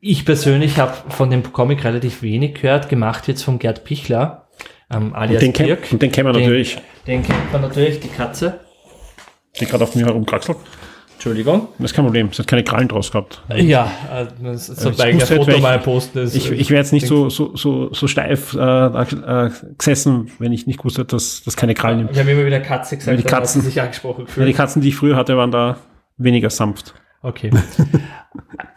Ich 0.01 0.25
persönlich 0.25 0.79
habe 0.79 0.93
von 1.09 1.29
dem 1.29 1.43
Comic 1.53 1.83
relativ 1.83 2.21
wenig 2.23 2.55
gehört, 2.61 2.89
gemacht 2.89 3.27
wird's 3.27 3.43
von 3.43 3.59
Gerd 3.59 3.83
Pichler, 3.83 4.47
ähm, 4.91 5.13
alias 5.13 5.41
Den 5.41 5.53
kennt, 5.53 5.69
Dirk. 5.69 5.87
und 5.91 6.01
den 6.01 6.11
kennen 6.11 6.27
wir 6.29 6.33
Den- 6.33 6.41
natürlich, 6.43 6.77
Den 7.05 7.21
kennt 7.23 7.51
man 7.51 7.61
natürlich, 7.61 7.99
die 7.99 8.07
Katze. 8.07 8.61
die 9.59 9.65
gerade 9.65 9.83
auf 9.83 9.93
mir 9.95 10.05
herumkraxelt. 10.05 10.57
Entschuldigung. 11.19 11.67
Das 11.79 11.91
ist 11.91 11.95
kein 11.95 12.05
Problem. 12.05 12.29
Es 12.31 12.39
hat 12.39 12.47
keine 12.47 12.63
Krallen 12.63 12.87
draus 12.87 13.11
gehabt. 13.11 13.41
Ja, 13.53 13.91
äh, 14.09 14.25
das 14.41 14.67
zum 14.67 14.93
ich 14.93 14.97
Beispiel 14.97 15.21
ein 15.21 15.27
Foto 15.27 15.47
weil 15.51 15.59
mal 15.59 15.77
ich- 15.77 15.83
posten. 15.83 16.17
das- 16.19 16.33
Ich, 16.33 16.49
ich 16.49 16.69
wäre 16.69 16.79
jetzt 16.81 16.93
nicht 16.93 17.07
so, 17.07 17.29
so, 17.29 17.53
so, 17.57 17.93
so 17.93 18.07
steif 18.07 18.53
äh, 18.53 18.57
äh, 18.59 19.49
gesessen, 19.77 20.31
wenn 20.39 20.53
ich 20.53 20.65
nicht 20.65 20.77
gewusst 20.79 20.97
hätte, 20.97 21.17
dass 21.17 21.43
das 21.43 21.57
keine 21.57 21.73
Krallen 21.73 21.97
nimmt. 21.97 22.15
Wir 22.15 22.21
haben 22.21 22.29
immer 22.29 22.45
wieder 22.45 22.61
Katze 22.61 22.95
gesagt, 22.95 23.11
Weil 23.17 23.21
die 23.21 23.27
Katzen- 23.29 23.59
sich 23.61 23.81
angesprochen 23.81 24.21
Ja, 24.21 24.25
die 24.27 24.39
gefühlt. 24.39 24.55
Katzen, 24.55 24.81
die 24.81 24.87
ich 24.87 24.95
früher 24.95 25.17
hatte, 25.17 25.35
waren 25.35 25.51
da 25.51 25.75
weniger 26.17 26.49
sanft. 26.49 26.93
Okay. 27.21 27.51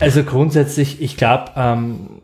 Also 0.01 0.25
grundsätzlich, 0.25 1.01
ich 1.01 1.17
glaube, 1.17 1.53
ähm, 1.55 2.23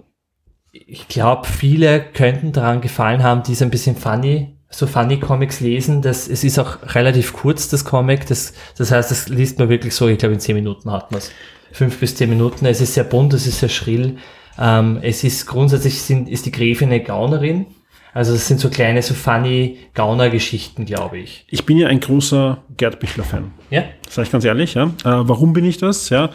ich 0.72 1.06
glaube, 1.06 1.46
viele 1.46 2.00
könnten 2.00 2.50
daran 2.52 2.80
gefallen 2.80 3.22
haben, 3.22 3.44
die 3.44 3.54
so 3.54 3.64
ein 3.64 3.70
bisschen 3.70 3.94
funny, 3.94 4.57
so 4.70 4.86
funny 4.86 5.18
Comics 5.18 5.60
lesen. 5.60 6.02
Das, 6.02 6.28
es 6.28 6.44
ist 6.44 6.58
auch 6.58 6.78
relativ 6.94 7.32
kurz, 7.32 7.68
das 7.68 7.84
Comic. 7.84 8.26
Das, 8.26 8.52
das 8.76 8.90
heißt, 8.90 9.10
das 9.10 9.28
liest 9.28 9.58
man 9.58 9.68
wirklich 9.68 9.94
so, 9.94 10.08
ich 10.08 10.18
glaube, 10.18 10.34
in 10.34 10.40
zehn 10.40 10.54
Minuten 10.54 10.90
hat 10.90 11.10
man 11.10 11.18
es. 11.18 11.32
Fünf 11.72 11.98
bis 11.98 12.14
zehn 12.16 12.30
Minuten. 12.30 12.66
Es 12.66 12.80
ist 12.80 12.94
sehr 12.94 13.04
bunt, 13.04 13.34
es 13.34 13.46
ist 13.46 13.60
sehr 13.60 13.68
schrill. 13.68 14.16
Ähm, 14.58 14.98
es 15.02 15.24
ist 15.24 15.46
grundsätzlich 15.46 16.00
sind, 16.00 16.28
ist 16.28 16.46
die 16.46 16.52
Gräfin 16.52 16.88
eine 16.88 17.02
Gaunerin. 17.02 17.66
Also 18.14 18.34
es 18.34 18.48
sind 18.48 18.58
so 18.58 18.70
kleine, 18.70 19.02
so 19.02 19.14
funny 19.14 19.78
Gauner-Geschichten, 19.94 20.86
glaube 20.86 21.18
ich. 21.18 21.44
Ich 21.48 21.66
bin 21.66 21.76
ja 21.76 21.88
ein 21.88 22.00
großer 22.00 22.58
Gerd 22.76 23.00
Bichler-Fan. 23.00 23.52
Ja? 23.70 23.84
Sag 24.08 24.24
ich 24.24 24.32
ganz 24.32 24.44
ehrlich, 24.44 24.74
ja. 24.74 24.84
Äh, 24.84 24.88
warum 25.04 25.52
bin 25.52 25.64
ich 25.64 25.78
das? 25.78 26.08
Ja. 26.08 26.30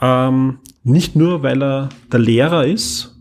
Ähm, 0.00 0.58
nicht 0.84 1.16
nur, 1.16 1.42
weil 1.42 1.62
er 1.62 1.88
der 2.10 2.20
Lehrer 2.20 2.64
ist, 2.64 3.11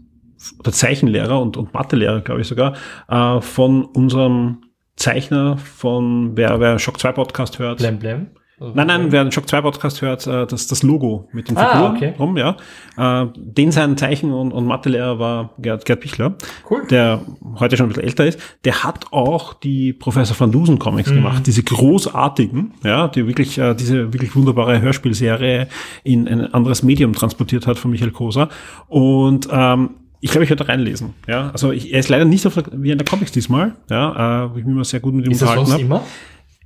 der 0.65 0.73
Zeichenlehrer 0.73 1.39
und, 1.41 1.57
und 1.57 1.73
Mathelehrer, 1.73 2.21
glaube 2.21 2.41
ich 2.41 2.47
sogar, 2.47 2.73
äh, 3.07 3.41
von 3.41 3.85
unserem 3.85 4.63
Zeichner 4.95 5.57
von, 5.57 6.35
wer, 6.35 6.59
wer 6.59 6.77
Shock 6.79 6.99
2 6.99 7.11
Podcast 7.13 7.59
hört. 7.59 7.79
Blem 7.79 7.99
Blem. 7.99 8.27
Nein, 8.75 8.85
nein, 8.85 9.11
wer 9.11 9.23
den 9.23 9.31
Shock 9.31 9.49
2 9.49 9.61
Podcast 9.61 10.03
hört, 10.03 10.27
äh, 10.27 10.45
das, 10.45 10.67
das 10.67 10.83
Logo 10.83 11.27
mit 11.31 11.49
den 11.49 11.57
Ah, 11.57 11.71
Figuren 11.71 11.95
okay. 11.95 12.13
rum, 12.19 12.37
ja. 12.37 12.57
Äh, 12.95 13.25
den 13.35 13.71
sein 13.71 13.97
Zeichen- 13.97 14.31
und, 14.31 14.51
und 14.51 14.67
Mathelehrer 14.67 15.17
war 15.17 15.55
Gerd, 15.57 15.83
Gerd 15.85 16.01
Bichler, 16.01 16.35
Cool. 16.69 16.83
der 16.91 17.21
heute 17.59 17.75
schon 17.75 17.87
ein 17.87 17.89
bisschen 17.89 18.03
älter 18.03 18.27
ist. 18.27 18.39
Der 18.63 18.83
hat 18.83 19.07
auch 19.09 19.55
die 19.55 19.93
Professor 19.93 20.39
van 20.39 20.51
Dusen 20.51 20.77
Comics 20.77 21.09
Mhm. 21.09 21.15
gemacht, 21.15 21.47
diese 21.47 21.63
großartigen, 21.63 22.73
ja, 22.83 23.07
die 23.07 23.25
wirklich, 23.25 23.57
äh, 23.57 23.73
diese 23.73 24.13
wirklich 24.13 24.35
wunderbare 24.35 24.79
Hörspielserie 24.79 25.67
in 26.03 26.27
ein 26.27 26.53
anderes 26.53 26.83
Medium 26.83 27.13
transportiert 27.13 27.65
hat 27.65 27.79
von 27.79 27.89
Michael 27.89 28.11
Koser. 28.11 28.49
Und 28.87 29.47
ähm, 29.51 29.95
ich 30.21 30.31
glaube, 30.31 30.43
ich 30.45 30.49
werde 30.49 30.67
reinlesen. 30.67 31.13
Ja, 31.27 31.49
also 31.51 31.71
ich, 31.71 31.91
er 31.93 31.99
ist 31.99 32.09
leider 32.09 32.25
nicht 32.25 32.45
auf 32.47 32.53
der, 32.53 32.63
wie 32.73 32.91
in 32.91 32.97
der 32.97 33.07
Comics 33.07 33.31
diesmal, 33.31 33.75
ja, 33.89 34.45
äh, 34.45 34.53
wo 34.53 34.57
ich 34.57 34.63
mich 34.65 34.73
immer 34.73 34.83
sehr 34.85 34.99
gut 34.99 35.13
mit 35.13 35.25
ihm 35.25 35.31
Ist 35.31 35.41
unterhalten 35.41 35.71
habe. 35.71 35.81
immer? 35.81 36.03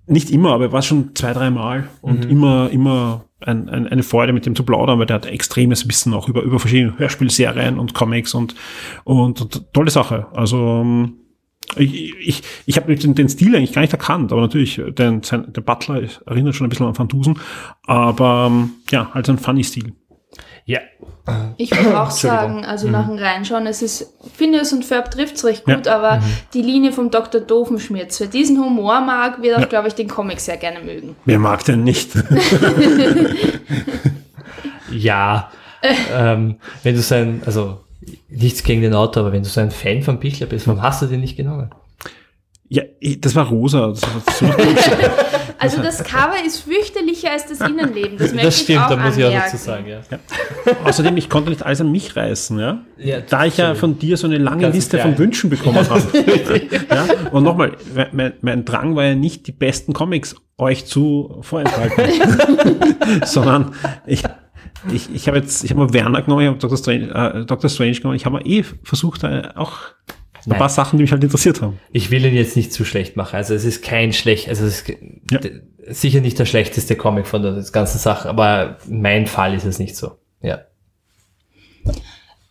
Nicht 0.07 0.29
immer, 0.29 0.51
aber 0.53 0.65
er 0.65 0.71
war 0.71 0.81
schon 0.83 1.15
zwei, 1.15 1.33
drei 1.33 1.49
Mal 1.49 1.87
und 2.01 2.25
Mhm. 2.25 2.29
immer, 2.31 2.69
immer 2.69 3.25
ein, 3.39 3.69
ein, 3.69 3.87
eine 3.87 4.03
Freude 4.03 4.33
mit 4.33 4.45
dem 4.45 4.55
zu 4.55 4.63
plaudern, 4.63 4.99
weil 4.99 5.07
der 5.07 5.15
hat 5.15 5.25
extremes 5.25 5.87
Wissen 5.87 6.13
auch 6.13 6.29
über, 6.29 6.41
über 6.43 6.59
verschiedene 6.59 6.97
Hörspielserien 6.99 7.79
und 7.79 7.93
Comics 7.95 8.33
und, 8.35 8.53
und, 9.03 9.41
und 9.41 9.73
tolle 9.73 9.89
Sache. 9.89 10.27
Also 10.33 10.81
ähm, 10.83 11.13
ich, 11.77 12.13
ich, 12.19 12.43
ich 12.67 12.77
habe 12.77 12.95
den, 12.95 13.15
den 13.15 13.29
Stil 13.29 13.55
eigentlich 13.55 13.73
gar 13.73 13.81
nicht 13.81 13.93
erkannt, 13.93 14.31
aber 14.31 14.41
natürlich, 14.41 14.79
den, 14.89 15.23
sein, 15.23 15.51
der 15.51 15.61
Butler 15.61 16.03
erinnert 16.27 16.55
schon 16.55 16.67
ein 16.67 16.69
bisschen 16.69 16.85
an 16.85 16.97
Van 16.97 17.07
Dusen, 17.07 17.39
aber 17.87 18.47
ähm, 18.51 18.71
ja, 18.91 19.09
halt 19.13 19.25
so 19.25 19.31
ein 19.31 19.39
funny 19.39 19.63
Stil. 19.63 19.93
Ja. 20.67 20.79
Ich 21.57 21.71
würde 21.75 21.99
auch 21.99 22.09
sagen, 22.09 22.65
also 22.65 22.87
nach 22.89 23.07
dem 23.07 23.17
Reinschauen, 23.17 23.67
es 23.67 23.81
ist, 23.83 24.13
Phineas 24.35 24.73
und 24.73 24.83
Ferb 24.83 25.11
trifft 25.11 25.35
es 25.35 25.45
recht 25.45 25.63
gut, 25.65 25.87
aber 25.87 26.21
die 26.53 26.61
Linie 26.61 26.91
vom 26.91 27.11
Dr. 27.11 27.39
Doofenschmirz, 27.41 28.19
wer 28.19 28.27
diesen 28.27 28.57
Humor 28.57 29.01
mag, 29.01 29.41
wird 29.41 29.57
auch, 29.57 29.69
glaube 29.69 29.87
ich, 29.87 29.95
den 29.95 30.07
Comic 30.07 30.39
sehr 30.39 30.57
gerne 30.57 30.79
mögen. 30.79 31.15
Wer 31.25 31.39
mag 31.39 31.63
denn 31.65 31.83
nicht? 31.83 32.11
Ja, 34.91 35.51
ähm, 36.13 36.55
wenn 36.83 36.95
du 36.95 37.01
so 37.01 37.15
ein, 37.15 37.41
also 37.45 37.79
nichts 38.29 38.63
gegen 38.63 38.81
den 38.81 38.93
Autor, 38.93 39.23
aber 39.23 39.33
wenn 39.33 39.43
du 39.43 39.49
so 39.49 39.61
ein 39.61 39.71
Fan 39.71 40.03
von 40.03 40.19
Pichler 40.19 40.47
bist, 40.47 40.67
warum 40.67 40.81
hast 40.81 41.01
du 41.01 41.07
den 41.07 41.21
nicht 41.21 41.37
genommen? 41.37 41.71
Ja, 42.69 42.83
ich, 42.99 43.21
das 43.21 43.35
war 43.35 43.47
rosa. 43.47 43.87
Das 43.89 44.01
war 44.03 44.21
so 44.33 44.45
Also 45.57 45.81
das 45.81 46.03
Cover 46.03 46.35
ist 46.45 46.59
fürchterlicher 46.59 47.31
als 47.31 47.47
das 47.47 47.61
Innenleben, 47.61 48.17
das 48.17 48.33
Das 48.33 48.59
stimmt, 48.59 48.69
ich 48.69 48.79
auch 48.79 48.89
da 48.89 48.97
muss 48.97 49.17
ich 49.17 49.23
auch 49.23 49.27
anmerken. 49.29 49.51
dazu 49.51 49.63
sagen, 49.63 49.85
ja. 49.87 49.99
Außerdem, 50.83 51.15
ich 51.17 51.29
konnte 51.29 51.49
nicht 51.49 51.63
alles 51.65 51.79
an 51.81 51.91
mich 51.91 52.15
reißen, 52.15 52.59
ja. 52.59 52.83
Ja, 52.97 53.21
da 53.21 53.45
ich 53.45 53.57
ja 53.57 53.73
von 53.73 53.97
dir 53.97 54.17
so 54.17 54.27
eine 54.27 54.37
lange 54.37 54.69
Liste 54.69 54.97
klein. 54.97 55.11
von 55.15 55.17
Wünschen 55.17 55.49
bekommen 55.49 55.77
habe. 55.89 56.03
ja? 56.89 57.05
Und 57.31 57.43
nochmal, 57.43 57.77
mein, 58.11 58.33
mein 58.41 58.65
Drang 58.65 58.95
war 58.95 59.05
ja 59.05 59.15
nicht, 59.15 59.47
die 59.47 59.53
besten 59.53 59.93
Comics 59.93 60.35
euch 60.57 60.85
zu 60.85 61.39
vorenthalten, 61.41 62.03
sondern 63.25 63.73
ich, 64.05 64.23
ich, 64.91 65.13
ich 65.13 65.27
habe 65.27 65.37
jetzt, 65.37 65.63
ich 65.63 65.71
habe 65.71 65.81
mal 65.85 65.93
Werner 65.93 66.21
genommen, 66.21 66.41
ich 66.41 66.47
habe 66.47 66.59
Dr. 66.59 66.77
Strange, 66.77 67.09
äh, 67.41 67.45
Dr. 67.45 67.69
Strange 67.69 67.93
genommen, 67.93 68.15
ich 68.15 68.25
habe 68.25 68.33
mal 68.35 68.47
eh 68.47 68.63
versucht, 68.83 69.23
äh, 69.23 69.49
auch 69.55 69.77
ein 70.45 70.51
Nein. 70.51 70.59
paar 70.59 70.69
Sachen, 70.69 70.97
die 70.97 71.03
mich 71.03 71.11
halt 71.11 71.23
interessiert 71.23 71.61
haben. 71.61 71.79
Ich 71.91 72.11
will 72.11 72.23
ihn 72.25 72.35
jetzt 72.35 72.55
nicht 72.55 72.71
zu 72.73 72.85
schlecht 72.85 73.15
machen. 73.15 73.35
Also 73.35 73.53
es 73.53 73.65
ist 73.65 73.83
kein 73.83 74.13
schlecht, 74.13 74.47
also 74.49 74.65
es 74.65 74.81
ist 74.81 74.89
Ja. 75.31 75.39
sicher 75.87 76.21
nicht 76.21 76.37
der 76.39 76.45
schlechteste 76.45 76.95
Comic 76.95 77.25
von 77.27 77.41
der 77.41 77.63
ganzen 77.71 77.97
Sache, 77.99 78.29
aber 78.29 78.77
in 78.87 79.01
meinem 79.01 79.27
Fall 79.27 79.53
ist 79.55 79.65
es 79.65 79.79
nicht 79.79 79.95
so. 79.95 80.17
Ja. 80.41 80.59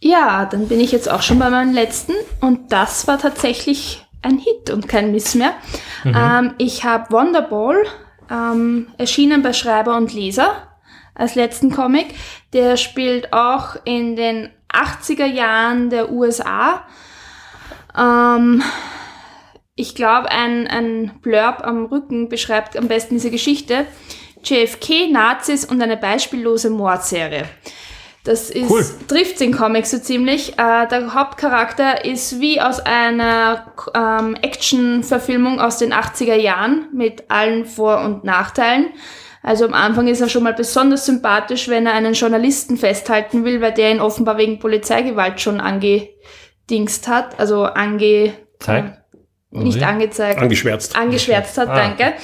Ja, 0.00 0.44
dann 0.44 0.68
bin 0.68 0.80
ich 0.80 0.92
jetzt 0.92 1.10
auch 1.10 1.22
schon 1.22 1.38
bei 1.38 1.48
meinem 1.50 1.72
letzten 1.72 2.12
und 2.40 2.72
das 2.72 3.06
war 3.08 3.18
tatsächlich 3.18 4.04
ein 4.22 4.38
Hit 4.38 4.70
und 4.70 4.88
kein 4.88 5.12
Miss 5.12 5.34
mehr. 5.34 5.52
Ähm, 6.04 6.54
ich 6.58 6.84
habe 6.84 7.10
Wonderball, 7.12 7.76
ähm, 8.30 8.88
erschienen 8.98 9.42
bei 9.42 9.52
Schreiber 9.52 9.96
und 9.96 10.12
Leser 10.12 10.68
als 11.14 11.34
letzten 11.34 11.70
Comic. 11.70 12.06
Der 12.52 12.76
spielt 12.76 13.32
auch 13.32 13.76
in 13.84 14.16
den 14.16 14.50
80er 14.72 15.26
Jahren 15.26 15.88
der 15.90 16.10
USA. 16.12 16.82
Ähm, 17.98 18.62
ich 19.76 19.94
glaube, 19.94 20.30
ein, 20.30 20.66
ein 20.66 21.12
Blurb 21.22 21.62
am 21.62 21.86
Rücken 21.86 22.28
beschreibt 22.28 22.76
am 22.76 22.88
besten 22.88 23.14
diese 23.14 23.30
Geschichte. 23.30 23.86
JFK, 24.44 25.10
Nazis 25.10 25.64
und 25.64 25.82
eine 25.82 25.96
beispiellose 25.96 26.70
Mordserie. 26.70 27.44
Das 28.24 28.48
ist, 28.48 28.70
Cool. 28.70 28.84
trifft 29.06 29.40
den 29.40 29.52
Comic 29.52 29.86
so 29.86 29.98
ziemlich. 29.98 30.52
Äh, 30.58 30.86
der 30.88 31.12
Hauptcharakter 31.12 32.04
ist 32.06 32.40
wie 32.40 32.60
aus 32.60 32.80
einer 32.80 33.72
ähm, 33.94 34.34
Action-Verfilmung 34.40 35.60
aus 35.60 35.76
den 35.78 35.92
80er 35.92 36.34
Jahren 36.34 36.88
mit 36.92 37.30
allen 37.30 37.66
Vor- 37.66 38.00
und 38.00 38.24
Nachteilen. 38.24 38.86
Also 39.42 39.66
am 39.66 39.74
Anfang 39.74 40.08
ist 40.08 40.22
er 40.22 40.30
schon 40.30 40.42
mal 40.42 40.54
besonders 40.54 41.04
sympathisch, 41.04 41.68
wenn 41.68 41.84
er 41.84 41.92
einen 41.92 42.14
Journalisten 42.14 42.78
festhalten 42.78 43.44
will, 43.44 43.60
weil 43.60 43.72
der 43.74 43.90
ihn 43.90 44.00
offenbar 44.00 44.38
wegen 44.38 44.58
Polizeigewalt 44.58 45.38
schon 45.42 45.60
angedingst 46.68 47.08
hat, 47.08 47.38
also 47.38 47.64
ange... 47.64 48.34
Zeigt? 48.58 48.98
Nicht 49.50 49.80
ja. 49.80 49.88
angezeigt 49.88 50.40
Angeschwärzt. 50.40 50.96
angeschwärzt 50.96 51.56
hat, 51.58 51.68
Ah, 51.68 51.74
danke. 51.76 52.14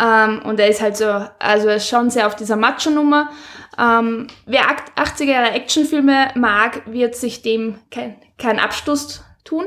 Ähm, 0.00 0.40
und 0.46 0.58
er 0.58 0.68
ist 0.68 0.80
halt 0.80 0.96
so, 0.96 1.04
also 1.38 1.68
er 1.68 1.76
ist 1.76 1.86
schon 1.88 2.08
sehr 2.08 2.26
auf 2.26 2.34
dieser 2.34 2.56
Macho-Nummer. 2.56 3.28
Ähm, 3.78 4.26
wer 4.46 4.70
akt- 4.70 4.98
80er 4.98 5.24
Jahre 5.30 5.50
Actionfilme 5.50 6.30
mag, 6.34 6.82
wird 6.86 7.14
sich 7.14 7.42
dem 7.42 7.74
kein, 7.90 8.16
kein 8.38 8.58
Abstoß 8.58 9.22
tun. 9.44 9.66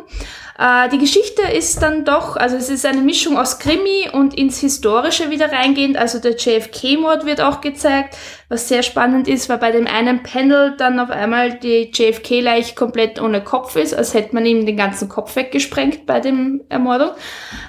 Äh, 0.57 0.89
die 0.89 0.97
Geschichte 0.97 1.41
ist 1.41 1.81
dann 1.81 2.06
doch, 2.06 2.38
also 2.38 2.56
es 2.56 2.69
ist 2.69 2.85
eine 2.85 3.02
Mischung 3.02 3.38
aus 3.38 3.60
Krimi 3.60 4.10
und 4.11 4.34
ins 4.34 4.60
Historische 4.60 5.30
wieder 5.30 5.52
reingehend. 5.52 5.97
Also 5.97 6.19
der 6.19 6.35
JFK-Mord 6.35 7.26
wird 7.26 7.41
auch 7.41 7.61
gezeigt, 7.61 8.18
was 8.49 8.68
sehr 8.68 8.84
spannend 8.84 9.27
ist, 9.27 9.49
weil 9.49 9.57
bei 9.57 9.72
dem 9.72 9.88
einen 9.88 10.23
Panel 10.23 10.76
dann 10.77 10.99
auf 10.99 11.10
einmal 11.10 11.60
die 11.60 11.91
JFK-Leich 11.93 12.76
komplett 12.76 13.22
ohne 13.22 13.43
Kopf 13.43 13.76
ist, 13.76 13.93
als 13.93 14.14
hätte 14.14 14.34
man 14.34 14.45
ihm 14.45 14.65
den 14.65 14.77
ganzen 14.77 15.10
Kopf 15.10 15.35
weggesprengt 15.35 16.06
bei 16.06 16.19
dem 16.19 16.61
Ermordung. 16.69 17.11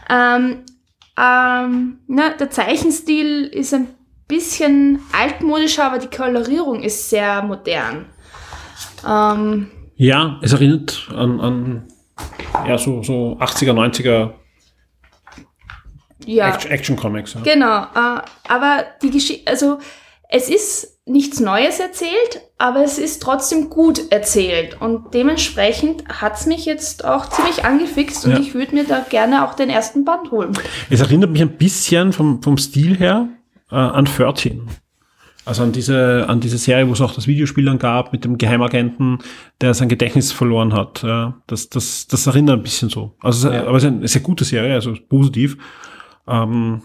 Ähm, 0.09 0.65
ähm, 1.19 1.99
na, 2.07 2.31
der 2.39 2.51
Zeichenstil 2.51 3.45
ist 3.45 3.73
ein 3.73 3.89
bisschen 4.29 5.01
altmodischer, 5.13 5.85
aber 5.85 5.99
die 5.99 6.15
Kolorierung 6.15 6.83
ist 6.83 7.11
sehr 7.11 7.43
modern. 7.43 8.07
Ähm, 9.07 9.71
Ja, 9.97 10.39
es 10.43 10.53
erinnert 10.53 11.09
an, 11.15 11.41
an 11.41 11.89
ja, 12.67 12.79
so, 12.79 13.03
so 13.03 13.37
80er, 13.41 13.73
90er 13.73 14.31
ja, 16.25 16.49
Action- 16.49 16.71
Action-Comics. 16.71 17.35
Ja. 17.35 17.41
genau. 17.43 17.83
Äh, 17.83 18.23
aber 18.49 18.85
die 19.03 19.11
Geschichte, 19.11 19.49
also 19.51 19.79
es 20.29 20.49
ist 20.49 20.99
nichts 21.09 21.39
Neues 21.39 21.79
erzählt, 21.79 22.41
aber 22.59 22.83
es 22.83 22.99
ist 22.99 23.23
trotzdem 23.23 23.71
gut 23.71 24.11
erzählt. 24.11 24.81
Und 24.81 25.15
dementsprechend 25.15 26.03
hat's 26.09 26.47
mich 26.47 26.65
jetzt 26.65 27.05
auch 27.05 27.29
ziemlich 27.29 27.65
angefixt 27.65 28.25
und 28.25 28.33
Ja. 28.33 28.39
ich 28.41 28.55
würde 28.55 28.75
mir 28.75 28.85
da 28.85 29.05
gerne 29.09 29.47
auch 29.47 29.55
den 29.55 29.71
ersten 29.71 30.05
Band 30.05 30.33
holen. 30.33 30.53
Es 30.91 31.01
erinnert 31.01 31.31
mich 31.31 31.43
ein 31.43 31.57
bisschen 31.57 32.13
vom, 32.13 32.43
vom 32.43 32.59
Stil 32.59 32.97
her 32.99 33.29
äh, 33.71 33.77
an 33.77 34.07
13. 34.07 34.69
Also 35.47 35.63
an 35.63 35.73
diese, 35.73 36.27
an 36.29 36.41
diese 36.41 36.59
Serie, 36.59 36.87
wo 36.89 36.93
es 36.93 37.01
auch 37.01 37.15
das 37.15 37.27
Videospiel 37.27 37.65
dann 37.65 37.79
gab 37.79 38.13
mit 38.13 38.25
dem 38.25 38.37
Geheimagenten, 38.37 39.19
der 39.61 39.73
sein 39.75 39.89
Gedächtnis 39.89 40.33
verloren 40.33 40.75
hat. 40.75 41.03
Ja, 41.05 41.35
das, 41.47 41.71
das, 41.71 42.07
das 42.09 42.27
erinnert 42.27 42.59
ein 42.59 42.63
bisschen 42.63 42.89
so. 42.91 43.15
Also, 43.23 43.49
ist- 43.49 43.55
aber 43.67 43.77
es 43.79 43.85
ist 43.85 43.89
eine 43.91 44.09
sehr 44.09 44.23
gute 44.23 44.45
Serie, 44.45 44.75
also 44.75 44.95
positiv. 45.09 45.57
Ähm, 46.29 46.83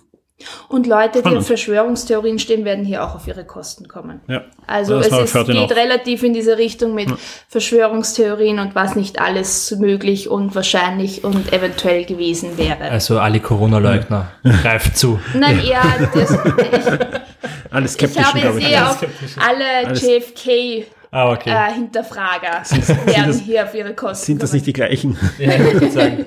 Und 0.69 0.85
Leute, 0.87 1.13
die 1.13 1.19
Spannend. 1.19 1.39
auf 1.39 1.47
Verschwörungstheorien 1.47 2.37
stehen, 2.39 2.63
werden 2.65 2.85
hier 2.85 3.03
auch 3.03 3.15
auf 3.15 3.27
ihre 3.27 3.45
Kosten 3.45 3.87
kommen. 3.87 4.21
Ja. 4.27 4.43
Also 4.67 4.97
Das 4.97 5.07
es 5.11 5.33
ist, 5.35 5.45
geht 5.47 5.57
auch. 5.57 5.71
relativ 5.71 6.21
in 6.23 6.33
diese 6.33 6.57
Richtung 6.59 6.93
mit 6.95 7.09
Verschwörungstheorien 7.49 8.59
und 8.59 8.75
was 8.75 8.95
nicht 8.95 9.19
alles 9.19 9.75
möglich 9.79 10.29
und 10.29 10.53
wahrscheinlich 10.55 11.23
und 11.23 11.51
eventuell 11.53 12.05
gewesen 12.05 12.57
wäre. 12.57 12.81
Also 12.91 13.19
alle 13.19 13.39
Corona-Leugner, 13.39 14.31
greift 14.43 14.97
zu. 14.97 15.19
Nein, 15.37 15.59
eher 15.63 15.83
das, 16.13 16.37
ich, 17.43 17.73
Alles 17.73 17.91
ich 17.91 17.97
skeptischen, 17.97 18.25
habe 18.25 18.39
glaube 18.39 18.59
ich. 18.59 18.67
sehr 18.67 18.89
auf 18.89 19.05
alle 19.37 19.93
JFK 19.93 20.85
Ah, 21.13 21.31
okay. 21.31 21.49
äh, 21.49 21.73
Hinterfrager 21.73 22.63
werden 23.05 23.27
das- 23.27 23.39
hier 23.41 23.63
auf 23.65 23.73
ihre 23.75 23.93
Kosten 23.93 24.25
Sind 24.25 24.43
das 24.43 24.53
nicht 24.53 24.65
die 24.65 24.73
gleichen? 24.73 25.17
Ja, 25.37 25.51
ich 25.53 25.73
würde 25.73 25.91
sagen, 25.91 26.25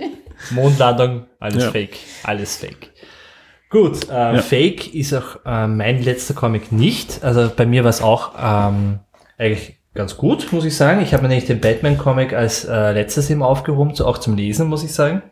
Mondlandung, 0.50 1.26
alles 1.40 1.64
Ja. 1.64 1.70
fake. 1.70 1.96
Alles 2.24 2.56
fake. 2.56 2.90
Gut, 3.70 4.08
äh, 4.10 4.38
Fake 4.40 4.94
ist 4.94 5.12
auch 5.14 5.38
äh, 5.46 5.66
mein 5.66 6.02
letzter 6.02 6.34
Comic 6.34 6.70
nicht. 6.70 7.24
Also 7.24 7.50
bei 7.54 7.66
mir 7.66 7.82
war 7.82 7.90
es 7.90 8.02
auch 8.02 8.32
ähm, 8.40 9.00
eigentlich 9.38 9.78
ganz 9.94 10.16
gut, 10.16 10.52
muss 10.52 10.64
ich 10.64 10.76
sagen. 10.76 11.00
Ich 11.02 11.12
habe 11.12 11.22
mir 11.22 11.28
nämlich 11.30 11.46
den 11.46 11.60
Batman-Comic 11.60 12.34
als 12.34 12.64
äh, 12.66 12.92
letztes 12.92 13.30
eben 13.30 13.42
aufgehoben, 13.42 13.94
so 13.94 14.06
auch 14.06 14.18
zum 14.18 14.36
Lesen, 14.36 14.68
muss 14.68 14.84
ich 14.84 14.92
sagen. 14.92 15.22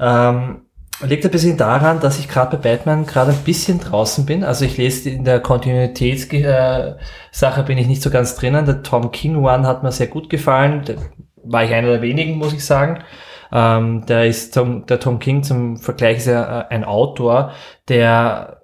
Ähm, 0.00 0.63
liegt 1.02 1.24
ein 1.24 1.30
bisschen 1.30 1.56
daran, 1.56 2.00
dass 2.00 2.18
ich 2.18 2.28
gerade 2.28 2.56
bei 2.56 2.76
Batman 2.76 3.06
gerade 3.06 3.32
ein 3.32 3.44
bisschen 3.44 3.80
draußen 3.80 4.26
bin. 4.26 4.44
Also 4.44 4.64
ich 4.64 4.76
lese 4.76 5.10
in 5.10 5.24
der 5.24 5.40
Kontinuitätssache 5.40 6.98
Sache 7.30 7.62
bin 7.64 7.78
ich 7.78 7.86
nicht 7.86 8.02
so 8.02 8.10
ganz 8.10 8.36
drinnen. 8.36 8.64
Der 8.66 8.82
Tom 8.82 9.10
King 9.10 9.44
One 9.44 9.66
hat 9.66 9.82
mir 9.82 9.92
sehr 9.92 10.06
gut 10.06 10.30
gefallen. 10.30 10.82
Da 10.84 10.94
war 11.42 11.64
ich 11.64 11.72
einer 11.72 11.88
der 11.88 12.02
wenigen, 12.02 12.38
muss 12.38 12.52
ich 12.52 12.64
sagen. 12.64 13.02
Ähm, 13.52 14.06
der 14.06 14.26
ist 14.26 14.54
Tom, 14.54 14.86
der 14.86 15.00
Tom 15.00 15.18
King 15.18 15.42
zum 15.42 15.76
Vergleich 15.76 16.18
ist 16.18 16.26
ja 16.26 16.60
äh, 16.62 16.64
ein 16.70 16.84
Autor, 16.84 17.52
der 17.88 18.62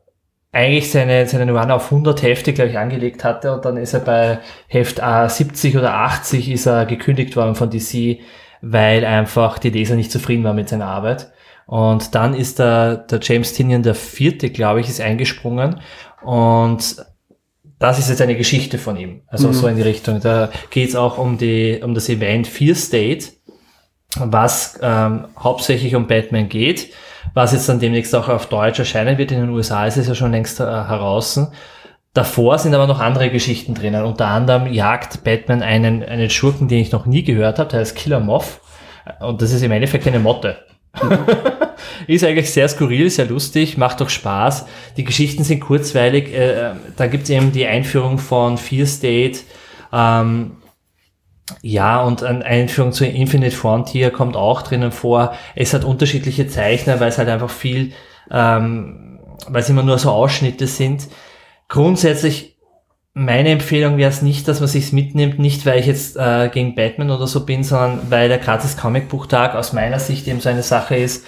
eigentlich 0.53 0.91
seine, 0.91 1.27
seine 1.27 1.53
Run 1.53 1.71
auf 1.71 1.93
100 1.93 2.23
Hefte, 2.23 2.53
glaube 2.53 2.71
ich, 2.71 2.79
angelegt 2.79 3.23
hatte 3.23 3.53
und 3.55 3.65
dann 3.65 3.77
ist 3.77 3.95
er 3.95 4.01
bei 4.01 4.41
Heft 4.67 5.01
A 5.01 5.29
70 5.29 5.77
oder 5.79 5.95
80 5.95 6.51
ist 6.51 6.67
er 6.67 6.87
gekündigt 6.87 7.37
worden 7.37 7.55
von 7.55 7.71
DC, 7.71 8.19
weil 8.61 9.05
einfach 9.05 9.59
die 9.59 9.71
Leser 9.71 9.95
nicht 9.95 10.11
zufrieden 10.11 10.43
waren 10.43 10.57
mit 10.57 10.69
seiner 10.69 10.87
Arbeit. 10.87 11.31
Und 11.71 12.17
dann 12.17 12.35
ist 12.35 12.59
der, 12.59 12.97
der 12.97 13.21
James 13.23 13.53
Tinian 13.53 13.85
der 13.85 13.95
vierte, 13.95 14.51
glaube 14.51 14.81
ich, 14.81 14.89
ist 14.89 15.01
eingesprungen 15.01 15.81
und 16.21 16.97
das 17.79 18.01
ist 18.01 18.09
jetzt 18.09 18.21
eine 18.21 18.37
Geschichte 18.37 18.77
von 18.77 18.97
ihm. 18.97 19.23
Also 19.29 19.53
so 19.53 19.69
in 19.69 19.77
die 19.77 19.83
Richtung. 19.83 20.19
Da 20.21 20.51
geht 20.71 20.89
es 20.89 20.97
auch 20.97 21.17
um 21.17 21.39
die, 21.39 21.81
um 21.81 21.95
das 21.95 22.09
Event 22.09 22.49
Fear 22.49 22.75
State, 22.75 23.27
was 24.17 24.81
ähm, 24.83 25.29
hauptsächlich 25.39 25.95
um 25.95 26.09
Batman 26.09 26.49
geht, 26.49 26.93
was 27.35 27.53
jetzt 27.53 27.69
dann 27.69 27.79
demnächst 27.79 28.17
auch 28.17 28.29
auf 28.29 28.47
Deutsch 28.47 28.81
erscheinen 28.81 29.17
wird. 29.17 29.31
In 29.31 29.41
den 29.41 29.51
USA 29.51 29.87
ist 29.87 29.97
es 29.97 30.09
ja 30.09 30.17
schon 30.17 30.33
längst 30.33 30.59
äh, 30.59 30.65
heraus. 30.65 31.41
Davor 32.15 32.59
sind 32.59 32.75
aber 32.75 32.89
noch 32.89 32.99
andere 32.99 33.31
Geschichten 33.31 33.75
drinnen. 33.75 34.05
Unter 34.05 34.27
anderem 34.27 34.73
jagt 34.73 35.23
Batman 35.23 35.63
einen, 35.63 36.03
einen 36.03 36.31
Schurken, 36.31 36.67
den 36.67 36.81
ich 36.81 36.91
noch 36.91 37.07
nie 37.07 37.23
gehört 37.23 37.61
habe, 37.61 37.71
der 37.71 37.79
heißt 37.79 37.95
Killer 37.95 38.19
Moth. 38.19 38.61
Und 39.21 39.41
das 39.41 39.53
ist 39.53 39.63
im 39.63 39.71
Endeffekt 39.71 40.09
eine 40.09 40.19
Motte. 40.19 40.65
ist 42.07 42.25
eigentlich 42.25 42.51
sehr 42.51 42.69
skurril, 42.69 43.11
sehr 43.11 43.27
lustig, 43.27 43.77
macht 43.77 44.01
doch 44.01 44.09
Spaß. 44.09 44.67
Die 44.97 45.05
Geschichten 45.05 45.45
sind 45.45 45.61
kurzweilig. 45.61 46.35
Äh, 46.35 46.73
da 46.97 47.07
gibt 47.07 47.25
es 47.25 47.31
eben 47.31 47.53
die 47.53 47.67
Einführung 47.67 48.19
von 48.19 48.59
Fear 48.59 48.87
State. 48.87 49.41
Ähm, 49.93 50.53
ja, 51.63 52.03
und 52.03 52.23
eine 52.23 52.45
Einführung 52.45 52.93
zu 52.93 53.05
Infinite 53.05 53.57
Frontier 53.57 54.11
kommt 54.11 54.37
auch 54.37 54.63
drinnen 54.63 54.93
vor. 54.93 55.35
Es 55.55 55.75
hat 55.75 55.85
unterschiedliche 55.85 56.47
Zeichner, 56.47 57.01
weil 57.01 57.09
es 57.09 57.19
halt 57.19 57.29
einfach 57.29 57.51
viel, 57.51 57.93
ähm, 58.31 59.21
weil 59.49 59.63
es 59.63 59.69
immer 59.69 59.83
nur 59.83 59.99
so 59.99 60.11
Ausschnitte 60.11 60.67
sind. 60.67 61.09
Grundsätzlich, 61.69 62.57
meine 63.13 63.49
Empfehlung 63.51 63.97
wäre 63.97 64.11
es 64.11 64.23
nicht, 64.23 64.47
dass 64.47 64.61
man 64.61 64.69
sich's 64.69 64.93
mitnimmt, 64.93 65.39
nicht 65.39 65.67
weil 65.67 65.81
ich 65.81 65.87
jetzt 65.87 66.17
äh, 66.17 66.49
gegen 66.53 66.75
Batman 66.75 67.11
oder 67.11 67.27
so 67.27 67.45
bin, 67.45 67.65
sondern 67.65 68.11
weil 68.11 68.29
der 68.29 68.39
gratis 68.39 68.77
Comicbuchtag 68.77 69.55
aus 69.55 69.73
meiner 69.73 69.99
Sicht 69.99 70.29
eben 70.29 70.41
so 70.41 70.49
eine 70.49 70.63
Sache 70.63 70.97
ist. 70.97 71.25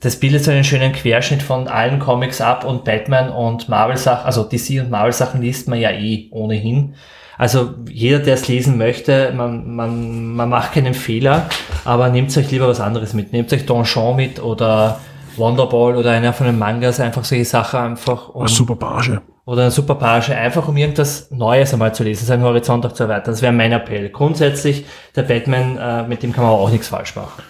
Das 0.00 0.20
bildet 0.20 0.44
so 0.44 0.50
einen 0.50 0.64
schönen 0.64 0.92
Querschnitt 0.92 1.42
von 1.42 1.66
allen 1.66 1.98
Comics 1.98 2.40
ab 2.40 2.64
und 2.64 2.84
Batman 2.84 3.30
und 3.30 3.68
Marvel-Sachen, 3.68 4.26
also 4.26 4.44
DC 4.44 4.80
und 4.80 4.90
Marvel-Sachen 4.90 5.40
liest 5.40 5.66
man 5.66 5.80
ja 5.80 5.90
eh 5.90 6.28
ohnehin. 6.30 6.94
Also 7.38 7.74
jeder, 7.88 8.18
der 8.18 8.34
es 8.34 8.48
lesen 8.48 8.76
möchte, 8.76 9.32
man, 9.34 9.74
man, 9.74 10.34
man 10.34 10.48
macht 10.48 10.72
keinen 10.72 10.94
Fehler, 10.94 11.48
aber 11.84 12.10
nehmt 12.10 12.36
euch 12.36 12.50
lieber 12.50 12.68
was 12.68 12.80
anderes 12.80 13.14
mit. 13.14 13.32
Nehmt 13.32 13.52
euch 13.52 13.64
Donjon 13.64 14.16
mit 14.16 14.42
oder 14.42 15.00
Wonderball 15.38 15.96
oder 15.96 16.10
einer 16.12 16.32
von 16.32 16.46
den 16.46 16.58
Mangas, 16.58 17.00
einfach 17.00 17.24
solche 17.24 17.44
Sachen 17.44 17.80
einfach. 17.80 18.28
Um, 18.30 18.42
Oh, 18.42 18.46
super 18.46 18.76
Page. 18.76 19.18
oder 19.46 19.62
eine 19.62 19.70
super 19.70 19.94
Page, 19.94 20.30
einfach 20.30 20.68
um 20.68 20.76
irgendwas 20.76 21.30
Neues 21.30 21.72
einmal 21.72 21.94
zu 21.94 22.04
lesen, 22.04 22.26
seinen 22.26 22.42
Horizont 22.42 22.84
auch 22.84 22.92
zu 22.92 23.04
erweitern. 23.04 23.32
Das 23.32 23.40
wäre 23.42 23.52
mein 23.52 23.72
Appell. 23.72 24.08
Grundsätzlich, 24.10 24.84
der 25.16 25.22
Batman, 25.22 25.76
äh, 25.78 26.06
mit 26.08 26.22
dem 26.22 26.32
kann 26.32 26.44
man 26.44 26.52
auch 26.52 26.70
nichts 26.70 26.88
falsch 26.88 27.16
machen. 27.16 27.42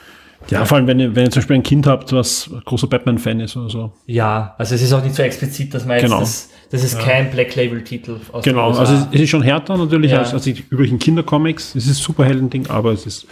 Ja, 0.51 0.65
vor 0.65 0.77
allem, 0.78 0.86
wenn 0.86 0.98
ihr, 1.01 1.15
wenn 1.15 1.24
ihr 1.24 1.31
zum 1.31 1.40
Beispiel 1.40 1.56
ein 1.56 1.62
Kind 1.62 1.86
habt, 1.86 2.12
was 2.12 2.48
großer 2.65 2.86
Batman-Fan 2.86 3.40
ist 3.40 3.56
oder 3.56 3.69
so. 3.69 3.93
Ja, 4.06 4.55
also 4.56 4.74
es 4.77 4.81
ist 4.82 4.93
auch 4.94 5.02
nicht 5.02 5.15
so 5.15 5.23
explizit, 5.23 5.74
dass 5.74 5.85
man 5.85 5.97
jetzt 5.97 6.05
Genau. 6.05 6.20
das, 6.20 6.48
das 6.70 6.85
ist 6.85 6.98
kein 7.01 7.31
Black 7.31 7.55
Label 7.56 7.82
Titel 7.85 8.19
aus 8.32 8.44
den 8.44 8.55
Genau, 8.55 8.70
also 8.70 8.94
es 9.12 9.20
ist 9.20 9.28
schon 9.28 9.43
härter 9.43 9.77
natürlich 9.77 10.12
Ja. 10.12 10.20
als, 10.20 10.32
als 10.32 10.44
die 10.44 10.65
übrigen 10.70 10.98
Kindercomics. 10.98 11.74
Es 11.74 11.86
ist 11.86 11.98
Superhelden-Ding, 12.02 12.69
aber 12.70 12.93
es 12.93 13.05
ist 13.05 13.27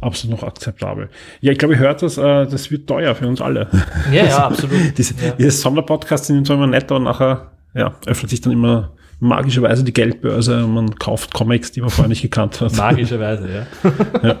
absolut 0.00 0.40
noch 0.40 0.46
akzeptabel. 0.46 1.08
Ja, 1.40 1.52
ich 1.52 1.58
glaube, 1.58 1.74
ihr 1.74 1.80
hört 1.80 2.02
das, 2.02 2.18
äh, 2.18 2.46
das 2.46 2.70
wird 2.70 2.86
teuer 2.86 3.14
für 3.14 3.26
uns 3.28 3.40
alle. 3.40 3.68
ja, 4.12 4.24
ja, 4.26 4.46
absolut. 4.46 4.78
Diese, 4.98 5.14
Ja. 5.24 5.32
Diese 5.32 5.50
Sonderpodcasts 5.50 6.26
sind 6.26 6.48
immer 6.48 6.66
nett, 6.66 6.90
aber 6.90 7.00
nachher 7.00 7.52
ja, 7.74 7.94
öffnet 8.06 8.30
sich 8.30 8.40
dann 8.40 8.52
immer 8.52 8.92
magischerweise 9.20 9.84
die 9.84 9.92
Geldbörse 9.92 10.64
und 10.64 10.74
man 10.74 10.94
kauft 10.96 11.32
Comics, 11.32 11.72
die 11.72 11.80
man 11.80 11.90
vorher 11.90 12.08
nicht 12.08 12.22
gekannt 12.22 12.60
hat. 12.60 12.76
Magischerweise, 12.76 13.66
ja. 13.82 14.36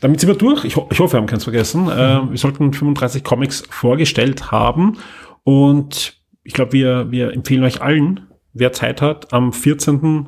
Damit 0.00 0.20
sind 0.20 0.30
wir 0.30 0.36
durch. 0.36 0.64
Ich, 0.64 0.76
ho 0.76 0.88
ich 0.90 0.98
hoffe, 0.98 1.14
wir 1.14 1.18
haben 1.18 1.26
keins 1.26 1.44
vergessen. 1.44 1.88
Äh, 1.88 2.30
wir 2.30 2.38
sollten 2.38 2.72
35 2.72 3.22
Comics 3.22 3.62
vorgestellt 3.68 4.50
haben. 4.50 4.96
Und 5.44 6.14
ich 6.42 6.54
glaube, 6.54 6.72
wir, 6.72 7.10
wir 7.10 7.32
empfehlen 7.32 7.64
euch 7.64 7.82
allen, 7.82 8.20
wer 8.54 8.72
Zeit 8.72 9.02
hat, 9.02 9.32
am 9.32 9.52
14. 9.52 10.26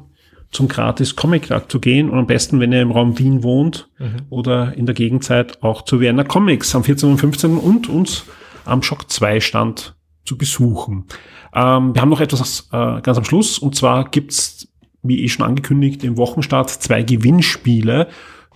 zum 0.52 0.68
gratis 0.68 1.16
Comic 1.16 1.48
Tag 1.48 1.70
zu 1.70 1.80
gehen 1.80 2.10
und 2.10 2.18
am 2.18 2.26
besten, 2.26 2.60
wenn 2.60 2.72
ihr 2.72 2.82
im 2.82 2.90
Raum 2.90 3.18
Wien 3.18 3.42
wohnt 3.42 3.88
oder 4.28 4.74
in 4.74 4.86
der 4.86 4.94
Gegenzeit 4.94 5.62
auch 5.62 5.82
zu 5.82 5.98
Vienna 5.98 6.24
Comics 6.24 6.74
am 6.74 6.84
14. 6.84 7.10
und 7.10 7.18
15. 7.18 7.56
und 7.56 7.88
uns 7.88 8.24
am 8.64 8.82
Shock 8.82 9.10
2 9.10 9.40
Stand 9.40 9.96
zu 10.24 10.36
besuchen. 10.36 11.06
Ähm, 11.54 11.94
wir 11.94 12.02
haben 12.02 12.10
noch 12.10 12.20
etwas 12.20 12.68
äh, 12.70 13.00
ganz 13.00 13.18
am 13.18 13.24
Schluss 13.24 13.58
und 13.58 13.74
zwar 13.74 14.08
gibt's 14.10 14.68
wie 15.02 15.24
eh 15.24 15.28
schon 15.28 15.44
angekündigt, 15.44 16.04
im 16.04 16.16
Wochenstart 16.16 16.70
zwei 16.70 17.02
Gewinnspiele 17.02 18.08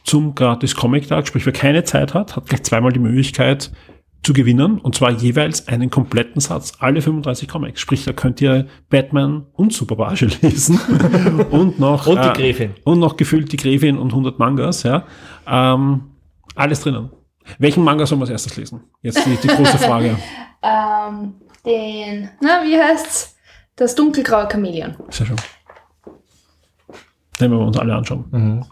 zum 0.05 0.35
gratis 0.35 0.77
Comic 0.77 1.09
Tag. 1.09 1.27
Sprich, 1.27 1.45
wer 1.45 1.53
keine 1.53 1.85
Zeit 1.85 2.15
hat, 2.15 2.37
hat 2.37 2.47
gleich 2.49 2.63
zweimal 2.63 2.93
die 2.93 3.01
Möglichkeit 3.01 3.73
zu 4.27 4.33
gewinnen 4.33 4.79
und 4.79 4.97
zwar 4.97 5.13
jeweils 5.13 5.69
einen 5.69 5.89
kompletten 5.89 6.41
Satz, 6.41 6.73
alle 6.81 7.01
35 7.01 7.49
Comics. 7.49 7.81
Sprich, 7.81 8.05
da 8.05 8.13
könnt 8.13 8.41
ihr 8.41 8.67
Batman 8.91 9.47
und 9.53 9.73
Superbarge 9.73 10.27
lesen 10.43 10.81
und 11.51 11.79
noch 11.79 12.09
Und 12.09 12.17
die 12.25 12.29
äh, 12.29 12.33
Gräfin. 12.33 12.75
und 12.83 12.99
noch 12.99 13.17
gefüllt 13.17 13.53
die 13.53 13.57
Gräfin 13.57 13.97
und 13.97 14.09
100 14.09 14.41
Mangas. 14.41 14.83
Ja, 14.83 15.05
ähm, 15.47 16.11
alles 16.57 16.81
drinnen. 16.81 17.11
Welchen 17.61 17.85
Manga 17.85 18.05
sollen 18.05 18.21
wir 18.21 18.25
als 18.25 18.31
erstes 18.31 18.57
lesen? 18.57 18.81
Jetzt 19.01 19.25
die, 19.25 19.37
die 19.37 19.49
große 19.49 19.79
Frage. 19.79 20.19
Ähm, 20.63 21.35
den, 21.65 22.29
na, 22.41 22.63
wie 22.65 22.77
heißt's? 22.77 23.37
Das 23.77 23.95
dunkelgraue 23.95 24.49
Chamäleon. 24.51 24.97
Sehr 25.11 25.27
schön. 25.27 25.37
Den 27.39 27.51
werden 27.53 27.59
wir 27.61 27.67
uns 27.67 27.79
alle 27.79 27.95
anschauen. 27.95 28.25
Mhm. 28.33 28.65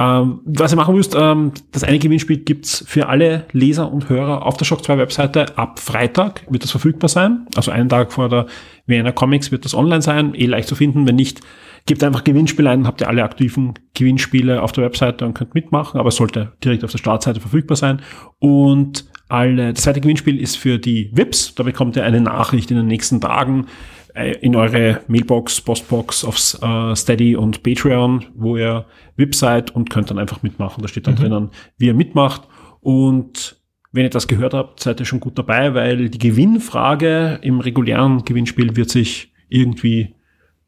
Ähm, 0.00 0.40
was 0.46 0.72
ihr 0.72 0.76
machen 0.76 0.94
müsst, 0.94 1.14
ähm, 1.14 1.52
das 1.72 1.84
eine 1.84 1.98
Gewinnspiel 1.98 2.38
gibt's 2.38 2.82
für 2.86 3.10
alle 3.10 3.44
Leser 3.52 3.92
und 3.92 4.08
Hörer 4.08 4.46
auf 4.46 4.56
der 4.56 4.64
Shock 4.64 4.82
2 4.82 4.96
Webseite. 4.96 5.58
Ab 5.58 5.78
Freitag 5.78 6.46
wird 6.48 6.62
das 6.62 6.70
verfügbar 6.70 7.10
sein. 7.10 7.46
Also 7.54 7.70
einen 7.70 7.90
Tag 7.90 8.10
vor 8.10 8.30
der 8.30 8.46
Vienna 8.86 9.12
Comics 9.12 9.52
wird 9.52 9.66
das 9.66 9.74
online 9.74 10.00
sein. 10.00 10.34
Eh 10.34 10.46
leicht 10.46 10.68
zu 10.68 10.74
finden. 10.74 11.06
Wenn 11.06 11.16
nicht, 11.16 11.42
gebt 11.84 12.02
einfach 12.02 12.24
Gewinnspiel 12.24 12.66
ein, 12.66 12.86
habt 12.86 13.02
ihr 13.02 13.08
alle 13.08 13.22
aktiven 13.22 13.74
Gewinnspiele 13.92 14.62
auf 14.62 14.72
der 14.72 14.84
Webseite 14.84 15.26
und 15.26 15.34
könnt 15.34 15.54
mitmachen, 15.54 16.00
aber 16.00 16.08
es 16.08 16.16
sollte 16.16 16.52
direkt 16.64 16.82
auf 16.82 16.92
der 16.92 16.98
Startseite 16.98 17.40
verfügbar 17.40 17.76
sein. 17.76 18.00
Und 18.38 19.04
alle, 19.28 19.74
das 19.74 19.82
zweite 19.82 20.00
Gewinnspiel 20.00 20.40
ist 20.40 20.56
für 20.56 20.78
die 20.78 21.10
VIPs. 21.12 21.54
Da 21.56 21.62
bekommt 21.62 21.96
ihr 21.96 22.04
eine 22.04 22.22
Nachricht 22.22 22.70
in 22.70 22.78
den 22.78 22.86
nächsten 22.86 23.20
Tagen 23.20 23.66
in 24.14 24.56
eure 24.56 25.02
Mailbox, 25.08 25.60
Postbox 25.60 26.24
aufs 26.24 26.60
äh, 26.60 26.96
Steady 26.96 27.36
und 27.36 27.62
Patreon, 27.62 28.24
wo 28.34 28.56
ihr 28.56 28.86
VIP 29.16 29.34
seid 29.34 29.74
und 29.74 29.90
könnt 29.90 30.10
dann 30.10 30.18
einfach 30.18 30.42
mitmachen. 30.42 30.82
Da 30.82 30.88
steht 30.88 31.06
dann 31.06 31.16
drinnen, 31.16 31.50
wie 31.78 31.86
ihr 31.86 31.94
mitmacht. 31.94 32.42
Und 32.80 33.60
wenn 33.92 34.04
ihr 34.04 34.10
das 34.10 34.28
gehört 34.28 34.54
habt, 34.54 34.80
seid 34.80 35.00
ihr 35.00 35.06
schon 35.06 35.20
gut 35.20 35.38
dabei, 35.38 35.74
weil 35.74 36.08
die 36.08 36.18
Gewinnfrage 36.18 37.38
im 37.42 37.60
regulären 37.60 38.24
Gewinnspiel 38.24 38.76
wird 38.76 38.90
sich 38.90 39.32
irgendwie 39.48 40.14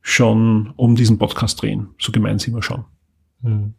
schon 0.00 0.72
um 0.76 0.96
diesen 0.96 1.18
Podcast 1.18 1.62
drehen. 1.62 1.88
So 1.98 2.12
gemein 2.12 2.38
sind 2.38 2.54
wir 2.54 2.62
schon. 2.62 2.84
Mhm. 3.40 3.74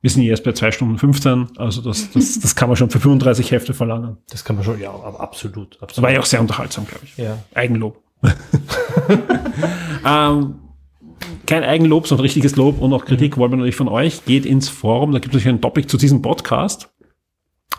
Wir 0.00 0.10
sind 0.10 0.24
erst 0.24 0.42
bei 0.42 0.52
zwei 0.52 0.72
Stunden 0.72 0.98
15, 0.98 1.58
also 1.58 1.80
das, 1.80 2.10
das, 2.10 2.40
das 2.42 2.56
kann 2.56 2.68
man 2.68 2.76
schon 2.76 2.90
für 2.90 2.98
35 2.98 3.50
Hefte 3.52 3.72
verlangen. 3.72 4.18
Das 4.30 4.44
kann 4.44 4.56
man 4.56 4.64
schon, 4.64 4.80
ja, 4.80 4.90
absolut. 4.90 5.74
absolut. 5.74 5.90
Das 5.90 6.02
war 6.02 6.10
ja 6.10 6.20
auch 6.20 6.26
sehr 6.26 6.40
unterhaltsam, 6.40 6.86
glaube 6.86 7.04
ich. 7.04 7.16
Ja. 7.16 7.38
Eigenlob. 7.54 8.01
ähm, 10.06 10.54
kein 11.46 11.64
Eigenlob, 11.64 12.06
sondern 12.06 12.22
richtiges 12.22 12.56
Lob 12.56 12.80
und 12.80 12.92
auch 12.92 13.04
Kritik 13.04 13.36
wollen 13.36 13.52
wir 13.52 13.56
natürlich 13.56 13.76
von 13.76 13.88
euch. 13.88 14.24
Geht 14.24 14.46
ins 14.46 14.68
Forum, 14.68 15.12
da 15.12 15.18
gibt 15.18 15.34
es 15.34 15.40
natürlich 15.40 15.56
ein 15.56 15.60
Topic 15.60 15.88
zu 15.88 15.96
diesem 15.96 16.22
Podcast 16.22 16.92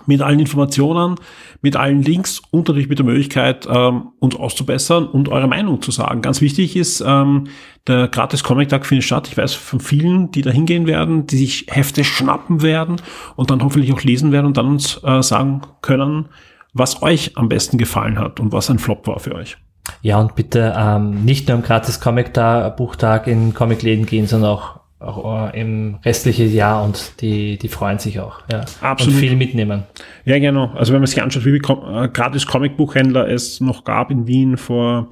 mit 0.05 0.21
allen 0.21 0.39
Informationen, 0.39 1.15
mit 1.61 1.75
allen 1.75 2.01
Links 2.01 2.41
und 2.51 2.67
natürlich 2.67 2.89
mit 2.89 2.99
der 2.99 3.05
Möglichkeit, 3.05 3.67
ähm, 3.69 4.09
uns 4.19 4.35
auszubessern 4.35 5.07
und 5.07 5.29
eure 5.29 5.47
Meinung 5.47 5.81
zu 5.81 5.91
sagen. 5.91 6.21
Ganz 6.21 6.41
wichtig 6.41 6.75
ist, 6.75 7.03
ähm, 7.05 7.45
der 7.87 8.07
gratis 8.07 8.43
Comic 8.43 8.69
Tag 8.69 8.85
findet 8.85 9.05
statt. 9.05 9.27
Ich 9.29 9.37
weiß 9.37 9.53
von 9.53 9.79
vielen, 9.79 10.31
die 10.31 10.41
da 10.41 10.51
hingehen 10.51 10.87
werden, 10.87 11.27
die 11.27 11.37
sich 11.37 11.67
Hefte 11.69 12.03
schnappen 12.03 12.61
werden 12.61 12.97
und 13.35 13.49
dann 13.49 13.63
hoffentlich 13.63 13.93
auch 13.93 14.01
lesen 14.01 14.31
werden 14.31 14.47
und 14.47 14.57
dann 14.57 14.67
uns 14.67 14.99
äh, 15.03 15.21
sagen 15.21 15.61
können, 15.81 16.29
was 16.73 17.01
euch 17.01 17.37
am 17.37 17.49
besten 17.49 17.77
gefallen 17.77 18.17
hat 18.19 18.39
und 18.39 18.51
was 18.51 18.69
ein 18.69 18.79
Flop 18.79 19.07
war 19.07 19.19
für 19.19 19.35
euch. 19.35 19.57
Ja, 20.01 20.19
und 20.19 20.35
bitte 20.35 20.73
ähm, 20.77 21.25
nicht 21.25 21.47
nur 21.47 21.57
am 21.57 21.63
gratis 21.63 21.99
Comic 21.99 22.33
Tag, 22.33 22.77
Buchtag 22.77 23.27
in 23.27 23.53
Comicläden 23.53 24.05
gehen, 24.05 24.27
sondern 24.27 24.51
auch, 24.51 24.79
auch 24.99 25.51
äh, 25.53 25.59
im 25.59 25.95
restlichen 26.05 26.53
Jahr 26.53 26.83
und 26.83 27.21
die, 27.21 27.57
die 27.57 27.67
freuen 27.67 27.99
sich 27.99 28.19
auch. 28.19 28.41
Ja. 28.51 28.65
Absolut. 28.81 29.15
Und 29.15 29.19
viel 29.19 29.35
mitnehmen. 29.35 29.83
Ja, 30.25 30.39
genau. 30.39 30.71
Also 30.75 30.93
wenn 30.93 31.01
man 31.01 31.07
sich 31.07 31.21
anschaut, 31.21 31.45
wie 31.45 31.51
viele 31.51 31.59
Com 31.59 31.83
äh, 31.95 32.07
gratis 32.07 32.47
Comicbuchhändler 32.47 33.27
es 33.29 33.59
noch 33.59 33.83
gab 33.83 34.11
in 34.11 34.27
Wien 34.27 34.57
vor, 34.57 35.09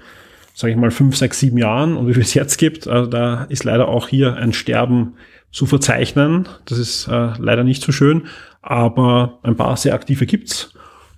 sage 0.53 0.71
ich 0.73 0.79
mal, 0.79 0.91
fünf, 0.91 1.17
sechs, 1.17 1.39
sieben 1.39 1.57
Jahren 1.57 1.97
und 1.97 2.07
wie 2.07 2.13
viel 2.13 2.23
es 2.23 2.33
jetzt 2.33 2.57
gibt, 2.57 2.87
also 2.87 3.09
da 3.09 3.45
ist 3.45 3.63
leider 3.63 3.87
auch 3.87 4.07
hier 4.07 4.35
ein 4.37 4.53
Sterben 4.53 5.15
zu 5.51 5.65
verzeichnen. 5.65 6.47
Das 6.65 6.77
ist 6.77 7.07
äh, 7.07 7.29
leider 7.37 7.63
nicht 7.63 7.83
so 7.83 7.91
schön, 7.91 8.27
aber 8.61 9.39
ein 9.43 9.55
paar 9.57 9.75
sehr 9.75 9.93
aktive 9.93 10.25
gibt's. 10.25 10.73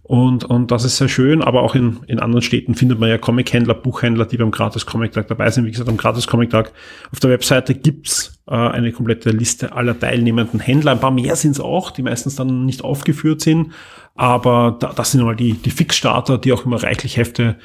Und, 0.06 0.44
und 0.44 0.70
das 0.70 0.84
ist 0.84 0.98
sehr 0.98 1.08
schön, 1.08 1.42
aber 1.42 1.62
auch 1.62 1.76
in, 1.76 2.02
in 2.08 2.20
anderen 2.20 2.42
Städten 2.42 2.76
findet 2.76 3.00
man 3.00 3.08
ja 3.08 3.18
Comichändler, 3.18 3.74
Buchhändler, 3.74 4.26
die 4.26 4.36
beim 4.36 4.52
Gratis 4.52 4.86
Comic 4.86 5.14
Tag 5.14 5.30
dabei 5.30 5.50
sind. 5.50 5.66
Wie 5.66 5.72
gesagt, 5.72 5.88
am 5.88 5.96
Gratis 5.96 6.28
Comic 6.28 6.50
Tag 6.50 6.74
auf 7.14 7.22
der 7.22 7.30
Webseite 7.30 7.74
gibt's 7.74 8.38
äh, 8.48 8.54
eine 8.54 8.92
komplette 8.92 9.30
Liste 9.30 9.72
aller 9.72 9.98
teilnehmenden 9.98 10.60
Händler. 10.60 10.92
Ein 10.92 11.00
paar 11.00 11.12
mehr 11.12 11.38
sind's 11.38 11.62
auch, 11.62 11.90
die 11.90 12.04
meistens 12.04 12.36
dann 12.36 12.66
nicht 12.66 12.84
aufgeführt 12.84 13.40
sind. 13.40 13.72
Aber 14.14 14.76
da, 14.78 14.92
das 14.92 15.12
sind 15.12 15.24
mal 15.24 15.38
die, 15.38 15.54
die 15.54 15.72
Fixstarter, 15.72 16.38
die 16.38 16.52
auch 16.52 16.66
immer 16.66 16.84
reichlich 16.84 17.16
Hefte 17.16 17.58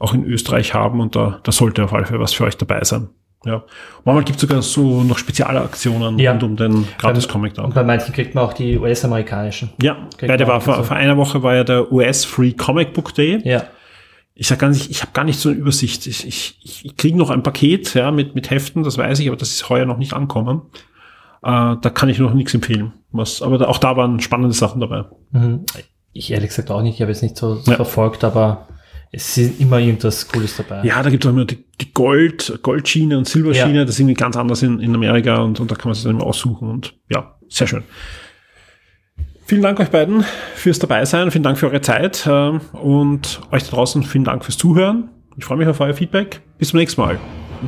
auch 0.00 0.14
in 0.14 0.24
Österreich 0.24 0.74
haben. 0.74 1.00
Und 1.00 1.14
da, 1.14 1.38
da 1.44 1.52
sollte 1.52 1.84
auf 1.84 1.92
alle 1.92 2.06
Fälle 2.06 2.18
was 2.18 2.34
für 2.34 2.42
euch 2.42 2.56
dabei 2.56 2.82
sein. 2.82 3.08
Ja. 3.44 3.62
Manchmal 4.04 4.24
gibt's 4.24 4.40
sogar 4.40 4.62
so 4.62 5.02
noch 5.02 5.18
Spezialaktionen 5.18 6.18
Ja. 6.18 6.32
rund 6.32 6.42
um 6.42 6.56
den 6.56 6.86
Gratis 6.98 7.28
Comic 7.28 7.54
Tag. 7.54 7.64
Und 7.66 7.74
bei 7.74 7.84
manchen 7.84 8.12
kriegt 8.14 8.34
man 8.34 8.44
auch 8.44 8.52
die 8.52 8.78
US-amerikanischen. 8.78 9.70
Ja, 9.82 9.96
weil 10.20 10.36
der 10.36 10.46
war 10.48 10.60
vor, 10.60 10.76
so. 10.76 10.82
vor 10.84 10.96
einer 10.96 11.16
Woche 11.16 11.42
war 11.42 11.54
ja 11.54 11.64
der 11.64 11.92
US 11.92 12.24
Free 12.24 12.52
Comic 12.52 12.92
Book 12.94 13.14
Day. 13.14 13.40
Ja. 13.44 13.64
Ich 14.34 14.48
sag 14.48 14.58
gar 14.58 14.68
nicht, 14.70 14.90
ich 14.90 15.02
habe 15.02 15.12
gar 15.12 15.24
nicht 15.24 15.38
so 15.38 15.48
eine 15.48 15.58
Übersicht. 15.58 16.06
Ich, 16.06 16.26
ich, 16.26 16.58
ich, 16.84 16.96
kriege 16.96 17.16
noch 17.16 17.30
ein 17.30 17.42
Paket 17.44 17.94
ja, 17.94 18.10
mit, 18.10 18.34
mit 18.34 18.50
Heften, 18.50 18.82
das 18.82 18.98
weiß 18.98 19.20
ich, 19.20 19.28
aber 19.28 19.36
das 19.36 19.50
ist 19.50 19.68
heuer 19.68 19.86
noch 19.86 19.98
nicht 19.98 20.12
ankommen. 20.12 20.62
Äh, 21.42 21.76
da 21.80 21.90
kann 21.92 22.08
ich 22.08 22.18
noch 22.18 22.34
nichts 22.34 22.52
empfehlen. 22.54 22.92
Was, 23.12 23.42
aber 23.42 23.58
da, 23.58 23.66
auch 23.66 23.78
da 23.78 23.96
waren 23.96 24.18
spannende 24.20 24.54
Sachen 24.54 24.80
dabei. 24.80 25.04
Mhm. 25.30 25.64
Ich 26.12 26.32
ehrlich 26.32 26.48
gesagt 26.48 26.70
auch 26.70 26.82
nicht, 26.82 26.94
ich 26.94 27.02
habe 27.02 27.12
es 27.12 27.22
nicht 27.22 27.36
so 27.36 27.60
Ja. 27.66 27.74
verfolgt, 27.76 28.24
aber 28.24 28.66
es 29.14 29.38
ist 29.38 29.60
immer 29.60 29.78
irgendwas 29.78 30.26
Cooles 30.28 30.56
dabei. 30.56 30.82
Ja, 30.84 31.02
da 31.02 31.10
gibt 31.10 31.24
es 31.24 31.28
auch 31.28 31.34
immer 31.34 31.44
die, 31.44 31.64
die 31.80 31.92
Gold, 31.92 32.58
Goldschiene 32.62 33.16
und 33.18 33.28
Silberschiene. 33.28 33.78
Ja. 33.78 33.84
Das 33.84 33.94
ist 33.94 34.00
irgendwie 34.00 34.14
ganz 34.14 34.36
anders 34.36 34.62
in, 34.62 34.80
in 34.80 34.94
Amerika 34.94 35.36
und, 35.36 35.60
und 35.60 35.70
da 35.70 35.74
kann 35.74 35.88
man 35.88 35.94
sich 35.94 36.04
dann 36.04 36.14
immer 36.16 36.24
aussuchen. 36.26 36.68
Und 36.68 36.94
ja, 37.10 37.36
sehr 37.48 37.66
schön. 37.66 37.82
Vielen 39.46 39.62
Dank 39.62 39.78
euch 39.78 39.90
beiden 39.90 40.24
fürs 40.54 40.78
Dabeisein. 40.78 41.30
Vielen 41.30 41.44
Dank 41.44 41.58
für 41.58 41.66
eure 41.66 41.80
Zeit. 41.82 42.26
ähm, 42.28 42.60
Und 42.72 43.40
euch 43.50 43.64
da 43.64 43.70
draußen 43.76 44.02
vielen 44.02 44.24
Dank 44.24 44.44
fürs 44.44 44.56
Zuhören. 44.56 45.10
Ich 45.36 45.44
freue 45.44 45.58
mich 45.58 45.68
auf 45.68 45.80
euer 45.80 45.94
Feedback. 45.94 46.40
Bis 46.58 46.68
zum 46.70 46.78
nächsten 46.78 47.00
Mal. 47.00 47.18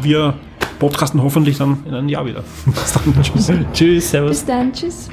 Wir 0.00 0.34
podcasten 0.78 1.22
hoffentlich 1.22 1.58
dann 1.58 1.84
in 1.86 1.94
einem 1.94 2.08
Jahr 2.08 2.24
wieder. 2.26 2.44
Bis 2.66 2.92
dann. 2.92 3.22
Tschüss. 3.22 3.52
Tschüss, 3.72 4.10
servus. 4.10 4.30
Bis 4.30 4.44
dann, 4.46 4.72
tschüss. 4.72 5.10